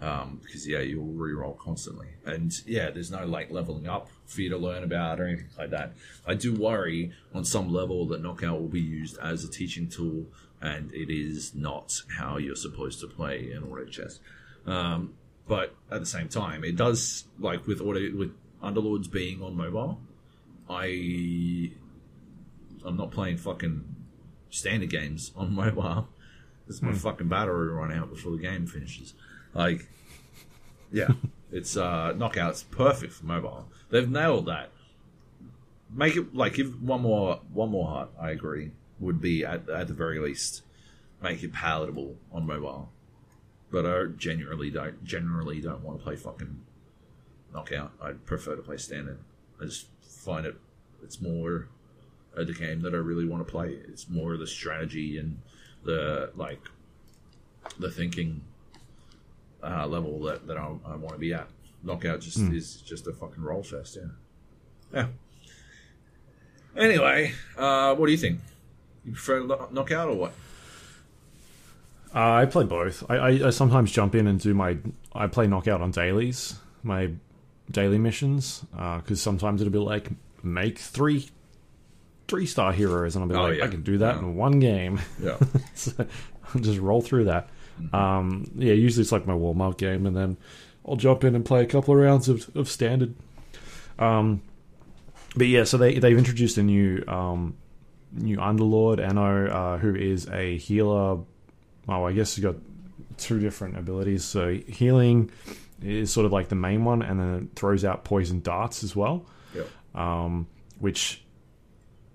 Um, 0.00 0.40
because 0.42 0.66
yeah, 0.68 0.80
you'll 0.80 1.04
re-roll 1.04 1.54
constantly, 1.54 2.08
and 2.26 2.52
yeah, 2.66 2.90
there's 2.90 3.10
no 3.10 3.24
like 3.24 3.50
leveling 3.50 3.88
up 3.88 4.08
for 4.26 4.40
you 4.40 4.50
to 4.50 4.56
learn 4.56 4.82
about 4.82 5.20
or 5.20 5.26
anything 5.26 5.48
like 5.58 5.70
that. 5.70 5.92
I 6.26 6.34
do 6.34 6.54
worry 6.54 7.12
on 7.34 7.44
some 7.44 7.72
level 7.72 8.06
that 8.08 8.22
knockout 8.22 8.60
will 8.60 8.68
be 8.68 8.80
used 8.80 9.18
as 9.18 9.44
a 9.44 9.50
teaching 9.50 9.88
tool, 9.88 10.26
and 10.60 10.92
it 10.92 11.12
is 11.12 11.54
not 11.54 12.00
how 12.18 12.38
you're 12.38 12.56
supposed 12.56 13.00
to 13.00 13.06
play 13.06 13.50
an 13.52 13.64
auto 13.64 13.84
chess. 13.84 14.20
Um, 14.66 15.14
but 15.46 15.74
at 15.90 16.00
the 16.00 16.06
same 16.06 16.28
time, 16.28 16.64
it 16.64 16.76
does 16.76 17.24
like 17.38 17.66
with 17.66 17.80
auto 17.80 18.16
with 18.16 18.32
Underlords 18.62 19.10
being 19.10 19.42
on 19.42 19.56
mobile. 19.56 20.00
I 20.70 21.70
I'm 22.84 22.96
not 22.96 23.10
playing 23.10 23.36
fucking 23.36 23.84
standard 24.50 24.90
games 24.90 25.32
on 25.36 25.54
mobile. 25.54 26.08
This 26.66 26.80
my 26.80 26.92
fucking 26.92 27.28
battery 27.28 27.68
run 27.68 27.92
out 27.92 28.08
before 28.08 28.32
the 28.32 28.38
game 28.38 28.66
finishes. 28.66 29.12
Like, 29.52 29.86
yeah, 30.90 31.08
it's 31.54 31.76
uh, 31.76 32.12
knockouts 32.16 32.68
perfect 32.72 33.12
for 33.12 33.26
mobile. 33.26 33.68
They've 33.88 34.10
nailed 34.10 34.46
that. 34.46 34.70
Make 35.88 36.16
it 36.16 36.34
like 36.34 36.54
give 36.54 36.82
one 36.82 37.02
more 37.02 37.40
one 37.52 37.70
more 37.70 37.86
heart. 37.86 38.10
I 38.20 38.30
agree 38.30 38.72
would 38.98 39.20
be 39.20 39.44
at 39.44 39.68
at 39.68 39.86
the 39.86 39.94
very 39.94 40.18
least 40.18 40.62
make 41.22 41.44
it 41.44 41.52
palatable 41.52 42.16
on 42.32 42.44
mobile. 42.44 42.90
But 43.70 43.86
I 43.86 44.06
genuinely 44.16 44.70
don't 44.70 45.04
generally 45.04 45.60
don't 45.60 45.84
want 45.84 45.98
to 45.98 46.04
play 46.04 46.16
fucking 46.16 46.60
knockout. 47.54 47.92
I 48.02 48.12
prefer 48.12 48.56
to 48.56 48.62
play 48.62 48.76
standard. 48.76 49.20
I 49.60 49.66
just 49.66 49.86
find 50.02 50.46
it 50.46 50.56
it's 51.04 51.20
more 51.20 51.68
the 52.34 52.52
game 52.52 52.80
that 52.80 52.94
I 52.94 52.96
really 52.96 53.28
want 53.28 53.46
to 53.46 53.50
play. 53.50 53.78
It's 53.86 54.10
more 54.10 54.34
of 54.34 54.40
the 54.40 54.48
strategy 54.48 55.18
and 55.18 55.40
the 55.84 56.32
like 56.34 56.62
the 57.78 57.92
thinking 57.92 58.40
uh, 59.64 59.86
level 59.86 60.20
that, 60.24 60.46
that 60.46 60.56
I, 60.56 60.66
I 60.86 60.96
want 60.96 61.10
to 61.14 61.18
be 61.18 61.32
at. 61.34 61.48
Knockout 61.82 62.20
just 62.20 62.38
is 62.38 62.76
just 62.76 63.06
a 63.06 63.12
fucking 63.12 63.42
roll 63.42 63.62
fest, 63.62 63.96
yeah. 64.00 64.08
Yeah. 64.92 65.06
Anyway, 66.76 67.32
uh, 67.56 67.94
what 67.94 68.06
do 68.06 68.12
you 68.12 68.18
think? 68.18 68.40
You 69.04 69.12
prefer 69.12 69.40
lo- 69.42 69.68
knockout 69.70 70.08
or 70.08 70.16
what? 70.16 70.32
Uh, 72.14 72.32
I 72.32 72.46
play 72.46 72.64
both. 72.64 73.04
I, 73.10 73.16
I, 73.16 73.28
I 73.46 73.50
sometimes 73.50 73.90
jump 73.92 74.14
in 74.14 74.26
and 74.26 74.40
do 74.40 74.54
my. 74.54 74.78
I 75.12 75.26
play 75.26 75.46
knockout 75.46 75.80
on 75.82 75.90
dailies, 75.90 76.56
my 76.82 77.10
daily 77.70 77.98
missions, 77.98 78.64
because 78.72 79.20
sometimes 79.20 79.60
it'll 79.60 79.72
be 79.72 79.78
like 79.78 80.08
make 80.42 80.78
three, 80.78 81.28
three 82.28 82.46
star 82.46 82.72
heroes, 82.72 83.14
and 83.16 83.22
I'll 83.24 83.28
be 83.28 83.34
Oh, 83.34 83.42
like, 83.50 83.58
yeah. 83.58 83.64
I 83.64 83.68
can 83.68 83.82
do 83.82 83.98
that 83.98 84.14
Yeah. 84.16 84.20
in 84.20 84.36
one 84.36 84.58
game. 84.60 85.00
Yeah. 85.22 85.38
so 85.74 85.92
I'll 86.54 86.60
just 86.60 86.78
roll 86.78 87.02
through 87.02 87.24
that. 87.24 87.48
Um, 87.92 88.50
yeah, 88.56 88.72
usually 88.72 89.02
it's 89.02 89.12
like 89.12 89.26
my 89.26 89.34
warm 89.34 89.60
up 89.60 89.78
game, 89.78 90.06
and 90.06 90.16
then 90.16 90.36
I'll 90.86 90.96
jump 90.96 91.24
in 91.24 91.34
and 91.34 91.44
play 91.44 91.62
a 91.62 91.66
couple 91.66 91.94
of 91.94 92.00
rounds 92.00 92.28
of, 92.28 92.48
of 92.56 92.68
standard. 92.68 93.14
Um, 93.98 94.42
but 95.36 95.46
yeah, 95.48 95.64
so 95.64 95.76
they 95.78 95.98
they've 95.98 96.16
introduced 96.18 96.58
a 96.58 96.62
new 96.62 97.02
um, 97.08 97.56
new 98.12 98.36
underlord, 98.36 98.98
Enno, 98.98 99.50
uh, 99.50 99.78
who 99.78 99.94
is 99.94 100.28
a 100.28 100.56
healer. 100.56 101.18
Oh, 101.88 102.04
I 102.04 102.12
guess 102.12 102.36
he's 102.36 102.44
got 102.44 102.56
two 103.16 103.40
different 103.40 103.76
abilities. 103.78 104.24
So 104.24 104.54
healing 104.54 105.30
is 105.82 106.12
sort 106.12 106.24
of 106.26 106.32
like 106.32 106.48
the 106.48 106.54
main 106.54 106.84
one, 106.84 107.02
and 107.02 107.18
then 107.20 107.34
it 107.34 107.56
throws 107.58 107.84
out 107.84 108.04
poison 108.04 108.40
darts 108.40 108.82
as 108.84 108.94
well 108.96 109.26
Yep. 109.54 109.68
um, 109.94 110.46
which 110.78 111.23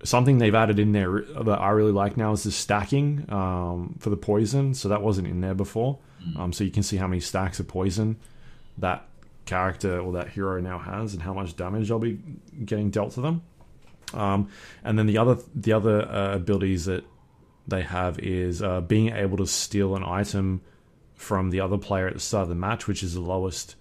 something 0.02 0.38
they've 0.38 0.54
added 0.54 0.78
in 0.78 0.92
there 0.92 1.22
that 1.22 1.60
I 1.60 1.70
really 1.70 1.92
like 1.92 2.16
now 2.16 2.32
is 2.32 2.44
the 2.44 2.50
stacking 2.50 3.26
um, 3.28 3.96
for 3.98 4.10
the 4.10 4.16
poison. 4.16 4.74
So 4.74 4.88
that 4.88 5.02
wasn't 5.02 5.28
in 5.28 5.40
there 5.40 5.54
before. 5.54 5.98
Um, 6.36 6.52
so 6.52 6.64
you 6.64 6.70
can 6.70 6.82
see 6.82 6.96
how 6.96 7.06
many 7.06 7.20
stacks 7.20 7.60
of 7.60 7.68
poison 7.68 8.16
that 8.78 9.06
character 9.46 9.98
or 9.98 10.12
that 10.12 10.28
hero 10.28 10.60
now 10.60 10.78
has, 10.78 11.14
and 11.14 11.22
how 11.22 11.34
much 11.34 11.56
damage 11.56 11.88
they'll 11.88 11.98
be 11.98 12.18
getting 12.64 12.90
dealt 12.90 13.12
to 13.12 13.20
them. 13.20 13.42
Um, 14.12 14.48
and 14.84 14.98
then 14.98 15.06
the 15.06 15.18
other 15.18 15.38
the 15.54 15.72
other 15.72 16.02
uh, 16.02 16.34
abilities 16.34 16.84
that 16.86 17.04
they 17.66 17.82
have 17.82 18.18
is 18.18 18.62
uh, 18.62 18.80
being 18.80 19.14
able 19.14 19.38
to 19.38 19.46
steal 19.46 19.96
an 19.96 20.04
item 20.04 20.60
from 21.14 21.50
the 21.50 21.60
other 21.60 21.78
player 21.78 22.08
at 22.08 22.14
the 22.14 22.20
start 22.20 22.44
of 22.44 22.48
the 22.48 22.54
match, 22.54 22.86
which 22.86 23.02
is 23.02 23.14
the 23.14 23.20
lowest 23.20 23.76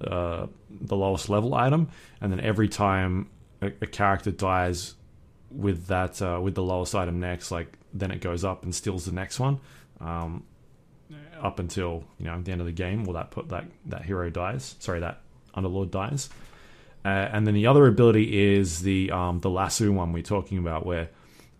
uh, 0.00 0.46
the 0.70 0.96
lowest 0.96 1.28
level 1.28 1.54
item, 1.54 1.88
and 2.20 2.32
then 2.32 2.40
every 2.40 2.68
time 2.68 3.28
a, 3.60 3.66
a 3.80 3.86
character 3.86 4.30
dies 4.30 4.94
with 5.50 5.86
that 5.86 6.20
uh, 6.22 6.40
with 6.42 6.54
the 6.54 6.62
lowest 6.62 6.94
item 6.94 7.20
next, 7.20 7.50
like 7.50 7.72
then 7.92 8.10
it 8.10 8.20
goes 8.20 8.44
up 8.44 8.62
and 8.62 8.74
steals 8.74 9.04
the 9.04 9.12
next 9.12 9.40
one, 9.40 9.58
um, 10.00 10.44
up 11.40 11.58
until 11.58 12.04
you 12.18 12.26
know 12.26 12.40
the 12.40 12.52
end 12.52 12.60
of 12.60 12.66
the 12.66 12.72
game, 12.72 13.06
or 13.06 13.14
that 13.14 13.30
put 13.30 13.48
that 13.48 13.64
that 13.86 14.04
hero 14.04 14.30
dies. 14.30 14.76
Sorry, 14.78 15.00
that 15.00 15.20
underlord 15.56 15.90
dies. 15.90 16.28
Uh, 17.04 17.08
and 17.08 17.46
then 17.46 17.54
the 17.54 17.66
other 17.66 17.86
ability 17.86 18.54
is 18.54 18.82
the 18.82 19.10
um, 19.10 19.40
the 19.40 19.50
lasso 19.50 19.90
one 19.90 20.12
we're 20.12 20.22
talking 20.22 20.58
about, 20.58 20.84
where 20.84 21.08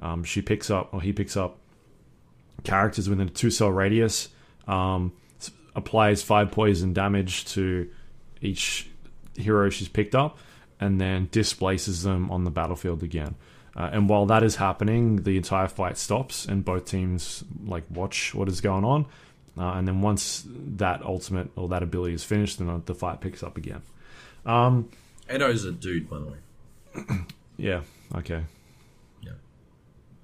um, 0.00 0.22
she 0.24 0.42
picks 0.42 0.70
up 0.70 0.92
or 0.92 1.00
he 1.00 1.12
picks 1.12 1.36
up 1.36 1.58
characters 2.62 3.08
within 3.08 3.28
a 3.28 3.30
two 3.30 3.50
cell 3.50 3.70
radius, 3.70 4.28
um, 4.68 5.12
applies 5.74 6.22
five 6.22 6.50
poison 6.50 6.92
damage 6.92 7.46
to 7.46 7.90
each 8.42 8.88
hero 9.34 9.70
she's 9.70 9.88
picked 9.88 10.14
up, 10.14 10.38
and 10.78 11.00
then 11.00 11.28
displaces 11.32 12.02
them 12.02 12.30
on 12.30 12.44
the 12.44 12.50
battlefield 12.50 13.02
again. 13.02 13.34
Uh, 13.76 13.90
and 13.92 14.08
while 14.08 14.26
that 14.26 14.42
is 14.42 14.56
happening, 14.56 15.22
the 15.22 15.36
entire 15.36 15.68
fight 15.68 15.96
stops, 15.96 16.44
and 16.44 16.64
both 16.64 16.86
teams 16.86 17.44
like 17.64 17.84
watch 17.90 18.34
what 18.34 18.48
is 18.48 18.60
going 18.60 18.84
on. 18.84 19.06
Uh, 19.58 19.72
and 19.74 19.86
then 19.86 20.00
once 20.00 20.44
that 20.46 21.02
ultimate 21.02 21.50
or 21.56 21.68
that 21.68 21.82
ability 21.82 22.14
is 22.14 22.24
finished, 22.24 22.58
then 22.58 22.82
the 22.86 22.94
fight 22.94 23.20
picks 23.20 23.42
up 23.42 23.56
again. 23.56 23.82
Um, 24.46 24.90
Enno's 25.28 25.64
a 25.64 25.72
dude, 25.72 26.08
by 26.08 26.18
the 26.18 26.26
way. 26.26 27.18
yeah, 27.56 27.82
okay. 28.16 28.42
Yeah. 29.22 29.32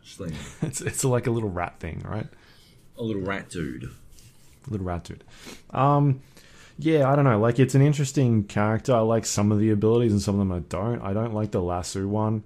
Just 0.02 0.20
letting 0.20 0.36
you 0.36 0.40
know. 0.40 0.48
It's 0.68 0.80
it's 0.80 1.04
like 1.04 1.26
a 1.26 1.30
little 1.30 1.50
rat 1.50 1.78
thing, 1.78 2.02
right? 2.04 2.26
a 2.98 3.02
little 3.02 3.22
rat 3.22 3.48
dude. 3.48 3.84
A 3.84 4.70
little 4.70 4.86
rat 4.86 5.04
dude. 5.04 5.24
Um, 5.70 6.20
yeah, 6.78 7.10
I 7.10 7.16
don't 7.16 7.24
know. 7.24 7.38
Like, 7.38 7.58
it's 7.58 7.74
an 7.74 7.82
interesting 7.82 8.44
character. 8.44 8.94
I 8.94 9.00
like 9.00 9.24
some 9.24 9.52
of 9.52 9.58
the 9.58 9.70
abilities, 9.70 10.12
and 10.12 10.20
some 10.20 10.34
of 10.34 10.38
them 10.40 10.52
I 10.52 10.60
don't. 10.60 11.00
I 11.00 11.12
don't 11.12 11.34
like 11.34 11.50
the 11.50 11.62
lasso 11.62 12.06
one. 12.06 12.42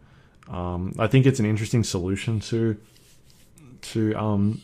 Um, 0.51 0.93
I 0.99 1.07
think 1.07 1.27
it's 1.27 1.39
an 1.39 1.47
interesting 1.47 1.85
solution 1.85 2.41
to 2.41 2.77
to 3.83 4.15
um, 4.15 4.61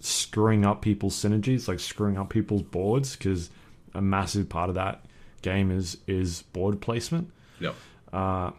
screwing 0.00 0.64
up 0.64 0.82
people's 0.82 1.14
synergies, 1.14 1.68
like 1.68 1.80
screwing 1.80 2.16
up 2.16 2.30
people's 2.30 2.62
boards, 2.62 3.14
because 3.14 3.50
a 3.94 4.00
massive 4.00 4.48
part 4.48 4.68
of 4.68 4.74
that 4.74 5.04
game 5.42 5.70
is 5.70 5.98
is 6.06 6.42
board 6.42 6.80
placement. 6.80 7.30
Yep. 7.60 7.74
Uh, 8.12 8.50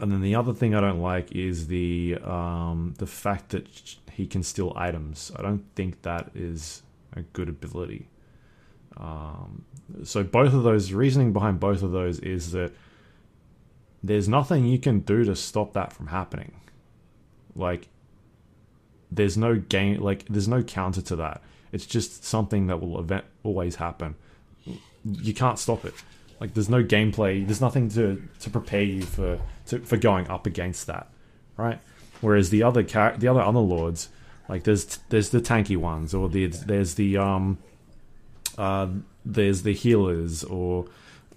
and 0.00 0.12
then 0.12 0.20
the 0.20 0.36
other 0.36 0.54
thing 0.54 0.74
I 0.74 0.80
don't 0.80 1.00
like 1.00 1.32
is 1.32 1.66
the 1.66 2.18
um, 2.22 2.94
the 2.98 3.06
fact 3.06 3.50
that 3.50 3.66
he 4.12 4.26
can 4.26 4.42
steal 4.42 4.72
items. 4.76 5.32
I 5.36 5.42
don't 5.42 5.64
think 5.74 6.02
that 6.02 6.30
is 6.34 6.82
a 7.14 7.22
good 7.22 7.48
ability. 7.48 8.08
Um, 8.96 9.64
so 10.04 10.22
both 10.22 10.54
of 10.54 10.62
those 10.62 10.92
reasoning 10.92 11.32
behind 11.32 11.60
both 11.60 11.82
of 11.82 11.92
those 11.92 12.18
is 12.20 12.52
that 12.52 12.72
there's 14.02 14.28
nothing 14.28 14.64
you 14.66 14.78
can 14.78 15.00
do 15.00 15.24
to 15.24 15.34
stop 15.34 15.72
that 15.72 15.92
from 15.92 16.08
happening. 16.08 16.60
Like 17.54 17.88
there's 19.10 19.36
no 19.36 19.56
game 19.56 20.00
like 20.00 20.24
there's 20.28 20.48
no 20.48 20.62
counter 20.62 21.02
to 21.02 21.16
that. 21.16 21.42
It's 21.72 21.86
just 21.86 22.24
something 22.24 22.66
that 22.68 22.80
will 22.80 22.98
event 22.98 23.24
always 23.42 23.76
happen. 23.76 24.14
You 25.04 25.34
can't 25.34 25.58
stop 25.58 25.84
it. 25.84 25.94
Like 26.40 26.54
there's 26.54 26.68
no 26.68 26.84
gameplay. 26.84 27.44
There's 27.44 27.60
nothing 27.60 27.88
to 27.90 28.22
to 28.40 28.50
prepare 28.50 28.82
you 28.82 29.02
for 29.02 29.40
to, 29.66 29.80
for 29.80 29.96
going 29.96 30.28
up 30.28 30.46
against 30.46 30.86
that, 30.86 31.08
right? 31.56 31.80
Whereas 32.20 32.50
the 32.50 32.62
other 32.62 32.82
char- 32.82 33.16
the 33.16 33.28
other 33.28 33.40
underlords, 33.40 34.08
like 34.48 34.64
there's 34.64 34.84
there's 35.08 35.30
the 35.30 35.40
tanky 35.40 35.76
ones, 35.76 36.14
or 36.14 36.28
the 36.28 36.46
there's 36.46 36.94
the 36.94 37.16
um, 37.16 37.58
uh, 38.56 38.88
there's 39.24 39.62
the 39.62 39.72
healers, 39.74 40.44
or 40.44 40.86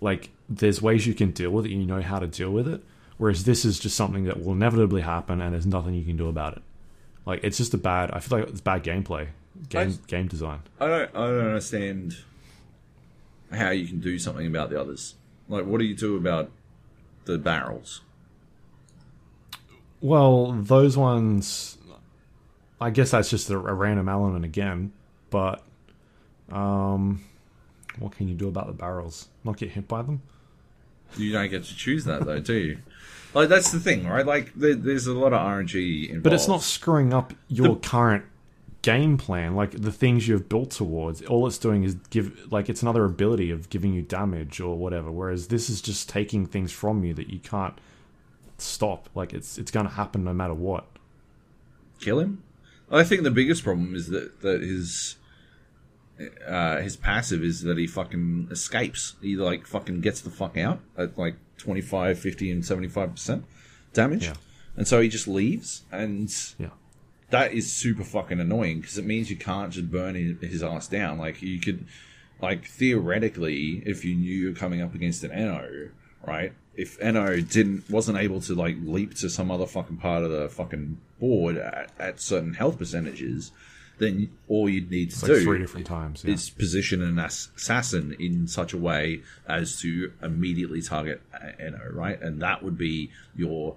like 0.02 0.30
there's 0.50 0.82
ways 0.82 1.08
you 1.08 1.14
can 1.14 1.32
deal 1.32 1.52
with 1.52 1.66
it. 1.66 1.72
You 1.72 1.86
know 1.86 2.02
how 2.02 2.20
to 2.20 2.28
deal 2.28 2.52
with 2.52 2.68
it. 2.68 2.84
Whereas 3.18 3.46
this 3.46 3.64
is 3.64 3.80
just 3.80 3.96
something 3.96 4.26
that 4.26 4.44
will 4.44 4.54
inevitably 4.54 5.02
happen, 5.02 5.42
and 5.42 5.54
there's 5.54 5.68
nothing 5.68 5.94
you 5.94 6.04
can 6.04 6.18
do 6.18 6.28
about 6.28 6.58
it. 6.58 6.64
Like 7.26 7.44
it's 7.44 7.58
just 7.58 7.74
a 7.74 7.78
bad. 7.78 8.12
I 8.12 8.20
feel 8.20 8.40
like 8.40 8.50
it's 8.50 8.62
bad 8.62 8.84
gameplay, 8.84 9.28
game 9.70 9.98
game 10.08 10.28
design. 10.28 10.62
I 10.80 10.88
don't. 10.88 11.16
I 11.16 11.28
don't 11.28 11.46
understand 11.46 12.18
how 13.52 13.70
you 13.70 13.88
can 13.88 14.00
do 14.00 14.18
something 14.18 14.48
about 14.48 14.70
the 14.70 14.80
others. 14.80 15.16
Like, 15.50 15.66
what 15.66 15.80
do 15.80 15.86
you 15.86 15.96
do 15.96 16.16
about 16.16 16.50
the 17.26 17.38
barrels? 17.38 18.02
Well, 20.00 20.54
those 20.54 20.98
ones, 20.98 21.78
I 22.80 22.90
guess 22.90 23.12
that's 23.12 23.30
just 23.30 23.50
a, 23.50 23.58
a 23.58 23.74
random 23.74 24.10
element 24.10 24.46
again. 24.46 24.94
But, 25.30 25.62
um, 26.50 27.24
what 28.00 28.12
can 28.14 28.28
you 28.28 28.36
do 28.36 28.48
about 28.48 28.68
the 28.68 28.74
barrels? 28.74 29.28
Not 29.44 29.58
get 29.58 29.70
hit 29.72 29.88
by 29.88 30.02
them? 30.02 30.22
You 31.18 31.32
don't 31.34 31.50
get 31.50 31.64
to 31.66 31.76
choose 31.76 32.06
that 32.06 32.26
though, 32.26 32.40
do 32.40 32.54
you? 32.54 32.78
Like 33.34 33.50
that's 33.50 33.72
the 33.72 33.80
thing, 33.80 34.08
right? 34.08 34.26
Like 34.26 34.54
there, 34.56 34.76
there's 34.76 35.08
a 35.08 35.14
lot 35.14 35.34
of 35.34 35.40
RNG 35.40 36.06
involved. 36.08 36.24
But 36.24 36.34
it's 36.34 36.48
not 36.48 36.62
screwing 36.62 37.14
up 37.14 37.34
your 37.48 37.70
The- 37.76 37.76
current 37.88 38.26
game 38.82 39.16
plan, 39.18 39.56
like 39.56 39.72
the 39.80 39.92
things 39.92 40.28
you've 40.28 40.50
built 40.50 40.72
towards. 40.72 41.22
All 41.24 41.46
it's 41.48 41.58
doing 41.60 41.84
is 41.84 41.94
give, 42.10 42.52
like, 42.52 42.68
it's 42.68 42.82
another 42.82 43.06
ability 43.06 43.52
of 43.52 43.70
giving 43.70 43.94
you 43.94 44.02
damage 44.02 44.60
or 44.60 44.76
whatever. 44.76 45.12
Whereas 45.12 45.50
this 45.50 45.70
is 45.70 45.82
just 45.82 46.10
taking 46.10 46.48
things 46.48 46.72
from 46.72 47.04
you 47.04 47.14
that 47.14 47.30
you 47.30 47.38
can't 47.40 47.76
stop. 48.58 49.08
Like, 49.14 49.34
it's 49.34 49.58
it's 49.60 49.70
going 49.70 49.86
to 49.86 49.92
happen 49.94 50.24
no 50.24 50.34
matter 50.34 50.54
what. 50.56 50.86
kill 52.00 52.20
him. 52.20 52.42
I 52.92 53.04
think 53.04 53.22
the 53.24 53.32
biggest 53.32 53.64
problem 53.64 53.94
is 53.96 54.08
that 54.08 54.42
that 54.42 54.62
his 54.62 55.16
uh, 56.48 56.78
his 56.82 56.96
passive 56.98 57.44
is 57.44 57.62
that 57.62 57.78
he 57.78 57.88
fucking 57.88 58.48
escapes. 58.52 59.16
He 59.22 59.36
like 59.36 59.66
fucking 59.68 60.02
gets 60.02 60.22
the 60.22 60.30
fuck 60.30 60.58
out 60.58 60.80
at 60.98 61.18
like 61.18 61.36
25, 61.58 62.20
50 62.20 62.52
and 62.52 62.64
75% 62.64 63.44
damage. 63.94 64.26
Yeah. 64.26 64.34
And 64.78 64.88
so 64.88 65.02
he 65.02 65.10
just 65.10 65.28
leaves 65.28 65.84
and 65.92 66.34
Yeah. 66.58 66.70
that 67.30 67.54
is 67.54 67.72
super 67.72 68.04
fucking 68.04 68.40
annoying 68.40 68.82
because 68.82 68.98
it 68.98 69.06
means 69.06 69.30
you 69.30 69.36
can't 69.36 69.72
just 69.72 69.92
burn 69.92 70.16
his, 70.16 70.40
his 70.52 70.64
ass 70.64 70.88
down. 70.88 71.18
Like 71.18 71.42
you 71.42 71.60
could, 71.60 71.86
like 72.42 72.66
theoretically, 72.66 73.84
if 73.86 74.04
you 74.06 74.16
knew 74.16 74.34
you're 74.34 74.54
coming 74.54 74.82
up 74.82 74.96
against 74.96 75.24
an 75.24 75.32
Enno, 75.32 75.90
right? 76.26 76.54
If 76.76 76.98
Enno 77.00 77.48
didn't 77.48 77.90
wasn't 77.90 78.18
able 78.18 78.40
to 78.42 78.56
like 78.56 78.78
leap 78.82 79.14
to 79.16 79.30
some 79.30 79.52
other 79.52 79.66
fucking 79.66 79.98
part 79.98 80.24
of 80.24 80.32
the 80.32 80.48
fucking 80.50 80.98
board 81.20 81.58
at, 81.58 81.92
at 82.00 82.20
certain 82.22 82.54
health 82.54 82.78
percentages, 82.78 83.52
then 84.02 84.30
all 84.48 84.68
you'd 84.68 84.92
need 84.92 85.12
to 85.12 85.26
like 85.26 85.40
do 85.40 85.44
three 85.44 85.60
different 85.60 85.86
times. 85.88 86.24
Yeah. 86.26 86.34
is 86.34 86.50
position 86.50 87.02
an 87.02 87.18
assassin 87.20 88.16
in 88.20 88.48
such 88.48 88.74
a 88.74 88.78
way 88.78 89.22
as 89.48 89.80
to 89.82 90.12
immediately 90.22 90.82
target 90.82 91.22
Enno, 91.60 91.94
right? 91.94 92.22
And 92.22 92.42
that 92.42 92.64
would 92.64 92.78
be 92.78 93.10
your 93.36 93.76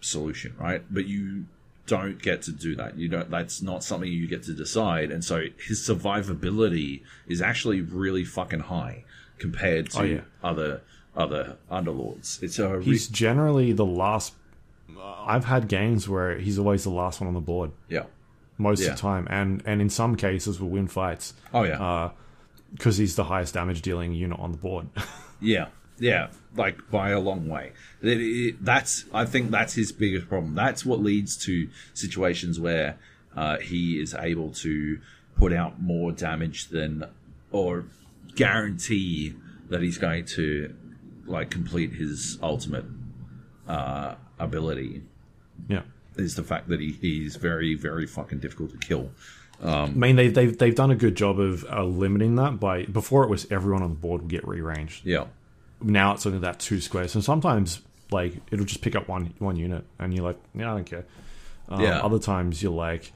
solution, 0.00 0.54
right? 0.58 0.82
But 0.90 1.06
you 1.06 1.44
don't 1.86 2.20
get 2.20 2.42
to 2.42 2.52
do 2.52 2.74
that. 2.76 2.96
You 2.96 3.08
don't. 3.08 3.30
That's 3.30 3.62
not 3.62 3.84
something 3.84 4.10
you 4.10 4.26
get 4.26 4.42
to 4.44 4.52
decide. 4.54 5.10
And 5.10 5.24
so 5.24 5.44
his 5.66 5.80
survivability 5.86 7.02
is 7.28 7.42
actually 7.42 7.80
really 7.80 8.24
fucking 8.24 8.60
high 8.60 9.04
compared 9.38 9.90
to 9.90 10.00
Oh, 10.00 10.04
yeah. 10.04 10.20
other 10.42 10.80
other 11.16 11.56
underlords. 11.70 12.42
It's 12.42 12.58
a 12.58 12.78
re- 12.78 12.84
He's 12.84 13.08
generally 13.08 13.72
the 13.72 13.84
last. 13.86 14.34
I've 15.24 15.44
had 15.46 15.68
games 15.68 16.08
where 16.08 16.38
he's 16.38 16.58
always 16.58 16.84
the 16.84 16.90
last 16.90 17.20
one 17.20 17.26
on 17.28 17.34
the 17.34 17.40
board 17.40 17.72
yeah. 17.88 18.04
Most 18.58 18.80
Yeah. 18.80 18.90
of 18.90 18.96
the 18.96 19.00
time, 19.00 19.26
and 19.30 19.62
and 19.66 19.80
in 19.80 19.88
some 19.90 20.16
cases 20.16 20.60
will 20.60 20.68
win 20.70 20.88
fights 20.88 21.34
Oh 21.54 21.62
yeah. 21.64 22.10
because 22.72 22.96
he's 22.98 23.16
the 23.16 23.24
highest 23.24 23.54
damage 23.54 23.82
dealing 23.82 24.12
unit 24.12 24.38
on 24.38 24.52
the 24.52 24.58
board. 24.58 24.88
Yeah, 25.44 25.66
yeah, 25.98 26.28
like 26.54 26.88
by 26.88 27.10
a 27.10 27.18
long 27.18 27.48
way. 27.48 27.72
It- 28.00 28.20
it- 28.20 28.64
that's 28.64 29.06
I 29.12 29.24
think 29.24 29.50
that's 29.50 29.74
his 29.74 29.90
biggest 29.90 30.28
problem. 30.28 30.54
That's 30.54 30.86
what 30.86 31.00
leads 31.00 31.36
to 31.46 31.68
situations 31.94 32.60
where 32.60 32.96
uh, 33.36 33.58
he 33.58 34.00
is 34.00 34.14
able 34.14 34.50
to 34.52 35.00
put 35.36 35.52
out 35.52 35.82
more 35.82 36.12
damage 36.12 36.68
than, 36.68 37.04
or 37.50 37.86
guarantee 38.36 39.34
that 39.68 39.82
he's 39.82 39.98
going 39.98 40.24
to 40.26 40.72
like 41.26 41.50
complete 41.50 41.92
his 41.94 42.38
ultimate 42.42 42.84
uh, 43.66 44.14
ability. 44.38 45.02
yeah. 45.68 45.82
Is 46.16 46.34
the 46.34 46.42
fact 46.42 46.68
that 46.68 46.80
he, 46.80 46.92
he's 46.92 47.36
very 47.36 47.74
very 47.74 48.06
fucking 48.06 48.40
difficult 48.40 48.70
to 48.72 48.78
kill. 48.78 49.10
I 49.64 49.86
mean, 49.86 50.16
they, 50.16 50.28
they've 50.28 50.56
they've 50.56 50.74
done 50.74 50.90
a 50.90 50.96
good 50.96 51.14
job 51.14 51.38
of 51.38 51.64
uh, 51.70 51.84
limiting 51.84 52.34
that 52.36 52.58
by 52.58 52.84
before 52.84 53.22
it 53.22 53.30
was 53.30 53.46
everyone 53.50 53.82
on 53.82 53.90
the 53.90 53.96
board 53.96 54.22
would 54.22 54.30
get 54.30 54.46
rearranged. 54.46 55.06
Yeah, 55.06 55.26
Now 55.80 56.14
it's 56.14 56.26
only 56.26 56.40
that 56.40 56.58
two 56.58 56.80
squares, 56.80 57.14
and 57.14 57.22
sometimes 57.22 57.80
like 58.10 58.34
it'll 58.50 58.64
just 58.66 58.80
pick 58.82 58.96
up 58.96 59.08
one 59.08 59.34
one 59.38 59.54
unit, 59.56 59.84
and 60.00 60.12
you're 60.12 60.24
like, 60.24 60.38
yeah, 60.54 60.72
I 60.72 60.74
don't 60.74 60.84
care. 60.84 61.04
Um, 61.68 61.80
Yeah. 61.80 62.00
Other 62.00 62.18
times 62.18 62.60
you're 62.60 62.72
like, 62.72 63.12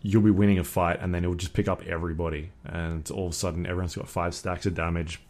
you'll 0.00 0.22
be 0.22 0.30
winning 0.30 0.58
a 0.58 0.64
fight, 0.64 1.00
and 1.02 1.14
then 1.14 1.24
it'll 1.24 1.36
just 1.36 1.52
pick 1.52 1.68
up 1.68 1.82
everybody, 1.86 2.52
and 2.64 3.08
all 3.10 3.26
of 3.26 3.32
a 3.32 3.36
sudden 3.36 3.66
everyone's 3.66 3.96
got 3.96 4.08
five 4.08 4.34
stacks 4.34 4.64
of 4.64 4.74
damage 4.74 5.20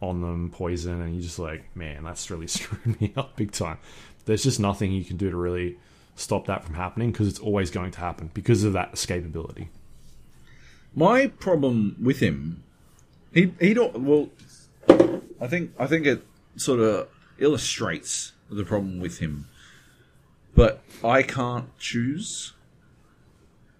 on 0.00 0.20
them, 0.20 0.50
poison, 0.50 1.02
and 1.02 1.14
you're 1.14 1.22
just 1.22 1.38
like, 1.40 1.74
man, 1.74 2.04
that's 2.04 2.30
really 2.30 2.46
screwed 2.56 3.00
me 3.00 3.12
up 3.16 3.34
big 3.34 3.50
time. 3.50 3.78
There's 4.24 4.44
just 4.44 4.60
nothing 4.60 4.92
you 4.92 5.04
can 5.04 5.16
do 5.16 5.30
to 5.30 5.36
really 5.36 5.78
stop 6.16 6.46
that 6.46 6.64
from 6.64 6.74
happening 6.74 7.12
because 7.12 7.28
it's 7.28 7.38
always 7.38 7.70
going 7.70 7.92
to 7.92 8.00
happen 8.00 8.30
because 8.34 8.64
of 8.64 8.72
that 8.72 8.92
escapability. 8.92 9.68
My 10.94 11.26
problem 11.28 11.94
with 12.02 12.20
him, 12.20 12.62
he 13.32 13.52
he 13.60 13.74
don't 13.74 14.00
well. 14.00 14.30
I 15.40 15.46
think 15.46 15.72
I 15.78 15.86
think 15.86 16.06
it 16.06 16.24
sort 16.56 16.80
of 16.80 17.08
illustrates 17.38 18.32
the 18.50 18.64
problem 18.64 18.98
with 18.98 19.18
him, 19.18 19.46
but 20.54 20.82
I 21.04 21.22
can't 21.22 21.76
choose. 21.78 22.54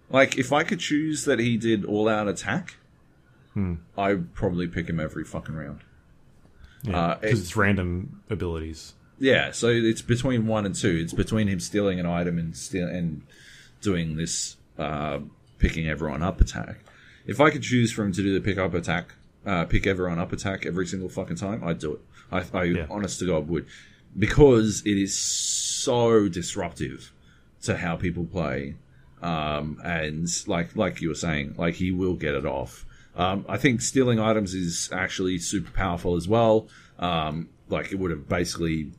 Like 0.09 0.37
if 0.37 0.53
I 0.53 0.63
could 0.63 0.79
choose 0.79 1.25
that 1.25 1.39
he 1.39 1.57
did 1.57 1.83
all 1.83 2.07
out 2.07 2.27
attack, 2.27 2.75
I'd 3.97 4.35
probably 4.35 4.67
pick 4.67 4.87
him 4.87 4.99
every 4.99 5.23
fucking 5.23 5.55
round. 5.55 5.79
Yeah, 6.83 6.95
Uh, 6.99 7.15
because 7.19 7.39
it- 7.39 7.43
it's 7.43 7.55
random 7.55 8.21
abilities. 8.29 8.93
Yeah, 9.19 9.51
so 9.51 9.67
it's 9.69 10.01
between 10.01 10.45
one 10.47 10.65
and 10.65 10.75
two. 10.75 10.99
It's 11.03 11.13
between 11.13 11.47
him 11.47 11.59
stealing 11.59 11.99
an 11.99 12.05
item 12.05 12.37
and 12.37 12.55
steal 12.55 12.87
and 12.87 13.23
doing 13.81 14.15
this 14.15 14.57
uh, 14.77 15.19
picking 15.57 15.87
everyone 15.87 16.21
up 16.21 16.39
attack. 16.39 16.79
If 17.25 17.41
I 17.41 17.49
could 17.49 17.63
choose 17.63 17.91
for 17.91 18.03
him 18.03 18.11
to 18.13 18.21
do 18.21 18.33
the 18.33 18.41
pick 18.41 18.57
up 18.57 18.73
attack, 18.73 19.13
uh, 19.45 19.65
pick 19.65 19.87
everyone 19.87 20.19
up 20.19 20.31
attack 20.31 20.65
every 20.65 20.85
single 20.85 21.09
fucking 21.09 21.37
time, 21.37 21.63
I'd 21.63 21.79
do 21.79 21.93
it. 21.93 21.99
I, 22.31 22.43
I 22.57 22.63
Yeah. 22.65 22.85
honest 22.89 23.19
to 23.19 23.25
God 23.25 23.47
would, 23.49 23.65
because 24.17 24.83
it 24.85 24.97
is 24.97 25.17
so 25.17 26.27
disruptive 26.27 27.11
to 27.63 27.77
how 27.77 27.95
people 27.95 28.25
play. 28.25 28.75
Um, 29.21 29.79
and 29.83 30.27
like 30.45 30.75
like 30.75 31.01
you 31.01 31.09
were 31.09 31.15
saying, 31.15 31.55
like 31.57 31.75
he 31.75 31.91
will 31.91 32.13
get 32.13 32.35
it 32.35 32.45
off. 32.45 32.85
Um, 33.15 33.45
I 33.49 33.57
think 33.57 33.81
stealing 33.81 34.19
items 34.19 34.53
is 34.53 34.89
actually 34.93 35.39
super 35.39 35.71
powerful 35.71 36.15
as 36.15 36.27
well. 36.27 36.67
Um, 36.99 37.49
like 37.67 37.91
it 37.91 37.95
would 37.97 38.11
have 38.11 38.29
basically, 38.29 38.91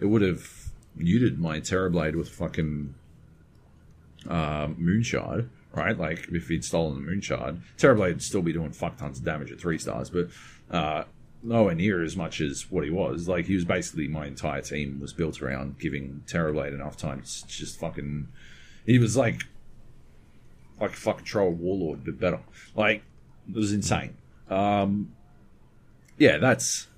it 0.00 0.06
would 0.06 0.22
have 0.22 0.70
muted 0.96 1.38
my 1.38 1.60
Terrorblade 1.60 2.16
with 2.16 2.28
fucking 2.28 2.94
um, 4.28 4.76
Moonshard, 4.76 5.48
right? 5.72 5.96
Like 5.96 6.28
if 6.32 6.48
he'd 6.48 6.64
stolen 6.64 6.94
the 6.94 7.10
Moonshard, 7.10 7.60
Terrorblade 7.78 8.14
would 8.14 8.22
still 8.22 8.42
be 8.42 8.52
doing 8.52 8.72
fuck 8.72 8.96
tons 8.96 9.18
of 9.18 9.24
damage 9.24 9.52
at 9.52 9.60
three 9.60 9.78
stars, 9.78 10.10
but 10.10 10.28
uh, 10.70 11.04
nowhere 11.42 11.74
near 11.74 12.02
as 12.02 12.16
much 12.16 12.40
as 12.40 12.70
what 12.70 12.84
he 12.84 12.90
was. 12.90 13.28
Like 13.28 13.46
he 13.46 13.54
was 13.54 13.64
basically 13.64 14.08
my 14.08 14.26
entire 14.26 14.62
team 14.62 15.00
was 15.00 15.12
built 15.12 15.40
around 15.42 15.78
giving 15.78 16.22
Terrorblade 16.26 16.74
enough 16.74 16.96
time 16.96 17.22
to 17.22 17.46
just 17.46 17.78
fucking. 17.78 18.28
He 18.86 18.98
was 18.98 19.16
like 19.16 19.42
like 20.80 20.92
a 20.92 20.96
fucking 20.96 21.24
troll 21.24 21.50
warlord, 21.50 22.04
but 22.04 22.18
better. 22.18 22.40
Like 22.74 23.02
it 23.48 23.54
was 23.54 23.72
insane. 23.72 24.16
Um, 24.48 25.12
yeah, 26.18 26.38
that's 26.38 26.88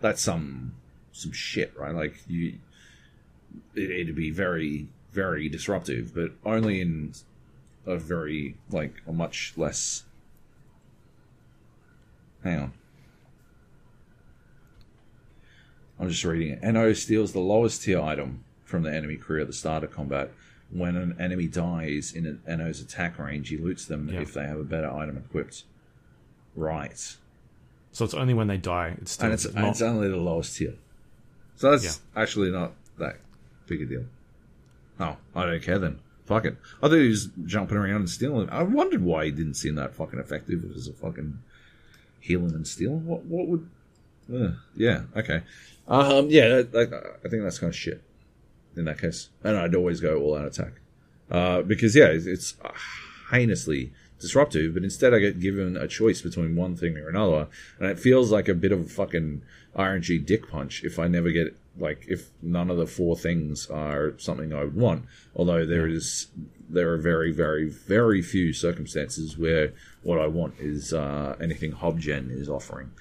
that's 0.00 0.22
some 0.22 0.74
some 1.14 1.32
shit, 1.32 1.72
right? 1.78 1.94
Like 1.94 2.16
you, 2.28 2.58
it, 3.74 3.90
it'd 3.90 4.14
be 4.16 4.30
very 4.30 4.88
very 5.12 5.48
disruptive, 5.48 6.12
but 6.14 6.32
only 6.44 6.80
in 6.80 7.14
a 7.86 7.96
very 7.96 8.56
like 8.70 9.00
a 9.06 9.12
much 9.12 9.54
less. 9.56 10.02
Hang 12.42 12.58
on. 12.58 12.72
I'm 15.98 16.10
just 16.10 16.24
reading 16.24 16.52
it. 16.52 16.60
Enno 16.62 16.94
steals 16.94 17.32
the 17.32 17.38
lowest 17.40 17.82
tier 17.84 18.00
item 18.00 18.44
from 18.64 18.82
the 18.82 18.92
enemy 18.92 19.16
crew 19.16 19.40
at 19.40 19.46
the 19.46 19.52
start 19.52 19.84
of 19.84 19.92
combat. 19.92 20.30
When 20.70 20.96
an 20.96 21.16
enemy 21.20 21.46
dies 21.46 22.12
in 22.12 22.26
an 22.26 22.42
Enno's 22.48 22.80
attack 22.80 23.18
range, 23.18 23.48
he 23.48 23.56
loots 23.56 23.84
them 23.86 24.08
Yeah. 24.12 24.20
if 24.20 24.34
they 24.34 24.42
have 24.46 24.58
a 24.58 24.64
better 24.64 24.90
item 24.90 25.16
equipped. 25.16 25.62
Right. 26.56 26.98
So 27.92 28.04
it's 28.04 28.14
only 28.14 28.34
when 28.34 28.48
they 28.48 28.56
die. 28.56 28.96
It's 29.00 29.12
still 29.12 29.26
And 29.26 29.34
it's, 29.34 29.44
not, 29.44 29.56
and 29.56 29.66
it's 29.68 29.80
only 29.82 30.08
the 30.08 30.16
lowest 30.16 30.56
tier. 30.56 30.74
So 31.56 31.70
that's 31.70 32.00
actually 32.16 32.50
not 32.50 32.72
that 32.98 33.16
big 33.66 33.82
a 33.82 33.86
deal. 33.86 34.04
Oh, 35.00 35.16
I 35.34 35.46
don't 35.46 35.62
care 35.62 35.78
then. 35.78 36.00
Fuck 36.26 36.46
it. 36.46 36.56
I 36.82 36.88
thought 36.88 36.96
he 36.96 37.08
was 37.08 37.28
jumping 37.44 37.76
around 37.76 37.96
and 37.96 38.10
stealing. 38.10 38.48
I 38.50 38.62
wondered 38.62 39.02
why 39.02 39.26
he 39.26 39.30
didn't 39.30 39.54
seem 39.54 39.74
that 39.74 39.94
fucking 39.94 40.18
effective 40.18 40.64
as 40.74 40.88
a 40.88 40.92
fucking 40.92 41.38
healing 42.20 42.54
and 42.54 42.66
stealing. 42.66 43.06
What 43.06 43.24
what 43.24 43.46
would? 43.46 43.68
Uh, 44.32 44.52
yeah. 44.74 45.02
Okay. 45.16 45.42
Um. 45.86 46.30
Yeah. 46.30 46.48
That, 46.48 46.72
that, 46.72 47.18
I 47.24 47.28
think 47.28 47.42
that's 47.42 47.58
kind 47.58 47.70
of 47.70 47.76
shit. 47.76 48.02
In 48.76 48.86
that 48.86 49.00
case, 49.00 49.28
and 49.44 49.56
I'd 49.56 49.76
always 49.76 50.00
go 50.00 50.18
all 50.18 50.36
out 50.36 50.46
attack, 50.46 50.80
uh, 51.30 51.62
because 51.62 51.94
yeah, 51.94 52.06
it's, 52.06 52.26
it's 52.26 52.56
heinously 53.30 53.92
disruptive. 54.18 54.74
But 54.74 54.82
instead, 54.82 55.14
I 55.14 55.20
get 55.20 55.38
given 55.38 55.76
a 55.76 55.86
choice 55.86 56.22
between 56.22 56.56
one 56.56 56.74
thing 56.74 56.96
or 56.96 57.08
another, 57.08 57.46
and 57.78 57.88
it 57.88 58.00
feels 58.00 58.32
like 58.32 58.48
a 58.48 58.54
bit 58.54 58.72
of 58.72 58.80
a 58.80 58.88
fucking 58.88 59.42
RNG 59.76 60.24
dick 60.24 60.50
punch 60.50 60.84
if 60.84 60.98
I 60.98 61.08
never 61.08 61.30
get 61.30 61.56
like 61.78 62.04
if 62.08 62.30
none 62.40 62.70
of 62.70 62.76
the 62.76 62.86
four 62.86 63.16
things 63.16 63.68
are 63.68 64.14
something 64.18 64.52
I 64.52 64.64
would 64.64 64.76
want. 64.76 65.04
Although 65.34 65.66
there 65.66 65.86
is 65.86 66.28
there 66.68 66.92
are 66.92 66.98
very 66.98 67.32
very 67.32 67.68
very 67.68 68.22
few 68.22 68.52
circumstances 68.52 69.36
where 69.36 69.72
what 70.02 70.18
I 70.18 70.26
want 70.26 70.54
is 70.58 70.92
uh, 70.92 71.36
anything 71.40 71.72
Hobgen 71.72 72.30
is 72.30 72.48
offering. 72.48 72.92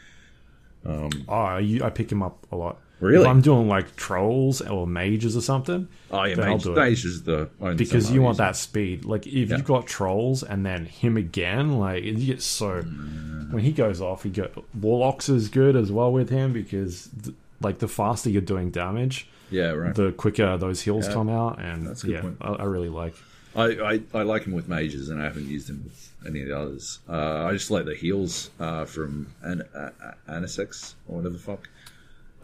Oh, 0.85 1.09
I, 1.29 1.79
I 1.81 1.89
pick 1.89 2.11
him 2.11 2.21
up 2.21 2.45
a 2.51 2.55
lot. 2.55 2.77
Really? 3.03 3.21
If 3.23 3.27
I'm 3.27 3.41
doing 3.41 3.67
like 3.67 3.95
trolls 3.95 4.61
or 4.61 4.87
mages 4.87 5.35
or 5.35 5.41
something. 5.41 5.87
Oh 6.11 6.23
yeah, 6.23 6.35
mage, 6.35 6.65
mage 6.65 7.05
is 7.05 7.23
the 7.23 7.49
only 7.59 7.75
because 7.75 8.09
you 8.11 8.21
want 8.21 8.37
that 8.37 8.55
speed. 8.55 9.03
Like 9.05 9.27
if 9.27 9.49
Yeah. 9.49 9.57
you've 9.57 9.65
got 9.65 9.87
trolls 9.87 10.41
and 10.43 10.65
then 10.65 10.85
him 10.85 11.17
again, 11.17 11.79
like 11.79 12.03
you 12.03 12.13
get 12.25 12.41
so 12.41 12.81
when 12.81 13.63
he 13.63 13.71
goes 13.71 13.99
off, 14.01 14.23
you 14.25 14.31
get 14.31 14.53
warlocks 14.79 15.27
is 15.29 15.49
good 15.49 15.75
as 15.75 15.91
well 15.91 16.11
with 16.11 16.29
him 16.29 16.53
because 16.53 17.09
th- 17.23 17.35
like 17.61 17.79
the 17.79 17.87
faster 17.87 18.29
you're 18.29 18.41
doing 18.41 18.71
damage, 18.71 19.27
Yeah, 19.51 19.71
right. 19.71 19.93
the 19.95 20.11
quicker 20.13 20.57
those 20.57 20.81
heals 20.81 21.07
Yeah. 21.07 21.13
come 21.13 21.29
out, 21.29 21.59
and 21.59 21.85
That's 21.87 22.03
a 22.03 22.07
good 22.07 22.13
yeah, 22.15 22.21
point. 22.21 22.37
I, 22.41 22.49
I 22.53 22.63
really 22.63 22.89
like. 22.89 23.15
I, 23.55 23.65
I, 23.65 24.01
I 24.15 24.23
like 24.23 24.45
him 24.45 24.53
with 24.53 24.67
mages, 24.67 25.09
and 25.09 25.21
I 25.21 25.25
haven't 25.25 25.47
used 25.47 25.69
him 25.69 25.83
with 25.83 26.11
any 26.27 26.41
of 26.41 26.47
the 26.47 26.57
others. 26.57 26.99
Uh, 27.07 27.45
I 27.45 27.51
just 27.51 27.69
like 27.69 27.85
the 27.85 27.93
heals 27.95 28.49
uh, 28.59 28.85
from 28.85 29.27
An- 29.43 29.61
uh, 29.75 29.91
Anessix 30.27 30.95
or 31.07 31.17
whatever 31.17 31.33
the 31.35 31.39
fuck. 31.39 31.69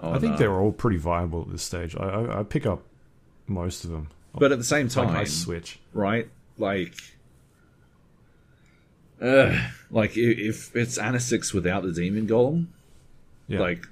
I 0.01 0.19
think 0.19 0.37
they're 0.37 0.53
all 0.59 0.71
pretty 0.71 0.97
viable 0.97 1.41
at 1.41 1.51
this 1.51 1.63
stage. 1.63 1.95
I, 1.95 2.03
I, 2.03 2.39
I 2.39 2.43
pick 2.43 2.65
up 2.65 2.83
most 3.47 3.83
of 3.83 3.91
them. 3.91 4.09
But 4.33 4.51
at 4.51 4.57
the 4.57 4.63
same 4.63 4.85
Like 4.87 4.93
time, 4.93 5.09
I 5.15 5.23
switch. 5.25 5.79
right? 5.93 6.29
Like, 6.57 6.93
uh, 9.21 9.67
like 9.91 10.15
if 10.17 10.75
it's 10.75 10.97
Anessix 10.97 11.53
without 11.53 11.83
the 11.83 11.91
demon 11.91 12.27
golem, 12.27 12.67
Yeah. 13.47 13.59
like 13.59 13.85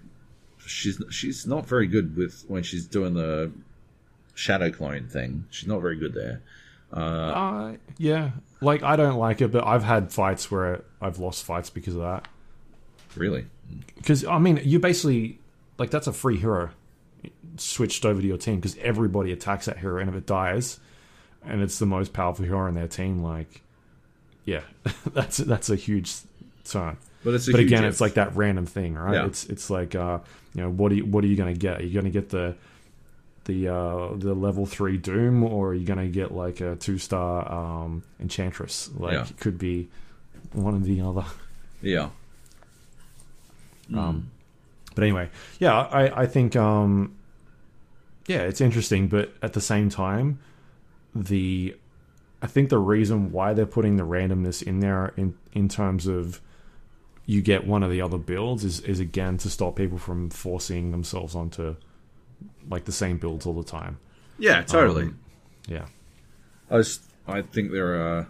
she's 0.66 1.02
she's 1.10 1.45
not 1.48 1.66
very 1.68 1.88
good 1.88 2.16
with 2.16 2.45
when 2.48 2.64
she's 2.64 2.86
doing 2.86 3.14
the 3.14 3.52
shadow 4.36 4.72
clone 4.72 5.08
thing. 5.08 5.45
She's 5.50 5.68
not 5.68 5.82
very 5.82 5.98
good 5.98 6.14
there. 6.14 6.42
Uh, 6.94 7.74
yeah, 7.98 8.32
like 8.61 8.84
I 8.84 8.95
don't 8.95 9.18
like 9.18 9.42
it, 9.42 9.52
but 9.52 9.66
I've 9.66 9.84
had 9.84 10.11
fights 10.14 10.50
where 10.50 10.84
I've 11.02 11.19
lost 11.19 11.44
fights 11.44 11.69
because 11.69 11.95
of 11.95 12.02
that. 12.02 12.27
Really, 13.16 13.48
Because 13.98 14.24
I 14.24 14.38
mean, 14.40 14.61
you 14.64 14.80
basically 14.80 15.40
like 15.78 15.90
that's 15.92 16.08
a 16.08 16.14
free 16.14 16.38
hero. 16.38 16.70
switched 17.58 18.06
over 18.06 18.22
to 18.22 18.28
your 18.28 18.38
team 18.38 18.56
because 18.58 18.78
everybody 18.78 19.32
attacks 19.32 19.66
that 19.66 19.78
hero, 19.78 20.00
and 20.00 20.10
if 20.10 20.16
it 20.16 20.26
dies, 20.26 20.80
and 21.46 21.62
it's 21.62 21.80
the 21.80 21.86
most 21.86 22.14
powerful 22.14 22.46
hero 22.46 22.68
in 22.68 22.76
their 22.76 22.88
team, 22.88 23.22
like, 23.24 23.62
yeah, 24.46 24.62
that's 25.14 25.38
that's 25.38 25.70
a 25.70 25.76
huge 25.76 26.14
turn. 26.66 26.98
But 27.24 27.34
it's 27.34 27.48
a 27.48 27.52
But 27.52 27.62
again, 27.62 27.84
if. 27.84 27.92
it's 27.94 28.02
like 28.02 28.14
that 28.16 28.36
random 28.36 28.66
thing, 28.66 28.94
right? 28.96 29.16
Yeah. 29.16 29.26
It's 29.26 29.46
it's 29.48 29.70
like 29.70 29.96
uh, 29.96 30.20
you 30.54 30.62
know, 30.62 30.70
what 30.70 30.92
are 30.92 30.96
you 30.96 31.06
what 31.06 31.24
are 31.24 31.28
you 31.28 31.36
going 31.36 31.54
to 31.54 31.60
get? 31.60 31.80
Are 31.80 31.84
you 31.84 31.94
going 31.94 32.06
to 32.06 32.12
get 32.12 32.30
the 32.30 32.56
the 33.46 33.68
uh, 33.70 34.10
the 34.16 34.34
level 34.34 34.66
three 34.66 34.98
Doom, 34.98 35.44
or 35.44 35.70
are 35.70 35.74
you 35.74 35.86
going 35.86 36.00
to 36.00 36.08
get 36.10 36.32
like 36.34 36.62
a 36.62 36.76
two 36.76 36.98
star 36.98 37.50
um, 37.52 38.04
Enchantress? 38.20 38.90
Like, 38.96 39.14
Yeah. 39.14 39.24
it 39.28 39.40
could 39.40 39.58
be 39.58 39.88
one 40.54 40.76
or 40.76 40.80
the 40.80 41.02
other. 41.02 41.26
yeah. 41.82 42.10
Um, 43.96 44.32
but 44.98 45.03
anyway, 45.03 45.30
yeah, 45.59 45.77
I, 45.77 46.24
I 46.24 46.26
think, 46.26 46.56
um, 46.56 47.16
yeah, 48.26 48.40
it's 48.40 48.61
interesting, 48.61 49.08
but 49.08 49.32
at 49.43 49.53
the 49.53 49.61
same 49.61 49.92
time, 49.92 50.40
the, 51.14 51.77
I 52.42 52.48
think 52.48 52.69
the 52.69 52.80
reason 52.80 53.32
why 53.32 53.53
they're 53.53 53.67
putting 53.67 53.98
the 53.98 54.03
randomness 54.03 54.64
in 54.64 54.80
there 54.80 55.14
in, 55.16 55.35
in 55.53 55.69
terms 55.69 56.08
of 56.08 56.42
you 57.27 57.43
get 57.43 57.67
one 57.67 57.84
of 57.84 57.92
the 57.92 58.01
other 58.01 58.17
builds 58.17 58.64
is, 58.64 58.80
is 58.80 59.00
again 59.00 59.38
to 59.38 59.51
stop 59.51 59.76
people 59.76 60.00
from 60.00 60.32
forcing 60.32 60.90
themselves 60.90 61.35
onto 61.35 61.76
like 62.67 62.85
the 62.85 62.92
same 62.92 63.19
builds 63.19 63.45
all 63.45 63.53
the 63.53 63.64
time. 63.64 64.00
Yeah, 64.40 64.64
totally. 64.64 65.03
Um, 65.03 65.19
Yeah. 65.67 65.85
I 66.72 66.77
just, 66.80 67.03
I 67.27 67.43
think 67.43 67.72
there 67.72 68.01
are 68.01 68.30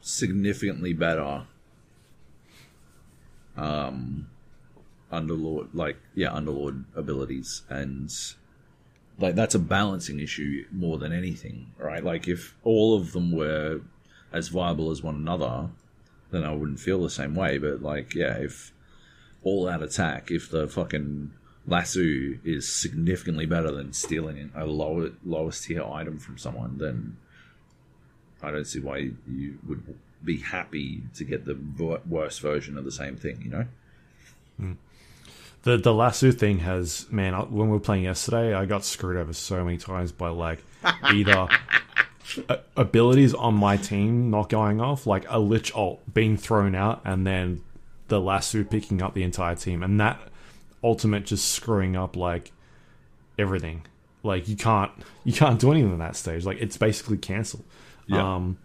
significantly 0.00 0.94
better 0.94 1.44
um 3.58 4.26
underlord 5.12 5.68
like 5.72 5.98
yeah 6.14 6.30
underlord 6.30 6.84
abilities. 6.94 7.62
And 7.68 8.12
like 9.18 9.34
that's 9.34 9.54
a 9.54 9.58
balancing 9.58 10.20
issue 10.20 10.64
more 10.70 10.98
than 10.98 11.12
anything 11.12 11.72
right? 11.78 12.04
Like 12.04 12.28
if 12.28 12.54
all 12.64 12.96
of 12.96 13.12
them 13.12 13.32
were 13.32 13.80
as 14.32 14.48
viable 14.48 14.90
as 14.90 15.02
one 15.02 15.14
another 15.14 15.70
then 16.30 16.44
i 16.44 16.52
wouldn't 16.52 16.80
feel 16.80 17.02
the 17.02 17.10
same 17.10 17.34
way. 17.34 17.58
But 17.58 17.82
like 17.82 18.14
yeah 18.14 18.36
if 18.36 18.72
all 19.42 19.68
out 19.68 19.82
attack 19.82 20.30
if 20.30 20.50
the 20.50 20.68
fucking 20.68 21.32
lasso 21.66 22.00
is 22.44 22.70
significantly 22.70 23.46
better 23.46 23.70
than 23.70 23.92
stealing 23.92 24.50
a 24.54 24.64
lower 24.64 25.10
lowest 25.24 25.64
tier 25.64 25.84
item 25.84 26.18
from 26.18 26.38
someone 26.38 26.78
then 26.78 27.16
I 28.42 28.50
don't 28.50 28.66
see 28.66 28.80
why 28.80 29.10
you 29.26 29.58
would 29.66 29.82
be 30.24 30.38
happy 30.38 31.02
to 31.14 31.24
get 31.24 31.44
the 31.44 31.58
worst 32.08 32.40
version 32.40 32.78
of 32.78 32.84
the 32.84 32.92
same 32.92 33.16
thing, 33.16 33.40
you 33.42 33.50
know? 33.50 33.64
Hmm. 34.58 34.72
The 35.62 35.76
the 35.76 35.92
lasso 35.92 36.30
thing 36.30 36.60
has 36.60 37.06
man. 37.10 37.34
When 37.34 37.68
we 37.68 37.72
were 37.72 37.80
playing 37.80 38.04
yesterday, 38.04 38.54
I 38.54 38.64
got 38.64 38.84
screwed 38.84 39.16
over 39.16 39.32
so 39.32 39.64
many 39.64 39.76
times 39.76 40.12
by 40.12 40.28
like 40.28 40.62
either 41.02 41.48
abilities 42.76 43.34
on 43.34 43.54
my 43.54 43.76
team 43.76 44.30
not 44.30 44.48
going 44.48 44.80
off, 44.80 45.06
like 45.06 45.24
a 45.28 45.38
lich 45.38 45.74
ult 45.74 46.00
being 46.12 46.36
thrown 46.36 46.74
out, 46.74 47.00
and 47.04 47.26
then 47.26 47.62
the 48.08 48.20
lasso 48.20 48.64
picking 48.64 49.02
up 49.02 49.14
the 49.14 49.22
entire 49.22 49.54
team, 49.54 49.82
and 49.82 50.00
that 50.00 50.20
ultimate 50.82 51.26
just 51.26 51.50
screwing 51.50 51.96
up 51.96 52.16
like 52.16 52.52
everything. 53.38 53.82
Like 54.22 54.48
you 54.48 54.56
can't 54.56 54.92
you 55.24 55.32
can't 55.32 55.60
do 55.60 55.70
anything 55.70 55.92
in 55.92 55.98
that 55.98 56.16
stage. 56.16 56.44
Like 56.44 56.58
it's 56.60 56.76
basically 56.76 57.18
cancelled. 57.18 57.64
Yeah. 58.06 58.36
Um, 58.36 58.58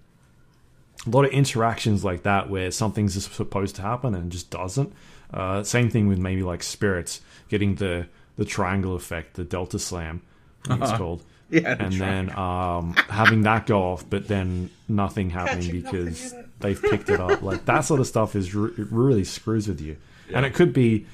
a 1.05 1.09
lot 1.09 1.25
of 1.25 1.31
interactions 1.31 2.03
like 2.03 2.23
that 2.23 2.49
where 2.49 2.71
something's 2.71 3.21
supposed 3.25 3.75
to 3.75 3.81
happen 3.81 4.15
and 4.15 4.31
just 4.31 4.49
doesn't. 4.49 4.93
Uh, 5.33 5.63
same 5.63 5.89
thing 5.89 6.07
with 6.07 6.19
maybe 6.19 6.43
like 6.43 6.61
spirits 6.63 7.21
getting 7.49 7.75
the 7.75 8.07
the 8.37 8.45
triangle 8.45 8.95
effect, 8.95 9.35
the 9.35 9.43
delta 9.43 9.77
slam, 9.79 10.21
I 10.65 10.69
think 10.69 10.81
it's 10.83 10.91
called. 10.93 11.23
Yeah, 11.49 11.75
the 11.75 11.83
and 11.83 11.93
then 11.93 12.35
um, 12.35 12.93
having 13.09 13.43
that 13.43 13.67
go 13.67 13.79
off, 13.79 14.09
but 14.09 14.27
then 14.27 14.71
nothing 14.87 15.29
happening 15.29 15.65
Catching 15.67 15.81
because 15.83 16.33
in 16.33 16.39
it. 16.39 16.45
they've 16.61 16.81
picked 16.81 17.09
it 17.09 17.19
up. 17.19 17.43
Like 17.43 17.65
that 17.65 17.81
sort 17.81 17.99
of 17.99 18.07
stuff 18.07 18.35
is 18.35 18.55
re- 18.55 18.71
it 18.75 18.87
really 18.89 19.23
screws 19.23 19.67
with 19.67 19.79
you, 19.79 19.97
and 20.33 20.47
it 20.47 20.55
could 20.55 20.73
be, 20.73 21.05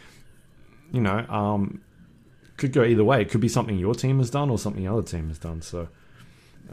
you 0.94 1.02
know, 1.02 1.26
um, 1.28 1.82
could 2.56 2.72
go 2.72 2.86
either 2.86 3.04
way. 3.04 3.22
It 3.22 3.30
could 3.32 3.42
be 3.42 3.50
something 3.50 3.78
your 3.78 3.94
team 3.94 4.20
has 4.20 4.30
done 4.30 4.50
or 4.50 4.58
something 4.58 4.82
the 4.82 4.90
other 4.90 5.02
team 5.04 5.28
has 5.28 5.40
done. 5.40 5.62
So, 5.62 5.90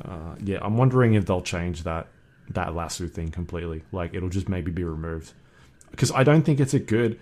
uh, 0.05 0.36
yeah, 0.44 0.58
I'm 0.62 0.76
wondering 0.76 1.15
if 1.15 1.26
they'll 1.26 1.42
change 1.42 1.83
that 1.83 2.07
that 2.50 2.73
lasso 2.73 3.08
thing 3.08 3.33
completely. 3.33 3.83
Like 3.91 4.15
it'll 4.15 4.28
just 4.28 4.49
maybe 4.49 4.70
be 4.70 4.84
removed 4.84 5.33
because 5.91 6.12
I 6.12 6.23
don't 6.23 6.42
think 6.42 6.60
it's 6.60 6.75
a 6.75 6.78
good 6.78 7.18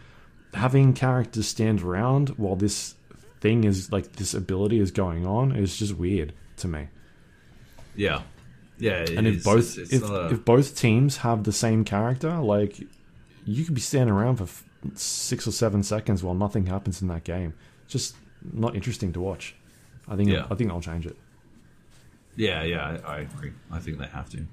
having 0.55 0.92
characters 0.94 1.47
stand 1.49 1.83
around 1.83 2.31
while 2.31 2.57
this 2.57 2.94
thing 3.41 3.65
is 3.65 3.92
like 3.92 4.12
this 4.12 4.34
ability 4.34 4.78
is 4.81 4.91
going 4.91 5.26
on 5.26 5.52
is 5.52 5.76
just 5.76 5.94
weird 5.97 6.33
to 6.58 6.68
me. 6.68 6.89
Yeah. 7.94 8.23
Yeah. 8.78 9.05
And 9.16 9.26
if 9.26 9.44
both 9.44 9.78
if, 9.78 9.92
if 10.02 10.44
both 10.44 10.76
teams 10.76 11.18
have 11.18 11.44
the 11.44 11.52
same 11.52 11.84
character, 11.84 12.33
like 12.39 12.81
you 13.44 13.65
could 13.65 13.74
be 13.74 13.81
standing 13.81 14.15
around 14.15 14.36
for 14.36 14.44
f- 14.44 14.65
six 14.94 15.47
or 15.47 15.52
seven 15.52 15.83
seconds 15.83 16.23
while 16.24 16.34
nothing 16.34 16.66
happens 16.66 17.02
in 17.02 17.08
that 17.08 17.24
game. 17.24 17.55
It's 17.84 17.92
just 17.92 18.16
not 18.52 18.74
interesting 18.74 19.12
to 19.12 19.20
watch. 19.20 19.55
I 20.08 20.16
think 20.16 20.31
Yeah. 20.31 20.47
I 20.50 20.55
think 20.55 20.70
I'll 20.70 20.81
change 20.81 21.07
it. 21.07 21.16
yeah, 22.36 22.62
yeah, 22.65 22.99
I, 23.07 23.16
I 23.16 23.18
agree. 23.20 23.52
I 23.70 23.78
think 23.78 23.99
they 23.99 24.07
have 24.07 24.28
to. 24.31 24.44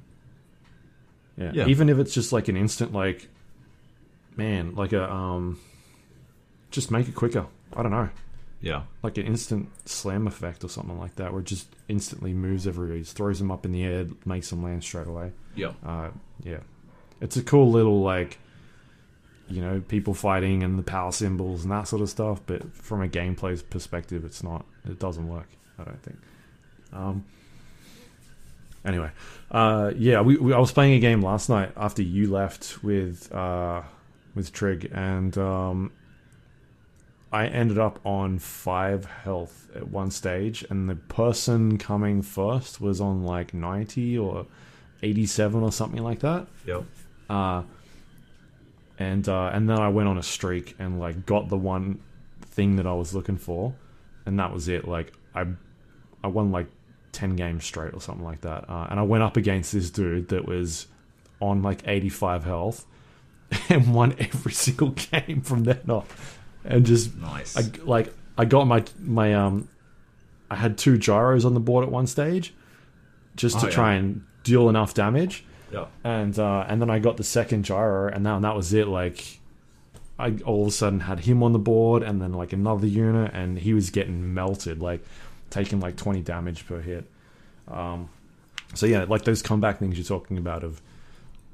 Yeah. 1.37 1.51
Yeah. 1.53 1.67
Even 1.67 1.89
if 1.89 1.97
it's 1.97 2.13
just 2.13 2.31
like 2.33 2.47
an 2.47 2.57
instant 2.57 2.93
like 2.93 3.27
man, 4.37 4.75
like 4.75 4.93
a 4.93 5.09
um 5.11 5.59
just 6.71 6.91
make 6.91 7.07
it 7.07 7.15
quicker. 7.15 7.45
I 7.75 7.83
don't 7.83 7.91
know. 7.91 8.09
Yeah. 8.61 8.83
Like 9.03 9.17
an 9.17 9.25
instant 9.25 9.69
slam 9.85 10.27
effect 10.27 10.63
or 10.63 10.69
something 10.69 10.97
like 10.99 11.15
that 11.15 11.31
where 11.31 11.41
it 11.41 11.47
just 11.47 11.67
instantly 11.87 12.33
moves 12.33 12.67
everybody, 12.67 13.01
just 13.01 13.15
throws 13.15 13.39
them 13.39 13.51
up 13.51 13.65
in 13.65 13.71
the 13.71 13.83
air, 13.83 14.07
makes 14.25 14.49
them 14.49 14.63
land 14.63 14.83
straight 14.83 15.07
away. 15.07 15.31
Yeah. 15.55 15.73
Uh 15.85 16.09
yeah. 16.43 16.59
It's 17.19 17.37
a 17.37 17.43
cool 17.43 17.71
little 17.71 18.01
like 18.01 18.39
you 19.49 19.61
know, 19.61 19.81
people 19.87 20.13
fighting 20.13 20.63
and 20.63 20.79
the 20.79 20.83
power 20.83 21.11
symbols 21.11 21.63
and 21.63 21.71
that 21.71 21.87
sort 21.87 22.01
of 22.01 22.09
stuff, 22.09 22.39
but 22.45 22.73
from 22.73 23.01
a 23.01 23.07
gameplay 23.07 23.61
perspective 23.69 24.23
it's 24.23 24.43
not 24.43 24.65
it 24.85 24.99
doesn't 24.99 25.27
work, 25.27 25.49
I 25.79 25.83
don't 25.83 26.01
think. 26.03 26.17
Um 26.93 27.25
Anyway, 28.83 29.11
uh, 29.51 29.91
yeah, 29.95 30.21
we, 30.21 30.37
we 30.37 30.53
I 30.53 30.57
was 30.57 30.71
playing 30.71 30.93
a 30.93 30.99
game 30.99 31.21
last 31.21 31.49
night 31.49 31.71
after 31.77 32.01
you 32.01 32.31
left 32.31 32.83
with 32.83 33.31
uh, 33.31 33.83
with 34.33 34.51
Trig, 34.51 34.89
and 34.91 35.37
um, 35.37 35.91
I 37.31 37.47
ended 37.47 37.77
up 37.77 37.99
on 38.05 38.39
five 38.39 39.05
health 39.05 39.69
at 39.75 39.87
one 39.87 40.11
stage, 40.11 40.65
and 40.69 40.89
the 40.89 40.95
person 40.95 41.77
coming 41.77 42.21
first 42.21 42.81
was 42.81 42.99
on 42.99 43.23
like 43.23 43.53
ninety 43.53 44.17
or 44.17 44.45
eighty 45.01 45.25
seven 45.25 45.63
or 45.63 45.71
something 45.71 46.03
like 46.03 46.19
that. 46.19 46.47
Yep. 46.65 46.83
Uh, 47.29 47.63
and 48.99 49.27
uh, 49.29 49.49
and 49.53 49.69
then 49.69 49.79
I 49.79 49.89
went 49.89 50.09
on 50.09 50.17
a 50.17 50.23
streak 50.23 50.75
and 50.77 50.99
like 50.99 51.25
got 51.25 51.49
the 51.49 51.57
one 51.57 52.01
thing 52.41 52.75
that 52.75 52.85
I 52.85 52.93
was 52.93 53.15
looking 53.15 53.37
for, 53.37 53.73
and 54.25 54.37
that 54.39 54.53
was 54.53 54.67
it. 54.67 54.87
Like 54.87 55.13
I 55.33 55.45
I 56.23 56.27
won 56.27 56.51
like 56.51 56.67
ten 57.13 57.35
games 57.35 57.63
straight 57.63 57.93
or 57.93 58.01
something 58.01 58.25
like 58.25 58.41
that, 58.41 58.69
uh, 58.69 58.87
and 58.89 58.99
I 58.99 59.03
went 59.03 59.23
up 59.23 59.37
against 59.37 59.71
this 59.71 59.89
dude 59.89 60.27
that 60.29 60.45
was 60.45 60.87
on 61.39 61.63
like 61.63 61.81
eighty 61.87 62.09
five 62.09 62.43
health 62.43 62.85
and 63.69 63.93
won 63.93 64.15
every 64.19 64.51
single 64.65 64.89
game 64.89 65.41
from 65.41 65.63
then 65.63 65.81
on, 65.89 66.05
and 66.65 66.85
just 66.85 67.15
Nice. 67.17 67.57
I 67.57 67.63
like 67.83 68.13
I 68.37 68.45
got 68.45 68.65
my 68.67 68.83
my 68.99 69.33
um 69.33 69.67
I 70.49 70.55
had 70.55 70.77
two 70.77 70.97
gyros 70.97 71.45
on 71.45 71.53
the 71.53 71.59
board 71.59 71.83
at 71.85 71.91
one 71.91 72.07
stage 72.07 72.53
just 73.35 73.59
to 73.59 73.65
Oh, 73.65 73.69
yeah. 73.69 73.75
try 73.75 73.93
and 73.93 74.23
deal 74.43 74.67
enough 74.69 74.93
damage 74.93 75.45
yeah. 75.71 75.85
and 76.03 76.37
uh, 76.37 76.65
and 76.67 76.81
then 76.81 76.89
I 76.89 76.99
got 76.99 77.15
the 77.17 77.23
second 77.23 77.63
gyro, 77.63 78.11
and 78.11 78.25
that, 78.25 78.35
and 78.35 78.43
that 78.43 78.55
was 78.55 78.73
it. 78.73 78.87
Like, 78.89 79.39
I 80.19 80.35
all 80.45 80.63
of 80.63 80.67
a 80.67 80.71
sudden 80.71 80.99
had 81.01 81.21
him 81.21 81.41
on 81.43 81.53
the 81.53 81.59
board, 81.59 82.03
and 82.03 82.21
then 82.21 82.33
like 82.33 82.51
another 82.51 82.87
unit, 82.87 83.31
and 83.33 83.57
he 83.57 83.73
was 83.73 83.89
getting 83.89 84.33
melted, 84.33 84.81
like 84.81 85.01
taking 85.49 85.79
like 85.79 85.95
twenty 85.95 86.21
damage 86.21 86.67
per 86.67 86.81
hit. 86.81 87.05
Um, 87.69 88.09
so 88.73 88.85
yeah, 88.85 89.05
like 89.07 89.23
those 89.23 89.41
comeback 89.41 89.79
things 89.79 89.97
you're 89.97 90.03
talking 90.03 90.37
about 90.37 90.65
of 90.65 90.81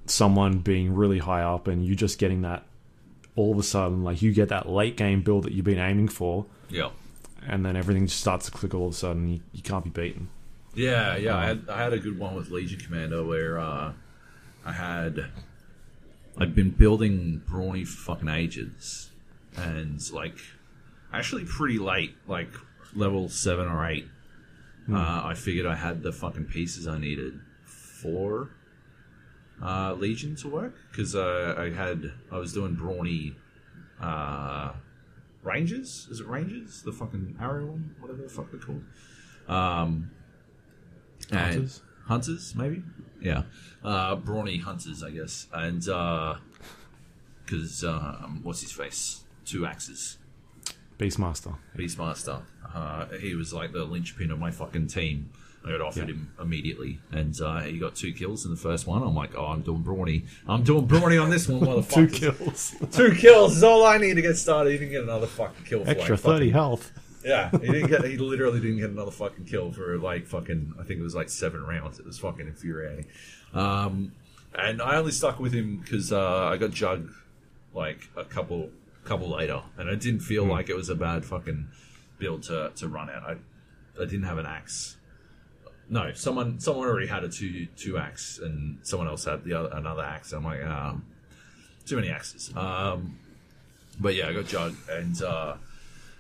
someone 0.08 0.60
being 0.60 0.96
really 0.96 1.20
high 1.20 1.44
up, 1.44 1.68
and 1.68 1.86
you 1.86 1.96
just 1.96 2.18
getting 2.18 2.42
that 2.42 2.64
all 3.38 3.54
of 3.54 3.58
a 3.60 3.64
sudden, 3.64 4.04
like 4.04 4.22
you 4.22 4.34
get 4.34 4.50
that 4.50 4.68
late 4.68 4.98
game 4.98 5.22
build 5.22 5.46
that 5.46 5.54
you've 5.54 5.64
been 5.64 5.78
aiming 5.80 6.10
for, 6.10 6.46
Yeah. 6.70 6.90
and 7.48 7.66
then 7.66 7.78
everything 7.78 8.08
just 8.08 8.20
starts 8.20 8.48
to 8.48 8.52
click 8.52 8.74
all 8.74 8.88
of 8.88 8.94
a 8.94 8.96
sudden. 8.98 9.30
You, 9.30 9.40
you 9.54 9.62
can't 9.62 9.86
be 9.86 9.90
beaten. 9.90 10.28
Yeah, 10.76 11.16
yeah. 11.16 11.38
I 11.38 11.46
had 11.46 11.70
I 11.70 11.78
had 11.82 11.94
a 11.94 12.00
good 12.00 12.20
one 12.20 12.36
with 12.36 12.50
Legion 12.52 12.80
Commander 12.80 13.24
where 13.24 13.58
uh, 13.58 13.94
I 14.66 14.72
had 14.74 15.26
I'd 16.38 16.54
been 16.54 16.70
building 16.72 17.42
brawny 17.48 17.84
for 17.86 17.98
fucking 18.16 18.28
ages, 18.30 19.10
and 19.56 20.00
like 20.12 20.38
actually 21.14 21.46
pretty 21.46 21.80
late, 21.80 22.16
like 22.28 22.50
level 22.94 23.30
seven 23.30 23.68
or 23.68 23.88
eight. 23.88 24.08
Uh, 24.92 25.22
I 25.26 25.34
figured 25.36 25.66
I 25.66 25.76
had 25.76 26.02
the 26.04 26.12
fucking 26.14 26.46
pieces 26.46 26.88
I 26.88 26.98
needed 26.98 27.40
for 27.66 28.52
uh, 29.64 29.94
Legion 29.94 30.36
to 30.38 30.50
work 30.50 30.76
because 30.92 31.16
uh, 31.16 31.56
I 31.58 31.70
had 31.72 32.12
I 32.32 32.38
was 32.38 32.54
doing 32.54 32.76
brawny 32.76 33.36
uh, 34.02 34.74
Rangers. 35.44 36.08
Is 36.12 36.20
it 36.20 36.28
Rangers? 36.28 36.84
The 36.84 36.92
fucking 36.92 37.38
arrow 37.40 37.66
one, 37.66 37.96
whatever 38.00 38.22
the 38.24 38.30
fuck 38.30 38.52
they're 38.52 38.60
called. 38.60 38.84
Um, 39.48 40.12
Hunters? 41.32 41.82
hunters, 42.06 42.56
maybe. 42.56 42.84
Yeah, 43.22 43.44
uh, 43.84 44.16
brawny 44.16 44.58
hunters, 44.60 45.04
I 45.04 45.10
guess, 45.12 45.48
and 45.54 45.80
because 47.46 47.84
um, 47.84 48.42
what's 48.44 48.62
his 48.62 48.72
face? 48.72 49.24
Two 49.46 49.66
axes. 49.66 50.18
Beastmaster. 51.00 51.56
Beastmaster. 51.76 52.42
Uh, 52.74 53.06
he 53.20 53.36
was 53.36 53.54
like 53.54 53.72
the 53.72 53.84
linchpin 53.84 54.32
of 54.32 54.40
my 54.40 54.52
fucking 54.52 54.88
team. 54.88 55.30
I 55.68 55.72
got 55.72 55.82
offered 55.82 56.08
Yeah. 56.10 56.16
him 56.16 56.32
immediately, 56.42 57.00
and 57.12 57.40
uh, 57.42 57.60
he 57.62 57.78
got 57.78 57.96
two 57.96 58.14
kills 58.14 58.46
in 58.46 58.52
the 58.52 58.58
first 58.58 58.88
one. 58.88 59.04
I'm 59.04 59.16
like, 59.16 59.36
oh, 59.36 59.46
I'm 59.48 59.62
doing 59.62 59.82
brawny. 59.82 60.26
I'm 60.48 60.64
doing 60.64 60.86
brawny 60.86 61.18
on 61.18 61.30
this 61.30 61.48
one, 61.48 61.84
Two 61.90 62.08
kills. 62.08 62.76
Two 62.92 63.14
kills 63.16 63.58
is 63.58 63.64
all 63.64 63.86
I 63.86 63.98
need 63.98 64.16
to 64.16 64.22
get 64.22 64.38
started. 64.38 64.72
He 64.72 64.78
didn't 64.78 64.92
get 64.92 65.04
another 65.04 65.28
fucking 65.28 65.66
kill. 65.66 65.84
For 65.84 65.90
Extra 65.92 66.16
like 66.16 66.22
fucking- 66.22 66.38
30 66.40 66.50
health. 66.52 66.92
Yeah, 67.26 67.50
he 67.52 67.58
didn't 67.72 67.88
get. 67.90 68.06
He 68.06 68.18
literally 68.18 68.62
didn't 68.62 68.78
get 68.78 68.90
another 68.90 69.12
fucking 69.12 69.46
kill 69.46 69.72
for 69.74 69.98
like 69.98 70.28
fucking. 70.28 70.76
I 70.80 70.84
think 70.84 71.00
it 71.00 71.04
was 71.04 71.16
like 71.16 71.30
seven 71.30 71.62
rounds. 71.64 72.00
It 72.00 72.06
was 72.06 72.18
fucking 72.20 72.48
infuriating. 72.48 73.06
Um, 73.54 74.14
and 74.56 74.82
I 74.82 74.96
only 74.96 75.12
stuck 75.12 75.38
with 75.40 75.52
him 75.52 75.78
because 75.78 76.14
uh, 76.14 76.46
I 76.46 76.56
got 76.58 76.72
Jug 76.72 77.10
like 77.74 78.10
a 78.16 78.24
couple 78.24 78.70
couple 79.04 79.30
later, 79.30 79.62
and 79.78 79.90
it 79.90 80.00
didn't 80.00 80.22
feel 80.22 80.46
like 80.46 80.70
it 80.70 80.76
was 80.76 80.90
a 80.90 80.96
bad 80.96 81.26
fucking 81.26 81.68
build 82.18 82.44
to 82.44 82.72
to 82.76 82.88
run 82.88 83.10
out. 83.10 83.24
I 83.24 83.32
I 84.02 84.06
didn't 84.06 84.24
have 84.24 84.38
an 84.38 84.46
axe. 84.46 84.97
No, 85.90 86.12
someone 86.14 86.60
someone 86.60 86.88
already 86.88 87.08
had 87.08 87.24
a 87.24 87.30
two 87.30 87.68
two 87.78 87.98
axe, 87.98 88.40
and 88.40 88.80
someone 88.84 89.08
else 89.08 89.26
had 89.26 89.44
the 89.44 89.54
other 89.54 89.70
another 89.74 90.04
axe. 90.04 90.34
I'm 90.34 90.44
like, 90.44 90.64
um, 90.64 91.06
too 91.86 91.96
many 91.96 92.10
axes. 92.10 92.56
Um, 92.56 93.18
but 94.00 94.16
yeah, 94.16 94.28
I 94.28 94.34
got 94.34 94.48
Jug, 94.48 94.76
and 94.90 95.22
uh, 95.22 95.56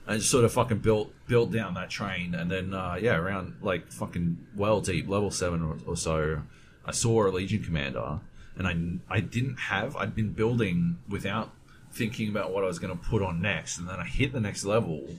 I 0.07 0.15
just 0.17 0.31
sort 0.31 0.45
of 0.45 0.53
fucking 0.53 0.79
built 0.79 1.11
built 1.27 1.51
down 1.51 1.73
that 1.73 1.89
train, 1.89 2.33
and 2.33 2.49
then 2.49 2.73
uh, 2.73 2.97
yeah, 2.99 3.17
around 3.17 3.55
like 3.61 3.91
fucking 3.91 4.37
well 4.55 4.79
deep, 4.79 5.09
level 5.09 5.31
seven 5.31 5.61
or, 5.61 5.77
or 5.85 5.97
so, 5.97 6.41
I 6.85 6.91
saw 6.91 7.27
a 7.27 7.29
Legion 7.29 7.63
commander, 7.63 8.21
and 8.57 9.01
I 9.09 9.15
I 9.17 9.19
didn't 9.19 9.57
have 9.57 9.95
I'd 9.97 10.15
been 10.15 10.31
building 10.31 10.97
without 11.09 11.51
thinking 11.91 12.29
about 12.29 12.51
what 12.51 12.63
I 12.63 12.67
was 12.67 12.79
going 12.79 12.97
to 12.97 13.03
put 13.03 13.21
on 13.21 13.41
next, 13.41 13.77
and 13.77 13.87
then 13.89 13.99
I 13.99 14.05
hit 14.05 14.31
the 14.31 14.39
next 14.39 14.63
level, 14.63 15.09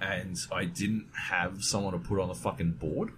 and 0.00 0.38
I 0.52 0.64
didn't 0.64 1.06
have 1.28 1.64
someone 1.64 1.92
to 1.92 1.98
put 1.98 2.20
on 2.20 2.28
the 2.28 2.34
fucking 2.34 2.72
board. 2.72 3.12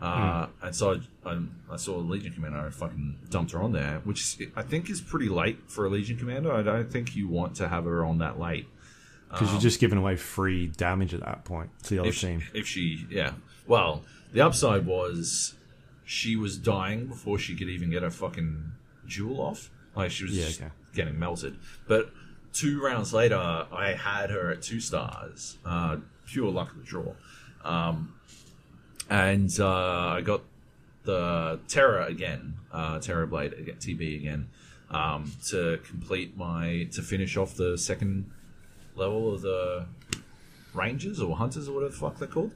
Uh, 0.00 0.46
And 0.62 0.74
so 0.74 1.00
I, 1.24 1.30
I, 1.30 1.38
I 1.72 1.76
saw 1.76 1.96
a 1.96 2.00
Legion 2.02 2.32
Commander. 2.32 2.58
I 2.58 2.70
fucking 2.70 3.18
dumped 3.30 3.52
her 3.52 3.60
on 3.62 3.72
there, 3.72 4.00
which 4.04 4.36
I 4.56 4.62
think 4.62 4.88
is 4.90 5.00
pretty 5.00 5.28
late 5.28 5.58
for 5.66 5.86
a 5.86 5.88
Legion 5.88 6.16
Commander. 6.16 6.52
I 6.52 6.62
don't 6.62 6.90
think 6.90 7.16
you 7.16 7.26
want 7.28 7.56
to 7.56 7.68
have 7.68 7.84
her 7.84 8.04
on 8.04 8.18
that 8.18 8.38
late. 8.38 8.66
Because 9.30 9.50
you're 9.52 9.60
just 9.60 9.78
giving 9.80 9.98
away 9.98 10.16
free 10.16 10.68
damage 10.68 11.12
at 11.12 11.20
that 11.20 11.44
point 11.44 11.70
to 11.82 11.90
the 11.90 11.98
other 12.00 12.08
if 12.08 12.14
she, 12.14 12.26
team. 12.28 12.42
if 12.54 12.66
she, 12.66 13.06
yeah. 13.10 13.32
Well, 13.66 14.02
the 14.32 14.40
upside 14.40 14.86
was 14.86 15.54
she 16.04 16.34
was 16.36 16.56
dying 16.56 17.06
before 17.08 17.38
she 17.38 17.54
could 17.54 17.68
even 17.68 17.90
get 17.90 18.02
her 18.02 18.10
fucking 18.10 18.72
duel 19.06 19.40
off. 19.40 19.68
Like 19.94 20.10
she 20.12 20.24
was 20.24 20.32
Yeah, 20.34 20.46
okay. 20.66 20.72
getting 20.94 21.18
melted. 21.18 21.58
But 21.86 22.10
two 22.54 22.80
rounds 22.82 23.12
later, 23.12 23.36
I 23.36 23.92
had 24.00 24.30
her 24.30 24.50
at 24.50 24.62
two 24.62 24.80
stars. 24.80 25.58
Uh, 25.62 25.98
pure 26.26 26.50
luck 26.50 26.70
of 26.70 26.78
the 26.78 26.84
draw. 26.84 27.12
Um, 27.64 28.14
and 29.08 29.50
uh, 29.58 30.08
I 30.16 30.20
got 30.20 30.42
the 31.04 31.58
Terra 31.68 32.06
again, 32.06 32.54
uh, 32.72 32.98
Terrorblade 32.98 33.58
again, 33.58 33.76
TB 33.76 34.16
again, 34.20 34.48
um, 34.90 35.32
to 35.48 35.78
complete 35.86 36.36
my 36.36 36.88
to 36.92 37.02
finish 37.02 37.36
off 37.36 37.54
the 37.54 37.76
second 37.78 38.30
level 38.94 39.34
of 39.34 39.42
the 39.42 39.86
Rangers 40.74 41.20
or 41.20 41.36
Hunters 41.36 41.68
or 41.68 41.72
whatever 41.74 41.92
the 41.92 41.98
fuck 41.98 42.18
they're 42.18 42.28
called. 42.28 42.52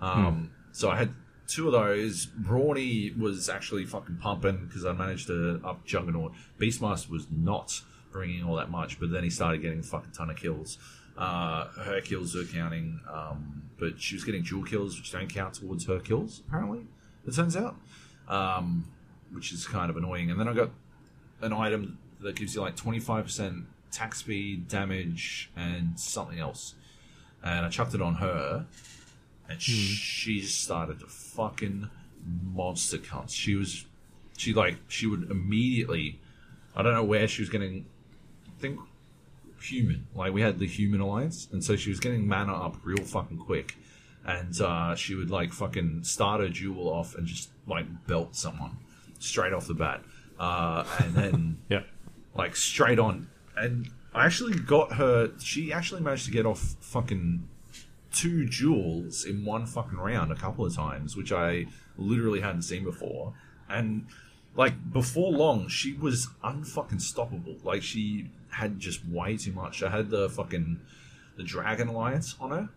Um, 0.00 0.50
So 0.72 0.90
I 0.90 0.96
had 0.96 1.10
two 1.48 1.66
of 1.66 1.72
those. 1.72 2.26
Brawny 2.26 3.12
was 3.18 3.48
actually 3.48 3.84
fucking 3.86 4.16
pumping 4.18 4.66
because 4.66 4.84
I 4.84 4.92
managed 4.92 5.26
to 5.28 5.60
up 5.64 5.84
Juggernaut. 5.86 6.32
Beastmaster 6.60 7.08
was 7.10 7.26
not 7.30 7.80
bringing 8.12 8.44
all 8.44 8.56
that 8.56 8.70
much, 8.70 9.00
but 9.00 9.10
then 9.10 9.24
he 9.24 9.30
started 9.30 9.62
getting 9.62 9.80
a 9.80 9.82
fucking 9.82 10.12
ton 10.12 10.30
of 10.30 10.36
kills. 10.36 10.78
Uh, 11.16 11.68
her 11.82 12.00
kills 12.02 12.36
are 12.36 12.44
counting, 12.44 13.00
um, 13.10 13.62
but 13.78 14.00
she 14.00 14.14
was 14.14 14.24
getting 14.24 14.42
duel 14.42 14.64
kills, 14.64 14.98
which 14.98 15.12
don't 15.12 15.28
count 15.28 15.54
towards 15.54 15.86
her 15.86 15.98
kills, 15.98 16.42
apparently, 16.46 16.86
it 17.26 17.34
turns 17.34 17.56
out, 17.56 17.76
um, 18.28 18.86
which 19.32 19.52
is 19.52 19.66
kind 19.66 19.90
of 19.90 19.96
annoying. 19.96 20.30
And 20.30 20.38
then 20.38 20.48
I 20.48 20.52
got 20.52 20.70
an 21.40 21.52
item 21.52 21.98
that 22.20 22.36
gives 22.36 22.54
you 22.54 22.60
like 22.60 22.76
25% 22.76 23.64
attack 23.88 24.14
speed, 24.14 24.68
damage, 24.68 25.50
and 25.56 25.98
something 25.98 26.38
else. 26.38 26.74
And 27.42 27.64
I 27.64 27.68
chucked 27.68 27.94
it 27.94 28.02
on 28.02 28.16
her, 28.16 28.66
and 29.48 29.60
she 29.62 30.42
started 30.42 31.00
to 31.00 31.06
fucking 31.06 31.88
monster 32.52 32.98
cunts. 32.98 33.30
She 33.30 33.54
was, 33.54 33.86
she 34.36 34.52
like, 34.52 34.76
she 34.88 35.06
would 35.06 35.30
immediately, 35.30 36.20
I 36.74 36.82
don't 36.82 36.92
know 36.92 37.04
where 37.04 37.28
she 37.28 37.42
was 37.42 37.48
getting, 37.48 37.86
I 38.48 38.60
think 38.60 38.80
human. 39.60 40.06
Like 40.14 40.32
we 40.32 40.40
had 40.42 40.58
the 40.58 40.66
human 40.66 41.00
alliance, 41.00 41.48
and 41.52 41.62
so 41.62 41.76
she 41.76 41.90
was 41.90 42.00
getting 42.00 42.26
mana 42.26 42.54
up 42.54 42.76
real 42.84 43.04
fucking 43.04 43.38
quick. 43.38 43.76
And 44.24 44.60
uh, 44.60 44.96
she 44.96 45.14
would 45.14 45.30
like 45.30 45.52
fucking 45.52 46.02
start 46.02 46.40
her 46.40 46.48
duel 46.48 46.88
off 46.88 47.14
and 47.14 47.26
just 47.26 47.50
like 47.66 47.86
belt 48.08 48.34
someone 48.34 48.76
straight 49.20 49.52
off 49.52 49.66
the 49.68 49.74
bat. 49.74 50.02
Uh, 50.38 50.84
and 50.98 51.14
then 51.14 51.58
Yeah. 51.68 51.82
like 52.34 52.56
straight 52.56 52.98
on. 52.98 53.28
And 53.56 53.88
I 54.12 54.26
actually 54.26 54.58
got 54.58 54.94
her. 54.94 55.30
She 55.38 55.72
actually 55.72 56.00
managed 56.00 56.24
to 56.24 56.32
get 56.32 56.44
off 56.44 56.74
fucking 56.80 57.46
two 58.12 58.46
duels 58.46 59.24
in 59.24 59.44
one 59.44 59.64
fucking 59.66 59.98
round 59.98 60.32
a 60.32 60.36
couple 60.36 60.66
of 60.66 60.74
times, 60.74 61.16
which 61.16 61.30
I 61.32 61.66
literally 61.96 62.40
hadn't 62.40 62.62
seen 62.62 62.82
before. 62.82 63.32
And 63.68 64.06
like 64.56 64.92
before 64.92 65.30
long, 65.30 65.68
she 65.68 65.92
was 65.92 66.28
unfucking 66.42 67.00
stoppable. 67.00 67.62
Like 67.64 67.82
she 67.82 68.30
had 68.56 68.78
just 68.78 69.04
way 69.06 69.36
too 69.36 69.52
much. 69.52 69.82
I 69.82 69.90
had 69.90 70.10
the 70.10 70.28
fucking 70.30 70.80
the 71.36 71.42
Dragon 71.42 71.88
Alliance 71.88 72.34
on 72.40 72.50
her, 72.50 72.68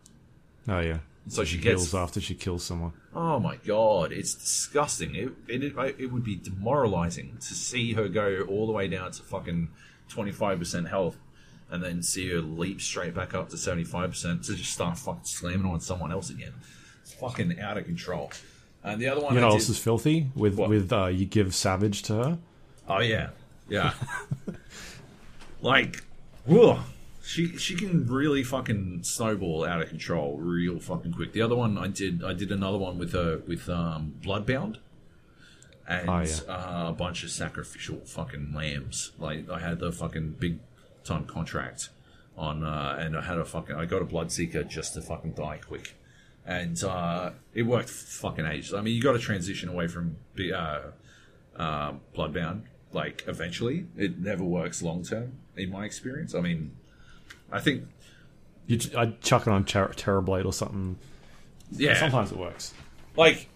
Oh, 0.68 0.80
yeah. 0.82 1.00
so 1.28 1.44
she 1.46 1.58
Kills 1.58 1.84
gets 1.86 1.94
after 1.94 2.20
she 2.22 2.36
kills 2.36 2.64
someone. 2.64 2.92
Oh 3.16 3.40
my 3.40 3.56
god, 3.66 4.12
it's 4.12 4.34
disgusting. 4.36 5.16
It, 5.16 5.30
it 5.48 5.74
it 6.00 6.12
would 6.12 6.24
be 6.24 6.36
demoralizing 6.36 7.38
to 7.40 7.54
see 7.54 7.94
her 7.94 8.08
go 8.10 8.46
all 8.50 8.68
the 8.68 8.74
way 8.74 8.88
down 8.88 9.12
to 9.12 9.24
fucking 9.24 9.70
twenty 10.10 10.32
five 10.32 10.60
percent 10.60 10.88
health, 10.90 11.18
and 11.72 11.82
then 11.84 12.04
see 12.04 12.30
her 12.32 12.42
leap 12.42 12.82
straight 12.82 13.14
back 13.16 13.34
up 13.34 13.50
to 13.50 13.58
seventy 13.58 13.86
five 13.86 14.10
percent 14.12 14.44
to 14.46 14.56
just 14.56 14.72
start 14.74 14.98
fucking 14.98 15.22
slamming 15.24 15.66
on 15.72 15.80
someone 15.80 16.12
else 16.12 16.30
again. 16.30 16.54
It's 17.02 17.14
fucking 17.14 17.60
out 17.60 17.78
of 17.78 17.86
control. 17.86 18.32
And 18.84 19.02
the 19.02 19.08
other 19.08 19.22
one, 19.22 19.34
You 19.34 19.40
know 19.42 19.48
I 19.48 19.50
what 19.50 19.56
did- 19.58 19.62
else 19.62 19.70
is 19.70 19.80
filthy? 19.80 20.30
With, 20.36 20.56
What? 20.56 20.70
with 20.70 20.92
uh, 20.94 21.08
you 21.08 21.26
give 21.26 21.54
Savage 21.56 22.02
to 22.04 22.14
her. 22.16 22.38
Oh 22.88 23.00
yeah, 23.00 23.30
yeah. 23.70 23.94
like, 25.62 26.04
whoa. 26.46 26.80
She 27.22 27.58
she 27.58 27.76
can 27.76 28.08
really 28.08 28.44
fucking 28.44 29.04
snowball 29.04 29.64
out 29.66 29.82
of 29.82 29.90
control 29.90 30.38
real 30.38 30.80
fucking 30.80 31.14
quick. 31.14 31.34
The 31.34 31.42
other 31.42 31.56
one 31.56 31.78
I 31.78 31.88
did 31.88 32.24
I 32.24 32.34
did 32.34 32.52
another 32.52 32.78
one 32.78 32.98
with 32.98 33.14
her 33.14 33.42
with 33.48 33.70
um, 33.70 34.16
Bloodbound, 34.24 34.78
and 35.88 36.10
Oh, 36.10 36.20
yeah. 36.22 36.52
uh, 36.52 36.90
a 36.90 36.94
bunch 36.94 37.24
of 37.24 37.30
sacrificial 37.30 37.98
fucking 38.06 38.54
lambs. 38.56 39.12
Like 39.20 39.48
I 39.50 39.60
had 39.60 39.80
the 39.80 39.92
fucking 39.92 40.38
big 40.40 40.60
time 41.04 41.26
contract 41.26 41.90
on, 42.38 42.64
uh, 42.64 42.96
and 43.00 43.16
I 43.16 43.22
had 43.22 43.38
a 43.38 43.46
fucking 43.46 43.76
I 43.76 43.86
got 43.86 44.02
a 44.02 44.06
Bloodseeker 44.06 44.68
just 44.68 44.94
to 44.96 45.02
fucking 45.02 45.34
die 45.34 45.60
quick. 45.64 45.96
And 46.46 46.82
uh, 46.84 47.32
it 47.54 47.64
worked 47.64 47.90
fucking 47.90 48.46
ages. 48.46 48.74
I 48.74 48.82
mean, 48.82 48.96
you 48.96 49.04
got 49.04 49.12
to 49.12 49.20
transition 49.20 49.70
away 49.70 49.88
from 49.88 50.16
uh, 50.52 50.80
uh, 51.56 51.94
Bloodbound, 52.16 52.62
like 52.92 53.24
eventually. 53.28 53.86
It 53.96 54.18
never 54.18 54.44
works 54.44 54.82
long 54.82 55.04
term, 55.04 55.34
in 55.60 55.70
my 55.72 55.86
experience. 55.86 56.34
I 56.36 56.42
mean, 56.42 56.76
I 57.52 57.60
think 57.60 57.84
You, 58.68 58.80
I'd 58.98 59.22
chuck 59.22 59.48
it 59.48 59.50
on 59.52 59.66
Ter- 59.66 59.90
Terrorblade 59.90 60.46
or 60.46 60.54
something. 60.54 60.98
yeah, 61.72 62.00
Sometimes 62.00 62.32
it 62.32 62.38
works. 62.38 62.74
like 63.16 63.48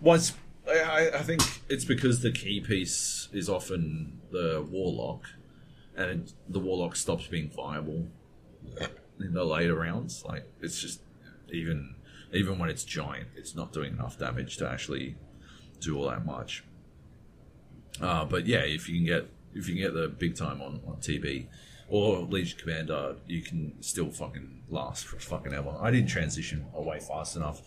once 0.00 0.32
I, 0.68 1.10
I 1.14 1.22
think 1.22 1.42
it's 1.68 1.84
because 1.84 2.20
the 2.22 2.30
key 2.32 2.60
piece 2.60 3.28
is 3.32 3.48
often 3.48 4.20
the 4.30 4.64
warlock, 4.70 5.22
and 5.96 6.32
the 6.48 6.60
warlock 6.60 6.94
stops 6.96 7.26
being 7.26 7.50
viable 7.50 8.06
in 9.18 9.32
the 9.32 9.44
later 9.44 9.74
rounds. 9.74 10.24
Like 10.24 10.44
it's 10.60 10.80
just 10.80 11.00
even 11.52 11.96
even 12.32 12.58
when 12.58 12.70
it's 12.70 12.84
giant, 12.84 13.28
it's 13.36 13.54
not 13.56 13.72
doing 13.72 13.94
enough 13.94 14.16
damage 14.18 14.56
to 14.58 14.68
actually 14.68 15.16
do 15.80 15.98
all 15.98 16.08
that 16.08 16.24
much. 16.24 16.62
Uh, 18.00 18.24
but 18.24 18.46
yeah, 18.46 18.60
if 18.60 18.88
you 18.88 18.96
can 18.96 19.06
get 19.06 19.28
if 19.54 19.68
you 19.68 19.74
can 19.74 19.82
get 19.82 19.94
the 19.94 20.08
big 20.08 20.36
time 20.36 20.60
on, 20.62 20.80
on 20.86 20.96
TB 20.96 21.46
or 21.88 22.20
Legion 22.20 22.58
Commander, 22.58 23.16
you 23.26 23.42
can 23.42 23.80
still 23.82 24.10
fucking 24.10 24.62
last 24.68 25.06
for 25.06 25.18
fucking 25.18 25.52
ever. 25.52 25.74
I 25.80 25.90
didn't 25.90 26.08
transition 26.08 26.66
away 26.74 27.00
fast 27.00 27.36
enough 27.36 27.62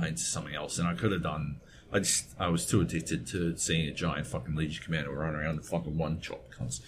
uh, 0.00 0.04
into 0.06 0.22
something 0.22 0.54
else, 0.54 0.78
and 0.78 0.86
I 0.88 0.94
could 0.94 1.12
have 1.12 1.22
done. 1.22 1.60
I 1.92 1.98
just 2.00 2.34
I 2.38 2.48
was 2.48 2.66
too 2.66 2.80
addicted 2.80 3.26
to 3.28 3.56
seeing 3.56 3.88
a 3.88 3.92
giant 3.92 4.26
fucking 4.26 4.54
Legion 4.54 4.82
Commander 4.84 5.10
run 5.12 5.34
around 5.34 5.56
and 5.56 5.64
fucking 5.64 5.96
one 5.96 6.20
chop 6.20 6.50
cunts. 6.52 6.80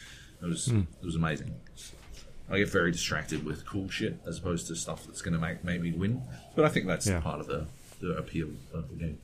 It 0.42 0.46
was 0.46 0.68
it 0.68 0.86
was 1.04 1.14
amazing. 1.16 1.54
I 2.50 2.58
get 2.58 2.68
very 2.68 2.90
distracted 2.92 3.44
with 3.46 3.64
cool 3.66 3.88
shit 3.88 4.18
as 4.26 4.38
opposed 4.38 4.66
to 4.66 4.76
stuff 4.76 5.06
that's 5.06 5.22
going 5.22 5.32
to 5.32 5.40
make, 5.40 5.64
make 5.64 5.80
me 5.80 5.92
win. 5.92 6.22
But 6.54 6.66
I 6.66 6.68
think 6.68 6.86
that's 6.86 7.06
Yeah. 7.06 7.20
part 7.20 7.40
of 7.40 7.46
the, 7.46 7.66
the 8.00 8.10
appeal 8.18 8.48
of 8.74 8.90
the 8.90 8.96
game. 8.96 9.18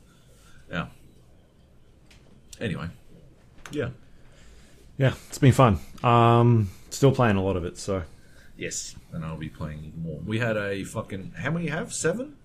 Yeah. 0.70 0.86
Anyway. 2.60 2.88
Yeah. 3.70 3.90
Yeah, 5.00 5.14
it's 5.28 5.38
been 5.38 5.52
fun. 5.52 5.78
Um, 6.04 6.68
still 6.90 7.10
playing 7.10 7.36
a 7.36 7.42
lot 7.42 7.56
of 7.56 7.64
it, 7.64 7.78
so 7.78 8.02
Yes. 8.54 8.94
And 9.12 9.24
I'll 9.24 9.38
be 9.38 9.48
playing 9.48 9.78
even 9.84 10.02
more. 10.02 10.20
We 10.26 10.38
had 10.38 10.58
a 10.58 10.84
fucking. 10.84 11.32
How 11.38 11.50
many 11.50 11.68
have? 11.68 11.94
Seven? 11.94 12.36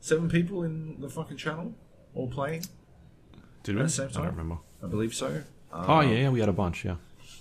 Seven 0.00 0.28
people 0.28 0.62
in 0.64 1.00
the 1.00 1.08
fucking 1.08 1.38
channel 1.38 1.74
all 2.14 2.28
playing? 2.28 2.66
did 3.62 3.76
we? 3.76 3.80
At 3.80 3.86
the 3.86 3.90
same 3.90 4.08
I 4.08 4.12
time? 4.12 4.22
don't 4.24 4.32
remember. 4.36 4.58
I 4.82 4.86
believe 4.88 5.14
so. 5.14 5.42
oh 5.72 6.00
yeah, 6.00 6.10
yeah, 6.10 6.28
we 6.28 6.40
had 6.40 6.50
a 6.50 6.52
bunch. 6.52 6.84
Yeah, 6.84 6.96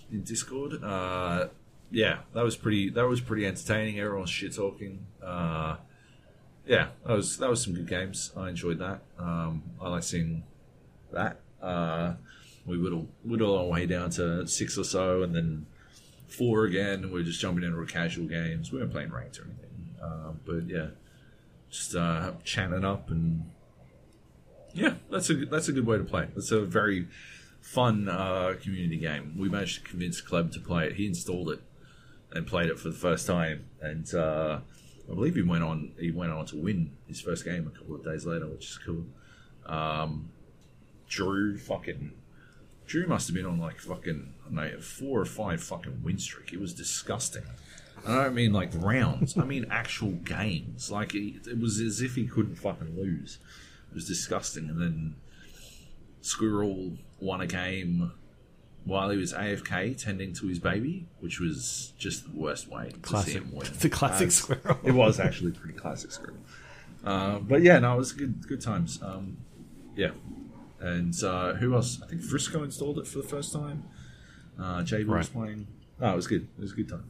in 0.09 0.23
Discord. 0.23 0.81
Uh, 0.81 1.47
yeah, 1.91 2.19
that 2.33 2.43
was 2.45 2.55
pretty. 2.55 2.89
That 2.91 3.05
was 3.05 3.19
pretty 3.19 3.45
entertaining. 3.45 3.99
Everyone's 3.99 4.29
shit 4.29 4.55
talking. 4.55 5.05
Uh, 5.21 5.75
yeah, 6.65 6.87
that 7.05 7.17
was 7.17 7.37
that 7.39 7.49
was 7.49 7.61
some 7.61 7.73
good 7.73 7.87
games. 7.87 8.31
I 8.37 8.47
enjoyed 8.47 8.79
that. 8.79 9.01
Um, 9.17 9.63
I 9.81 9.89
like 9.89 10.03
seeing 10.03 10.43
that. 11.11 11.41
Uh, 11.61 12.13
we 12.69 12.77
whittle 12.77 13.07
whittle 13.23 13.57
our 13.57 13.65
way 13.65 13.85
down 13.85 14.09
to 14.11 14.47
six 14.47 14.77
or 14.77 14.83
so, 14.83 15.23
and 15.23 15.35
then 15.35 15.65
four 16.27 16.65
again. 16.65 17.03
And 17.03 17.11
we're 17.11 17.23
just 17.23 17.41
jumping 17.41 17.63
into 17.63 17.83
casual 17.85 18.27
games. 18.27 18.71
We 18.71 18.79
weren't 18.79 18.91
playing 18.91 19.11
ranked 19.11 19.39
or 19.39 19.43
anything, 19.43 19.95
uh, 20.01 20.31
but 20.45 20.67
yeah, 20.67 20.87
just 21.69 21.95
uh, 21.95 22.33
chatting 22.43 22.85
up 22.85 23.09
and 23.09 23.49
yeah, 24.73 24.93
that's 25.09 25.29
a 25.29 25.33
that's 25.45 25.67
a 25.67 25.71
good 25.71 25.85
way 25.85 25.97
to 25.97 26.03
play. 26.03 26.27
It's 26.35 26.51
a 26.51 26.61
very 26.61 27.07
fun 27.61 28.07
uh, 28.07 28.55
community 28.61 28.97
game. 28.97 29.35
We 29.37 29.49
managed 29.49 29.83
to 29.83 29.89
convince 29.89 30.21
Kleb 30.21 30.51
to 30.53 30.59
play 30.59 30.87
it. 30.87 30.95
He 30.95 31.07
installed 31.07 31.49
it 31.49 31.61
and 32.31 32.45
played 32.45 32.69
it 32.69 32.79
for 32.79 32.89
the 32.89 32.95
first 32.95 33.25
time, 33.25 33.65
and 33.81 34.13
uh, 34.13 34.59
I 35.09 35.13
believe 35.13 35.35
he 35.35 35.41
went 35.41 35.63
on. 35.63 35.91
He 35.99 36.11
went 36.11 36.31
on 36.31 36.45
to 36.47 36.57
win 36.57 36.91
his 37.07 37.21
first 37.21 37.45
game 37.45 37.67
a 37.73 37.77
couple 37.77 37.95
of 37.95 38.03
days 38.03 38.25
later, 38.25 38.47
which 38.47 38.65
is 38.65 38.79
cool. 38.85 39.05
Um, 39.65 40.29
Drew 41.07 41.57
fucking 41.57 42.13
Drew 42.89 43.05
must 43.07 43.27
have 43.27 43.35
been 43.35 43.45
on 43.45 43.59
like 43.59 43.79
fucking 43.79 44.33
I 44.41 44.45
don't 44.45 44.55
know, 44.55 44.77
a 44.77 44.81
four 44.81 45.21
or 45.21 45.25
five 45.25 45.61
fucking 45.61 46.01
win 46.03 46.17
streak. 46.17 46.51
It 46.51 46.59
was 46.59 46.73
disgusting. 46.73 47.43
And 48.05 48.13
I 48.15 48.23
don't 48.25 48.33
mean 48.35 48.51
like 48.51 48.71
rounds. 48.75 49.37
I 49.37 49.43
mean 49.45 49.65
actual 49.69 50.11
games. 50.11 50.89
Like 50.89 51.13
it, 51.15 51.45
it 51.47 51.59
was 51.59 51.79
as 51.79 52.01
if 52.01 52.15
he 52.15 52.25
couldn't 52.25 52.55
fucking 52.55 52.95
lose. 52.97 53.37
It 53.91 53.95
was 53.95 54.07
disgusting. 54.07 54.69
And 54.69 54.81
then 54.81 55.15
Squirrel 56.21 56.93
won 57.19 57.41
a 57.41 57.47
game 57.47 58.11
while 58.85 59.09
he 59.11 59.17
was 59.17 59.33
AFK 59.33 59.95
tending 60.01 60.33
to 60.33 60.47
his 60.47 60.57
baby, 60.59 61.05
which 61.19 61.39
was 61.39 61.93
just 61.97 62.23
the 62.31 62.37
worst 62.39 62.67
way 62.69 62.89
to 62.89 62.95
see 62.95 63.01
classic. 63.01 63.33
him 63.33 63.51
win. 63.53 63.67
It's 63.73 63.85
a 63.85 63.89
classic 63.89 64.27
Uh, 64.27 64.31
squirrel. 64.31 64.79
it 64.83 64.91
was 64.93 65.19
actually 65.19 65.51
pretty 65.51 65.77
classic 65.77 66.11
Squirrel. 66.11 66.37
Uh, 67.03 67.39
but 67.39 67.61
yeah, 67.61 67.77
no, 67.79 67.93
it 67.93 67.97
was 67.97 68.11
good 68.13 68.47
good 68.47 68.61
times. 68.61 68.99
Um, 69.01 69.37
yeah. 69.95 70.11
And 70.79 71.13
uh, 71.23 71.53
who 71.55 71.73
else? 71.75 72.01
I 72.01 72.07
think 72.07 72.21
Frisco 72.21 72.63
installed 72.63 72.99
it 72.99 73.07
for 73.07 73.17
the 73.17 73.27
first 73.27 73.51
time. 73.53 73.83
Uh, 74.57 74.81
Jay 74.83 75.03
was 75.03 75.07
Right. 75.07 75.33
playing. 75.33 75.67
Oh, 76.01 76.13
it 76.13 76.15
was 76.15 76.27
good. 76.27 76.47
It 76.57 76.61
was 76.61 76.71
a 76.71 76.75
good 76.75 76.89
time. 76.89 77.05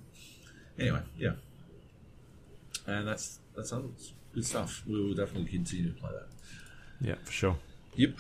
Anyway, 0.80 1.02
yeah. 1.18 1.34
And 2.88 3.08
that's 3.08 3.40
that's 3.56 3.72
others. 3.74 4.14
Good 4.34 4.46
stuff. 4.46 4.84
We 4.88 5.00
will 5.04 5.14
definitely 5.14 5.50
continue 5.52 5.92
to 5.94 6.00
play 6.00 6.10
that. 6.12 6.28
Yeah, 7.08 7.16
for 7.24 7.32
sure. 7.32 7.56
Yep. 7.96 8.12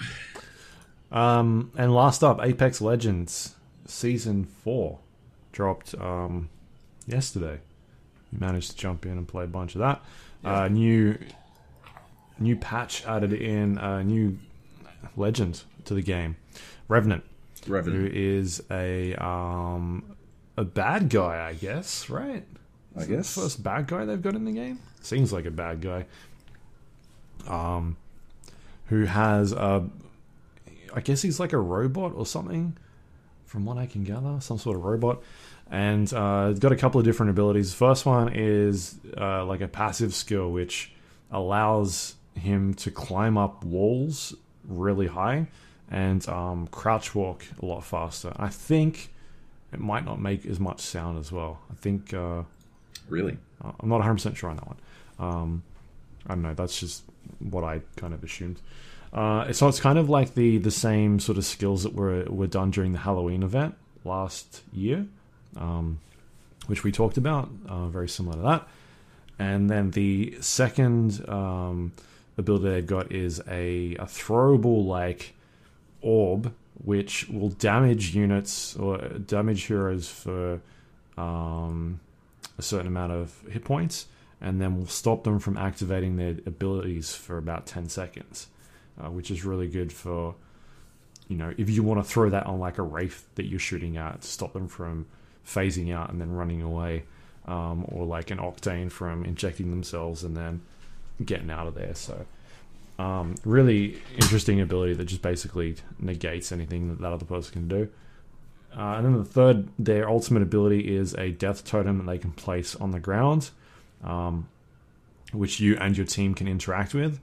Um, 1.11 1.71
and 1.77 1.93
last 1.93 2.23
up, 2.23 2.39
Apex 2.43 2.81
Legends 2.81 3.55
Season 3.85 4.43
4 4.45 4.99
dropped 5.51 5.95
um, 5.95 6.49
yesterday. 7.07 7.59
You 8.31 8.39
managed 8.39 8.71
to 8.71 8.77
jump 8.77 9.05
in 9.05 9.13
and 9.13 9.27
play 9.27 9.43
a 9.45 9.47
bunch 9.47 9.73
of 9.75 9.79
that. 9.79 10.03
Yeah. 10.43 10.61
Uh, 10.63 10.67
new 10.67 11.17
new 12.37 12.55
patch 12.55 13.05
added 13.05 13.33
in 13.33 13.77
a 13.79 14.03
new 14.03 14.37
legend 15.19 15.63
to 15.85 15.93
the 15.93 16.01
game, 16.01 16.37
Revenant, 16.87 17.23
who 17.65 17.73
Revenant, 17.73 18.13
is 18.13 18.63
a 18.71 19.13
um, 19.15 20.15
a 20.57 20.63
bad 20.63 21.09
guy, 21.09 21.47
I 21.47 21.53
guess, 21.53 22.09
right? 22.09 22.45
I 22.95 22.99
Is 23.01 23.07
it 23.07 23.11
guess. 23.11 23.35
the 23.35 23.41
first 23.41 23.63
bad 23.63 23.87
guy 23.87 24.05
they've 24.05 24.21
got 24.21 24.35
in 24.35 24.45
the 24.45 24.51
game. 24.51 24.79
Seems 25.01 25.31
like 25.31 25.45
a 25.45 25.51
bad 25.51 25.81
guy. 25.81 26.05
Um, 27.47 27.95
who 28.87 29.05
has 29.05 29.51
a, 29.53 29.87
I 30.93 31.01
guess 31.01 31.21
he's 31.21 31.39
like 31.39 31.53
a 31.53 31.57
robot 31.59 32.13
or 32.15 32.25
something, 32.25 32.75
from 33.45 33.65
what 33.65 33.77
I 33.77 33.85
can 33.85 34.03
gather, 34.03 34.37
some 34.41 34.57
sort 34.57 34.75
of 34.75 34.83
robot, 34.83 35.21
and 35.71 36.11
uh, 36.13 36.53
got 36.53 36.71
a 36.71 36.75
couple 36.75 36.99
of 36.99 37.05
different 37.05 37.29
abilities. 37.29 37.73
First 37.73 38.05
one 38.05 38.33
is 38.33 38.95
uh, 39.17 39.45
like 39.45 39.61
a 39.61 39.67
passive 39.67 40.13
skill 40.13 40.51
which 40.51 40.91
allows 41.31 42.15
him 42.35 42.73
to 42.73 42.89
climb 42.91 43.37
up 43.37 43.63
walls 43.63 44.35
really 44.69 45.07
high 45.07 45.47
and 45.91 46.27
um, 46.29 46.67
crouch 46.67 47.13
walk 47.15 47.43
a 47.61 47.65
lot 47.65 47.83
faster. 47.83 48.31
I 48.37 48.47
think 48.49 49.11
it 49.73 49.79
might 49.79 50.05
not 50.05 50.21
make 50.21 50.45
as 50.45 50.59
much 50.59 50.79
sound 50.81 51.19
as 51.19 51.31
well. 51.31 51.59
I 51.71 51.75
think. 51.75 52.13
Uh, 52.13 52.43
Really? 53.09 53.37
uh, 53.63 53.71
I'm 53.79 53.89
not 53.89 54.01
100% 54.01 54.35
sure 54.35 54.51
on 54.51 54.57
that 54.57 54.67
one. 54.67 54.77
Um, 55.17 55.63
I 56.27 56.35
don't 56.35 56.43
know. 56.43 56.53
That's 56.53 56.79
just 56.79 57.03
what 57.39 57.63
I 57.63 57.81
kind 57.95 58.13
of 58.13 58.23
assumed. 58.23 58.61
Uh, 59.11 59.51
so 59.51 59.67
it's 59.67 59.79
kind 59.79 59.97
of 59.97 60.09
like 60.09 60.35
the, 60.35 60.59
the 60.59 60.69
same 60.69 61.19
sort 61.19 61.39
of 61.39 61.45
skills 61.45 61.81
that 61.83 61.93
were 61.95 62.25
were 62.25 62.45
done 62.45 62.69
during 62.69 62.91
the 62.91 62.99
Halloween 62.99 63.41
event 63.41 63.73
last 64.05 64.61
year, 64.71 65.07
um, 65.57 65.99
which 66.67 66.83
we 66.83 66.91
talked 66.91 67.17
about. 67.17 67.49
Uh, 67.67 67.87
very 67.87 68.07
similar 68.07 68.35
to 68.35 68.43
that. 68.43 68.67
And 69.39 69.69
then 69.69 69.89
the 69.91 70.37
second 70.41 71.27
um, 72.39 72.43
ability 72.43 72.69
they've 72.69 72.87
got 72.87 73.11
is 73.11 73.39
a, 73.47 73.95
a 73.95 74.05
throwable 74.05 74.85
like 74.85 75.33
orb, 76.01 76.53
which 76.83 77.27
will 77.29 77.49
damage 77.49 78.15
units 78.15 78.75
or 78.75 78.97
damage 78.97 79.65
heroes 79.65 80.09
for 80.09 80.61
um, 81.17 81.99
a 82.57 82.61
certain 82.61 82.87
amount 82.87 83.11
of 83.11 83.33
hit 83.49 83.63
points, 83.63 84.07
and 84.41 84.61
then 84.61 84.77
will 84.77 84.87
stop 84.87 85.23
them 85.23 85.39
from 85.39 85.57
activating 85.57 86.15
their 86.15 86.37
abilities 86.45 87.13
for 87.13 87.37
about 87.37 87.65
10 87.65 87.89
seconds, 87.89 88.47
uh, 89.01 89.09
which 89.09 89.29
is 89.29 89.43
really 89.43 89.67
good 89.67 89.91
for, 89.91 90.35
you 91.27 91.35
know, 91.35 91.53
if 91.57 91.69
you 91.69 91.83
want 91.83 91.99
to 92.03 92.09
throw 92.09 92.29
that 92.29 92.45
on 92.45 92.59
like 92.59 92.77
a 92.77 92.81
Wraith 92.81 93.27
that 93.35 93.45
you're 93.45 93.59
shooting 93.59 93.97
at 93.97 94.21
to 94.21 94.27
stop 94.27 94.53
them 94.53 94.67
from 94.67 95.05
phasing 95.45 95.93
out 95.93 96.09
and 96.09 96.21
then 96.21 96.31
running 96.31 96.61
away, 96.61 97.03
um, 97.45 97.83
or 97.87 98.05
like 98.05 98.31
an 98.31 98.37
Octane 98.37 98.91
from 98.91 99.25
injecting 99.25 99.71
themselves 99.71 100.23
and 100.23 100.37
then 100.37 100.61
getting 101.23 101.49
out 101.49 101.67
of 101.67 101.75
there. 101.75 101.93
So, 101.95 102.25
um, 102.97 103.35
really 103.45 104.01
interesting 104.15 104.59
ability 104.61 104.93
that 104.93 105.05
just 105.05 105.21
basically 105.21 105.75
negates 105.99 106.51
anything 106.51 106.89
that 106.89 106.99
that 107.01 107.13
other 107.13 107.25
person 107.25 107.53
can 107.53 107.67
do. 107.67 107.89
Uh, 108.77 108.95
and 108.97 109.05
then 109.05 109.17
the 109.17 109.25
third, 109.25 109.67
their 109.79 110.07
ultimate 110.07 110.43
ability 110.43 110.95
is 110.95 111.13
a 111.15 111.31
death 111.31 111.63
totem 111.63 111.97
that 111.97 112.11
they 112.11 112.17
can 112.17 112.31
place 112.31 112.75
on 112.75 112.91
the 112.91 112.99
ground, 112.99 113.49
um, 114.03 114.47
which 115.31 115.59
you 115.59 115.75
and 115.77 115.97
your 115.97 116.05
team 116.05 116.33
can 116.33 116.47
interact 116.47 116.93
with. 116.93 117.19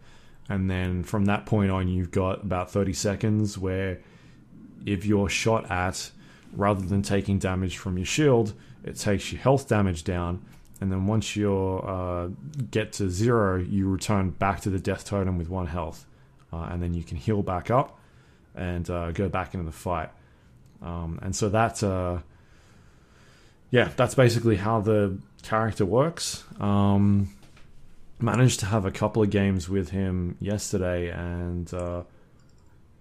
And 0.49 0.71
then 0.71 1.03
from 1.03 1.27
that 1.27 1.47
point 1.47 1.71
on, 1.71 1.89
you've 1.89 2.11
got 2.11 2.43
about 2.43 2.71
30 2.71 2.93
seconds 2.93 3.59
where 3.59 4.01
if 4.85 5.05
you're 5.05 5.29
shot 5.29 5.71
at, 5.71 6.11
rather 6.53 6.85
than 6.85 7.03
taking 7.03 7.39
damage 7.39 7.77
from 7.77 7.99
your 7.99 8.07
shield, 8.07 8.55
it 8.85 8.97
takes 8.97 9.33
your 9.33 9.41
health 9.41 9.69
damage 9.69 10.05
down. 10.05 10.43
And 10.81 10.93
then 10.93 11.07
once 11.07 11.37
you 11.37 11.53
uh, 11.55 12.29
get 12.71 12.93
to 12.95 13.09
zero, 13.09 13.59
you 13.59 13.89
return 13.89 14.31
back 14.31 14.61
to 14.63 14.71
the 14.71 14.79
death 14.79 15.05
totem 15.05 15.39
with 15.39 15.49
one 15.49 15.67
health. 15.67 16.07
Uh, 16.53 16.69
and 16.71 16.83
then 16.83 16.95
you 16.95 17.03
can 17.03 17.17
heal 17.17 17.43
back 17.43 17.71
up 17.71 17.99
and 18.55 18.89
uh, 18.91 19.11
go 19.13 19.29
back 19.29 19.55
into 19.55 19.67
the 19.67 19.73
fight. 19.73 20.11
Um, 20.83 21.19
and 21.23 21.35
so 21.35 21.49
that, 21.49 21.83
uh, 21.83 22.19
yeah, 23.71 23.91
that's 23.97 24.15
basically 24.15 24.57
how 24.57 24.81
the 24.81 25.19
character 25.43 25.85
works. 25.85 26.45
Um, 26.61 27.31
managed 28.21 28.61
to 28.61 28.67
have 28.67 28.85
a 28.85 28.91
couple 28.91 29.23
of 29.23 29.31
games 29.31 29.69
with 29.69 29.91
him 29.91 30.37
yesterday, 30.41 31.11
and 31.11 31.73
uh, 31.75 32.03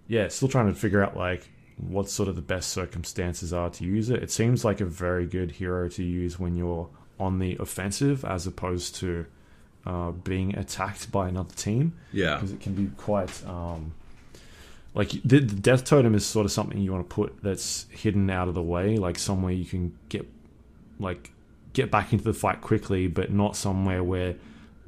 yeah, 0.08 0.28
still 0.28 0.48
trying 0.48 0.68
to 0.68 0.74
figure 0.74 1.04
out 1.04 1.16
like 1.16 1.50
what 1.78 2.10
sort 2.10 2.30
of 2.30 2.36
the 2.36 2.42
best 2.42 2.70
circumstances 2.70 3.54
are 3.54 3.70
to 3.70 3.84
use 3.84 4.10
it. 4.10 4.24
It 4.24 4.32
seems 4.32 4.64
like 4.64 4.82
a 4.82 4.86
very 4.86 5.26
good 5.26 5.52
hero 5.52 5.90
to 5.90 6.04
use 6.04 6.40
when 6.40 6.56
you're 6.56 6.90
on 7.19 7.40
the 7.40 7.56
offensive 7.60 8.24
as 8.26 8.45
opposed 8.48 8.95
to 8.98 9.26
uh, 9.85 10.11
being 10.11 10.56
attacked 10.58 11.11
by 11.11 11.27
another 11.30 11.53
team 11.56 11.94
Yeah. 12.11 12.35
because 12.35 12.52
it 12.52 12.60
can 12.60 12.74
be 12.74 12.90
quite 12.98 13.45
um, 13.48 13.94
like 14.94 15.10
the, 15.24 15.40
the 15.40 15.56
death 15.56 15.84
totem 15.85 16.16
is 16.16 16.26
sort 16.26 16.45
of 16.45 16.52
something 16.52 16.80
you 16.82 16.92
want 16.92 17.08
to 17.10 17.14
put 17.14 17.44
that's 17.44 17.85
hidden 17.90 18.30
out 18.30 18.48
of 18.48 18.53
the 18.53 18.61
way, 18.64 18.98
like 18.98 19.18
somewhere 19.19 19.52
you 19.52 19.66
can 19.66 19.94
get 20.10 20.27
like 21.00 21.32
get 21.74 21.92
back 21.92 22.14
into 22.14 22.24
the 22.24 22.34
fight 22.34 22.61
quickly, 22.61 23.08
but 23.08 23.32
not 23.32 23.56
somewhere 23.58 24.02
where 24.03 24.35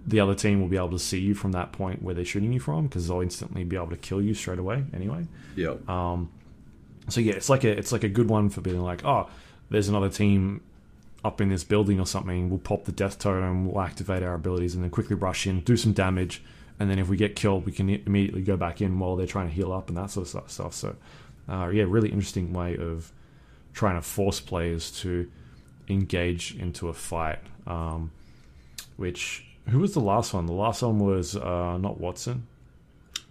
the 0.06 0.22
other 0.22 0.34
team 0.34 0.62
will 0.62 0.70
be 0.70 0.78
able 0.78 0.92
to 0.92 1.00
see 1.00 1.20
you 1.20 1.36
from 1.36 1.52
that 1.52 1.74
point 1.74 2.02
where 2.02 2.16
they're 2.16 2.24
shooting 2.24 2.54
you 2.54 2.60
from 2.62 2.88
because 2.88 3.10
they'll 3.10 3.20
instantly 3.20 3.66
be 3.66 3.76
able 3.76 3.90
to 3.90 3.98
kill 3.98 4.22
you 4.22 4.34
straight 4.34 4.58
away 4.60 4.86
anyway. 4.94 5.28
Yeah. 5.58 5.76
Um, 5.90 6.30
so 7.10 7.20
yeah, 7.20 7.34
it's 7.34 7.50
like 7.50 7.66
a 7.66 7.78
it's 7.78 7.92
like 7.92 8.06
a 8.06 8.10
good 8.10 8.30
one 8.30 8.50
for 8.50 8.62
being 8.62 8.82
like, 8.82 9.04
oh, 9.04 9.28
there's 9.70 9.90
another 9.90 10.10
team 10.10 10.62
up 11.24 11.42
in 11.42 11.50
this 11.50 11.64
building 11.64 12.00
or 12.00 12.06
something, 12.06 12.50
we'll 12.50 12.60
pop 12.60 12.86
the 12.86 12.92
death 12.92 13.20
totem, 13.20 13.66
we'll 13.66 13.82
activate 13.82 14.24
our 14.24 14.36
abilities, 14.36 14.76
and 14.76 14.84
then 14.84 14.92
quickly 14.92 15.16
rush 15.16 15.48
in, 15.48 15.62
do 15.62 15.76
some 15.76 15.94
damage, 15.94 16.44
and 16.80 16.90
then 16.90 17.00
if 17.00 17.10
we 17.10 17.18
get 17.18 17.36
killed, 17.36 17.66
we 17.66 17.72
can 17.72 17.90
immediately 17.90 18.44
go 18.44 18.56
back 18.56 18.82
in 18.82 19.00
while 19.00 19.16
they're 19.16 19.26
trying 19.26 19.48
to 19.48 19.54
heal 19.54 19.74
up 19.74 19.90
and 19.90 19.98
that 19.98 20.12
sort 20.12 20.34
of 20.34 20.50
stuff. 20.52 20.74
So, 20.74 20.96
uh, 21.50 21.70
yeah, 21.70 21.86
really 21.88 22.10
interesting 22.10 22.54
way 22.54 22.78
of 22.78 23.12
trying 23.74 23.96
to 23.96 24.02
force 24.02 24.40
players 24.40 24.92
to 25.02 25.30
engage 25.88 26.56
into 26.56 26.90
a 26.90 26.94
fight. 26.94 27.40
Um, 27.66 28.12
which 28.96 29.46
who 29.70 29.80
was 29.80 29.94
the 29.94 30.00
last 30.00 30.34
one? 30.34 30.46
The 30.46 30.54
last 30.54 30.82
one 30.82 31.00
was 31.00 31.36
uh, 31.36 31.78
not 31.78 32.00
Wattson, 32.00 32.42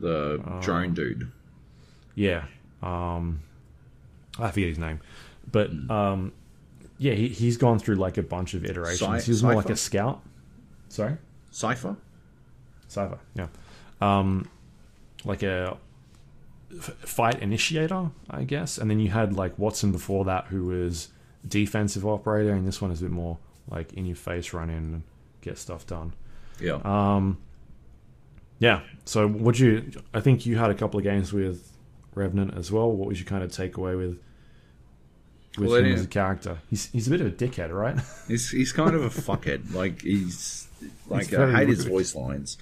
The 0.00 0.42
drone 0.60 0.94
dude. 0.94 1.30
Yeah, 2.14 2.44
um, 2.82 3.40
I 4.38 4.50
forget 4.50 4.70
his 4.70 4.78
name, 4.78 5.00
but 5.50 5.70
um, 5.90 6.32
yeah, 6.98 7.14
he, 7.14 7.28
he's 7.28 7.56
gone 7.56 7.78
through 7.78 7.96
like 7.96 8.16
a 8.18 8.22
bunch 8.22 8.54
of 8.54 8.64
iterations. 8.64 9.00
Cy- 9.00 9.20
he 9.20 9.30
was 9.30 9.42
more 9.42 9.54
like 9.54 9.70
a 9.70 9.76
scout. 9.76 10.22
Sorry, 10.88 11.16
Cipher? 11.50 11.96
Cypher. 12.88 13.18
Yeah, 13.34 13.48
um, 14.00 14.48
like 15.24 15.42
a 15.42 15.76
f- 16.76 16.94
fight 17.00 17.42
initiator, 17.42 18.10
I 18.30 18.44
guess. 18.44 18.78
And 18.78 18.90
then 18.90 19.00
you 19.00 19.10
had 19.10 19.34
like 19.34 19.56
Wattson 19.56 19.92
before 19.92 20.24
that, 20.26 20.46
who 20.46 20.66
was 20.66 21.08
defensive 21.46 22.06
operator, 22.06 22.52
and 22.52 22.66
this 22.66 22.80
one 22.80 22.90
is 22.90 23.00
a 23.00 23.04
bit 23.04 23.12
more 23.12 23.38
like 23.68 23.92
in 23.94 24.06
your 24.06 24.16
face, 24.16 24.52
run 24.52 24.70
in 24.70 24.76
and 24.76 25.02
get 25.40 25.58
stuff 25.58 25.86
done. 25.86 26.14
Yeah. 26.60 26.80
Um, 26.84 27.38
yeah. 28.58 28.80
So, 29.04 29.26
would 29.26 29.58
you? 29.58 29.90
I 30.14 30.20
think 30.20 30.46
you 30.46 30.56
had 30.56 30.70
a 30.70 30.74
couple 30.74 30.98
of 30.98 31.04
games 31.04 31.32
with 31.32 31.76
Revenant 32.14 32.54
as 32.56 32.72
well. 32.72 32.90
What 32.90 33.08
was 33.08 33.18
your 33.18 33.26
kind 33.26 33.44
of 33.44 33.50
takeaway 33.50 33.96
with 33.98 34.18
with 35.58 35.70
Well, 35.70 35.84
him 35.84 35.94
as 35.94 36.04
a 36.04 36.08
character? 36.08 36.58
He's 36.70 36.86
he's 36.90 37.06
a 37.06 37.10
bit 37.10 37.20
of 37.20 37.26
a 37.26 37.30
dickhead, 37.30 37.72
right? 37.72 37.98
He's 38.28 38.50
he's 38.50 38.72
kind 38.72 38.94
of 38.94 39.04
a 39.04 39.08
fuckhead. 39.08 39.72
Like 39.74 40.02
he's 40.02 40.68
like 41.08 41.26
He's 41.28 41.38
I 41.38 41.50
hate 41.52 41.68
his 41.68 41.84
voice 41.84 42.14
lines. 42.14 42.58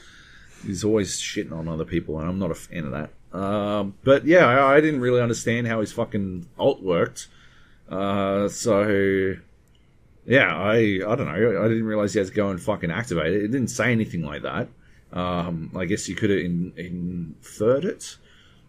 He's 0.65 0.85
always 0.85 1.19
shitting 1.21 1.53
on 1.53 1.69
other 1.69 1.85
people, 1.85 2.19
and 2.21 2.29
I'm 2.29 2.39
not 2.39 2.51
a 2.51 2.55
fan 2.55 2.85
of 2.85 2.93
that. 2.93 3.11
Um, 3.39 3.95
but 4.05 4.25
yeah, 4.25 4.47
I, 4.47 4.77
I 4.77 4.81
didn't 4.81 5.01
really 5.01 5.21
understand 5.21 5.67
how 5.67 5.81
his 5.81 5.93
fucking 5.93 6.47
alt 6.59 6.83
worked. 6.83 7.29
Uh, 7.89 8.49
so 8.49 9.35
yeah, 10.27 10.57
I 10.57 11.01
I 11.07 11.15
don't 11.17 11.27
know. 11.27 11.63
I 11.65 11.69
didn't 11.69 11.85
realize 11.85 12.13
he 12.15 12.19
had 12.19 12.29
to 12.29 12.35
go 12.35 12.49
and 12.51 12.61
fucking 12.61 12.91
activate 12.91 13.33
it. 13.35 13.45
It 13.45 13.49
didn't 13.49 13.69
say 13.69 13.93
anything 13.93 14.23
like 14.25 14.43
that. 14.43 14.69
Um, 15.13 15.71
I 15.77 15.85
guess 15.85 16.09
you 16.09 16.15
could 16.15 16.31
have 16.31 16.41
in, 16.41 16.73
inferred 16.77 17.85
it 17.85 18.17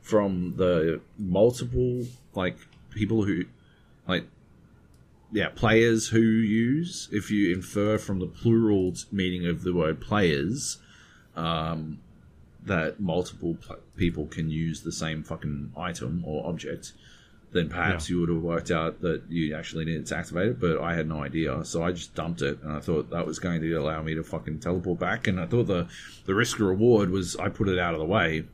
from 0.02 0.56
the 0.58 1.02
multiple 1.18 2.06
like 2.36 2.58
people 2.92 3.24
who 3.24 3.46
like 4.08 4.26
yeah, 5.32 5.50
players 5.50 6.08
who 6.10 6.20
use. 6.22 7.10
If 7.12 7.30
you 7.32 7.54
infer 7.54 7.98
from 7.98 8.20
the 8.20 8.28
plural 8.28 8.94
meaning 9.12 9.46
of 9.48 9.64
the 9.64 9.74
word 9.74 10.00
players, 10.00 10.78
um, 11.36 12.00
that 12.66 13.00
multiple 13.00 13.56
pl- 13.60 13.78
people 13.98 14.28
can 14.28 14.50
use 14.50 14.82
the 14.82 14.92
same 14.92 15.24
fucking 15.24 15.72
item 15.76 16.24
or 16.26 16.46
object, 16.48 16.94
then 17.52 17.70
perhaps 17.70 18.10
Yeah. 18.10 18.14
you 18.16 18.20
would 18.22 18.30
have 18.30 18.42
worked 18.42 18.72
out 18.72 19.02
that 19.02 19.24
you 19.30 19.54
actually 19.56 19.86
needed 19.86 20.06
to 20.08 20.18
activate 20.18 20.48
it. 20.50 20.60
But 20.60 20.80
I 20.80 20.96
had 20.96 21.08
no 21.08 21.22
idea, 21.24 21.64
so 21.66 21.84
I 21.84 21.92
just 21.92 22.14
dumped 22.16 22.42
it, 22.42 22.60
and 22.64 22.72
I 22.72 22.80
thought 22.80 23.10
that 23.10 23.26
was 23.26 23.40
going 23.40 23.62
to 23.62 23.74
allow 23.74 24.02
me 24.04 24.14
to 24.16 24.24
fucking 24.24 24.60
teleport 24.60 25.00
back. 25.00 25.28
And 25.28 25.40
I 25.40 25.48
thought 25.48 25.68
the 25.68 25.88
the 26.26 26.36
risk 26.36 26.60
reward 26.60 27.10
was 27.10 27.36
I 27.38 27.50
put 27.50 27.68
it 27.68 27.80
out 27.80 27.94
of 27.94 28.00
the 28.00 28.06
way. 28.06 28.46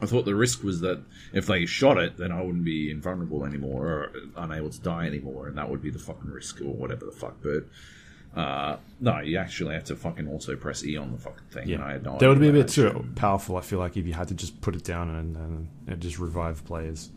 I 0.00 0.06
thought 0.06 0.24
the 0.24 0.34
risk 0.34 0.62
was 0.64 0.80
that 0.80 1.00
if 1.32 1.46
they 1.46 1.66
shot 1.66 1.98
it, 1.98 2.16
then 2.16 2.32
I 2.32 2.42
wouldn't 2.42 2.64
be 2.64 2.90
invulnerable 2.90 3.44
anymore 3.44 3.86
or 3.86 4.12
unable 4.36 4.70
to 4.70 4.80
die 4.80 5.06
anymore, 5.06 5.48
and 5.48 5.56
that 5.58 5.68
would 5.70 5.82
be 5.82 5.90
the 5.90 5.98
fucking 5.98 6.30
risk 6.30 6.60
or 6.60 6.72
whatever 6.72 7.06
the 7.06 7.12
fuck. 7.12 7.36
But 7.42 7.64
uh, 8.40 8.76
no, 9.00 9.20
you 9.20 9.36
actually 9.38 9.74
have 9.74 9.84
to 9.84 9.96
fucking 9.96 10.28
also 10.28 10.56
press 10.56 10.84
E 10.84 10.96
on 10.96 11.12
the 11.12 11.18
fucking 11.18 11.46
thing. 11.50 11.72
and 11.72 11.82
I 11.82 11.92
had 11.92 12.02
no 12.02 12.18
that 12.18 12.28
would 12.28 12.40
be 12.40 12.48
a 12.48 12.52
bit 12.52 12.68
too 12.68 13.04
powerful. 13.14 13.56
I 13.56 13.60
feel 13.60 13.78
like 13.78 13.96
if 13.96 14.06
you 14.06 14.14
had 14.14 14.28
to 14.28 14.34
just 14.34 14.60
put 14.60 14.74
it 14.74 14.84
down 14.84 15.10
and, 15.14 15.36
and 15.36 15.68
it 15.86 16.00
just 16.00 16.18
revive 16.18 16.64
players. 16.64 17.10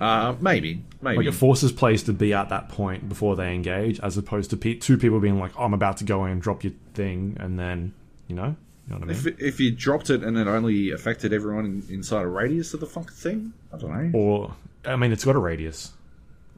Uh, 0.00 0.34
maybe, 0.40 0.84
maybe. 1.00 1.18
Like 1.18 1.26
it 1.26 1.32
forces 1.32 1.70
players 1.70 2.02
to 2.04 2.12
be 2.12 2.34
at 2.34 2.48
that 2.48 2.68
point 2.68 3.08
before 3.08 3.36
they 3.36 3.54
engage, 3.54 4.00
as 4.00 4.18
opposed 4.18 4.50
to 4.50 4.56
pe- 4.56 4.74
two 4.74 4.98
people 4.98 5.20
being 5.20 5.38
like, 5.38 5.52
oh, 5.56 5.62
"I'm 5.62 5.74
about 5.74 5.98
to 5.98 6.04
go 6.04 6.24
in 6.24 6.32
and 6.32 6.42
drop 6.42 6.64
your 6.64 6.72
thing," 6.92 7.36
and 7.38 7.56
then 7.58 7.94
you 8.26 8.34
know, 8.34 8.56
you 8.92 8.98
know 9.00 9.06
what 9.06 9.16
I 9.16 9.18
mean? 9.18 9.34
if, 9.34 9.40
if 9.40 9.60
you 9.60 9.70
dropped 9.70 10.10
it 10.10 10.22
and 10.22 10.36
it 10.36 10.46
only 10.46 10.90
affected 10.90 11.32
everyone 11.32 11.64
in, 11.64 11.94
inside 11.94 12.22
a 12.22 12.28
radius 12.28 12.74
of 12.74 12.80
the 12.80 12.86
fucking 12.86 13.10
thing, 13.16 13.52
I 13.72 13.78
don't 13.78 14.12
know. 14.12 14.18
or 14.18 14.54
I 14.84 14.96
mean, 14.96 15.12
it's 15.12 15.24
got 15.24 15.34
a 15.36 15.38
radius 15.38 15.92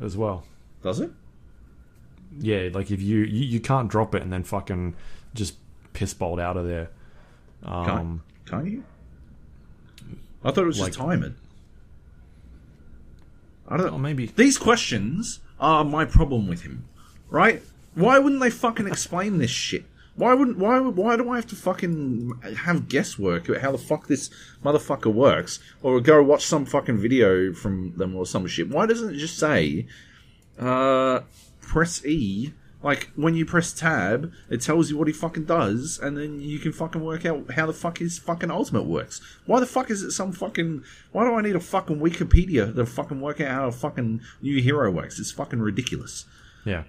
as 0.00 0.16
well. 0.16 0.44
Does 0.82 1.00
it? 1.00 1.10
Yeah, 2.38 2.68
like 2.72 2.90
if 2.90 3.00
you 3.00 3.18
you, 3.18 3.44
you 3.46 3.60
can't 3.60 3.88
drop 3.88 4.14
it 4.14 4.22
and 4.22 4.32
then 4.32 4.42
fucking 4.42 4.96
just 5.34 5.56
piss 5.92 6.12
bolt 6.14 6.40
out 6.40 6.56
of 6.56 6.66
there. 6.66 6.90
Can't, 7.64 7.88
Um, 7.90 8.22
can't 8.46 8.66
you? 8.66 8.84
I 10.44 10.50
thought 10.50 10.64
it 10.64 10.66
was 10.66 10.80
like- 10.80 10.88
just 10.88 10.98
timing. 10.98 11.36
I 13.68 13.76
don't 13.76 13.92
know. 13.92 13.98
maybe 13.98 14.26
These 14.26 14.58
questions 14.58 15.40
are 15.58 15.84
my 15.84 16.04
problem 16.04 16.46
with 16.46 16.62
him, 16.62 16.84
right? 17.30 17.62
Why 17.94 18.18
wouldn't 18.18 18.42
they 18.42 18.50
fucking 18.50 18.86
explain 18.86 19.38
this 19.38 19.50
shit? 19.50 19.84
Why 20.16 20.32
wouldn't 20.32 20.58
why 20.58 20.78
why 20.78 21.16
do 21.16 21.28
I 21.30 21.36
have 21.36 21.46
to 21.48 21.56
fucking 21.56 22.40
have 22.58 22.88
guesswork 22.88 23.48
about 23.48 23.62
how 23.62 23.72
the 23.72 23.78
fuck 23.78 24.06
this 24.06 24.30
motherfucker 24.64 25.12
works, 25.12 25.58
or 25.82 26.00
go 26.00 26.22
watch 26.22 26.46
some 26.46 26.66
fucking 26.66 26.98
video 26.98 27.52
from 27.52 27.96
them 27.96 28.14
or 28.14 28.24
some 28.24 28.46
shit? 28.46 28.68
Why 28.68 28.86
doesn't 28.86 29.14
it 29.14 29.18
just 29.18 29.38
say, 29.38 29.86
uh, 30.58 31.20
press 31.60 32.04
E? 32.06 32.52
Like 32.80 33.10
when 33.16 33.34
you 33.34 33.46
press 33.46 33.72
tab, 33.72 34.30
it 34.50 34.60
tells 34.60 34.90
you 34.90 34.98
what 34.98 35.08
he 35.08 35.14
fucking 35.14 35.46
does, 35.46 35.98
and 36.00 36.18
then 36.18 36.38
you 36.38 36.58
can 36.58 36.70
fucking 36.70 37.02
work 37.02 37.24
out 37.24 37.50
how 37.52 37.66
the 37.66 37.72
fuck 37.72 37.96
his 37.98 38.18
fucking 38.18 38.50
ultimate 38.50 38.84
works. 38.84 39.22
Why 39.46 39.58
the 39.58 39.66
fuck 39.66 39.90
is 39.90 40.02
it 40.02 40.10
some 40.10 40.32
fucking? 40.32 40.84
Why 41.10 41.24
do 41.24 41.34
I 41.34 41.40
need 41.40 41.56
a 41.56 41.60
fucking 41.60 41.98
Wikipedia 41.98 42.74
to 42.74 42.84
fucking 42.86 43.22
work 43.22 43.40
out 43.40 43.50
how 43.50 43.66
a 43.68 43.72
fucking 43.72 44.20
new 44.42 44.60
hero 44.60 44.90
works? 44.90 45.18
It's 45.18 45.32
fucking 45.32 45.60
ridiculous. 45.60 46.26
yeah. 46.64 46.84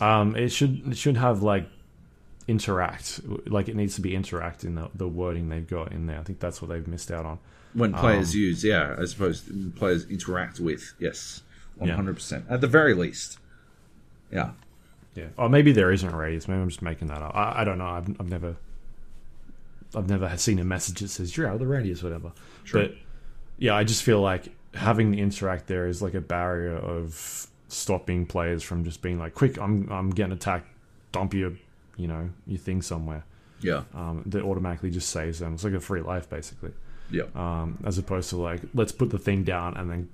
Um, 0.00 0.36
it 0.36 0.50
should 0.50 0.88
it 0.88 0.96
should 0.98 1.16
have 1.16 1.42
like 1.42 1.68
interact 2.46 3.20
like 3.46 3.68
it 3.68 3.76
needs 3.76 3.94
to 3.94 4.00
be 4.00 4.14
interact 4.14 4.64
in 4.64 4.74
the, 4.74 4.90
the 4.94 5.08
wording 5.08 5.48
they've 5.48 5.66
got 5.66 5.92
in 5.92 6.06
there. 6.06 6.18
I 6.18 6.22
think 6.22 6.40
that's 6.40 6.60
what 6.60 6.68
they've 6.68 6.86
missed 6.86 7.10
out 7.10 7.24
on. 7.24 7.38
When 7.72 7.92
players 7.92 8.34
um, 8.34 8.40
use, 8.40 8.62
yeah, 8.64 8.94
as 8.98 9.14
opposed 9.14 9.48
to 9.48 9.72
players 9.76 10.08
interact 10.08 10.60
with, 10.60 10.94
yes, 10.98 11.42
hundred 11.80 12.14
percent 12.14 12.44
at 12.48 12.60
the 12.60 12.68
very 12.68 12.94
least. 12.94 13.38
Yeah, 14.30 14.50
Yeah. 15.14 15.28
Or 15.36 15.48
maybe 15.48 15.72
there 15.72 15.92
isn't 15.92 16.08
a 16.08 16.16
radius. 16.16 16.48
Maybe 16.48 16.60
I'm 16.60 16.68
just 16.68 16.82
making 16.82 17.08
that 17.08 17.22
up. 17.22 17.34
I, 17.34 17.60
I 17.60 17.64
don't 17.64 17.78
know. 17.78 17.86
I've, 17.86 18.08
I've 18.20 18.28
never, 18.28 18.56
I've 19.94 20.08
never 20.08 20.36
seen 20.36 20.58
a 20.58 20.64
message 20.64 21.00
that 21.00 21.08
says 21.08 21.36
you're 21.36 21.46
out 21.46 21.54
of 21.54 21.60
the 21.60 21.66
radius, 21.66 22.02
whatever. 22.02 22.32
True. 22.64 22.88
But 22.88 22.96
yeah, 23.58 23.74
I 23.74 23.84
just 23.84 24.02
feel 24.02 24.20
like 24.20 24.48
having 24.74 25.12
the 25.12 25.20
interact 25.20 25.68
there 25.68 25.86
is 25.86 26.02
like 26.02 26.14
a 26.14 26.20
barrier 26.20 26.76
of 26.76 27.46
stopping 27.68 28.26
players 28.26 28.62
from 28.62 28.84
just 28.84 29.02
being 29.02 29.18
like, 29.18 29.34
quick, 29.34 29.58
I'm 29.58 29.88
I'm 29.90 30.10
getting 30.10 30.32
attacked. 30.32 30.68
Dump 31.12 31.32
your, 31.32 31.52
you 31.96 32.06
know, 32.08 32.30
your 32.46 32.58
thing 32.58 32.82
somewhere. 32.82 33.24
yeah, 33.60 33.84
Um, 33.94 34.22
that 34.26 34.42
automatically 34.42 34.90
just 34.90 35.08
saves 35.10 35.38
them. 35.38 35.54
It's 35.54 35.64
like 35.64 35.72
a 35.74 35.80
free 35.80 36.00
life, 36.02 36.28
basically. 36.28 36.72
yeah, 37.10 37.24
Um, 37.34 37.78
as 37.84 37.96
opposed 37.98 38.28
to 38.30 38.36
like, 38.36 38.60
let's 38.74 38.92
put 38.92 39.10
the 39.10 39.18
thing 39.18 39.44
down 39.44 39.76
and 39.76 39.90
then 39.90 40.08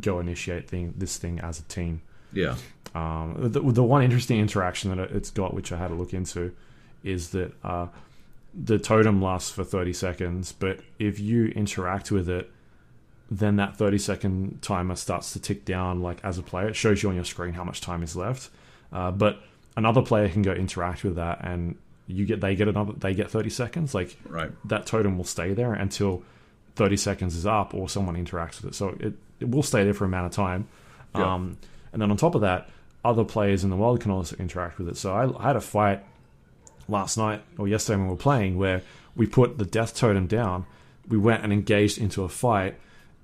go 0.00 0.18
initiate 0.20 0.68
thing 0.68 0.94
this 0.96 1.16
thing 1.16 1.38
as 1.40 1.58
a 1.60 1.62
team. 1.64 2.02
yeah. 2.32 2.56
Um, 2.94 3.34
the, 3.52 3.60
the 3.60 3.82
one 3.82 4.02
interesting 4.02 4.40
interaction 4.40 4.96
that 4.96 5.10
it's 5.10 5.30
got, 5.30 5.52
which 5.52 5.70
I 5.72 5.76
had 5.76 5.88
to 5.88 5.94
look 5.94 6.14
into, 6.14 6.54
is 7.04 7.30
that 7.30 7.52
uh, 7.62 7.88
the 8.54 8.78
totem 8.78 9.20
lasts 9.22 9.50
for 9.50 9.62
30 9.62 9.92
seconds, 9.92 10.52
but 10.52 10.80
if 10.98 11.20
you 11.20 11.46
interact 11.48 12.10
with 12.10 12.28
it, 12.30 12.50
then 13.30 13.56
that 13.56 13.76
30 13.76 13.98
second 13.98 14.62
timer 14.62 14.94
starts 14.96 15.32
to 15.34 15.38
tick 15.38 15.66
down 15.66 16.00
like 16.00 16.18
as 16.24 16.38
a 16.38 16.42
player. 16.42 16.68
It 16.68 16.76
shows 16.76 17.02
you 17.02 17.10
on 17.10 17.14
your 17.14 17.24
screen 17.26 17.52
how 17.52 17.62
much 17.64 17.82
time 17.82 18.02
is 18.02 18.16
left. 18.16 18.48
Uh, 18.90 19.10
but 19.10 19.42
another 19.78 20.02
player 20.02 20.28
can 20.28 20.42
go 20.42 20.52
interact 20.52 21.04
with 21.04 21.14
that 21.16 21.38
and 21.42 21.76
you 22.06 22.26
get 22.26 22.40
they 22.40 22.54
get 22.56 22.68
another 22.68 22.92
they 22.94 23.14
get 23.14 23.30
30 23.30 23.48
seconds. 23.50 23.94
Like 23.94 24.16
Right. 24.28 24.50
that 24.66 24.86
totem 24.86 25.16
will 25.16 25.24
stay 25.24 25.54
there 25.54 25.72
until 25.72 26.22
30 26.74 26.96
seconds 26.96 27.36
is 27.36 27.46
up 27.46 27.74
or 27.74 27.88
someone 27.88 28.16
interacts 28.16 28.60
with 28.60 28.72
it. 28.72 28.74
So 28.74 28.96
it, 29.00 29.14
it 29.40 29.48
will 29.50 29.62
stay 29.62 29.84
there 29.84 29.94
for 29.94 30.04
a 30.04 30.08
amount 30.08 30.26
of 30.26 30.32
time. 30.32 30.66
Yeah. 31.14 31.34
Um, 31.34 31.58
and 31.92 32.02
then 32.02 32.10
on 32.10 32.16
top 32.16 32.34
of 32.34 32.40
that, 32.42 32.68
other 33.04 33.24
players 33.24 33.62
in 33.64 33.70
the 33.70 33.76
world 33.76 34.00
can 34.00 34.10
also 34.10 34.36
interact 34.36 34.78
with 34.78 34.88
it. 34.88 34.96
So 34.96 35.12
I, 35.14 35.38
I 35.38 35.46
had 35.48 35.56
a 35.56 35.60
fight 35.60 36.04
last 36.88 37.16
night 37.16 37.42
or 37.58 37.68
yesterday 37.68 37.96
when 37.98 38.06
we 38.06 38.12
were 38.12 38.18
playing 38.18 38.58
where 38.58 38.82
we 39.16 39.26
put 39.26 39.58
the 39.58 39.64
death 39.64 39.94
totem 39.94 40.26
down. 40.26 40.66
We 41.08 41.18
went 41.18 41.42
and 41.42 41.52
engaged 41.52 41.98
into 41.98 42.22
a 42.24 42.28
fight, 42.28 42.78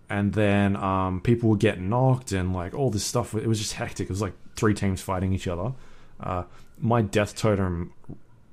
and 0.09 0.33
then 0.33 0.75
um, 0.77 1.21
people 1.21 1.51
were 1.51 1.57
getting 1.57 1.89
knocked 1.91 2.33
and 2.33 2.55
like 2.55 2.73
all 2.75 2.91
this 2.91 3.05
stuff. 3.05 3.35
It 3.35 3.47
was 3.47 3.59
just 3.59 3.75
hectic. 3.75 4.05
It 4.09 4.11
was 4.11 4.23
like 4.23 4.33
three 4.57 4.73
teams 4.75 5.01
fighting 5.03 5.33
each 5.35 5.47
other. 5.47 5.73
Uh, 6.21 6.45
my 6.79 7.03
death 7.03 7.37
totem, 7.37 7.93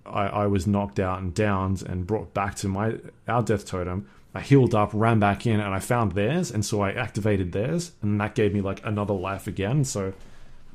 I, 0.05 0.27
I 0.27 0.47
was 0.47 0.67
knocked 0.67 0.99
out 0.99 1.21
and 1.21 1.33
downed 1.33 1.81
and 1.83 2.05
brought 2.05 2.33
back 2.33 2.55
to 2.55 2.67
my 2.67 2.97
our 3.27 3.41
death 3.41 3.65
totem. 3.65 4.07
I 4.33 4.39
healed 4.41 4.73
up, 4.73 4.91
ran 4.93 5.19
back 5.19 5.45
in, 5.45 5.59
and 5.59 5.73
I 5.73 5.79
found 5.79 6.13
theirs, 6.13 6.51
and 6.51 6.65
so 6.65 6.81
I 6.81 6.91
activated 6.91 7.51
theirs, 7.51 7.91
and 8.01 8.19
that 8.21 8.33
gave 8.35 8.53
me 8.53 8.61
like 8.61 8.85
another 8.85 9.13
life 9.13 9.45
again. 9.47 9.83
So 9.83 10.13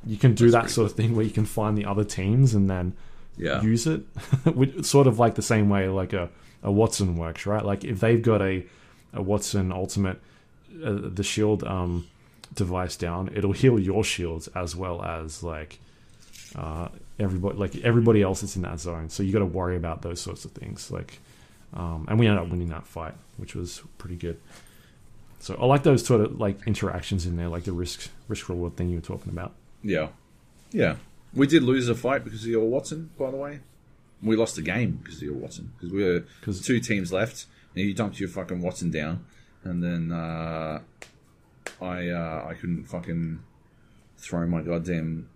you 0.05 0.15
can 0.17 0.35
do 0.35 0.51
That's 0.51 0.67
that 0.67 0.71
sort 0.73 0.91
of 0.91 0.95
thing 0.95 1.15
where 1.15 1.25
you 1.25 1.31
can 1.31 1.45
find 1.45 1.75
the 1.77 1.85
other 1.85 2.03
teams 2.03 2.53
and 2.53 2.69
then 2.69 2.93
Yeah. 3.35 3.61
use 3.63 3.87
it. 3.87 4.03
Sort 4.85 5.07
of 5.07 5.17
like 5.17 5.33
the 5.35 5.41
same 5.41 5.69
way 5.69 5.89
like 5.89 6.13
a, 6.13 6.29
a 6.61 6.69
Wattson 6.69 7.15
works, 7.15 7.45
right? 7.47 7.65
Like 7.65 7.83
if 7.83 7.99
they've 7.99 8.21
got 8.21 8.41
a, 8.43 8.63
a 9.11 9.23
Wattson 9.23 9.73
Ultimate, 9.73 10.21
uh, 10.85 10.93
the 11.01 11.23
shield 11.23 11.63
um, 11.63 12.05
device 12.53 12.95
down, 12.95 13.31
it'll 13.35 13.53
heal 13.53 13.79
your 13.79 14.03
shields 14.03 14.47
as 14.49 14.75
well 14.75 15.03
as 15.03 15.41
like 15.43 15.79
uh, 16.55 16.89
everybody, 17.19 17.57
like 17.57 17.75
everybody 17.83 18.21
else 18.21 18.41
that's 18.41 18.55
in 18.55 18.61
that 18.63 18.79
zone. 18.79 19.09
So 19.09 19.23
you 19.23 19.31
got 19.33 19.39
to 19.39 19.45
worry 19.45 19.75
about 19.75 20.01
those 20.01 20.21
sorts 20.21 20.45
of 20.45 20.51
things. 20.51 20.89
Like, 20.91 21.19
um, 21.73 22.05
and 22.09 22.19
we 22.19 22.27
ended 22.27 22.43
up 22.43 22.49
winning 22.49 22.69
that 22.69 22.85
fight, 22.87 23.13
which 23.37 23.55
was 23.55 23.81
pretty 23.97 24.15
good. 24.15 24.39
So 25.39 25.55
I 25.55 25.65
like 25.65 25.83
those 25.83 26.03
sort 26.05 26.21
of 26.21 26.39
like 26.39 26.65
interactions 26.67 27.25
in 27.25 27.35
there, 27.37 27.47
like 27.47 27.63
the 27.65 27.71
risk 27.73 28.09
risk 28.27 28.49
reward 28.49 28.75
thing 28.75 28.89
you 28.89 28.95
were 28.97 29.01
talking 29.01 29.31
about. 29.31 29.53
Yeah. 29.83 30.07
Yeah. 30.71 30.95
We 31.33 31.45
did 31.47 31.63
lose 31.63 31.87
a 31.89 31.95
fight 31.95 32.23
because 32.23 32.43
of 32.43 32.49
your 32.49 32.65
Wattson, 32.69 33.09
by 33.17 33.29
the 33.31 33.37
way. 33.37 33.59
We 34.23 34.35
lost 34.35 34.57
a 34.57 34.63
game 34.63 34.99
because 35.03 35.17
of 35.17 35.23
your 35.23 35.35
Wattson. 35.35 35.67
Because 35.77 35.93
we 35.93 36.03
were 36.03 36.23
'Cause- 36.41 36.61
two 36.65 36.79
teams 36.79 37.13
left, 37.13 37.45
and 37.75 37.85
you 37.85 37.93
dumped 37.93 38.19
your 38.19 38.29
fucking 38.29 38.61
Wattson 38.61 38.91
down, 38.91 39.25
and 39.63 39.83
then 39.83 40.11
uh, 40.11 40.79
I 41.81 42.09
uh, 42.09 42.47
I 42.49 42.53
couldn't 42.55 42.85
fucking 42.85 43.39
throw 44.17 44.47
my 44.47 44.61
goddamn 44.63 45.29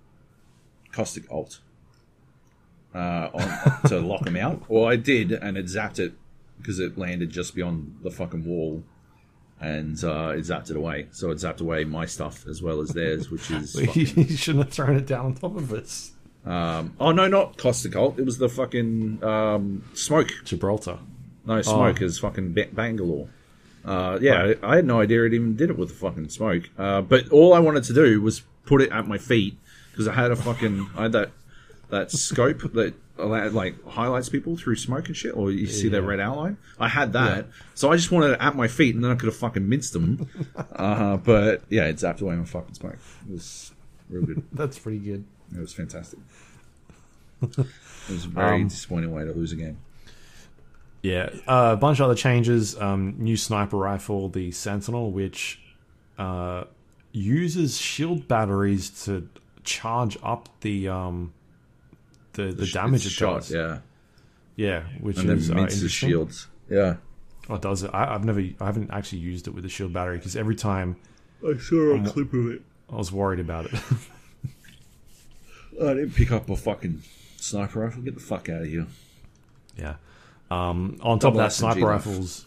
caustic 0.91 1.29
alt 1.31 1.59
uh, 2.93 3.29
on 3.33 3.81
to 3.89 3.99
lock 3.99 4.25
him 4.25 4.37
out. 4.37 4.69
Well, 4.69 4.85
I 4.85 4.95
did, 4.95 5.31
and 5.31 5.57
it 5.57 5.65
zapped 5.65 5.99
it 5.99 6.13
because 6.57 6.79
it 6.79 6.97
landed 6.97 7.29
just 7.31 7.55
beyond 7.55 7.97
the 8.03 8.11
fucking 8.11 8.45
wall. 8.45 8.83
And 9.59 10.03
uh, 10.03 10.29
it 10.35 10.39
zapped 10.41 10.71
it 10.71 10.75
away. 10.75 11.07
So 11.11 11.29
it 11.29 11.35
zapped 11.35 11.61
away 11.61 11.83
my 11.83 12.07
stuff 12.07 12.47
as 12.47 12.63
well 12.63 12.81
as 12.81 12.89
theirs, 12.89 13.29
which 13.29 13.51
is 13.51 13.73
fucking- 13.79 14.07
you 14.27 14.35
shouldn't 14.35 14.65
have 14.65 14.73
thrown 14.73 14.95
it 14.95 15.05
down 15.05 15.25
on 15.27 15.33
top 15.35 15.55
of 15.55 15.71
us. 15.71 16.11
um, 16.45 16.95
oh 16.99 17.11
no, 17.11 17.27
not 17.27 17.57
Caustic 17.57 17.95
alt. 17.95 18.17
It 18.17 18.25
was 18.25 18.39
the 18.39 18.49
fucking 18.49 19.23
um, 19.23 19.83
smoke. 19.93 20.31
Gibraltar. 20.45 20.97
No, 21.45 21.61
smoke 21.61 22.01
is 22.01 22.17
fucking 22.19 22.53
ba- 22.53 22.69
Bangalore. 22.73 23.29
Uh, 23.85 24.17
yeah, 24.21 24.53
I, 24.63 24.71
I 24.73 24.75
had 24.77 24.85
no 24.85 24.99
idea 25.01 25.25
it 25.25 25.33
even 25.33 25.55
did 25.55 25.69
it 25.71 25.77
with 25.77 25.89
the 25.89 25.95
fucking 25.95 26.29
smoke. 26.29 26.69
Uh, 26.77 27.01
but 27.01 27.29
all 27.29 27.53
I 27.53 27.59
wanted 27.59 27.83
to 27.85 27.93
do 27.93 28.19
was 28.21 28.41
put 28.65 28.81
it 28.81 28.91
at 28.91 29.07
my 29.07 29.17
feet 29.19 29.57
because 30.03 30.17
I 30.17 30.21
had 30.21 30.31
a 30.31 30.35
fucking 30.35 30.89
I 30.97 31.03
had 31.03 31.11
that 31.13 31.31
that 31.89 32.11
scope 32.11 32.73
that 32.73 32.93
allowed, 33.17 33.53
like 33.53 33.85
highlights 33.85 34.29
people 34.29 34.57
through 34.57 34.75
smoke 34.77 35.07
and 35.07 35.15
shit, 35.15 35.35
or 35.35 35.51
you 35.51 35.67
see 35.67 35.89
their 35.89 36.01
red 36.01 36.19
outline. 36.19 36.57
I 36.79 36.87
had 36.87 37.13
that, 37.13 37.47
so 37.75 37.91
I 37.91 37.95
just 37.97 38.11
wanted 38.11 38.31
it 38.31 38.39
at 38.39 38.55
my 38.55 38.67
feet, 38.67 38.95
and 38.95 39.03
then 39.03 39.11
I 39.11 39.15
could 39.15 39.27
have 39.27 39.35
fucking 39.35 39.67
minced 39.67 39.93
them. 39.93 40.27
uh, 40.75 41.17
but 41.17 41.61
yeah, 41.69 41.85
it 41.85 41.97
zapped 41.97 42.21
away 42.21 42.35
my 42.35 42.45
fucking 42.45 42.73
smoke. 42.75 42.97
It 43.27 43.33
was 43.33 43.71
real 44.09 44.23
good. 44.25 44.43
That's 44.53 44.79
pretty 44.79 44.99
good. 44.99 45.23
It 45.55 45.59
was 45.59 45.73
fantastic. 45.73 46.19
It 47.41 47.57
was 48.09 48.25
a 48.25 48.29
very 48.29 48.61
Um, 48.61 48.67
disappointing 48.67 49.11
way 49.11 49.25
to 49.25 49.31
lose 49.33 49.51
a 49.51 49.55
game. 49.55 49.77
Yeah, 51.01 51.29
uh, 51.47 51.71
a 51.73 51.77
bunch 51.77 51.99
of 51.99 52.05
other 52.05 52.15
changes. 52.15 52.79
Um, 52.79 53.15
new 53.17 53.35
sniper 53.35 53.77
rifle, 53.77 54.29
the 54.29 54.51
Sentinel, 54.51 55.11
which 55.11 55.59
uh, 56.19 56.65
uses 57.11 57.77
shield 57.79 58.27
batteries 58.27 58.89
to 59.05 59.27
charge 59.63 60.17
up 60.23 60.49
the 60.61 60.87
um, 60.89 61.33
the, 62.33 62.51
the, 62.53 62.65
sh- 62.65 62.73
damage 62.73 63.05
it 63.05 63.09
shot, 63.11 63.41
does. 63.41 63.51
yeah, 63.51 63.79
Yeah, 64.55 64.83
which 64.99 65.17
and 65.17 65.29
then 65.29 65.37
is 65.37 65.49
uh, 65.51 65.55
minces 65.55 65.79
interesting. 65.81 66.09
shields. 66.09 66.47
Yeah, 66.69 66.95
Oh, 67.49 67.57
does 67.57 67.83
it? 67.83 67.91
I, 67.93 68.13
I've 68.13 68.23
never, 68.23 68.39
I 68.39 68.65
haven't 68.65 68.91
actually 68.91 69.19
used 69.19 69.47
it 69.47 69.51
with 69.53 69.63
the 69.63 69.69
shield 69.69 69.91
battery 69.93 70.17
because 70.17 70.35
every 70.37 70.55
time 70.55 70.95
I 71.45 71.57
saw 71.57 71.95
a 71.95 72.03
clip 72.05 72.33
of 72.33 72.51
it. 72.51 72.61
I 72.91 72.95
was 72.95 73.11
worried 73.11 73.39
about 73.39 73.65
it. 73.65 73.73
I 75.81 75.93
didn't 75.95 76.11
pick 76.15 76.31
up 76.31 76.49
a 76.49 76.55
fucking 76.55 77.01
sniper 77.37 77.79
rifle. 77.79 78.01
Get 78.03 78.13
the 78.15 78.21
fuck 78.21 78.49
out 78.49 78.61
of 78.61 78.67
here. 78.67 78.87
yeah. 79.77 79.95
Um, 80.49 80.97
on 81.01 81.17
top 81.17 81.33
Double 81.33 81.39
of 81.41 81.45
that, 81.45 81.51
SMG 81.51 81.57
sniper 81.59 81.79
life. 81.79 82.05
rifles 82.05 82.45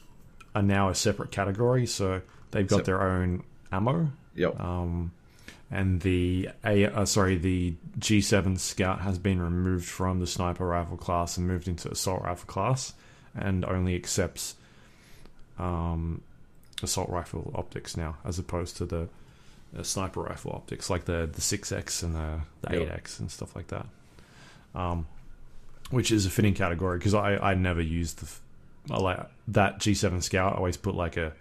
are 0.55 0.63
now 0.63 0.91
a 0.91 0.95
separate 0.95 1.31
category, 1.31 1.87
so 1.87 2.21
they've 2.51 2.67
got 2.67 2.77
Sep- 2.77 2.85
their 2.85 3.03
own 3.03 3.43
ammo. 3.73 4.11
Yep. 4.37 4.61
Um, 4.61 5.13
and 5.75 6.01
the 6.03 6.51
a 6.65 6.87
uh, 6.87 7.05
sorry 7.05 7.37
the 7.37 7.75
G7 7.99 8.59
Scout 8.59 9.01
has 9.01 9.19
been 9.19 9.43
removed 9.43 9.87
from 9.87 10.21
the 10.21 10.27
sniper 10.27 10.67
rifle 10.67 10.97
class 10.97 11.37
and 11.37 11.49
moved 11.49 11.67
into 11.67 11.91
assault 11.91 12.23
rifle 12.23 12.47
class, 12.47 12.95
and 13.35 13.65
only 13.65 13.97
accepts 13.97 14.55
um, 15.59 16.21
assault 16.83 17.11
rifle 17.11 17.51
optics 17.57 17.97
now, 17.97 18.17
as 18.25 18.39
opposed 18.39 18.77
to 18.77 18.85
the, 18.85 19.09
the 19.73 19.85
sniper 19.85 20.23
rifle 20.23 20.53
optics 20.53 20.89
like 20.89 21.07
the 21.07 21.29
the 21.31 21.41
six 21.41 21.73
X 21.73 22.05
and 22.05 22.15
the 22.15 22.41
eight 22.71 22.89
X 22.89 23.19
and 23.19 23.31
stuff 23.31 23.57
like 23.57 23.67
that. 23.69 23.87
Um, 24.75 25.07
which 25.91 26.11
is 26.13 26.25
a 26.25 26.31
fitting 26.31 26.55
category 26.55 26.99
because 26.99 27.15
I 27.15 27.37
I 27.37 27.55
never 27.55 27.83
used 27.83 28.19
the 28.19 28.95
I 28.95 28.99
like 28.99 29.19
that 29.49 29.81
G7 29.81 30.23
Scout. 30.23 30.53
I 30.53 30.57
always 30.57 30.77
put 30.77 30.95
like 30.95 31.17
a 31.17 31.33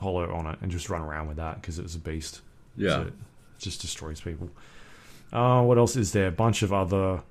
holo 0.00 0.34
on 0.34 0.46
it 0.46 0.58
and 0.60 0.72
just 0.72 0.90
run 0.90 1.02
around 1.02 1.28
with 1.28 1.36
that 1.36 1.60
because 1.60 1.78
it 1.78 1.82
was 1.82 1.94
a 1.94 1.98
beast. 1.98 2.40
yeah. 2.76 2.90
So 2.90 3.10
just 3.58 3.80
destroys 3.80 4.20
people. 4.20 4.50
Uh, 5.32 5.62
what 5.62 5.78
else 5.78 5.96
is 5.96 6.12
there? 6.12 6.28
A 6.28 6.32
bunch 6.32 6.62
of 6.62 6.72
other 6.72 7.22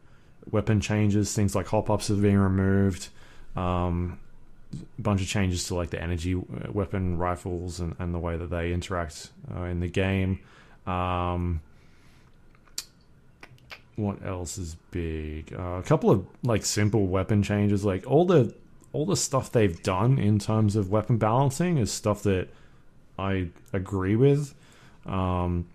weapon 0.51 0.81
changes. 0.81 1.33
Things 1.33 1.55
like 1.55 1.67
hop 1.67 1.89
ups 1.89 2.07
have 2.09 2.21
been 2.21 2.37
removed. 2.37 3.09
Um, 3.55 4.19
a 4.73 5.01
bunch 5.01 5.21
of 5.21 5.27
changes 5.27 5.67
to 5.67 5.75
like 5.75 5.91
the 5.91 6.01
energy 6.01 6.35
uh, 6.35 6.71
weapon 6.71 7.17
rifles 7.17 7.79
and, 7.79 7.95
and 7.99 8.13
the 8.13 8.19
way 8.19 8.37
that 8.37 8.49
they 8.49 8.73
interact 8.73 9.29
uh, 9.55 9.63
in 9.63 9.79
the 9.79 9.87
game. 9.87 10.39
Um, 10.87 11.61
what 13.95 14.25
else 14.25 14.57
is 14.57 14.75
big? 14.91 15.53
Uh, 15.53 15.77
a 15.77 15.83
couple 15.83 16.09
of 16.09 16.25
like 16.43 16.65
simple 16.65 17.07
weapon 17.07 17.43
changes. 17.43 17.85
Like 17.85 18.05
all 18.07 18.25
the 18.25 18.53
all 18.91 19.05
the 19.05 19.17
stuff 19.17 19.51
they've 19.51 19.81
done 19.81 20.19
in 20.19 20.39
terms 20.39 20.75
of 20.75 20.89
weapon 20.89 21.17
balancing 21.17 21.77
is 21.77 21.91
stuff 21.91 22.23
that 22.23 22.47
I 23.17 23.49
agree 23.71 24.15
with. 24.15 24.53
Um, 25.05 25.67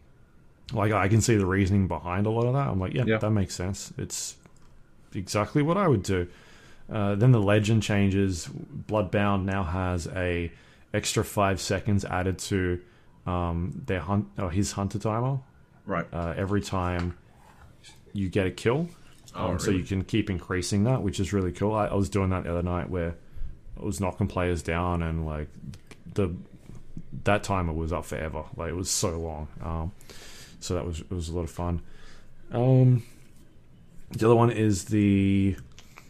like 0.72 0.92
I 0.92 1.08
can 1.08 1.20
see 1.20 1.36
the 1.36 1.47
reasoning 1.47 1.88
behind 1.88 2.26
a 2.26 2.30
lot 2.30 2.47
of 2.47 2.52
that. 2.55 2.68
I'm 2.68 2.78
like, 2.80 2.94
yeah, 2.94 3.05
Yeah. 3.06 3.18
that 3.18 3.30
makes 3.30 3.55
sense. 3.55 3.92
It's 3.98 4.36
exactly 5.14 5.62
what 5.62 5.76
I 5.76 5.88
would 5.88 6.02
do. 6.02 6.28
Uh, 6.90 7.14
then 7.14 7.32
the 7.32 7.40
legend 7.40 7.82
changes. 7.82 8.47
Bloodhound 8.48 9.47
now 9.47 9.62
has 9.62 10.06
a 10.08 10.50
extra 10.94 11.24
five 11.24 11.60
seconds 11.60 12.05
added 12.05 12.38
to 12.38 12.80
um, 13.26 13.82
their 13.86 14.00
hunt 14.00 14.26
or 14.38 14.50
his 14.50 14.72
hunter 14.72 14.98
timer 14.98 15.38
Right. 15.84 16.06
uh, 16.12 16.32
every 16.36 16.62
time 16.62 17.16
you 18.14 18.28
get 18.30 18.47
a 18.47 18.50
kill. 18.50 18.88
Oh, 19.34 19.48
Um, 19.52 19.58
So 19.58 19.70
you 19.70 19.84
can 19.84 20.02
keep 20.05 20.30
increasing 20.30 20.84
that, 20.84 21.02
which 21.02 21.20
is 21.20 21.32
really 21.34 21.52
cool. 21.52 21.74
I, 21.74 21.86
I 21.88 21.94
was 21.94 22.08
doing 22.08 22.30
that 22.30 22.44
the 22.44 22.50
other 22.50 22.62
night 22.62 22.88
where 22.88 23.14
I 23.80 23.84
was 23.84 24.00
knocking 24.00 24.26
players 24.28 24.62
down 24.62 25.02
and 25.02 25.26
like 25.26 25.48
the 26.14 26.34
that 27.24 27.42
timer 27.42 27.72
was 27.72 27.92
up 27.92 28.05
forever. 28.06 28.44
Like 28.56 28.70
it 28.70 28.74
was 28.76 28.90
so 28.90 29.18
long. 29.18 29.48
Um, 29.62 29.92
so 30.60 30.74
that 30.74 30.84
was 30.84 31.00
it 31.00 31.10
was 31.10 31.28
a 31.28 31.34
lot 31.34 31.42
of 31.42 31.50
fun. 31.50 31.82
Um, 32.52 33.02
the 34.10 34.26
other 34.26 34.36
one 34.36 34.50
is 34.50 34.86
the 34.86 35.56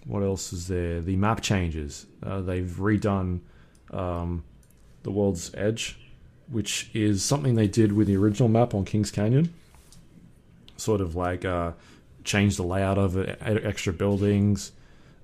what 0.04 0.22
else 0.22 0.52
is 0.52 0.68
there? 0.68 1.00
The 1.00 1.16
map 1.16 1.42
changes. 1.42 2.06
Uh, 2.22 2.40
they've 2.40 2.64
redone 2.64 3.40
um, 3.90 4.44
the 5.02 5.10
world's 5.10 5.52
edge, 5.54 5.98
which 6.48 6.90
is 6.94 7.22
something 7.22 7.54
they 7.54 7.66
did 7.66 7.92
with 7.92 8.06
the 8.06 8.16
original 8.16 8.48
map 8.48 8.74
on 8.74 8.84
Kings 8.84 9.10
Canyon. 9.10 9.52
Sort 10.76 11.00
of 11.00 11.14
like 11.14 11.44
uh, 11.44 11.72
change 12.24 12.56
the 12.56 12.62
layout 12.62 12.98
of 12.98 13.16
it, 13.16 13.38
extra 13.40 13.92
buildings, 13.92 14.72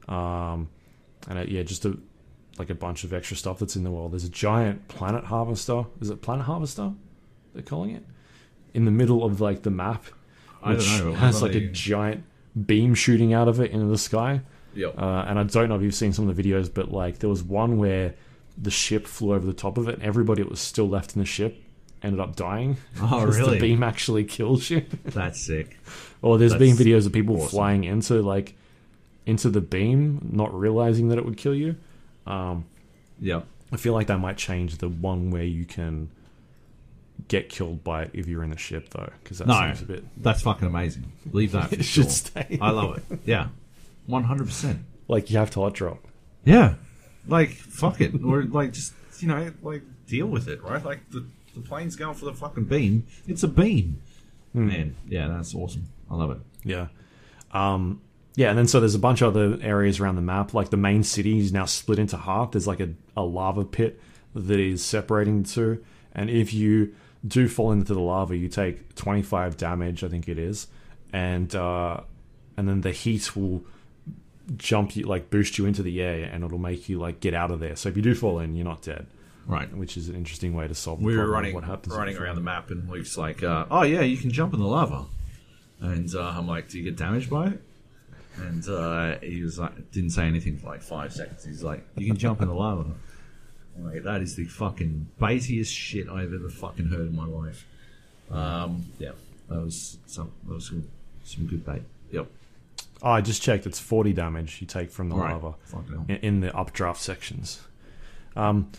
um, 0.09 0.69
and 1.29 1.39
uh, 1.39 1.45
yeah, 1.47 1.63
just 1.63 1.85
a 1.85 1.97
like 2.59 2.71
a 2.71 2.75
bunch 2.75 3.05
of 3.05 3.13
extra 3.13 3.37
stuff 3.37 3.59
that's 3.59 3.77
in 3.77 3.85
the 3.85 3.91
world. 3.91 4.13
There's 4.13 4.25
a 4.25 4.29
giant 4.29 4.87
planet 4.89 5.25
harvester. 5.25 5.85
Is 6.01 6.11
it 6.11 6.23
planet 6.23 6.47
harvester? 6.47 6.93
They're 7.53 7.63
calling 7.63 7.93
it 7.93 8.05
in 8.75 8.85
the 8.85 8.91
middle 8.91 9.25
of 9.25 9.41
like 9.41 9.63
the 9.63 9.71
map, 9.71 10.05
I 10.63 10.75
which 10.75 10.87
don't 10.87 11.07
know. 11.11 11.15
has 11.15 11.41
like 11.43 11.55
a 11.55 11.69
giant 11.69 12.25
beam 12.67 12.95
shooting 12.95 13.33
out 13.33 13.49
of 13.49 13.61
it 13.61 13.71
into 13.71 13.87
the 13.87 13.99
sky. 13.99 14.41
Yep. 14.75 14.99
Uh, 14.99 15.25
and 15.29 15.39
I 15.39 15.45
don't 15.45 15.69
know 15.69 15.77
if 15.77 15.83
you've 15.83 15.95
seen 15.95 16.13
some 16.13 16.29
of 16.29 16.37
the 16.37 16.43
videos, 16.43 16.73
but 16.73 16.91
like 16.91 17.19
there 17.21 17.31
was 17.31 17.43
one 17.43 17.79
where 17.79 18.15
the 18.61 18.71
ship 18.71 19.07
flew 19.07 19.35
over 19.35 19.47
the 19.47 19.53
top 19.53 19.79
of 19.79 19.89
it, 19.89 19.95
and 19.97 20.03
everybody 20.05 20.43
that 20.43 20.51
was 20.51 20.61
still 20.61 20.89
left 20.89 21.15
in 21.17 21.21
the 21.21 21.27
ship 21.27 21.61
ended 22.03 22.21
up 22.21 22.37
dying. 22.37 22.77
Oh, 23.01 23.25
really? 23.25 23.55
The 23.59 23.61
beam 23.61 23.83
actually 23.83 24.25
kills 24.25 24.69
you. 24.71 24.85
That's 25.05 25.41
sick. 25.41 25.79
or 26.23 26.39
there's 26.39 26.55
been 26.55 26.77
videos 26.77 27.07
of 27.07 27.13
people 27.13 27.37
awesome. 27.37 27.49
flying 27.49 27.85
into 27.85 28.21
like 28.23 28.55
into 29.27 29.49
the 29.51 29.61
beam, 29.61 30.29
not 30.33 30.53
realizing 30.59 31.09
that 31.09 31.19
it 31.19 31.25
would 31.25 31.37
kill 31.37 31.55
you. 31.55 31.77
Um, 32.27 32.65
Yep. 33.21 33.47
I 33.73 33.77
feel 33.77 33.93
like 33.95 34.09
that 34.09 34.19
might 34.19 34.37
change 34.37 34.79
the 34.79 34.89
one 34.89 35.31
where 35.31 35.45
you 35.45 35.65
can 35.65 36.09
get 37.29 37.49
killed 37.49 37.83
by 37.85 38.03
it 38.03 38.11
if 38.13 38.27
you're 38.27 38.43
in 38.43 38.51
the 38.51 38.59
ship, 38.59 38.91
though, 38.91 39.11
because 39.23 39.39
that 39.39 39.47
No, 39.49 39.55
seems 39.61 39.83
a 39.83 39.85
bit. 39.87 40.05
that's 40.23 40.43
fucking 40.43 40.67
amazing. 40.69 41.11
Leave 41.33 41.53
that. 41.53 41.69
For 41.71 41.75
It 41.77 41.85
sure. 41.85 42.05
should 42.05 42.13
stay. 42.13 42.59
I 42.61 42.71
love 42.71 42.99
it. 43.11 43.19
Yeah, 43.25 43.49
one 44.07 44.25
hundred 44.25 44.47
percent. 44.47 44.81
Like 45.09 45.31
you 45.31 45.39
have 45.39 45.51
to 45.53 45.61
hot 45.61 45.75
drop. 45.75 46.07
Yeah, 46.45 46.75
like 47.27 47.51
fuck 47.51 48.01
it, 48.01 48.13
or 48.25 48.43
like 48.45 48.73
just 48.73 48.93
you 49.21 49.29
know 49.29 49.53
like 49.63 49.83
deal 50.07 50.27
with 50.27 50.49
it, 50.49 50.63
right? 50.63 50.85
Like 50.85 51.09
the 51.11 51.27
the 51.55 51.61
plane's 51.61 51.97
going 51.97 52.15
for 52.15 52.25
the 52.27 52.35
fucking 52.35 52.65
beam. 52.65 53.07
It's 53.27 53.43
a 53.43 53.49
beam. 53.49 54.01
Man, 54.53 54.95
yeah, 55.09 55.29
that's 55.29 55.55
awesome. 55.55 55.87
I 56.11 56.15
love 56.15 56.31
it. 56.31 56.39
Yeah. 56.65 56.87
Um, 57.53 58.01
yeah, 58.37 58.51
and 58.51 58.59
then 58.59 58.67
so 58.69 58.81
there's 58.81 58.95
a 58.95 58.99
bunch 59.01 59.21
of 59.23 59.37
other 59.37 59.59
areas 59.63 60.01
around 60.01 60.17
the 60.17 60.23
map. 60.23 60.55
Like 60.55 60.71
the 60.71 60.77
main 60.77 61.03
city 61.05 61.39
is 61.39 61.53
now 61.53 61.65
split 61.65 61.99
into 61.99 62.17
half. 62.17 62.53
There's 62.53 62.67
like 62.67 62.81
a, 62.81 62.91
a 63.17 63.23
lava 63.23 63.65
pit 63.65 64.01
that 64.35 64.59
is 64.61 64.85
separating 64.85 65.43
the 65.43 65.49
two. 65.49 65.85
And 66.13 66.31
if 66.31 66.53
you 66.53 66.95
do 67.27 67.49
fall 67.49 67.73
into 67.73 67.95
the 67.95 68.01
lava, 68.01 68.37
you 68.37 68.49
take 68.49 68.95
25 68.95 69.57
damage, 69.57 70.05
I 70.05 70.09
think 70.09 70.29
it 70.29 70.39
is. 70.39 70.67
And 71.13 71.55
uh, 71.55 72.01
and 72.57 72.69
then 72.69 72.81
the 72.83 72.91
heat 72.93 73.35
will 73.37 73.65
jump 74.57 74.95
you, 74.97 75.05
like 75.07 75.31
boost 75.31 75.59
you 75.59 75.67
into 75.67 75.83
the 75.83 76.01
air, 76.03 76.29
and 76.31 76.45
it'll 76.45 76.59
make 76.59 76.89
you 76.89 76.99
like 76.99 77.21
get 77.21 77.35
out 77.35 77.51
of 77.51 77.61
there. 77.61 77.77
So 77.77 77.89
if 77.89 77.97
you 77.97 78.03
do 78.03 78.15
fall 78.15 78.39
in, 78.41 78.55
you're 78.55 78.65
not 78.65 78.83
dead, 78.83 79.07
Right. 79.47 79.73
which 79.77 79.97
is 79.97 80.09
an 80.09 80.17
interesting 80.17 80.55
way 80.55 80.69
to 80.69 80.75
solve 80.75 81.01
the 81.01 81.07
we 81.07 81.17
were 81.17 81.29
running 81.29 81.55
what 81.55 81.65
happens. 81.65 81.95
running 81.95 82.17
around 82.17 82.35
the 82.37 82.41
map, 82.43 82.71
and 82.71 82.89
Luke's 82.89 83.17
like, 83.17 83.43
uh, 83.43 83.67
"Oh 83.71 83.83
yeah, 83.83 84.03
you 84.03 84.17
can 84.17 84.31
jump 84.31 84.53
in 84.55 84.61
the 84.61 84.67
lava." 84.67 85.05
And 85.81 86.13
uh, 86.15 86.21
I'm 86.37 86.47
like, 86.47 86.69
"Do 86.69 86.79
you 86.79 86.85
get 86.85 86.97
damaged 86.97 87.31
by 87.31 87.49
it?" 87.49 87.63
And 88.37 88.69
uh, 88.69 89.19
he 89.21 89.43
was 89.43 89.59
like, 89.61 89.93
didn't 89.93 90.11
say 90.11 90.25
anything 90.27 90.57
for 90.59 90.67
like 90.67 90.83
five 90.83 91.13
seconds. 91.13 91.45
He's 91.45 91.63
like, 91.63 91.87
"You 91.97 92.07
can 92.07 92.17
jump 92.17 92.43
in 92.43 92.49
the 92.49 92.55
lava." 92.55 92.87
Like, 93.79 94.03
that 94.05 94.23
is 94.23 94.37
the 94.37 94.45
fucking 94.45 95.09
baitiest 95.21 95.73
shit 95.75 96.09
I've 96.09 96.33
ever 96.33 96.49
fucking 96.49 96.87
heard 96.87 97.09
in 97.09 97.17
my 97.17 97.27
life. 97.27 97.67
Um, 98.31 98.85
yeah, 98.99 99.11
that 99.49 99.61
was 99.61 99.99
some 100.07 100.31
that 100.47 100.55
was 100.55 100.67
some, 100.69 100.89
some 101.25 101.47
good 101.47 101.65
bait. 101.67 101.83
Yep. 102.13 102.27
Oh, 103.03 103.11
I 103.11 103.21
just 103.21 103.43
checked. 103.43 103.67
It's 103.67 103.79
40 103.81 104.13
damage 104.13 104.61
you 104.61 104.67
take 104.67 104.91
from 104.91 105.09
the 105.11 105.17
Right. 105.17 105.33
lava. 105.33 105.55
In, 106.09 106.17
in 106.17 106.41
the 106.41 106.57
updraft 106.57 107.01
sections. 107.01 107.61
Um, 108.37 108.71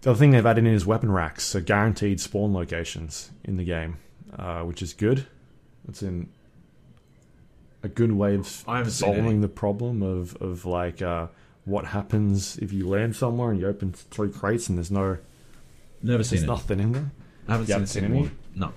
the 0.00 0.10
other 0.10 0.18
thing 0.18 0.30
they've 0.30 0.44
added 0.44 0.66
in 0.66 0.72
is 0.72 0.86
weapon 0.86 1.10
racks, 1.12 1.44
so 1.44 1.60
guaranteed 1.60 2.20
spawn 2.20 2.52
locations 2.52 3.30
in 3.44 3.56
the 3.56 3.64
game, 3.64 3.96
uh, 4.36 4.62
which 4.62 4.80
is 4.82 4.92
good. 4.94 5.26
It's 5.88 6.02
in 6.02 6.28
a 7.82 7.88
good 7.88 8.12
way 8.12 8.34
of 8.34 8.64
I 8.66 8.78
haven't 8.78 8.92
seen 8.92 9.08
any. 9.10 9.18
solving 9.18 9.40
the 9.40 9.48
problem 9.48 10.02
of 10.02 10.36
of 10.42 10.66
like 10.66 11.00
uh, 11.02 11.28
what 11.68 11.84
happens 11.86 12.56
if 12.58 12.72
you 12.72 12.88
land 12.88 13.14
somewhere 13.14 13.50
and 13.50 13.60
you 13.60 13.66
open 13.68 13.92
three 13.92 14.30
crates 14.30 14.68
and 14.68 14.78
there's 14.78 14.90
no 14.90 15.18
Never 16.02 16.22
seen 16.22 16.38
there's 16.38 16.44
it. 16.44 16.46
nothing 16.46 16.80
in 16.80 16.92
there. 16.92 17.10
I 17.48 17.52
haven't 17.52 17.68
You 17.68 17.74
seen, 17.74 17.74
haven't 17.74 17.86
seen 17.88 18.04
any? 18.04 18.30
No. 18.54 18.72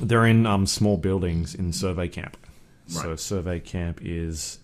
They're 0.00 0.26
in 0.26 0.46
um, 0.46 0.66
small 0.66 0.96
buildings 0.96 1.54
in 1.54 1.72
survey 1.72 2.08
camp. 2.08 2.36
Right. 2.92 3.02
So 3.02 3.16
survey 3.16 3.60
camp 3.60 4.00
is 4.02 4.58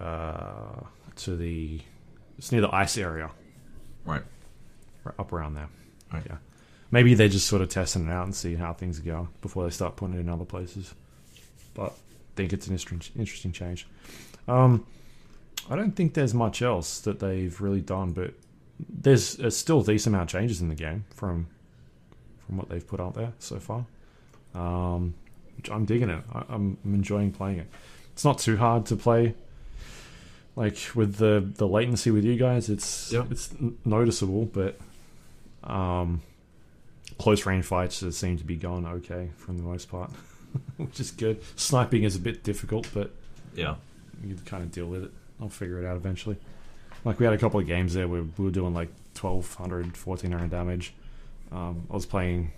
uh, 0.00 0.80
to 1.16 1.36
the 1.36 1.80
it's 2.38 2.50
near 2.50 2.60
the 2.62 2.74
ice 2.74 2.98
area, 2.98 3.30
Right. 4.04 4.22
right 5.04 5.14
up 5.18 5.32
around 5.32 5.54
there. 5.54 5.68
Right. 6.12 6.22
Yeah, 6.26 6.36
maybe 6.90 7.14
they're 7.14 7.28
just 7.28 7.46
sort 7.46 7.62
of 7.62 7.68
testing 7.68 8.06
it 8.08 8.10
out 8.10 8.24
and 8.24 8.34
see 8.34 8.54
how 8.54 8.72
things 8.72 8.98
go 8.98 9.28
before 9.42 9.64
they 9.64 9.70
start 9.70 9.96
putting 9.96 10.16
it 10.16 10.20
in 10.20 10.28
other 10.28 10.44
places. 10.44 10.94
But 11.74 11.92
I 11.92 12.36
think 12.36 12.52
it's 12.52 12.66
an 12.66 12.72
interesting, 12.74 13.20
interesting 13.20 13.52
change. 13.52 13.86
Um, 14.48 14.84
I 15.70 15.76
don't 15.76 15.92
think 15.94 16.14
there's 16.14 16.34
much 16.34 16.60
else 16.62 17.00
that 17.00 17.20
they've 17.20 17.58
really 17.60 17.80
done, 17.80 18.12
but 18.12 18.34
there's 18.88 19.38
a 19.38 19.50
still 19.50 19.82
decent 19.82 20.14
amount 20.14 20.30
of 20.32 20.40
changes 20.40 20.60
in 20.60 20.68
the 20.68 20.74
game 20.74 21.04
from 21.14 21.46
from 22.46 22.56
what 22.56 22.68
they've 22.68 22.86
put 22.86 23.00
out 23.00 23.14
there 23.14 23.32
so 23.38 23.58
far. 23.60 23.84
Um, 24.54 25.14
which 25.56 25.70
I'm 25.70 25.84
digging 25.84 26.10
it. 26.10 26.22
I, 26.34 26.42
I'm, 26.48 26.76
I'm 26.84 26.94
enjoying 26.94 27.30
playing 27.32 27.58
it. 27.58 27.68
It's 28.12 28.24
not 28.24 28.38
too 28.38 28.56
hard 28.56 28.86
to 28.86 28.96
play. 28.96 29.34
Like 30.56 30.76
with 30.94 31.16
the 31.16 31.48
the 31.56 31.66
latency 31.66 32.10
with 32.10 32.24
you 32.24 32.36
guys, 32.36 32.68
it's 32.68 33.12
Yeah. 33.12 33.24
it's 33.30 33.54
noticeable, 33.84 34.44
but 34.46 34.78
um, 35.64 36.20
close 37.18 37.46
range 37.46 37.64
fights 37.64 38.00
just 38.00 38.18
seem 38.18 38.36
to 38.38 38.44
be 38.44 38.56
going 38.56 38.84
okay 38.84 39.30
for 39.36 39.52
the 39.52 39.62
most 39.62 39.88
part, 39.90 40.10
which 40.76 41.00
is 41.00 41.10
good. 41.10 41.40
Sniping 41.56 42.02
is 42.02 42.16
a 42.16 42.18
bit 42.18 42.42
difficult, 42.42 42.88
but 42.92 43.12
Yeah. 43.54 43.76
you 44.24 44.36
kind 44.44 44.62
of 44.62 44.72
deal 44.72 44.86
with 44.86 45.04
it. 45.04 45.12
I'll 45.42 45.48
figure 45.48 45.82
it 45.82 45.86
out 45.86 45.96
eventually. 45.96 46.36
Like 47.04 47.18
we 47.18 47.24
had 47.26 47.34
a 47.34 47.38
couple 47.38 47.58
of 47.58 47.66
games 47.66 47.94
there 47.94 48.06
where 48.06 48.22
we 48.22 48.44
were 48.44 48.50
doing 48.52 48.72
like 48.72 48.88
1200, 49.20 49.96
1400 49.96 50.48
damage. 50.50 50.94
Um, 51.50 51.84
I 51.90 51.94
was 51.94 52.06
playing, 52.06 52.52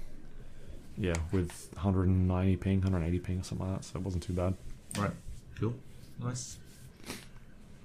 yeah, 0.99 1.15
with 1.33 1.71
190 1.73 2.57
ping, 2.59 2.81
180 2.83 3.19
ping, 3.21 3.41
or 3.41 3.43
something 3.43 3.67
like 3.67 3.79
that. 3.81 3.85
So 3.87 3.99
it 3.99 4.03
wasn't 4.05 4.23
too 4.23 4.35
bad. 4.35 4.55
Right. 4.99 5.11
Cool. 5.59 5.75
Nice. 6.23 6.59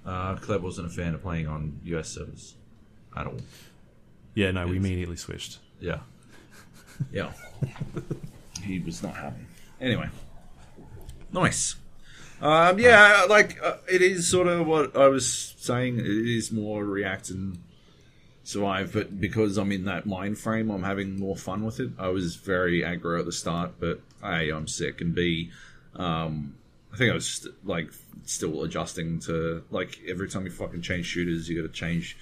Uh, 0.04 0.36
Cleb 0.36 0.62
wasn't 0.62 0.86
a 0.86 0.90
fan 0.90 1.14
of 1.14 1.22
playing 1.22 1.46
on 1.48 1.80
US 1.84 2.10
servers 2.10 2.54
at 3.16 3.26
all. 3.26 3.36
Yeah, 4.34 4.50
no, 4.50 4.66
we 4.66 4.74
Yes. 4.76 4.84
immediately 4.84 5.16
switched. 5.16 5.58
Yeah. 5.80 6.00
Yeah. 7.10 7.32
he 8.62 8.78
was 8.78 9.02
not 9.02 9.14
happy. 9.14 9.40
Anyway. 9.80 10.10
Nice. 11.32 11.76
Um, 12.40 12.78
yeah, 12.78 13.26
like, 13.28 13.62
uh, 13.62 13.76
it 13.90 14.02
is 14.02 14.28
sort 14.28 14.46
of 14.46 14.66
what 14.66 14.96
I 14.96 15.08
was 15.08 15.54
saying. 15.58 15.98
It 15.98 16.06
is 16.06 16.50
more 16.50 16.84
react 16.84 17.30
and 17.30 17.58
survive, 18.44 18.92
but 18.92 19.20
because 19.20 19.58
I'm 19.58 19.72
in 19.72 19.84
that 19.84 20.06
mind 20.06 20.38
frame, 20.38 20.70
I'm 20.70 20.82
having 20.82 21.18
more 21.18 21.36
fun 21.36 21.64
with 21.64 21.80
it. 21.80 21.90
I 21.98 22.08
was 22.08 22.36
very 22.36 22.80
aggro 22.80 23.18
at 23.18 23.26
the 23.26 23.32
start, 23.32 23.72
but 23.78 24.00
A, 24.22 24.50
I'm 24.50 24.66
sick, 24.66 25.00
and 25.00 25.14
B, 25.14 25.50
um, 25.96 26.54
I 26.92 26.96
think 26.96 27.10
I 27.10 27.14
was 27.14 27.26
just, 27.26 27.46
like 27.64 27.92
still 28.24 28.62
adjusting 28.62 29.20
to 29.20 29.64
like 29.70 29.98
every 30.08 30.28
time 30.28 30.44
you 30.44 30.50
fucking 30.50 30.82
change 30.82 31.06
shooters, 31.06 31.48
you 31.48 31.60
got 31.60 31.68
to 31.68 31.74
change 31.74 32.16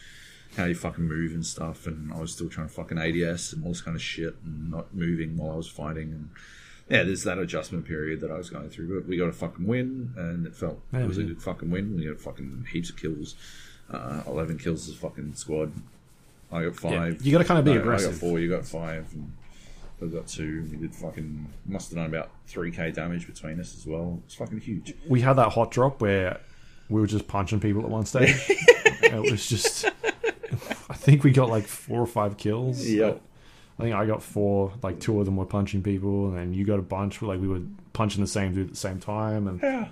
how 0.56 0.64
you 0.64 0.74
fucking 0.74 1.04
move 1.04 1.32
and 1.32 1.44
stuff. 1.44 1.86
And 1.86 2.12
I 2.12 2.20
was 2.20 2.32
still 2.32 2.48
trying 2.48 2.68
to 2.68 2.74
fucking 2.74 2.98
ADS 2.98 3.52
and 3.52 3.64
all 3.64 3.70
this 3.70 3.80
kind 3.80 3.96
of 3.96 4.02
shit 4.02 4.36
and 4.44 4.70
not 4.70 4.94
moving 4.94 5.36
while 5.36 5.52
I 5.52 5.56
was 5.56 5.68
fighting. 5.68 6.12
And 6.12 6.30
yeah, 6.90 7.02
there's 7.02 7.24
that 7.24 7.38
adjustment 7.38 7.86
period 7.86 8.20
that 8.20 8.30
I 8.30 8.38
was 8.38 8.50
going 8.50 8.70
through. 8.70 9.00
But 9.00 9.08
we 9.08 9.16
got 9.16 9.28
a 9.28 9.32
fucking 9.32 9.66
win, 9.66 10.12
and 10.16 10.46
it 10.46 10.54
felt 10.54 10.80
Yeah, 10.92 11.00
it 11.00 11.08
was 11.08 11.18
a 11.18 11.24
good 11.24 11.42
fucking 11.42 11.70
win. 11.70 11.96
We 11.96 12.06
got 12.06 12.20
fucking 12.20 12.66
heaps 12.72 12.90
of 12.90 12.96
kills, 12.96 13.34
uh, 13.90 14.22
eleven 14.26 14.58
kills 14.58 14.88
as 14.88 14.94
a 14.94 14.98
fucking 14.98 15.34
squad. 15.34 15.72
I 16.50 16.64
got 16.64 16.76
five. 16.76 17.20
you 17.24 17.32
gotta 17.32 17.44
kinda 17.44 17.62
be 17.62 17.74
No, 17.74 17.80
aggressive. 17.80 18.08
I 18.10 18.12
got 18.12 18.20
four. 18.20 18.40
You 18.40 18.48
got 18.48 18.64
five. 18.64 19.06
And 19.12 19.32
I 20.00 20.06
got 20.06 20.26
two. 20.28 20.66
We 20.70 20.76
did 20.78 20.94
fucking 20.94 21.46
must 21.66 21.90
have 21.90 21.96
done 21.96 22.06
about 22.06 22.30
three 22.46 22.70
k 22.70 22.90
damage 22.90 23.26
between 23.26 23.60
us 23.60 23.76
as 23.76 23.86
well. 23.86 24.22
It's 24.24 24.34
fucking 24.34 24.60
huge. 24.60 24.94
We 25.08 25.20
had 25.20 25.34
that 25.34 25.50
hot 25.50 25.70
drop 25.70 26.00
where 26.00 26.40
we 26.88 27.00
were 27.00 27.06
just 27.06 27.26
punching 27.28 27.60
people 27.60 27.82
at 27.82 27.90
one 27.90 28.06
stage. 28.06 28.34
it 28.48 29.30
was 29.30 29.46
just, 29.46 29.84
I 30.88 30.94
think 30.94 31.22
we 31.24 31.32
got 31.32 31.50
like 31.50 31.66
four 31.66 32.00
or 32.00 32.06
five 32.06 32.38
kills. 32.38 32.86
Yep. 32.86 33.20
I 33.78 33.82
think 33.84 33.94
I 33.94 34.06
got 34.06 34.22
four. 34.22 34.72
Like 34.82 34.98
two 35.00 35.18
of 35.20 35.26
them 35.26 35.36
were 35.36 35.44
punching 35.46 35.82
people, 35.82 36.28
and 36.28 36.36
then 36.36 36.54
you 36.54 36.64
got 36.64 36.78
a 36.78 36.82
bunch. 36.82 37.22
Like 37.22 37.40
we 37.40 37.48
were 37.48 37.62
punching 37.92 38.20
the 38.20 38.26
same 38.26 38.52
dude 38.54 38.66
at 38.66 38.70
the 38.72 38.76
same 38.76 38.98
time, 39.00 39.46
and 39.46 39.60
Yeah, 39.62 39.88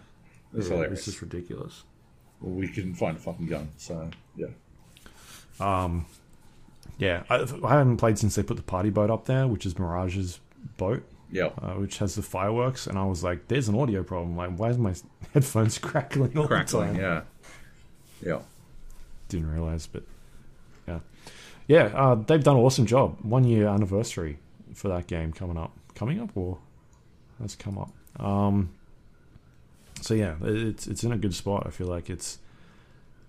it's 0.54 0.66
yeah, 0.68 0.74
it 0.74 0.76
hilarious. 0.76 0.90
was 0.90 1.04
just 1.04 1.22
ridiculous. 1.22 1.84
well, 2.40 2.52
we 2.54 2.68
couldn't 2.68 2.94
find 2.94 3.16
a 3.16 3.20
fucking 3.20 3.46
gun, 3.46 3.68
so 3.76 4.10
yeah. 4.36 4.48
Um, 5.60 6.06
Yeah, 6.98 7.22
I, 7.30 7.46
I 7.64 7.74
haven't 7.78 7.98
played 7.98 8.18
since 8.18 8.34
they 8.34 8.42
put 8.42 8.56
the 8.56 8.62
party 8.62 8.90
boat 8.90 9.10
up 9.10 9.26
there, 9.26 9.46
which 9.46 9.66
is 9.66 9.78
Mirage's 9.78 10.40
boat, 10.78 11.02
Yeah. 11.30 11.50
uh, 11.62 11.74
which 11.74 11.98
has 11.98 12.14
the 12.14 12.22
fireworks. 12.22 12.86
And 12.86 12.98
I 12.98 13.04
was 13.04 13.22
like, 13.22 13.48
"There's 13.48 13.68
an 13.68 13.74
audio 13.78 14.02
problem. 14.02 14.36
Like, 14.36 14.56
why 14.56 14.70
is 14.70 14.78
my 14.78 14.94
headphones 15.34 15.78
crackling 15.78 16.36
all 16.36 16.46
Crackling, 16.46 16.94
the 16.94 16.98
time?" 17.02 17.24
yeah. 18.22 18.30
Yeah. 18.32 18.40
Didn't 19.28 19.50
realize, 19.52 19.86
but 19.86 20.02
yeah, 20.02 20.06
yeah. 21.68 21.84
Uh, 21.94 22.14
they've 22.16 22.42
done 22.42 22.56
an 22.56 22.62
awesome 22.62 22.86
job. 22.86 23.18
One 23.22 23.44
year 23.44 23.66
anniversary 23.68 24.38
for 24.74 24.88
that 24.88 25.06
game 25.06 25.32
coming 25.32 25.56
up. 25.56 25.72
Coming 25.94 26.20
up, 26.20 26.30
or 26.36 26.58
has 27.40 27.54
come 27.56 27.78
up. 27.78 27.90
Um, 28.20 28.70
so 30.00 30.14
yeah, 30.14 30.34
it's 30.42 30.86
it's 30.86 31.04
in 31.04 31.12
a 31.12 31.16
good 31.18 31.34
spot. 31.34 31.64
I 31.66 31.70
feel 31.70 31.86
like 31.86 32.10
it's 32.10 32.38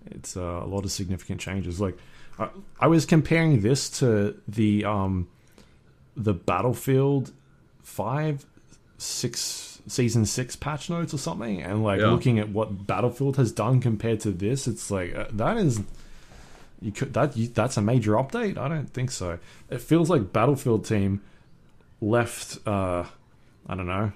it's 0.06 0.36
uh, 0.38 0.42
a 0.64 0.66
lot 0.68 0.84
of 0.86 0.92
significant 0.92 1.40
changes. 1.42 1.80
Like 1.80 1.98
I, 2.40 2.50
I 2.80 2.88
was 2.88 3.06
comparing 3.06 3.62
this 3.62 3.90
to 4.00 4.36
the 4.48 4.84
um 4.86 5.28
the 6.16 6.34
Battlefield 6.34 7.32
five 7.84 8.46
six 8.98 9.82
season 9.88 10.26
six 10.26 10.56
patch 10.56 10.90
notes 10.90 11.14
or 11.14 11.18
something, 11.18 11.62
and 11.62 11.84
like 11.84 12.02
Yeah. 12.02 12.08
looking 12.12 12.40
at 12.40 12.50
what 12.50 12.86
Battlefield 12.86 13.38
has 13.38 13.52
done 13.52 13.80
compared 13.80 14.20
to 14.22 14.32
this, 14.32 14.68
it's 14.68 14.92
like 14.92 15.16
uh, 15.16 15.26
that 15.34 15.58
is 15.58 15.82
you 16.82 16.92
could 16.92 17.14
that 17.14 17.36
you, 17.38 17.48
that's 17.48 17.78
a 17.78 17.82
major 17.82 18.14
update. 18.14 18.58
I 18.58 18.68
don't 18.68 18.90
think 18.90 19.12
so. 19.12 19.40
It 19.70 19.82
feels 19.82 20.10
like 20.10 20.32
Battlefield 20.34 20.86
team 20.86 21.22
left. 22.02 22.60
uh 22.68 23.06
I 23.70 23.76
don't 23.76 23.88
know 23.88 24.12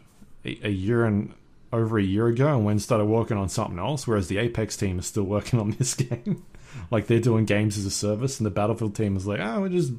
a, 0.45 0.59
a 0.63 0.69
year 0.69 1.05
and 1.05 1.33
over 1.73 1.97
a 1.97 2.03
year 2.03 2.27
ago, 2.27 2.47
and 2.55 2.65
when 2.65 2.79
started 2.79 3.05
working 3.05 3.37
on 3.37 3.47
something 3.49 3.79
else. 3.79 4.05
Whereas 4.07 4.27
the 4.27 4.37
Apex 4.37 4.75
team 4.77 4.99
is 4.99 5.05
still 5.07 5.23
working 5.35 5.59
on 5.59 5.71
this 5.71 5.93
game. 5.95 6.43
like 6.91 7.07
they're 7.07 7.19
doing 7.19 7.45
games 7.45 7.77
as 7.77 7.85
a 7.85 7.91
service, 7.91 8.39
and 8.39 8.45
the 8.45 8.51
Battlefield 8.51 8.95
team 8.95 9.15
is 9.17 9.25
like, 9.27 9.39
oh, 9.39 9.61
we 9.61 9.69
just 9.69 9.93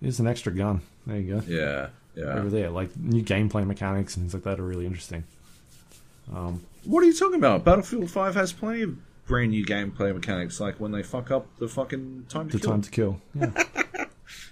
here's 0.00 0.20
an 0.20 0.26
extra 0.26 0.52
gun. 0.52 0.80
There 1.06 1.16
you 1.18 1.40
go 1.40 1.42
Yeah. 1.46 1.88
Yeah. 2.16 2.32
over 2.38 2.48
there. 2.48 2.70
Like 2.70 2.96
new 2.96 3.22
gameplay 3.22 3.66
mechanics 3.66 4.16
and 4.16 4.24
things 4.24 4.34
like 4.34 4.44
that 4.44 4.58
are 4.58 4.64
really 4.66 4.86
interesting. 4.86 5.24
Um, 6.34 6.62
What 6.84 7.02
are 7.02 7.06
you 7.06 7.12
talking 7.14 7.36
about? 7.36 7.62
Battlefield 7.64 8.10
5 8.10 8.34
has 8.34 8.52
plenty 8.52 8.82
of 8.82 8.96
brand 9.26 9.50
new 9.50 9.64
gameplay 9.64 10.14
mechanics, 10.14 10.60
like 10.60 10.78
when 10.80 10.92
they 10.92 11.02
fuck 11.02 11.30
up 11.30 11.46
the 11.58 11.68
fucking 11.68 12.26
time 12.28 12.48
to 12.48 12.56
The 12.56 12.62
kill. 12.62 12.70
time 12.70 12.82
to 12.82 12.90
kill. 12.90 13.20
Yeah. 13.34 13.50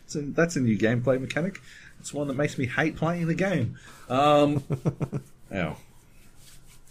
It's 0.05 0.17
That's 0.37 0.55
a, 0.55 0.61
new 0.61 0.79
gameplay 0.79 1.21
mechanic. 1.21 1.61
It's 1.99 2.15
one 2.15 2.29
that 2.29 2.37
makes 2.37 2.59
me 2.59 2.67
hate 2.67 2.95
playing 2.97 3.27
the 3.27 3.35
game. 3.35 3.77
Um, 4.09 4.63
ow. 5.53 5.77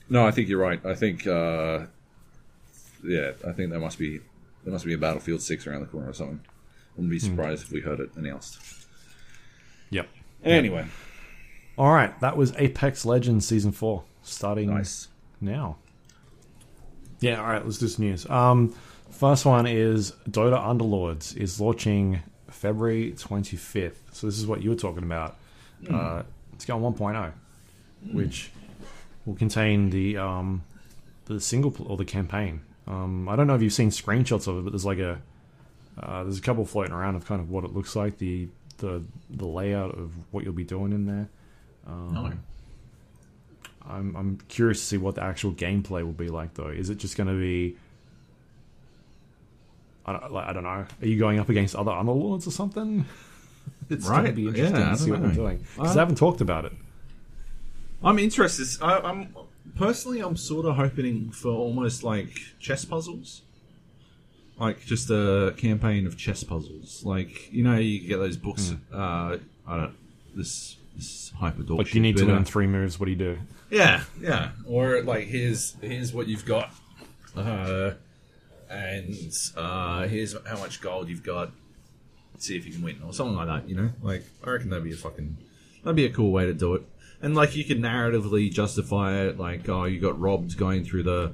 No, 0.10 0.28
I 0.28 0.32
think 0.32 0.50
you're 0.50 0.60
right. 0.60 0.84
I 0.86 0.94
think, 0.96 1.26
uh, 1.26 1.86
yeah, 3.04 3.32
I 3.48 3.52
think 3.54 3.70
there 3.70 3.80
must 3.80 3.98
be 3.98 4.20
there 4.64 4.74
must 4.74 4.86
be 4.86 4.94
a 4.94 4.98
Battlefield 4.98 5.42
Six 5.42 5.66
around 5.68 5.82
the 5.82 5.88
corner 5.88 6.10
or 6.10 6.14
something. 6.14 6.42
Wouldn't 6.96 7.12
be 7.12 7.20
surprised 7.20 7.64
if 7.64 7.72
we 7.72 7.80
heard 7.82 8.00
it 8.00 8.10
announced. 8.16 8.60
Yep. 9.92 10.10
Anyway, 10.44 10.86
All 11.78 11.94
right, 11.94 12.20
that 12.20 12.36
was 12.36 12.54
Apex 12.58 13.06
Legends 13.06 13.48
season 13.48 13.72
four 13.72 14.04
starting 14.24 14.70
nice. 14.74 15.08
now. 15.40 15.78
Yeah, 17.24 17.40
all 17.40 17.48
right, 17.48 17.64
let's 17.64 17.78
do 17.78 17.88
some 17.88 18.04
news. 18.06 18.30
Um, 18.30 18.76
first 19.12 19.46
one 19.46 19.66
is 19.66 20.12
Dota 20.30 20.62
Underlords 20.62 21.38
is 21.38 21.58
launching 21.62 22.22
February 22.50 23.14
25th. 23.14 23.96
So 24.12 24.28
this 24.28 24.38
is 24.38 24.46
what 24.46 24.62
you 24.62 24.72
were 24.72 24.76
talking 24.76 25.04
about. 25.04 25.38
Uh, 25.90 26.24
it's 26.54 26.66
going 26.66 26.84
1.0, 26.84 27.32
which 28.12 28.52
will 29.26 29.36
contain 29.36 29.90
the 29.90 30.18
um, 30.18 30.64
the 31.26 31.40
single 31.40 31.72
pl- 31.72 31.88
or 31.90 31.96
the 31.96 32.04
campaign. 32.04 32.60
Um, 32.88 33.30
I 33.30 33.38
don't 33.38 33.48
know 33.48 33.56
if 33.56 33.62
you've 33.62 33.72
seen 33.72 33.90
screenshots 33.90 34.48
of 34.48 34.58
it, 34.58 34.64
but 34.64 34.72
there's 34.72 34.86
like 34.86 35.00
a 35.00 35.22
uh, 35.98 36.24
there's 36.24 36.40
a 36.40 36.42
couple 36.42 36.66
floating 36.66 36.94
around 36.94 37.16
of 37.16 37.26
kind 37.26 37.40
of 37.40 37.50
what 37.50 37.64
it 37.64 37.74
looks 37.74 37.96
like, 37.96 38.18
the 38.18 38.50
the 38.80 39.02
the 39.30 39.46
layout 39.46 39.98
of 39.98 40.12
what 40.32 40.44
you'll 40.44 40.52
be 40.54 40.66
doing 40.66 40.92
in 40.92 41.06
there. 41.06 41.30
Um, 41.88 42.18
I'm 43.90 44.16
I'm 44.16 44.38
curious 44.48 44.80
to 44.80 44.86
see 44.86 44.98
what 44.98 45.16
the 45.16 45.24
actual 45.24 45.52
gameplay 45.52 46.04
will 46.04 46.12
be 46.14 46.30
like, 46.30 46.54
though. 46.54 46.68
Is 46.68 46.90
it 46.90 46.98
just 46.98 47.18
going 47.18 47.28
to 47.28 47.34
be? 47.36 47.76
I 50.06 50.14
don't, 50.14 50.32
like, 50.34 50.48
I 50.48 50.54
don't 50.54 50.64
know. 50.64 50.70
Are 50.70 50.88
you 51.02 51.18
going 51.18 51.40
up 51.40 51.50
against 51.50 51.76
other 51.76 51.92
Underlords 51.92 52.48
or 52.48 52.52
something? 52.52 53.06
It's 53.90 54.08
going 54.08 54.26
to 54.26 54.32
be 54.32 54.48
interesting 54.48 54.76
yeah, 54.78 54.90
I 54.90 54.92
to 54.94 54.98
see 54.98 55.12
what 55.12 55.22
they're 55.22 55.32
doing 55.32 55.58
because 55.58 55.92
Uh, 55.92 55.94
they 55.94 56.00
haven't 56.00 56.16
talked 56.18 56.42
about 56.42 56.66
it. 56.66 56.72
I'm 58.04 58.18
interested. 58.18 58.68
I, 58.82 59.00
I'm 59.00 59.36
personally, 59.78 60.22
I'm 60.22 60.36
sort 60.38 60.66
of 60.66 60.76
hoping 60.76 61.32
for 61.32 61.50
almost 61.50 62.04
like 62.04 62.30
chess 62.60 62.86
puzzles, 62.86 63.42
like 64.58 64.84
just 64.86 65.10
a 65.10 65.54
campaign 65.58 66.08
of 66.08 66.18
chess 66.18 66.44
puzzles. 66.44 67.04
Like 67.06 67.52
you 67.54 67.64
know, 67.64 67.76
you 67.78 68.00
get 68.08 68.18
those 68.18 68.38
books. 68.38 68.74
Uh, 68.92 69.38
I 69.68 69.78
don't. 69.78 69.96
This 70.36 70.78
hyper 71.40 71.64
dog 71.64 71.78
Like 71.78 71.88
shit, 71.88 71.96
you 71.96 72.02
need 72.02 72.18
to 72.18 72.26
but, 72.26 72.32
uh, 72.32 72.36
learn 72.36 72.46
three 72.46 72.68
moves. 72.68 73.00
What 73.00 73.06
do 73.06 73.12
you 73.12 73.18
do? 73.18 73.38
Yeah, 73.70 74.04
yeah. 74.22 74.52
Or 74.66 75.02
like 75.02 75.26
here's 75.28 75.76
here's 75.82 76.14
what 76.14 76.28
you've 76.28 76.46
got, 76.46 76.72
uh, 77.36 77.92
and 78.70 79.16
uh, 79.58 80.08
here's 80.08 80.36
how 80.46 80.58
much 80.58 80.82
gold 80.82 81.10
you've 81.10 81.24
got. 81.24 81.52
See 82.38 82.56
if 82.58 82.66
you 82.66 82.74
can 82.74 82.82
win, 82.82 83.02
or 83.06 83.14
something 83.14 83.36
like 83.36 83.48
that. 83.48 83.70
You 83.70 83.76
know, 83.76 83.90
like 84.02 84.24
I 84.44 84.52
reckon 84.52 84.70
that'd 84.70 84.84
be 84.84 84.94
a 84.94 84.98
fucking 84.98 85.38
that'd 85.84 85.96
be 85.96 86.06
a 86.06 86.12
cool 86.12 86.32
way 86.32 86.46
to 86.46 86.54
do 86.54 86.76
it. 86.76 86.84
And 87.22 87.36
like 87.36 87.56
you 87.56 87.64
could 87.64 87.80
narratively 87.80 88.52
justify 88.52 89.22
it, 89.22 89.40
like 89.40 89.68
oh, 89.70 89.86
you 89.86 90.00
got 90.00 90.20
robbed 90.20 90.58
going 90.58 90.84
through 90.84 91.04
the 91.04 91.34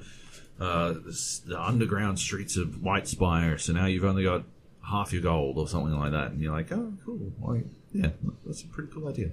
uh, 0.60 0.92
the, 0.92 1.42
the 1.48 1.62
underground 1.62 2.20
streets 2.20 2.58
of 2.58 2.84
White 2.84 3.08
Spire, 3.08 3.58
so 3.58 3.74
now 3.74 3.86
you've 3.86 4.04
only 4.04 4.24
got 4.24 4.44
half 4.90 5.14
your 5.14 5.22
gold 5.22 5.58
or 5.58 5.68
something 5.68 5.98
like 5.98 6.12
that, 6.12 6.32
and 6.32 6.42
you're 6.42 6.54
like, 6.54 6.72
oh, 6.72 6.94
cool, 7.06 7.32
like 7.42 7.66
yeah, 7.94 8.10
that's 8.46 8.64
a 8.64 8.68
pretty 8.68 8.92
cool 8.92 9.08
idea. 9.08 9.32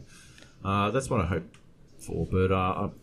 Uh, 0.64 0.90
that's 0.90 1.08
what 1.10 1.20
I 1.20 1.26
hope 1.26 1.56
for, 1.98 2.26
but 2.26 2.50
uh, 2.52 2.54
I'll- 2.76 2.94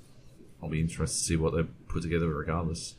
be 0.69 0.79
interested 0.79 1.17
to 1.17 1.23
see 1.25 1.35
what 1.35 1.53
they 1.53 1.63
put 1.89 2.01
together 2.03 2.29
regardless. 2.29 2.95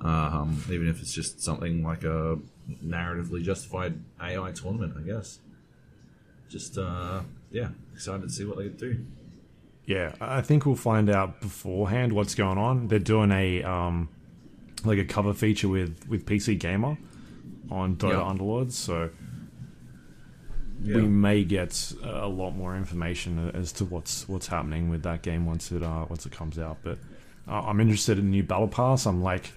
Um, 0.00 0.60
even 0.68 0.88
if 0.88 1.00
it's 1.00 1.12
just 1.14 1.40
something 1.40 1.84
like 1.84 2.02
a 2.02 2.38
narratively 2.84 3.40
justified 3.44 4.00
AI 4.20 4.50
tournament, 4.50 4.94
I 4.98 5.02
guess. 5.02 5.38
Just 6.48 6.76
uh, 6.78 7.20
yeah, 7.52 7.68
excited 7.94 8.22
to 8.22 8.28
see 8.30 8.44
what 8.44 8.58
they 8.58 8.66
do. 8.68 9.04
Yeah, 9.86 10.12
I 10.20 10.40
think 10.42 10.66
we'll 10.66 10.74
find 10.74 11.08
out 11.08 11.40
beforehand 11.40 12.12
what's 12.12 12.34
going 12.34 12.58
on. 12.58 12.88
They're 12.88 12.98
doing 12.98 13.30
a 13.30 13.62
um, 13.62 14.08
like 14.84 14.98
a 14.98 15.04
cover 15.04 15.32
feature 15.32 15.68
with 15.68 16.04
with 16.08 16.26
PC 16.26 16.58
Gamer 16.58 16.98
on 17.70 17.94
Dota 17.94 18.10
Yeah. 18.10 18.16
Underlords, 18.18 18.72
so 18.72 19.10
Yeah. 20.84 20.96
we 20.96 21.02
may 21.02 21.44
get 21.44 21.92
a 22.02 22.26
lot 22.28 22.52
more 22.52 22.76
information 22.76 23.50
as 23.54 23.72
to 23.72 23.84
what's 23.84 24.28
what's 24.28 24.48
happening 24.48 24.88
with 24.90 25.02
that 25.04 25.22
game 25.22 25.46
once 25.46 25.70
it 25.72 25.82
uh, 25.82 26.06
once 26.08 26.26
it 26.26 26.32
comes 26.32 26.58
out. 26.58 26.78
But 26.82 26.98
uh, 27.48 27.60
I'm 27.62 27.80
interested 27.80 28.18
in 28.18 28.24
the 28.26 28.30
new 28.30 28.42
battle 28.42 28.68
pass. 28.68 29.06
I'm 29.06 29.22
like 29.22 29.52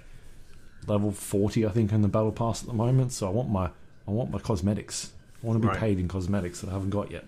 level 0.87 1.11
40, 1.11 1.65
I 1.65 1.69
think, 1.69 1.91
in 1.91 2.01
the 2.01 2.07
battle 2.07 2.31
pass 2.31 2.61
at 2.61 2.67
the 2.67 2.73
moment. 2.75 3.11
So 3.11 3.27
I 3.27 3.31
want 3.31 3.49
my 3.49 3.69
I 4.07 4.11
want 4.11 4.29
my 4.31 4.39
cosmetics. 4.39 5.11
I 5.43 5.47
want 5.47 5.57
to 5.57 5.61
be 5.61 5.69
Right. 5.69 5.77
paid 5.79 5.99
in 5.99 6.07
cosmetics 6.07 6.61
that 6.61 6.69
I 6.69 6.73
haven't 6.73 6.91
got 6.91 7.09
yet. 7.11 7.25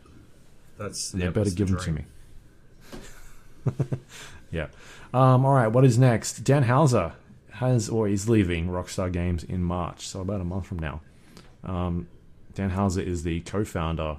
That's 0.77 1.13
And 1.13 1.21
yeah, 1.21 1.27
they 1.29 1.33
better 1.33 1.43
that's 1.45 1.55
the 1.55 1.57
give 1.65 1.69
them 1.69 1.79
to 1.79 1.91
me. 1.91 2.05
yeah. 4.51 4.67
Um, 5.13 5.45
all 5.45 5.53
right. 5.53 5.67
What 5.67 5.85
is 5.85 5.97
next? 5.97 6.43
Dan 6.43 6.63
Houser 6.63 7.13
has 7.53 7.89
or 7.89 8.07
is 8.07 8.29
leaving 8.29 8.67
Rockstar 8.67 9.11
Games 9.11 9.43
in 9.43 9.63
March, 9.63 10.07
so 10.07 10.21
about 10.21 10.41
a 10.41 10.43
month 10.43 10.67
from 10.67 10.79
now. 10.79 11.01
Um, 11.63 12.07
Dan 12.57 12.71
Houser 12.71 13.01
is 13.01 13.21
the 13.21 13.41
co-founder 13.41 14.17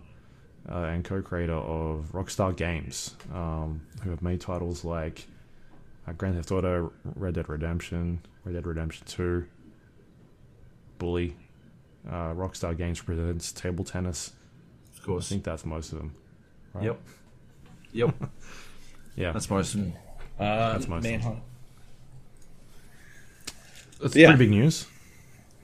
uh, 0.71 0.73
and 0.75 1.05
co-creator 1.05 1.55
of 1.57 2.11
Rockstar 2.13 2.55
Games, 2.55 3.17
um, 3.35 3.81
who 4.05 4.11
have 4.11 4.23
made 4.23 4.41
titles 4.41 4.85
like 4.85 5.27
uh, 6.07 6.13
Grand 6.13 6.37
Theft 6.37 6.53
Auto, 6.53 6.93
Red 7.17 7.35
Dead 7.35 7.49
Redemption, 7.49 8.21
Red 8.45 8.55
Dead 8.55 8.65
Redemption 8.65 9.05
Two, 9.09 9.45
Bully. 10.99 11.35
Uh, 12.09 12.33
Rockstar 12.33 12.77
Games 12.79 13.01
presents 13.03 13.51
table 13.51 13.85
tennis. 13.85 14.33
Of 14.97 15.03
course, 15.03 15.27
I 15.27 15.29
think 15.31 15.43
that's 15.43 15.67
most 15.67 15.93
of 15.93 15.99
them. 15.99 16.15
right? 16.75 16.85
Yep. 16.85 17.01
Yep. 17.93 18.15
Yeah. 19.17 19.33
That's 19.33 19.51
most 19.51 19.75
of 19.75 19.81
them. 19.81 19.95
Uh, 20.39 20.75
That's 20.75 20.87
most 20.87 20.99
of 20.99 21.03
them. 21.03 21.11
Manhunt. 21.11 21.39
It's 24.01 24.15
Yeah. 24.15 24.29
pretty 24.29 24.45
big 24.45 24.51
news. 24.51 24.87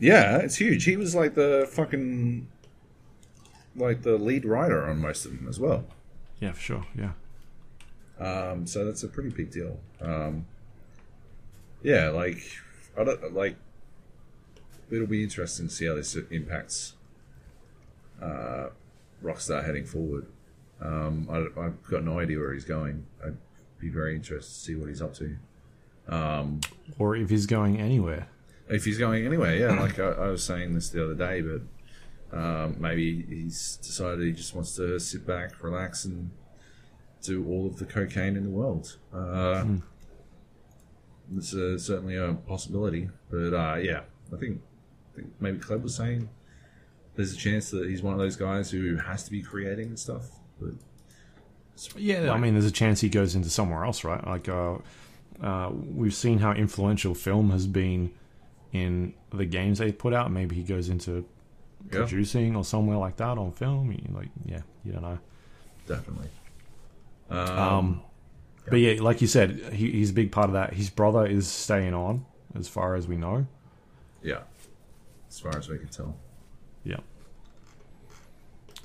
Yeah, 0.01 0.39
it's 0.39 0.57
huge. 0.57 0.83
He 0.83 0.97
was 0.97 1.15
like 1.15 1.35
the 1.36 1.69
fucking 1.70 2.49
like 3.77 4.03
the 4.03 4.17
lead 4.19 4.44
writer 4.44 4.85
on 4.89 5.01
most 5.01 5.25
of 5.27 5.36
them 5.36 5.49
as 5.49 5.59
well. 5.59 5.85
Yeah, 6.41 6.53
for 6.53 6.61
sure. 6.61 6.86
Yeah. 6.97 7.12
Um, 8.19 8.67
so 8.67 8.85
that's 8.85 9.03
a 9.03 9.09
pretty 9.09 9.31
big 9.31 9.51
deal. 9.51 9.78
Um, 10.01 10.47
yeah, 11.83 12.09
like 12.11 12.39
I 12.99 13.05
don't 13.05 13.35
like. 13.35 13.57
It'll 14.91 15.07
be 15.07 15.23
interesting 15.25 15.69
to 15.69 15.75
see 15.75 15.86
how 15.86 15.94
this 15.94 16.15
impacts 16.31 16.93
uh, 18.23 18.69
Rockstar 19.23 19.65
heading 19.65 19.85
forward. 19.86 20.27
Um, 20.81 21.27
I, 21.31 21.61
I've 21.61 21.83
got 21.85 22.05
no 22.05 22.19
idea 22.20 22.39
where 22.39 22.53
he's 22.53 22.65
going. 22.65 23.07
I'd 23.25 23.36
be 23.81 23.89
very 23.89 24.15
interested 24.15 24.53
to 24.53 24.61
see 24.61 24.75
what 24.77 24.89
he's 24.89 25.01
up 25.03 25.15
to. 25.15 25.36
Um, 26.07 26.61
Or 26.99 27.17
if 27.17 27.31
he's 27.31 27.47
going 27.47 27.81
anywhere. 27.81 28.28
if 28.69 28.85
he's 28.85 28.99
going 28.99 29.25
anywhere, 29.27 29.57
yeah. 29.57 29.81
Like 29.81 29.99
I, 29.99 30.09
I 30.11 30.28
was 30.28 30.44
saying 30.44 30.75
this 30.75 30.91
the 30.91 31.03
other 31.03 31.15
day, 31.15 31.41
but 31.41 31.62
um, 32.34 32.76
maybe 32.78 33.24
he's 33.28 33.78
decided 33.82 34.20
he 34.24 34.32
just 34.32 34.54
wants 34.54 34.74
to 34.76 34.98
sit 34.98 35.26
back, 35.26 35.62
relax, 35.62 36.04
and 36.04 36.30
do 37.22 37.46
all 37.48 37.66
of 37.66 37.78
the 37.78 37.84
cocaine 37.84 38.36
in 38.36 38.42
the 38.42 38.50
world. 38.50 38.96
Uh, 39.12 39.64
It's 41.36 41.54
uh, 41.54 41.78
certainly 41.78 42.16
a 42.16 42.34
possibility, 42.34 43.08
but 43.30 43.54
uh, 43.54 43.76
yeah, 43.76 44.00
I 44.32 44.36
think, 44.36 44.60
I 45.12 45.16
think 45.16 45.32
maybe 45.40 45.58
Cleb 45.58 45.82
was 45.82 45.94
saying 45.94 46.28
there's 47.14 47.32
a 47.32 47.36
chance 47.36 47.70
that 47.70 47.88
he's 47.88 48.02
one 48.02 48.12
of 48.12 48.18
those 48.18 48.36
guys 48.36 48.70
who 48.70 48.96
has 48.96 49.24
to 49.24 49.30
be 49.30 49.40
creating 49.40 49.86
and 49.88 49.98
stuff. 49.98 50.28
But 50.60 50.74
Yeah, 51.96 52.30
I 52.32 52.38
mean, 52.38 52.54
there's 52.54 52.66
a 52.66 52.70
chance 52.72 53.00
he 53.00 53.08
goes 53.08 53.34
into 53.34 53.48
somewhere 53.48 53.84
else, 53.84 54.04
right? 54.04 54.24
Like, 54.26 54.48
uh, 54.48 54.78
uh, 55.42 55.70
we've 55.72 56.14
seen 56.14 56.38
how 56.38 56.52
influential 56.52 57.14
film 57.14 57.50
has 57.50 57.66
been 57.66 58.10
in 58.72 59.14
the 59.32 59.46
games 59.46 59.78
they 59.78 59.92
put 59.92 60.12
out. 60.12 60.30
Maybe 60.30 60.56
he 60.56 60.62
goes 60.62 60.88
into 60.88 61.24
yeah, 61.92 61.98
producing 62.00 62.56
or 62.56 62.64
somewhere 62.64 62.96
like 62.96 63.16
that 63.16 63.38
on 63.38 63.52
film. 63.52 63.92
You- 63.92 64.14
Like, 64.14 64.28
yeah, 64.44 64.62
you 64.84 64.92
don't 64.92 65.02
know. 65.02 65.18
definitely. 65.86 66.28
Um, 67.30 67.48
Um, 67.58 68.02
But 68.68 68.76
yeah, 68.80 69.00
like 69.02 69.20
you 69.20 69.26
said, 69.26 69.50
he, 69.72 69.90
he's 69.92 70.10
a 70.10 70.14
big 70.14 70.32
part 70.32 70.46
of 70.48 70.54
that. 70.54 70.72
His 70.74 70.88
brother 70.90 71.26
is 71.26 71.46
staying 71.46 71.92
on, 71.94 72.24
as 72.54 72.68
far 72.68 72.94
as 72.94 73.06
we 73.06 73.16
know. 73.16 73.46
yeah, 74.22 74.40
as 75.28 75.38
far 75.40 75.56
as 75.58 75.68
we 75.68 75.76
can 75.78 75.88
tell. 75.88 76.16
Yeah. 76.84 77.00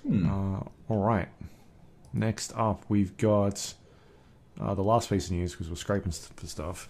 Hmm. 0.05 0.29
Uh, 0.29 0.59
all 0.89 1.03
right. 1.03 1.27
Next 2.13 2.53
up, 2.55 2.83
we've 2.89 3.15
got 3.17 3.73
uh, 4.59 4.73
the 4.73 4.81
last 4.83 5.09
piece 5.09 5.27
of 5.27 5.33
news 5.33 5.51
because 5.51 5.69
we're 5.69 5.75
scraping 5.75 6.11
st- 6.11 6.37
for 6.39 6.47
stuff. 6.47 6.89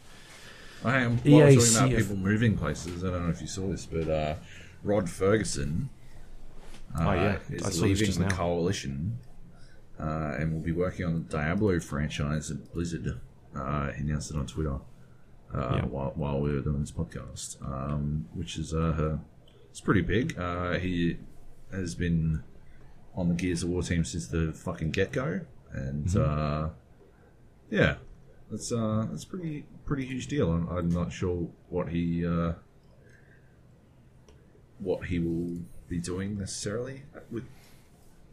I 0.84 1.00
am. 1.00 1.18
While 1.18 1.42
we're 1.42 1.56
talking 1.56 1.76
about 1.76 1.90
people 2.00 2.16
moving 2.16 2.58
places, 2.58 3.04
I 3.04 3.10
don't 3.12 3.26
know 3.26 3.30
if 3.32 3.42
you 3.42 3.48
saw 3.48 3.68
this, 3.68 3.86
but 3.86 4.08
uh, 4.08 4.36
Rod 4.84 5.06
Fergusson 5.06 5.90
Oh, 6.98 7.12
yeah. 7.14 7.38
I 7.50 7.54
is 7.68 7.82
leaving 7.82 8.12
the 8.12 8.20
now. 8.22 8.30
coalition 8.36 9.20
uh, 10.00 10.36
and 10.40 10.54
will 10.54 10.62
be 10.62 10.72
working 10.72 11.06
on 11.06 11.14
the 11.14 11.20
Diablo 11.20 11.80
franchise 11.80 12.50
at 12.52 12.72
Blizzard. 12.74 13.20
Uh, 13.56 13.92
he 13.92 14.02
announced 14.02 14.32
it 14.32 14.38
on 14.38 14.48
Twitter 14.48 14.76
uh, 15.54 15.76
Yeah. 15.78 15.86
while, 15.86 16.14
while 16.16 16.40
we 16.42 16.54
were 16.54 16.62
doing 16.62 16.82
this 16.82 16.92
podcast, 16.92 17.62
um, 17.66 18.28
which 18.34 18.58
is 18.58 18.74
uh, 18.74 19.18
it's 19.70 19.82
pretty 19.82 20.02
big. 20.02 20.38
Uh, 20.38 20.74
he 20.80 21.18
has 21.72 21.96
been 21.96 22.44
on 23.16 23.28
the 23.30 23.36
Gears 23.36 23.64
of 23.64 23.70
War 23.70 23.82
team 23.84 24.04
since 24.04 24.28
the 24.28 24.52
fucking 24.54 24.92
get 24.92 25.12
go, 25.12 25.42
and 25.74 26.16
uh, 26.18 26.70
yeah, 27.70 27.96
that's 28.52 28.72
uh, 28.72 29.06
that's 29.10 29.26
pretty 29.26 29.66
pretty 29.86 30.06
huge 30.06 30.28
deal. 30.28 30.52
I'm, 30.52 30.68
I'm 30.70 30.90
not 30.90 31.12
sure 31.12 31.48
what 31.70 31.90
he 31.90 32.26
uh, 32.26 32.54
what 34.80 35.06
he 35.06 35.20
will 35.20 35.58
be 35.90 36.00
doing 36.00 36.38
necessarily 36.38 37.04
with 37.32 37.44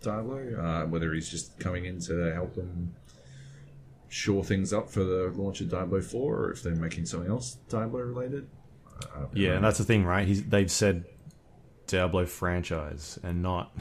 Diablo. 0.03 0.55
Uh, 0.61 0.87
whether 0.87 1.13
he's 1.15 1.29
just 1.29 1.59
coming 1.59 1.85
in 1.87 1.99
to 2.01 2.33
help 2.35 2.55
them 2.55 2.95
shore 4.09 4.45
things 4.45 4.73
up 4.73 4.89
for 4.89 5.03
the 5.03 5.33
launch 5.35 5.61
of 5.61 5.71
Diablo 5.71 6.01
Four, 6.01 6.37
or 6.37 6.53
if 6.53 6.63
they're 6.63 6.75
making 6.75 7.07
something 7.07 7.31
else 7.31 7.57
Diablo 7.69 8.01
related. 8.01 8.47
Uh, 9.03 9.27
Yeah, 9.33 9.53
and 9.55 9.65
that's 9.65 9.79
the 9.79 9.85
thing, 9.85 10.05
right? 10.05 10.27
He's, 10.27 10.45
they've 10.45 10.71
said 10.71 11.05
Diablo 11.87 12.27
franchise 12.27 13.19
and 13.23 13.43
not 13.43 13.77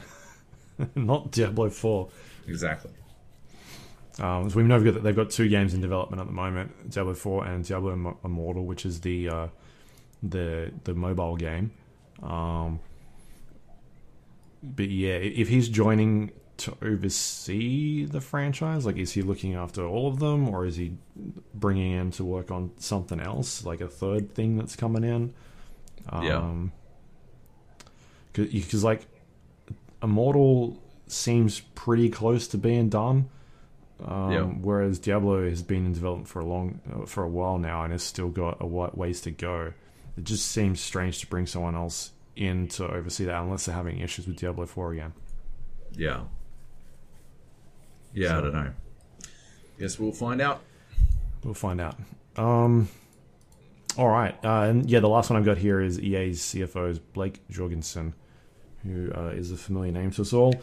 not 0.94 1.30
Diablo 1.30 1.70
Four. 1.70 2.08
exactly. 2.46 2.90
Um, 4.18 4.48
so 4.48 4.56
we 4.56 4.62
know 4.62 4.80
they've 4.80 5.02
they've 5.02 5.16
got 5.16 5.30
two 5.30 5.48
games 5.48 5.74
in 5.74 5.80
development 5.80 6.20
at 6.20 6.26
the 6.26 6.32
moment: 6.32 6.90
Diablo 6.90 7.14
Four 7.14 7.46
and 7.46 7.64
Diablo 7.64 8.16
Immortal, 8.24 8.64
which 8.64 8.86
is 8.86 9.00
the 9.00 9.28
uh, 9.28 9.48
the 10.22 10.72
the 10.84 10.94
mobile 10.94 11.36
game. 11.36 11.72
Um, 12.22 12.80
but 14.62 14.88
yeah, 14.88 15.14
if 15.14 15.48
he's 15.48 15.68
joining 15.68 16.32
to 16.58 16.74
oversee 16.82 18.06
the 18.06 18.20
franchise, 18.20 18.86
like 18.86 18.96
is 18.96 19.12
he 19.12 19.22
looking 19.22 19.54
after 19.54 19.84
all 19.86 20.08
of 20.08 20.18
them, 20.18 20.48
or 20.48 20.64
is 20.66 20.76
he 20.76 20.94
bringing 21.54 21.92
in 21.92 22.10
to 22.12 22.24
work 22.24 22.50
on 22.50 22.70
something 22.78 23.20
else, 23.20 23.64
like 23.64 23.80
a 23.80 23.88
third 23.88 24.34
thing 24.34 24.56
that's 24.56 24.74
coming 24.76 25.04
in? 25.04 25.34
Yeah. 26.12 26.38
Um, 26.38 26.72
because 28.32 28.84
like 28.84 29.06
Immortal 30.02 30.80
seems 31.06 31.60
pretty 31.74 32.08
close 32.10 32.48
to 32.48 32.58
being 32.58 32.88
done. 32.88 33.28
Um, 34.04 34.30
Yeah. 34.32 34.42
Whereas 34.42 34.98
Diablo 34.98 35.48
has 35.48 35.62
been 35.62 35.86
in 35.86 35.92
development 35.94 36.28
for 36.28 36.40
a 36.40 36.44
long, 36.44 36.80
uh, 36.92 37.06
for 37.06 37.24
a 37.24 37.28
while 37.28 37.58
now, 37.58 37.82
and 37.82 37.92
has 37.92 38.02
still 38.02 38.28
got 38.28 38.58
a 38.60 38.66
wa- 38.66 38.90
ways 38.94 39.20
to 39.22 39.30
go. 39.30 39.72
It 40.18 40.24
just 40.24 40.46
seems 40.50 40.80
strange 40.80 41.20
to 41.20 41.26
bring 41.26 41.46
someone 41.46 41.74
else 41.74 42.12
in 42.36 42.68
to 42.68 42.86
oversee 42.86 43.24
that, 43.24 43.42
unless 43.42 43.66
they're 43.66 43.74
having 43.74 43.98
issues 43.98 44.26
with 44.26 44.36
Diablo 44.36 44.66
Four 44.66 44.92
again. 44.92 45.12
Yeah. 45.92 46.24
Yeah, 48.12 48.38
I 48.38 48.40
don't 48.40 48.52
know. 48.52 48.72
Guess 49.78 49.98
we'll 49.98 50.12
find 50.12 50.40
out. 50.40 50.62
We'll 51.44 51.54
find 51.54 51.80
out. 51.80 51.96
Um, 52.36 52.88
all 53.98 54.08
right, 54.08 54.34
uh, 54.44 54.62
and 54.62 54.90
yeah, 54.90 55.00
the 55.00 55.08
last 55.08 55.30
one 55.30 55.38
I've 55.38 55.44
got 55.44 55.58
here 55.58 55.80
is 55.80 56.00
EA's 56.00 56.40
CFO's 56.40 56.98
Blake 56.98 57.46
Jorgensen, 57.48 58.14
who 58.82 59.10
uh, 59.14 59.28
is 59.28 59.52
a 59.52 59.56
familiar 59.56 59.92
name 59.92 60.10
to 60.12 60.22
us 60.22 60.32
all, 60.32 60.54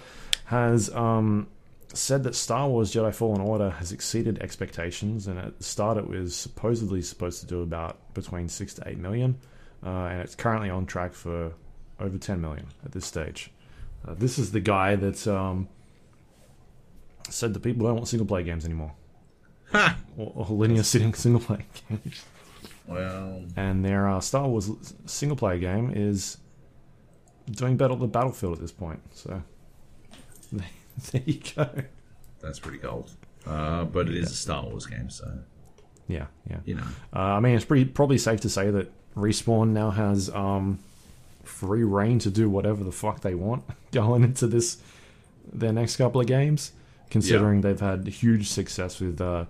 has 0.45 0.93
um, 0.93 1.47
said 1.93 2.23
that 2.23 2.35
Star 2.35 2.67
Wars 2.67 2.93
Jedi 2.93 3.13
Fallen 3.13 3.41
Order 3.41 3.69
has 3.69 3.91
exceeded 3.91 4.39
expectations, 4.39 5.27
and 5.27 5.39
at 5.39 5.57
the 5.57 5.63
start 5.63 5.97
it 5.97 6.07
was 6.07 6.35
supposedly 6.35 7.01
supposed 7.01 7.39
to 7.41 7.47
do 7.47 7.61
about 7.61 8.13
between 8.13 8.49
six 8.49 8.73
to 8.75 8.87
eight 8.87 8.97
million, 8.97 9.39
uh, 9.85 10.05
and 10.05 10.21
it's 10.21 10.35
currently 10.35 10.69
on 10.69 10.85
track 10.85 11.13
for 11.13 11.53
over 12.03 12.17
ten 12.17 12.41
million 12.41 12.67
at 12.85 12.91
this 12.91 13.05
stage. 13.05 13.51
Uh, 14.07 14.13
this 14.13 14.37
is 14.37 14.51
the 14.51 14.59
guy 14.59 14.95
that 14.95 15.25
um, 15.27 15.67
said 17.29 17.53
that 17.53 17.61
people 17.61 17.85
don't 17.87 17.95
want 17.95 18.07
single 18.07 18.27
player 18.27 18.43
games 18.43 18.65
anymore 18.65 18.91
Ha! 19.71 19.97
or, 20.17 20.31
or 20.35 20.45
linear 20.47 20.83
sitting 20.83 21.13
single 21.25 21.41
player 21.41 21.63
games. 21.89 22.25
Well, 22.85 23.43
And 23.55 23.83
their 23.85 24.09
uh, 24.09 24.19
Star 24.19 24.45
Wars 24.47 24.69
single 25.05 25.37
player 25.37 25.57
game 25.57 25.91
is 25.95 26.37
doing 27.49 27.77
better 27.77 27.95
than 27.95 28.09
Battlefield 28.09 28.53
at 28.53 28.59
this 28.59 28.73
point. 28.73 28.99
So 29.15 29.41
there 30.51 31.21
you 31.25 31.41
go. 31.55 31.69
that's 32.41 32.59
pretty 32.59 32.79
gold. 32.79 33.11
Uh, 33.47 33.85
but 33.85 34.09
it 34.09 34.15
is 34.15 34.31
a 34.31 34.35
Star 34.35 34.63
Wars 34.63 34.85
game, 34.85 35.09
so 35.09 35.25
Yeah, 36.07 36.27
yeah. 36.49 36.57
you 36.65 36.75
know. 36.75 36.83
Uh, 37.13 37.19
I 37.19 37.39
mean, 37.39 37.55
it's 37.55 37.65
pretty 37.65 37.85
probably 37.85 38.17
safe 38.17 38.41
to 38.41 38.49
say 38.49 38.69
that 38.69 38.91
Respawn 39.15 39.69
now 39.69 39.91
has 39.91 40.29
um, 40.29 40.79
free 41.43 41.83
reign 41.83 42.19
to 42.19 42.29
do 42.29 42.49
whatever 42.49 42.83
the 42.83 42.91
fuck 42.91 43.21
they 43.21 43.35
want 43.35 43.63
going 43.91 44.23
into 44.23 44.47
this 44.47 44.77
their 45.51 45.73
next 45.73 45.97
couple 45.97 46.21
of 46.21 46.27
games. 46.27 46.71
Considering 47.09 47.61
they've 47.61 47.79
had 47.79 48.07
huge 48.07 48.49
success 48.49 48.99
with 48.99 49.21
uh, 49.21 49.45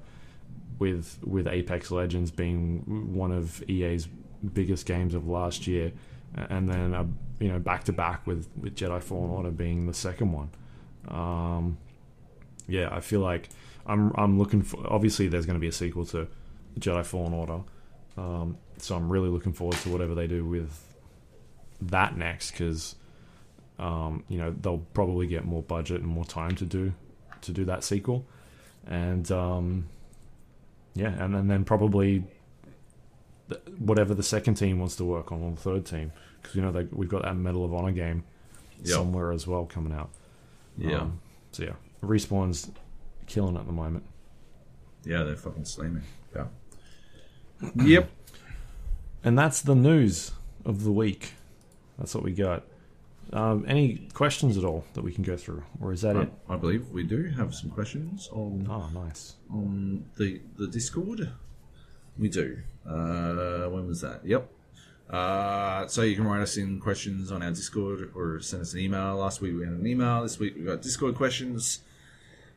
with 0.79 1.17
with 1.23 1.47
Apex 1.47 1.91
Legends 1.91 2.29
being 2.29 3.13
one 3.13 3.31
of 3.31 3.63
EA's 3.69 4.07
biggest 4.53 4.85
games 4.85 5.13
of 5.13 5.27
last 5.27 5.65
year, 5.65 5.93
and 6.35 6.67
then 6.67 6.93
uh, 6.93 7.05
you 7.39 7.47
know 7.47 7.59
back 7.59 7.85
to 7.85 7.93
back 7.93 8.27
with 8.27 8.49
with 8.59 8.75
Jedi 8.75 9.01
Fallen 9.01 9.29
Order 9.29 9.51
being 9.51 9.87
the 9.87 9.93
second 9.93 10.33
one. 10.33 10.49
Um, 11.07 11.77
yeah, 12.67 12.89
I 12.91 12.99
feel 12.99 13.21
like 13.21 13.47
I'm 13.85 14.11
I'm 14.15 14.37
looking 14.37 14.61
for. 14.61 14.85
Obviously, 14.85 15.29
there's 15.29 15.45
going 15.45 15.57
to 15.57 15.61
be 15.61 15.69
a 15.69 15.71
sequel 15.71 16.05
to 16.07 16.27
Jedi 16.77 17.05
Fallen 17.05 17.33
Order, 17.33 17.61
um, 18.17 18.57
so 18.77 18.95
I'm 18.95 19.09
really 19.09 19.29
looking 19.29 19.53
forward 19.53 19.77
to 19.77 19.89
whatever 19.89 20.15
they 20.15 20.27
do 20.27 20.43
with 20.43 20.92
that 21.87 22.17
next 22.17 22.51
because 22.51 22.95
um, 23.79 24.23
you 24.29 24.37
know 24.37 24.51
they'll 24.61 24.85
probably 24.93 25.27
get 25.27 25.45
more 25.45 25.61
budget 25.63 26.01
and 26.01 26.07
more 26.07 26.25
time 26.25 26.55
to 26.55 26.65
do 26.65 26.93
to 27.41 27.51
do 27.51 27.65
that 27.65 27.83
sequel, 27.83 28.25
and 28.87 29.29
um, 29.31 29.85
yeah, 30.95 31.09
and, 31.23 31.35
and 31.35 31.49
then 31.49 31.63
probably 31.65 32.23
whatever 33.77 34.13
the 34.13 34.23
second 34.23 34.55
team 34.55 34.79
wants 34.79 34.95
to 34.95 35.03
work 35.05 35.31
on, 35.31 35.41
or 35.41 35.51
the 35.51 35.57
third 35.57 35.85
team, 35.85 36.11
because 36.41 36.55
you 36.55 36.61
know 36.61 36.71
they, 36.71 36.83
we've 36.91 37.09
got 37.09 37.23
that 37.23 37.35
Medal 37.35 37.65
of 37.65 37.73
Honor 37.73 37.91
game 37.91 38.23
Yep. 38.85 38.95
somewhere 38.95 39.31
as 39.31 39.47
well 39.47 39.65
coming 39.65 39.93
out. 39.93 40.09
Yeah. 40.77 40.97
Um, 41.01 41.21
so 41.53 41.63
yeah, 41.63 41.73
respawn's 42.01 42.69
killing 43.27 43.55
at 43.55 43.65
the 43.65 43.71
moment. 43.71 44.03
yeah, 45.05 45.23
they're 45.23 45.35
fucking 45.37 45.63
slamming. 45.65 46.03
Yeah. 46.35 46.45
yep. 47.75 48.09
And 49.23 49.37
that's 49.37 49.61
the 49.61 49.75
news 49.75 50.31
of 50.65 50.83
the 50.83 50.91
week. 50.91 51.33
That's 51.97 52.13
what 52.15 52.23
we 52.23 52.31
got. 52.33 52.63
Um, 53.31 53.65
any 53.67 54.07
questions 54.13 54.57
at 54.57 54.63
all 54.65 54.83
that 54.93 55.01
we 55.03 55.11
can 55.13 55.23
go 55.23 55.37
through, 55.37 55.63
or 55.81 55.93
is 55.93 56.01
that 56.01 56.17
I, 56.17 56.21
it? 56.23 56.33
I 56.49 56.55
believe 56.57 56.89
we 56.89 57.03
do 57.03 57.23
have 57.37 57.55
some 57.55 57.69
questions 57.69 58.29
on 58.31 58.67
Oh, 58.69 58.89
nice. 58.93 59.35
on 59.51 60.05
the 60.17 60.41
the 60.57 60.67
Discord. 60.67 61.31
We 62.17 62.27
do. 62.29 62.59
Uh, 62.87 63.69
when 63.69 63.87
was 63.87 64.01
that? 64.01 64.25
Yep. 64.25 64.49
Uh, 65.09 65.87
so 65.87 66.01
you 66.01 66.15
can 66.15 66.25
write 66.25 66.41
us 66.41 66.57
in 66.57 66.79
questions 66.79 67.31
on 67.31 67.41
our 67.41 67.51
Discord 67.51 68.11
or 68.15 68.39
send 68.41 68.61
us 68.61 68.73
an 68.73 68.79
email. 68.81 69.15
Last 69.17 69.41
week 69.41 69.53
we 69.55 69.63
had 69.63 69.73
an 69.73 69.87
email. 69.87 70.21
This 70.23 70.37
week 70.39 70.55
we 70.55 70.63
got 70.63 70.81
Discord 70.81 71.15
questions. 71.15 71.79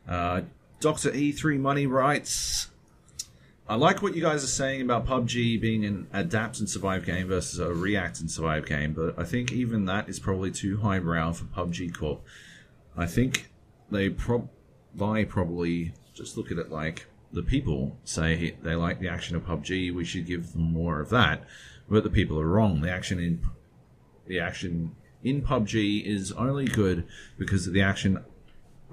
Uh, 0.07 0.41
Doctor 0.79 1.11
E3 1.11 1.59
Money 1.59 1.87
writes. 1.87 2.69
I 3.69 3.75
like 3.75 4.01
what 4.01 4.15
you 4.15 4.21
guys 4.21 4.45
are 4.45 4.47
saying 4.47 4.79
about 4.79 5.05
PUBG 5.05 5.59
being 5.59 5.83
an 5.83 6.07
adapt 6.13 6.59
and 6.59 6.69
survive 6.69 7.05
game 7.05 7.27
versus 7.27 7.59
a 7.59 7.73
react 7.73 8.21
and 8.21 8.31
survive 8.31 8.65
game, 8.65 8.93
but 8.93 9.19
I 9.19 9.25
think 9.25 9.51
even 9.51 9.83
that 9.85 10.07
is 10.07 10.19
probably 10.19 10.51
too 10.51 10.77
highbrow 10.77 11.33
for 11.33 11.43
PUBG 11.45 11.93
Corp. 11.93 12.21
I 12.95 13.07
think 13.07 13.49
they 13.91 14.09
prob 14.09 14.47
probably 14.97 15.93
just 16.13 16.37
look 16.37 16.49
at 16.49 16.57
it 16.57 16.71
like 16.71 17.07
the 17.33 17.43
people 17.43 17.97
say 18.05 18.55
they 18.63 18.73
like 18.73 19.01
the 19.01 19.09
action 19.09 19.35
of 19.35 19.43
PUBG. 19.43 19.93
We 19.93 20.05
should 20.05 20.25
give 20.25 20.53
them 20.53 20.71
more 20.71 21.01
of 21.01 21.09
that, 21.09 21.43
but 21.89 22.05
the 22.05 22.09
people 22.09 22.39
are 22.39 22.47
wrong. 22.47 22.79
The 22.79 22.89
action 22.89 23.19
in 23.19 23.41
the 24.27 24.39
action 24.39 24.95
in 25.25 25.41
PUBG 25.41 26.05
is 26.05 26.31
only 26.31 26.67
good 26.67 27.05
because 27.37 27.67
of 27.67 27.73
the 27.73 27.81
action 27.81 28.23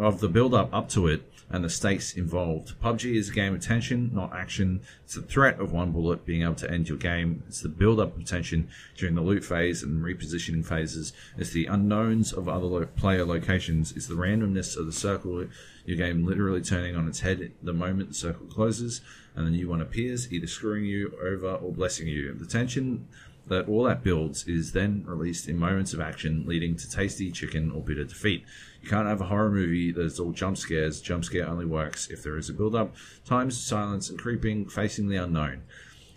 of 0.00 0.18
the 0.18 0.28
build 0.28 0.52
up 0.52 0.74
up 0.74 0.88
to 0.88 1.06
it 1.06 1.30
and 1.50 1.64
the 1.64 1.70
stakes 1.70 2.14
involved. 2.14 2.80
PUBG 2.80 3.14
is 3.14 3.28
a 3.28 3.32
game 3.32 3.54
of 3.54 3.60
tension, 3.60 4.10
not 4.12 4.34
action. 4.34 4.80
It's 5.04 5.14
the 5.14 5.22
threat 5.22 5.60
of 5.60 5.72
one 5.72 5.92
bullet 5.92 6.24
being 6.24 6.42
able 6.42 6.54
to 6.56 6.70
end 6.70 6.88
your 6.88 6.98
game. 6.98 7.42
It's 7.46 7.60
the 7.60 7.68
build 7.68 8.00
up 8.00 8.16
of 8.16 8.24
tension 8.24 8.68
during 8.96 9.14
the 9.14 9.20
loot 9.20 9.44
phase 9.44 9.82
and 9.82 10.02
repositioning 10.02 10.64
phases. 10.64 11.12
It's 11.36 11.50
the 11.50 11.66
unknowns 11.66 12.32
of 12.32 12.48
other 12.48 12.66
lo- 12.66 12.86
player 12.86 13.24
locations. 13.24 13.92
It's 13.92 14.06
the 14.06 14.14
randomness 14.14 14.76
of 14.76 14.86
the 14.86 14.92
circle, 14.92 15.46
your 15.84 15.96
game 15.96 16.24
literally 16.24 16.62
turning 16.62 16.96
on 16.96 17.08
its 17.08 17.20
head 17.20 17.52
the 17.62 17.72
moment 17.72 18.08
the 18.08 18.14
circle 18.14 18.46
closes 18.46 19.00
and 19.36 19.46
the 19.46 19.50
new 19.50 19.68
one 19.68 19.80
appears, 19.80 20.32
either 20.32 20.46
screwing 20.46 20.84
you 20.84 21.12
over 21.22 21.54
or 21.54 21.72
blessing 21.72 22.06
you. 22.06 22.32
The 22.34 22.46
tension 22.46 23.08
that 23.46 23.68
all 23.68 23.84
that 23.84 24.02
builds 24.02 24.46
is 24.46 24.72
then 24.72 25.04
released 25.06 25.48
in 25.48 25.58
moments 25.58 25.92
of 25.92 26.00
action, 26.00 26.44
leading 26.46 26.76
to 26.76 26.90
tasty 26.90 27.30
chicken 27.30 27.70
or 27.70 27.82
bitter 27.82 28.04
defeat. 28.04 28.44
You 28.84 28.90
can't 28.90 29.08
have 29.08 29.22
a 29.22 29.24
horror 29.24 29.50
movie 29.50 29.92
that's 29.92 30.20
all 30.20 30.32
jump 30.32 30.58
scares. 30.58 31.00
Jump 31.00 31.24
scare 31.24 31.48
only 31.48 31.64
works 31.64 32.10
if 32.10 32.22
there 32.22 32.36
is 32.36 32.50
a 32.50 32.52
build 32.52 32.74
up, 32.74 32.94
times, 33.24 33.58
silence, 33.58 34.10
and 34.10 34.18
creeping, 34.18 34.68
facing 34.68 35.08
the 35.08 35.16
unknown. 35.16 35.62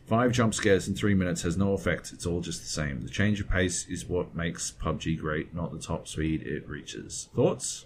Five 0.05 0.33
jump 0.33 0.53
scares 0.53 0.85
in 0.85 0.93
three 0.93 1.13
minutes 1.13 1.43
has 1.43 1.55
no 1.55 1.71
effect. 1.71 2.11
It's 2.11 2.25
all 2.25 2.41
just 2.41 2.59
the 2.59 2.67
same. 2.67 3.03
The 3.03 3.09
change 3.09 3.39
of 3.39 3.49
pace 3.49 3.87
is 3.87 4.05
what 4.05 4.35
makes 4.35 4.69
PUBG 4.69 5.17
great, 5.17 5.55
not 5.55 5.71
the 5.71 5.79
top 5.79 6.09
speed 6.09 6.41
it 6.41 6.67
reaches. 6.67 7.29
Thoughts? 7.33 7.85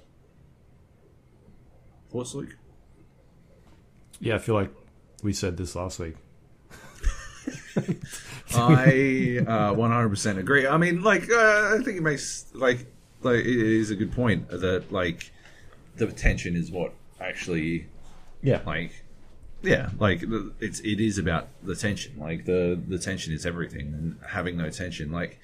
Thoughts, 2.12 2.34
Luke? 2.34 2.58
Yeah, 4.20 4.34
I 4.34 4.40
feel 4.40 4.56
like 4.56 4.74
we 5.22 5.32
said 5.32 5.58
this 5.58 5.76
last 5.76 6.00
week. 6.00 6.16
I 8.56 9.44
uh, 9.46 9.76
100% 9.76 10.38
agree. 10.40 10.66
I 10.66 10.78
mean, 10.78 11.04
like, 11.04 11.30
uh, 11.30 11.76
I 11.76 11.82
think 11.84 11.98
it 12.00 12.02
makes 12.02 12.48
like 12.56 12.88
like 13.24 13.40
it 13.40 13.46
is 13.46 13.92
a 13.92 13.96
good 13.96 14.12
point 14.12 14.50
that 14.50 14.92
like 14.92 15.32
the 15.98 16.08
tension 16.08 16.56
is 16.56 16.72
what 16.72 16.94
actually 17.20 17.88
Yeah. 18.42 18.62
like 18.66 19.04
yeah 19.62 19.90
like 20.00 20.24
it's 20.60 20.80
it 20.80 21.00
is 21.00 21.18
about 21.20 21.48
the 21.64 21.76
tension 21.76 22.14
like 22.18 22.46
the 22.46 22.80
the 22.88 22.98
tension 22.98 23.32
is 23.34 23.46
everything 23.46 23.88
and 23.94 24.18
having 24.28 24.58
no 24.58 24.70
tension 24.72 25.12
like 25.12 25.40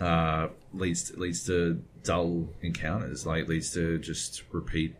uh 0.00 0.46
leads 0.72 1.10
leads 1.16 1.44
to 1.46 1.82
dull 2.04 2.48
encounters 2.62 3.26
like 3.26 3.48
leads 3.48 3.72
to 3.72 3.98
just 3.98 4.44
repeat 4.52 4.94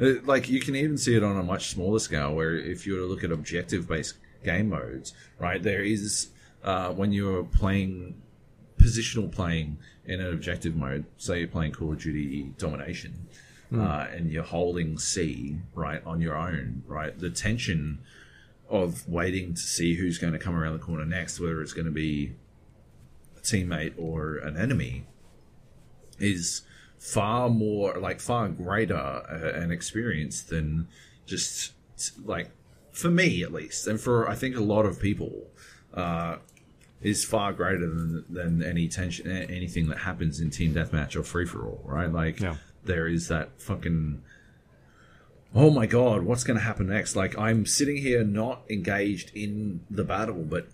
Uh, 0.00 0.14
like 0.24 0.48
you 0.48 0.60
can 0.60 0.74
even 0.74 0.96
see 0.96 1.14
it 1.14 1.22
on 1.22 1.36
a 1.36 1.42
much 1.42 1.68
smaller 1.68 1.98
scale 1.98 2.34
where 2.34 2.54
if 2.56 2.86
you 2.86 2.94
were 2.94 3.00
to 3.00 3.06
look 3.06 3.22
at 3.22 3.30
objective 3.30 3.86
based 3.86 4.14
game 4.44 4.70
modes 4.70 5.12
right 5.38 5.62
there 5.62 5.82
is 5.82 6.28
uh 6.64 6.90
when 6.90 7.12
you're 7.12 7.44
playing 7.44 8.14
positional 8.80 9.30
playing 9.30 9.78
in 10.04 10.20
an 10.20 10.32
objective 10.32 10.74
mode 10.74 11.04
say 11.16 11.38
you're 11.38 11.48
playing 11.48 11.72
call 11.72 11.92
of 11.92 12.00
duty 12.00 12.52
domination 12.58 13.28
uh, 13.72 14.06
and 14.12 14.30
you're 14.30 14.42
holding 14.42 14.98
C 14.98 15.58
right 15.74 16.02
on 16.04 16.20
your 16.20 16.36
own, 16.36 16.82
right? 16.86 17.16
The 17.16 17.30
tension 17.30 18.00
of 18.68 19.08
waiting 19.08 19.54
to 19.54 19.60
see 19.60 19.94
who's 19.94 20.18
going 20.18 20.32
to 20.32 20.38
come 20.38 20.56
around 20.56 20.72
the 20.72 20.84
corner 20.84 21.04
next, 21.04 21.38
whether 21.38 21.62
it's 21.62 21.72
going 21.72 21.86
to 21.86 21.92
be 21.92 22.32
a 23.36 23.40
teammate 23.40 23.94
or 23.96 24.36
an 24.36 24.56
enemy, 24.56 25.06
is 26.18 26.62
far 26.98 27.48
more 27.48 27.96
like 27.98 28.20
far 28.20 28.48
greater 28.48 28.94
uh, 28.94 29.52
an 29.54 29.70
experience 29.70 30.42
than 30.42 30.88
just 31.26 31.72
like 32.24 32.50
for 32.92 33.08
me 33.08 33.42
at 33.42 33.52
least, 33.52 33.86
and 33.86 34.00
for 34.00 34.28
I 34.28 34.34
think 34.34 34.56
a 34.56 34.60
lot 34.60 34.84
of 34.84 35.00
people. 35.00 35.46
Uh, 35.94 36.36
is 37.02 37.24
far 37.24 37.52
greater 37.52 37.88
than 37.88 38.24
than 38.28 38.62
any 38.62 38.86
tension 38.88 39.26
anything 39.30 39.88
that 39.88 39.98
happens 39.98 40.40
in 40.40 40.50
team 40.50 40.74
deathmatch 40.74 41.16
or 41.16 41.22
free 41.22 41.46
for 41.46 41.66
all, 41.66 41.80
right? 41.84 42.12
Like 42.12 42.40
Yeah. 42.40 42.56
there 42.84 43.06
is 43.06 43.28
that 43.28 43.60
fucking 43.60 44.22
oh 45.54 45.70
my 45.70 45.86
god, 45.86 46.22
what's 46.22 46.44
going 46.44 46.58
to 46.58 46.64
happen 46.64 46.86
next? 46.88 47.16
Like 47.16 47.36
I'm 47.38 47.66
sitting 47.66 47.96
here 47.96 48.22
not 48.22 48.62
engaged 48.70 49.32
in 49.34 49.80
the 49.90 50.04
battle, 50.04 50.44
but 50.44 50.68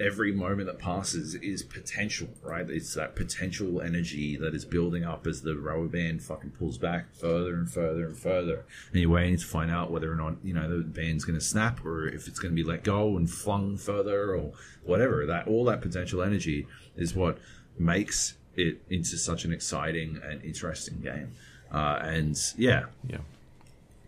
every 0.00 0.32
moment 0.32 0.66
that 0.66 0.78
passes 0.78 1.34
is 1.36 1.62
potential, 1.62 2.28
right? 2.42 2.68
It's 2.68 2.94
that 2.94 3.14
potential 3.14 3.80
energy 3.80 4.36
that 4.36 4.54
is 4.54 4.64
building 4.64 5.04
up 5.04 5.26
as 5.26 5.42
the 5.42 5.56
rubber 5.56 5.86
band 5.86 6.22
fucking 6.22 6.50
pulls 6.50 6.78
back 6.78 7.14
further 7.14 7.54
and 7.54 7.70
further 7.70 8.06
and 8.06 8.16
further. 8.16 8.64
And 8.92 9.00
you're 9.00 9.10
waiting 9.10 9.36
to 9.36 9.46
find 9.46 9.70
out 9.70 9.90
whether 9.90 10.10
or 10.10 10.16
not, 10.16 10.36
you 10.42 10.54
know, 10.54 10.68
the 10.78 10.84
band's 10.84 11.24
going 11.24 11.38
to 11.38 11.44
snap 11.44 11.84
or 11.84 12.08
if 12.08 12.26
it's 12.28 12.38
going 12.38 12.54
to 12.54 12.62
be 12.62 12.68
let 12.68 12.84
go 12.84 13.16
and 13.16 13.30
flung 13.30 13.76
further 13.76 14.34
or 14.34 14.52
whatever. 14.84 15.26
That 15.26 15.46
all 15.46 15.64
that 15.66 15.80
potential 15.80 16.22
energy 16.22 16.66
is 16.96 17.14
what 17.14 17.38
makes 17.78 18.34
it 18.56 18.82
into 18.90 19.16
such 19.16 19.44
an 19.44 19.52
exciting 19.52 20.20
and 20.24 20.42
interesting 20.42 21.00
game. 21.00 21.32
Uh, 21.70 21.98
and 22.02 22.38
yeah, 22.56 22.84
Yeah. 23.08 23.18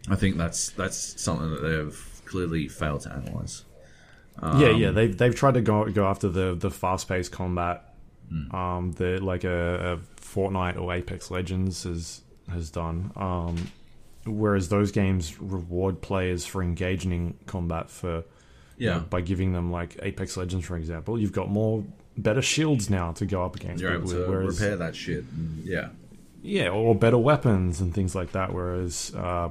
I 0.09 0.17
think 0.17 0.37
that's 0.37 0.69
that's 0.71 1.21
something 1.21 1.51
that 1.51 1.63
they've 1.63 2.23
clearly 2.27 2.69
failed 2.69 3.03
to 3.03 3.13
analyze. 3.13 3.65
Yeah, 4.43 4.71
yeah. 4.71 4.91
They've 4.91 5.17
they've 5.17 5.35
tried 5.35 5.55
to 5.55 5.61
go 5.61 5.85
go 5.91 6.07
after 6.07 6.29
the 6.29 6.55
the 6.55 6.71
fast 6.71 7.09
paced 7.09 7.33
combat, 7.33 7.95
um, 8.51 8.93
that 8.99 9.23
like 9.23 9.45
a, 9.45 9.95
a 9.95 10.21
Fortnite 10.21 10.79
or 10.81 10.93
Apex 10.93 11.31
Legends 11.31 11.85
has 11.85 12.21
has 12.51 12.71
done. 12.71 13.11
Um, 13.17 13.71
whereas 14.27 14.69
those 14.69 14.91
games 14.91 15.41
reward 15.41 16.01
players 16.01 16.45
for 16.47 16.63
engaging 16.63 17.13
in 17.13 17.35
combat 17.47 17.91
for 17.91 18.25
you 18.77 18.89
Yeah. 18.89 18.95
know, 18.95 19.01
by 19.09 19.21
giving 19.21 19.53
them 19.53 19.71
like 19.71 19.99
Apex 20.03 20.37
Legends, 20.37 20.67
for 20.67 20.77
example. 20.77 21.19
You've 21.19 21.33
got 21.33 21.49
more 21.51 21.85
better 22.17 22.43
shields 22.43 22.89
now 22.91 23.13
to 23.13 23.27
go 23.27 23.45
up 23.45 23.55
against 23.57 23.83
You're 23.83 23.95
able 23.95 24.09
to 24.09 24.27
whereas 24.27 24.61
repair 24.61 24.77
that 24.77 24.97
shit. 24.97 25.25
Yeah. 25.63 25.89
yeah, 26.43 26.69
or 26.71 26.95
better 26.95 27.19
weapons 27.19 27.81
and 27.81 27.95
things 27.95 28.15
like 28.15 28.33
that. 28.33 28.53
Whereas 28.53 29.13
uh, 29.15 29.51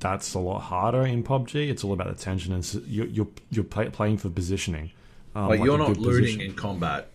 that's 0.00 0.34
a 0.34 0.38
lot 0.38 0.60
harder 0.60 1.02
in 1.04 1.22
PUBG. 1.24 1.68
It's 1.70 1.84
all 1.84 1.92
about 1.92 2.14
the 2.16 2.22
tension 2.22 2.52
and 2.52 2.64
you're 2.86 3.06
you're, 3.06 3.28
you're 3.50 3.64
play, 3.64 3.88
playing 3.88 4.18
for 4.18 4.28
positioning. 4.30 4.90
Um, 5.34 5.48
Like, 5.48 5.60
like 5.60 5.66
you're 5.66 5.78
not 5.78 5.96
looting 5.96 6.22
position. 6.36 6.40
in 6.40 6.54
combat 6.54 7.10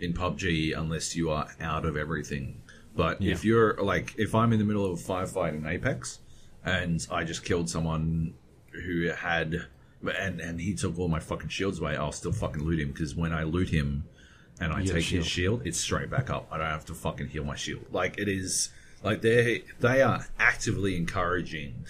in 0.00 0.12
PUBG 0.14 0.76
unless 0.76 1.14
you 1.16 1.30
are 1.30 1.48
out 1.60 1.84
of 1.84 1.96
everything. 1.96 2.60
But 2.96 3.20
Yeah. 3.22 3.32
if 3.32 3.44
you're 3.44 3.74
like, 3.82 4.14
if 4.18 4.34
I'm 4.34 4.52
in 4.52 4.58
the 4.58 4.64
middle 4.64 4.84
of 4.84 4.98
a 4.98 5.02
firefight 5.02 5.54
in 5.54 5.66
Apex 5.66 6.18
and 6.64 7.06
I 7.10 7.24
just 7.24 7.44
killed 7.44 7.68
someone 7.70 8.34
who 8.72 9.08
had, 9.10 9.66
and 10.18 10.40
and 10.40 10.60
he 10.60 10.74
took 10.74 10.98
all 10.98 11.08
my 11.08 11.20
fucking 11.20 11.48
shields 11.48 11.78
away, 11.80 11.96
I'll 11.96 12.12
still 12.12 12.32
fucking 12.32 12.62
loot 12.62 12.80
him 12.80 12.88
because 12.92 13.14
when 13.14 13.32
I 13.32 13.44
loot 13.44 13.68
him 13.70 14.04
and 14.60 14.72
I 14.72 14.80
You 14.80 14.86
get 14.86 14.90
a 14.96 14.98
take 15.00 15.04
his 15.06 15.26
shield, 15.26 15.62
it's 15.64 15.78
straight 15.78 16.10
back 16.10 16.30
up. 16.30 16.48
I 16.50 16.58
don't 16.58 16.66
have 16.66 16.84
to 16.86 16.94
fucking 16.94 17.28
heal 17.28 17.44
my 17.44 17.56
shield. 17.56 17.84
Like 17.92 18.18
it 18.18 18.28
is, 18.28 18.70
like 19.02 19.22
they 19.22 19.64
they 19.80 20.02
are 20.02 20.26
actively 20.38 20.96
encouraging 20.96 21.84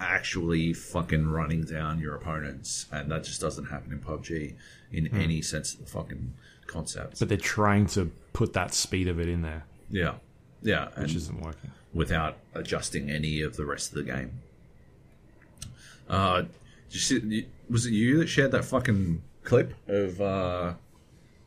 actually 0.00 0.72
fucking 0.72 1.26
running 1.28 1.62
down 1.64 1.98
your 2.00 2.14
opponents, 2.14 2.86
and 2.92 3.10
that 3.10 3.24
just 3.24 3.40
doesn't 3.40 3.66
happen 3.66 3.92
in 3.92 3.98
PUBG 3.98 4.54
in 4.92 5.06
Hmm. 5.06 5.20
any 5.20 5.42
sense 5.42 5.74
of 5.74 5.80
the 5.80 5.86
fucking 5.86 6.32
concept. 6.66 7.18
but 7.18 7.28
they're 7.28 7.36
trying 7.38 7.86
to 7.86 8.10
put 8.32 8.52
that 8.52 8.74
speed 8.74 9.08
of 9.08 9.18
it 9.18 9.28
in 9.28 9.42
there, 9.42 9.64
yeah, 9.90 10.14
yeah, 10.62 10.88
and 10.94 11.04
which 11.04 11.14
isn't 11.14 11.40
working. 11.40 11.70
without 11.94 12.36
adjusting 12.54 13.10
any 13.10 13.40
of 13.40 13.56
the 13.56 13.64
rest 13.64 13.88
of 13.90 13.94
the 13.96 14.02
game. 14.04 14.32
Uh, 16.08 16.44
see, 16.90 17.46
was 17.68 17.86
it 17.86 17.92
you 17.92 18.18
that 18.18 18.28
shared 18.28 18.50
that 18.52 18.64
fucking 18.64 19.22
clip 19.44 19.74
of 19.88 20.20
uh, 20.20 20.74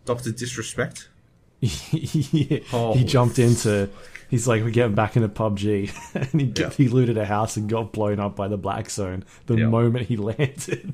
Doctor 0.06 0.32
Disrespect? 0.32 1.10
yeah. 1.62 2.60
Oh, 2.74 2.94
he 2.94 3.04
jumped 3.04 3.38
into. 3.40 3.90
He's 4.32 4.48
like, 4.48 4.64
we're 4.64 4.72
getting 4.72 4.96
back 4.96 5.16
into 5.16 5.30
PUBG, 5.30 6.16
and 6.32 6.42
he, 6.42 6.54
Yeah. 6.60 6.70
he 6.72 6.88
looted 6.88 7.18
a 7.18 7.26
house 7.26 7.58
and 7.58 7.70
got 7.70 7.92
blown 7.92 8.20
up 8.20 8.36
by 8.36 8.48
the 8.48 8.58
black 8.58 8.90
zone 8.90 9.24
the 9.46 9.58
Yeah. 9.58 9.68
moment 9.68 10.08
he 10.08 10.16
landed. 10.32 10.94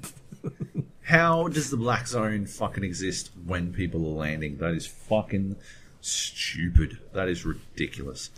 How 1.04 1.48
does 1.48 1.70
the 1.70 1.78
black 1.78 2.08
zone 2.08 2.46
fucking 2.48 2.84
exist 2.84 3.30
when 3.46 3.72
people 3.72 4.02
are 4.08 4.18
landing? 4.18 4.58
That 4.58 4.74
is 4.74 4.86
fucking 4.86 5.56
stupid. 6.02 6.98
That 7.14 7.30
is 7.30 7.46
ridiculous. 7.46 8.30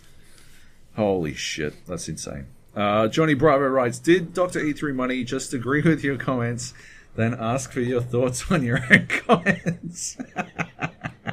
Holy 0.96 1.34
shit, 1.34 1.74
that's 1.86 2.08
insane. 2.08 2.46
Uh, 2.76 3.08
Johnny 3.08 3.34
Bravo 3.34 3.66
writes, 3.66 3.98
"Did 3.98 4.32
Doctor 4.34 4.60
E3 4.60 4.94
Money 4.94 5.24
just 5.24 5.52
agree 5.54 5.80
with 5.82 6.04
your 6.04 6.16
comments, 6.16 6.72
then 7.16 7.34
ask 7.34 7.72
for 7.72 7.80
your 7.80 8.00
thoughts 8.02 8.50
on 8.52 8.62
your 8.62 8.80
own 8.90 9.06
comments?" 9.08 10.16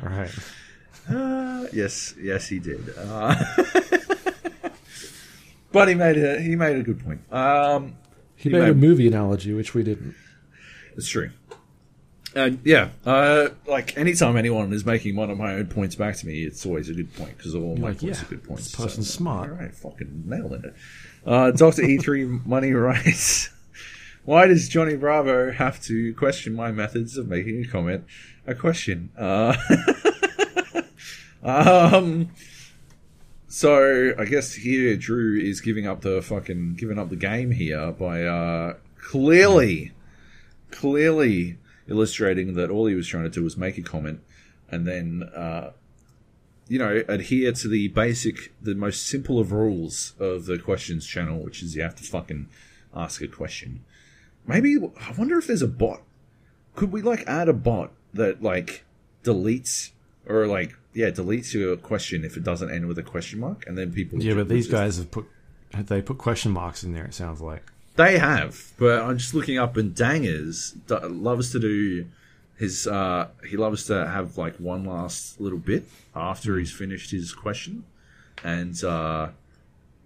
right. 0.02 0.32
Uh, 1.58 1.68
yes, 1.74 2.14
yes, 2.22 2.48
he 2.48 2.60
did. 2.60 2.94
Uh, 2.98 3.36
but 5.72 5.88
he 5.88 5.96
made 5.96 6.18
a 6.18 6.40
he 6.42 6.56
made 6.56 6.78
a 6.78 6.84
good 6.84 7.04
point. 7.04 7.22
Um, 7.32 7.96
He 8.36 8.50
made 8.50 8.60
made 8.60 8.70
a 8.70 8.76
movie 8.76 9.08
analogy, 9.08 9.54
which 9.54 9.74
we 9.74 9.84
didn't. 9.84 10.16
It's 10.96 11.08
true. 11.08 11.32
And 12.36 12.60
yeah, 12.64 12.90
uh, 13.06 13.50
like 13.66 13.98
anytime 13.98 14.38
anyone 14.38 14.72
is 14.72 14.86
making 14.86 15.16
one 15.16 15.32
of 15.32 15.38
my 15.38 15.56
own 15.56 15.68
points 15.68 15.96
back 15.96 16.16
to 16.18 16.28
me, 16.28 16.44
it's 16.44 16.66
always 16.66 16.90
a 16.90 16.94
good 16.94 17.12
point 17.16 17.36
because 17.38 17.56
all 17.56 17.76
my 17.78 17.90
like, 17.90 18.00
points 18.00 18.20
yeah, 18.20 18.26
are 18.26 18.30
good 18.30 18.44
points. 18.44 18.66
this 18.66 18.76
person's 18.76 19.12
smart. 19.12 19.50
All 19.50 19.56
right, 19.56 19.74
fucking 19.74 20.24
nailing 20.26 20.64
it. 20.64 20.76
Uh, 21.26 21.52
Doctor 21.52 21.82
E3 21.82 22.42
Money 22.46 22.74
writes, 22.74 23.50
"Why 24.26 24.46
does 24.46 24.70
Johnny 24.70 24.96
Bravo 24.96 25.52
have 25.52 25.82
to 25.86 26.14
question 26.14 26.54
my 26.54 26.72
methods 26.72 27.18
of 27.18 27.28
making 27.28 27.66
a 27.66 27.68
comment? 27.68 28.04
A 28.46 28.54
question. 28.54 29.10
Uh, 29.18 29.56
um, 31.44 32.30
so 33.48 34.14
I 34.18 34.26
guess 34.26 34.54
here 34.54 34.96
Drew 34.98 35.40
is 35.40 35.62
giving 35.62 35.88
up 35.88 36.02
the 36.02 36.22
fucking 36.22 36.76
giving 36.76 37.00
up 37.00 37.10
the 37.10 37.16
game 37.16 37.52
here 37.52 37.92
by 37.92 38.24
uh, 38.24 38.76
clearly, 38.98 39.94
clearly 40.72 41.58
illustrating 41.88 42.56
that 42.56 42.70
all 42.70 42.86
he 42.86 42.96
was 42.96 43.08
trying 43.08 43.24
to 43.24 43.30
do 43.30 43.44
was 43.44 43.58
make 43.58 43.78
a 43.78 43.82
comment 43.82 44.22
and 44.70 44.86
then 44.86 45.24
uh, 45.36 45.72
you 46.68 46.80
know 46.80 47.04
adhere 47.08 47.52
to 47.54 47.68
the 47.68 47.88
basic, 47.90 48.54
the 48.62 48.76
most 48.76 49.08
simple 49.08 49.40
of 49.40 49.52
rules 49.52 50.14
of 50.20 50.46
the 50.46 50.60
questions 50.60 51.06
channel, 51.06 51.40
which 51.40 51.64
is 51.64 51.76
you 51.76 51.82
have 51.82 51.96
to 51.96 52.04
fucking 52.04 52.48
ask 52.96 53.22
a 53.22 53.28
question. 53.28 53.84
Maybe 54.46 54.78
I 54.78 55.12
wonder 55.18 55.38
if 55.38 55.48
there's 55.48 55.62
a 55.62 55.68
bot. 55.68 56.02
Could 56.76 56.92
we 56.92 57.02
like 57.02 57.24
add 57.28 57.50
a 57.50 57.54
bot 57.54 57.92
that 58.14 58.44
like 58.44 58.84
deletes 59.24 59.92
or 60.28 60.48
like 60.48 60.78
yeah 60.98 61.12
deletes 61.12 61.54
your 61.54 61.78
question 61.78 62.26
if 62.26 62.36
it 62.38 62.44
doesn't 62.44 62.72
end 62.72 62.88
with 62.88 62.98
a 62.98 63.04
question 63.04 63.40
mark, 63.40 63.66
and 63.68 63.78
then 63.78 63.94
people 63.94 64.22
Yeah, 64.22 64.34
but 64.34 64.50
these 64.50 64.68
guys 64.68 64.98
have 64.98 65.12
put 65.12 65.28
they 65.72 66.02
put 66.02 66.18
question 66.18 66.52
marks 66.52 66.84
in 66.84 66.94
there. 66.94 67.06
It 67.06 67.14
sounds 67.14 67.40
like. 67.40 67.64
They 67.96 68.18
have, 68.18 68.74
but 68.78 69.02
I'm 69.02 69.18
just 69.18 69.34
looking 69.34 69.58
up, 69.58 69.78
and 69.78 69.94
Dangers 69.94 70.76
loves 70.90 71.52
to 71.52 71.60
do 71.60 72.06
his. 72.58 72.88
Uh, 72.88 73.28
he 73.48 73.58
loves 73.58 73.86
to 73.86 74.08
have 74.08 74.38
like 74.38 74.56
one 74.58 74.86
last 74.86 75.40
little 75.40 75.60
bit 75.60 75.88
after 76.16 76.58
he's 76.58 76.72
finished 76.72 77.12
his 77.12 77.34
question, 77.34 77.84
and 78.44 78.84
uh, 78.84 79.30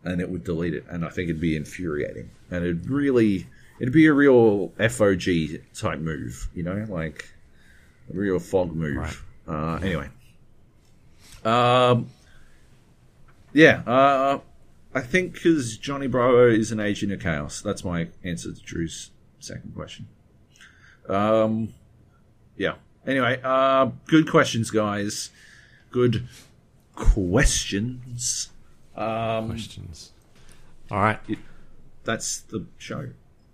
and 0.04 0.20
it 0.20 0.30
would 0.30 0.44
delete 0.44 0.74
it, 0.74 0.86
and 0.90 1.06
I 1.06 1.10
think 1.10 1.30
it'd 1.30 1.42
be 1.42 1.56
infuriating, 1.56 2.32
and 2.50 2.64
it'd 2.64 2.90
really, 2.90 3.48
it'd 3.80 3.94
be 3.94 4.08
a 4.08 4.14
real 4.14 4.70
FOG 4.78 5.62
type 5.74 6.00
move, 6.00 6.50
you 6.54 6.64
know, 6.64 6.86
like 6.90 7.30
a 8.14 8.18
real 8.18 8.40
fog 8.40 8.74
move. 8.74 8.98
Right. 8.98 9.18
Uh, 9.48 9.80
anyway, 9.82 10.10
um, 11.46 12.10
yeah, 13.54 13.82
uh, 13.86 14.40
I 14.94 15.02
think 15.02 15.34
because 15.34 15.78
Johnny 15.78 16.08
Bravo 16.08 16.48
is 16.50 16.72
an 16.72 16.80
agent 16.80 17.12
of 17.12 17.22
chaos. 17.22 17.62
That's 17.62 17.84
my 17.84 18.08
answer 18.24 18.52
to 18.54 18.62
Drew's 18.62 19.12
second 19.40 19.74
question. 19.76 20.08
Um, 21.10 21.74
yeah. 22.58 22.76
Anyway, 23.06 23.40
uh, 23.44 23.90
good 24.08 24.30
questions, 24.30 24.70
guys. 24.70 25.32
Good 25.90 26.28
questions. 26.96 28.50
Um, 28.96 29.50
Questions. 29.50 30.12
All 30.92 31.00
right. 31.00 31.20
that's 32.04 32.40
the 32.42 32.66
show. 32.78 33.10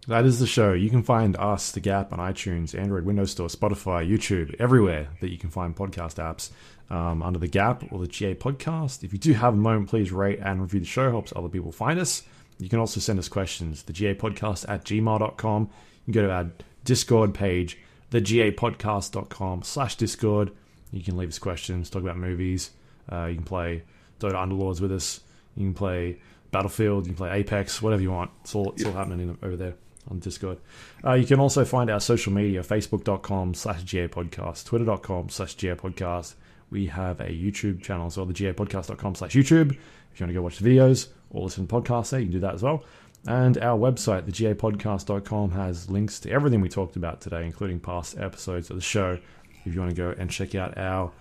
That 0.08 0.26
is 0.26 0.40
the 0.40 0.48
show. 0.48 0.74
You 0.74 0.90
can 0.90 1.04
find 1.04 1.36
us, 1.36 1.72
The 1.72 1.80
Gap, 1.82 2.14
on 2.14 2.20
iTunes, 2.20 2.78
Android, 2.78 3.06
Windows 3.06 3.32
Store, 3.32 3.50
Spotify, 3.50 4.10
YouTube, 4.10 4.56
everywhere 4.58 5.10
that 5.22 5.30
you 5.32 5.38
can 5.38 5.50
find 5.50 5.76
podcast 5.76 6.16
apps 6.16 6.50
um, 6.90 7.22
under 7.22 7.40
The 7.40 7.48
Gap 7.48 7.84
or 7.92 8.00
the 8.00 8.08
GA 8.08 8.36
Podcast. 8.36 9.04
If 9.04 9.14
you 9.14 9.20
do 9.20 9.34
have 9.34 9.54
a 9.54 9.58
moment, 9.58 9.90
please 9.90 10.12
rate 10.12 10.40
and 10.40 10.62
review 10.62 10.80
the 10.80 10.86
show. 10.86 11.10
Helps 11.10 11.34
other 11.36 11.50
people 11.50 11.72
find 11.72 12.00
us. 12.00 12.24
You 12.60 12.70
can 12.70 12.80
also 12.80 13.00
send 13.00 13.20
us 13.20 13.30
questions, 13.30 13.84
the 13.84 13.94
GA 13.94 14.16
Podcast 14.16 14.68
at 14.68 14.84
gmail.com. 14.84 15.62
You 16.06 16.14
can 16.14 16.22
go 16.22 16.28
to 16.28 16.34
our 16.34 16.52
Discord 16.86 17.34
page, 17.34 17.78
thegapodcast.com 18.12 19.64
slash 19.64 19.96
Discord. 19.96 20.52
You 20.92 21.04
can 21.04 21.18
leave 21.18 21.30
us 21.30 21.40
questions, 21.40 21.90
talk 21.90 22.02
about 22.02 22.18
movies. 22.18 22.72
Uh, 23.12 23.26
you 23.26 23.36
can 23.36 23.44
play 23.44 23.84
Dota 24.20 24.34
Underlords 24.34 24.82
with 24.82 24.92
us. 24.92 25.20
You 25.56 25.66
can 25.66 25.74
play 25.74 26.20
Battlefield. 26.52 27.06
You 27.06 27.14
can 27.14 27.18
play 27.18 27.32
Apex, 27.32 27.82
whatever 27.82 28.02
you 28.02 28.12
want. 28.12 28.32
It's 28.42 28.56
all, 28.56 28.72
it's 28.72 28.86
all 28.86 28.94
happening 28.94 29.20
in, 29.20 29.38
over 29.44 29.56
there 29.56 29.76
on 30.10 30.20
Discord. 30.20 30.58
Uh, 31.06 31.14
you 31.14 31.26
can 31.26 31.40
also 31.40 31.66
find 31.66 31.90
our 31.90 32.00
social 32.00 32.32
media, 32.32 32.62
facebook.com 32.62 33.54
slash 33.54 33.84
GA 33.84 34.08
podcast, 34.08 34.66
twitter.com 34.66 35.30
slash 35.30 35.56
GA 35.56 35.76
podcast. 35.76 36.36
We 36.70 36.88
have 36.88 37.20
a 37.20 37.30
YouTube 37.30 37.82
channel 37.82 38.08
as 38.08 38.18
well, 38.18 38.26
the 38.26 38.34
gapodcast.com 38.34 39.16
slash 39.16 39.34
YouTube. 39.34 39.72
If 39.72 40.20
you 40.20 40.26
want 40.26 40.30
to 40.30 40.34
go 40.34 40.42
watch 40.42 40.58
the 40.58 40.70
videos 40.70 41.08
or 41.30 41.44
listen 41.44 41.68
to 41.68 41.74
podcasts 41.74 42.10
there, 42.10 42.20
you 42.20 42.26
can 42.26 42.34
do 42.34 42.40
that 42.40 42.56
as 42.56 42.64
well. 42.64 42.84
And 43.26 43.58
our 43.58 43.78
website, 43.78 44.24
thegapodcast.com, 44.24 45.52
has 45.52 45.90
links 45.90 46.20
to 46.22 46.32
everything 46.32 46.62
we 46.62 46.70
talked 46.70 46.96
about 46.96 47.22
today, 47.22 47.46
including 47.46 47.80
past 47.80 48.18
episodes 48.18 48.70
of 48.70 48.76
the 48.76 48.82
show. 48.82 49.20
If 49.66 49.74
you 49.74 49.80
want 49.80 49.94
to 49.94 50.02
go 50.02 50.14
and 50.18 50.30
check 50.30 50.56
out 50.56 50.78
our 50.78 51.12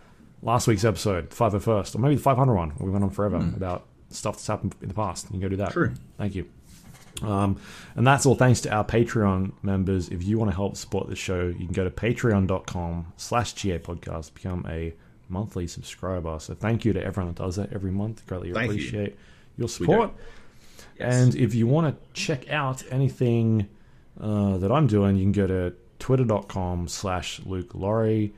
last 0.42 0.66
week's 0.68 0.84
episode, 0.84 1.30
501st, 1.30 1.96
or 1.96 1.98
maybe 1.98 2.14
the 2.14 2.22
500 2.22 2.54
one, 2.54 2.70
where 2.70 2.86
we 2.86 2.92
went 2.92 3.04
on 3.04 3.10
forever 3.10 3.36
about 3.36 3.86
stuff 4.10 4.36
that's 4.36 4.46
happened 4.46 4.74
in 4.82 4.88
the 4.88 4.94
past, 4.94 5.26
you 5.26 5.30
can 5.32 5.40
go 5.40 5.48
do 5.48 5.56
that. 5.56 5.72
True. 5.72 5.94
Thank 6.16 6.34
you. 6.34 6.48
Um, 7.22 7.58
and 7.94 8.06
that's 8.06 8.26
all 8.26 8.34
thanks 8.34 8.60
to 8.62 8.70
our 8.70 8.84
Patreon 8.84 9.52
members. 9.62 10.08
If 10.10 10.22
you 10.22 10.38
want 10.38 10.50
to 10.50 10.54
help 10.54 10.76
support 10.76 11.08
the 11.08 11.16
show, 11.16 11.46
you 11.46 11.64
can 11.64 11.72
go 11.72 11.84
to 11.84 11.90
patreon.com 11.90 13.12
slash 13.16 13.54
GA 13.54 13.78
podcast, 13.78 14.34
become 14.34 14.66
a 14.68 14.94
monthly 15.28 15.66
subscriber. 15.66 16.38
So 16.40 16.54
thank 16.54 16.84
you 16.84 16.92
to 16.92 17.02
everyone 17.02 17.32
that 17.32 17.42
does 17.42 17.56
that 17.56 17.72
every 17.72 17.90
month. 17.90 18.26
Greatly 18.26 18.52
Thank 18.52 18.66
you. 18.66 18.72
appreciate 18.72 19.16
your 19.56 19.68
support. 19.68 20.12
Yes. 20.98 21.14
And 21.14 21.34
if 21.34 21.54
you 21.54 21.66
want 21.66 21.94
to 21.94 22.20
check 22.20 22.50
out 22.50 22.82
anything 22.90 23.68
uh, 24.20 24.58
that 24.58 24.72
I'm 24.72 24.86
doing, 24.86 25.16
you 25.16 25.24
can 25.24 25.32
go 25.32 25.46
to 25.46 25.74
twitter.com 25.98 26.88
slash 26.88 27.40
Luke 27.44 27.74
Lawrie. 27.74 28.32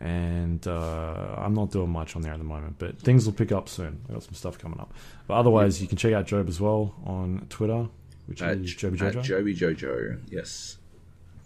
And 0.00 0.66
uh, 0.66 1.34
I'm 1.38 1.54
not 1.54 1.70
doing 1.70 1.88
much 1.88 2.14
on 2.14 2.22
there 2.22 2.32
at 2.32 2.38
the 2.38 2.44
moment, 2.44 2.76
but 2.78 2.98
things 2.98 3.24
will 3.24 3.32
pick 3.32 3.52
up 3.52 3.68
soon. 3.68 4.00
I 4.08 4.12
got 4.12 4.22
some 4.22 4.34
stuff 4.34 4.58
coming 4.58 4.78
up. 4.78 4.92
But 5.26 5.34
otherwise, 5.34 5.80
you 5.80 5.88
can 5.88 5.96
check 5.96 6.12
out 6.12 6.26
Joab 6.26 6.48
as 6.48 6.60
well 6.60 6.94
on 7.06 7.46
Twitter, 7.48 7.88
which 8.26 8.42
At, 8.42 8.58
is 8.58 8.74
Joby 8.74 8.98
Jojo. 8.98 9.22
Joby 9.22 9.54
Jojo, 9.54 10.20
yes. 10.30 10.76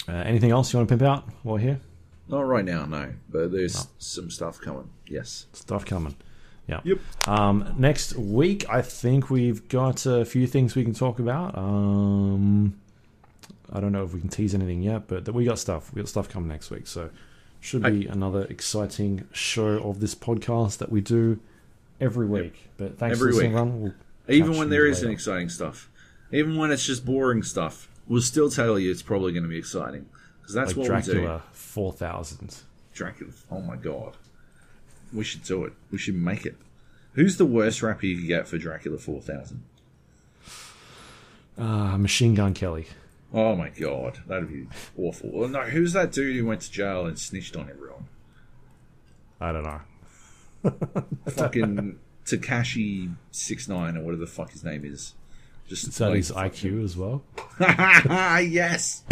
Uh, 0.09 0.13
anything 0.13 0.51
else 0.51 0.73
you 0.73 0.79
want 0.79 0.89
to 0.89 0.97
pimp 0.97 1.09
out 1.09 1.29
while 1.43 1.57
we're 1.57 1.61
here? 1.61 1.81
Not 2.29 2.41
right 2.43 2.65
now, 2.65 2.85
no. 2.87 3.15
But 3.31 3.53
there's 3.53 3.87
some 3.99 4.31
stuff 4.31 4.61
coming. 4.61 4.91
Yes. 5.07 5.47
Stuff 5.53 5.85
coming. 5.85 6.15
Yeah. 6.67 6.81
Yep. 6.85 6.99
Um, 7.27 7.75
next 7.79 8.15
week, 8.17 8.69
I 8.69 8.83
think 8.83 9.31
we've 9.31 9.67
got 9.69 10.05
a 10.05 10.25
few 10.25 10.47
things 10.47 10.77
we 10.77 10.85
can 10.85 10.93
talk 10.93 11.19
about. 11.19 11.57
Um, 11.57 12.79
I 13.73 13.81
don't 13.81 13.93
know 13.93 14.05
if 14.05 14.13
we 14.13 14.21
can 14.21 14.29
tease 14.29 14.55
anything 14.55 14.83
yet, 14.83 15.09
but 15.09 15.29
we 15.33 15.45
got 15.45 15.59
stuff. 15.59 15.93
We 15.95 16.03
got 16.03 16.09
stuff 16.09 16.29
coming 16.29 16.49
next 16.49 16.71
week, 16.71 16.87
so 16.87 17.11
should 17.61 17.83
be 17.83 18.07
another 18.07 18.43
exciting 18.45 19.27
show 19.33 19.83
of 19.83 20.01
this 20.01 20.15
podcast 20.15 20.79
that 20.79 20.93
we 20.93 21.01
do 21.01 21.41
every 22.01 22.27
week. 22.27 22.69
But 22.77 22.99
thanks 22.99 23.19
Every 23.19 23.33
for 23.33 23.37
listening, 23.37 23.53
week. 23.53 23.61
everyone. 23.61 23.95
We'll 24.27 24.37
Even 24.37 24.57
when 24.59 24.71
there 24.71 24.87
isn't 24.87 25.11
exciting 25.11 25.49
stuff, 25.49 25.91
even 26.33 26.57
when 26.57 26.71
it's 26.71 26.85
just 26.85 27.05
boring 27.05 27.43
stuff, 27.43 27.89
we'll 28.07 28.23
still 28.23 28.51
tell 28.51 28.79
you 28.79 28.91
it's 28.91 29.03
probably 29.03 29.33
going 29.33 29.43
to 29.43 29.49
be 29.49 29.59
exciting 29.59 30.07
because 30.41 30.55
that's 30.55 30.77
like 30.77 30.77
what 30.77 30.83
we 30.85 30.89
Dracula 30.89 31.43
four 31.69 31.93
thousand. 31.93 32.63
Dracula. 32.95 33.33
Oh 33.51 33.61
my 33.61 33.77
god, 33.77 34.17
we 35.13 35.25
should 35.25 35.45
do 35.45 35.65
it. 35.65 35.73
We 35.91 35.99
should 35.99 36.17
make 36.17 36.45
it. 36.47 36.57
Who's 37.13 37.37
the 37.37 37.47
worst 37.47 37.83
rapper 37.83 38.07
you 38.07 38.17
could 38.17 38.27
get 38.27 38.49
for 38.49 38.59
Dracula 38.59 38.99
Four 38.99 39.21
Thousand? 39.21 39.63
Uh, 41.57 41.99
Machine 41.99 42.35
Gun 42.35 42.55
Kelly. 42.55 42.87
Oh 43.33 43.55
my 43.55 43.69
god, 43.69 44.21
that'd 44.27 44.49
be 44.49 44.67
awful. 44.97 45.31
Well, 45.33 45.49
no, 45.49 45.63
who's 45.63 45.93
that 45.93 46.13
dude 46.13 46.37
who 46.37 46.47
went 46.47 46.63
to 46.63 46.71
jail 46.71 47.07
and 47.07 47.19
snitched 47.19 47.57
on 47.57 47.69
everyone? 47.69 48.07
I 49.41 49.53
don't 49.53 49.65
know. 49.65 49.81
Fucking 51.31 51.99
Tekashi 52.25 53.15
Six 53.31 53.69
Nine 53.69 53.97
or 53.97 54.03
whatever 54.03 54.21
the 54.21 54.27
fuck 54.27 54.53
his 54.53 54.65
name 54.65 54.85
is. 54.85 55.15
Just 55.69 55.89
Is 55.89 55.99
that 55.99 56.09
like, 56.09 56.17
his 56.17 56.31
IQ 56.31 56.83
as 56.85 56.97
well? 56.97 57.23
yes, 57.61 59.03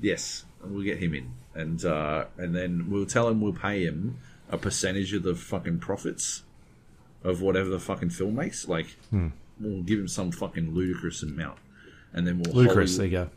yes. 0.00 0.44
We'll 0.62 0.84
get 0.84 0.98
him 0.98 1.14
in, 1.14 1.32
and 1.54 1.84
uh, 1.84 2.24
and 2.36 2.54
then 2.54 2.90
we'll 2.90 3.06
tell 3.06 3.28
him 3.28 3.40
we'll 3.40 3.52
pay 3.52 3.84
him 3.84 4.18
a 4.50 4.58
percentage 4.58 5.12
of 5.12 5.22
the 5.22 5.34
fucking 5.34 5.78
profits 5.78 6.42
of 7.22 7.40
whatever 7.40 7.68
the 7.68 7.80
fucking 7.80 8.10
film 8.10 8.36
makes. 8.36 8.68
Like 8.68 8.96
we'll 9.60 9.82
give 9.82 9.98
him 9.98 10.08
some 10.08 10.30
fucking 10.32 10.74
ludicrous 10.74 11.22
amount, 11.22 11.58
and 12.12 12.26
then 12.26 12.42
we'll 12.42 12.54
Ludacris. 12.54 12.96
There 12.96 13.06
you 13.06 13.12
go. 13.12 13.30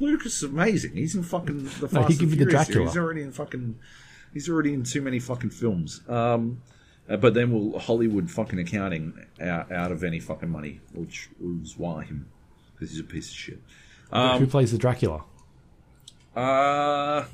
Ludacris 0.00 0.26
is 0.26 0.42
amazing. 0.42 0.96
He's 0.96 1.14
in 1.14 1.22
fucking 1.22 1.64
the 1.64 1.88
Fast 1.88 1.92
No, 1.92 2.02
he 2.02 2.18
and 2.18 2.30
be 2.30 2.36
the 2.36 2.46
Dracula. 2.46 2.86
He's 2.86 2.96
already 2.96 3.22
in 3.22 3.32
fucking. 3.32 3.78
He's 4.32 4.48
already 4.48 4.72
in 4.72 4.82
too 4.82 5.02
many 5.02 5.18
fucking 5.18 5.50
films. 5.50 6.00
Um, 6.08 6.62
uh, 7.08 7.16
but 7.16 7.34
then 7.34 7.52
we'll 7.52 7.78
Hollywood 7.78 8.30
fucking 8.30 8.58
accounting 8.58 9.12
out, 9.40 9.70
out 9.70 9.92
of 9.92 10.02
any 10.04 10.20
fucking 10.20 10.48
money, 10.48 10.80
which 10.94 11.28
was 11.40 11.76
why 11.76 12.04
him 12.04 12.26
because 12.74 12.90
he's 12.90 13.00
a 13.00 13.04
piece 13.04 13.30
of 13.30 13.36
shit. 13.36 13.60
Um, 14.10 14.40
Who 14.40 14.46
plays 14.46 14.72
the 14.72 14.78
Dracula? 14.78 15.24
Uh, 16.36 16.40
I 16.40 17.26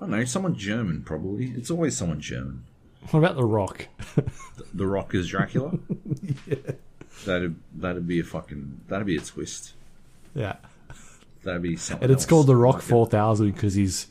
don't 0.00 0.10
know. 0.10 0.24
Someone 0.24 0.54
German, 0.56 1.02
probably. 1.02 1.46
It's 1.56 1.70
always 1.70 1.96
someone 1.96 2.20
German. 2.20 2.64
What 3.10 3.18
about 3.20 3.36
The 3.36 3.44
Rock? 3.44 3.88
The 4.74 4.86
Rock 4.86 5.14
is 5.14 5.28
Dracula. 5.28 5.72
That'd 7.26 7.56
that'd 7.74 8.06
be 8.06 8.20
a 8.20 8.24
fucking 8.24 8.80
that'd 8.88 9.06
be 9.06 9.16
a 9.16 9.20
twist. 9.20 9.74
yeah. 10.34 10.56
That'd 11.44 11.60
be 11.62 11.76
something. 11.76 12.04
And 12.04 12.10
it's 12.12 12.22
else. 12.22 12.28
called 12.30 12.46
the 12.46 12.56
Rock 12.56 12.76
Like 12.76 12.82
Four 12.84 13.06
Thousand 13.06 13.50
because 13.52 13.74
he's 13.74 14.06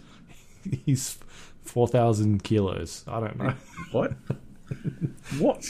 he's 0.85 1.17
four 1.64 1.88
thousand 1.88 2.43
kilos. 2.43 3.03
I 3.08 3.19
don't 3.22 3.38
know. 3.40 3.53
What? 3.91 4.14
what? 5.40 5.66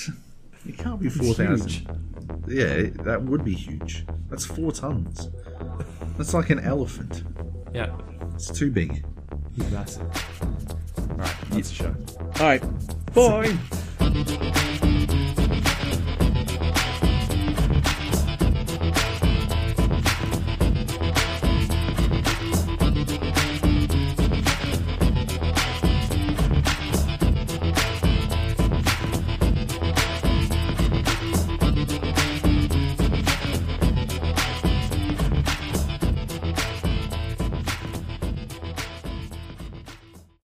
It 0.68 0.78
can't 0.78 1.00
be 1.00 1.08
four 1.10 1.34
thousand. 1.34 1.88
Yeah, 2.48 2.90
that 3.04 3.22
would 3.24 3.46
be 3.46 3.54
huge. 3.54 4.06
That's 4.30 4.44
four 4.46 4.72
tons. 4.74 5.30
That's 6.18 6.34
like 6.34 6.50
an 6.50 6.60
elephant. 6.60 7.24
Yeah, 7.74 7.96
It's 8.36 8.52
too 8.52 8.72
big. 8.72 9.04
he's 9.56 9.72
massive. 9.72 10.02
All 10.42 11.18
right, 11.18 11.36
that's 11.50 11.70
the 11.70 11.76
show. 11.76 11.96
All 12.40 12.46
right. 12.46 12.64
Bye. 13.14 14.91